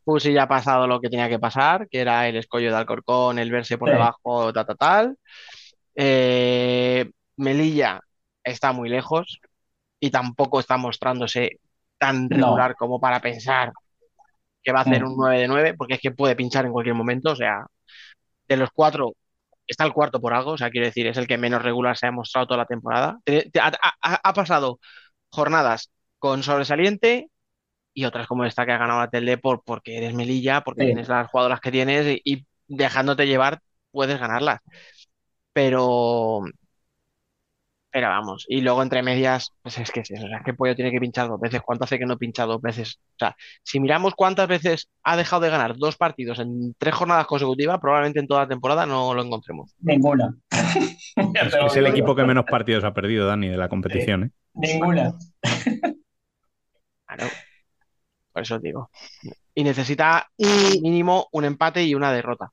Fusi 0.04 0.32
ya 0.32 0.44
ha 0.44 0.48
pasado 0.48 0.86
lo 0.86 1.00
que 1.00 1.10
tenía 1.10 1.28
que 1.28 1.38
pasar, 1.40 1.88
que 1.88 2.00
era 2.00 2.28
el 2.28 2.36
escollo 2.36 2.70
de 2.70 2.76
Alcorcón, 2.76 3.38
el 3.38 3.50
verse 3.50 3.76
por 3.76 3.88
Sí. 3.88 3.92
debajo, 3.94 4.52
tal, 4.52 4.66
tal, 4.66 4.76
tal. 4.76 5.16
Eh, 5.94 7.10
Melilla 7.38 8.00
está 8.46 8.72
muy 8.72 8.88
lejos 8.88 9.40
y 10.00 10.10
tampoco 10.10 10.60
está 10.60 10.76
mostrándose 10.76 11.58
tan 11.98 12.28
No. 12.28 12.36
regular 12.36 12.74
como 12.76 13.00
para 13.00 13.20
pensar 13.20 13.72
que 14.62 14.72
va 14.72 14.80
a 14.80 14.82
hacer 14.82 15.02
Mm. 15.04 15.08
un 15.08 15.16
9 15.16 15.38
de 15.40 15.48
9, 15.48 15.74
porque 15.74 15.94
es 15.94 16.00
que 16.00 16.10
puede 16.10 16.36
pinchar 16.36 16.64
en 16.66 16.72
cualquier 16.72 16.94
momento. 16.94 17.32
O 17.32 17.36
sea, 17.36 17.66
de 18.48 18.56
los 18.56 18.70
cuatro, 18.70 19.14
está 19.66 19.84
el 19.84 19.92
cuarto 19.92 20.20
por 20.20 20.34
algo. 20.34 20.52
O 20.52 20.58
sea, 20.58 20.70
quiero 20.70 20.86
decir, 20.86 21.06
es 21.06 21.16
el 21.16 21.26
que 21.26 21.38
menos 21.38 21.62
regular 21.62 21.96
se 21.96 22.06
ha 22.06 22.12
mostrado 22.12 22.46
toda 22.48 22.58
la 22.58 22.66
temporada. 22.66 23.18
Te- 23.24 23.50
te- 23.50 23.60
Ha, 23.60 23.72
ha- 24.02 24.20
ha 24.22 24.32
pasado 24.34 24.78
jornadas 25.30 25.90
con 26.18 26.42
sobresaliente 26.42 27.28
y 27.94 28.04
otras 28.04 28.26
como 28.26 28.44
esta 28.44 28.66
que 28.66 28.72
ha 28.72 28.78
ganado 28.78 29.00
la 29.00 29.08
Telde 29.10 29.38
por, 29.38 29.62
porque 29.64 29.96
eres 29.98 30.14
Melilla, 30.14 30.62
porque 30.62 30.82
Sí. 30.82 30.86
tienes 30.88 31.08
las 31.08 31.28
jugadoras 31.30 31.60
que 31.60 31.72
tienes 31.72 32.06
y, 32.06 32.20
y 32.24 32.46
dejándote 32.68 33.26
llevar 33.26 33.60
puedes 33.92 34.18
ganarlas. 34.20 34.60
Pero, 35.52 36.42
pero 37.96 38.08
vamos, 38.10 38.44
y 38.46 38.60
luego 38.60 38.82
entre 38.82 39.02
medias, 39.02 39.54
pues 39.62 39.78
es 39.78 39.90
que 39.90 40.00
es 40.00 40.10
eso, 40.10 40.26
o 40.26 40.28
sea, 40.28 40.42
que 40.44 40.52
Pollo 40.52 40.76
tiene 40.76 40.90
que 40.90 41.00
pinchar 41.00 41.28
dos 41.28 41.40
veces. 41.40 41.62
¿Cuánto 41.62 41.84
hace 41.84 41.98
que 41.98 42.04
no 42.04 42.18
pincha 42.18 42.44
dos 42.44 42.60
veces? 42.60 42.98
O 43.12 43.18
sea, 43.18 43.34
si 43.62 43.80
miramos 43.80 44.12
cuántas 44.14 44.46
veces 44.48 44.90
ha 45.02 45.16
dejado 45.16 45.40
de 45.40 45.48
ganar 45.48 45.78
dos 45.78 45.96
partidos 45.96 46.38
en 46.38 46.74
tres 46.76 46.94
jornadas 46.94 47.26
consecutivas, 47.26 47.80
probablemente 47.80 48.20
en 48.20 48.26
toda 48.26 48.42
la 48.42 48.48
temporada 48.48 48.84
no 48.84 49.14
lo 49.14 49.22
encontremos. 49.22 49.74
Ninguna. 49.80 50.36
Es, 51.16 51.54
es 51.54 51.76
el 51.76 51.86
equipo 51.86 52.14
que 52.14 52.24
menos 52.24 52.44
partidos 52.44 52.84
ha 52.84 52.92
perdido, 52.92 53.26
Dani, 53.26 53.48
de 53.48 53.56
la 53.56 53.70
competición. 53.70 54.24
¿eh? 54.24 54.30
Ninguna. 54.52 55.14
Claro, 57.06 57.30
por 58.30 58.42
eso 58.42 58.56
os 58.56 58.62
digo. 58.62 58.90
Y 59.54 59.64
necesita 59.64 60.28
mínimo 60.36 61.28
un 61.32 61.46
empate 61.46 61.82
y 61.82 61.94
una 61.94 62.12
derrota. 62.12 62.50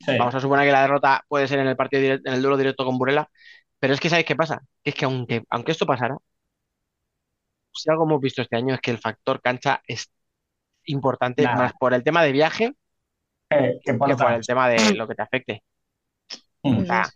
Sí. 0.00 0.18
Vamos 0.18 0.34
a 0.34 0.40
suponer 0.40 0.66
que 0.66 0.72
la 0.72 0.82
derrota 0.82 1.24
puede 1.26 1.48
ser 1.48 1.60
en 1.60 1.68
el 1.68 1.76
partido 1.76 2.02
direct- 2.02 2.22
en 2.26 2.34
el 2.34 2.42
duelo 2.42 2.58
directo 2.58 2.84
con 2.84 2.98
Burela, 2.98 3.30
pero 3.78 3.94
es 3.94 4.00
que 4.00 4.08
¿sabéis 4.10 4.26
qué 4.26 4.36
pasa? 4.36 4.60
Es 4.84 4.94
que 4.94 5.04
aunque, 5.04 5.42
aunque 5.50 5.72
esto 5.72 5.86
pasara, 5.86 6.16
si 7.72 7.90
algo 7.90 8.04
hemos 8.04 8.20
visto 8.20 8.42
este 8.42 8.56
año 8.56 8.74
es 8.74 8.80
que 8.80 8.90
el 8.90 8.98
factor 8.98 9.40
cancha 9.40 9.80
es 9.86 10.10
importante 10.84 11.42
Nada. 11.42 11.56
más 11.56 11.72
por 11.78 11.92
el 11.94 12.02
tema 12.02 12.22
de 12.22 12.32
viaje 12.32 12.72
Eh, 13.50 13.78
que 13.84 13.94
por 13.94 14.08
que 14.08 14.14
por 14.16 14.24
otra. 14.26 14.36
el 14.36 14.46
tema 14.46 14.68
de 14.68 14.94
lo 14.94 15.06
que 15.06 15.14
te 15.14 15.22
afecte. 15.22 15.62
Mm. 16.62 16.78
O 16.78 16.84
sea, 16.86 17.08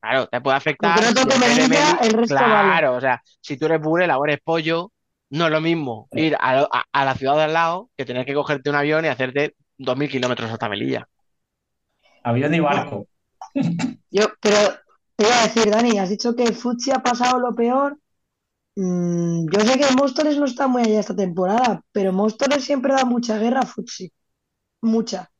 claro, 0.00 0.26
te 0.28 0.40
puede 0.40 0.56
afectar. 0.56 0.96
Aunque 1.04 1.14
no 1.14 1.14
toque 1.14 1.32
si 1.32 1.36
en 1.36 1.40
vez 1.40 1.56
de 1.56 1.68
Melilla, 1.68 1.94
Meli- 1.94 2.06
el 2.06 2.12
resto 2.12 2.34
Claro, 2.36 2.94
o 2.94 3.00
sea, 3.00 3.22
si 3.40 3.56
tú 3.58 3.66
eres 3.66 3.80
Burela 3.80 4.18
o 4.18 4.24
eres 4.24 4.38
Pollo, 4.42 4.92
no 5.30 5.46
es 5.46 5.50
lo 5.50 5.60
mismo 5.60 6.08
ir 6.12 6.36
a, 6.38 6.60
a- 6.60 6.84
a 6.92 7.04
la 7.04 7.14
ciudad 7.14 7.36
de 7.36 7.42
al 7.42 7.52
lado 7.52 7.90
que 7.96 8.04
tener 8.04 8.24
que 8.24 8.32
cogerte 8.34 8.70
un 8.70 8.76
avión 8.76 9.04
y 9.04 9.08
hacerte 9.08 9.54
2.000 9.76 10.08
kilómetros 10.08 10.50
hasta 10.50 10.68
Melilla. 10.68 11.08
Avión 12.22 12.54
y 12.54 12.60
barco. 12.60 13.06
yo, 14.10 14.26
pero 14.40 14.56
te 15.16 15.24
iba 15.26 15.40
a 15.40 15.44
decir, 15.44 15.70
Dani, 15.70 15.98
has 15.98 16.10
dicho 16.10 16.34
que 16.36 16.52
Futsi 16.52 16.90
ha 16.92 17.02
pasado 17.02 17.38
lo 17.38 17.54
peor. 17.54 17.98
Mm, 18.76 19.46
yo 19.52 19.60
sé 19.60 19.78
que 19.78 19.94
Móstoles 19.96 20.38
no 20.38 20.46
está 20.46 20.68
muy 20.68 20.82
allá 20.82 21.00
esta 21.00 21.16
temporada, 21.16 21.82
pero 21.92 22.12
Móstoles 22.12 22.64
siempre 22.64 22.94
da 22.94 23.04
mucha 23.04 23.38
guerra 23.38 23.60
a 23.62 23.66
Futsi. 23.66 24.12
Mucha. 24.82 25.30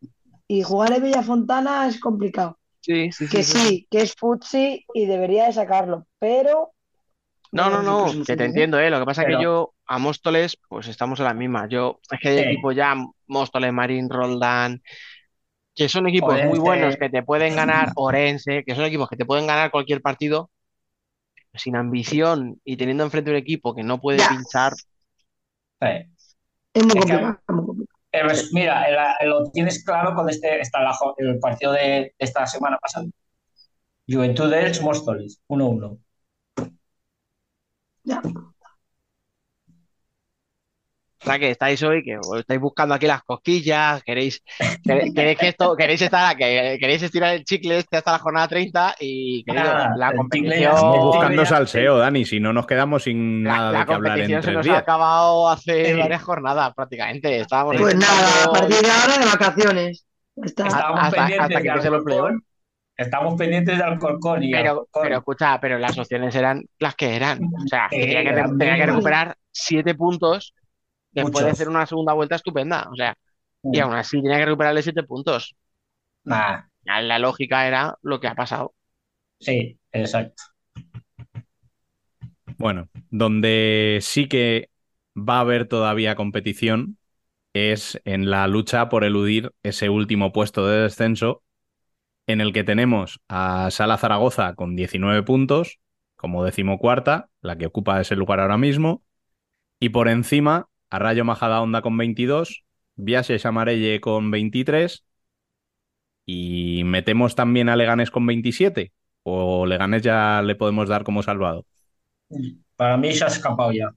Y 0.49 0.63
jugar 0.63 0.93
en 0.95 1.05
Villafontana 1.05 1.89
es 1.89 2.01
complicado. 2.01 2.59
Sí, 2.81 3.11
sí, 3.13 3.27
Que 3.29 3.43
sí, 3.45 3.89
que 3.91 4.03
es 4.03 4.15
Futsi 4.17 4.85
y 4.95 5.07
debería 5.07 5.47
de 5.47 5.53
sacarlo, 5.55 6.07
pero 6.19 6.73
No, 7.53 7.71
no, 7.71 7.83
no, 7.83 8.13
que 8.27 8.37
te 8.37 8.45
¿eh? 8.45 8.49
entiendo, 8.49 8.79
¿eh? 8.79 8.91
Lo 8.91 8.99
que 8.99 9.07
pasa 9.07 9.23
es 9.23 9.29
que 9.29 9.39
yo 9.43 9.75
a 9.87 9.99
Móstoles, 9.99 10.59
pues 10.69 10.89
estamos 10.89 11.19
en 11.21 11.27
la 11.27 11.35
misma. 11.35 11.69
Yo, 11.69 12.01
es 12.11 12.21
que 12.21 12.29
hay 12.29 12.37
Sí. 12.37 12.41
equipos 12.41 12.75
ya, 12.75 12.95
Móstoles, 13.29 13.73
Marín, 13.73 14.11
Roldán, 14.11 14.83
que 15.77 15.89
son 15.89 16.09
equipos 16.09 16.43
muy 16.45 16.59
buenos 16.59 16.97
que 16.97 17.09
te 17.11 17.23
pueden 17.23 17.55
ganar, 17.55 17.91
Orense, 17.97 18.65
que 18.65 18.75
son 18.75 18.85
equipos 18.85 19.09
que 19.09 19.17
te 19.17 19.25
pueden 19.27 19.47
ganar 19.47 19.71
cualquier 19.71 20.01
partido, 20.03 20.51
sin 21.55 21.77
ambición 21.77 22.61
y 22.65 22.77
teniendo 22.77 23.05
enfrente 23.05 23.31
un 23.31 23.37
equipo 23.37 23.75
que 23.75 23.83
no 23.85 24.01
puede 24.01 24.19
Ya. 24.19 24.29
pinchar. 24.31 24.73
Sí. 24.75 25.89
es 26.75 26.85
muy 26.85 26.99
Es 26.99 27.05
que- 27.05 27.21
complicado. 27.21 27.39
es. 27.83 27.87
Eh, 28.13 28.21
pues 28.25 28.53
mira, 28.55 28.85
el- 29.21 29.29
lo 29.29 29.51
tienes 29.51 29.85
claro 29.85 30.15
con 30.15 30.29
este, 30.31 30.59
esta, 30.61 30.81
la 30.83 30.97
el 31.19 31.39
partido 31.39 31.73
de 31.73 32.15
esta 32.19 32.47
semana 32.47 32.79
pasada. 32.79 33.07
Juventud 34.09 34.51
Elche, 34.53 34.81
Móstoles, 34.83 35.41
1-1. 35.49 35.99
Ya. 38.05 38.23
O 41.27 41.29
sea, 41.29 41.41
que 41.41 41.51
estáis 41.51 41.83
hoy, 41.83 42.05
que 42.05 42.17
os 42.19 42.39
estáis 42.39 42.61
buscando 42.61 42.95
aquí 42.95 43.07
las 43.09 43.25
cosquillas, 43.25 44.01
queréis, 44.05 44.45
queréis, 44.85 45.37
que 45.37 45.49
esto, 45.49 45.75
queréis 45.75 46.01
estar, 46.01 46.37
que, 46.37 46.77
queréis 46.79 47.03
estirar 47.03 47.35
el 47.35 47.45
chicle 47.45 47.79
este 47.79 47.97
hasta 47.97 48.13
la 48.13 48.19
jornada 48.21 48.47
30 48.47 48.95
y, 49.01 49.43
queridos, 49.43 49.67
Nada, 49.67 49.97
la 49.97 50.13
competición... 50.15 50.75
Estamos 50.75 50.99
buscando 51.05 51.43
ya, 51.43 51.49
salseo, 51.49 51.99
Dani, 51.99 52.25
si 52.25 52.39
no 52.39 52.53
nos 52.53 52.65
quedamos 52.65 53.03
sin 53.03 53.43
La, 53.43 53.53
nada 53.57 53.73
la 53.73 53.79
de 53.81 53.87
qué 53.87 53.93
hablar 53.95 54.19
en 54.21 54.25
competición 54.27 54.43
se 54.43 54.47
tres 54.53 54.67
nos 54.69 54.77
ha 54.77 54.79
acabado 54.79 55.49
hace 55.49 55.95
varias 55.97 56.23
jornadas 56.23 56.75
prácticamente. 56.77 57.41
Estábamos 57.41 57.77
Pues 57.77 57.97
nada, 57.97 58.45
a 58.45 58.53
partir 58.53 58.77
de 58.81 58.91
ahora 58.91 59.19
de 59.19 59.27
vacaciones. 59.27 60.07
Está. 60.37 60.67
Estábamos 60.69 61.01
hasta- 61.03 61.17
pendientes 61.17 61.57
hasta 61.57 61.83
que 61.83 61.91
los. 61.91 62.05
Estamos 62.99 63.35
pendientes 63.35 63.77
de 63.77 63.83
Alcorcón 63.83 64.45
y 64.45 64.53
Pero, 64.53 64.71
Alcorcón. 64.71 65.03
pero 65.03 65.19
escucha, 65.19 65.61
pero 65.61 65.79
las 65.79 65.99
opciones 65.99 66.35
eran 66.37 66.65
las 66.79 66.95
que 66.95 67.17
eran. 67.17 67.41
O 67.45 67.67
sea, 67.69 67.89
que 67.91 67.97
Sí, 67.97 68.03
tenía 68.15 68.23
que, 68.23 68.49
tenía 68.57 68.77
que 68.77 68.87
recuperar 68.87 69.37
siete 69.51 69.95
puntos 69.97 70.55
después 71.17 71.45
de 71.47 71.53
Muchos. 71.53 71.53
hacer 71.53 71.69
una 71.71 71.87
segunda 71.87 72.15
vuelta 72.15 72.37
estupenda. 72.37 72.89
O 72.93 72.97
sea, 72.97 73.17
y 73.71 73.79
Mm. 73.79 73.81
aún 73.81 73.95
así 73.95 74.23
tenía 74.23 74.39
que 74.39 74.47
recuperarle 74.47 74.83
siete 74.83 75.05
puntos. 75.05 75.57
Nah, 76.25 76.69
La 76.85 77.19
lógica 77.21 77.67
era 77.69 77.97
lo 78.03 78.19
que 78.19 78.29
ha 78.29 78.35
pasado. 78.35 78.75
sí, 79.41 79.79
exacto. 79.93 80.43
Bueno, 82.59 82.89
donde 83.11 83.99
sí 84.03 84.29
que 84.29 84.71
va 85.17 85.39
a 85.39 85.41
haber 85.41 85.67
todavía 85.69 86.15
competición 86.17 86.99
es 87.55 88.01
en 88.05 88.31
la 88.31 88.49
lucha 88.49 88.89
por 88.89 89.05
eludir 89.05 89.53
ese 89.63 89.91
último 89.91 90.33
puesto 90.33 90.67
de 90.67 90.83
descenso, 90.83 91.43
en 92.27 92.41
el 92.41 92.53
que 92.53 92.65
tenemos 92.65 93.21
a 93.29 93.71
Sala 93.71 93.99
Zaragoza 93.99 94.55
con 94.55 94.77
19 94.77 95.23
puntos, 95.25 95.81
como 96.17 96.45
decimocuarta, 96.45 97.31
la 97.43 97.59
que 97.59 97.67
ocupa 97.67 98.01
ese 98.01 98.17
lugar 98.17 98.41
ahora 98.41 98.59
mismo, 98.59 99.05
y 99.81 99.91
por 99.91 100.09
encima 100.09 100.69
a 100.91 100.99
Rayo 100.99 101.25
Majadahonda 101.25 101.83
con 101.83 101.97
22, 101.97 102.65
Viases 102.97 103.47
Amarelle 103.47 104.01
con 104.01 104.31
23, 104.31 105.05
y 106.25 106.83
metemos 106.85 107.35
también 107.35 107.69
a 107.69 107.77
Leganés 107.77 108.11
con 108.11 108.27
27, 108.27 108.93
o 109.23 109.67
Leganés 109.67 110.03
ya 110.03 110.43
le 110.43 110.57
podemos 110.57 110.89
dar 110.89 111.05
como 111.05 111.23
salvado. 111.23 111.65
Para 112.77 112.97
mí 112.97 113.13
se 113.13 113.25
ha 113.25 113.29
escapado 113.29 113.73
ya. 113.73 113.91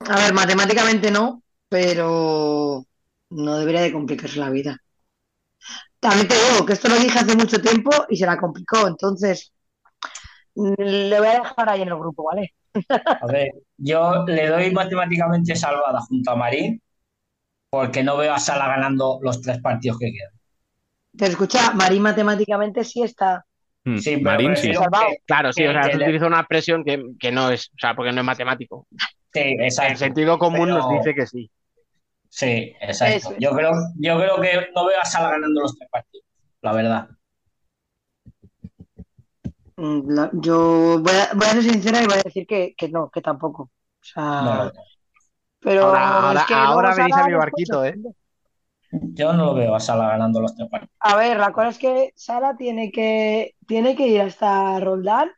A 0.00 0.16
ver, 0.16 0.32
matemáticamente 0.32 1.10
no, 1.10 1.42
pero 1.68 2.84
no 3.30 3.58
debería 3.58 3.82
de 3.82 3.92
complicarse 3.92 4.38
la 4.38 4.50
vida. 4.50 4.78
También 6.00 6.28
te 6.28 6.34
digo 6.34 6.64
que 6.64 6.72
esto 6.72 6.88
lo 6.88 6.96
dije 6.96 7.18
hace 7.18 7.36
mucho 7.36 7.60
tiempo 7.60 7.90
y 8.08 8.16
se 8.16 8.26
la 8.26 8.38
complicó, 8.38 8.86
entonces 8.88 9.52
mm, 10.54 10.74
le 10.78 11.18
voy 11.18 11.28
a 11.28 11.40
dejar 11.40 11.68
ahí 11.68 11.82
en 11.82 11.88
el 11.88 11.98
grupo, 11.98 12.24
¿vale? 12.24 12.54
A 12.94 13.26
ver, 13.26 13.52
yo 13.76 14.24
le 14.26 14.46
doy 14.48 14.70
matemáticamente 14.72 15.54
salvada 15.56 16.00
junto 16.02 16.30
a 16.30 16.36
Marín 16.36 16.80
porque 17.70 18.02
no 18.02 18.16
veo 18.16 18.32
a 18.32 18.38
Sala 18.38 18.66
ganando 18.68 19.18
los 19.22 19.40
tres 19.42 19.60
partidos 19.60 19.98
que 19.98 20.12
quedan. 20.12 20.32
Pero 21.16 21.30
escucha, 21.32 21.72
Marín 21.72 22.02
matemáticamente 22.02 22.84
sí 22.84 23.02
está. 23.02 23.44
Hmm, 23.84 23.96
Sí, 23.98 24.16
pero 24.18 24.24
Marín 24.24 24.56
sí. 24.56 24.70
que- 24.70 25.18
Claro, 25.26 25.52
sí, 25.52 25.64
o 25.66 25.72
sea, 25.72 25.82
que 25.82 25.92
se 25.92 25.98
le- 25.98 26.04
utiliza 26.04 26.26
una 26.26 26.40
expresión 26.40 26.84
que, 26.84 27.02
que 27.18 27.32
no 27.32 27.50
es, 27.50 27.68
o 27.68 27.78
sea, 27.80 27.94
porque 27.94 28.12
no 28.12 28.20
es 28.20 28.26
matemático. 28.26 28.86
Sí, 29.32 29.56
exacto. 29.60 29.92
El 29.92 29.98
sentido 29.98 30.38
común 30.38 30.66
Pero- 30.66 30.78
nos 30.78 30.90
dice 30.90 31.14
que 31.14 31.26
sí. 31.26 31.50
Sí, 32.28 32.74
exacto. 32.80 33.30
Es. 33.32 33.36
Yo 33.40 33.50
creo, 33.52 33.72
yo 33.96 34.16
creo 34.18 34.40
que 34.40 34.68
no 34.74 34.86
veo 34.86 35.00
a 35.00 35.04
Sala 35.04 35.30
ganando 35.30 35.62
los 35.62 35.76
tres 35.76 35.88
partidos, 35.90 36.24
la 36.62 36.72
verdad. 36.72 37.08
La- 39.80 40.30
yo 40.32 41.00
voy 41.00 41.12
a, 41.14 41.34
voy 41.34 41.46
a 41.46 41.50
ser 41.52 41.62
sincera 41.62 42.02
y 42.02 42.06
voy 42.06 42.14
a 42.18 42.22
decir 42.22 42.46
que, 42.46 42.74
que 42.76 42.88
no, 42.88 43.10
que 43.10 43.22
tampoco. 43.22 43.62
O 43.64 43.70
sea, 44.02 44.22
No 44.42 44.72
pero 45.62 45.86
Ahora- 45.86 46.18
ahora- 46.28 46.40
es 46.40 46.46
que 46.46 46.54
ahora 46.54 46.92
Sala 46.94 47.16
a 47.24 47.26
mi 47.28 47.34
barquito, 47.34 47.84
¿eh? 47.84 47.94
Yo 48.92 49.32
no 49.32 49.46
lo 49.46 49.54
veo 49.54 49.74
a 49.74 49.80
Sala 49.80 50.08
ganando 50.08 50.40
los 50.40 50.54
tres 50.56 50.68
partidos. 50.68 50.94
A 51.00 51.16
ver, 51.16 51.38
la 51.38 51.52
cosa 51.52 51.68
es 51.68 51.78
que 51.78 52.12
Sara 52.16 52.56
tiene 52.56 52.90
que, 52.90 53.54
tiene 53.66 53.94
que 53.94 54.06
ir 54.08 54.20
hasta 54.22 54.80
Roldán 54.80 55.30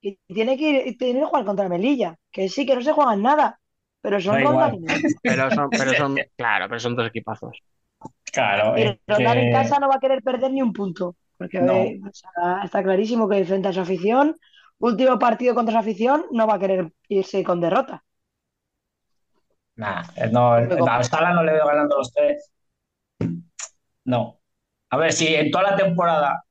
y 0.00 0.16
tiene 0.26 0.56
que 0.56 0.70
ir, 0.70 0.98
tiene 0.98 1.20
que 1.20 1.26
jugar 1.26 1.44
contra 1.44 1.68
Melilla, 1.68 2.16
que 2.30 2.48
sí, 2.48 2.66
que 2.66 2.74
no 2.74 2.82
se 2.82 2.92
juegan 2.92 3.22
nada, 3.22 3.60
pero 4.00 4.20
son. 4.20 4.42
Roldán. 4.42 4.78
Pero 5.22 5.50
son, 5.50 5.70
pero 5.70 5.94
son, 5.94 6.16
claro, 6.36 6.66
pero 6.68 6.80
son 6.80 6.96
dos 6.96 7.06
equipazos. 7.08 7.56
Claro, 8.32 8.76
Y 8.78 8.98
Roldán 9.06 9.38
en 9.38 9.52
casa 9.52 9.78
no 9.78 9.88
va 9.88 9.96
a 9.96 10.00
querer 10.00 10.22
perder 10.22 10.50
ni 10.50 10.62
un 10.62 10.72
punto, 10.72 11.16
porque 11.42 11.58
No. 11.58 11.94
eh, 11.94 12.00
o 12.08 12.12
sea, 12.12 12.62
está 12.64 12.82
clarísimo 12.82 13.28
que 13.28 13.44
frente 13.50 13.68
a 13.68 13.72
su 13.76 13.80
afición, 13.80 14.36
último 14.78 15.18
partido 15.18 15.54
contra 15.54 15.74
su 15.74 15.80
afición, 15.80 16.26
no 16.32 16.46
va 16.46 16.54
a 16.56 16.58
querer 16.62 16.92
irse 17.08 17.44
con 17.44 17.60
derrota. 17.60 18.04
Nah, 19.76 20.02
eh, 20.16 20.28
no, 20.32 20.54
a 20.54 21.02
Sala 21.04 21.32
no 21.34 21.42
le 21.44 21.52
veo 21.52 21.66
ganando 21.66 21.96
los 21.98 22.12
tres. 22.12 22.52
No. 24.04 24.40
A 24.90 24.96
ver, 24.96 25.12
si 25.12 25.34
en 25.34 25.50
toda 25.50 25.70
la 25.72 25.76
temporada 25.76 26.44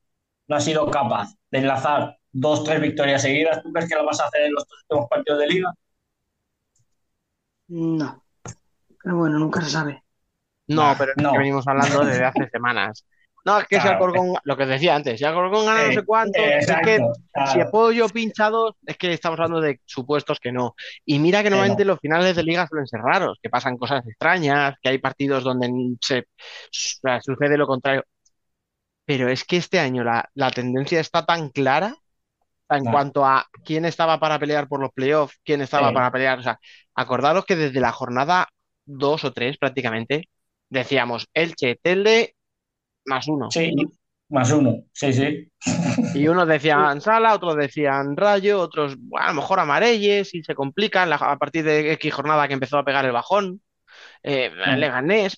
no 0.48 0.56
ha 0.56 0.62
sido 0.62 0.90
capaz 0.92 1.30
de 1.52 1.60
enlazar 1.60 2.18
dos, 2.32 2.64
tres 2.64 2.82
victorias 2.82 3.22
seguidas, 3.22 3.64
¿tú 3.64 3.72
crees 3.74 3.90
que 3.90 3.96
lo 3.96 4.06
vas 4.06 4.22
a 4.22 4.28
hacer 4.28 4.44
en 4.44 4.54
los 4.54 4.68
tres 4.68 4.82
últimos 4.90 5.10
partidos 5.10 5.40
de 5.42 5.48
liga? 5.48 5.74
No. 7.70 8.24
Pero 9.04 9.18
bueno, 9.18 9.40
nunca 9.40 9.62
se 9.62 9.72
sabe. 9.72 10.04
No, 10.68 10.84
Nah, 10.84 10.98
pero 10.98 11.12
es 11.18 11.18
no. 11.18 11.32
que 11.32 11.38
venimos 11.38 11.68
hablando 11.68 12.06
desde 12.06 12.24
hace 12.26 12.48
semanas. 12.50 13.06
No, 13.44 13.60
es 13.60 13.68
que 13.68 13.78
si 13.78 13.82
Claro. 13.82 13.96
Alcorcón, 13.96 14.34
lo 14.44 14.56
que 14.58 14.66
decía 14.68 14.96
antes, 14.96 15.18
si 15.20 15.26
Alcorcón 15.26 15.66
gana 15.66 15.84
no 15.86 15.90
Eh, 15.90 15.94
sé 15.96 16.04
cuánto, 16.06 16.40
es 16.40 16.68
que 16.84 17.00
si 17.52 17.60
apoyo 17.62 18.08
pinchados, 18.10 18.76
es 18.86 18.98
que 18.98 19.14
estamos 19.14 19.40
hablando 19.40 19.62
de 19.62 19.80
supuestos 19.86 20.40
que 20.40 20.52
no. 20.52 20.76
Y 21.06 21.18
mira 21.20 21.42
que 21.44 21.50
normalmente 21.50 21.84
no. 21.84 21.94
los 21.94 22.00
finales 22.00 22.36
de 22.36 22.44
liga 22.44 22.68
suelen 22.68 22.88
ser 22.88 23.00
raros, 23.02 23.40
que 23.42 23.50
pasan 23.50 23.78
cosas 23.78 24.06
extrañas, 24.08 24.76
que 24.82 24.90
hay 24.90 25.00
partidos 25.00 25.44
donde 25.44 25.70
se 26.02 26.26
sucede 27.22 27.58
lo 27.58 27.68
contrario. 27.68 28.04
Pero 29.06 29.30
es 29.30 29.44
que 29.44 29.58
este 29.58 29.80
año 29.80 30.04
la, 30.04 30.30
la 30.36 30.52
tendencia 30.52 31.00
está 31.00 31.26
tan 31.26 31.50
clara 31.50 31.96
en 32.70 32.86
cuanto 32.86 33.26
a 33.26 33.48
quién 33.66 33.86
estaba 33.86 34.20
para 34.20 34.40
pelear 34.40 34.68
por 34.68 34.80
los 34.82 34.92
playoffs, 34.94 35.40
quién 35.44 35.62
estaba 35.62 35.90
Sí. 35.90 35.94
para 35.96 36.12
pelear. 36.12 36.40
O 36.40 36.44
sea, 36.44 36.60
acordaros 36.96 37.46
que 37.46 37.56
desde 37.58 37.82
la 37.82 37.92
jornada 37.92 38.48
2 38.86 39.24
o 39.26 39.34
3 39.34 39.58
prácticamente 39.58 40.30
decíamos 40.70 41.28
Elche, 41.34 41.78
Telde, 41.82 42.36
más 43.06 43.28
uno. 43.28 43.50
Sí, 43.52 43.74
más 44.30 44.52
uno. 44.52 44.84
Sí, 44.94 45.12
sí. 45.14 45.52
Y 46.16 46.28
unos 46.28 46.48
decían 46.48 47.02
Sala, 47.02 47.34
otros 47.36 47.56
decían 47.58 48.16
Rayo, 48.16 48.60
otros 48.62 48.96
bueno, 48.98 49.26
a 49.26 49.30
lo 49.30 49.36
mejor 49.42 49.60
Amarelles 49.60 50.30
si 50.30 50.44
se 50.44 50.56
complican 50.56 51.10
la- 51.10 51.16
a 51.18 51.38
partir 51.38 51.64
de 51.64 51.94
X 51.94 52.14
jornada 52.14 52.48
que 52.48 52.54
empezó 52.54 52.78
a 52.78 52.86
pegar 52.86 53.06
el 53.06 53.12
bajón. 53.12 53.62
Eh, 54.24 54.50
Mm. 54.50 54.78
Leganés. 54.80 55.38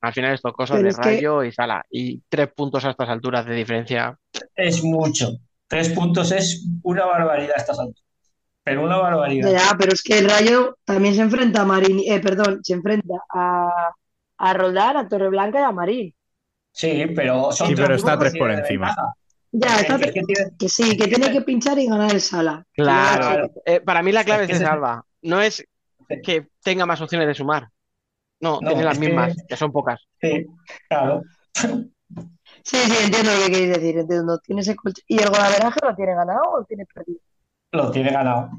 Al 0.00 0.12
final 0.12 0.34
esto 0.34 0.52
cosas 0.52 0.76
Pero 0.76 0.84
de 0.84 0.90
es 0.90 0.96
que- 0.98 1.02
Rayo 1.16 1.42
y 1.44 1.52
Sala. 1.52 1.84
Y 1.90 2.22
tres 2.28 2.48
puntos 2.54 2.84
a 2.84 2.90
estas 2.90 3.08
alturas 3.08 3.46
de 3.46 3.54
diferencia. 3.54 4.16
Es 4.54 4.82
mucho. 4.84 5.38
Tres 5.66 5.90
puntos 5.90 6.30
es 6.32 6.66
una 6.82 7.04
barbaridad 7.04 7.54
a 7.56 7.60
estas 7.60 7.78
alturas. 7.80 8.04
Pero 8.62 8.84
una 8.84 8.96
barbaridad. 8.98 9.50
Ya, 9.50 9.74
pero 9.78 9.92
es 9.92 10.02
que 10.02 10.18
el 10.18 10.28
Rayo 10.30 10.76
también 10.84 11.14
se 11.14 11.22
enfrenta 11.22 11.62
a 11.62 11.64
Marín, 11.64 12.00
eh, 12.06 12.20
perdón, 12.20 12.60
se 12.62 12.74
enfrenta 12.74 13.14
a, 13.34 13.70
a 14.38 14.54
Roldán, 14.54 14.96
a 14.96 15.08
Torreblanca 15.08 15.60
y 15.60 15.62
a 15.64 15.72
Marín. 15.72 16.14
Sí, 16.72 17.06
pero 17.14 17.50
son 17.52 17.68
Sí, 17.68 17.74
tres 17.74 17.86
pero 17.86 17.96
está 17.96 18.18
tres 18.18 18.34
por 18.38 18.50
encima. 18.50 18.94
Ya, 19.50 19.76
Es 19.76 19.80
está, 19.82 19.94
es 19.96 20.12
que 20.12 20.22
tiene- 20.22 20.50
que 20.58 20.68
sí, 20.68 20.96
que 20.96 21.08
tiene 21.08 21.32
que 21.32 21.40
pinchar 21.42 21.78
y 21.78 21.86
ganar 21.86 22.12
el 22.12 22.20
Sala. 22.20 22.64
Claro. 22.74 23.20
Claro. 23.22 23.50
Eh, 23.64 23.80
para 23.80 24.02
mí 24.02 24.12
la 24.12 24.22
clave 24.24 24.42
Es 24.44 24.48
que 24.50 24.54
esa, 24.56 24.64
ese- 24.64 24.72
Alba. 24.72 25.04
No 25.22 25.40
es 25.40 25.64
que 26.22 26.48
tenga 26.62 26.86
más 26.86 27.00
opciones 27.00 27.26
de 27.26 27.34
sumar. 27.34 27.68
No, 28.40 28.60
No, 28.60 28.68
tiene 28.68 28.84
las 28.84 28.98
que- 28.98 29.06
mismas, 29.06 29.34
que 29.48 29.56
son 29.56 29.72
pocas. 29.72 30.00
Sí, 30.20 30.46
claro. 30.88 31.22
Sí, 31.54 32.76
sí, 32.76 32.96
entiendo 33.04 33.32
lo 33.32 33.46
que 33.46 33.52
queréis 33.52 33.68
decir, 33.70 33.98
entiendo. 33.98 34.38
Tiene 34.38 34.60
ese 34.60 34.76
colch- 34.76 35.02
¿Y 35.06 35.18
el 35.20 35.28
golaveraje 35.30 35.80
lo 35.82 35.94
tiene 35.96 36.14
ganado 36.14 36.42
o 36.52 36.58
lo 36.60 36.64
tiene 36.64 36.84
perdido? 36.86 37.20
Lo 37.72 37.90
tiene 37.90 38.10
ganado. 38.12 38.50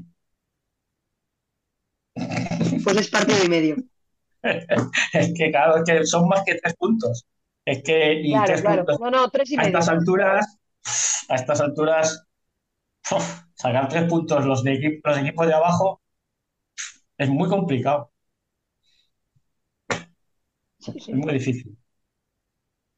Pues 2.84 2.96
es 2.96 3.08
partido 3.08 3.38
y 3.44 3.48
medio. 3.48 3.76
Es 5.12 5.32
que, 5.36 5.50
claro, 5.50 5.76
es 5.78 5.84
que 5.84 6.04
son 6.06 6.28
más 6.28 6.42
que 6.44 6.54
tres 6.56 6.74
puntos. 6.76 7.26
Es 7.64 7.82
que, 7.82 8.14
y 8.22 8.32
Claro, 8.32 8.44
tres 8.44 8.62
claro. 8.62 8.82
puntos. 8.84 8.98
No, 8.98 9.10
no, 9.10 9.28
tres 9.30 9.50
y 9.50 9.56
A 9.56 9.64
estas 9.66 9.88
alturas, 9.88 10.58
a 11.28 11.34
estas 11.36 11.60
alturas, 11.60 12.26
sacar 13.54 13.88
tres 13.88 14.08
puntos 14.08 14.44
los, 14.44 14.62
de 14.64 15.00
los 15.04 15.18
equipos 15.18 15.46
de 15.46 15.54
abajo 15.54 16.00
es 17.18 17.28
muy 17.28 17.48
complicado, 17.48 18.10
Sí, 20.78 20.98
sí. 21.00 21.12
es 21.12 21.16
muy 21.16 21.32
difícil. 21.34 21.76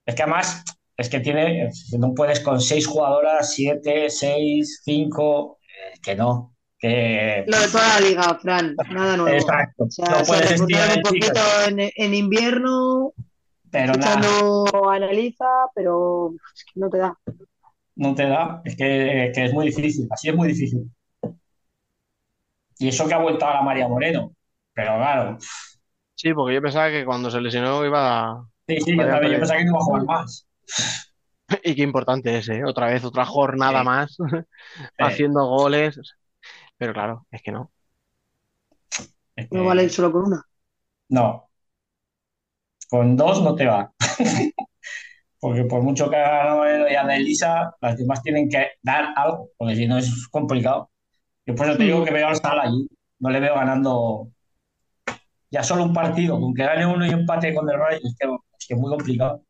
Es 0.07 0.15
que 0.15 0.23
además, 0.23 0.63
es 0.97 1.09
que 1.09 1.21
tiene, 1.21 1.71
no 1.99 2.15
puedes 2.15 2.41
con 2.41 2.61
seis 2.61 2.87
jugadoras, 2.87 3.53
siete, 3.55 4.11
seis, 4.11 4.81
cinco, 4.85 5.59
eh, 5.63 5.99
que 6.03 6.15
no, 6.15 6.52
que 6.83 7.47
Lo 7.47 7.59
de 7.61 7.69
toda 7.69 7.89
la 7.89 8.01
liga, 8.01 8.39
Fran, 8.41 8.77
nada 8.89 9.17
nuevo. 9.17 9.49
exacto, 9.49 9.85
O 9.89 9.91
sea, 9.91 10.07
no 10.19 10.25
se 10.25 10.25
puedes 10.25 10.51
estirar 10.51 10.91
un 10.97 11.03
poquito 11.03 11.41
en, 11.69 11.81
en 11.97 12.15
invierno, 12.15 13.13
pero 13.71 13.97
nada, 13.97 14.23
fichando 14.23 14.91
analiza, 14.91 15.47
pero 15.75 16.35
es 16.55 16.65
que 16.65 16.81
no 16.81 16.91
te 16.91 16.99
da. 16.99 17.19
no 17.97 18.15
te 18.15 18.27
da, 18.27 18.61
es 18.65 18.77
que, 18.77 19.33
que 19.35 19.45
es 19.45 19.53
muy 19.53 19.67
difícil, 19.67 20.07
así 20.11 20.29
es 20.29 20.35
muy 20.37 20.49
difícil. 20.49 20.91
Y 22.79 22.89
eso 22.89 23.07
que 23.07 23.15
ha 23.15 23.19
vuelto 23.19 23.45
ahora 23.47 23.63
María 23.63 23.89
Moreno, 23.89 24.35
pero 24.75 24.97
claro, 24.97 25.39
Sí, 26.15 26.33
porque 26.35 26.55
yo 26.55 26.63
pensaba 26.63 26.91
que 26.91 27.05
cuando 27.05 27.31
se 27.31 27.41
lesionó 27.41 27.85
iba 27.85 28.31
a... 28.31 28.47
sí, 28.67 28.81
sí, 28.81 28.99
yo 28.99 29.09
también 29.11 29.33
yo 29.35 29.39
pensaba 29.39 29.59
que 29.59 29.65
no 29.65 29.71
iba 29.73 29.79
a 29.81 29.83
jugar 29.85 30.05
más. 30.05 30.47
Y 31.65 31.75
qué 31.75 31.83
importante 31.83 32.37
es, 32.39 32.49
¿eh? 32.49 32.63
Otra 32.65 32.87
vez, 32.87 33.05
otra 33.05 33.25
jornada 33.27 33.83
Sí. 33.83 33.85
más, 33.85 34.17
haciendo 34.99 35.47
goles. 35.47 35.99
Pero 36.83 36.95
claro, 36.95 37.27
es 37.31 37.41
que 37.43 37.53
no. 37.53 37.71
Es 39.37 39.49
que- 39.49 39.57
No 39.57 39.65
vale 39.67 39.89
solo 39.89 40.11
con 40.11 40.25
una. 40.25 40.43
No. 41.11 41.49
Con 42.91 43.17
dos 43.17 43.41
no 43.41 43.55
te 43.55 43.67
va. 43.67 43.93
Porque 45.41 45.65
por 45.65 45.83
mucho 45.83 46.11
que 46.11 46.17
haga 46.17 46.57
Moreno 46.57 46.87
y 46.91 46.95
haga 46.97 47.17
Elisa, 47.17 47.75
las 47.81 47.97
demás 47.97 48.23
tienen 48.23 48.49
que 48.49 48.67
dar 48.83 49.13
algo, 49.17 49.51
porque 49.57 49.77
si 49.77 49.87
no 49.87 49.99
es 49.99 50.29
complicado. 50.29 50.91
Yo 51.47 51.55
por 51.55 51.69
eso 51.69 51.79
te 51.79 51.85
digo 51.85 52.05
que 52.05 52.13
veo 52.13 52.29
al 52.29 52.37
Sala 52.37 52.63
allí. 52.65 52.89
No 53.21 53.31
le 53.31 53.41
veo 53.41 53.55
ganando 53.55 54.29
ya 55.51 55.63
solo 55.63 55.85
un 55.85 55.93
partido, 55.93 56.41
con 56.41 56.55
que 56.55 56.65
gane 56.65 56.87
uno 56.87 57.07
y 57.07 57.11
empate 57.11 57.55
con 57.55 57.69
el 57.71 57.79
Rayo, 57.79 57.99
es 58.03 58.17
que 58.19 58.27
es 58.59 58.67
que 58.67 58.75
es 58.75 58.81
muy 58.81 58.91
complicado. 58.91 59.43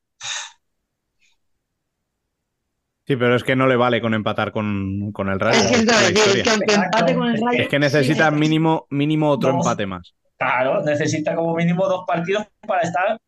Sí, 3.04 3.16
pero 3.16 3.34
es 3.34 3.42
que 3.42 3.56
no 3.56 3.66
le 3.66 3.76
vale 3.76 4.00
con 4.00 4.14
empatar 4.14 4.52
con, 4.52 5.10
con 5.12 5.28
el 5.28 5.40
Rayo. 5.40 5.58
Es 5.58 5.66
que, 5.70 5.76
es 5.76 5.84
que- 5.86 5.92
es 5.92 6.10
historia. 6.12 6.42
que 6.44 6.50
aunque 6.50 6.74
empate 6.74 7.14
con 7.14 7.24
el 7.26 7.30
Exacto. 7.34 7.46
Rayo, 7.50 7.62
Es 7.62 7.68
que 7.68 7.78
necesita 7.78 8.30
sí, 8.30 8.36
mínimo, 8.36 8.86
mínimo 8.90 9.28
otro 9.30 9.50
Dos. 9.52 9.66
empate 9.66 9.86
más. 9.86 10.14
Claro, 10.38 10.82
necesita 10.84 11.34
como 11.34 11.54
mínimo 11.56 11.86
dos 11.88 12.04
partidos 12.06 12.46
para 12.66 12.82
estar. 12.82 13.18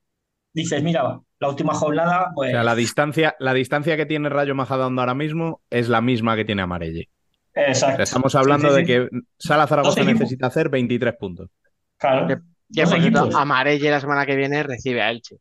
Dices, 0.52 0.82
mira, 0.82 1.18
la 1.40 1.48
última 1.48 1.74
jornada, 1.74 2.28
O 2.30 2.34
pues. 2.36 2.52
sea, 2.52 2.62
la 2.62 2.74
distancia, 2.76 3.34
la 3.40 3.52
distancia 3.52 3.96
que 3.96 4.06
tiene 4.06 4.28
Rayo 4.28 4.54
Majadahonda 4.54 5.02
ahora 5.02 5.14
mismo 5.14 5.60
es 5.70 5.88
la 5.88 6.00
misma 6.00 6.36
que 6.36 6.44
tiene 6.44 6.62
Amarelle. 6.62 7.08
O 7.56 7.60
Exacto. 7.60 8.02
estamos 8.02 8.32
Sí, 8.32 8.38
hablando 8.38 8.68
sí, 8.70 8.74
de 8.76 8.84
que 8.84 9.08
Sala 9.38 9.66
Zaragoza 9.66 10.02
necesita 10.04 10.46
hacer 10.46 10.68
23 10.68 11.14
puntos. 11.18 11.50
Claro. 11.98 12.28
Que- 12.28 12.36
Que 12.72 12.82
por 12.84 13.00
cierto. 13.00 13.36
Amarelle 13.36 13.90
la 13.90 14.00
semana 14.00 14.24
que 14.26 14.36
viene 14.36 14.62
recibe 14.62 15.02
a 15.02 15.10
Elche. 15.10 15.36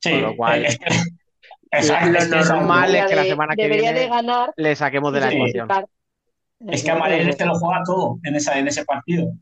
Sí, 0.00 0.10
con 0.10 0.22
lo 0.22 0.36
cual- 0.36 0.64
es 0.66 0.78
que- 0.78 0.86
exacto, 1.72 2.10
Lo 2.10 2.18
es 2.18 2.28
que 2.28 2.38
esa- 2.38 2.54
normal 2.56 2.84
es 2.84 2.92
debería 2.92 3.06
que 3.08 3.16
la 3.16 3.22
de- 3.22 3.28
semana 3.28 3.54
que 3.56 3.68
viene 3.68 3.92
de 3.92 4.08
ganar 4.08 4.52
le 4.56 4.76
saquemos 4.76 5.12
de 5.12 5.20
la 5.20 5.30
Sí. 5.30 5.36
ecuación. 5.36 5.68
Es 6.68 6.84
que 6.84 6.90
Amarelles 6.92 7.36
te 7.36 7.44
lo 7.44 7.54
juega 7.58 7.82
todo 7.84 8.18
en, 8.22 8.36
esa, 8.36 8.56
en 8.58 8.68
ese 8.68 8.84
partido. 8.84 9.32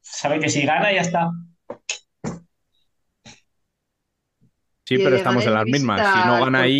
Sabe 0.00 0.40
que 0.40 0.48
si 0.48 0.62
gana 0.64 0.90
ya 0.92 1.02
está. 1.02 1.30
Sí, 4.84 4.98
pero 4.98 5.16
estamos 5.16 5.44
en 5.46 5.54
las 5.54 5.64
mismas. 5.66 6.00
Si 6.00 6.26
no 6.26 6.44
gana 6.44 6.62
ahí. 6.62 6.78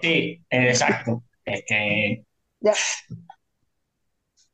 Sí, 0.00 0.42
exacto. 0.50 1.22
Es 1.44 1.62
que. 1.66 2.24
Ya. 2.60 2.72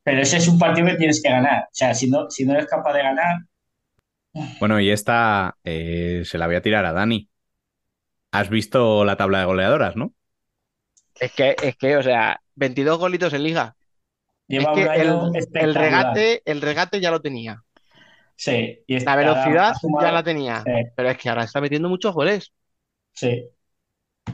Pero 0.02 0.20
ese 0.22 0.38
es 0.38 0.48
un 0.48 0.58
partido 0.58 0.86
que 0.88 0.96
tienes 0.96 1.22
que 1.22 1.30
ganar. 1.30 1.64
O 1.64 1.68
sea, 1.72 1.94
si 1.94 2.10
no, 2.10 2.28
si 2.30 2.44
no 2.44 2.54
eres 2.54 2.66
capaz 2.66 2.92
de 2.94 3.02
ganar, 3.02 3.36
Bueno, 4.60 4.78
y 4.80 4.90
esta 4.90 5.56
eh, 5.64 6.22
se 6.24 6.38
la 6.38 6.46
voy 6.46 6.56
a 6.56 6.62
tirar 6.62 6.84
a 6.84 6.92
Dani. 6.92 7.28
Has 8.32 8.50
visto 8.50 9.04
la 9.04 9.16
tabla 9.16 9.40
de 9.40 9.44
goleadoras, 9.46 9.96
¿no? 9.96 10.12
Es 11.20 11.32
que, 11.32 11.56
es 11.62 11.76
que, 11.76 11.96
o 11.96 12.02
sea, 12.02 12.40
22 12.54 12.98
golitos 12.98 13.32
en 13.32 13.42
liga. 13.42 13.74
lleva 14.46 14.70
Es 14.72 14.76
que 14.78 14.82
un 14.84 14.88
año 14.88 15.32
el, 15.54 15.74
regate, 15.74 16.42
el 16.44 16.60
regate 16.60 17.00
ya 17.00 17.10
lo 17.10 17.20
tenía. 17.20 17.62
Sí, 18.36 18.78
y 18.86 19.00
La 19.00 19.16
velocidad 19.16 19.74
sumado- 19.74 20.06
ya 20.06 20.12
la 20.12 20.22
tenía. 20.22 20.62
Sí, 20.62 20.70
Pero 20.94 21.08
es 21.10 21.18
que 21.18 21.28
ahora 21.28 21.44
está 21.44 21.60
metiendo 21.60 21.88
muchos 21.88 22.14
goles. 22.14 22.52
sí. 23.12 23.48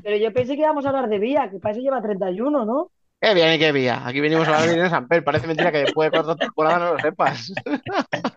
Pero 0.02 0.16
yo 0.18 0.32
pensé 0.32 0.54
que 0.54 0.60
íbamos 0.62 0.84
a 0.84 0.88
hablar 0.90 1.08
de 1.08 1.18
Vía, 1.18 1.48
que 1.50 1.58
para 1.58 1.72
eso 1.72 1.80
lleva 1.80 2.02
31, 2.02 2.64
¿no? 2.66 2.90
Qué 3.20 3.32
bien 3.32 3.54
y 3.54 3.58
qué 3.58 3.72
vía. 3.72 4.06
Aquí 4.06 4.20
venimos 4.20 4.46
a 4.48 4.58
hablar 4.58 4.76
de 4.76 4.90
Samper. 4.90 5.24
Parece 5.24 5.46
mentira 5.46 5.72
que 5.72 5.78
después 5.78 6.08
de 6.08 6.10
cuatro 6.12 6.36
temporadas 6.36 6.80
no 6.80 6.92
lo 6.94 6.98
sepas. 7.00 7.52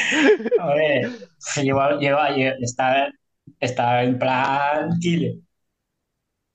A 0.58 0.74
ver, 0.74 1.10
se 1.38 1.62
lleva, 1.64 1.98
lleva, 1.98 2.30
lle- 2.30 2.56
está, 2.60 3.10
está 3.60 4.02
en 4.02 4.18
plan 4.18 4.98
Chile. 5.00 5.40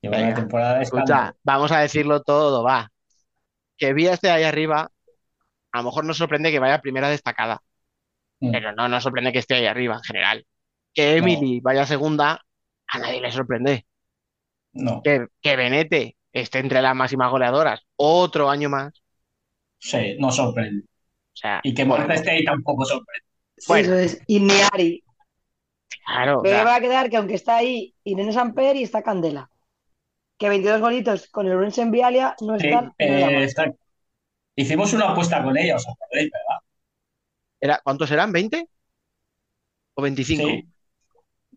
Lleva 0.02 0.18
Venga, 0.18 0.28
una 0.28 0.36
temporada 0.36 0.76
de 0.78 0.84
Escucha, 0.84 1.36
vamos 1.44 1.72
a 1.72 1.80
decirlo 1.80 2.22
todo, 2.24 2.64
va. 2.64 2.90
Que 3.78 3.94
Vía 3.94 4.14
esté 4.14 4.32
ahí 4.32 4.44
arriba, 4.44 4.92
a 5.74 5.78
lo 5.80 5.84
mejor 5.86 6.06
nos 6.06 6.18
sorprende 6.18 6.52
que 6.52 6.60
vaya 6.60 6.82
primera 6.82 7.10
destacada. 7.10 7.62
Mm. 8.42 8.52
Pero 8.52 8.74
no 8.74 8.88
nos 8.90 9.04
sorprende 9.04 9.32
que 9.34 9.40
esté 9.40 9.56
ahí 9.56 9.66
arriba 9.68 9.96
en 9.98 10.04
general. 10.04 10.46
Que 10.94 11.18
Emily 11.18 11.62
vaya 11.62 11.86
segunda, 11.86 12.42
a 12.88 13.00
nadie 13.00 13.22
le 13.22 13.32
sorprende. 13.32 13.86
No, 14.74 15.02
Que, 15.04 15.28
que 15.44 15.56
Benete 15.56 16.18
esté 16.34 16.60
entre 16.60 16.82
las 16.82 16.96
máximas 16.96 17.30
goleadoras 17.32 17.82
otro 17.98 18.50
año 18.50 18.70
más. 18.70 18.92
sí, 19.80 20.16
no 20.20 20.32
sorprende. 20.32 20.86
O 21.34 21.36
sea, 21.36 21.62
Y 21.64 21.74
que 21.74 21.86
Marta 21.86 22.14
esté 22.16 22.32
ahí 22.32 22.44
tampoco 22.46 22.86
sorprende. 22.86 23.28
Bueno. 23.68 23.94
Eso 23.94 23.96
es. 23.98 24.22
Y 24.28 24.40
claro, 26.06 26.42
Pero 26.44 26.56
sea, 26.56 26.64
va 26.66 26.76
a 26.76 26.82
quedar 26.82 27.10
que 27.10 27.18
aunque 27.18 27.36
está 27.36 27.58
ahí 27.58 27.94
Irene 28.04 28.34
Samper 28.34 28.76
y 28.76 28.84
está 28.84 29.02
Candela. 29.04 29.50
Que 30.38 30.50
22 30.50 30.82
golitos 30.82 31.28
con 31.30 31.46
el 31.48 31.54
Orense 31.54 31.82
en 31.82 31.92
Vialia 31.92 32.36
no 32.42 32.58
Sí, 32.60 32.68
están 32.68 32.94
eh, 32.98 33.44
está- 33.44 33.72
Hicimos 34.56 34.92
una 34.94 35.10
apuesta 35.12 35.44
con 35.44 35.58
ella, 35.58 35.76
¿os 35.76 35.88
acordáis, 35.88 36.30
verdad? 36.32 36.62
era, 37.60 37.80
¿cuántos 37.84 38.10
eran? 38.12 38.34
¿20? 38.34 38.68
¿O 39.94 40.02
25? 40.02 40.44
Sí. 40.48 40.68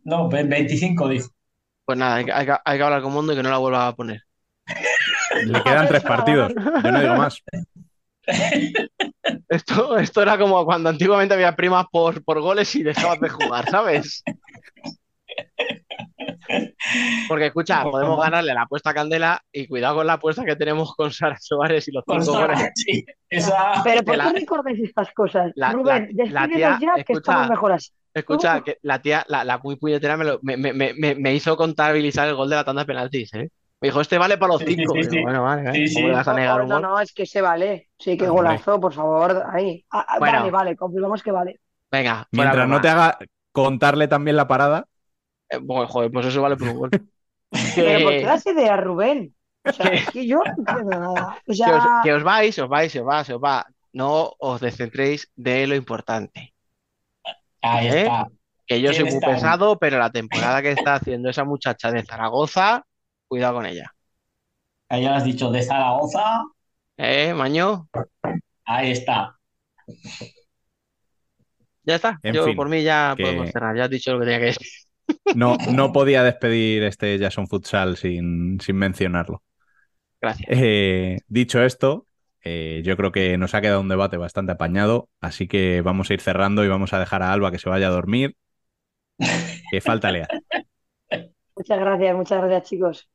No, 0.04 0.28
ve- 0.28 0.44
25 0.44 1.08
dijo. 1.08 1.28
Pues 1.86 1.98
nada, 1.98 2.16
hay 2.16 2.24
que 2.78 2.82
hablar 2.82 3.02
con 3.02 3.12
Mundo 3.12 3.32
y 3.32 3.36
que 3.36 3.42
no 3.42 3.50
la 3.50 3.58
vuelva 3.58 3.88
a 3.88 3.96
poner. 3.96 4.22
le 5.44 5.62
quedan 5.62 5.88
tres 5.88 6.02
partidos. 6.02 6.52
Yo 6.54 6.92
no 6.92 7.00
digo 7.00 7.14
más. 7.16 7.42
Esto, 9.48 9.98
esto 9.98 10.22
era 10.22 10.36
como 10.38 10.64
cuando 10.64 10.88
antiguamente 10.88 11.34
había 11.34 11.54
primas 11.54 11.86
por, 11.90 12.22
por 12.24 12.40
goles 12.40 12.74
y 12.74 12.82
dejabas 12.82 13.20
de 13.20 13.28
jugar, 13.28 13.68
¿sabes? 13.70 14.22
Porque 17.28 17.46
escucha, 17.46 17.82
podemos 17.82 18.20
ganarle 18.20 18.52
la 18.54 18.62
apuesta 18.62 18.90
a 18.90 18.94
Candela 18.94 19.40
y 19.52 19.66
cuidado 19.66 19.96
con 19.96 20.06
la 20.06 20.14
apuesta 20.14 20.44
que 20.44 20.56
tenemos 20.56 20.94
con 20.94 21.10
Sara 21.12 21.38
Suárez 21.40 21.88
y 21.88 21.92
los 21.92 22.04
cinco 22.06 22.24
Sara, 22.32 22.54
goles. 22.54 22.70
sí, 22.74 23.04
esa- 23.28 23.80
Pero 23.82 24.02
¿por 24.02 24.12
que 24.12 24.16
la- 24.18 24.32
qué 24.32 24.40
recordáis 24.40 24.80
estas 24.82 25.12
cosas? 25.12 25.52
la- 25.54 25.72
Rubén, 25.72 26.10
la- 26.30 26.48
tía, 26.48 26.78
ya, 26.80 26.94
que 26.94 27.00
escucha, 27.00 27.18
estamos 27.18 27.48
mejor 27.48 27.72
así. 27.72 27.90
Escucha, 28.12 28.62
que 28.62 28.78
la 28.82 29.02
tía, 29.02 29.24
la, 29.28 29.44
la 29.44 29.58
muy 29.58 29.76
puñetera 29.76 30.16
me, 30.16 30.24
lo- 30.24 30.38
me, 30.42 30.56
me, 30.56 30.72
me, 30.72 30.94
me- 30.94 31.14
me 31.14 31.34
hizo 31.34 31.56
contabilizar 31.56 32.28
el 32.28 32.34
gol 32.34 32.50
de 32.50 32.56
la 32.56 32.64
tanda 32.64 32.82
de 32.82 32.86
penaltis, 32.86 33.32
¿eh? 33.34 33.50
Me 33.84 33.88
dijo, 33.88 34.00
este 34.00 34.18
vale 34.18 34.38
para 34.38 34.52
los 34.54 34.62
Sí, 34.62 34.66
sí, 34.66 34.74
cinco. 34.76 34.94
sí, 35.10 35.20
bueno, 35.22 35.42
vale, 35.42 35.70
¿eh? 35.70 35.72
Sí, 35.74 35.88
sí. 35.88 35.94
¿Cómo 35.96 36.08
le 36.08 36.14
vas 36.14 36.28
a 36.28 36.34
negar 36.34 36.60
un 36.62 36.68
No, 36.68 36.74
gol? 36.74 36.82
no, 36.82 37.00
es 37.00 37.12
que 37.12 37.26
se 37.26 37.40
vale. 37.40 37.90
Sí, 37.98 38.16
que 38.16 38.28
golazo, 38.28 38.80
por 38.80 38.92
favor. 38.92 39.44
Ahí. 39.52 39.84
Ah, 39.90 40.04
ah, 40.08 40.18
Bueno. 40.18 40.38
Vale, 40.38 40.50
vale, 40.50 40.76
confirmamos 40.76 41.22
que 41.22 41.32
vale. 41.32 41.60
Venga, 41.90 42.26
Mientras 42.32 42.68
no 42.68 42.80
te 42.80 42.88
haga 42.88 43.18
contarle 43.52 44.08
también 44.08 44.36
la 44.36 44.48
parada, 44.48 44.86
Eh, 45.50 45.58
bueno, 45.58 45.86
joder, 45.88 46.10
pues 46.10 46.26
eso 46.26 46.42
vale 46.42 46.56
por 46.56 46.68
un 46.68 46.78
gol. 46.78 46.90
Pero 47.74 48.00
¿por 48.02 48.12
qué 48.12 48.24
das 48.26 48.46
ideas, 48.46 48.80
Rubén? 48.82 49.34
O 49.66 49.72
sea, 49.72 49.90
que- 49.90 49.96
es 49.98 50.10
que 50.10 50.26
yo 50.26 50.38
no 50.38 50.54
entiendo 50.58 50.98
nada. 50.98 51.38
O 51.46 51.52
que 51.52 51.72
os, 51.72 51.84
que 52.02 52.12
os 52.12 52.22
vais, 52.22 52.58
os 52.58 52.68
vais, 52.68 52.92
os 52.96 53.06
va, 53.06 53.24
se 53.24 53.34
os 53.34 53.42
va. 53.42 53.66
No 53.92 54.32
os 54.38 54.60
descentréis 54.60 55.30
de 55.36 55.66
lo 55.66 55.74
importante. 55.76 56.54
Ahí 57.62 57.86
¿Eh? 57.88 58.04
está. 58.06 58.28
Que 58.66 58.80
yo 58.80 58.92
soy 58.92 59.04
¿Quién 59.04 59.14
muy 59.14 59.14
está 59.16 59.34
pesado, 59.34 59.78
pero 59.78 59.98
la 59.98 60.10
temporada 60.10 60.62
que 60.62 60.72
está 60.72 60.94
haciendo 60.94 61.28
esa 61.28 61.44
muchacha 61.44 61.90
de 61.92 62.02
Zaragoza, 62.02 62.84
cuidado 63.28 63.54
con 63.54 63.66
ella. 63.66 63.92
Ahí 64.88 65.02
ya 65.02 65.10
lo 65.10 65.16
has 65.16 65.24
dicho, 65.24 65.50
de 65.50 65.62
Zaragoza, 65.62 66.42
¿Eh, 66.96 67.34
Maño? 67.34 67.88
ahí 68.64 68.90
está. 68.92 69.38
Ya 71.84 71.96
está. 71.96 72.18
En 72.22 72.34
Yo 72.34 72.44
fin, 72.44 72.56
por 72.56 72.68
mí 72.68 72.82
ya 72.82 73.14
que- 73.16 73.22
podemos 73.22 73.50
cerrar. 73.50 73.76
Ya 73.76 73.84
has 73.84 73.90
dicho 73.90 74.12
lo 74.12 74.20
que 74.20 74.24
tenía 74.26 74.38
que 74.40 74.44
decir. 74.46 74.66
no, 75.34 75.56
no 75.72 75.92
podía 75.92 76.22
despedir 76.22 76.82
este 76.84 77.18
Jason 77.18 77.46
Futsal 77.48 77.96
sin, 77.96 78.60
sin 78.60 78.76
mencionarlo. 78.76 79.42
Gracias. 80.20 80.48
Eh, 80.50 81.18
dicho 81.28 81.62
esto, 81.62 82.06
eh, 82.42 82.82
yo 82.84 82.96
creo 82.96 83.12
que 83.12 83.36
nos 83.38 83.54
ha 83.54 83.60
quedado 83.60 83.80
un 83.80 83.88
debate 83.88 84.16
bastante 84.16 84.52
apañado, 84.52 85.08
así 85.20 85.48
que 85.48 85.80
vamos 85.82 86.10
a 86.10 86.14
ir 86.14 86.20
cerrando 86.20 86.64
y 86.64 86.68
vamos 86.68 86.92
a 86.92 86.98
dejar 86.98 87.22
a 87.22 87.32
Alba 87.32 87.50
que 87.50 87.58
se 87.58 87.68
vaya 87.68 87.88
a 87.88 87.90
dormir. 87.90 88.36
Que 89.70 89.80
falta 89.80 90.10
Lea. 90.10 90.28
Muchas 91.56 91.78
gracias, 91.78 92.16
muchas 92.16 92.38
gracias, 92.42 92.68
chicos. 92.68 93.08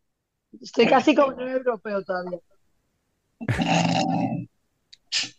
Estoy 0.62 0.88
casi 0.88 1.16
como 1.16 1.36
un 1.36 1.48
europeo 1.48 2.04
todavía. 2.04 2.40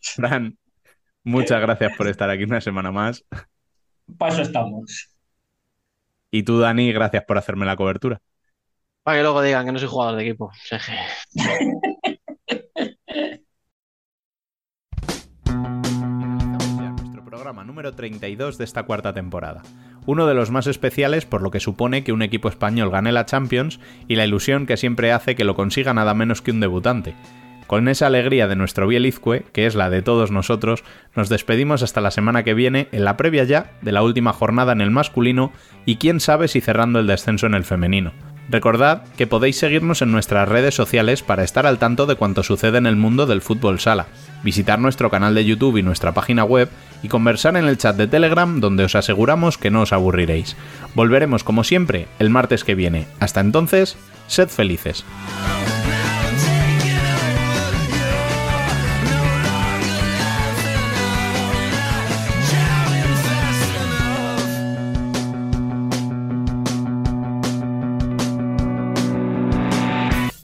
Fran, 0.00 0.56
muchas 1.24 1.60
gracias 1.60 1.96
por 1.96 2.08
estar 2.08 2.30
aquí 2.30 2.44
una 2.44 2.60
semana 2.60 2.90
más. 2.90 3.24
Para 4.18 4.32
eso 4.32 4.42
estamos. 4.42 5.10
Y 6.30 6.42
tú, 6.44 6.58
Dani, 6.58 6.92
gracias 6.92 7.24
por 7.24 7.38
hacerme 7.38 7.66
la 7.66 7.76
cobertura. 7.76 8.20
Para 9.02 9.18
que 9.18 9.22
luego 9.22 9.42
digan 9.42 9.66
que 9.66 9.72
no 9.72 9.78
soy 9.78 9.88
jugador 9.88 10.16
de 10.16 10.28
equipo. 10.28 10.50
número 17.52 17.92
32 17.92 18.58
de 18.58 18.64
esta 18.64 18.84
cuarta 18.84 19.12
temporada. 19.12 19.62
Uno 20.06 20.26
de 20.26 20.34
los 20.34 20.50
más 20.50 20.66
especiales 20.66 21.26
por 21.26 21.42
lo 21.42 21.50
que 21.50 21.60
supone 21.60 22.04
que 22.04 22.12
un 22.12 22.22
equipo 22.22 22.48
español 22.48 22.90
gane 22.90 23.12
la 23.12 23.26
Champions 23.26 23.80
y 24.08 24.16
la 24.16 24.24
ilusión 24.24 24.66
que 24.66 24.76
siempre 24.76 25.12
hace 25.12 25.34
que 25.34 25.44
lo 25.44 25.54
consiga 25.54 25.92
nada 25.92 26.14
menos 26.14 26.42
que 26.42 26.52
un 26.52 26.60
debutante. 26.60 27.14
Con 27.66 27.88
esa 27.88 28.06
alegría 28.06 28.48
de 28.48 28.56
nuestro 28.56 28.86
Bielizque, 28.86 29.44
que 29.52 29.66
es 29.66 29.74
la 29.74 29.90
de 29.90 30.02
todos 30.02 30.30
nosotros, 30.30 30.82
nos 31.14 31.28
despedimos 31.28 31.82
hasta 31.82 32.00
la 32.00 32.10
semana 32.10 32.42
que 32.42 32.54
viene, 32.54 32.88
en 32.92 33.04
la 33.04 33.16
previa 33.16 33.44
ya 33.44 33.72
de 33.82 33.92
la 33.92 34.02
última 34.02 34.32
jornada 34.32 34.72
en 34.72 34.80
el 34.80 34.90
masculino 34.90 35.52
y 35.86 35.96
quién 35.96 36.18
sabe 36.18 36.48
si 36.48 36.60
cerrando 36.60 36.98
el 36.98 37.06
descenso 37.06 37.46
en 37.46 37.54
el 37.54 37.64
femenino. 37.64 38.12
Recordad 38.50 39.04
que 39.16 39.28
podéis 39.28 39.58
seguirnos 39.58 40.02
en 40.02 40.10
nuestras 40.10 40.48
redes 40.48 40.74
sociales 40.74 41.22
para 41.22 41.44
estar 41.44 41.66
al 41.66 41.78
tanto 41.78 42.06
de 42.06 42.16
cuanto 42.16 42.42
sucede 42.42 42.78
en 42.78 42.86
el 42.86 42.96
mundo 42.96 43.26
del 43.26 43.42
fútbol 43.42 43.78
sala, 43.78 44.06
visitar 44.42 44.80
nuestro 44.80 45.08
canal 45.08 45.36
de 45.36 45.44
YouTube 45.44 45.76
y 45.76 45.84
nuestra 45.84 46.12
página 46.12 46.42
web 46.42 46.68
y 47.02 47.08
conversar 47.08 47.56
en 47.56 47.66
el 47.66 47.78
chat 47.78 47.96
de 47.96 48.08
Telegram 48.08 48.60
donde 48.60 48.84
os 48.84 48.96
aseguramos 48.96 49.56
que 49.56 49.70
no 49.70 49.82
os 49.82 49.92
aburriréis. 49.92 50.56
Volveremos 50.94 51.44
como 51.44 51.62
siempre 51.62 52.08
el 52.18 52.30
martes 52.30 52.64
que 52.64 52.74
viene. 52.74 53.06
Hasta 53.20 53.40
entonces, 53.40 53.96
sed 54.26 54.48
felices. 54.48 55.04